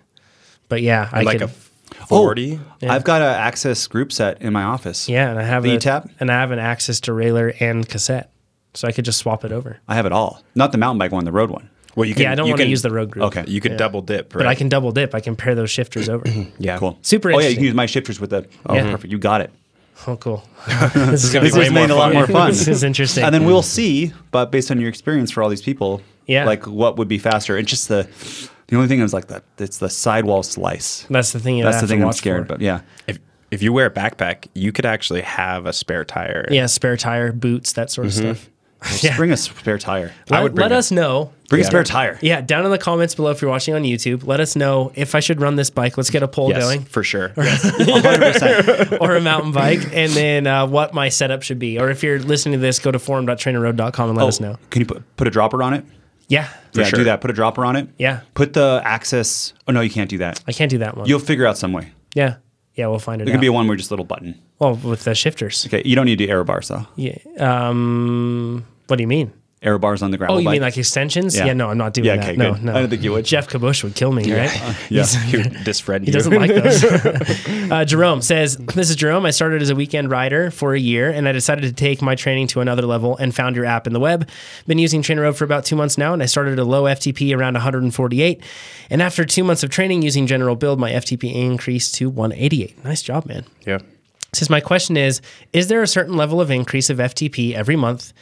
But 0.69 0.83
yeah, 0.83 1.09
I 1.11 1.23
like 1.23 1.41
could. 1.41 1.51
a 1.51 2.07
40. 2.07 2.61
Yeah. 2.81 2.93
I've 2.95 3.03
got 3.03 3.21
an 3.21 3.35
AXS 3.35 3.89
group 3.89 4.13
set 4.13 4.41
in 4.41 4.53
my 4.53 4.63
office. 4.63 5.09
yeah, 5.09 5.31
and 5.31 5.39
I 5.39 5.43
have 5.43 5.65
The 5.65 5.75
a 5.75 5.79
eTap? 5.79 6.09
and 6.21 6.31
I 6.31 6.35
have 6.39 6.53
an 6.53 6.61
AXS 6.61 7.01
derailleur 7.01 7.61
and 7.61 7.89
cassette, 7.89 8.31
so 8.75 8.87
I 8.87 8.93
could 8.93 9.07
just 9.07 9.19
swap 9.19 9.45
it 9.45 9.51
over. 9.51 9.79
I 9.89 9.97
have 9.97 10.07
it 10.07 10.13
all. 10.13 10.41
Not 10.55 10.71
the 10.71 10.79
mountain 10.79 10.99
bike 10.99 11.11
one, 11.11 11.25
the 11.25 11.33
road 11.33 11.51
one. 11.51 11.69
Well, 11.99 12.09
you 12.09 12.15
can. 12.15 12.23
yeah, 12.23 12.33
I 12.33 12.35
don't 12.37 12.49
want 12.49 12.61
to 12.61 12.67
use 12.67 12.83
the 12.83 12.91
road 12.91 13.11
group. 13.11 13.25
Okay. 13.27 13.45
You 13.49 13.61
could 13.61 13.73
Yeah. 13.73 13.77
double 13.79 14.03
dip, 14.03 14.33
right? 14.35 14.45
but 14.45 14.47
I 14.47 14.55
can 14.55 14.69
double 14.69 14.93
dip. 14.93 15.15
I 15.15 15.21
can 15.21 15.35
pair 15.35 15.55
those 15.57 15.71
shifters 15.71 16.09
over. 16.09 16.25
Yeah. 16.59 16.79
Cool. 16.79 16.97
Super 17.03 17.33
Oh 17.33 17.39
yeah, 17.41 17.49
you 17.49 17.57
can 17.57 17.65
use 17.65 17.75
my 17.75 17.87
shifters 17.87 18.21
with 18.21 18.31
the. 18.31 18.47
Oh, 18.67 18.75
Yeah. 18.75 18.91
perfect. 18.91 19.11
You 19.11 19.19
got 19.19 19.41
it. 19.41 19.51
oh, 20.07 20.17
cool. 20.17 20.45
this 20.95 21.25
is 21.25 21.33
gonna 21.33 21.51
be 21.51 21.59
way 21.59 21.69
made 21.71 21.91
a 21.91 21.95
lot 21.97 22.13
more 22.15 22.27
fun. 22.39 22.51
this 22.51 22.69
is 22.69 22.85
interesting. 22.85 23.25
And 23.25 23.35
then 23.35 23.45
we'll 23.45 23.63
see, 23.63 24.13
but 24.31 24.53
based 24.53 24.71
on 24.71 24.79
your 24.81 24.89
experience 24.89 25.33
for 25.33 25.43
all 25.43 25.49
these 25.49 25.63
people, 25.63 26.01
Yeah. 26.27 26.45
like 26.45 26.67
what 26.67 26.97
would 26.99 27.09
be 27.09 27.19
faster. 27.19 27.57
And 27.57 27.67
just 27.67 27.89
the 27.89 28.09
the 28.69 28.77
only 28.77 28.87
thing 28.89 29.01
is 29.01 29.13
like 29.13 29.27
that 29.27 29.43
it's 29.59 29.79
the 29.79 29.89
sidewall 29.91 30.43
slice. 30.45 31.05
that's 31.11 31.33
the 31.33 31.41
thing. 31.41 31.57
You 31.57 31.65
That's 31.65 31.77
have 31.77 31.83
the 31.83 31.87
to 31.89 31.93
thing 31.95 32.03
I'm 32.03 32.07
watch 32.07 32.17
scared. 32.17 32.47
for. 32.47 32.55
But 32.55 32.61
yeah. 32.61 32.83
If 33.09 33.19
if 33.51 33.63
you 33.63 33.73
wear 33.73 33.87
a 33.87 33.91
backpack, 33.91 34.47
you 34.55 34.71
could 34.73 34.87
actually 34.87 35.23
have 35.23 35.67
a 35.67 35.73
spare 35.73 36.05
tire. 36.05 36.47
Yeah, 36.51 36.67
spare 36.67 36.97
tire, 36.97 37.33
boots, 37.33 37.73
that 37.73 37.91
sort 37.91 38.07
of 38.07 38.13
mm-hmm. 38.13 38.35
stuff. 38.35 38.48
Just 38.99 39.17
bring 39.17 39.33
a 39.33 39.37
spare 39.37 39.77
tire. 39.79 40.13
Let, 40.31 40.43
would 40.43 40.55
bring 40.55 40.63
let 40.65 40.73
it. 40.73 40.79
us 40.79 40.91
know. 40.93 41.33
Bring 41.49 41.63
a 41.63 41.65
spare 41.65 41.83
tire. 41.83 42.19
Yeah, 42.23 42.41
down 42.43 42.65
in 42.65 42.71
the 42.71 42.79
comments 42.79 43.15
below 43.15 43.31
if 43.33 43.43
you're 43.43 43.51
watching 43.51 43.75
on 43.75 43.83
YouTube, 43.83 44.25
let 44.27 44.39
us 44.39 44.55
know 44.55 44.93
if 44.95 45.15
I 45.15 45.21
should 45.21 45.41
run 45.41 45.57
this 45.57 45.71
bike. 45.71 45.97
Let's 45.97 46.11
get 46.11 46.23
a 46.23 46.29
poll 46.29 46.51
Yes, 46.51 46.63
going. 46.63 46.85
for 46.85 47.03
sure. 47.03 47.31
100%. 47.31 48.99
or 49.01 49.17
a 49.17 49.21
mountain 49.21 49.53
bike, 49.53 49.81
and 49.93 50.13
then 50.13 50.47
uh, 50.47 50.67
what 50.67 50.95
my 50.95 51.09
setup 51.09 51.43
should 51.43 51.59
be. 51.59 51.79
Or 51.79 51.91
if 51.91 52.03
you're 52.03 52.19
listening 52.19 52.53
to 52.53 52.59
this, 52.59 52.79
go 52.79 52.91
to 52.91 52.99
forum.trainerroad.com 52.99 54.09
and 54.11 54.19
let 54.19 54.27
us 54.29 54.41
know. 54.41 54.59
Can 54.71 54.81
you 54.81 54.87
put, 54.87 55.17
put 55.17 55.27
a 55.27 55.31
dropper 55.31 55.63
on 55.63 55.75
it? 55.75 55.85
Yeah, 56.29 56.49
yeah, 56.75 56.85
sure. 56.85 56.99
do 56.99 57.05
that. 57.05 57.21
Put 57.23 57.31
a 57.31 57.35
dropper 57.35 57.65
on 57.65 57.75
it. 57.77 57.89
yeah. 57.97 58.21
Put 58.35 58.53
the 58.53 58.83
AXS. 58.85 59.55
Oh 59.67 59.73
no, 59.73 59.81
you 59.81 59.89
can't 59.91 60.11
do 60.11 60.19
that. 60.19 60.43
I 60.47 60.53
can't 60.53 60.71
do 60.71 60.79
that 60.79 60.95
one. 60.97 61.09
You'll 61.09 61.21
figure 61.21 61.47
out 61.47 61.57
some 61.57 61.73
way. 61.73 61.93
yeah, 62.15 62.37
yeah. 62.79 62.87
We'll 62.87 62.99
find 62.99 63.21
it. 63.21 63.25
There 63.27 63.35
out. 63.35 63.37
could 63.37 63.41
be 63.43 63.49
one 63.51 63.67
where 63.69 63.77
just 63.77 63.91
a 63.91 63.93
little 63.93 64.07
button. 64.07 64.41
well 64.59 64.75
with 64.77 65.05
the 65.05 65.15
shifters. 65.15 65.67
Okay, 65.67 65.83
you 65.85 65.95
don't 65.97 66.07
need 66.07 66.17
to 66.19 66.27
do 66.27 66.31
aero 66.33 66.45
bars 66.45 66.69
though. 66.69 66.87
Yeah. 66.97 67.19
Um. 67.39 68.65
What 68.87 68.97
do 68.97 69.03
you 69.03 69.09
mean? 69.09 69.33
Aero 69.61 69.77
bars 69.79 70.03
on 70.03 70.13
the 70.13 70.17
gravel 70.19 70.37
Oh, 70.37 70.39
you 70.39 70.45
bike. 70.45 70.53
mean 70.53 70.63
like 70.63 70.77
extensions? 70.79 71.37
Yeah. 71.37 71.47
Yeah. 71.47 71.53
no, 71.53 71.69
I'm 71.69 71.79
not 71.79 71.93
doing 71.93 72.05
Yeah, 72.07 72.17
that. 72.17 72.25
okay, 72.29 72.37
no, 72.37 72.53
good. 72.55 72.65
no. 72.65 72.75
I 72.77 72.81
don't 72.81 72.91
think 72.91 73.03
you 73.03 73.11
would. 73.13 73.25
Geoff 73.25 73.49
Kabush 73.49 73.83
would 73.83 73.97
kill 73.97 74.13
me, 74.13 74.33
right? 74.33 74.55
yeah. 74.91 75.05
He 75.05 75.37
would 75.39 75.65
disfriend 75.65 76.05
He 76.05 76.13
doesn't 76.13 76.33
like 76.33 76.55
those. 76.55 76.85
uh, 77.73 77.85
Jerome 77.85 78.23
says, 78.23 78.57
This 78.57 78.89
is 78.89 78.95
Jerome. 78.95 79.27
I 79.27 79.31
started 79.31 79.61
as 79.61 79.71
a 79.71 79.75
weekend 79.75 80.11
rider 80.13 80.53
for 80.53 80.75
a 80.75 80.79
year 80.79 81.11
and 81.11 81.27
I 81.29 81.33
decided 81.33 81.63
to 81.65 81.73
take 81.73 82.01
my 82.01 82.15
training 82.15 82.47
to 82.49 82.61
another 82.61 82.83
level 82.83 83.17
and 83.17 83.35
found 83.35 83.57
your 83.57 83.65
app 83.65 83.89
in 83.89 83.93
the 83.93 84.01
web. 84.01 84.29
Been 84.69 84.79
using 84.79 85.03
TrainerRoad 85.03 85.35
for 85.37 85.45
about 85.45 85.65
two 85.65 85.75
months 85.75 85.99
now 85.99 86.13
and 86.13 86.23
I 86.23 86.27
started 86.27 86.59
a 86.61 86.65
low 86.65 86.85
FTP 86.85 87.37
around 87.37 87.55
148. 87.55 88.43
And 88.91 89.03
after 89.03 89.25
two 89.25 89.43
months 89.43 89.65
of 89.65 89.71
training 89.71 90.03
using 90.03 90.29
General 90.29 90.55
Build, 90.55 90.79
my 90.79 90.93
FTP 90.93 91.35
increased 91.35 91.97
to 91.97 92.09
188. 92.09 92.85
Nice 92.85 93.03
job, 93.03 93.27
man. 93.27 93.45
yeah. 93.67 93.79
Says 94.35 94.51
my 94.51 94.61
question 94.61 94.99
is: 94.99 95.23
Is 95.55 95.69
there 95.69 95.83
a 95.83 95.87
certain 95.87 96.15
level 96.15 96.39
of 96.39 96.51
increase 96.51 96.91
of 96.91 96.99
FTP 96.99 97.55
every 97.55 97.77
month, 97.77 98.13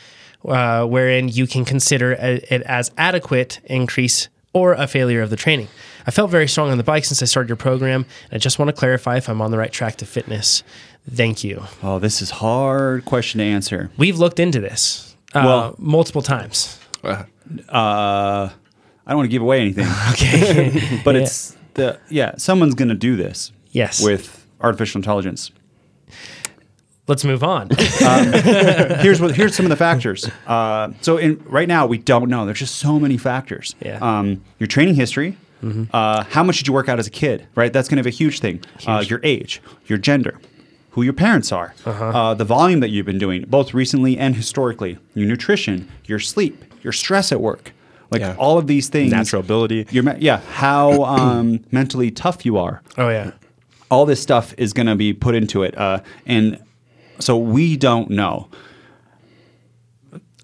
uh, 0.45 0.85
wherein 0.87 1.29
you 1.29 1.47
can 1.47 1.65
consider 1.65 2.13
a, 2.15 2.35
it 2.55 2.63
as 2.63 2.91
adequate 2.99 3.61
increase 3.65 4.29
or 4.53 4.73
a 4.75 4.87
failure 4.87 5.23
of 5.23 5.31
the 5.31 5.37
training? 5.37 5.69
I 6.07 6.11
felt 6.11 6.31
very 6.31 6.47
strong 6.49 6.71
on 6.71 6.79
the 6.79 6.85
bike 6.85 7.05
since 7.05 7.21
I 7.23 7.27
started 7.27 7.49
your 7.49 7.57
program, 7.57 8.07
and 8.31 8.35
I 8.35 8.39
just 8.39 8.59
want 8.59 8.69
to 8.69 8.73
clarify 8.73 9.17
if 9.17 9.29
I'm 9.29 9.41
on 9.41 9.51
the 9.51 9.59
right 9.59 9.73
track 9.73 9.97
to 9.97 10.07
fitness. 10.07 10.63
Thank 11.11 11.45
you. 11.45 11.63
Oh, 11.83 11.99
this 11.99 12.21
is 12.23 12.31
hard 12.31 13.05
question 13.05 13.39
to 13.39 13.45
answer. 13.45 13.91
We've 13.97 14.19
looked 14.19 14.41
into 14.41 14.61
this 14.61 15.17
uh, 15.35 15.43
Well- 15.45 15.75
multiple 15.79 16.23
times. 16.23 16.79
Uh, 17.05 17.25
Uh, 17.69 18.49
I 19.07 19.11
don't 19.11 19.19
want 19.19 19.27
to 19.27 19.31
give 19.31 19.43
away 19.43 19.61
anything, 19.61 19.87
Okay. 20.13 21.01
but 21.05 21.15
Yeah. 21.15 21.21
it's 21.23 21.57
the 21.75 21.99
yeah. 22.09 22.35
Someone's 22.39 22.75
going 22.75 22.89
to 22.89 22.95
do 22.97 23.15
this. 23.17 23.53
Yes. 23.71 24.03
With 24.03 24.45
artificial 24.61 24.99
intelligence. 24.99 25.53
Let's 27.09 27.25
move 27.25 27.45
on. 27.45 27.71
here's 29.01 29.21
what 29.21 29.35
here's 29.37 29.55
some 29.55 29.67
of 29.67 29.71
the 29.71 29.77
factors. 29.77 30.29
Uh, 30.47 30.91
so 31.01 31.17
in 31.19 31.43
right 31.47 31.69
now 31.69 31.87
we 31.87 31.99
don't 31.99 32.29
know. 32.29 32.45
There's 32.47 32.59
just 32.59 32.77
so 32.77 32.99
many 32.99 33.17
factors. 33.17 33.75
Yeah. 33.81 33.99
Um, 34.01 34.43
your 34.59 34.67
training 34.67 34.95
history. 34.97 35.37
Uh, 35.93 36.23
how 36.25 36.45
much 36.45 36.59
did 36.59 36.69
you 36.69 36.73
work 36.73 36.89
out 36.89 37.01
as 37.01 37.09
a 37.09 37.11
kid? 37.11 37.45
Right. 37.57 37.73
That's 37.73 37.89
going 37.89 37.97
to 37.97 38.05
be 38.05 38.11
a 38.11 38.13
huge 38.13 38.39
thing. 38.39 38.61
Uh, 38.87 39.03
your 39.05 39.19
age, 39.25 39.61
your 39.87 39.99
gender, 39.99 40.39
who 40.91 41.03
your 41.03 41.13
parents 41.13 41.51
are, 41.51 41.75
uh 41.85 42.35
the 42.35 42.45
volume 42.45 42.79
that 42.81 42.91
you've 42.91 43.07
been 43.07 43.19
doing, 43.19 43.45
both 43.49 43.75
recently 43.75 44.17
and 44.17 44.37
historically, 44.37 44.97
your 45.15 45.27
nutrition, 45.27 45.89
your 46.05 46.21
sleep, 46.21 46.65
your 46.83 46.93
stress 46.93 47.33
at 47.33 47.41
work, 47.41 47.73
like 48.13 48.21
Yeah. 48.21 48.37
all 48.39 48.59
of 48.59 48.69
these 48.69 48.89
things. 48.89 49.11
Natural 49.11 49.41
ability. 49.41 49.87
Your 49.91 50.05
me- 50.05 50.19
yeah, 50.19 50.39
how 50.53 51.03
um, 51.05 51.61
mentally 51.73 52.11
tough 52.13 52.47
you 52.47 52.59
are. 52.59 52.81
Oh 52.97 53.09
yeah. 53.09 53.33
All 53.91 54.07
this 54.07 54.21
stuff 54.23 54.55
is 54.59 54.73
going 54.73 54.87
to 54.87 54.95
be 54.97 55.13
put 55.13 55.35
into 55.35 55.63
it, 55.65 55.77
uh, 55.77 56.01
and 56.27 56.59
so 57.19 57.37
we 57.37 57.77
don't 57.77 58.11
know. 58.11 58.49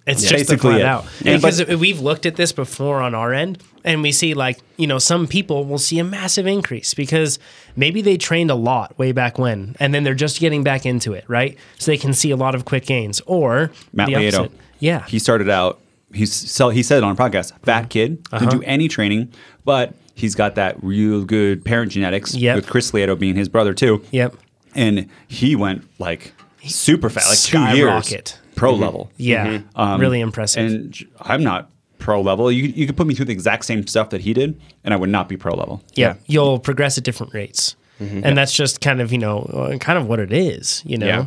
It's 0.04 0.24
Yeah. 0.24 0.36
Basically 0.38 0.76
it. 0.80 0.82
out. 0.84 1.06
And- 1.24 1.40
because 1.40 1.64
we've 1.66 2.00
looked 2.00 2.26
at 2.26 2.34
this 2.34 2.50
before 2.52 3.00
on 3.00 3.14
our 3.14 3.32
end, 3.32 3.58
and 3.84 4.02
we 4.02 4.10
see 4.12 4.34
like 4.34 4.58
you 4.76 4.86
know 4.86 4.98
some 4.98 5.26
people 5.28 5.64
will 5.64 5.78
see 5.78 5.98
a 6.00 6.04
massive 6.04 6.46
increase 6.46 6.92
because 6.94 7.38
maybe 7.76 8.02
they 8.02 8.16
trained 8.16 8.50
a 8.50 8.54
lot 8.56 8.96
way 8.98 9.12
back 9.12 9.38
when, 9.38 9.76
and 9.78 9.94
then 9.94 10.02
they're 10.02 10.14
just 10.14 10.40
getting 10.40 10.64
back 10.64 10.84
into 10.86 11.12
it, 11.12 11.24
right? 11.28 11.56
So 11.78 11.92
they 11.92 11.96
can 11.98 12.14
see 12.14 12.30
a 12.32 12.36
lot 12.36 12.54
of 12.56 12.64
quick 12.64 12.84
gains, 12.86 13.20
or 13.26 13.70
Matt 13.92 14.08
the 14.08 14.14
Lieto. 14.14 14.38
opposite. 14.40 14.52
Yeah, 14.80 15.04
He 15.06 15.20
started 15.20 15.48
out. 15.48 15.78
He's 16.12 16.32
so 16.32 16.70
he 16.70 16.82
said 16.82 16.98
it 16.98 17.04
on 17.04 17.12
a 17.12 17.16
podcast. 17.16 17.52
Fat 17.64 17.88
kid 17.88 18.18
Uh-huh. 18.32 18.40
didn't 18.44 18.60
do 18.60 18.66
any 18.66 18.88
training, 18.88 19.28
but 19.64 19.94
he's 20.16 20.34
got 20.34 20.56
that 20.56 20.76
real 20.82 21.24
good 21.24 21.64
parent 21.64 21.92
genetics. 21.92 22.34
Yep. 22.34 22.56
With 22.56 22.66
Chris 22.66 22.90
Lieto 22.90 23.16
being 23.16 23.36
his 23.36 23.48
brother 23.48 23.72
too. 23.72 24.02
Yep. 24.10 24.34
And 24.74 25.06
he 25.28 25.54
went 25.54 25.84
like 26.00 26.32
super 26.66 27.08
fast, 27.10 27.52
like 27.54 27.70
two 27.72 27.76
years 27.76 28.06
Skyrocket. 28.06 28.38
pro 28.54 28.74
level. 28.74 29.10
Yeah, 29.16 29.60
Um, 29.76 30.00
really 30.00 30.20
impressive. 30.20 30.70
And 30.72 30.98
I'm 31.20 31.42
not 31.42 31.70
pro 31.98 32.20
level. 32.20 32.50
You 32.50 32.64
you 32.64 32.86
could 32.86 32.96
put 32.96 33.06
me 33.06 33.14
through 33.14 33.26
the 33.26 33.32
exact 33.32 33.64
same 33.64 33.86
stuff 33.86 34.10
that 34.10 34.20
he 34.22 34.32
did, 34.32 34.60
and 34.84 34.92
I 34.92 34.96
would 34.96 35.10
not 35.10 35.28
be 35.28 35.36
pro 35.36 35.54
level. 35.54 35.82
yeah, 35.94 36.14
you'll 36.26 36.58
progress 36.58 36.98
at 36.98 37.04
different 37.04 37.32
rates, 37.34 37.76
Mm-hmm. 38.00 38.20
and 38.24 38.36
that's 38.36 38.52
just 38.52 38.80
kind 38.80 39.00
of 39.00 39.12
you 39.12 39.18
know 39.18 39.40
uh, 39.42 39.78
kind 39.78 39.98
of 39.98 40.08
what 40.08 40.18
it 40.18 40.32
is, 40.32 40.82
you 40.84 40.98
know. 40.98 41.06
Yeah. 41.06 41.26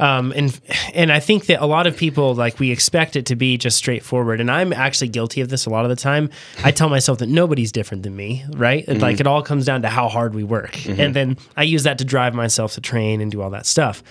Um, 0.00 0.32
and 0.34 0.58
and 0.94 1.12
I 1.12 1.20
think 1.20 1.46
that 1.46 1.62
a 1.62 1.66
lot 1.66 1.86
of 1.86 1.96
people 1.96 2.34
like 2.34 2.58
we 2.58 2.70
expect 2.72 3.14
it 3.14 3.26
to 3.26 3.36
be 3.36 3.58
just 3.58 3.76
straightforward, 3.76 4.40
and 4.40 4.50
I'm 4.50 4.72
actually 4.72 5.08
guilty 5.08 5.40
of 5.42 5.50
this 5.50 5.66
a 5.66 5.70
lot 5.70 5.84
of 5.84 5.88
the 5.90 5.96
time. 5.96 6.30
I 6.64 6.70
tell 6.72 6.88
myself 6.88 7.18
that 7.18 7.28
nobody's 7.28 7.70
different 7.72 8.02
than 8.04 8.16
me, 8.16 8.44
right? 8.56 8.84
Mm-hmm. 8.86 9.00
Like 9.00 9.20
it 9.20 9.26
all 9.26 9.42
comes 9.42 9.66
down 9.66 9.82
to 9.82 9.88
how 9.88 10.08
hard 10.08 10.34
we 10.34 10.42
work, 10.44 10.84
and 10.88 11.14
then 11.14 11.36
I 11.56 11.62
use 11.64 11.82
that 11.84 11.98
to 11.98 12.04
drive 12.04 12.34
myself 12.34 12.72
to 12.74 12.80
train 12.80 13.20
and 13.20 13.30
do 13.30 13.40
all 13.42 13.50
that 13.50 13.66
stuff. 13.66 14.02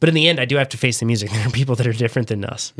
But 0.00 0.08
in 0.08 0.14
the 0.14 0.28
end, 0.28 0.40
I 0.40 0.46
do 0.46 0.56
have 0.56 0.68
to 0.70 0.78
face 0.78 0.98
the 1.00 1.06
music. 1.06 1.30
There 1.40 1.46
are 1.46 1.50
people 1.50 1.74
that 1.76 1.86
are 1.86 1.92
different 1.92 2.28
than 2.28 2.44
us. 2.44 2.74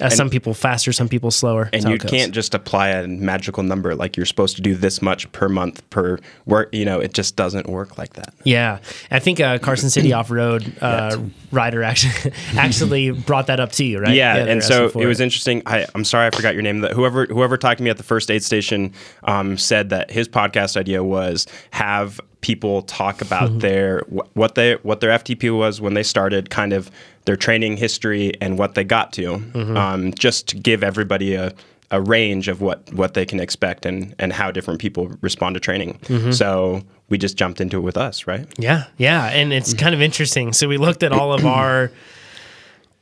Uh, 0.00 0.08
some 0.08 0.30
people 0.30 0.54
faster, 0.54 0.90
some 0.90 1.08
people 1.08 1.30
slower. 1.30 1.66
Mm-hmm. 1.66 1.74
And 1.74 1.88
you 1.90 1.98
can't 1.98 2.32
just 2.32 2.54
apply 2.54 2.88
a 2.88 3.06
magical 3.06 3.62
number 3.62 3.94
like 3.94 4.16
you're 4.16 4.24
supposed 4.24 4.56
to 4.56 4.62
do 4.62 4.74
this 4.74 5.02
much 5.02 5.30
per 5.32 5.50
month 5.50 5.88
per 5.90 6.18
work. 6.46 6.72
You 6.72 6.86
know, 6.86 6.98
it 6.98 7.12
just 7.12 7.36
doesn't 7.36 7.68
work 7.68 7.98
like 7.98 8.14
that. 8.14 8.32
Yeah, 8.44 8.78
I 9.10 9.18
think 9.18 9.40
uh, 9.40 9.58
Carson 9.58 9.90
City 9.90 10.12
Off 10.14 10.30
Road 10.30 10.72
uh, 10.80 11.18
rider 11.52 11.82
actually 11.82 12.32
actually 12.56 13.10
brought 13.26 13.48
that 13.48 13.60
up 13.60 13.72
to 13.72 13.84
you, 13.84 13.98
right? 13.98 14.14
Yeah, 14.14 14.44
were 14.44 14.50
and 14.50 14.62
so 14.62 14.86
it 14.86 15.06
was 15.06 15.20
interesting. 15.20 15.62
I, 15.66 15.86
I'm 15.94 16.04
sorry 16.04 16.26
I 16.26 16.30
forgot 16.30 16.54
your 16.54 16.62
name. 16.62 16.80
That 16.80 16.92
whoever 16.92 17.26
whoever 17.26 17.56
talked 17.56 17.78
to 17.78 17.84
me 17.84 17.90
at 17.90 17.98
the 17.98 18.02
first 18.02 18.30
aid 18.30 18.42
station 18.42 18.92
um, 19.24 19.58
said 19.58 19.90
that 19.90 20.10
his 20.10 20.28
podcast 20.28 20.76
idea 20.76 21.02
was 21.04 21.46
have 21.70 22.20
people 22.46 22.82
talk 22.82 23.20
about 23.22 23.48
Mm-hmm. 23.50 23.58
their 23.66 24.00
what 24.34 24.54
they 24.54 24.74
what 24.88 25.00
their 25.00 25.10
FTP 25.20 25.56
was 25.56 25.80
when 25.80 25.94
they 25.94 26.02
started, 26.04 26.48
kind 26.50 26.72
of 26.72 26.90
their 27.24 27.36
training 27.36 27.76
history 27.76 28.32
and 28.40 28.58
what 28.58 28.74
they 28.74 28.84
got 28.84 29.12
to, 29.14 29.22
Mm-hmm. 29.22 29.76
um, 29.76 30.12
just 30.14 30.48
to 30.48 30.56
give 30.56 30.82
everybody 30.84 31.34
a 31.34 31.52
a 31.92 32.00
range 32.00 32.48
of 32.48 32.60
what 32.60 32.78
what 32.92 33.14
they 33.14 33.24
can 33.26 33.40
expect 33.40 33.86
and 33.86 34.14
and 34.18 34.32
how 34.32 34.50
different 34.50 34.80
people 34.80 35.04
respond 35.22 35.54
to 35.54 35.60
training. 35.60 35.98
Mm-hmm. 36.04 36.32
So 36.32 36.82
we 37.08 37.18
just 37.18 37.36
jumped 37.36 37.60
into 37.60 37.76
it 37.78 37.82
with 37.82 37.96
us, 37.96 38.26
right? 38.26 38.46
Yeah, 38.58 38.84
yeah, 38.98 39.26
and 39.38 39.52
it's 39.52 39.70
Mm-hmm. 39.70 39.84
kind 39.84 39.94
of 39.94 40.00
interesting. 40.02 40.52
So 40.52 40.66
we 40.68 40.76
looked 40.78 41.02
at 41.02 41.12
all 41.12 41.32
of 41.32 41.44
our 41.58 41.90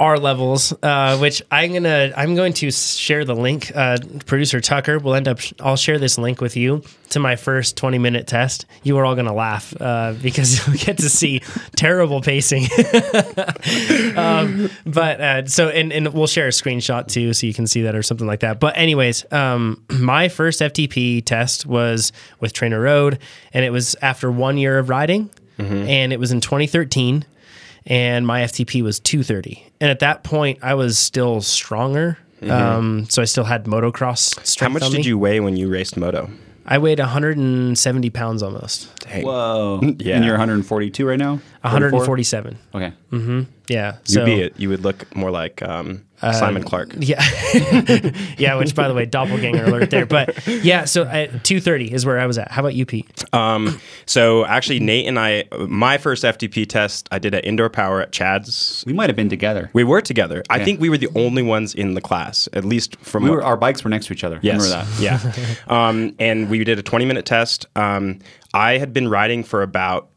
our 0.01 0.19
levels, 0.19 0.75
uh, 0.83 1.17
which 1.19 1.41
I'm 1.51 1.73
gonna 1.73 2.13
I'm 2.17 2.35
going 2.35 2.53
to 2.55 2.71
share 2.71 3.25
the 3.25 3.35
link. 3.35 3.71
Uh, 3.75 3.99
Producer 4.27 4.61
Tucker 4.61 4.99
will 4.99 5.15
end 5.15 5.29
up. 5.29 5.39
I'll 5.61 5.77
share 5.77 5.99
this 5.99 6.19
link 6.19 6.41
with 6.41 6.57
you 6.57 6.83
to 7.11 7.21
my 7.21 7.37
first 7.37 7.77
20 7.77 7.99
minute 7.99 8.27
test. 8.27 8.67
You 8.83 8.99
are 8.99 9.05
all 9.05 9.15
gonna 9.15 9.35
laugh 9.35 9.73
uh, 9.81 10.15
because 10.21 10.67
you'll 10.67 10.77
get 10.77 10.99
to 10.99 11.09
see 11.09 11.43
terrible 11.77 12.21
pacing. 12.21 12.65
um, 14.17 14.69
but 14.85 15.21
uh, 15.21 15.47
so 15.47 15.69
and 15.69 15.93
and 15.93 16.13
we'll 16.13 16.27
share 16.27 16.47
a 16.47 16.51
screenshot 16.51 17.07
too, 17.07 17.33
so 17.33 17.47
you 17.47 17.55
can 17.55 17.69
see 17.69 17.83
that 17.83 17.95
or 17.95 18.03
something 18.03 18.27
like 18.27 18.41
that. 18.41 18.59
But 18.59 18.77
anyways, 18.77 19.31
um, 19.33 19.85
my 19.91 20.29
first 20.29 20.61
FTP 20.61 21.25
test 21.25 21.67
was 21.67 22.11
with 22.41 22.53
TrainerRoad, 22.53 23.19
and 23.53 23.65
it 23.65 23.71
was 23.71 23.95
after 24.03 24.31
one 24.31 24.59
year 24.59 24.79
of 24.79 24.89
riding, 24.89 25.31
and 25.89 26.13
it 26.13 26.19
was 26.19 26.33
in 26.33 26.41
2013 26.41 27.25
and 27.87 28.27
my 28.27 28.43
FTP 28.43 28.83
was 28.83 29.01
230. 29.01 29.67
And 29.81 29.91
at 29.91 29.99
that 30.01 30.25
point, 30.25 30.59
I 30.63 30.75
was 30.75 30.99
still 30.99 31.41
stronger. 31.41 32.19
Um, 32.43 33.07
so 33.09 33.23
I 33.23 33.25
still 33.25 33.45
had 33.45 33.65
motocross 33.65 34.45
strength. 34.47 34.61
How 34.61 34.69
much 34.69 34.83
on 34.83 34.91
did 34.91 34.99
me. 34.99 35.07
you 35.07 35.17
weigh 35.19 35.41
when 35.41 35.57
you 35.57 35.71
raced 35.71 35.97
moto? 35.97 36.29
I 36.67 36.79
weighed 36.79 36.99
170 36.99 38.11
pounds 38.11 38.43
almost. 38.43 38.95
Dang. 39.01 39.25
Whoa. 39.25 39.81
Yeah. 39.99 40.17
And 40.17 40.25
you're 40.25 40.35
142 40.35 41.07
right 41.07 41.19
now? 41.19 41.41
44? 41.71 41.99
147. 41.99 42.59
Okay. 42.75 42.93
Mm-hmm. 43.11 43.43
Yeah. 43.69 43.97
You'd 44.07 44.09
So 44.09 44.25
be 44.25 44.41
it. 44.41 44.59
You 44.59 44.69
would 44.69 44.83
look 44.83 45.15
more 45.17 45.31
like 45.31 45.63
um, 45.63 46.05
Simon 46.21 46.63
Clarke. 46.63 46.95
yeah, 46.99 47.23
yeah. 48.39 48.57
Which, 48.57 48.75
by 48.75 48.89
the 48.89 48.95
way, 48.95 49.07
doppelganger 49.07 49.65
alert 49.65 49.91
there. 49.91 50.05
But 50.05 50.47
yeah, 50.47 50.85
so 50.85 51.05
at 51.05 51.45
230 51.45 51.93
is 51.93 52.05
where 52.05 52.19
I 52.19 52.27
was 52.27 52.37
at. 52.37 52.51
How 52.51 52.61
about 52.61 52.75
you, 52.75 52.85
Pete? 52.85 53.25
Um, 53.35 53.81
so 54.07 54.45
actually, 54.45 54.81
Nate 54.81 55.07
and 55.07 55.19
I, 55.19 55.45
my 55.67 55.97
first 55.97 56.25
FTP 56.25 56.69
test, 56.69 57.09
I 57.11 57.19
did 57.19 57.35
at 57.35 57.45
Indoor 57.45 57.71
Power 57.71 58.03
at 58.03 58.13
Chad's. 58.13 58.85
We 58.87 58.93
might 58.93 59.09
have 59.09 59.17
been 59.17 59.31
together. 59.31 59.71
We 59.73 59.85
were 59.85 60.03
together. 60.03 60.43
I 60.51 60.63
think 60.63 60.81
we 60.81 60.91
were 60.91 60.99
the 60.99 61.11
only 61.15 61.43
ones 61.43 61.75
in 61.75 61.95
the 61.95 62.01
class, 62.03 62.49
at 62.53 62.65
least 62.65 62.97
from 62.97 63.25
We 63.25 63.31
were 63.31 63.43
our 63.43 63.57
bikes 63.57 63.83
were 63.83 63.91
next 63.91 64.07
to 64.07 64.13
each 64.13 64.25
other. 64.25 64.39
Yes. 64.43 64.63
Remember 64.63 64.85
that? 64.85 65.01
Yeah. 65.01 65.55
um, 65.89 66.15
and 66.19 66.51
we 66.51 66.63
did 66.65 66.79
a 66.79 66.83
20 66.83 67.07
minute 67.07 67.25
test. 67.25 67.67
Um, 67.75 68.19
I 68.53 68.79
had 68.79 68.93
been 68.93 69.09
riding 69.09 69.43
for 69.43 69.63
about 69.63 70.11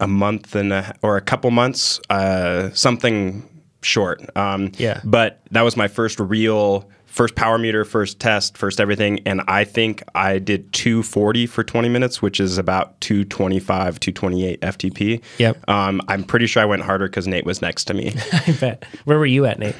a 0.00 0.08
month 0.08 0.54
and 0.54 0.72
a, 0.72 0.94
or 1.02 1.16
a 1.16 1.20
couple 1.20 1.50
months, 1.50 2.00
uh, 2.10 2.70
something 2.72 3.48
short. 3.82 4.20
Um, 4.36 4.72
Yeah. 4.76 5.00
But 5.04 5.40
that 5.50 5.62
was 5.62 5.76
my 5.76 5.88
first 5.88 6.18
real. 6.20 6.88
First 7.06 7.34
power 7.34 7.58
meter, 7.58 7.84
first 7.84 8.20
test, 8.20 8.56
first 8.56 8.80
everything, 8.80 9.20
and 9.26 9.40
I 9.48 9.64
think 9.64 10.04
I 10.14 10.38
did 10.38 10.72
240 10.72 11.46
for 11.46 11.64
20 11.64 11.88
minutes, 11.88 12.22
which 12.22 12.38
is 12.38 12.58
about 12.58 13.00
225, 13.00 13.98
228 13.98 14.60
FTP. 14.60 15.20
Yep. 15.38 15.68
Um, 15.68 16.00
I'm 16.06 16.22
pretty 16.22 16.46
sure 16.46 16.62
I 16.62 16.66
went 16.66 16.82
harder 16.82 17.08
because 17.08 17.26
Nate 17.26 17.44
was 17.44 17.60
next 17.60 17.84
to 17.86 17.94
me. 17.94 18.14
I 18.32 18.52
bet. 18.60 18.84
Where 19.04 19.18
were 19.18 19.26
you 19.26 19.46
at, 19.46 19.58
Nate? 19.58 19.74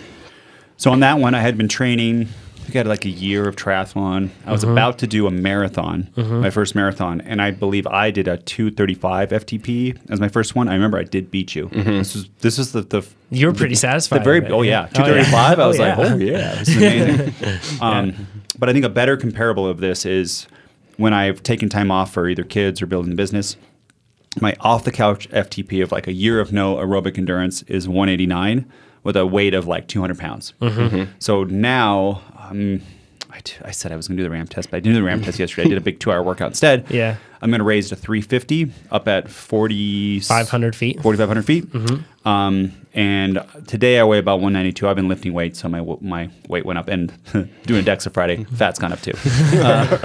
So 0.78 0.90
on 0.90 1.00
that 1.00 1.20
one, 1.20 1.34
I 1.34 1.40
had 1.40 1.56
been 1.56 1.68
training. 1.68 2.28
I 2.68 2.70
think 2.70 2.76
I 2.76 2.80
had 2.80 2.86
like 2.86 3.06
a 3.06 3.08
year 3.08 3.48
of 3.48 3.56
triathlon. 3.56 4.28
I 4.44 4.52
was 4.52 4.60
mm-hmm. 4.60 4.72
about 4.72 4.98
to 4.98 5.06
do 5.06 5.26
a 5.26 5.30
marathon, 5.30 6.10
mm-hmm. 6.14 6.40
my 6.40 6.50
first 6.50 6.74
marathon, 6.74 7.22
and 7.22 7.40
I 7.40 7.50
believe 7.50 7.86
I 7.86 8.10
did 8.10 8.28
a 8.28 8.36
235 8.36 9.30
FTP 9.30 9.98
as 10.10 10.20
my 10.20 10.28
first 10.28 10.54
one. 10.54 10.68
I 10.68 10.74
remember 10.74 10.98
I 10.98 11.04
did 11.04 11.30
beat 11.30 11.54
you. 11.54 11.70
Mm-hmm. 11.70 11.90
This 11.96 12.14
was 12.14 12.28
this 12.40 12.58
was 12.58 12.72
the 12.72 12.82
the 12.82 13.08
You 13.30 13.46
were 13.46 13.54
pretty 13.54 13.74
satisfied. 13.74 14.18
the 14.20 14.24
very 14.24 14.46
oh 14.48 14.60
yeah 14.60 14.80
Oh, 14.80 15.06
yeah. 15.06 15.22
235. 15.22 15.58
I 15.58 15.62
oh, 15.62 15.68
was 15.68 15.80
Oh, 15.80 15.82
like 15.82 15.98
oh 15.98 16.16
yeah, 16.16 16.54
this 16.56 16.68
is 16.68 16.76
amazing. 16.76 17.80
um, 17.80 18.26
but 18.58 18.68
I 18.68 18.74
think 18.74 18.84
a 18.84 18.90
better 18.90 19.16
comparable 19.16 19.66
of 19.66 19.80
this 19.80 20.04
is 20.04 20.46
when 20.98 21.14
I've 21.14 21.42
taken 21.42 21.70
time 21.70 21.90
off 21.90 22.12
for 22.12 22.28
either 22.28 22.44
kids 22.44 22.82
or 22.82 22.86
building 22.86 23.08
the 23.08 23.16
business. 23.16 23.56
My 24.42 24.54
off 24.60 24.84
the 24.84 24.92
couch 24.92 25.26
FTP 25.30 25.82
of 25.82 25.90
like 25.90 26.06
a 26.06 26.12
year 26.12 26.38
of 26.38 26.52
no 26.52 26.76
aerobic 26.76 27.16
endurance 27.16 27.62
is 27.62 27.88
189 27.88 28.70
with 29.04 29.16
a 29.16 29.24
weight 29.24 29.54
of 29.54 29.66
like 29.66 29.88
200 29.88 30.18
pounds. 30.18 30.52
So 31.18 31.44
now. 31.44 32.20
Um, 32.50 32.80
I, 33.30 33.40
t- 33.40 33.56
I 33.62 33.72
said 33.72 33.92
I 33.92 33.96
was 33.96 34.08
going 34.08 34.16
to 34.16 34.22
do 34.22 34.28
the 34.28 34.32
ramp 34.32 34.48
test, 34.48 34.70
but 34.70 34.78
I 34.78 34.80
didn't 34.80 34.94
do 34.94 35.00
the 35.00 35.06
ramp 35.06 35.22
test 35.22 35.38
yesterday. 35.38 35.66
I 35.66 35.68
did 35.68 35.78
a 35.78 35.82
big 35.82 36.00
two 36.00 36.10
hour 36.10 36.22
workout 36.22 36.48
instead. 36.48 36.86
Yeah. 36.90 37.16
I'm 37.40 37.50
going 37.50 37.60
to 37.60 37.64
raise 37.64 37.90
to 37.90 37.96
350 37.96 38.72
up 38.90 39.06
at 39.06 39.28
40, 39.30 40.20
500 40.20 40.74
feet. 40.74 41.00
4,500 41.00 41.42
feet. 41.44 41.66
Um, 42.24 42.72
and 42.94 43.44
today 43.68 44.00
I 44.00 44.04
weigh 44.04 44.18
about 44.18 44.36
192. 44.40 44.88
I've 44.88 44.96
been 44.96 45.06
lifting 45.06 45.32
weights, 45.34 45.60
so 45.60 45.68
my 45.68 45.84
my 46.00 46.30
weight 46.48 46.66
went 46.66 46.80
up. 46.80 46.88
And 46.88 47.12
doing 47.64 47.86
a 47.86 47.88
DEXA 47.88 48.12
Friday, 48.12 48.42
fat's 48.42 48.80
gone 48.80 48.92
up 48.92 49.00
too. 49.02 49.12
Uh, 49.58 49.98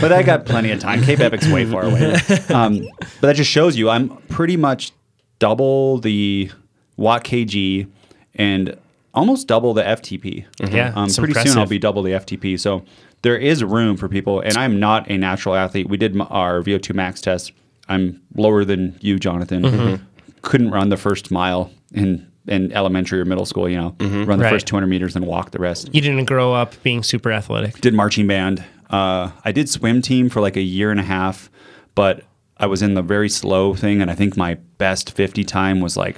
but 0.00 0.12
I 0.12 0.22
got 0.22 0.44
plenty 0.46 0.70
of 0.70 0.78
time. 0.78 1.02
Cape 1.02 1.18
Epic's 1.18 1.48
way 1.48 1.64
far 1.64 1.82
away. 1.84 2.14
Um, 2.50 2.86
but 3.20 3.28
that 3.28 3.36
just 3.36 3.50
shows 3.50 3.76
you 3.76 3.90
I'm 3.90 4.10
pretty 4.28 4.56
much 4.56 4.92
double 5.40 5.98
the 5.98 6.50
watt 6.96 7.24
kg 7.24 7.88
and 8.36 8.78
almost 9.18 9.46
double 9.48 9.74
the 9.74 9.82
FTP. 9.82 10.44
Yeah, 10.70 10.92
Um, 10.94 11.06
it's 11.06 11.18
pretty 11.18 11.34
soon. 11.34 11.58
I'll 11.58 11.66
be 11.66 11.78
double 11.78 12.02
the 12.02 12.12
FTP. 12.12 12.58
So 12.58 12.84
there 13.22 13.36
is 13.36 13.62
room 13.64 13.96
for 13.96 14.08
people. 14.08 14.40
And 14.40 14.56
I'm 14.56 14.78
not 14.80 15.10
a 15.10 15.18
natural 15.18 15.54
athlete. 15.54 15.88
We 15.88 15.96
did 15.96 16.18
our 16.20 16.62
VO2 16.62 16.94
max 16.94 17.20
test. 17.20 17.52
I'm 17.88 18.20
lower 18.36 18.64
than 18.64 18.96
you, 19.00 19.18
Jonathan. 19.18 19.62
Mm-hmm. 19.62 20.04
Couldn't 20.42 20.70
run 20.70 20.88
the 20.88 20.96
first 20.96 21.30
mile 21.30 21.70
in 21.92 22.26
in 22.46 22.72
elementary 22.72 23.20
or 23.20 23.26
middle 23.26 23.44
school. 23.44 23.68
You 23.68 23.76
know, 23.76 23.96
run 24.00 24.38
the 24.38 24.44
Right. 24.44 24.50
first 24.50 24.66
200 24.66 24.86
meters 24.86 25.14
and 25.16 25.26
walk 25.26 25.50
the 25.50 25.58
rest. 25.58 25.90
You 25.92 26.00
didn't 26.00 26.24
grow 26.24 26.54
up 26.54 26.74
being 26.82 27.02
super 27.02 27.30
athletic. 27.30 27.78
Did 27.82 27.92
marching 27.92 28.26
band. 28.26 28.64
Uh, 28.88 29.30
I 29.44 29.52
did 29.52 29.68
swim 29.68 30.00
team 30.00 30.30
for 30.30 30.40
like 30.40 30.56
a 30.56 30.62
year 30.62 30.90
and 30.90 30.98
a 30.98 31.02
half, 31.02 31.50
but 31.94 32.22
I 32.56 32.66
was 32.66 32.80
in 32.80 32.94
the 32.94 33.02
very 33.02 33.28
slow 33.28 33.74
thing, 33.74 34.00
and 34.00 34.10
I 34.10 34.14
think 34.14 34.34
my 34.36 34.54
best 34.78 35.10
50 35.12 35.44
time 35.44 35.80
was 35.80 35.94
like 35.96 36.16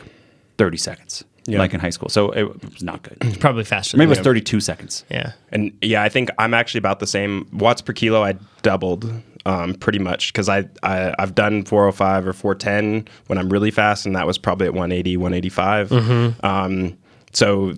30 0.56 0.76
seconds, 0.76 1.24
Yeah. 1.46 1.58
like 1.58 1.74
in 1.74 1.80
high 1.80 1.90
school. 1.90 2.08
So 2.08 2.30
it 2.32 2.44
was 2.64 2.82
not 2.82 3.02
good. 3.02 3.16
Maybe 3.22 3.36
Probably 3.38 3.64
faster. 3.64 3.96
Maybe 3.96 4.06
it 4.08 4.10
was 4.10 4.18
you. 4.18 4.24
32 4.24 4.60
seconds. 4.60 5.04
Yeah. 5.10 5.32
And 5.50 5.72
yeah, 5.82 6.02
I 6.02 6.08
think 6.08 6.28
I'm 6.38 6.54
actually 6.54 6.78
about 6.78 7.00
the 7.00 7.06
same 7.06 7.48
watts 7.52 7.80
per 7.80 7.92
kilo. 7.92 8.22
I 8.22 8.34
doubled 8.62 9.10
um, 9.46 9.74
pretty 9.74 9.98
much 9.98 10.32
because 10.32 10.48
I, 10.48 10.68
I 10.82 11.14
I've 11.18 11.34
done 11.34 11.64
405 11.64 12.26
or 12.28 12.32
410 12.32 13.08
when 13.28 13.38
I'm 13.38 13.48
really 13.48 13.70
fast, 13.70 14.04
and 14.06 14.14
that 14.16 14.26
was 14.26 14.36
probably 14.38 14.66
at 14.66 14.74
180, 14.74 15.16
185. 15.16 16.44
Um, 16.44 16.98
so, 17.32 17.72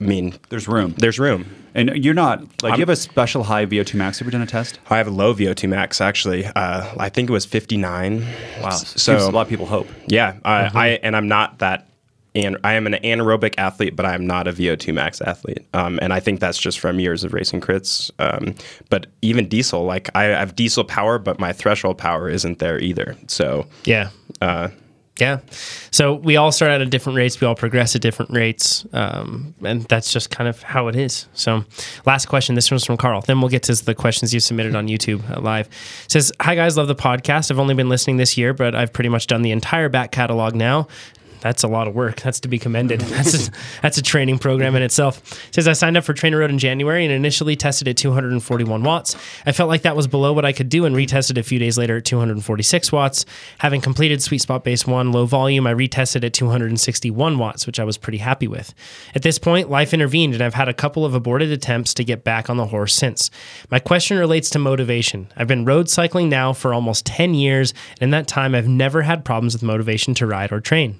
I 0.00 0.04
mean, 0.04 0.34
There's 0.48 0.66
room. 0.68 0.94
there's 0.98 1.18
room. 1.18 1.44
And 1.74 1.90
you're 2.02 2.14
not, 2.14 2.42
like, 2.62 2.74
you 2.76 2.80
have 2.80 2.88
a 2.88 2.96
special 2.96 3.44
high 3.44 3.66
VO2 3.66 3.94
max. 3.94 4.18
Have 4.18 4.26
you 4.26 4.32
done 4.32 4.40
a 4.42 4.46
test? 4.46 4.80
I 4.90 4.96
have 4.96 5.06
a 5.06 5.10
low 5.12 5.34
VO2 5.34 5.68
max 5.68 6.00
actually. 6.00 6.46
Uh, 6.46 6.92
I 6.98 7.08
think 7.08 7.28
it 7.28 7.32
was 7.32 7.44
59. 7.44 8.26
Wow. 8.62 8.70
So 8.70 8.86
So 8.98 9.12
gives 9.12 9.24
a 9.26 9.30
lot 9.30 9.42
of 9.42 9.48
people 9.48 9.66
hope. 9.66 9.86
yeah, 10.06 10.36
I, 10.44 10.70
I 10.74 10.86
and 11.02 11.14
I'm 11.14 11.28
not 11.28 11.58
that. 11.58 11.87
And 12.44 12.56
I 12.64 12.74
am 12.74 12.86
an 12.86 12.94
anaerobic 12.94 13.54
athlete, 13.58 13.96
but 13.96 14.06
I 14.06 14.14
am 14.14 14.26
not 14.26 14.46
a 14.46 14.52
VO2 14.52 14.94
max 14.94 15.20
athlete. 15.20 15.66
Um, 15.74 15.98
and 16.00 16.12
I 16.12 16.20
think 16.20 16.40
that's 16.40 16.58
just 16.58 16.78
from 16.78 17.00
years 17.00 17.24
of 17.24 17.32
racing 17.32 17.60
crits. 17.60 18.10
Um, 18.18 18.54
but 18.90 19.06
even 19.22 19.48
diesel, 19.48 19.84
like 19.84 20.08
I 20.14 20.24
have 20.24 20.54
diesel 20.54 20.84
power, 20.84 21.18
but 21.18 21.38
my 21.38 21.52
threshold 21.52 21.98
power 21.98 22.28
isn't 22.28 22.58
there 22.58 22.78
either. 22.78 23.16
So 23.26 23.66
Yeah. 23.84 24.10
uh, 24.40 24.68
Yeah. 25.18 25.40
So 25.90 26.14
we 26.14 26.36
all 26.36 26.52
start 26.52 26.70
at 26.70 26.80
a 26.80 26.86
different 26.86 27.16
rates. 27.16 27.40
We 27.40 27.46
all 27.48 27.56
progress 27.56 27.96
at 27.96 28.02
different 28.02 28.30
rates. 28.30 28.86
Um, 28.92 29.52
and 29.64 29.82
that's 29.86 30.12
just 30.12 30.30
kind 30.30 30.48
of 30.48 30.62
how 30.62 30.86
it 30.86 30.94
is. 30.94 31.26
So 31.34 31.64
last 32.06 32.26
question. 32.26 32.54
This 32.54 32.70
one's 32.70 32.84
from 32.84 32.96
Carl. 32.98 33.22
Then 33.22 33.40
we'll 33.40 33.48
get 33.50 33.64
to 33.64 33.74
the 33.74 33.96
questions 33.96 34.32
you 34.32 34.38
submitted 34.38 34.76
on 34.76 34.86
YouTube 34.86 35.28
uh, 35.28 35.40
live. 35.40 35.66
It 36.04 36.12
says, 36.12 36.30
Hi 36.40 36.54
guys, 36.54 36.76
love 36.76 36.86
the 36.86 36.94
podcast. 36.94 37.50
I've 37.50 37.58
only 37.58 37.74
been 37.74 37.88
listening 37.88 38.18
this 38.18 38.38
year, 38.38 38.54
but 38.54 38.76
I've 38.76 38.92
pretty 38.92 39.08
much 39.08 39.26
done 39.26 39.42
the 39.42 39.50
entire 39.50 39.88
back 39.88 40.12
catalog 40.12 40.54
now. 40.54 40.86
That's 41.40 41.62
a 41.62 41.68
lot 41.68 41.88
of 41.88 41.94
work. 41.94 42.20
That's 42.20 42.40
to 42.40 42.48
be 42.48 42.58
commended. 42.58 43.00
That's 43.18 43.48
a, 43.48 43.50
that's 43.82 43.98
a 43.98 44.02
training 44.02 44.38
program 44.38 44.76
in 44.76 44.82
itself. 44.82 45.18
It 45.48 45.54
says 45.54 45.68
I 45.68 45.72
signed 45.72 45.96
up 45.96 46.04
for 46.04 46.14
TrainerRoad 46.14 46.50
in 46.50 46.58
January 46.58 47.04
and 47.04 47.12
initially 47.12 47.56
tested 47.56 47.88
at 47.88 47.96
241 47.96 48.82
watts. 48.82 49.16
I 49.46 49.52
felt 49.52 49.68
like 49.68 49.82
that 49.82 49.96
was 49.96 50.06
below 50.06 50.32
what 50.32 50.44
I 50.44 50.52
could 50.52 50.68
do 50.68 50.84
and 50.84 50.94
retested 50.94 51.36
a 51.36 51.42
few 51.42 51.58
days 51.58 51.78
later 51.78 51.96
at 51.96 52.04
246 52.04 52.92
watts. 52.92 53.24
Having 53.58 53.80
completed 53.80 54.22
Sweet 54.22 54.40
Spot 54.40 54.62
Base 54.62 54.86
1 54.86 55.12
low 55.12 55.26
volume, 55.26 55.66
I 55.66 55.74
retested 55.74 56.24
at 56.24 56.32
261 56.32 57.38
watts, 57.38 57.66
which 57.66 57.80
I 57.80 57.84
was 57.84 57.96
pretty 57.96 58.18
happy 58.18 58.46
with. 58.46 58.74
At 59.14 59.22
this 59.22 59.38
point, 59.38 59.70
life 59.70 59.92
intervened 59.94 60.34
and 60.34 60.42
I've 60.42 60.54
had 60.54 60.68
a 60.68 60.74
couple 60.74 61.04
of 61.04 61.14
aborted 61.14 61.50
attempts 61.50 61.94
to 61.94 62.04
get 62.04 62.24
back 62.24 62.50
on 62.50 62.56
the 62.56 62.66
horse 62.66 62.94
since. 62.94 63.30
My 63.70 63.78
question 63.78 64.18
relates 64.18 64.50
to 64.50 64.58
motivation. 64.58 65.28
I've 65.36 65.48
been 65.48 65.64
road 65.64 65.88
cycling 65.88 66.28
now 66.28 66.52
for 66.52 66.74
almost 66.74 67.06
10 67.06 67.34
years, 67.34 67.72
and 68.00 68.08
in 68.08 68.10
that 68.12 68.26
time, 68.26 68.54
I've 68.54 68.68
never 68.68 69.02
had 69.02 69.24
problems 69.24 69.54
with 69.54 69.62
motivation 69.62 70.14
to 70.14 70.26
ride 70.26 70.50
or 70.50 70.60
train. 70.60 70.98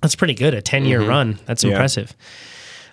That's 0.00 0.14
pretty 0.14 0.34
good. 0.34 0.54
A 0.54 0.62
10 0.62 0.84
year 0.84 1.00
mm-hmm. 1.00 1.08
run. 1.08 1.38
That's 1.46 1.64
Yeah. 1.64 1.70
impressive. 1.72 2.14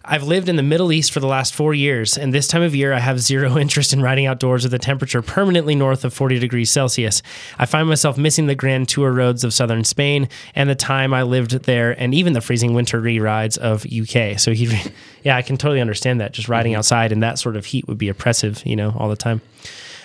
I've 0.09 0.23
lived 0.23 0.47
in 0.47 0.55
the 0.55 0.63
Middle 0.63 0.93
East 0.93 1.11
for 1.11 1.19
the 1.19 1.27
last 1.27 1.53
four 1.53 1.73
years, 1.73 2.17
and 2.17 2.33
this 2.33 2.47
time 2.47 2.61
of 2.61 2.73
year 2.73 2.93
I 2.93 2.99
have 2.99 3.19
zero 3.19 3.57
interest 3.59 3.91
in 3.91 4.01
riding 4.01 4.25
outdoors 4.25 4.63
with 4.63 4.73
a 4.73 4.79
temperature 4.79 5.21
permanently 5.21 5.75
north 5.75 6.05
of 6.05 6.13
40 6.13 6.39
degrees 6.39 6.71
Celsius. 6.71 7.21
I 7.59 7.65
find 7.65 7.89
myself 7.89 8.17
missing 8.17 8.47
the 8.47 8.55
Grand 8.55 8.87
Tour 8.87 9.11
roads 9.11 9.43
of 9.43 9.53
southern 9.53 9.83
Spain 9.83 10.29
and 10.55 10.69
the 10.69 10.75
time 10.75 11.13
I 11.13 11.23
lived 11.23 11.51
there, 11.63 11.91
and 11.99 12.13
even 12.13 12.31
the 12.31 12.39
freezing 12.39 12.73
winter 12.73 13.01
re 13.01 13.19
rides 13.19 13.57
of 13.57 13.85
UK. 13.85 14.39
So 14.39 14.53
he, 14.53 14.79
yeah, 15.23 15.35
I 15.35 15.41
can 15.41 15.57
totally 15.57 15.81
understand 15.81 16.21
that. 16.21 16.31
Just 16.31 16.47
riding 16.47 16.71
mm-hmm. 16.71 16.79
outside 16.79 17.11
in 17.11 17.19
that 17.19 17.37
sort 17.37 17.57
of 17.57 17.65
heat 17.65 17.85
would 17.89 17.97
be 17.97 18.07
oppressive, 18.07 18.65
you 18.65 18.77
know, 18.77 18.95
all 18.97 19.09
the 19.09 19.17
time. 19.17 19.41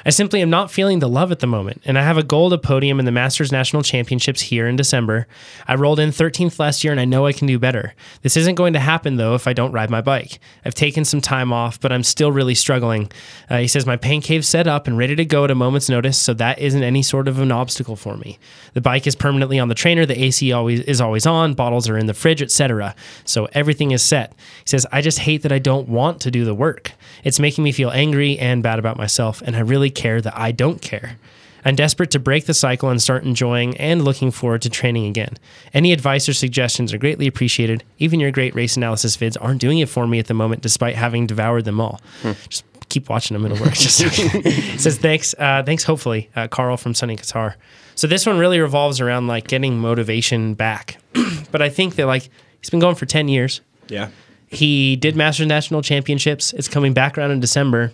I 0.04 0.10
simply 0.10 0.42
am 0.42 0.50
not 0.50 0.70
feeling 0.70 0.98
the 0.98 1.08
love 1.08 1.30
at 1.30 1.38
the 1.38 1.46
moment, 1.46 1.82
and 1.84 1.96
I 1.96 2.02
have 2.02 2.18
a 2.18 2.24
goal 2.24 2.50
to 2.50 2.58
podium 2.58 2.98
in 2.98 3.04
the 3.04 3.12
Masters 3.12 3.52
National 3.52 3.82
Championships 3.82 4.40
here 4.40 4.66
in 4.66 4.74
December. 4.74 5.28
I 5.68 5.76
rolled 5.76 6.00
in 6.00 6.10
13th 6.10 6.58
last 6.58 6.82
year, 6.82 6.92
and 6.92 7.00
I 7.00 7.04
know 7.04 7.26
I 7.26 7.32
can 7.32 7.46
do 7.46 7.58
better. 7.58 7.94
This 8.22 8.36
isn't 8.36 8.56
going 8.56 8.72
to 8.72 8.80
happen, 8.80 9.16
though, 9.16 9.34
if 9.34 9.46
I 9.46 9.52
don't 9.52 9.70
ride 9.70 9.90
my 9.90 10.00
bike. 10.00 10.40
I've 10.64 10.74
taken 10.74 11.04
some 11.04 11.20
time 11.20 11.52
off, 11.52 11.80
but 11.80 11.92
I'm 11.92 12.02
still 12.02 12.32
really 12.32 12.56
struggling. 12.56 13.12
Uh, 13.48 13.58
he 13.58 13.68
says, 13.68 13.86
My 13.86 13.96
pain 13.96 14.20
cave's 14.20 14.48
set 14.48 14.66
up 14.66 14.88
and 14.88 14.98
ready 14.98 15.14
to 15.14 15.24
go 15.24 15.44
at 15.44 15.50
a 15.52 15.54
moment's 15.54 15.88
notice, 15.88 16.18
so 16.18 16.34
that 16.34 16.58
isn't 16.58 16.82
any 16.82 17.02
sort 17.02 17.28
of 17.28 17.38
an 17.38 17.52
obstacle 17.52 17.94
for 17.94 18.16
me. 18.16 18.38
The 18.74 18.80
bike 18.80 19.06
is 19.06 19.14
permanently 19.14 19.60
on 19.60 19.68
the 19.68 19.74
trainer, 19.74 20.04
the 20.04 20.20
AC 20.20 20.52
always 20.52 20.80
is 20.80 21.00
always 21.00 21.26
on, 21.26 21.54
bottles 21.54 21.88
are 21.88 21.96
in 21.96 22.06
the 22.06 22.14
fridge, 22.14 22.42
etc. 22.42 22.96
So 23.24 23.48
everything 23.52 23.92
is 23.92 24.02
set. 24.02 24.32
He 24.64 24.68
says, 24.68 24.84
I 24.90 25.00
just 25.00 25.20
hate 25.20 25.42
that 25.42 25.52
I 25.52 25.60
don't 25.60 25.88
want 25.88 26.20
to 26.22 26.30
do 26.30 26.44
the 26.44 26.54
work. 26.54 26.92
It's 27.22 27.38
making 27.38 27.62
me 27.62 27.70
feel 27.70 27.90
angry 27.90 28.38
and 28.38 28.64
bad 28.64 28.80
about 28.80 28.96
myself, 28.96 29.42
and 29.42 29.54
I 29.54 29.60
really 29.60 29.91
care 29.94 30.20
that 30.20 30.36
I 30.36 30.52
don't 30.52 30.80
care. 30.82 31.18
I'm 31.64 31.76
desperate 31.76 32.10
to 32.10 32.18
break 32.18 32.46
the 32.46 32.54
cycle 32.54 32.88
and 32.88 33.00
start 33.00 33.22
enjoying 33.22 33.76
and 33.76 34.04
looking 34.04 34.32
forward 34.32 34.62
to 34.62 34.70
training 34.70 35.06
again. 35.06 35.38
Any 35.72 35.92
advice 35.92 36.28
or 36.28 36.32
suggestions 36.34 36.92
are 36.92 36.98
greatly 36.98 37.28
appreciated. 37.28 37.84
Even 37.98 38.18
your 38.18 38.32
great 38.32 38.52
race 38.56 38.76
analysis 38.76 39.16
vids 39.16 39.36
aren't 39.40 39.60
doing 39.60 39.78
it 39.78 39.88
for 39.88 40.08
me 40.08 40.18
at 40.18 40.26
the 40.26 40.34
moment, 40.34 40.62
despite 40.62 40.96
having 40.96 41.26
devoured 41.28 41.64
them 41.64 41.80
all. 41.80 42.00
Just 42.48 42.64
keep 42.88 43.08
watching 43.08 43.36
them; 43.36 43.46
it'll 43.46 43.64
work. 43.64 43.74
Just 43.74 44.00
it 44.04 44.80
says 44.80 44.98
thanks, 44.98 45.36
uh, 45.38 45.62
thanks. 45.64 45.84
Hopefully, 45.84 46.28
uh, 46.34 46.48
Carl 46.48 46.76
from 46.76 46.94
Sunny 46.94 47.16
Qatar. 47.16 47.54
So 47.94 48.08
this 48.08 48.26
one 48.26 48.38
really 48.38 48.58
revolves 48.58 49.00
around 49.00 49.28
like 49.28 49.46
getting 49.46 49.78
motivation 49.78 50.54
back. 50.54 50.98
but 51.52 51.62
I 51.62 51.68
think 51.68 51.94
that 51.94 52.06
like 52.06 52.28
he's 52.58 52.70
been 52.70 52.80
going 52.80 52.96
for 52.96 53.06
ten 53.06 53.28
years. 53.28 53.60
yeah, 53.86 54.08
He 54.48 54.96
did 54.96 55.14
Masters 55.14 55.46
National 55.46 55.80
Championships. 55.80 56.52
It's 56.54 56.66
coming 56.66 56.92
back 56.92 57.16
around 57.16 57.30
in 57.30 57.38
December. 57.38 57.92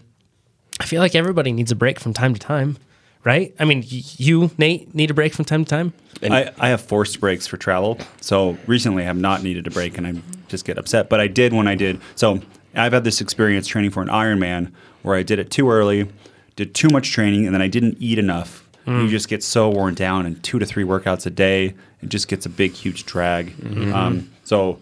I 0.80 0.84
feel 0.84 1.00
like 1.00 1.14
everybody 1.14 1.52
needs 1.52 1.70
a 1.72 1.76
break 1.76 1.98
from 2.00 2.12
time 2.12 2.34
to 2.34 2.40
time, 2.40 2.76
right? 3.24 3.54
I 3.58 3.64
mean, 3.64 3.80
y- 3.80 4.02
you, 4.16 4.50
Nate, 4.58 4.94
need 4.94 5.10
a 5.10 5.14
break 5.14 5.34
from 5.34 5.44
time 5.44 5.64
to 5.64 5.68
time. 5.68 5.92
I, 6.22 6.50
I 6.58 6.68
have 6.68 6.80
forced 6.80 7.20
breaks 7.20 7.46
for 7.46 7.56
travel. 7.56 7.98
So 8.20 8.58
recently 8.66 9.02
I 9.02 9.06
have 9.06 9.16
not 9.16 9.42
needed 9.42 9.66
a 9.66 9.70
break 9.70 9.98
and 9.98 10.06
I 10.06 10.14
just 10.48 10.64
get 10.64 10.78
upset. 10.78 11.08
But 11.08 11.20
I 11.20 11.26
did 11.28 11.52
when 11.52 11.68
I 11.68 11.74
did. 11.74 12.00
So 12.16 12.40
I've 12.74 12.92
had 12.92 13.04
this 13.04 13.20
experience 13.20 13.66
training 13.66 13.90
for 13.90 14.02
an 14.02 14.08
Ironman 14.08 14.72
where 15.02 15.16
I 15.16 15.22
did 15.22 15.38
it 15.38 15.50
too 15.50 15.70
early, 15.70 16.10
did 16.56 16.74
too 16.74 16.88
much 16.88 17.12
training, 17.12 17.46
and 17.46 17.54
then 17.54 17.62
I 17.62 17.68
didn't 17.68 17.96
eat 18.00 18.18
enough. 18.18 18.68
Mm. 18.86 19.04
You 19.04 19.08
just 19.08 19.28
get 19.28 19.44
so 19.44 19.68
worn 19.68 19.94
down 19.94 20.26
and 20.26 20.42
two 20.42 20.58
to 20.58 20.66
three 20.66 20.84
workouts 20.84 21.26
a 21.26 21.30
day. 21.30 21.74
It 22.02 22.08
just 22.08 22.26
gets 22.28 22.46
a 22.46 22.48
big, 22.48 22.72
huge 22.72 23.04
drag. 23.04 23.56
Mm-hmm. 23.56 23.92
Um, 23.94 24.30
so 24.44 24.80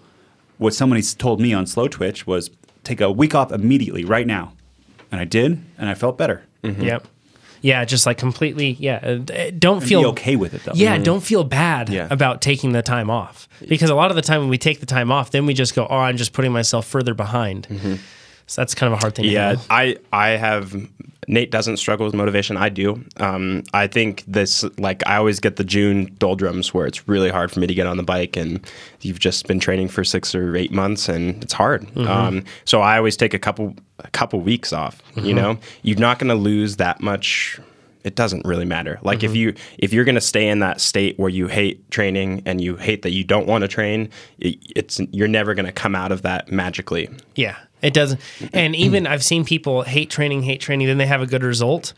what 0.59 0.75
somebody 0.75 1.03
told 1.03 1.41
me 1.41 1.53
on 1.53 1.65
Slowtwitch 1.65 2.27
was 2.27 2.51
take 2.85 3.01
a 3.01 3.11
week 3.11 3.35
off 3.35 3.53
immediately, 3.53 4.05
right 4.05 4.27
now. 4.27 4.53
And 5.13 5.21
I 5.21 5.25
did, 5.25 5.63
and 5.79 5.89
I 5.89 5.95
felt 5.95 6.19
better. 6.19 6.43
Mm-hmm. 6.63 6.83
Yep. 6.83 7.07
Yeah, 7.63 7.85
just 7.85 8.07
like 8.07 8.19
completely. 8.19 8.73
Yeah, 8.79 8.97
uh, 8.97 9.51
don't 9.59 9.79
And 9.79 9.89
feel 9.89 10.01
be 10.03 10.07
okay 10.09 10.37
with 10.37 10.55
it 10.55 10.63
though. 10.65 10.73
Yeah, 10.75 10.95
mm-hmm. 10.95 11.05
don't 11.05 11.23
feel 11.23 11.43
bad 11.43 11.89
Yeah. 11.89 12.07
about 12.11 12.41
taking 12.41 12.73
the 12.73 12.83
time 12.83 13.11
off 13.11 13.49
because 13.69 13.91
a 13.91 13.95
lot 13.95 14.11
of 14.11 14.17
the 14.17 14.23
time 14.23 14.41
when 14.41 14.51
we 14.51 14.59
take 14.59 14.81
the 14.81 14.87
time 14.87 15.11
off, 15.11 15.31
then 15.31 15.47
we 15.47 15.55
just 15.55 15.75
go, 15.75 15.87
"Oh, 15.89 15.97
I'm 15.97 16.17
just 16.17 16.33
putting 16.33 16.53
myself 16.53 16.87
further 16.87 17.15
behind." 17.15 17.67
Mm-hmm. 17.69 17.95
So 18.47 18.61
that's 18.61 18.75
kind 18.75 18.93
of 18.93 18.99
a 18.99 19.01
hard 19.01 19.15
thing. 19.15 19.25
to 19.25 19.31
yeah. 19.31 19.57
I 19.71 19.97
I 20.13 20.31
have 20.31 20.75
Nate 21.29 21.51
doesn't 21.51 21.79
struggle 21.79 22.07
with 22.07 22.15
motivation. 22.15 22.57
I 22.57 22.69
do. 22.69 23.05
Um, 23.17 23.65
I 23.75 23.87
think 23.89 24.23
this 24.29 24.65
like 24.79 25.03
I 25.07 25.17
always 25.17 25.41
get 25.41 25.57
the 25.57 25.65
June 25.65 26.15
doldrums 26.19 26.73
where 26.73 26.87
it's 26.87 27.09
really 27.09 27.31
hard 27.31 27.51
for 27.51 27.59
me 27.61 27.67
to 27.67 27.75
get 27.75 27.87
on 27.87 27.97
the 27.97 28.03
bike, 28.03 28.37
and 28.37 28.65
you've 29.01 29.19
just 29.19 29.49
been 29.49 29.59
training 29.59 29.89
for 29.89 30.05
six 30.05 30.35
or 30.35 30.57
eight 30.57 30.73
months, 30.73 31.09
and 31.09 31.43
it's 31.43 31.53
hard. 31.53 31.89
Um, 31.99 32.45
so 32.65 32.81
I 32.81 32.97
always 32.97 33.17
take 33.17 33.35
a 33.35 33.39
couple 33.39 33.75
a 33.99 34.11
couple 34.11 34.41
weeks 34.41 34.73
off. 34.73 35.03
You 35.17 35.35
know, 35.35 35.59
you're 35.83 35.99
not 35.99 36.19
going 36.19 36.29
to 36.29 36.37
lose 36.37 36.77
that 36.77 37.01
much. 37.01 37.59
It 38.05 38.15
doesn't 38.15 38.47
really 38.47 38.65
matter. 38.65 39.01
Like 39.03 39.25
if 39.25 39.35
you 39.35 39.55
if 39.79 39.93
you're 39.93 40.05
going 40.05 40.15
to 40.15 40.21
stay 40.21 40.47
in 40.47 40.61
that 40.61 40.81
state 40.81 41.19
where 41.19 41.31
you 41.31 41.49
hate 41.49 41.91
training 41.91 42.43
and 42.47 42.61
you 42.61 42.77
hate 42.77 43.03
that 43.03 43.11
you 43.11 43.25
don't 43.25 43.49
want 43.49 43.63
to 43.63 43.69
train, 43.69 44.11
it, 44.39 44.59
it's 44.77 45.01
you're 45.11 45.27
never 45.27 45.55
going 45.55 45.67
to 45.67 45.73
come 45.73 45.97
out 45.97 46.13
of 46.13 46.23
that 46.23 46.53
magically. 46.53 47.09
Yeah, 47.35 47.57
it 47.83 47.95
doesn't. 47.95 48.21
And 48.53 48.75
even 48.75 49.07
I've 49.07 49.25
seen 49.25 49.45
people 49.45 49.83
hate 49.83 50.11
training, 50.11 50.43
hate 50.43 50.61
training, 50.61 50.87
then 50.87 50.99
they 50.99 51.07
have 51.07 51.23
a 51.23 51.27
good 51.27 51.43
result. 51.43 51.93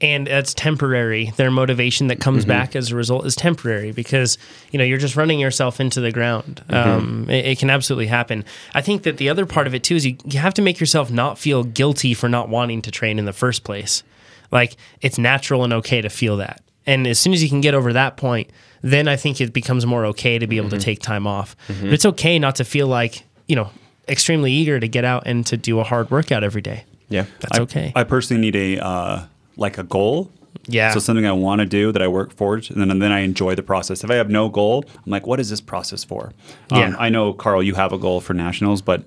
And 0.00 0.26
that's 0.26 0.52
temporary. 0.52 1.32
Their 1.36 1.52
motivation 1.52 2.08
that 2.08 2.18
comes 2.18 2.42
mm-hmm. 2.42 2.48
back 2.48 2.74
as 2.74 2.90
a 2.90 2.96
result 2.96 3.24
is 3.24 3.36
temporary 3.36 3.92
because 3.92 4.36
you 4.72 4.78
know 4.78 4.84
you're 4.84 4.98
just 4.98 5.14
running 5.14 5.38
yourself 5.38 5.78
into 5.78 6.00
the 6.00 6.10
ground. 6.10 6.64
Mm-hmm. 6.68 6.90
Um, 6.90 7.30
it, 7.30 7.46
it 7.46 7.58
can 7.60 7.70
absolutely 7.70 8.08
happen. 8.08 8.44
I 8.74 8.82
think 8.82 9.04
that 9.04 9.18
the 9.18 9.28
other 9.28 9.46
part 9.46 9.68
of 9.68 9.74
it 9.74 9.84
too 9.84 9.94
is 9.94 10.04
you, 10.04 10.16
you 10.24 10.40
have 10.40 10.54
to 10.54 10.62
make 10.62 10.80
yourself 10.80 11.12
not 11.12 11.38
feel 11.38 11.62
guilty 11.62 12.14
for 12.14 12.28
not 12.28 12.48
wanting 12.48 12.82
to 12.82 12.90
train 12.90 13.18
in 13.20 13.26
the 13.26 13.32
first 13.32 13.62
place. 13.62 14.02
Like 14.50 14.76
it's 15.00 15.18
natural 15.18 15.62
and 15.62 15.72
okay 15.72 16.00
to 16.00 16.08
feel 16.08 16.36
that. 16.38 16.62
And 16.84 17.06
as 17.06 17.20
soon 17.20 17.32
as 17.32 17.40
you 17.40 17.48
can 17.48 17.60
get 17.60 17.74
over 17.74 17.92
that 17.92 18.16
point, 18.16 18.50
then 18.82 19.06
I 19.06 19.14
think 19.14 19.40
it 19.40 19.52
becomes 19.52 19.86
more 19.86 20.04
okay 20.06 20.38
to 20.40 20.48
be 20.48 20.56
able 20.56 20.70
to 20.70 20.76
mm-hmm. 20.76 20.82
take 20.82 21.00
time 21.00 21.28
off. 21.28 21.54
But 21.68 21.92
it's 21.92 22.06
okay 22.06 22.40
not 22.40 22.56
to 22.56 22.64
feel 22.64 22.88
like, 22.88 23.22
you 23.46 23.54
know, 23.54 23.70
extremely 24.12 24.52
eager 24.52 24.78
to 24.78 24.86
get 24.88 25.04
out 25.04 25.24
and 25.26 25.44
to 25.46 25.56
do 25.56 25.80
a 25.80 25.84
hard 25.84 26.10
workout 26.10 26.44
every 26.44 26.62
day. 26.62 26.84
Yeah. 27.08 27.24
That's 27.40 27.58
okay. 27.60 27.92
I 27.96 28.04
personally 28.04 28.40
need 28.40 28.54
a 28.56 28.84
uh, 28.84 29.24
like 29.56 29.78
a 29.78 29.82
goal. 29.82 30.30
Yeah. 30.66 30.92
So 30.92 31.00
something 31.00 31.26
I 31.26 31.32
want 31.32 31.60
to 31.60 31.66
do 31.66 31.90
that 31.92 32.02
I 32.02 32.06
work 32.08 32.32
for, 32.34 32.54
and 32.54 32.62
then, 32.76 32.90
and 32.90 33.02
then 33.02 33.10
I 33.10 33.20
enjoy 33.20 33.54
the 33.56 33.62
process. 33.64 34.04
If 34.04 34.10
I 34.10 34.14
have 34.14 34.30
no 34.30 34.48
goal, 34.48 34.84
I'm 35.04 35.10
like, 35.10 35.26
what 35.26 35.40
is 35.40 35.50
this 35.50 35.60
process 35.60 36.04
for? 36.04 36.32
Um, 36.70 36.78
Yeah. 36.78 36.94
I 36.98 37.08
know, 37.08 37.32
Carl, 37.32 37.62
you 37.62 37.74
have 37.74 37.92
a 37.92 37.98
goal 37.98 38.20
for 38.20 38.34
nationals, 38.34 38.80
but 38.82 39.02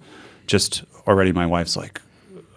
just 0.48 0.84
already 1.08 1.32
my 1.32 1.46
wife's 1.46 1.78
like, 1.78 2.02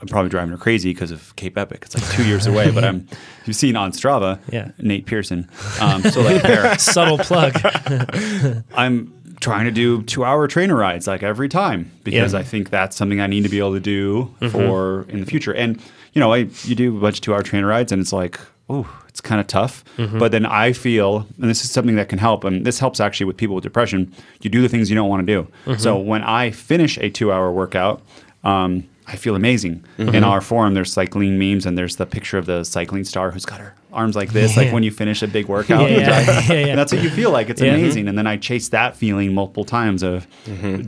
I'm 0.01 0.09
probably 0.09 0.31
driving 0.31 0.51
her 0.51 0.57
crazy 0.57 0.93
because 0.93 1.11
of 1.11 1.35
Cape 1.37 1.57
Epic. 1.59 1.83
It's 1.85 1.95
like 1.95 2.09
two 2.12 2.25
years 2.25 2.47
away, 2.47 2.70
but 2.70 2.85
I'm 2.85 3.07
you've 3.47 3.57
seen 3.57 3.77
on 3.77 3.93
Strava, 3.93 4.39
Yeah. 4.51 4.70
Nate 4.79 5.07
Pearson. 5.07 5.49
Um, 5.81 6.03
so 6.03 6.20
like 6.23 6.43
there, 6.43 6.77
Subtle 6.79 7.19
plug. 7.19 7.55
I'm 8.75 9.12
trying 9.40 9.65
to 9.66 9.70
do 9.70 10.02
two 10.02 10.24
hour 10.24 10.48
trainer 10.48 10.74
rides 10.74 11.06
like 11.06 11.23
every 11.23 11.48
time 11.48 11.90
because 12.05 12.32
Yeah. 12.32 12.40
I 12.40 12.43
think 12.43 12.70
that's 12.70 12.97
something 12.97 13.20
I 13.20 13.27
need 13.27 13.44
to 13.44 13.48
be 13.48 13.59
able 13.59 13.74
to 13.74 13.81
do 13.81 14.35
mm-hmm. 14.40 14.48
for 14.48 15.06
in 15.09 15.20
the 15.20 15.27
future. 15.27 15.52
And 15.52 15.81
you 16.12 16.20
know, 16.20 16.32
I 16.32 16.48
you 16.65 16.74
do 16.74 16.97
a 16.97 17.01
bunch 17.01 17.19
of 17.19 17.20
two 17.23 17.35
hour 17.35 17.43
trainer 17.43 17.66
rides 17.66 17.93
and 17.93 18.01
it's 18.01 18.12
like, 18.12 18.40
oh, 18.69 18.89
it's 19.09 19.20
kind 19.20 19.40
of 19.40 19.47
tough. 19.47 19.85
Mm-hmm. 19.97 20.19
But 20.19 20.32
then 20.32 20.44
I 20.44 20.73
feel, 20.73 21.27
and 21.40 21.48
this 21.48 21.65
is 21.65 21.70
something 21.70 21.97
that 21.97 22.09
can 22.09 22.19
help, 22.19 22.44
and 22.44 22.66
this 22.66 22.78
helps 22.78 23.01
actually 23.01 23.27
with 23.27 23.36
people 23.36 23.55
with 23.55 23.65
depression. 23.65 24.12
You 24.43 24.51
do 24.51 24.60
the 24.60 24.69
things 24.69 24.90
you 24.90 24.97
don't 24.97 25.09
want 25.09 25.27
to 25.27 25.32
do. 25.32 25.48
Mm-hmm. 25.66 25.81
So 25.81 25.98
when 25.98 26.23
I 26.23 26.51
finish 26.51 26.98
a 26.98 27.10
two 27.10 27.32
hour 27.32 27.51
workout. 27.52 28.02
Um, 28.44 28.89
I 29.11 29.17
feel 29.17 29.35
amazing. 29.35 29.85
In 29.99 30.23
our 30.23 30.41
forum, 30.41 30.75
there's 30.75 30.93
cycling 30.93 31.39
memes, 31.39 31.65
and 31.67 31.77
there's 31.79 31.97
the 31.97 32.07
picture 32.07 32.37
of 32.39 32.47
the 32.47 32.63
cycling 32.65 33.05
star 33.05 33.31
who's 33.31 33.45
got 33.47 33.59
her 33.61 33.75
arms 33.93 34.15
like 34.15 34.33
this, 34.33 34.57
like 34.57 34.71
when 34.73 34.83
you 34.83 34.91
finish 34.91 35.23
a 35.23 35.27
big 35.27 35.47
workout. 35.57 35.91
Yeah, 35.91 35.99
yeah, 35.99 36.27
yeah, 36.49 36.53
yeah. 36.53 36.67
And 36.67 36.79
that's 36.79 36.93
what 36.93 37.03
you 37.03 37.11
feel 37.11 37.31
like. 37.31 37.49
It's 37.49 37.61
Yeah. 37.61 37.73
amazing. 37.75 38.07
And 38.09 38.17
then 38.19 38.27
I 38.27 38.37
chase 38.37 38.69
that 38.69 38.97
feeling 38.97 39.33
multiple 39.35 39.65
times 39.65 40.03
of 40.03 40.27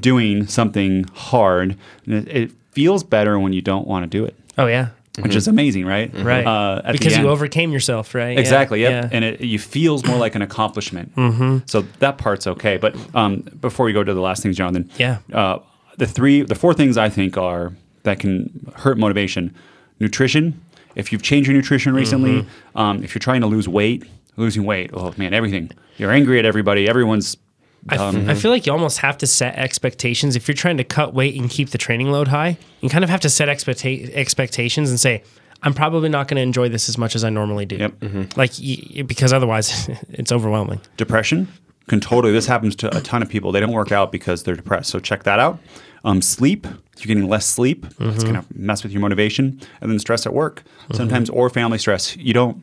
doing 0.00 0.46
something 0.46 1.04
hard. 1.14 1.76
And 2.06 2.14
it, 2.14 2.28
it 2.28 2.50
feels 2.72 3.02
better 3.02 3.38
when 3.38 3.52
you 3.52 3.62
don't 3.62 3.86
want 3.86 4.04
to 4.04 4.06
do 4.18 4.24
it, 4.24 4.34
Oh 4.58 4.66
yeah. 4.66 4.88
which 5.20 5.34
is 5.34 5.48
amazing, 5.48 5.86
right? 5.86 6.12
Right. 6.14 6.46
Uh, 6.46 6.82
at 6.84 6.92
the 6.92 6.98
because 6.98 7.16
you 7.16 7.28
overcame 7.28 7.72
yourself, 7.72 8.14
right? 8.14 8.34
Yeah, 8.34 8.40
Exactly. 8.40 8.82
Yep. 8.82 8.90
Yeah. 9.04 9.08
And 9.16 9.24
it 9.24 9.40
you 9.40 9.58
feels 9.58 10.04
more 10.04 10.18
like 10.18 10.34
an 10.34 10.42
accomplishment. 10.42 11.12
Mm-hmm. 11.16 11.58
So 11.66 11.82
that 12.00 12.18
part's 12.18 12.46
okay. 12.46 12.76
But 12.76 12.94
um, 13.14 13.40
before 13.60 13.86
we 13.86 13.92
go 13.92 14.04
to 14.04 14.12
the 14.14 14.20
last 14.20 14.42
things, 14.42 14.56
Jonathan. 14.56 14.90
Yeah. 14.98 15.18
Uh, 15.32 15.58
the 15.96 16.06
three, 16.06 16.42
the 16.42 16.54
four 16.54 16.72
things 16.74 16.96
I 16.96 17.08
think 17.10 17.36
are 17.36 17.72
that 18.04 18.18
can 18.20 18.72
hurt 18.76 18.98
motivation: 18.98 19.54
nutrition. 19.98 20.60
If 20.96 21.12
you've 21.12 21.22
changed 21.22 21.48
your 21.48 21.56
nutrition 21.56 21.94
recently, 21.94 22.42
Mm-hmm. 22.42 22.78
um, 22.78 23.04
if 23.04 23.14
you're 23.14 23.20
trying 23.20 23.40
to 23.42 23.46
lose 23.46 23.68
weight, 23.68 24.04
losing 24.36 24.64
weight, 24.64 24.90
oh 24.92 25.14
man, 25.16 25.32
everything. 25.34 25.70
You're 25.98 26.10
angry 26.10 26.38
at 26.38 26.44
everybody. 26.44 26.88
Everyone's. 26.88 27.36
I, 27.88 27.94
f- 27.94 28.00
Um, 28.00 28.28
I 28.28 28.34
feel 28.34 28.50
like 28.50 28.66
you 28.66 28.72
almost 28.72 28.98
have 28.98 29.16
to 29.18 29.26
set 29.26 29.54
expectations 29.56 30.36
if 30.36 30.46
you're 30.48 30.54
trying 30.54 30.76
to 30.78 30.84
cut 30.84 31.14
weight 31.14 31.34
and 31.40 31.48
keep 31.48 31.70
the 31.70 31.78
training 31.78 32.10
load 32.10 32.28
high. 32.28 32.58
You 32.82 32.90
kind 32.90 33.04
of 33.04 33.08
have 33.10 33.20
to 33.20 33.30
set 33.30 33.48
expecta- 33.48 34.12
expectations 34.14 34.90
and 34.90 34.98
say, 35.00 35.22
"I'm 35.62 35.72
probably 35.74 36.08
not 36.10 36.28
going 36.28 36.36
to 36.36 36.42
enjoy 36.42 36.68
this 36.68 36.88
as 36.90 36.98
much 36.98 37.14
as 37.16 37.22
I 37.24 37.30
normally 37.30 37.64
do." 37.66 37.76
Yep. 37.76 38.36
Like 38.36 38.52
y- 38.60 39.02
because 39.02 39.32
otherwise, 39.32 39.88
it's 40.10 40.32
overwhelming. 40.32 40.80
depression 40.96 41.48
can 41.88 42.00
totally 42.00 42.32
this 42.32 42.46
happens 42.46 42.76
to 42.76 42.96
a 42.96 43.00
ton 43.00 43.22
of 43.22 43.28
people. 43.28 43.52
They 43.52 43.60
don't 43.60 43.72
work 43.72 43.92
out 43.92 44.12
because 44.12 44.42
they're 44.44 44.56
depressed. 44.56 44.90
So 44.90 44.98
check 45.00 45.24
that 45.24 45.38
out. 45.38 45.58
Um, 46.04 46.22
sleep 46.22 46.66
you're 46.98 47.06
getting 47.06 47.28
less 47.28 47.46
sleep 47.46 47.86
it's 47.98 48.22
going 48.24 48.34
to 48.34 48.44
mess 48.54 48.82
with 48.82 48.92
your 48.92 49.00
motivation 49.00 49.58
and 49.80 49.90
then 49.90 49.98
stress 49.98 50.26
at 50.26 50.34
work. 50.34 50.62
Sometimes 50.92 51.30
or 51.30 51.48
family 51.50 51.78
stress. 51.78 52.16
You 52.16 52.32
don't 52.34 52.62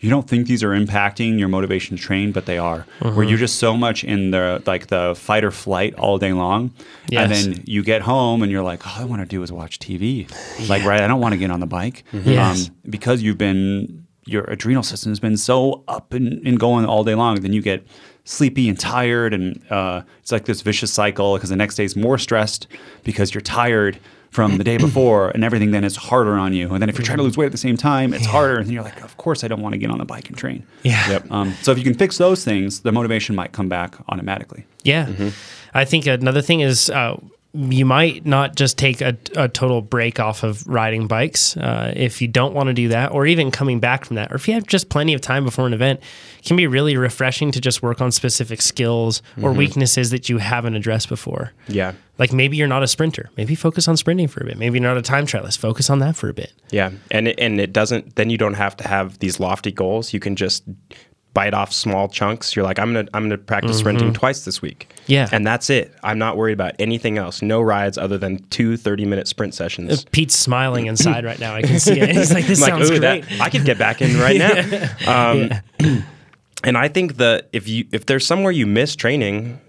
you 0.00 0.10
don't 0.10 0.28
think 0.28 0.46
these 0.48 0.62
are 0.62 0.70
impacting 0.70 1.38
your 1.38 1.48
motivation 1.48 1.96
to 1.96 2.02
train 2.02 2.32
but 2.32 2.44
they 2.46 2.58
are. 2.58 2.86
Where 3.00 3.24
you're 3.24 3.38
just 3.38 3.56
so 3.56 3.76
much 3.76 4.04
in 4.04 4.30
the 4.32 4.62
like 4.66 4.88
the 4.88 5.14
fight 5.16 5.44
or 5.44 5.50
flight 5.50 5.94
all 5.94 6.18
day 6.18 6.32
long 6.32 6.72
and 7.12 7.30
then 7.32 7.62
you 7.66 7.82
get 7.82 8.02
home 8.02 8.42
and 8.42 8.50
you're 8.52 8.62
like 8.62 8.86
all 8.86 9.00
i 9.02 9.04
want 9.04 9.22
to 9.22 9.26
do 9.26 9.42
is 9.42 9.50
watch 9.52 9.78
tv 9.78 10.28
like 10.68 10.84
right 10.84 11.00
i 11.00 11.06
don't 11.06 11.20
want 11.20 11.32
to 11.32 11.38
get 11.38 11.50
on 11.50 11.60
the 11.60 11.66
bike. 11.66 12.04
Yes. 12.12 12.68
um, 12.68 12.76
because 12.88 13.22
you've 13.22 13.38
been 13.38 14.06
your 14.26 14.44
adrenal 14.44 14.82
system 14.82 15.10
has 15.10 15.20
been 15.20 15.36
so 15.36 15.84
up 15.88 16.12
and, 16.14 16.46
and 16.46 16.58
going 16.58 16.84
all 16.86 17.04
day 17.04 17.14
long 17.14 17.40
then 17.40 17.52
you 17.52 17.60
get 17.62 17.86
sleepy 18.24 18.68
and 18.68 18.78
tired 18.80 19.34
and 19.34 19.60
uh, 19.70 20.02
it's 20.20 20.32
like 20.32 20.46
this 20.46 20.62
vicious 20.62 20.92
cycle 20.92 21.34
because 21.34 21.50
the 21.50 21.56
next 21.56 21.74
day 21.76 21.84
is 21.84 21.94
more 21.96 22.16
stressed 22.18 22.66
because 23.02 23.34
you're 23.34 23.42
tired 23.42 23.98
from 24.30 24.58
the 24.58 24.64
day 24.64 24.76
before 24.78 25.28
and 25.30 25.44
everything 25.44 25.70
then 25.70 25.84
is 25.84 25.94
harder 25.94 26.32
on 26.34 26.52
you 26.52 26.72
and 26.72 26.82
then 26.82 26.88
if 26.88 26.98
you're 26.98 27.04
trying 27.04 27.18
to 27.18 27.22
lose 27.22 27.36
weight 27.36 27.46
at 27.46 27.52
the 27.52 27.58
same 27.58 27.76
time 27.76 28.12
it's 28.12 28.26
harder 28.26 28.56
and 28.56 28.66
then 28.66 28.72
you're 28.72 28.82
like 28.82 29.00
of 29.04 29.16
course 29.16 29.44
i 29.44 29.48
don't 29.48 29.60
want 29.62 29.74
to 29.74 29.78
get 29.78 29.90
on 29.90 29.98
the 29.98 30.04
bike 30.04 30.28
and 30.28 30.36
train 30.36 30.66
Yeah. 30.82 31.08
yep. 31.08 31.30
um, 31.30 31.52
so 31.62 31.70
if 31.70 31.78
you 31.78 31.84
can 31.84 31.94
fix 31.94 32.18
those 32.18 32.42
things 32.44 32.80
the 32.80 32.90
motivation 32.90 33.36
might 33.36 33.52
come 33.52 33.68
back 33.68 33.94
automatically 34.08 34.64
Yeah. 34.82 35.30
I 35.72 35.84
think 35.84 36.06
another 36.06 36.42
thing 36.42 36.60
is 36.60 36.90
uh, 36.90 37.16
you 37.54 37.86
might 37.86 38.26
not 38.26 38.56
just 38.56 38.76
take 38.76 39.00
a, 39.00 39.16
a 39.36 39.48
total 39.48 39.80
break 39.80 40.18
off 40.18 40.42
of 40.42 40.66
riding 40.66 41.06
bikes 41.06 41.56
uh, 41.56 41.92
if 41.94 42.20
you 42.20 42.26
don't 42.26 42.52
want 42.52 42.66
to 42.66 42.74
do 42.74 42.88
that, 42.88 43.12
or 43.12 43.26
even 43.26 43.50
coming 43.50 43.78
back 43.78 44.04
from 44.04 44.16
that, 44.16 44.32
or 44.32 44.34
if 44.34 44.48
you 44.48 44.54
have 44.54 44.66
just 44.66 44.88
plenty 44.88 45.14
of 45.14 45.20
time 45.20 45.44
before 45.44 45.66
an 45.66 45.72
event. 45.72 46.00
Can 46.44 46.58
be 46.58 46.66
really 46.66 46.94
refreshing 46.98 47.52
to 47.52 47.60
just 47.60 47.82
work 47.82 48.02
on 48.02 48.12
specific 48.12 48.60
skills 48.60 49.22
or 49.40 49.50
weaknesses 49.50 50.10
that 50.10 50.28
you 50.28 50.36
haven't 50.36 50.74
addressed 50.74 51.08
before. 51.08 51.54
Yeah. 51.68 51.94
Like 52.18 52.34
maybe 52.34 52.58
you're 52.58 52.68
not 52.68 52.82
a 52.82 52.86
sprinter. 52.86 53.30
Maybe 53.38 53.54
focus 53.54 53.88
on 53.88 53.96
sprinting 53.96 54.28
for 54.28 54.42
a 54.42 54.46
bit. 54.46 54.58
Maybe 54.58 54.78
you're 54.78 54.86
not 54.86 54.98
a 54.98 55.02
time 55.02 55.26
trialist. 55.26 55.56
Focus 55.56 55.88
on 55.88 56.00
that 56.00 56.16
for 56.16 56.28
a 56.28 56.34
bit. 56.34 56.52
Yeah, 56.70 56.90
and 57.10 57.28
it, 57.28 57.40
and 57.40 57.58
it 57.60 57.72
doesn't. 57.72 58.16
Then 58.16 58.28
you 58.28 58.36
don't 58.36 58.54
have 58.54 58.76
to 58.76 58.86
have 58.86 59.18
these 59.20 59.40
lofty 59.40 59.72
goals. 59.72 60.12
You 60.12 60.20
can 60.20 60.36
just 60.36 60.64
bite 61.34 61.52
off 61.52 61.72
small 61.72 62.08
chunks. 62.08 62.54
You're 62.56 62.64
like, 62.64 62.78
I'm 62.78 62.94
gonna 62.94 63.08
I'm 63.12 63.24
gonna 63.24 63.36
practice 63.38 63.78
sprinting 63.78 64.12
twice 64.14 64.44
this 64.44 64.62
week. 64.62 64.86
Mm-hmm. 64.88 65.02
Yeah. 65.12 65.28
and 65.32 65.46
that's 65.46 65.68
it. 65.68 65.92
I'm 66.02 66.18
not 66.18 66.36
worried 66.36 66.52
about 66.54 66.74
anything 66.78 67.18
else. 67.18 67.42
No 67.42 67.60
rides 67.60 67.98
other 67.98 68.16
than 68.16 68.38
two 68.50 68.76
30 68.76 69.04
minute 69.04 69.28
sprint 69.28 69.54
sessions. 69.54 70.04
Pete's 70.12 70.34
smiling 70.36 70.86
inside 70.86 71.24
right 71.24 71.38
now. 71.38 71.54
I 71.54 71.62
can 71.62 71.78
see 71.78 72.00
it. 72.00 72.08
He's 72.16 72.32
like, 72.32 72.46
this 72.46 72.60
sounds 72.64 72.90
"Ooh, 72.90 72.98
great. 72.98 73.24
that- 73.26 73.40
I 73.40 73.50
could 73.50 73.64
get 73.64 73.78
back 73.78 74.00
in 74.00 74.18
right 74.18 74.38
now. 74.38 74.90
Um, 75.06 75.50
and 76.64 76.78
I 76.78 76.88
think 76.88 77.16
that 77.16 77.48
if 77.52 77.68
you 77.68 77.86
if 77.92 78.06
there's 78.06 78.26
somewhere 78.26 78.52
you 78.52 78.66
miss 78.66 78.96
training, 78.96 79.60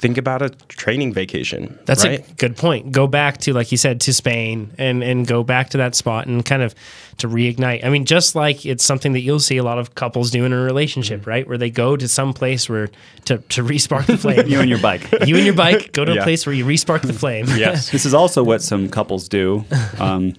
think 0.00 0.16
about 0.18 0.42
a 0.42 0.48
training 0.68 1.12
vacation. 1.12 1.78
That's 1.84 2.04
right? 2.04 2.26
a 2.28 2.34
good 2.34 2.56
point. 2.56 2.90
Go 2.90 3.06
back 3.06 3.38
to, 3.38 3.52
like 3.52 3.70
you 3.70 3.76
said, 3.78 4.00
to 4.02 4.12
Spain 4.12 4.72
and 4.78 5.04
and 5.04 5.26
go 5.26 5.44
back 5.44 5.70
to 5.70 5.78
that 5.78 5.94
spot 5.94 6.26
and 6.26 6.44
kind 6.44 6.62
of 6.62 6.74
to 7.18 7.28
reignite. 7.28 7.84
I 7.84 7.90
mean, 7.90 8.06
just 8.06 8.34
like 8.34 8.64
it's 8.64 8.82
something 8.82 9.12
that 9.12 9.20
you'll 9.20 9.40
see 9.40 9.58
a 9.58 9.62
lot 9.62 9.78
of 9.78 9.94
couples 9.94 10.30
do 10.30 10.44
in 10.44 10.52
a 10.52 10.60
relationship, 10.60 11.20
Mm-hmm. 11.20 11.30
right? 11.30 11.46
Where 11.48 11.58
they 11.58 11.70
go 11.70 11.96
to 11.96 12.08
some 12.08 12.32
place 12.32 12.68
where 12.68 12.88
to 13.26 13.38
to 13.38 13.62
respark 13.62 14.06
the 14.06 14.16
flame. 14.16 14.46
you 14.48 14.58
and 14.60 14.70
your 14.70 14.80
bike 14.80 15.02
You 15.26 15.36
and 15.36 15.44
your 15.44 15.54
bike 15.54 15.92
go 15.92 16.04
to 16.04 16.18
a 16.18 16.22
place 16.22 16.46
where 16.46 16.54
you 16.54 16.64
respark 16.64 17.02
the 17.02 17.12
flame. 17.12 17.46
yes. 17.56 17.90
this 17.90 18.06
is 18.06 18.14
also 18.14 18.42
what 18.42 18.62
some 18.62 18.88
couples 18.88 19.28
do 19.28 19.64
um, 19.98 20.34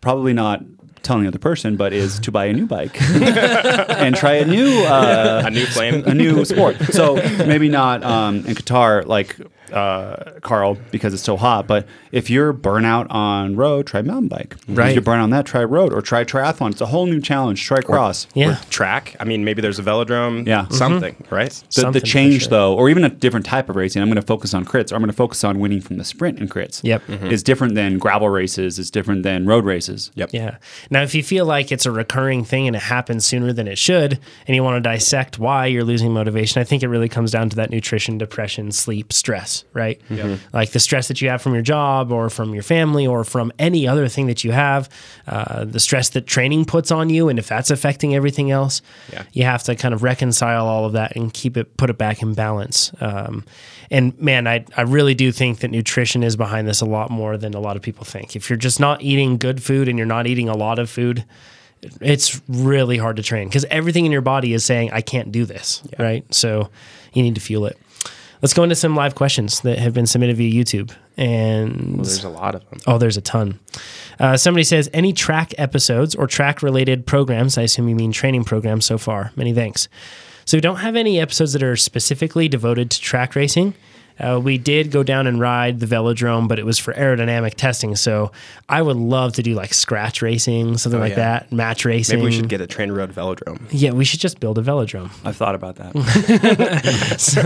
probably 0.00 0.32
not 0.32 0.62
telling 1.02 1.22
the 1.22 1.28
other 1.28 1.38
person 1.38 1.76
but 1.76 1.92
is 1.92 2.18
to 2.20 2.32
buy 2.32 2.46
a 2.46 2.52
new 2.52 2.66
bike 2.66 3.00
and 3.10 4.16
try 4.16 4.34
a 4.34 4.44
new 4.44 4.68
uh, 4.84 5.42
a 5.46 5.50
new 5.50 5.66
flame. 5.66 6.04
a 6.06 6.14
new 6.14 6.44
sport. 6.44 6.76
So 6.92 7.16
maybe 7.16 7.68
not 7.68 8.02
um, 8.02 8.36
in 8.46 8.54
Qatar 8.54 9.06
like 9.06 9.36
uh, 9.72 10.38
Carl 10.40 10.78
because 10.90 11.14
it's 11.14 11.22
so 11.22 11.36
hot. 11.36 11.66
But 11.66 11.86
if 12.10 12.30
you're 12.30 12.52
burnout 12.52 13.06
on 13.10 13.56
road, 13.56 13.86
try 13.86 14.02
mountain 14.02 14.28
bike. 14.28 14.56
Right. 14.68 14.88
If 14.88 14.94
you're 14.94 15.02
burnout 15.02 15.24
on 15.24 15.30
that, 15.30 15.46
try 15.46 15.64
road 15.64 15.92
or 15.92 16.02
try 16.02 16.24
triathlon. 16.24 16.72
It's 16.72 16.80
a 16.80 16.86
whole 16.86 17.06
new 17.06 17.20
challenge. 17.20 17.64
Try 17.64 17.80
cross. 17.80 18.26
Yeah. 18.34 18.60
track. 18.70 19.16
I 19.20 19.24
mean, 19.24 19.44
maybe 19.44 19.62
there's 19.62 19.78
a 19.78 19.82
velodrome. 19.82 20.46
Yeah. 20.46 20.68
Something, 20.68 21.16
right? 21.30 21.50
The, 21.50 21.66
Something 21.68 22.00
the 22.00 22.06
change 22.06 22.42
sure. 22.42 22.50
though, 22.50 22.74
or 22.76 22.88
even 22.90 23.04
a 23.04 23.10
different 23.10 23.46
type 23.46 23.68
of 23.68 23.76
racing, 23.76 24.02
I'm 24.02 24.08
going 24.08 24.16
to 24.20 24.26
focus 24.26 24.54
on 24.54 24.64
crits, 24.64 24.92
or 24.92 24.96
I'm 24.96 25.00
going 25.00 25.10
to 25.10 25.16
focus 25.16 25.44
on 25.44 25.58
winning 25.58 25.80
from 25.80 25.96
the 25.98 26.04
sprint 26.04 26.38
in 26.38 26.48
crits. 26.48 26.80
Yep. 26.82 27.08
is 27.08 27.42
different 27.42 27.74
than 27.74 27.98
gravel 27.98 28.28
races. 28.28 28.78
Is 28.78 28.90
different 28.90 29.22
than 29.22 29.46
road 29.46 29.64
races. 29.64 30.10
Yep. 30.14 30.30
Yeah. 30.32 30.58
Now, 30.90 31.02
if 31.02 31.14
you 31.14 31.22
feel 31.22 31.46
like 31.46 31.72
it's 31.72 31.86
a 31.86 31.90
recurring 31.90 32.44
thing 32.44 32.66
and 32.66 32.76
it 32.76 32.82
happens 32.82 33.24
sooner 33.26 33.52
than 33.52 33.68
it 33.68 33.78
should, 33.78 34.18
and 34.46 34.54
you 34.54 34.62
want 34.62 34.76
to 34.76 34.88
dissect 34.88 35.38
why 35.38 35.66
you're 35.66 35.84
losing 35.84 36.12
motivation, 36.12 36.60
I 36.60 36.64
think 36.64 36.82
it 36.82 36.88
really 36.88 37.08
comes 37.08 37.30
down 37.30 37.48
to 37.50 37.56
that 37.56 37.70
nutrition, 37.70 38.18
depression, 38.18 38.72
sleep, 38.72 39.12
stress, 39.12 39.61
right? 39.72 40.00
Like 40.52 40.72
the 40.72 40.80
stress 40.80 41.08
that 41.08 41.20
you 41.20 41.28
have 41.28 41.40
from 41.42 41.54
your 41.54 41.62
job 41.62 42.12
or 42.12 42.30
from 42.30 42.54
your 42.54 42.62
family 42.62 43.06
or 43.06 43.24
from 43.24 43.52
any 43.58 43.86
other 43.88 44.08
thing 44.08 44.26
that 44.26 44.44
you 44.44 44.52
have, 44.52 44.88
uh, 45.26 45.64
the 45.64 45.80
stress 45.80 46.10
that 46.10 46.26
training 46.26 46.64
puts 46.64 46.90
on 46.90 47.10
you, 47.10 47.28
and 47.28 47.38
if 47.38 47.48
that's 47.48 47.70
affecting 47.70 48.14
everything 48.14 48.50
else, 48.50 48.82
Yeah. 49.12 49.22
you 49.32 49.44
have 49.44 49.62
to 49.64 49.74
kind 49.74 49.94
of 49.94 50.02
reconcile 50.02 50.66
all 50.66 50.84
of 50.84 50.92
that 50.92 51.16
and 51.16 51.32
keep 51.32 51.56
it, 51.56 51.76
put 51.76 51.90
it 51.90 51.98
back 51.98 52.22
in 52.22 52.34
balance. 52.34 52.92
Um, 53.00 53.44
and 53.90 54.18
man, 54.18 54.46
I, 54.46 54.64
I 54.76 54.82
really 54.82 55.14
do 55.14 55.32
think 55.32 55.60
that 55.60 55.70
nutrition 55.70 56.22
is 56.22 56.36
behind 56.36 56.66
this 56.66 56.80
a 56.80 56.86
lot 56.86 57.10
more 57.10 57.36
than 57.36 57.54
a 57.54 57.60
lot 57.60 57.76
of 57.76 57.82
people 57.82 58.04
think. 58.04 58.34
If 58.36 58.48
you're 58.48 58.56
just 58.56 58.80
not 58.80 59.02
eating 59.02 59.36
good 59.36 59.62
food 59.62 59.88
and 59.88 59.98
you're 59.98 60.06
not 60.06 60.26
eating 60.26 60.48
a 60.48 60.56
lot 60.56 60.78
of 60.78 60.88
food, 60.88 61.24
it's 62.00 62.40
really 62.48 62.96
hard 62.96 63.16
to 63.16 63.22
train 63.22 63.48
because 63.48 63.64
everything 63.66 64.06
in 64.06 64.12
your 64.12 64.20
body 64.20 64.52
is 64.54 64.64
saying, 64.64 64.90
I 64.92 65.00
can't 65.00 65.32
do 65.32 65.44
this, 65.44 65.82
right? 65.98 66.24
So 66.32 66.70
you 67.12 67.22
need 67.22 67.34
to 67.34 67.40
fuel 67.40 67.66
it. 67.66 67.76
Let's 68.42 68.54
go 68.54 68.64
into 68.64 68.74
some 68.74 68.96
live 68.96 69.14
questions 69.14 69.60
that 69.60 69.78
have 69.78 69.94
been 69.94 70.06
submitted 70.06 70.36
via 70.36 70.52
YouTube. 70.52 70.92
And 71.16 71.96
Well, 71.96 72.04
there's 72.04 72.24
a 72.24 72.28
lot 72.28 72.54
of 72.56 72.68
them. 72.68 72.80
Oh, 72.86 72.98
there's 72.98 73.16
a 73.16 73.20
ton. 73.20 73.60
Uh, 74.18 74.36
somebody 74.36 74.64
says, 74.64 74.90
any 74.92 75.12
track 75.12 75.54
episodes 75.58 76.14
or 76.16 76.26
track 76.26 76.60
related 76.62 77.06
programs? 77.06 77.56
I 77.56 77.62
assume 77.62 77.88
you 77.88 77.94
mean 77.94 78.10
training 78.10 78.44
programs 78.44 78.84
so 78.84 78.98
far. 78.98 79.30
Many 79.36 79.54
thanks. 79.54 79.88
So 80.44 80.56
we 80.56 80.60
don't 80.60 80.76
have 80.76 80.96
any 80.96 81.20
episodes 81.20 81.52
that 81.52 81.62
are 81.62 81.76
specifically 81.76 82.48
devoted 82.48 82.90
to 82.90 83.00
track 83.00 83.36
racing. 83.36 83.74
Uh, 84.18 84.40
we 84.42 84.58
did 84.58 84.90
go 84.90 85.02
down 85.02 85.26
and 85.26 85.40
ride 85.40 85.80
the 85.80 85.86
velodrome, 85.86 86.48
but 86.48 86.58
it 86.58 86.64
was 86.64 86.78
for 86.78 86.92
aerodynamic 86.94 87.54
testing. 87.54 87.96
So 87.96 88.32
I 88.68 88.82
would 88.82 88.96
love 88.96 89.34
to 89.34 89.42
do 89.42 89.54
like 89.54 89.74
scratch 89.74 90.22
racing, 90.22 90.78
something 90.78 91.00
like 91.00 91.10
yeah. 91.10 91.38
that, 91.38 91.52
match 91.52 91.84
racing. 91.84 92.18
Maybe 92.18 92.30
we 92.30 92.36
should 92.36 92.48
get 92.48 92.60
a 92.60 92.66
train 92.66 92.92
road 92.92 93.12
velodrome. 93.12 93.60
Yeah, 93.70 93.92
we 93.92 94.04
should 94.04 94.20
just 94.20 94.40
build 94.40 94.58
a 94.58 94.62
velodrome. 94.62 95.10
I've 95.24 95.36
thought 95.36 95.54
about 95.54 95.76
that. 95.76 95.92
So 97.22 97.42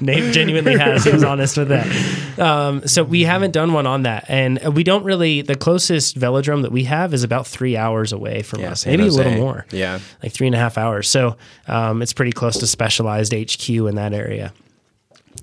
Nate 0.00 0.32
genuinely 0.32 0.76
has. 0.76 1.04
He 1.04 1.12
was 1.12 1.24
honest 1.24 1.56
with 1.56 1.68
that. 1.68 2.38
Um, 2.38 2.86
so 2.86 3.04
we 3.04 3.22
haven't 3.22 3.52
done 3.52 3.72
one 3.72 3.86
on 3.86 4.02
that, 4.02 4.24
and 4.28 4.74
we 4.74 4.82
don't 4.84 5.04
really. 5.04 5.42
The 5.42 5.54
closest 5.54 6.18
velodrome 6.18 6.62
that 6.62 6.72
we 6.72 6.84
have 6.84 7.14
is 7.14 7.22
about 7.22 7.46
three 7.46 7.76
hours 7.76 8.12
away 8.12 8.42
from 8.42 8.64
us, 8.64 8.82
San 8.82 8.92
maybe 8.92 9.08
a 9.08 9.12
little 9.12 9.32
more. 9.32 9.66
Yeah. 9.70 10.00
like 10.22 10.32
three 10.32 10.46
and 10.46 10.56
a 10.56 10.58
half 10.58 10.78
hours. 10.78 11.08
So 11.08 11.36
um, 11.68 12.02
it's 12.02 12.12
pretty 12.12 12.32
close 12.32 12.58
to 12.58 12.66
specialized 12.66 13.32
HQ 13.32 13.68
in 13.68 13.94
that 13.96 14.12
area. 14.12 14.52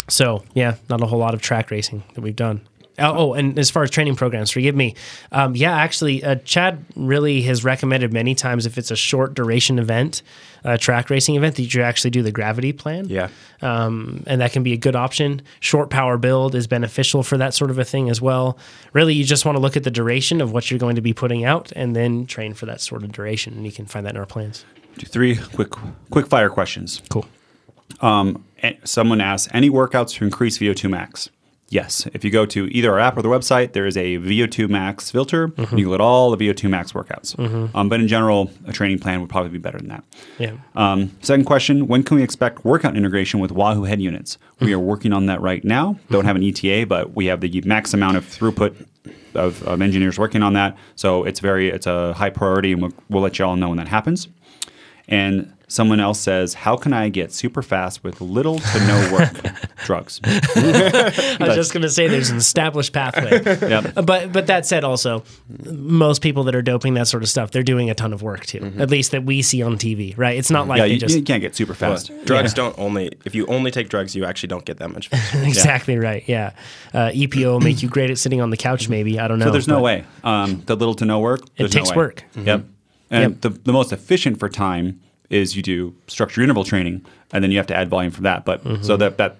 So 0.07 0.43
yeah, 0.53 0.75
not 0.89 1.01
a 1.01 1.05
whole 1.05 1.19
lot 1.19 1.33
of 1.33 1.41
track 1.41 1.71
racing 1.71 2.03
that 2.13 2.21
we've 2.21 2.35
done. 2.35 2.61
Oh, 2.99 3.13
oh, 3.15 3.33
and 3.33 3.59
as 3.59 3.69
far 3.69 3.83
as 3.83 3.91
training 3.91 4.15
programs, 4.15 4.49
forgive 4.49 4.75
me. 4.75 4.95
Um, 5.31 5.55
yeah, 5.55 5.75
actually, 5.75 6.23
uh, 6.23 6.35
Chad 6.35 6.83
really 6.95 7.43
has 7.43 7.63
recommended 7.63 8.11
many 8.11 8.33
times 8.33 8.65
if 8.65 8.75
it's 8.75 8.89
a 8.89 8.95
short 8.95 9.35
duration 9.35 9.77
event, 9.77 10.23
a 10.63 10.79
track 10.79 11.11
racing 11.11 11.35
event, 11.35 11.57
that 11.57 11.71
you 11.71 11.83
actually 11.83 12.09
do 12.09 12.23
the 12.23 12.31
gravity 12.31 12.73
plan. 12.73 13.07
Yeah. 13.07 13.29
Um, 13.61 14.23
and 14.25 14.41
that 14.41 14.51
can 14.51 14.63
be 14.63 14.73
a 14.73 14.77
good 14.77 14.95
option. 14.95 15.43
Short 15.59 15.91
power 15.91 16.17
build 16.17 16.55
is 16.55 16.65
beneficial 16.65 17.21
for 17.21 17.37
that 17.37 17.53
sort 17.53 17.69
of 17.69 17.77
a 17.77 17.85
thing 17.85 18.09
as 18.09 18.19
well. 18.19 18.57
Really, 18.93 19.13
you 19.13 19.23
just 19.23 19.45
want 19.45 19.57
to 19.57 19.61
look 19.61 19.77
at 19.77 19.83
the 19.83 19.91
duration 19.91 20.41
of 20.41 20.51
what 20.51 20.71
you're 20.71 20.79
going 20.79 20.95
to 20.95 21.01
be 21.01 21.13
putting 21.13 21.45
out 21.45 21.71
and 21.75 21.95
then 21.95 22.25
train 22.25 22.55
for 22.55 22.65
that 22.65 22.81
sort 22.81 23.03
of 23.03 23.11
duration. 23.11 23.53
And 23.53 23.65
you 23.65 23.71
can 23.71 23.85
find 23.85 24.07
that 24.07 24.15
in 24.15 24.17
our 24.17 24.25
plans. 24.25 24.65
Do 24.97 25.05
three 25.05 25.35
quick 25.35 25.69
quick 26.09 26.25
fire 26.25 26.49
questions. 26.49 27.03
Cool. 27.09 27.27
A- 28.01 28.33
Someone 28.83 29.21
asks, 29.21 29.51
any 29.53 29.69
workouts 29.69 30.15
to 30.15 30.25
increase 30.25 30.57
VO2 30.57 30.89
max? 30.89 31.29
Yes. 31.69 32.07
If 32.13 32.23
you 32.23 32.31
go 32.31 32.45
to 32.45 32.67
either 32.67 32.93
our 32.93 32.99
app 32.99 33.17
or 33.17 33.21
the 33.21 33.27
website, 33.27 33.73
there 33.73 33.85
is 33.85 33.97
a 33.97 34.17
VO2 34.19 34.69
max 34.69 35.11
filter. 35.11 35.49
Mm-hmm. 35.49 35.77
You 35.77 35.83
can 35.83 35.91
look 35.91 35.99
at 35.99 36.03
all 36.03 36.33
the 36.33 36.37
VO2 36.37 36.69
max 36.69 36.93
workouts. 36.93 37.37
Um, 37.75 37.89
but 37.89 37.99
in 37.99 38.07
general, 38.07 38.51
a 38.65 38.71
training 38.71 38.99
plan 38.99 39.19
would 39.19 39.29
probably 39.29 39.49
be 39.49 39.57
better 39.57 39.77
than 39.77 39.89
that. 39.89 40.03
Yeah. 40.39 40.53
Um, 40.75 41.11
second 41.21 41.43
question 41.45 41.87
When 41.87 42.03
can 42.03 42.15
we 42.17 42.23
expect 42.23 42.63
workout 42.63 42.95
integration 42.95 43.41
with 43.41 43.51
Wahoo 43.51 43.83
head 43.83 43.99
units? 43.99 44.37
We 44.61 44.73
are 44.73 44.79
working 44.79 45.11
on 45.11 45.25
that 45.25 45.41
right 45.41 45.63
now. 45.63 45.99
Don't 46.09 46.25
have 46.25 46.37
an 46.37 46.43
ETA, 46.43 46.85
but 46.87 47.15
we 47.15 47.25
have 47.25 47.41
the 47.41 47.61
max 47.65 47.93
amount 47.93 48.15
of 48.15 48.25
throughput 48.25 48.85
of, 49.35 49.61
of 49.63 49.81
engineers 49.81 50.17
working 50.17 50.43
on 50.43 50.53
that. 50.53 50.77
So 50.95 51.25
it's 51.25 51.41
very 51.41 51.69
it's 51.69 51.85
a 51.85 52.13
high 52.13 52.29
priority, 52.29 52.71
and 52.71 52.81
we'll, 52.81 52.93
we'll 53.09 53.21
let 53.23 53.39
you 53.39 53.45
all 53.45 53.57
know 53.57 53.69
when 53.69 53.77
that 53.77 53.89
happens. 53.89 54.29
And 55.09 55.53
someone 55.67 55.99
else 55.99 56.19
says, 56.19 56.53
"How 56.53 56.77
can 56.77 56.93
I 56.93 57.09
get 57.09 57.31
super 57.33 57.61
fast 57.61 58.03
with 58.03 58.21
little 58.21 58.59
to 58.59 58.79
no 58.87 59.09
work 59.13 59.75
drugs?" 59.85 60.19
I 60.23 61.37
was 61.39 61.55
just 61.55 61.73
going 61.73 61.81
to 61.83 61.89
say 61.89 62.07
there's 62.07 62.29
an 62.29 62.37
established 62.37 62.93
pathway. 62.93 63.43
Yep. 63.67 64.05
But 64.05 64.31
but 64.31 64.47
that 64.47 64.65
said, 64.65 64.83
also 64.83 65.23
most 65.65 66.21
people 66.21 66.43
that 66.45 66.55
are 66.55 66.61
doping 66.61 66.93
that 66.95 67.07
sort 67.07 67.23
of 67.23 67.29
stuff, 67.29 67.51
they're 67.51 67.63
doing 67.63 67.89
a 67.89 67.95
ton 67.95 68.13
of 68.13 68.21
work 68.21 68.45
too. 68.45 68.71
At 68.77 68.89
least 68.89 69.11
that 69.11 69.23
we 69.23 69.41
see 69.41 69.61
on 69.61 69.77
TV, 69.77 70.17
right? 70.17 70.37
It's 70.37 70.49
not 70.51 70.67
like 70.67 70.77
Yeah, 70.77 70.85
they 70.85 70.93
you, 70.93 70.99
just 70.99 71.15
you 71.15 71.21
can't 71.23 71.41
get 71.41 71.55
super 71.55 71.73
fast. 71.73 72.11
Drugs 72.25 72.53
don't 72.53 72.77
only 72.79 73.11
if 73.25 73.35
you 73.35 73.45
only 73.47 73.71
take 73.71 73.89
drugs, 73.89 74.15
you 74.15 74.25
actually 74.25 74.47
don't 74.47 74.65
get 74.65 74.77
that 74.77 74.89
much. 74.91 75.09
faster. 75.09 75.43
exactly 75.43 75.97
right. 75.97 76.23
Yeah, 76.27 76.53
uh, 76.93 77.09
EPO 77.09 77.45
will 77.45 77.59
make 77.59 77.81
you 77.83 77.89
great 77.89 78.09
at 78.09 78.17
sitting 78.17 78.41
on 78.41 78.49
the 78.51 78.57
couch. 78.57 78.89
Maybe 78.89 79.19
I 79.19 79.27
don't 79.27 79.39
know. 79.39 79.45
So 79.45 79.51
there's 79.51 79.67
no 79.67 79.81
way. 79.81 80.03
Um, 80.23 80.61
the 80.65 80.75
little 80.75 80.95
to 80.95 81.05
no 81.05 81.19
work. 81.19 81.41
there's 81.57 81.73
no 81.73 81.79
takes 81.79 81.89
way. 81.91 81.95
work. 81.97 82.23
Yep. 82.35 82.65
And 83.09 83.33
Yep. 83.33 83.41
the, 83.41 83.49
the 83.49 83.73
most 83.73 83.91
efficient 83.93 84.37
for 84.39 84.49
time 84.49 84.99
is 85.29 85.55
you 85.55 85.61
do 85.63 85.93
structured 86.07 86.43
interval 86.43 86.63
training, 86.63 87.05
and 87.33 87.43
then 87.43 87.51
you 87.51 87.57
have 87.57 87.67
to 87.67 87.75
add 87.75 87.89
volume 87.89 88.11
from 88.11 88.23
that. 88.23 88.45
But 88.45 88.63
Mm-hmm. 88.63 88.83
so 88.83 88.97
that 88.97 89.17
that 89.17 89.37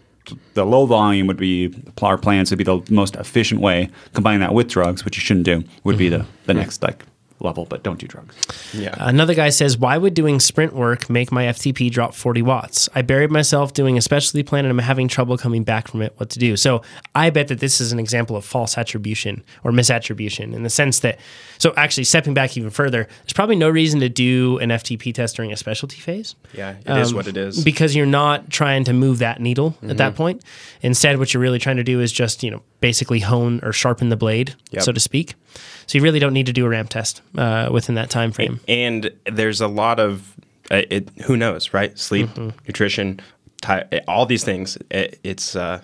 the 0.56 0.66
low 0.66 0.86
volume 0.86 1.26
would 1.28 1.38
be 1.38 1.74
our 2.02 2.18
plans 2.18 2.50
would 2.52 2.58
be 2.58 2.64
the 2.66 2.82
most 2.90 3.16
efficient 3.16 3.62
way. 3.62 3.90
Combining 4.14 4.42
that 4.42 4.54
with 4.54 4.68
drugs, 4.68 5.06
which 5.06 5.16
you 5.18 5.22
shouldn't 5.22 5.46
do, 5.46 5.64
would 5.84 5.98
be 5.98 6.10
the 6.10 6.18
Mm-hmm. 6.20 6.46
the 6.48 6.54
next 6.54 6.84
like 6.84 7.06
level. 7.40 7.66
But 7.66 7.84
don't 7.84 8.00
do 8.00 8.08
drugs. 8.08 8.36
Yeah. 8.74 8.96
Another 8.98 9.34
guy 9.34 9.50
says, 9.50 9.78
Why 9.78 9.98
would 9.98 10.14
doing 10.14 10.40
sprint 10.40 10.74
work 10.74 11.10
make 11.10 11.32
my 11.32 11.46
FTP 11.46 11.92
drop 11.92 12.14
40 12.14 12.42
watts? 12.42 12.90
I 12.96 13.02
buried 13.02 13.32
myself 13.32 13.74
doing 13.74 13.98
a 13.98 14.02
specialty 14.02 14.44
plan 14.44 14.66
and 14.66 14.72
I'm 14.72 14.84
having 14.84 15.08
trouble 15.08 15.38
coming 15.38 15.64
back 15.64 15.88
from 15.88 16.02
it. 16.02 16.14
What 16.18 16.30
to 16.32 16.40
do? 16.40 16.58
So 16.58 16.82
I 17.16 17.30
bet 17.30 17.48
that 17.50 17.60
this 17.60 17.80
is 17.80 17.92
an 17.92 18.00
example 18.00 18.36
of 18.36 18.46
false 18.46 18.78
attribution 18.78 19.44
or 19.64 19.72
misattribution 19.72 20.54
in 20.54 20.64
the 20.64 20.70
sense 20.70 21.00
that, 21.02 21.20
so 21.58 21.74
actually 21.76 22.06
stepping 22.06 22.34
back 22.34 22.58
even 22.58 22.70
further, 22.70 23.08
there's 23.24 23.34
probably 23.34 23.56
no 23.56 23.70
reason 23.70 24.00
to 24.00 24.10
do 24.10 24.58
an 24.60 24.70
FTP 24.70 25.14
test 25.14 25.36
during 25.36 25.52
a 25.52 25.58
specialty 25.58 25.98
phase. 25.98 26.36
Yeah, 26.54 26.76
it 26.86 26.98
is 26.98 27.14
what 27.14 27.28
it 27.28 27.38
um, 27.38 27.44
is. 27.44 27.64
Because 27.64 27.96
you're 27.96 28.06
not 28.06 28.50
trying 28.50 28.84
to 28.86 28.94
move 28.94 29.20
that 29.20 29.40
needle 29.40 29.78
at 29.84 29.98
that 29.98 30.14
mhm. 30.14 30.18
point. 30.18 30.44
Instead, 30.82 31.20
what 31.20 31.34
you're 31.34 31.42
really 31.42 31.60
trying 31.60 31.78
to 31.78 31.84
do 31.84 32.00
is 32.02 32.12
just, 32.12 32.44
you 32.44 32.52
know, 32.52 32.62
basically 32.80 33.20
hone 33.20 33.60
or 33.64 33.72
sharpen 33.72 34.10
the 34.10 34.16
blade, 34.16 34.56
Yep. 34.72 34.84
so 34.84 34.92
to 34.92 35.00
speak. 35.00 35.36
So 35.88 35.98
you 35.98 36.04
really 36.04 36.20
don't 36.20 36.34
need 36.34 36.46
to 36.46 36.54
do 36.54 36.66
a 36.66 36.70
ramp 36.70 36.90
test 36.90 37.22
uh, 37.38 37.70
within 37.72 37.96
that 37.96 38.10
time 38.10 38.32
frame. 38.32 38.60
and 38.68 39.10
there's 39.26 39.62
a 39.62 39.68
lot 39.68 40.00
of 40.00 40.36
uh, 40.70 40.82
it. 40.90 41.10
Who 41.26 41.36
knows, 41.38 41.74
right? 41.74 41.98
Sleep, 41.98 42.28
Mm-hmm. 42.30 42.50
nutrition, 42.68 43.20
ti 43.62 43.74
all 44.08 44.26
these 44.26 44.44
things. 44.44 44.78
It, 44.92 45.20
it's 45.24 45.56
uh, 45.56 45.82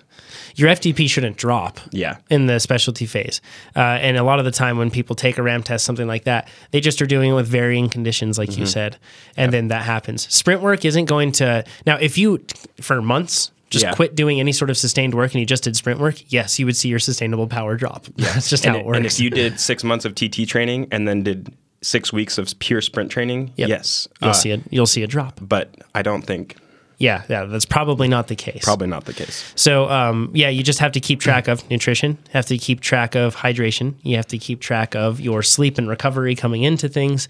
your 0.56 0.68
FTP 0.70 1.08
shouldn't 1.08 1.36
drop. 1.38 1.80
Yeah. 1.90 2.18
In 2.30 2.46
the 2.46 2.60
specialty 2.60 3.06
phase, 3.06 3.40
uh, 3.74 3.80
and 3.80 4.16
a 4.18 4.22
lot 4.22 4.38
of 4.38 4.44
the 4.44 4.50
time 4.50 4.76
when 4.76 4.90
people 4.90 5.16
take 5.16 5.38
a 5.38 5.42
ramp 5.42 5.64
test, 5.64 5.84
something 5.86 6.06
like 6.06 6.24
that, 6.24 6.48
they 6.70 6.80
just 6.80 7.00
are 7.02 7.06
doing 7.06 7.30
it 7.30 7.34
with 7.34 7.46
varying 7.48 7.88
conditions, 7.88 8.36
like 8.38 8.50
Mm-hmm. 8.50 8.60
you 8.60 8.66
said, 8.66 8.98
and 9.38 9.52
then 9.52 9.68
that 9.68 9.84
happens. 9.84 10.28
Sprint 10.32 10.60
work 10.60 10.84
isn't 10.84 11.06
going 11.06 11.32
to 11.32 11.64
now. 11.86 11.96
If 11.96 12.18
you 12.18 12.44
for 12.80 13.00
months 13.00 13.50
just 13.74 13.84
Yeah. 13.84 13.92
quit 13.92 14.14
doing 14.14 14.40
any 14.40 14.52
sort 14.52 14.70
of 14.70 14.78
sustained 14.78 15.12
work 15.14 15.32
and 15.34 15.40
you 15.40 15.46
just 15.46 15.64
did 15.64 15.76
sprint 15.76 16.00
work, 16.00 16.16
yes, 16.32 16.58
you 16.58 16.64
would 16.66 16.76
see 16.76 16.88
your 16.88 16.98
sustainable 16.98 17.46
power 17.46 17.76
drop. 17.76 18.06
Yeah, 18.16 18.32
that's 18.32 18.48
just 18.48 18.64
and, 18.64 18.74
how 18.74 18.80
it 18.80 18.86
works. 18.86 18.96
and 18.96 19.04
if 19.06 19.20
you 19.20 19.28
did 19.28 19.60
six 19.60 19.84
months 19.84 20.04
of 20.06 20.14
TT 20.14 20.46
training 20.48 20.88
and 20.90 21.06
then 21.06 21.22
did 21.22 21.52
six 21.82 22.12
weeks 22.12 22.38
of 22.38 22.58
pure 22.60 22.80
sprint 22.80 23.10
training, 23.10 23.52
Yep. 23.56 23.68
yes, 23.68 24.08
you'll 24.22 24.30
uh, 24.30 24.32
see 24.32 24.50
it. 24.52 24.62
You'll 24.70 24.86
see 24.86 25.02
a 25.02 25.06
drop. 25.06 25.38
But 25.42 25.74
I 25.94 26.00
don't 26.02 26.22
think 26.22 26.56
Yeah, 26.98 27.22
yeah, 27.28 27.44
that's 27.44 27.66
probably 27.66 28.08
not 28.08 28.28
the 28.28 28.36
case. 28.36 28.64
probably 28.64 28.86
not 28.86 29.04
the 29.04 29.12
case. 29.12 29.52
So 29.56 29.90
um, 29.90 30.30
yeah, 30.32 30.48
you 30.48 30.62
just 30.62 30.78
have 30.78 30.92
to 30.92 31.00
keep 31.00 31.20
track 31.20 31.48
of 31.48 31.68
nutrition. 31.68 32.16
Have 32.32 32.46
to 32.46 32.56
keep 32.56 32.80
track 32.80 33.14
of 33.16 33.36
hydration. 33.36 33.94
You 34.02 34.16
have 34.16 34.28
to 34.28 34.38
keep 34.38 34.60
track 34.60 34.94
of 34.94 35.20
your 35.20 35.42
sleep 35.42 35.76
and 35.76 35.88
recovery 35.88 36.34
coming 36.36 36.62
into 36.62 36.88
things, 36.88 37.28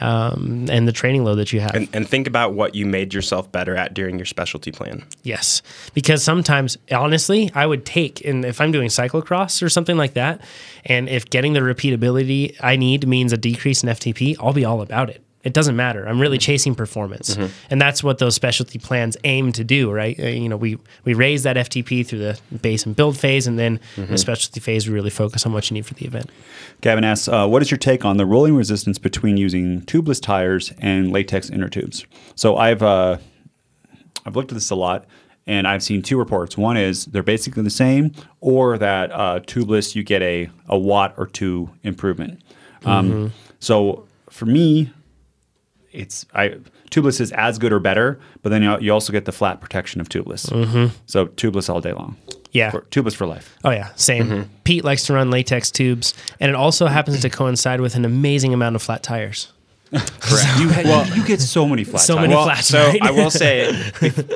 um, 0.00 0.66
and 0.70 0.86
the 0.86 0.92
training 0.92 1.24
load 1.24 1.36
that 1.36 1.52
you 1.52 1.60
have. 1.60 1.74
And, 1.74 1.88
and 1.92 2.08
think 2.08 2.26
about 2.26 2.54
what 2.54 2.74
you 2.74 2.86
made 2.86 3.14
yourself 3.14 3.50
better 3.50 3.76
at 3.76 3.94
during 3.94 4.18
your 4.18 4.26
specialty 4.26 4.72
plan. 4.72 5.04
yes, 5.22 5.62
because 5.94 6.22
sometimes, 6.22 6.76
honestly, 6.90 7.50
I 7.54 7.66
would 7.66 7.84
take 7.84 8.24
and 8.24 8.44
if 8.44 8.60
I'm 8.60 8.72
doing 8.72 8.88
cyclocross 8.88 9.62
or 9.62 9.68
something 9.68 9.96
like 9.96 10.14
that, 10.14 10.40
and 10.84 11.08
if 11.08 11.28
getting 11.30 11.52
the 11.52 11.60
repeatability 11.60 12.56
I 12.60 12.76
need 12.76 13.06
means 13.06 13.32
a 13.32 13.36
decrease 13.36 13.82
in 13.82 13.88
FTP, 13.88 14.36
I'll 14.40 14.52
be 14.52 14.64
all 14.64 14.82
about 14.82 15.10
it. 15.10 15.22
It 15.42 15.54
doesn't 15.54 15.74
matter. 15.74 16.06
I'm 16.06 16.20
really 16.20 16.36
chasing 16.36 16.74
performance, 16.74 17.38
and 17.70 17.80
that's 17.80 18.04
what 18.04 18.18
those 18.18 18.34
specialty 18.34 18.78
plans 18.78 19.16
aim 19.24 19.52
to 19.52 19.64
do, 19.64 19.90
right? 19.90 20.18
Uh, 20.20 20.26
you 20.26 20.50
know, 20.50 20.56
we 20.58 20.76
we 21.04 21.14
raise 21.14 21.44
that 21.44 21.56
FTP 21.56 22.06
through 22.06 22.18
the 22.18 22.38
base 22.60 22.84
and 22.84 22.94
build 22.94 23.16
phase, 23.16 23.46
and 23.46 23.58
then 23.58 23.80
in 23.96 24.06
the 24.08 24.18
specialty 24.18 24.60
phase, 24.60 24.86
we 24.86 24.92
really 24.92 25.08
focus 25.08 25.46
on 25.46 25.54
what 25.54 25.70
you 25.70 25.74
need 25.74 25.86
for 25.86 25.94
the 25.94 26.04
event. 26.04 26.28
Gavin 26.82 27.04
asks, 27.04 27.26
uh, 27.26 27.46
what 27.48 27.62
is 27.62 27.70
your 27.70 27.78
take 27.78 28.04
on 28.04 28.18
the 28.18 28.26
rolling 28.26 28.54
resistance 28.54 28.98
between 28.98 29.38
using 29.38 29.80
tubeless 29.82 30.20
tires 30.20 30.74
and 30.78 31.10
latex 31.10 31.48
inner 31.48 31.70
tubes? 31.70 32.04
So 32.34 32.56
I've 32.58 32.82
uh, 32.82 33.16
I've 34.26 34.36
looked 34.36 34.50
at 34.52 34.56
this 34.56 34.68
a 34.70 34.74
lot, 34.74 35.06
and 35.46 35.66
I've 35.66 35.82
seen 35.82 36.02
two 36.02 36.18
reports. 36.18 36.58
One 36.58 36.76
is 36.76 37.06
they're 37.06 37.22
basically 37.22 37.62
the 37.62 37.70
same, 37.70 38.12
or 38.42 38.76
that 38.76 39.10
uh, 39.10 39.40
tubeless 39.40 39.94
you 39.94 40.02
get 40.02 40.20
a 40.20 40.50
a 40.68 40.78
watt 40.78 41.14
or 41.16 41.26
two 41.26 41.70
improvement. 41.82 42.42
Um, 42.84 43.32
so 43.58 44.06
for 44.28 44.44
me, 44.46 44.90
it's 45.92 46.26
I 46.34 46.56
tubeless 46.90 47.20
is 47.20 47.32
as 47.32 47.58
good 47.58 47.72
or 47.72 47.80
better, 47.80 48.18
but 48.42 48.50
then 48.50 48.62
you, 48.62 48.78
you 48.80 48.92
also 48.92 49.12
get 49.12 49.24
the 49.24 49.32
flat 49.32 49.60
protection 49.60 50.00
of 50.00 50.08
tubeless. 50.08 50.90
So 51.06 51.26
tubeless 51.26 51.68
all 51.68 51.80
day 51.80 51.92
long. 51.92 52.16
Yeah. 52.52 52.70
For- 52.70 52.82
tubeless 52.82 53.14
for 53.14 53.26
life. 53.26 53.56
Oh 53.64 53.70
yeah, 53.70 53.90
same. 53.96 54.50
Pete 54.64 54.84
likes 54.84 55.04
to 55.06 55.12
run 55.14 55.30
latex 55.30 55.70
tubes, 55.70 56.14
and 56.40 56.48
it 56.48 56.54
also 56.56 56.86
happens 56.86 57.20
to 57.20 57.30
coincide 57.30 57.80
with 57.80 57.94
an 57.94 58.04
amazing 58.04 58.52
amount 58.54 58.76
of 58.76 58.82
flat 58.82 59.02
tires. 59.02 59.52
You, 60.60 60.68
ha- 60.70 61.12
you 61.16 61.24
get 61.24 61.40
so 61.40 61.66
many 61.66 61.82
flat 61.82 62.00
So 62.02 62.14
tires. 62.14 62.22
many 62.28 62.34
Well, 62.36 62.44
flats, 62.44 62.68
so 62.68 62.78
right? 62.86 63.02
I 63.02 63.10
will 63.10 63.30
say, 63.44 63.72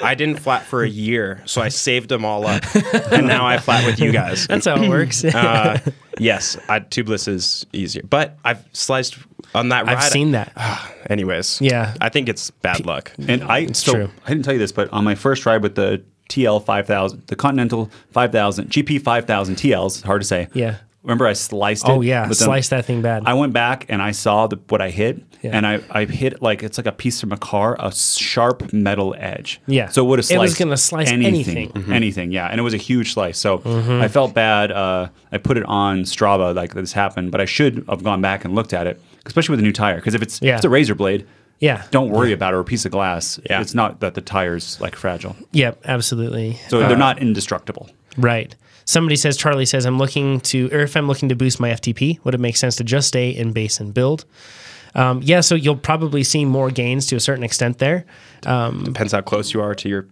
I 0.03 0.15
didn't 0.17 0.41
flat 0.41 0.65
for 0.65 0.83
a 0.83 0.89
year, 0.89 1.43
so 1.45 1.61
I 1.63 1.69
saved 1.69 2.09
them 2.09 2.25
all 2.25 2.45
up, 2.47 2.63
and 3.13 3.29
now 3.29 3.47
I 3.47 3.59
flat 3.59 3.87
with 3.87 4.01
you 4.01 4.11
guys. 4.11 4.49
That's 4.49 4.67
how 4.67 4.83
it 4.83 4.89
works. 4.89 5.25
Uh, 5.25 5.79
yes, 6.19 6.57
I, 6.69 6.81
tubeless 6.81 7.29
is 7.29 7.67
easier, 7.73 8.03
but 8.09 8.37
I've 8.45 8.65
sliced 8.73 9.17
on 9.55 9.69
that 9.71 9.87
ride. 9.87 9.97
I've 9.99 10.05
seen 10.05 10.33
that. 10.33 10.53
Anyways, 11.11 11.61
Yeah. 11.61 11.95
I 12.01 12.09
think 12.09 12.29
it's 12.29 12.51
bad 12.51 12.85
luck. 12.87 13.13
And 13.29 13.43
I 13.45 13.67
so 13.73 13.93
true. 13.93 14.11
I 14.25 14.29
didn't 14.31 14.45
tell 14.45 14.55
you 14.55 14.59
this, 14.61 14.73
but 14.73 14.93
on 14.93 15.05
my 15.05 15.15
first 15.15 15.47
ride 15.47 15.63
with 15.63 15.75
the 15.75 16.03
TL 16.29 16.65
five 16.65 16.87
thousand, 16.87 17.27
the 17.27 17.37
Continental 17.37 17.91
five 18.11 18.33
thousand, 18.33 18.71
GP 18.71 19.03
five 19.03 19.27
thousand 19.27 19.57
TLs, 19.57 20.03
hard 20.03 20.23
to 20.23 20.27
say. 20.27 20.49
Yeah. 20.55 20.77
Remember 21.03 21.27
I 21.27 21.35
sliced 21.35 21.85
it? 21.87 21.91
Oh 21.91 22.01
yeah, 22.01 22.27
with 22.27 22.39
them? 22.39 22.51
that 22.71 22.85
thing 22.87 23.03
bad. 23.03 23.25
I 23.27 23.35
went 23.35 23.53
back 23.53 23.85
and 23.91 24.01
I 24.01 24.13
saw 24.13 24.47
the, 24.47 24.57
what 24.71 24.81
I 24.81 24.89
hit, 24.89 25.23
Yeah. 25.43 25.51
and 25.53 25.67
I, 25.67 25.81
I 25.91 26.07
hit 26.07 26.41
like 26.41 26.63
it's 26.63 26.79
like 26.79 26.87
a 26.87 26.93
piece 26.93 27.21
from 27.21 27.31
a 27.31 27.37
car, 27.37 27.77
a 27.79 27.93
sharp 27.93 28.73
metal 28.73 29.15
edge. 29.19 29.61
Yeah. 29.67 29.89
So 29.91 30.03
it 30.03 30.09
would 30.09 30.19
have 30.19 30.25
It 30.25 30.29
sliced. 30.29 30.41
was 30.41 30.59
gonna 30.59 30.77
slice 30.79 31.11
anything. 31.11 31.35
anything, 31.75 31.93
anything. 31.93 32.33
Yeah, 32.33 32.47
and 32.47 32.59
it 32.59 32.63
was 32.63 32.73
a 32.73 32.79
huge 32.79 33.13
slice. 33.13 33.37
So 33.39 33.59
Mm-hmm. 33.59 34.01
I 34.01 34.09
felt 34.09 34.33
bad. 34.33 34.73
Uh, 34.73 35.09
I 35.31 35.37
put 35.37 35.59
it 35.59 35.65
on 35.67 36.05
Strava 36.05 36.55
like 36.55 36.73
this 36.73 36.95
happened, 36.95 37.33
but 37.33 37.41
I 37.43 37.45
should 37.45 37.85
have 37.87 38.03
gone 38.03 38.23
back 38.23 38.47
and 38.47 38.55
looked 38.55 38.73
at 38.73 38.87
it, 38.87 38.99
especially 39.27 39.53
with 39.55 39.61
a 39.61 39.65
new 39.65 39.73
tire, 39.73 39.97
because 39.97 40.15
if 40.15 40.23
it's 40.23 40.41
Yeah. 40.43 40.53
if 40.53 40.57
it's 40.59 40.65
a 40.65 40.71
razor 40.71 40.95
blade. 40.95 41.27
Yeah. 41.61 41.83
Don't 41.93 42.11
worry 42.11 42.33
about 42.33 42.53
it 42.53 42.57
or 42.57 42.61
a 42.61 42.65
piece 42.65 42.85
of 42.85 42.91
glass. 42.93 43.39
Yeah. 43.49 43.61
It's 43.61 43.75
not 43.75 44.01
that 44.01 44.15
the 44.15 44.21
tire's 44.21 44.79
like 44.81 44.97
fragile. 44.97 45.37
Yep, 45.53 45.83
absolutely. 45.85 46.59
So 46.69 46.81
they're 46.81 46.97
not 46.97 47.21
indestructible. 47.21 47.89
Right. 48.19 48.55
Somebody 48.85 49.17
says 49.17 49.37
Charlie 49.37 49.65
says 49.65 49.87
I'm 49.87 49.97
looking 49.97 50.41
to, 50.41 50.69
or 50.73 50.81
if 50.81 50.95
I'm 50.97 51.07
looking 51.07 51.29
to 51.31 51.37
boost 51.37 51.61
my 51.61 51.71
FTP, 51.71 52.19
would 52.25 52.35
it 52.35 52.41
make 52.41 52.57
sense 52.57 52.77
to 52.77 52.85
just 52.85 53.09
stay 53.09 53.31
in 53.31 53.53
base 53.53 53.81
and 53.81 53.95
build? 53.95 54.27
Um, 54.97 55.23
yeah, 55.25 55.41
so 55.41 55.55
you'll 55.55 55.77
probably 55.77 56.23
see 56.23 56.45
more 56.45 56.71
gains 56.71 57.07
to 57.07 57.17
a 57.17 57.21
certain 57.21 57.45
extent 57.45 57.79
there. 57.79 58.05
Depends 58.43 59.13
how 59.13 59.23
close 59.23 59.55
you 59.55 59.63
are 59.63 59.75
to 59.77 59.89
your 59.89 60.07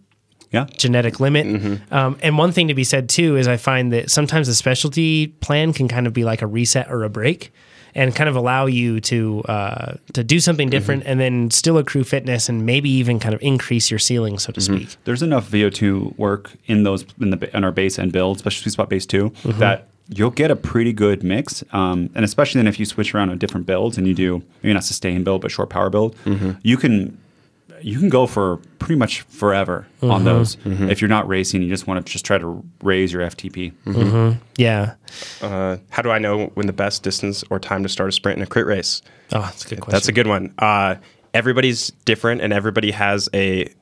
Yeah. 0.52 0.66
genetic 0.78 1.20
limit. 1.20 1.80
Um, 1.90 2.16
and 2.22 2.38
one 2.38 2.52
thing 2.52 2.68
to 2.68 2.74
be 2.74 2.84
said 2.84 3.08
too 3.08 3.36
is 3.36 3.46
I 3.48 3.56
find 3.58 3.92
that 3.92 4.10
sometimes 4.10 4.48
a 4.48 4.54
specialty 4.54 5.26
plan 5.26 5.72
can 5.72 5.88
kind 5.88 6.06
of 6.06 6.12
be 6.14 6.24
like 6.24 6.40
a 6.40 6.46
reset 6.46 6.90
or 6.90 7.02
a 7.04 7.10
break. 7.10 7.52
And 7.94 8.14
kind 8.14 8.28
of 8.30 8.36
allow 8.36 8.64
you 8.66 9.00
to 9.02 9.42
uh, 9.42 9.94
to 10.14 10.24
do 10.24 10.40
something 10.40 10.70
different, 10.70 11.02
and 11.04 11.20
then 11.20 11.50
still 11.50 11.76
accrue 11.76 12.04
fitness, 12.04 12.48
and 12.48 12.64
maybe 12.64 12.88
even 12.88 13.18
kind 13.20 13.34
of 13.34 13.42
increase 13.42 13.90
your 13.90 13.98
ceiling, 13.98 14.38
so 14.38 14.50
to 14.52 14.60
speak. 14.62 14.96
There's 15.04 15.22
enough 15.22 15.50
VO2 15.50 16.16
work 16.18 16.52
in 16.66 16.84
those 16.84 17.04
in 17.20 17.30
the 17.30 17.56
in 17.56 17.64
our 17.64 17.72
base 17.72 17.98
and 17.98 18.10
build, 18.10 18.36
especially 18.36 18.62
sweet 18.62 18.72
spot 18.72 18.88
base 18.88 19.04
2 19.04 19.30
that 19.58 19.88
you'll 20.08 20.30
get 20.30 20.50
a 20.50 20.56
pretty 20.56 20.92
good 20.92 21.22
mix. 21.22 21.62
Um, 21.72 22.08
and 22.14 22.24
especially 22.24 22.58
then 22.60 22.66
if 22.66 22.78
you 22.80 22.86
switch 22.86 23.14
around 23.14 23.30
on 23.30 23.38
different 23.38 23.66
builds 23.66 23.98
and 23.98 24.06
you 24.06 24.14
do 24.14 24.42
maybe 24.62 24.72
not 24.74 24.84
sustain 24.84 25.22
build 25.22 25.42
but 25.42 25.50
short 25.50 25.68
power 25.70 25.90
build, 25.90 26.16
you 26.62 26.76
can 26.76 27.18
you 27.84 27.98
can 27.98 28.08
go 28.08 28.26
for 28.26 28.58
pretty 28.78 28.96
much 28.96 29.22
forever 29.22 29.86
on 30.02 30.08
mm-hmm. 30.08 30.24
those. 30.24 30.56
Mm-hmm. 30.56 30.90
If 30.90 31.00
you're 31.00 31.08
not 31.08 31.28
racing, 31.28 31.62
you 31.62 31.68
just 31.68 31.86
want 31.86 32.04
to 32.04 32.12
just 32.12 32.24
try 32.24 32.38
to 32.38 32.64
raise 32.82 33.12
your 33.12 33.22
FTP. 33.22 33.72
Mm-hmm. 33.84 34.38
Yeah. 34.56 34.94
Uh, 35.40 35.78
how 35.90 36.02
do 36.02 36.10
I 36.10 36.18
know 36.18 36.46
when 36.54 36.66
the 36.66 36.72
best 36.72 37.02
distance 37.02 37.44
or 37.50 37.58
time 37.58 37.82
to 37.82 37.88
start 37.88 38.08
a 38.08 38.12
sprint 38.12 38.38
in 38.38 38.42
a 38.42 38.46
crit 38.46 38.66
race? 38.66 39.02
Oh, 39.32 39.40
that's 39.40 39.64
a 39.64 39.68
good 39.68 39.80
question. 39.80 39.92
That's 39.92 40.08
a 40.08 40.12
good 40.12 40.26
one. 40.26 40.52
Uh, 40.58 40.96
everybody's 41.34 41.90
different, 42.04 42.40
and 42.40 42.52
everybody 42.52 42.90
has 42.90 43.28
a 43.34 43.72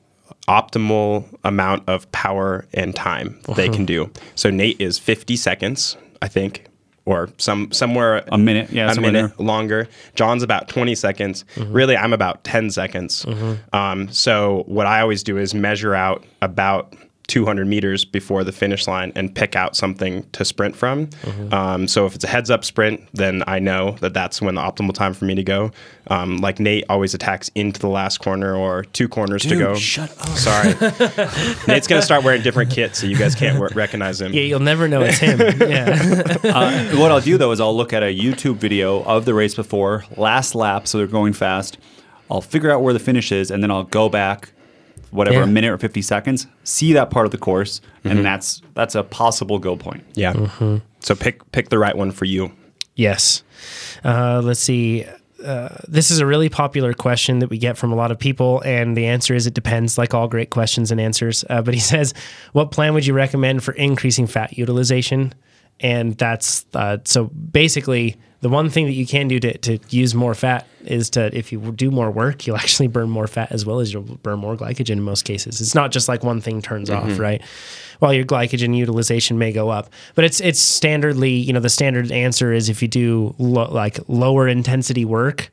optimal 0.47 1.25
amount 1.43 1.87
of 1.87 2.11
power 2.11 2.65
and 2.73 2.95
time 2.95 3.39
they 3.55 3.65
uh-huh. 3.65 3.73
can 3.73 3.85
do. 3.85 4.11
So 4.35 4.49
Nate 4.49 4.79
is 4.79 4.97
50 4.97 5.35
seconds, 5.35 5.97
I 6.21 6.27
think, 6.27 6.65
or 7.05 7.29
some 7.37 7.71
somewhere 7.71 8.23
A 8.27 8.37
minute, 8.37 8.71
yeah, 8.71 8.91
a 8.91 8.93
somewhere 8.93 9.11
minute 9.11 9.39
longer. 9.39 9.87
John's 10.15 10.43
about 10.43 10.67
20 10.69 10.93
seconds. 10.95 11.45
Really, 11.57 11.97
I'm 11.97 12.13
about 12.13 12.43
10 12.43 12.69
seconds. 12.71 13.25
Um, 13.73 14.11
so 14.11 14.63
what 14.67 14.85
I 14.87 15.01
always 15.01 15.23
do 15.23 15.37
is 15.37 15.53
measure 15.53 15.95
out 15.95 16.23
about 16.41 16.93
200 17.31 17.65
meters 17.65 18.03
before 18.03 18.43
the 18.43 18.51
finish 18.51 18.89
line 18.89 19.13
and 19.15 19.33
pick 19.33 19.55
out 19.55 19.73
something 19.77 20.23
to 20.33 20.43
sprint 20.43 20.75
from. 20.75 21.09
Um, 21.53 21.87
so 21.87 22.05
if 22.05 22.13
it's 22.13 22.25
a 22.25 22.27
heads 22.27 22.51
up 22.51 22.65
sprint, 22.65 23.07
then 23.13 23.41
I 23.47 23.59
know 23.59 23.91
that 24.01 24.13
that's 24.13 24.41
when 24.41 24.55
the 24.55 24.61
optimal 24.61 24.93
time 24.93 25.13
for 25.13 25.23
me 25.23 25.35
to 25.35 25.43
go. 25.43 25.71
Um, 26.07 26.37
like 26.39 26.59
Nate 26.59 26.83
always 26.89 27.13
attacks 27.13 27.49
into 27.55 27.79
the 27.79 27.87
last 27.87 28.17
corner 28.17 28.53
or 28.53 28.83
two 28.83 29.07
corners 29.07 29.43
to 29.43 29.57
go. 29.57 29.75
shut 29.75 30.11
up. 30.19 30.27
Sorry. 30.37 30.73
Nate's 31.67 31.87
going 31.87 32.01
to 32.01 32.05
start 32.05 32.25
wearing 32.25 32.41
different 32.41 32.69
kits 32.71 32.99
so 32.99 33.07
you 33.07 33.15
guys 33.15 33.33
can't 33.33 33.53
w- 33.55 33.73
recognize 33.73 34.19
him. 34.19 34.33
Yeah, 34.33 34.41
you'll 34.41 34.59
never 34.59 34.89
know 34.89 35.01
it's 35.01 35.19
him. 35.19 35.39
yeah. 35.69 36.37
uh, 36.43 36.97
what 36.97 37.11
I'll 37.11 37.21
do 37.21 37.37
though 37.37 37.51
is 37.51 37.61
I'll 37.61 37.75
look 37.77 37.93
at 37.93 38.03
a 38.03 38.13
YouTube 38.13 38.57
video 38.57 39.03
of 39.03 39.23
the 39.23 39.33
race 39.33 39.55
before, 39.55 40.03
last 40.17 40.53
lap, 40.53 40.85
so 40.87 40.97
they're 40.97 41.07
going 41.07 41.31
fast. 41.31 41.77
I'll 42.29 42.41
figure 42.41 42.71
out 42.71 42.81
where 42.81 42.93
the 42.93 42.99
finish 42.99 43.31
is, 43.31 43.49
and 43.49 43.63
then 43.63 43.71
I'll 43.71 43.83
go 43.83 44.09
back, 44.09 44.51
whatever, 45.11 45.37
Yeah. 45.37 45.43
a 45.43 45.47
minute 45.47 45.69
or 45.71 45.77
fifty 45.77 46.01
seconds, 46.01 46.47
see 46.63 46.93
that 46.93 47.09
part 47.09 47.25
of 47.25 47.31
the 47.31 47.37
course, 47.37 47.81
and 48.03 48.25
that's 48.25 48.61
that's 48.73 48.95
a 48.95 49.03
possible 49.03 49.59
go 49.59 49.75
point. 49.75 50.03
Yeah. 50.15 50.49
So 50.99 51.15
pick 51.15 51.49
pick 51.51 51.69
the 51.69 51.79
right 51.79 51.95
one 51.95 52.11
for 52.11 52.25
you. 52.25 52.51
Yes. 52.95 53.43
Uh, 54.03 54.41
let's 54.43 54.59
see. 54.59 55.05
Uh, 55.43 55.69
this 55.87 56.11
is 56.11 56.19
a 56.19 56.25
really 56.25 56.49
popular 56.49 56.93
question 56.93 57.39
that 57.39 57.49
we 57.49 57.57
get 57.57 57.75
from 57.75 57.91
a 57.91 57.95
lot 57.95 58.11
of 58.11 58.19
people, 58.19 58.61
and 58.63 58.95
the 58.95 59.07
answer 59.07 59.33
is 59.33 59.47
it 59.47 59.55
depends, 59.55 59.97
like 59.97 60.13
all 60.13 60.27
great 60.27 60.51
questions 60.51 60.91
and 60.91 61.01
answers. 61.01 61.43
Uh, 61.49 61.63
but 61.63 61.73
he 61.73 61.79
says, 61.93 62.13
What 62.53 62.69
plan 62.71 62.93
would 62.93 63.05
you 63.07 63.13
recommend 63.13 63.63
for 63.63 63.71
increasing 63.71 64.27
fat 64.27 64.55
utilization? 64.57 65.33
And 65.79 66.15
that's 66.15 66.65
uh, 66.75 66.97
so 67.05 67.25
basically 67.25 68.17
the 68.41 68.49
one 68.49 68.69
thing 68.69 68.85
that 68.85 68.93
you 68.93 69.05
can 69.05 69.27
do 69.27 69.39
to, 69.39 69.57
to 69.59 69.79
use 69.89 70.13
more 70.15 70.33
fat 70.33 70.67
is 70.83 71.11
to, 71.11 71.35
if 71.37 71.51
you 71.51 71.59
do 71.73 71.91
more 71.91 72.09
work, 72.09 72.47
you'll 72.47 72.57
actually 72.57 72.87
burn 72.87 73.09
more 73.09 73.27
fat 73.27 73.51
as 73.51 73.65
well 73.65 73.79
as 73.79 73.93
you'll 73.93 74.01
burn 74.01 74.39
more 74.39 74.57
glycogen 74.57 74.91
in 74.91 75.01
most 75.01 75.25
cases. 75.25 75.61
It's 75.61 75.75
not 75.75 75.91
just 75.91 76.07
like 76.07 76.23
one 76.23 76.41
thing 76.41 76.59
turns 76.61 76.89
off, 76.89 77.19
right? 77.19 77.41
While 77.99 78.13
your 78.15 78.25
glycogen 78.25 78.75
utilization 78.75 79.37
may 79.37 79.51
go 79.51 79.69
up, 79.69 79.91
but 80.15 80.25
it's 80.25 80.41
it's 80.41 80.59
standardly, 80.59 81.45
you 81.45 81.53
know, 81.53 81.59
the 81.59 81.69
standard 81.69 82.11
answer 82.11 82.51
is 82.51 82.67
if 82.67 82.81
you 82.81 82.87
do 82.87 83.35
lo- 83.37 83.71
like 83.71 83.99
lower 84.07 84.47
intensity 84.47 85.05
work 85.05 85.51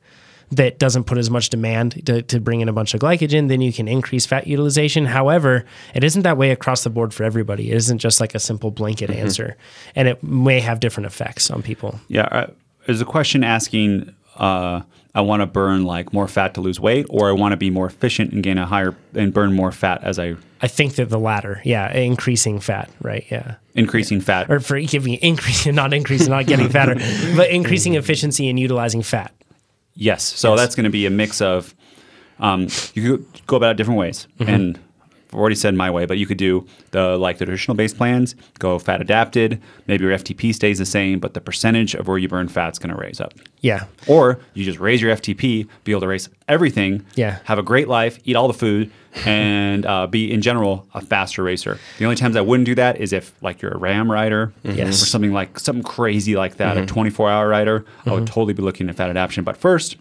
that 0.50 0.78
doesn't 0.78 1.04
put 1.04 1.18
as 1.18 1.28
much 1.28 1.50
demand 1.50 2.06
to, 2.06 2.22
to 2.22 2.40
bring 2.40 2.62
in 2.62 2.70
a 2.70 2.72
bunch 2.72 2.94
of 2.94 3.00
glycogen, 3.00 3.48
then 3.48 3.60
you 3.60 3.70
can 3.70 3.86
increase 3.86 4.24
fat 4.24 4.46
utilization. 4.46 5.04
However, 5.04 5.66
it 5.94 6.02
isn't 6.02 6.22
that 6.22 6.38
way 6.38 6.52
across 6.52 6.84
the 6.84 6.90
board 6.90 7.12
for 7.12 7.24
everybody. 7.24 7.70
It 7.70 7.76
isn't 7.76 7.98
just 7.98 8.18
like 8.18 8.34
a 8.34 8.38
simple 8.38 8.70
blanket 8.70 9.10
answer, 9.10 9.58
and 9.94 10.08
it 10.08 10.22
may 10.22 10.60
have 10.60 10.80
different 10.80 11.06
effects 11.06 11.50
on 11.50 11.62
people. 11.62 12.00
Yeah, 12.08 12.28
uh, 12.32 12.46
there's 12.88 13.02
a 13.02 13.04
question 13.04 13.44
asking. 13.44 14.14
Uh, 14.36 14.80
I 15.14 15.20
want 15.20 15.40
to 15.42 15.46
burn 15.46 15.84
like 15.84 16.12
more 16.12 16.26
fat 16.28 16.54
to 16.54 16.60
lose 16.60 16.78
weight, 16.80 17.04
or 17.10 17.28
I 17.28 17.32
want 17.32 17.52
to 17.52 17.56
be 17.56 17.70
more 17.70 17.86
efficient 17.86 18.32
and 18.32 18.42
gain 18.42 18.56
a 18.56 18.64
higher 18.66 18.94
and 19.14 19.32
burn 19.34 19.52
more 19.52 19.72
fat 19.72 20.02
as 20.04 20.18
I 20.18 20.36
I 20.62 20.68
think 20.68 20.94
that 20.94 21.08
the 21.10 21.18
latter, 21.18 21.60
yeah, 21.64 21.92
increasing 21.92 22.60
fat, 22.60 22.88
right? 23.02 23.26
Yeah. 23.30 23.56
increasing 23.74 24.20
fat. 24.20 24.50
Or 24.50 24.60
for 24.60 24.80
giving 24.80 25.14
increasing, 25.14 25.74
not 25.74 25.92
increasing, 25.92 26.30
not 26.30 26.46
getting 26.46 26.68
fatter, 26.68 26.94
but 27.36 27.50
increasing 27.50 27.94
efficiency 27.94 28.48
and 28.48 28.58
utilizing 28.58 29.02
fat. 29.02 29.32
Yes. 29.94 30.22
So 30.22 30.56
that's 30.56 30.74
going 30.76 30.84
to 30.84 30.90
be 30.90 31.04
a 31.06 31.10
mix 31.10 31.40
of 31.40 31.74
um, 32.38 32.68
you 32.94 33.18
could 33.18 33.46
go 33.46 33.56
about 33.56 33.72
it 33.72 33.76
different 33.76 33.98
ways, 33.98 34.28
Mm-hmm. 34.38 34.54
and 34.54 34.78
I've 35.28 35.38
already 35.38 35.56
said 35.56 35.74
my 35.74 35.90
way, 35.90 36.06
but 36.06 36.16
you 36.16 36.26
could 36.26 36.38
do 36.38 36.66
the 36.92 37.18
like 37.18 37.38
the 37.38 37.44
traditional 37.44 37.76
base 37.76 37.92
plans, 37.92 38.34
go 38.58 38.78
fat 38.78 39.00
adapted. 39.02 39.60
Maybe 39.86 40.04
your 40.04 40.16
FTP 40.16 40.54
stays 40.54 40.78
the 40.78 40.86
same, 40.86 41.18
but 41.18 41.34
the 41.34 41.40
percentage 41.40 41.94
of 41.94 42.08
where 42.08 42.16
you 42.16 42.28
burn 42.28 42.48
fat's 42.48 42.78
going 42.78 42.94
to 42.94 43.00
raise 43.00 43.20
up. 43.20 43.34
Yeah. 43.60 43.84
Or 44.06 44.40
you 44.54 44.64
just 44.64 44.78
raise 44.78 45.02
your 45.02 45.14
FTP, 45.14 45.68
be 45.84 45.92
able 45.92 46.00
to 46.00 46.06
raise 46.06 46.30
everything, 46.46 47.04
Yeah. 47.14 47.40
have 47.44 47.58
a 47.58 47.62
great 47.62 47.88
life, 47.88 48.18
eat 48.24 48.36
all 48.36 48.48
the 48.48 48.54
food, 48.54 48.90
and 49.26 49.84
uh, 49.84 50.06
be 50.06 50.32
in 50.32 50.40
general 50.40 50.86
a 50.94 51.00
faster 51.00 51.42
racer. 51.42 51.78
The 51.98 52.04
only 52.04 52.16
times 52.16 52.36
I 52.36 52.40
wouldn't 52.40 52.66
do 52.66 52.74
that 52.76 52.98
is 52.98 53.12
if 53.12 53.32
like 53.42 53.60
you're 53.60 53.72
a 53.72 53.78
RAAM 53.78 54.10
rider 54.10 54.52
mm-hmm. 54.64 54.78
Yes. 54.78 55.02
or 55.02 55.06
something 55.06 55.32
like 55.32 55.58
something 55.58 55.82
crazy 55.82 56.36
like 56.36 56.56
that, 56.56 56.76
a 56.76 56.80
mm-hmm. 56.80 56.86
24 56.86 57.30
hour 57.30 57.48
rider. 57.48 57.84
I 58.06 58.10
would 58.10 58.16
mm-hmm. 58.18 58.24
totally 58.26 58.54
be 58.54 58.62
looking 58.62 58.88
at 58.88 58.96
fat 58.96 59.10
adaptation. 59.10 59.44
But 59.44 59.56
first, 59.56 59.96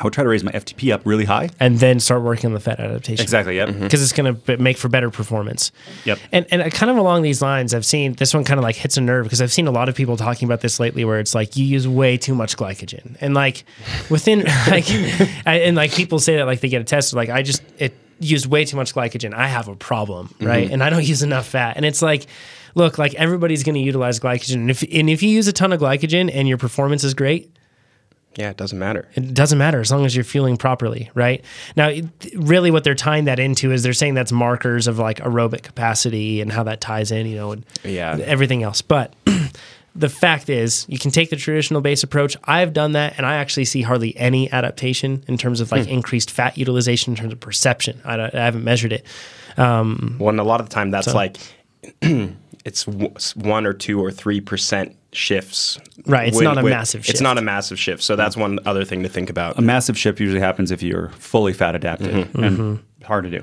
I 0.00 0.04
would 0.04 0.14
try 0.14 0.24
to 0.24 0.30
raise 0.30 0.42
my 0.42 0.52
FTP 0.52 0.94
up 0.94 1.02
really 1.04 1.26
high. 1.26 1.50
And 1.60 1.78
then 1.78 2.00
start 2.00 2.22
working 2.22 2.46
on 2.46 2.54
the 2.54 2.60
fat 2.60 2.80
adaptation. 2.80 3.22
Exactly. 3.22 3.56
Yep. 3.56 3.80
because 3.80 4.02
it's 4.02 4.12
going 4.14 4.34
to 4.34 4.56
make 4.56 4.78
for 4.78 4.88
better 4.88 5.10
performance. 5.10 5.72
Yep. 6.06 6.18
And 6.32 6.46
and 6.50 6.62
uh, 6.62 6.70
kind 6.70 6.90
of 6.90 6.96
along 6.96 7.20
these 7.20 7.42
lines, 7.42 7.74
I've 7.74 7.84
seen 7.84 8.14
this 8.14 8.32
one 8.32 8.44
kind 8.44 8.56
of 8.58 8.64
like 8.64 8.76
hits 8.76 8.96
a 8.96 9.02
nerve 9.02 9.26
because 9.26 9.42
I've 9.42 9.52
seen 9.52 9.66
a 9.66 9.70
lot 9.70 9.90
of 9.90 9.94
people 9.94 10.16
talking 10.16 10.48
about 10.48 10.62
this 10.62 10.80
lately, 10.80 11.04
where 11.04 11.20
it's 11.20 11.34
like 11.34 11.54
you 11.54 11.66
use 11.66 11.86
way 11.86 12.16
too 12.16 12.34
much 12.34 12.56
glycogen, 12.56 13.16
and 13.20 13.34
like 13.34 13.64
within 14.08 14.44
like 14.68 14.90
and 15.46 15.76
like 15.76 15.92
people 15.92 16.18
say 16.18 16.36
that 16.36 16.46
like 16.46 16.60
they 16.60 16.68
get 16.68 16.80
a 16.80 16.84
tested, 16.84 17.16
like 17.16 17.28
I 17.28 17.42
just 17.42 17.62
it 17.78 17.94
used 18.20 18.46
way 18.46 18.64
too 18.64 18.76
much 18.76 18.94
glycogen. 18.94 19.34
I 19.34 19.48
have 19.48 19.68
a 19.68 19.76
problem, 19.76 20.34
right? 20.40 20.70
And 20.70 20.82
I 20.82 20.88
don't 20.88 21.04
use 21.14 21.22
enough 21.22 21.46
fat, 21.46 21.76
and 21.76 21.84
it's 21.84 22.02
like. 22.02 22.26
Look, 22.76 22.98
like 22.98 23.14
everybody's 23.14 23.64
going 23.64 23.74
to 23.74 23.80
utilize 23.80 24.20
glycogen, 24.20 24.54
and 24.54 24.70
if 24.70 24.82
and 24.82 25.10
if 25.10 25.24
you 25.24 25.28
use 25.28 25.48
a 25.48 25.52
ton 25.52 25.72
of 25.72 25.80
glycogen 25.80 26.30
and 26.32 26.46
your 26.46 26.56
performance 26.56 27.02
is 27.02 27.14
great, 27.14 27.52
Yeah, 28.36 28.50
it 28.50 28.56
doesn't 28.56 28.78
matter. 28.78 29.08
it 29.16 29.34
doesn't 29.34 29.58
matter 29.58 29.80
as 29.80 29.90
long 29.90 30.06
as 30.06 30.14
you're 30.14 30.24
fueling 30.24 30.56
properly, 30.56 31.10
right? 31.14 31.44
Now, 31.76 31.90
really, 32.36 32.70
what 32.70 32.84
they're 32.84 32.94
tying 32.94 33.24
that 33.24 33.40
into 33.40 33.72
is 33.72 33.82
they're 33.82 33.92
saying 33.92 34.14
that's 34.14 34.30
markers 34.32 34.86
of 34.86 34.98
like 34.98 35.18
aerobic 35.18 35.62
capacity 35.62 36.40
and 36.40 36.52
how 36.52 36.62
that 36.62 36.80
ties 36.80 37.10
in, 37.10 37.26
you 37.26 37.36
know, 37.36 37.52
and 37.52 37.66
Yeah. 37.82 38.16
everything 38.24 38.62
else. 38.62 38.82
But 38.82 39.12
the 39.96 40.08
fact 40.08 40.48
is, 40.48 40.86
you 40.88 40.96
can 40.98 41.10
take 41.10 41.30
the 41.30 41.36
traditional 41.36 41.80
base 41.80 42.04
approach. 42.04 42.36
I've 42.44 42.72
done 42.72 42.92
that, 42.92 43.14
and 43.16 43.26
I 43.26 43.34
actually 43.34 43.64
see 43.64 43.82
hardly 43.82 44.16
any 44.16 44.50
adaptation 44.52 45.24
in 45.26 45.36
terms 45.36 45.60
of 45.60 45.72
like 45.72 45.86
hmm. 45.86 45.90
increased 45.90 46.30
fat 46.30 46.56
utilization 46.56 47.12
in 47.14 47.16
terms 47.16 47.32
of 47.32 47.40
perception. 47.40 48.00
I, 48.04 48.16
don't- 48.16 48.34
I 48.34 48.44
haven't 48.44 48.62
measured 48.62 48.92
it. 48.92 49.04
Um, 49.56 50.16
well, 50.20 50.28
and 50.28 50.38
a 50.38 50.44
lot 50.44 50.60
of 50.60 50.68
the 50.68 50.74
time 50.74 50.92
that's 50.92 51.12
like 51.12 51.36
it's 52.64 52.86
one 52.86 53.66
or 53.66 53.72
two 53.72 54.02
or 54.02 54.12
three 54.12 54.40
percent 54.40 54.96
shifts. 55.12 55.78
Right, 56.06 56.28
it's 56.28 56.36
when- 56.36 56.44
not 56.44 56.58
a 56.58 56.62
when- 56.62 56.70
massive 56.72 57.00
It's 57.00 57.08
shift. 57.10 57.22
not 57.22 57.38
a 57.38 57.42
massive 57.42 57.78
shift. 57.78 58.02
So 58.02 58.16
that's 58.16 58.36
one 58.36 58.58
other 58.64 58.84
thing 58.84 59.02
to 59.02 59.08
think 59.08 59.28
about. 59.30 59.58
A 59.58 59.62
massive 59.62 59.98
shift 59.98 60.20
usually 60.20 60.40
happens 60.40 60.70
if 60.70 60.82
you're 60.82 61.08
fully 61.18 61.52
fat 61.52 61.74
adapted 61.74 62.28
and 62.34 62.80
hard 63.04 63.24
to 63.24 63.30
do. 63.30 63.42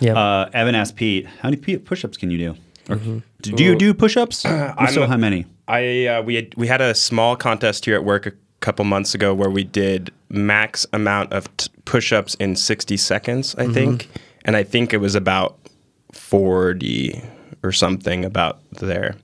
Yeah. 0.00 0.14
Uh, 0.18 0.50
Evan 0.52 0.74
asked 0.74 0.96
Pete, 0.96 1.26
how 1.40 1.48
many 1.48 1.56
p- 1.56 1.78
push-ups 1.78 2.16
can 2.18 2.30
you 2.30 2.38
do? 2.38 2.54
Or, 2.88 2.96
do, 2.96 3.22
do 3.52 3.64
you 3.64 3.74
do 3.76 3.94
push-ups? 3.94 4.44
If 4.44 4.90
so, 4.90 5.00
I'm- 5.02 5.10
how 5.10 5.16
many? 5.16 5.46
I 5.68 6.06
uh, 6.06 6.22
we 6.22 6.34
had, 6.36 6.54
we 6.56 6.66
had 6.68 6.80
a 6.80 6.94
small 6.94 7.34
contest 7.34 7.84
here 7.86 7.96
at 7.96 8.04
work 8.04 8.26
a 8.26 8.32
couple 8.60 8.84
months 8.84 9.14
ago 9.14 9.34
where 9.34 9.50
we 9.50 9.64
did 9.64 10.12
max 10.28 10.86
amount 10.92 11.32
of 11.32 11.54
t- 11.56 11.68
push-ups 11.86 12.34
in 12.36 12.54
60 12.56 12.96
seconds, 12.96 13.54
I 13.56 13.66
think, 13.66 14.08
and 14.44 14.54
I 14.56 14.62
think 14.62 14.92
it 14.92 14.98
was 14.98 15.14
about 15.16 15.58
40 16.12 17.20
or 17.62 17.72
something 17.72 18.24
about 18.24 18.60
there, 18.80 19.16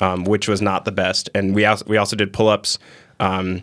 um, 0.00 0.24
which 0.24 0.48
was 0.48 0.60
not 0.62 0.84
the 0.84 0.92
best. 0.92 1.30
And 1.34 1.54
we 1.54 1.64
also 1.64 1.84
we 1.86 1.96
also 1.96 2.16
did 2.16 2.32
pull-ups. 2.32 2.78
Um, 3.20 3.62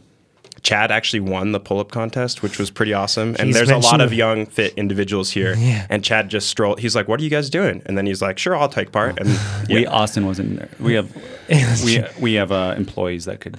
Chad 0.64 0.92
actually 0.92 1.22
won 1.22 1.54
the 1.54 1.60
pull-up 1.60 1.90
contest, 1.92 2.44
which 2.44 2.60
was 2.60 2.70
pretty 2.70 2.94
awesome. 2.94 3.36
And 3.40 3.48
He's 3.48 3.56
there's 3.56 3.72
a 3.72 3.78
lot 3.78 4.00
of 4.00 4.14
young, 4.14 4.46
fit 4.46 4.74
individuals 4.78 5.32
here. 5.32 5.56
Yeah. 5.56 5.88
And 5.90 6.04
Chad 6.04 6.30
just 6.30 6.50
strolled. 6.50 6.80
He's 6.80 6.96
like, 6.96 7.08
"What 7.08 7.20
are 7.20 7.24
you 7.24 7.32
guys 7.32 7.50
doing?" 7.50 7.82
And 7.88 7.98
then 7.98 8.06
he's 8.06 8.22
like, 8.22 8.38
"Sure, 8.38 8.56
I'll 8.56 8.70
take 8.70 8.92
part." 8.92 9.20
And 9.20 9.40
We. 9.70 9.88
Austin 9.88 10.26
wasn't 10.26 10.58
there. 10.60 10.70
We 10.80 10.94
have 10.94 11.16
we 11.84 12.04
we 12.20 12.34
have 12.36 12.52
uh, 12.52 12.76
employees 12.78 13.26
that 13.26 13.40
could. 13.40 13.58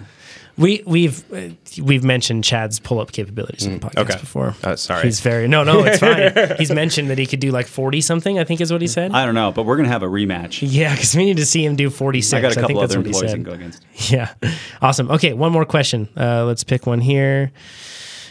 We 0.63 0.83
we've 0.87 1.33
uh, 1.33 1.55
we've 1.83 2.05
mentioned 2.05 2.45
Chad's 2.45 2.79
pull 2.79 3.01
up 3.01 3.11
capabilities 3.11 3.67
in 3.67 3.81
the 3.81 3.87
podcast 3.87 3.99
okay. 3.99 4.21
before. 4.21 4.55
Uh, 4.63 4.77
sorry. 4.77 5.03
he's 5.03 5.21
very 5.21 5.49
no 5.49 5.65
no 5.65 5.85
it's 5.85 5.99
fine. 5.99 6.57
he's 6.59 6.71
mentioned 6.71 7.11
that 7.11 7.19
he 7.19 7.27
could 7.27 7.41
do 7.41 7.51
like 7.51 7.67
forty 7.67 8.01
something. 8.01 8.39
I 8.39 8.45
think 8.45 8.61
is 8.61 8.73
what 8.73 8.81
he 8.81 8.87
said. 8.87 9.11
I 9.11 9.27
don't 9.27 9.35
know, 9.35 9.51
but 9.51 9.65
we're 9.65 9.77
gonna 9.77 9.89
have 9.89 10.05
a 10.05 10.07
rematch. 10.07 10.61
yeah, 10.63 10.95
because 10.95 11.17
we 11.17 11.25
need 11.25 11.39
to 11.39 11.47
see 11.47 11.65
him 11.65 11.75
do 11.75 11.91
forty 11.91 12.23
six. 12.23 12.39
I 12.39 12.41
got 12.41 12.57
a 12.57 12.61
couple 12.61 12.79
other 12.79 12.99
employees 12.99 13.33
I 13.33 13.35
can 13.35 13.43
go 13.43 13.53
against. 13.53 13.85
Yeah. 14.13 14.35
Awesome. 14.81 15.11
Okay, 15.11 15.33
one 15.33 15.53
more 15.53 15.65
question. 15.65 16.09
Uh, 16.17 16.45
let's 16.45 16.65
pick 16.65 16.87
one 16.87 17.01
here. 17.01 17.53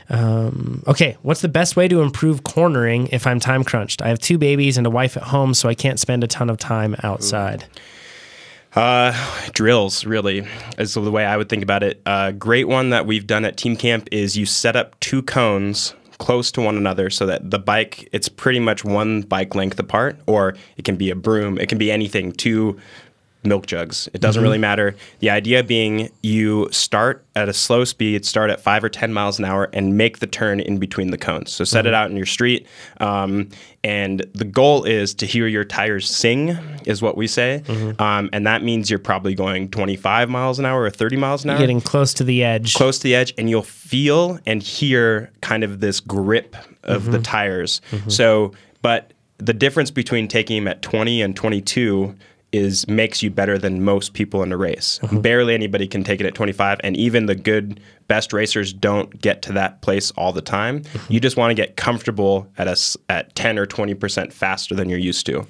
Um, 0.09 0.83
okay, 0.87 1.17
what's 1.21 1.41
the 1.41 1.47
best 1.47 1.75
way 1.75 1.87
to 1.87 2.01
improve 2.01 2.43
cornering 2.43 3.07
if 3.07 3.25
I'm 3.25 3.39
time 3.39 3.63
crunched? 3.63 4.01
I 4.01 4.09
have 4.09 4.19
two 4.19 4.37
babies 4.37 4.77
and 4.77 4.85
a 4.85 4.89
wife 4.89 5.15
at 5.15 5.23
home, 5.23 5.53
so 5.53 5.69
I 5.69 5.73
can't 5.73 5.99
spend 5.99 6.23
a 6.23 6.27
ton 6.27 6.49
of 6.49 6.57
time 6.57 6.95
outside. 7.03 7.65
Uh, 8.73 9.13
drills 9.51 10.05
really 10.05 10.47
is 10.77 10.93
the 10.93 11.11
way 11.11 11.25
I 11.25 11.35
would 11.35 11.49
think 11.49 11.63
about 11.63 11.83
it. 11.83 12.01
A 12.05 12.31
great 12.31 12.67
one 12.67 12.91
that 12.91 13.05
we've 13.05 13.27
done 13.27 13.43
at 13.43 13.57
Team 13.57 13.75
Camp 13.75 14.07
is 14.11 14.37
you 14.37 14.45
set 14.45 14.75
up 14.75 14.97
two 15.01 15.21
cones 15.21 15.93
close 16.19 16.51
to 16.51 16.61
one 16.61 16.77
another 16.77 17.09
so 17.09 17.25
that 17.25 17.49
the 17.49 17.59
bike 17.59 18.07
it's 18.11 18.29
pretty 18.29 18.59
much 18.59 18.85
one 18.85 19.23
bike 19.23 19.55
length 19.55 19.79
apart, 19.79 20.19
or 20.25 20.55
it 20.77 20.85
can 20.85 20.95
be 20.95 21.09
a 21.09 21.15
broom, 21.15 21.57
it 21.57 21.67
can 21.67 21.77
be 21.77 21.91
anything. 21.91 22.31
Two 22.31 22.79
milk 23.43 23.65
jugs. 23.65 24.07
It 24.13 24.21
doesn't 24.21 24.41
really 24.41 24.55
mm-hmm. 24.55 24.61
matter. 24.61 24.95
The 25.19 25.29
idea 25.29 25.63
being 25.63 26.09
you 26.21 26.67
start 26.71 27.25
at 27.35 27.49
a 27.49 27.53
slow 27.53 27.83
speed, 27.83 28.25
start 28.25 28.49
at 28.49 28.61
five 28.61 28.83
or 28.83 28.89
10 28.89 29.13
miles 29.13 29.39
an 29.39 29.45
hour, 29.45 29.69
and 29.73 29.97
make 29.97 30.19
the 30.19 30.27
turn 30.27 30.59
in 30.59 30.77
between 30.77 31.11
the 31.11 31.17
cones. 31.17 31.51
So 31.51 31.63
set 31.63 31.85
it 31.85 31.89
mm-hmm. 31.89 31.95
out 31.95 32.11
in 32.11 32.17
your 32.17 32.25
street. 32.25 32.67
Um, 32.99 33.49
and 33.83 34.25
the 34.33 34.45
goal 34.45 34.83
is 34.83 35.13
to 35.15 35.25
hear 35.25 35.47
your 35.47 35.63
tires 35.63 36.09
sing, 36.09 36.57
is 36.85 37.01
what 37.01 37.17
we 37.17 37.27
say. 37.27 37.63
Mm-hmm. 37.65 38.01
Um, 38.01 38.29
and 38.31 38.45
that 38.45 38.63
means 38.63 38.89
you're 38.89 38.99
probably 38.99 39.33
going 39.33 39.69
25 39.69 40.29
miles 40.29 40.59
an 40.59 40.65
hour 40.65 40.83
or 40.83 40.89
30 40.89 41.17
miles 41.17 41.43
an 41.43 41.49
hour 41.49 41.57
Getting 41.57 41.81
close 41.81 42.13
to 42.15 42.23
the 42.23 42.43
edge. 42.43 42.75
close 42.75 42.97
to 42.99 43.03
the 43.03 43.15
edge 43.15 43.33
and 43.37 43.49
you'll 43.49 43.63
feel 43.63 44.39
and 44.45 44.61
hear 44.61 45.31
kind 45.41 45.63
of 45.63 45.79
this 45.79 45.99
grip 45.99 46.55
of 46.83 47.11
the 47.11 47.19
tires. 47.19 47.81
So, 48.07 48.53
but 48.81 49.13
the 49.37 49.53
difference 49.53 49.89
between 49.89 50.27
taking 50.27 50.63
them 50.63 50.67
at 50.67 50.81
20 50.81 51.21
and 51.21 51.35
22 51.35 52.15
is 52.51 52.87
makes 52.87 53.23
you 53.23 53.29
better 53.29 53.57
than 53.57 53.83
most 53.83 54.13
people 54.13 54.43
in 54.43 54.51
a 54.51 54.57
race. 54.57 54.99
Mm-hmm. 55.03 55.21
Barely 55.21 55.53
anybody 55.53 55.87
can 55.87 56.03
take 56.03 56.19
it 56.19 56.25
at 56.25 56.35
25 56.35 56.79
and 56.83 56.97
even 56.97 57.25
the 57.25 57.35
good 57.35 57.79
best 58.07 58.33
racers 58.33 58.73
don't 58.73 59.21
get 59.21 59.41
to 59.43 59.53
that 59.53 59.81
place 59.81 60.11
all 60.11 60.33
the 60.33 60.41
time. 60.41 60.81
Mm-hmm. 60.81 61.13
You 61.13 61.19
just 61.19 61.37
want 61.37 61.51
to 61.51 61.55
get 61.55 61.77
comfortable 61.77 62.47
at 62.57 62.67
us 62.67 62.97
at 63.09 63.33
10 63.35 63.57
or 63.57 63.65
20% 63.65 64.33
faster 64.33 64.75
than 64.75 64.89
you're 64.89 64.99
used 64.99 65.25
to. 65.27 65.47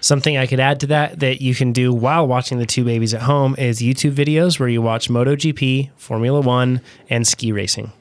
Something 0.00 0.38
I 0.38 0.46
could 0.46 0.60
add 0.60 0.80
to 0.80 0.86
that 0.88 1.20
that 1.20 1.42
you 1.42 1.54
can 1.54 1.72
do 1.72 1.92
while 1.92 2.26
watching 2.26 2.58
the 2.58 2.66
two 2.66 2.84
babies 2.84 3.12
at 3.12 3.20
home 3.22 3.54
is 3.58 3.80
YouTube 3.80 4.12
videos 4.12 4.58
where 4.58 4.68
you 4.68 4.80
watch 4.80 5.10
MotoGP, 5.10 5.90
Formula 5.96 6.40
One, 6.40 6.80
and 7.10 7.26
ski 7.26 7.52
racing. 7.52 7.92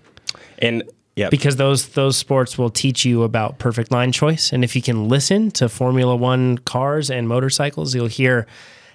And 0.60 0.84
yeah, 1.20 1.30
because 1.30 1.58
those 1.58 1.90
those 1.90 2.16
sports 2.16 2.58
will 2.58 2.70
teach 2.70 3.04
you 3.04 3.24
about 3.24 3.60
perfect 3.60 3.92
line 3.92 4.14
choice. 4.14 4.54
And 4.54 4.64
if 4.64 4.74
you 4.74 4.82
can 4.82 5.10
listen 5.10 5.52
to 5.52 5.68
formula 5.68 6.16
1 6.16 6.60
cars 6.60 7.12
and 7.12 7.28
motorcycles 7.28 7.94
you'll 7.94 8.08
hear 8.08 8.48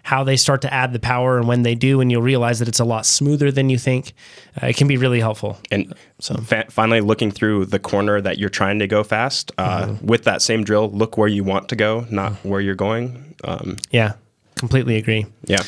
how 0.04 0.24
they 0.24 0.36
start 0.36 0.62
to 0.62 0.72
add 0.72 0.92
the 0.92 0.98
power 0.98 1.38
and 1.38 1.46
when 1.48 1.62
they 1.62 1.74
do 1.74 2.00
and 2.00 2.10
you'll 2.10 2.22
realize 2.22 2.58
that 2.58 2.68
it's 2.68 2.80
a 2.80 2.84
lot 2.84 3.04
smoother 3.06 3.50
than 3.50 3.68
you 3.70 3.78
think. 3.78 4.12
Uh, 4.62 4.66
it 4.66 4.76
can 4.76 4.88
be 4.88 4.96
really 4.96 5.20
helpful. 5.20 5.58
And 5.70 5.94
fa- 6.20 6.66
finally 6.70 7.00
looking 7.00 7.30
through 7.30 7.66
the 7.66 7.78
corner 7.78 8.20
that 8.20 8.38
you're 8.38 8.50
trying 8.50 8.78
to 8.78 8.86
go 8.86 9.02
fast 9.02 9.52
uh, 9.58 9.94
with 10.02 10.24
that 10.24 10.40
same 10.40 10.64
drill 10.64 10.90
look 10.90 11.18
where 11.18 11.28
you 11.28 11.44
want 11.44 11.68
to 11.70 11.76
go 11.76 12.06
not 12.10 12.32
where 12.42 12.60
you're 12.60 12.74
going. 12.74 13.34
Um, 13.44 13.76
yeah 13.90 14.14
completely 14.56 14.96
agree. 14.96 15.26
Yeah 15.44 15.62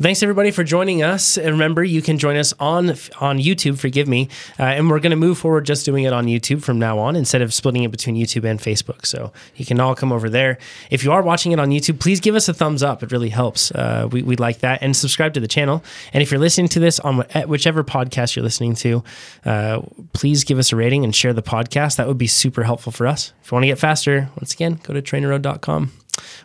Thanks 0.00 0.22
everybody 0.22 0.50
for 0.50 0.64
joining 0.64 1.02
us. 1.02 1.38
And 1.38 1.50
remember, 1.52 1.84
you 1.84 2.02
can 2.02 2.18
join 2.18 2.36
us 2.36 2.52
on 2.58 2.90
on 3.20 3.38
YouTube. 3.38 3.78
Forgive 3.78 4.08
me, 4.08 4.28
uh, 4.58 4.64
and 4.64 4.90
we're 4.90 4.98
going 4.98 5.10
to 5.10 5.16
move 5.16 5.38
forward 5.38 5.64
just 5.66 5.84
doing 5.84 6.04
it 6.04 6.12
on 6.12 6.26
YouTube 6.26 6.62
from 6.62 6.78
now 6.78 6.98
on 6.98 7.14
instead 7.16 7.42
of 7.42 7.54
splitting 7.54 7.84
it 7.84 7.90
between 7.90 8.16
YouTube 8.16 8.44
and 8.44 8.58
Facebook. 8.58 9.06
So 9.06 9.32
you 9.56 9.64
can 9.64 9.78
all 9.80 9.94
come 9.94 10.12
over 10.12 10.28
there. 10.28 10.58
If 10.90 11.04
you 11.04 11.12
are 11.12 11.22
watching 11.22 11.52
it 11.52 11.60
on 11.60 11.70
YouTube, 11.70 12.00
please 12.00 12.20
give 12.20 12.34
us 12.34 12.48
a 12.48 12.54
thumbs 12.54 12.82
up. 12.82 13.02
It 13.02 13.12
really 13.12 13.28
helps. 13.28 13.70
Uh, 13.70 14.08
we 14.10 14.22
we 14.22 14.36
like 14.36 14.58
that, 14.60 14.82
and 14.82 14.96
subscribe 14.96 15.32
to 15.34 15.40
the 15.40 15.48
channel. 15.48 15.82
And 16.12 16.22
if 16.22 16.30
you're 16.30 16.40
listening 16.40 16.68
to 16.68 16.80
this 16.80 16.98
on 17.00 17.20
wh- 17.20 17.48
whichever 17.48 17.84
podcast 17.84 18.34
you're 18.36 18.44
listening 18.44 18.74
to, 18.76 19.04
uh, 19.44 19.82
please 20.12 20.44
give 20.44 20.58
us 20.58 20.72
a 20.72 20.76
rating 20.76 21.04
and 21.04 21.14
share 21.14 21.32
the 21.32 21.42
podcast. 21.42 21.96
That 21.96 22.08
would 22.08 22.18
be 22.18 22.26
super 22.26 22.64
helpful 22.64 22.92
for 22.92 23.06
us. 23.06 23.32
If 23.42 23.50
you 23.52 23.56
want 23.56 23.62
to 23.62 23.68
get 23.68 23.78
faster, 23.78 24.28
once 24.36 24.52
again, 24.52 24.80
go 24.82 24.92
to 24.92 25.00
trainerroad.com. 25.02 25.92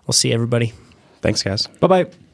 We'll 0.05 0.13
see 0.13 0.31
everybody. 0.33 0.73
thanks 1.21 1.43
guys 1.43 1.67
Bye 1.79 1.87
bye. 1.87 2.28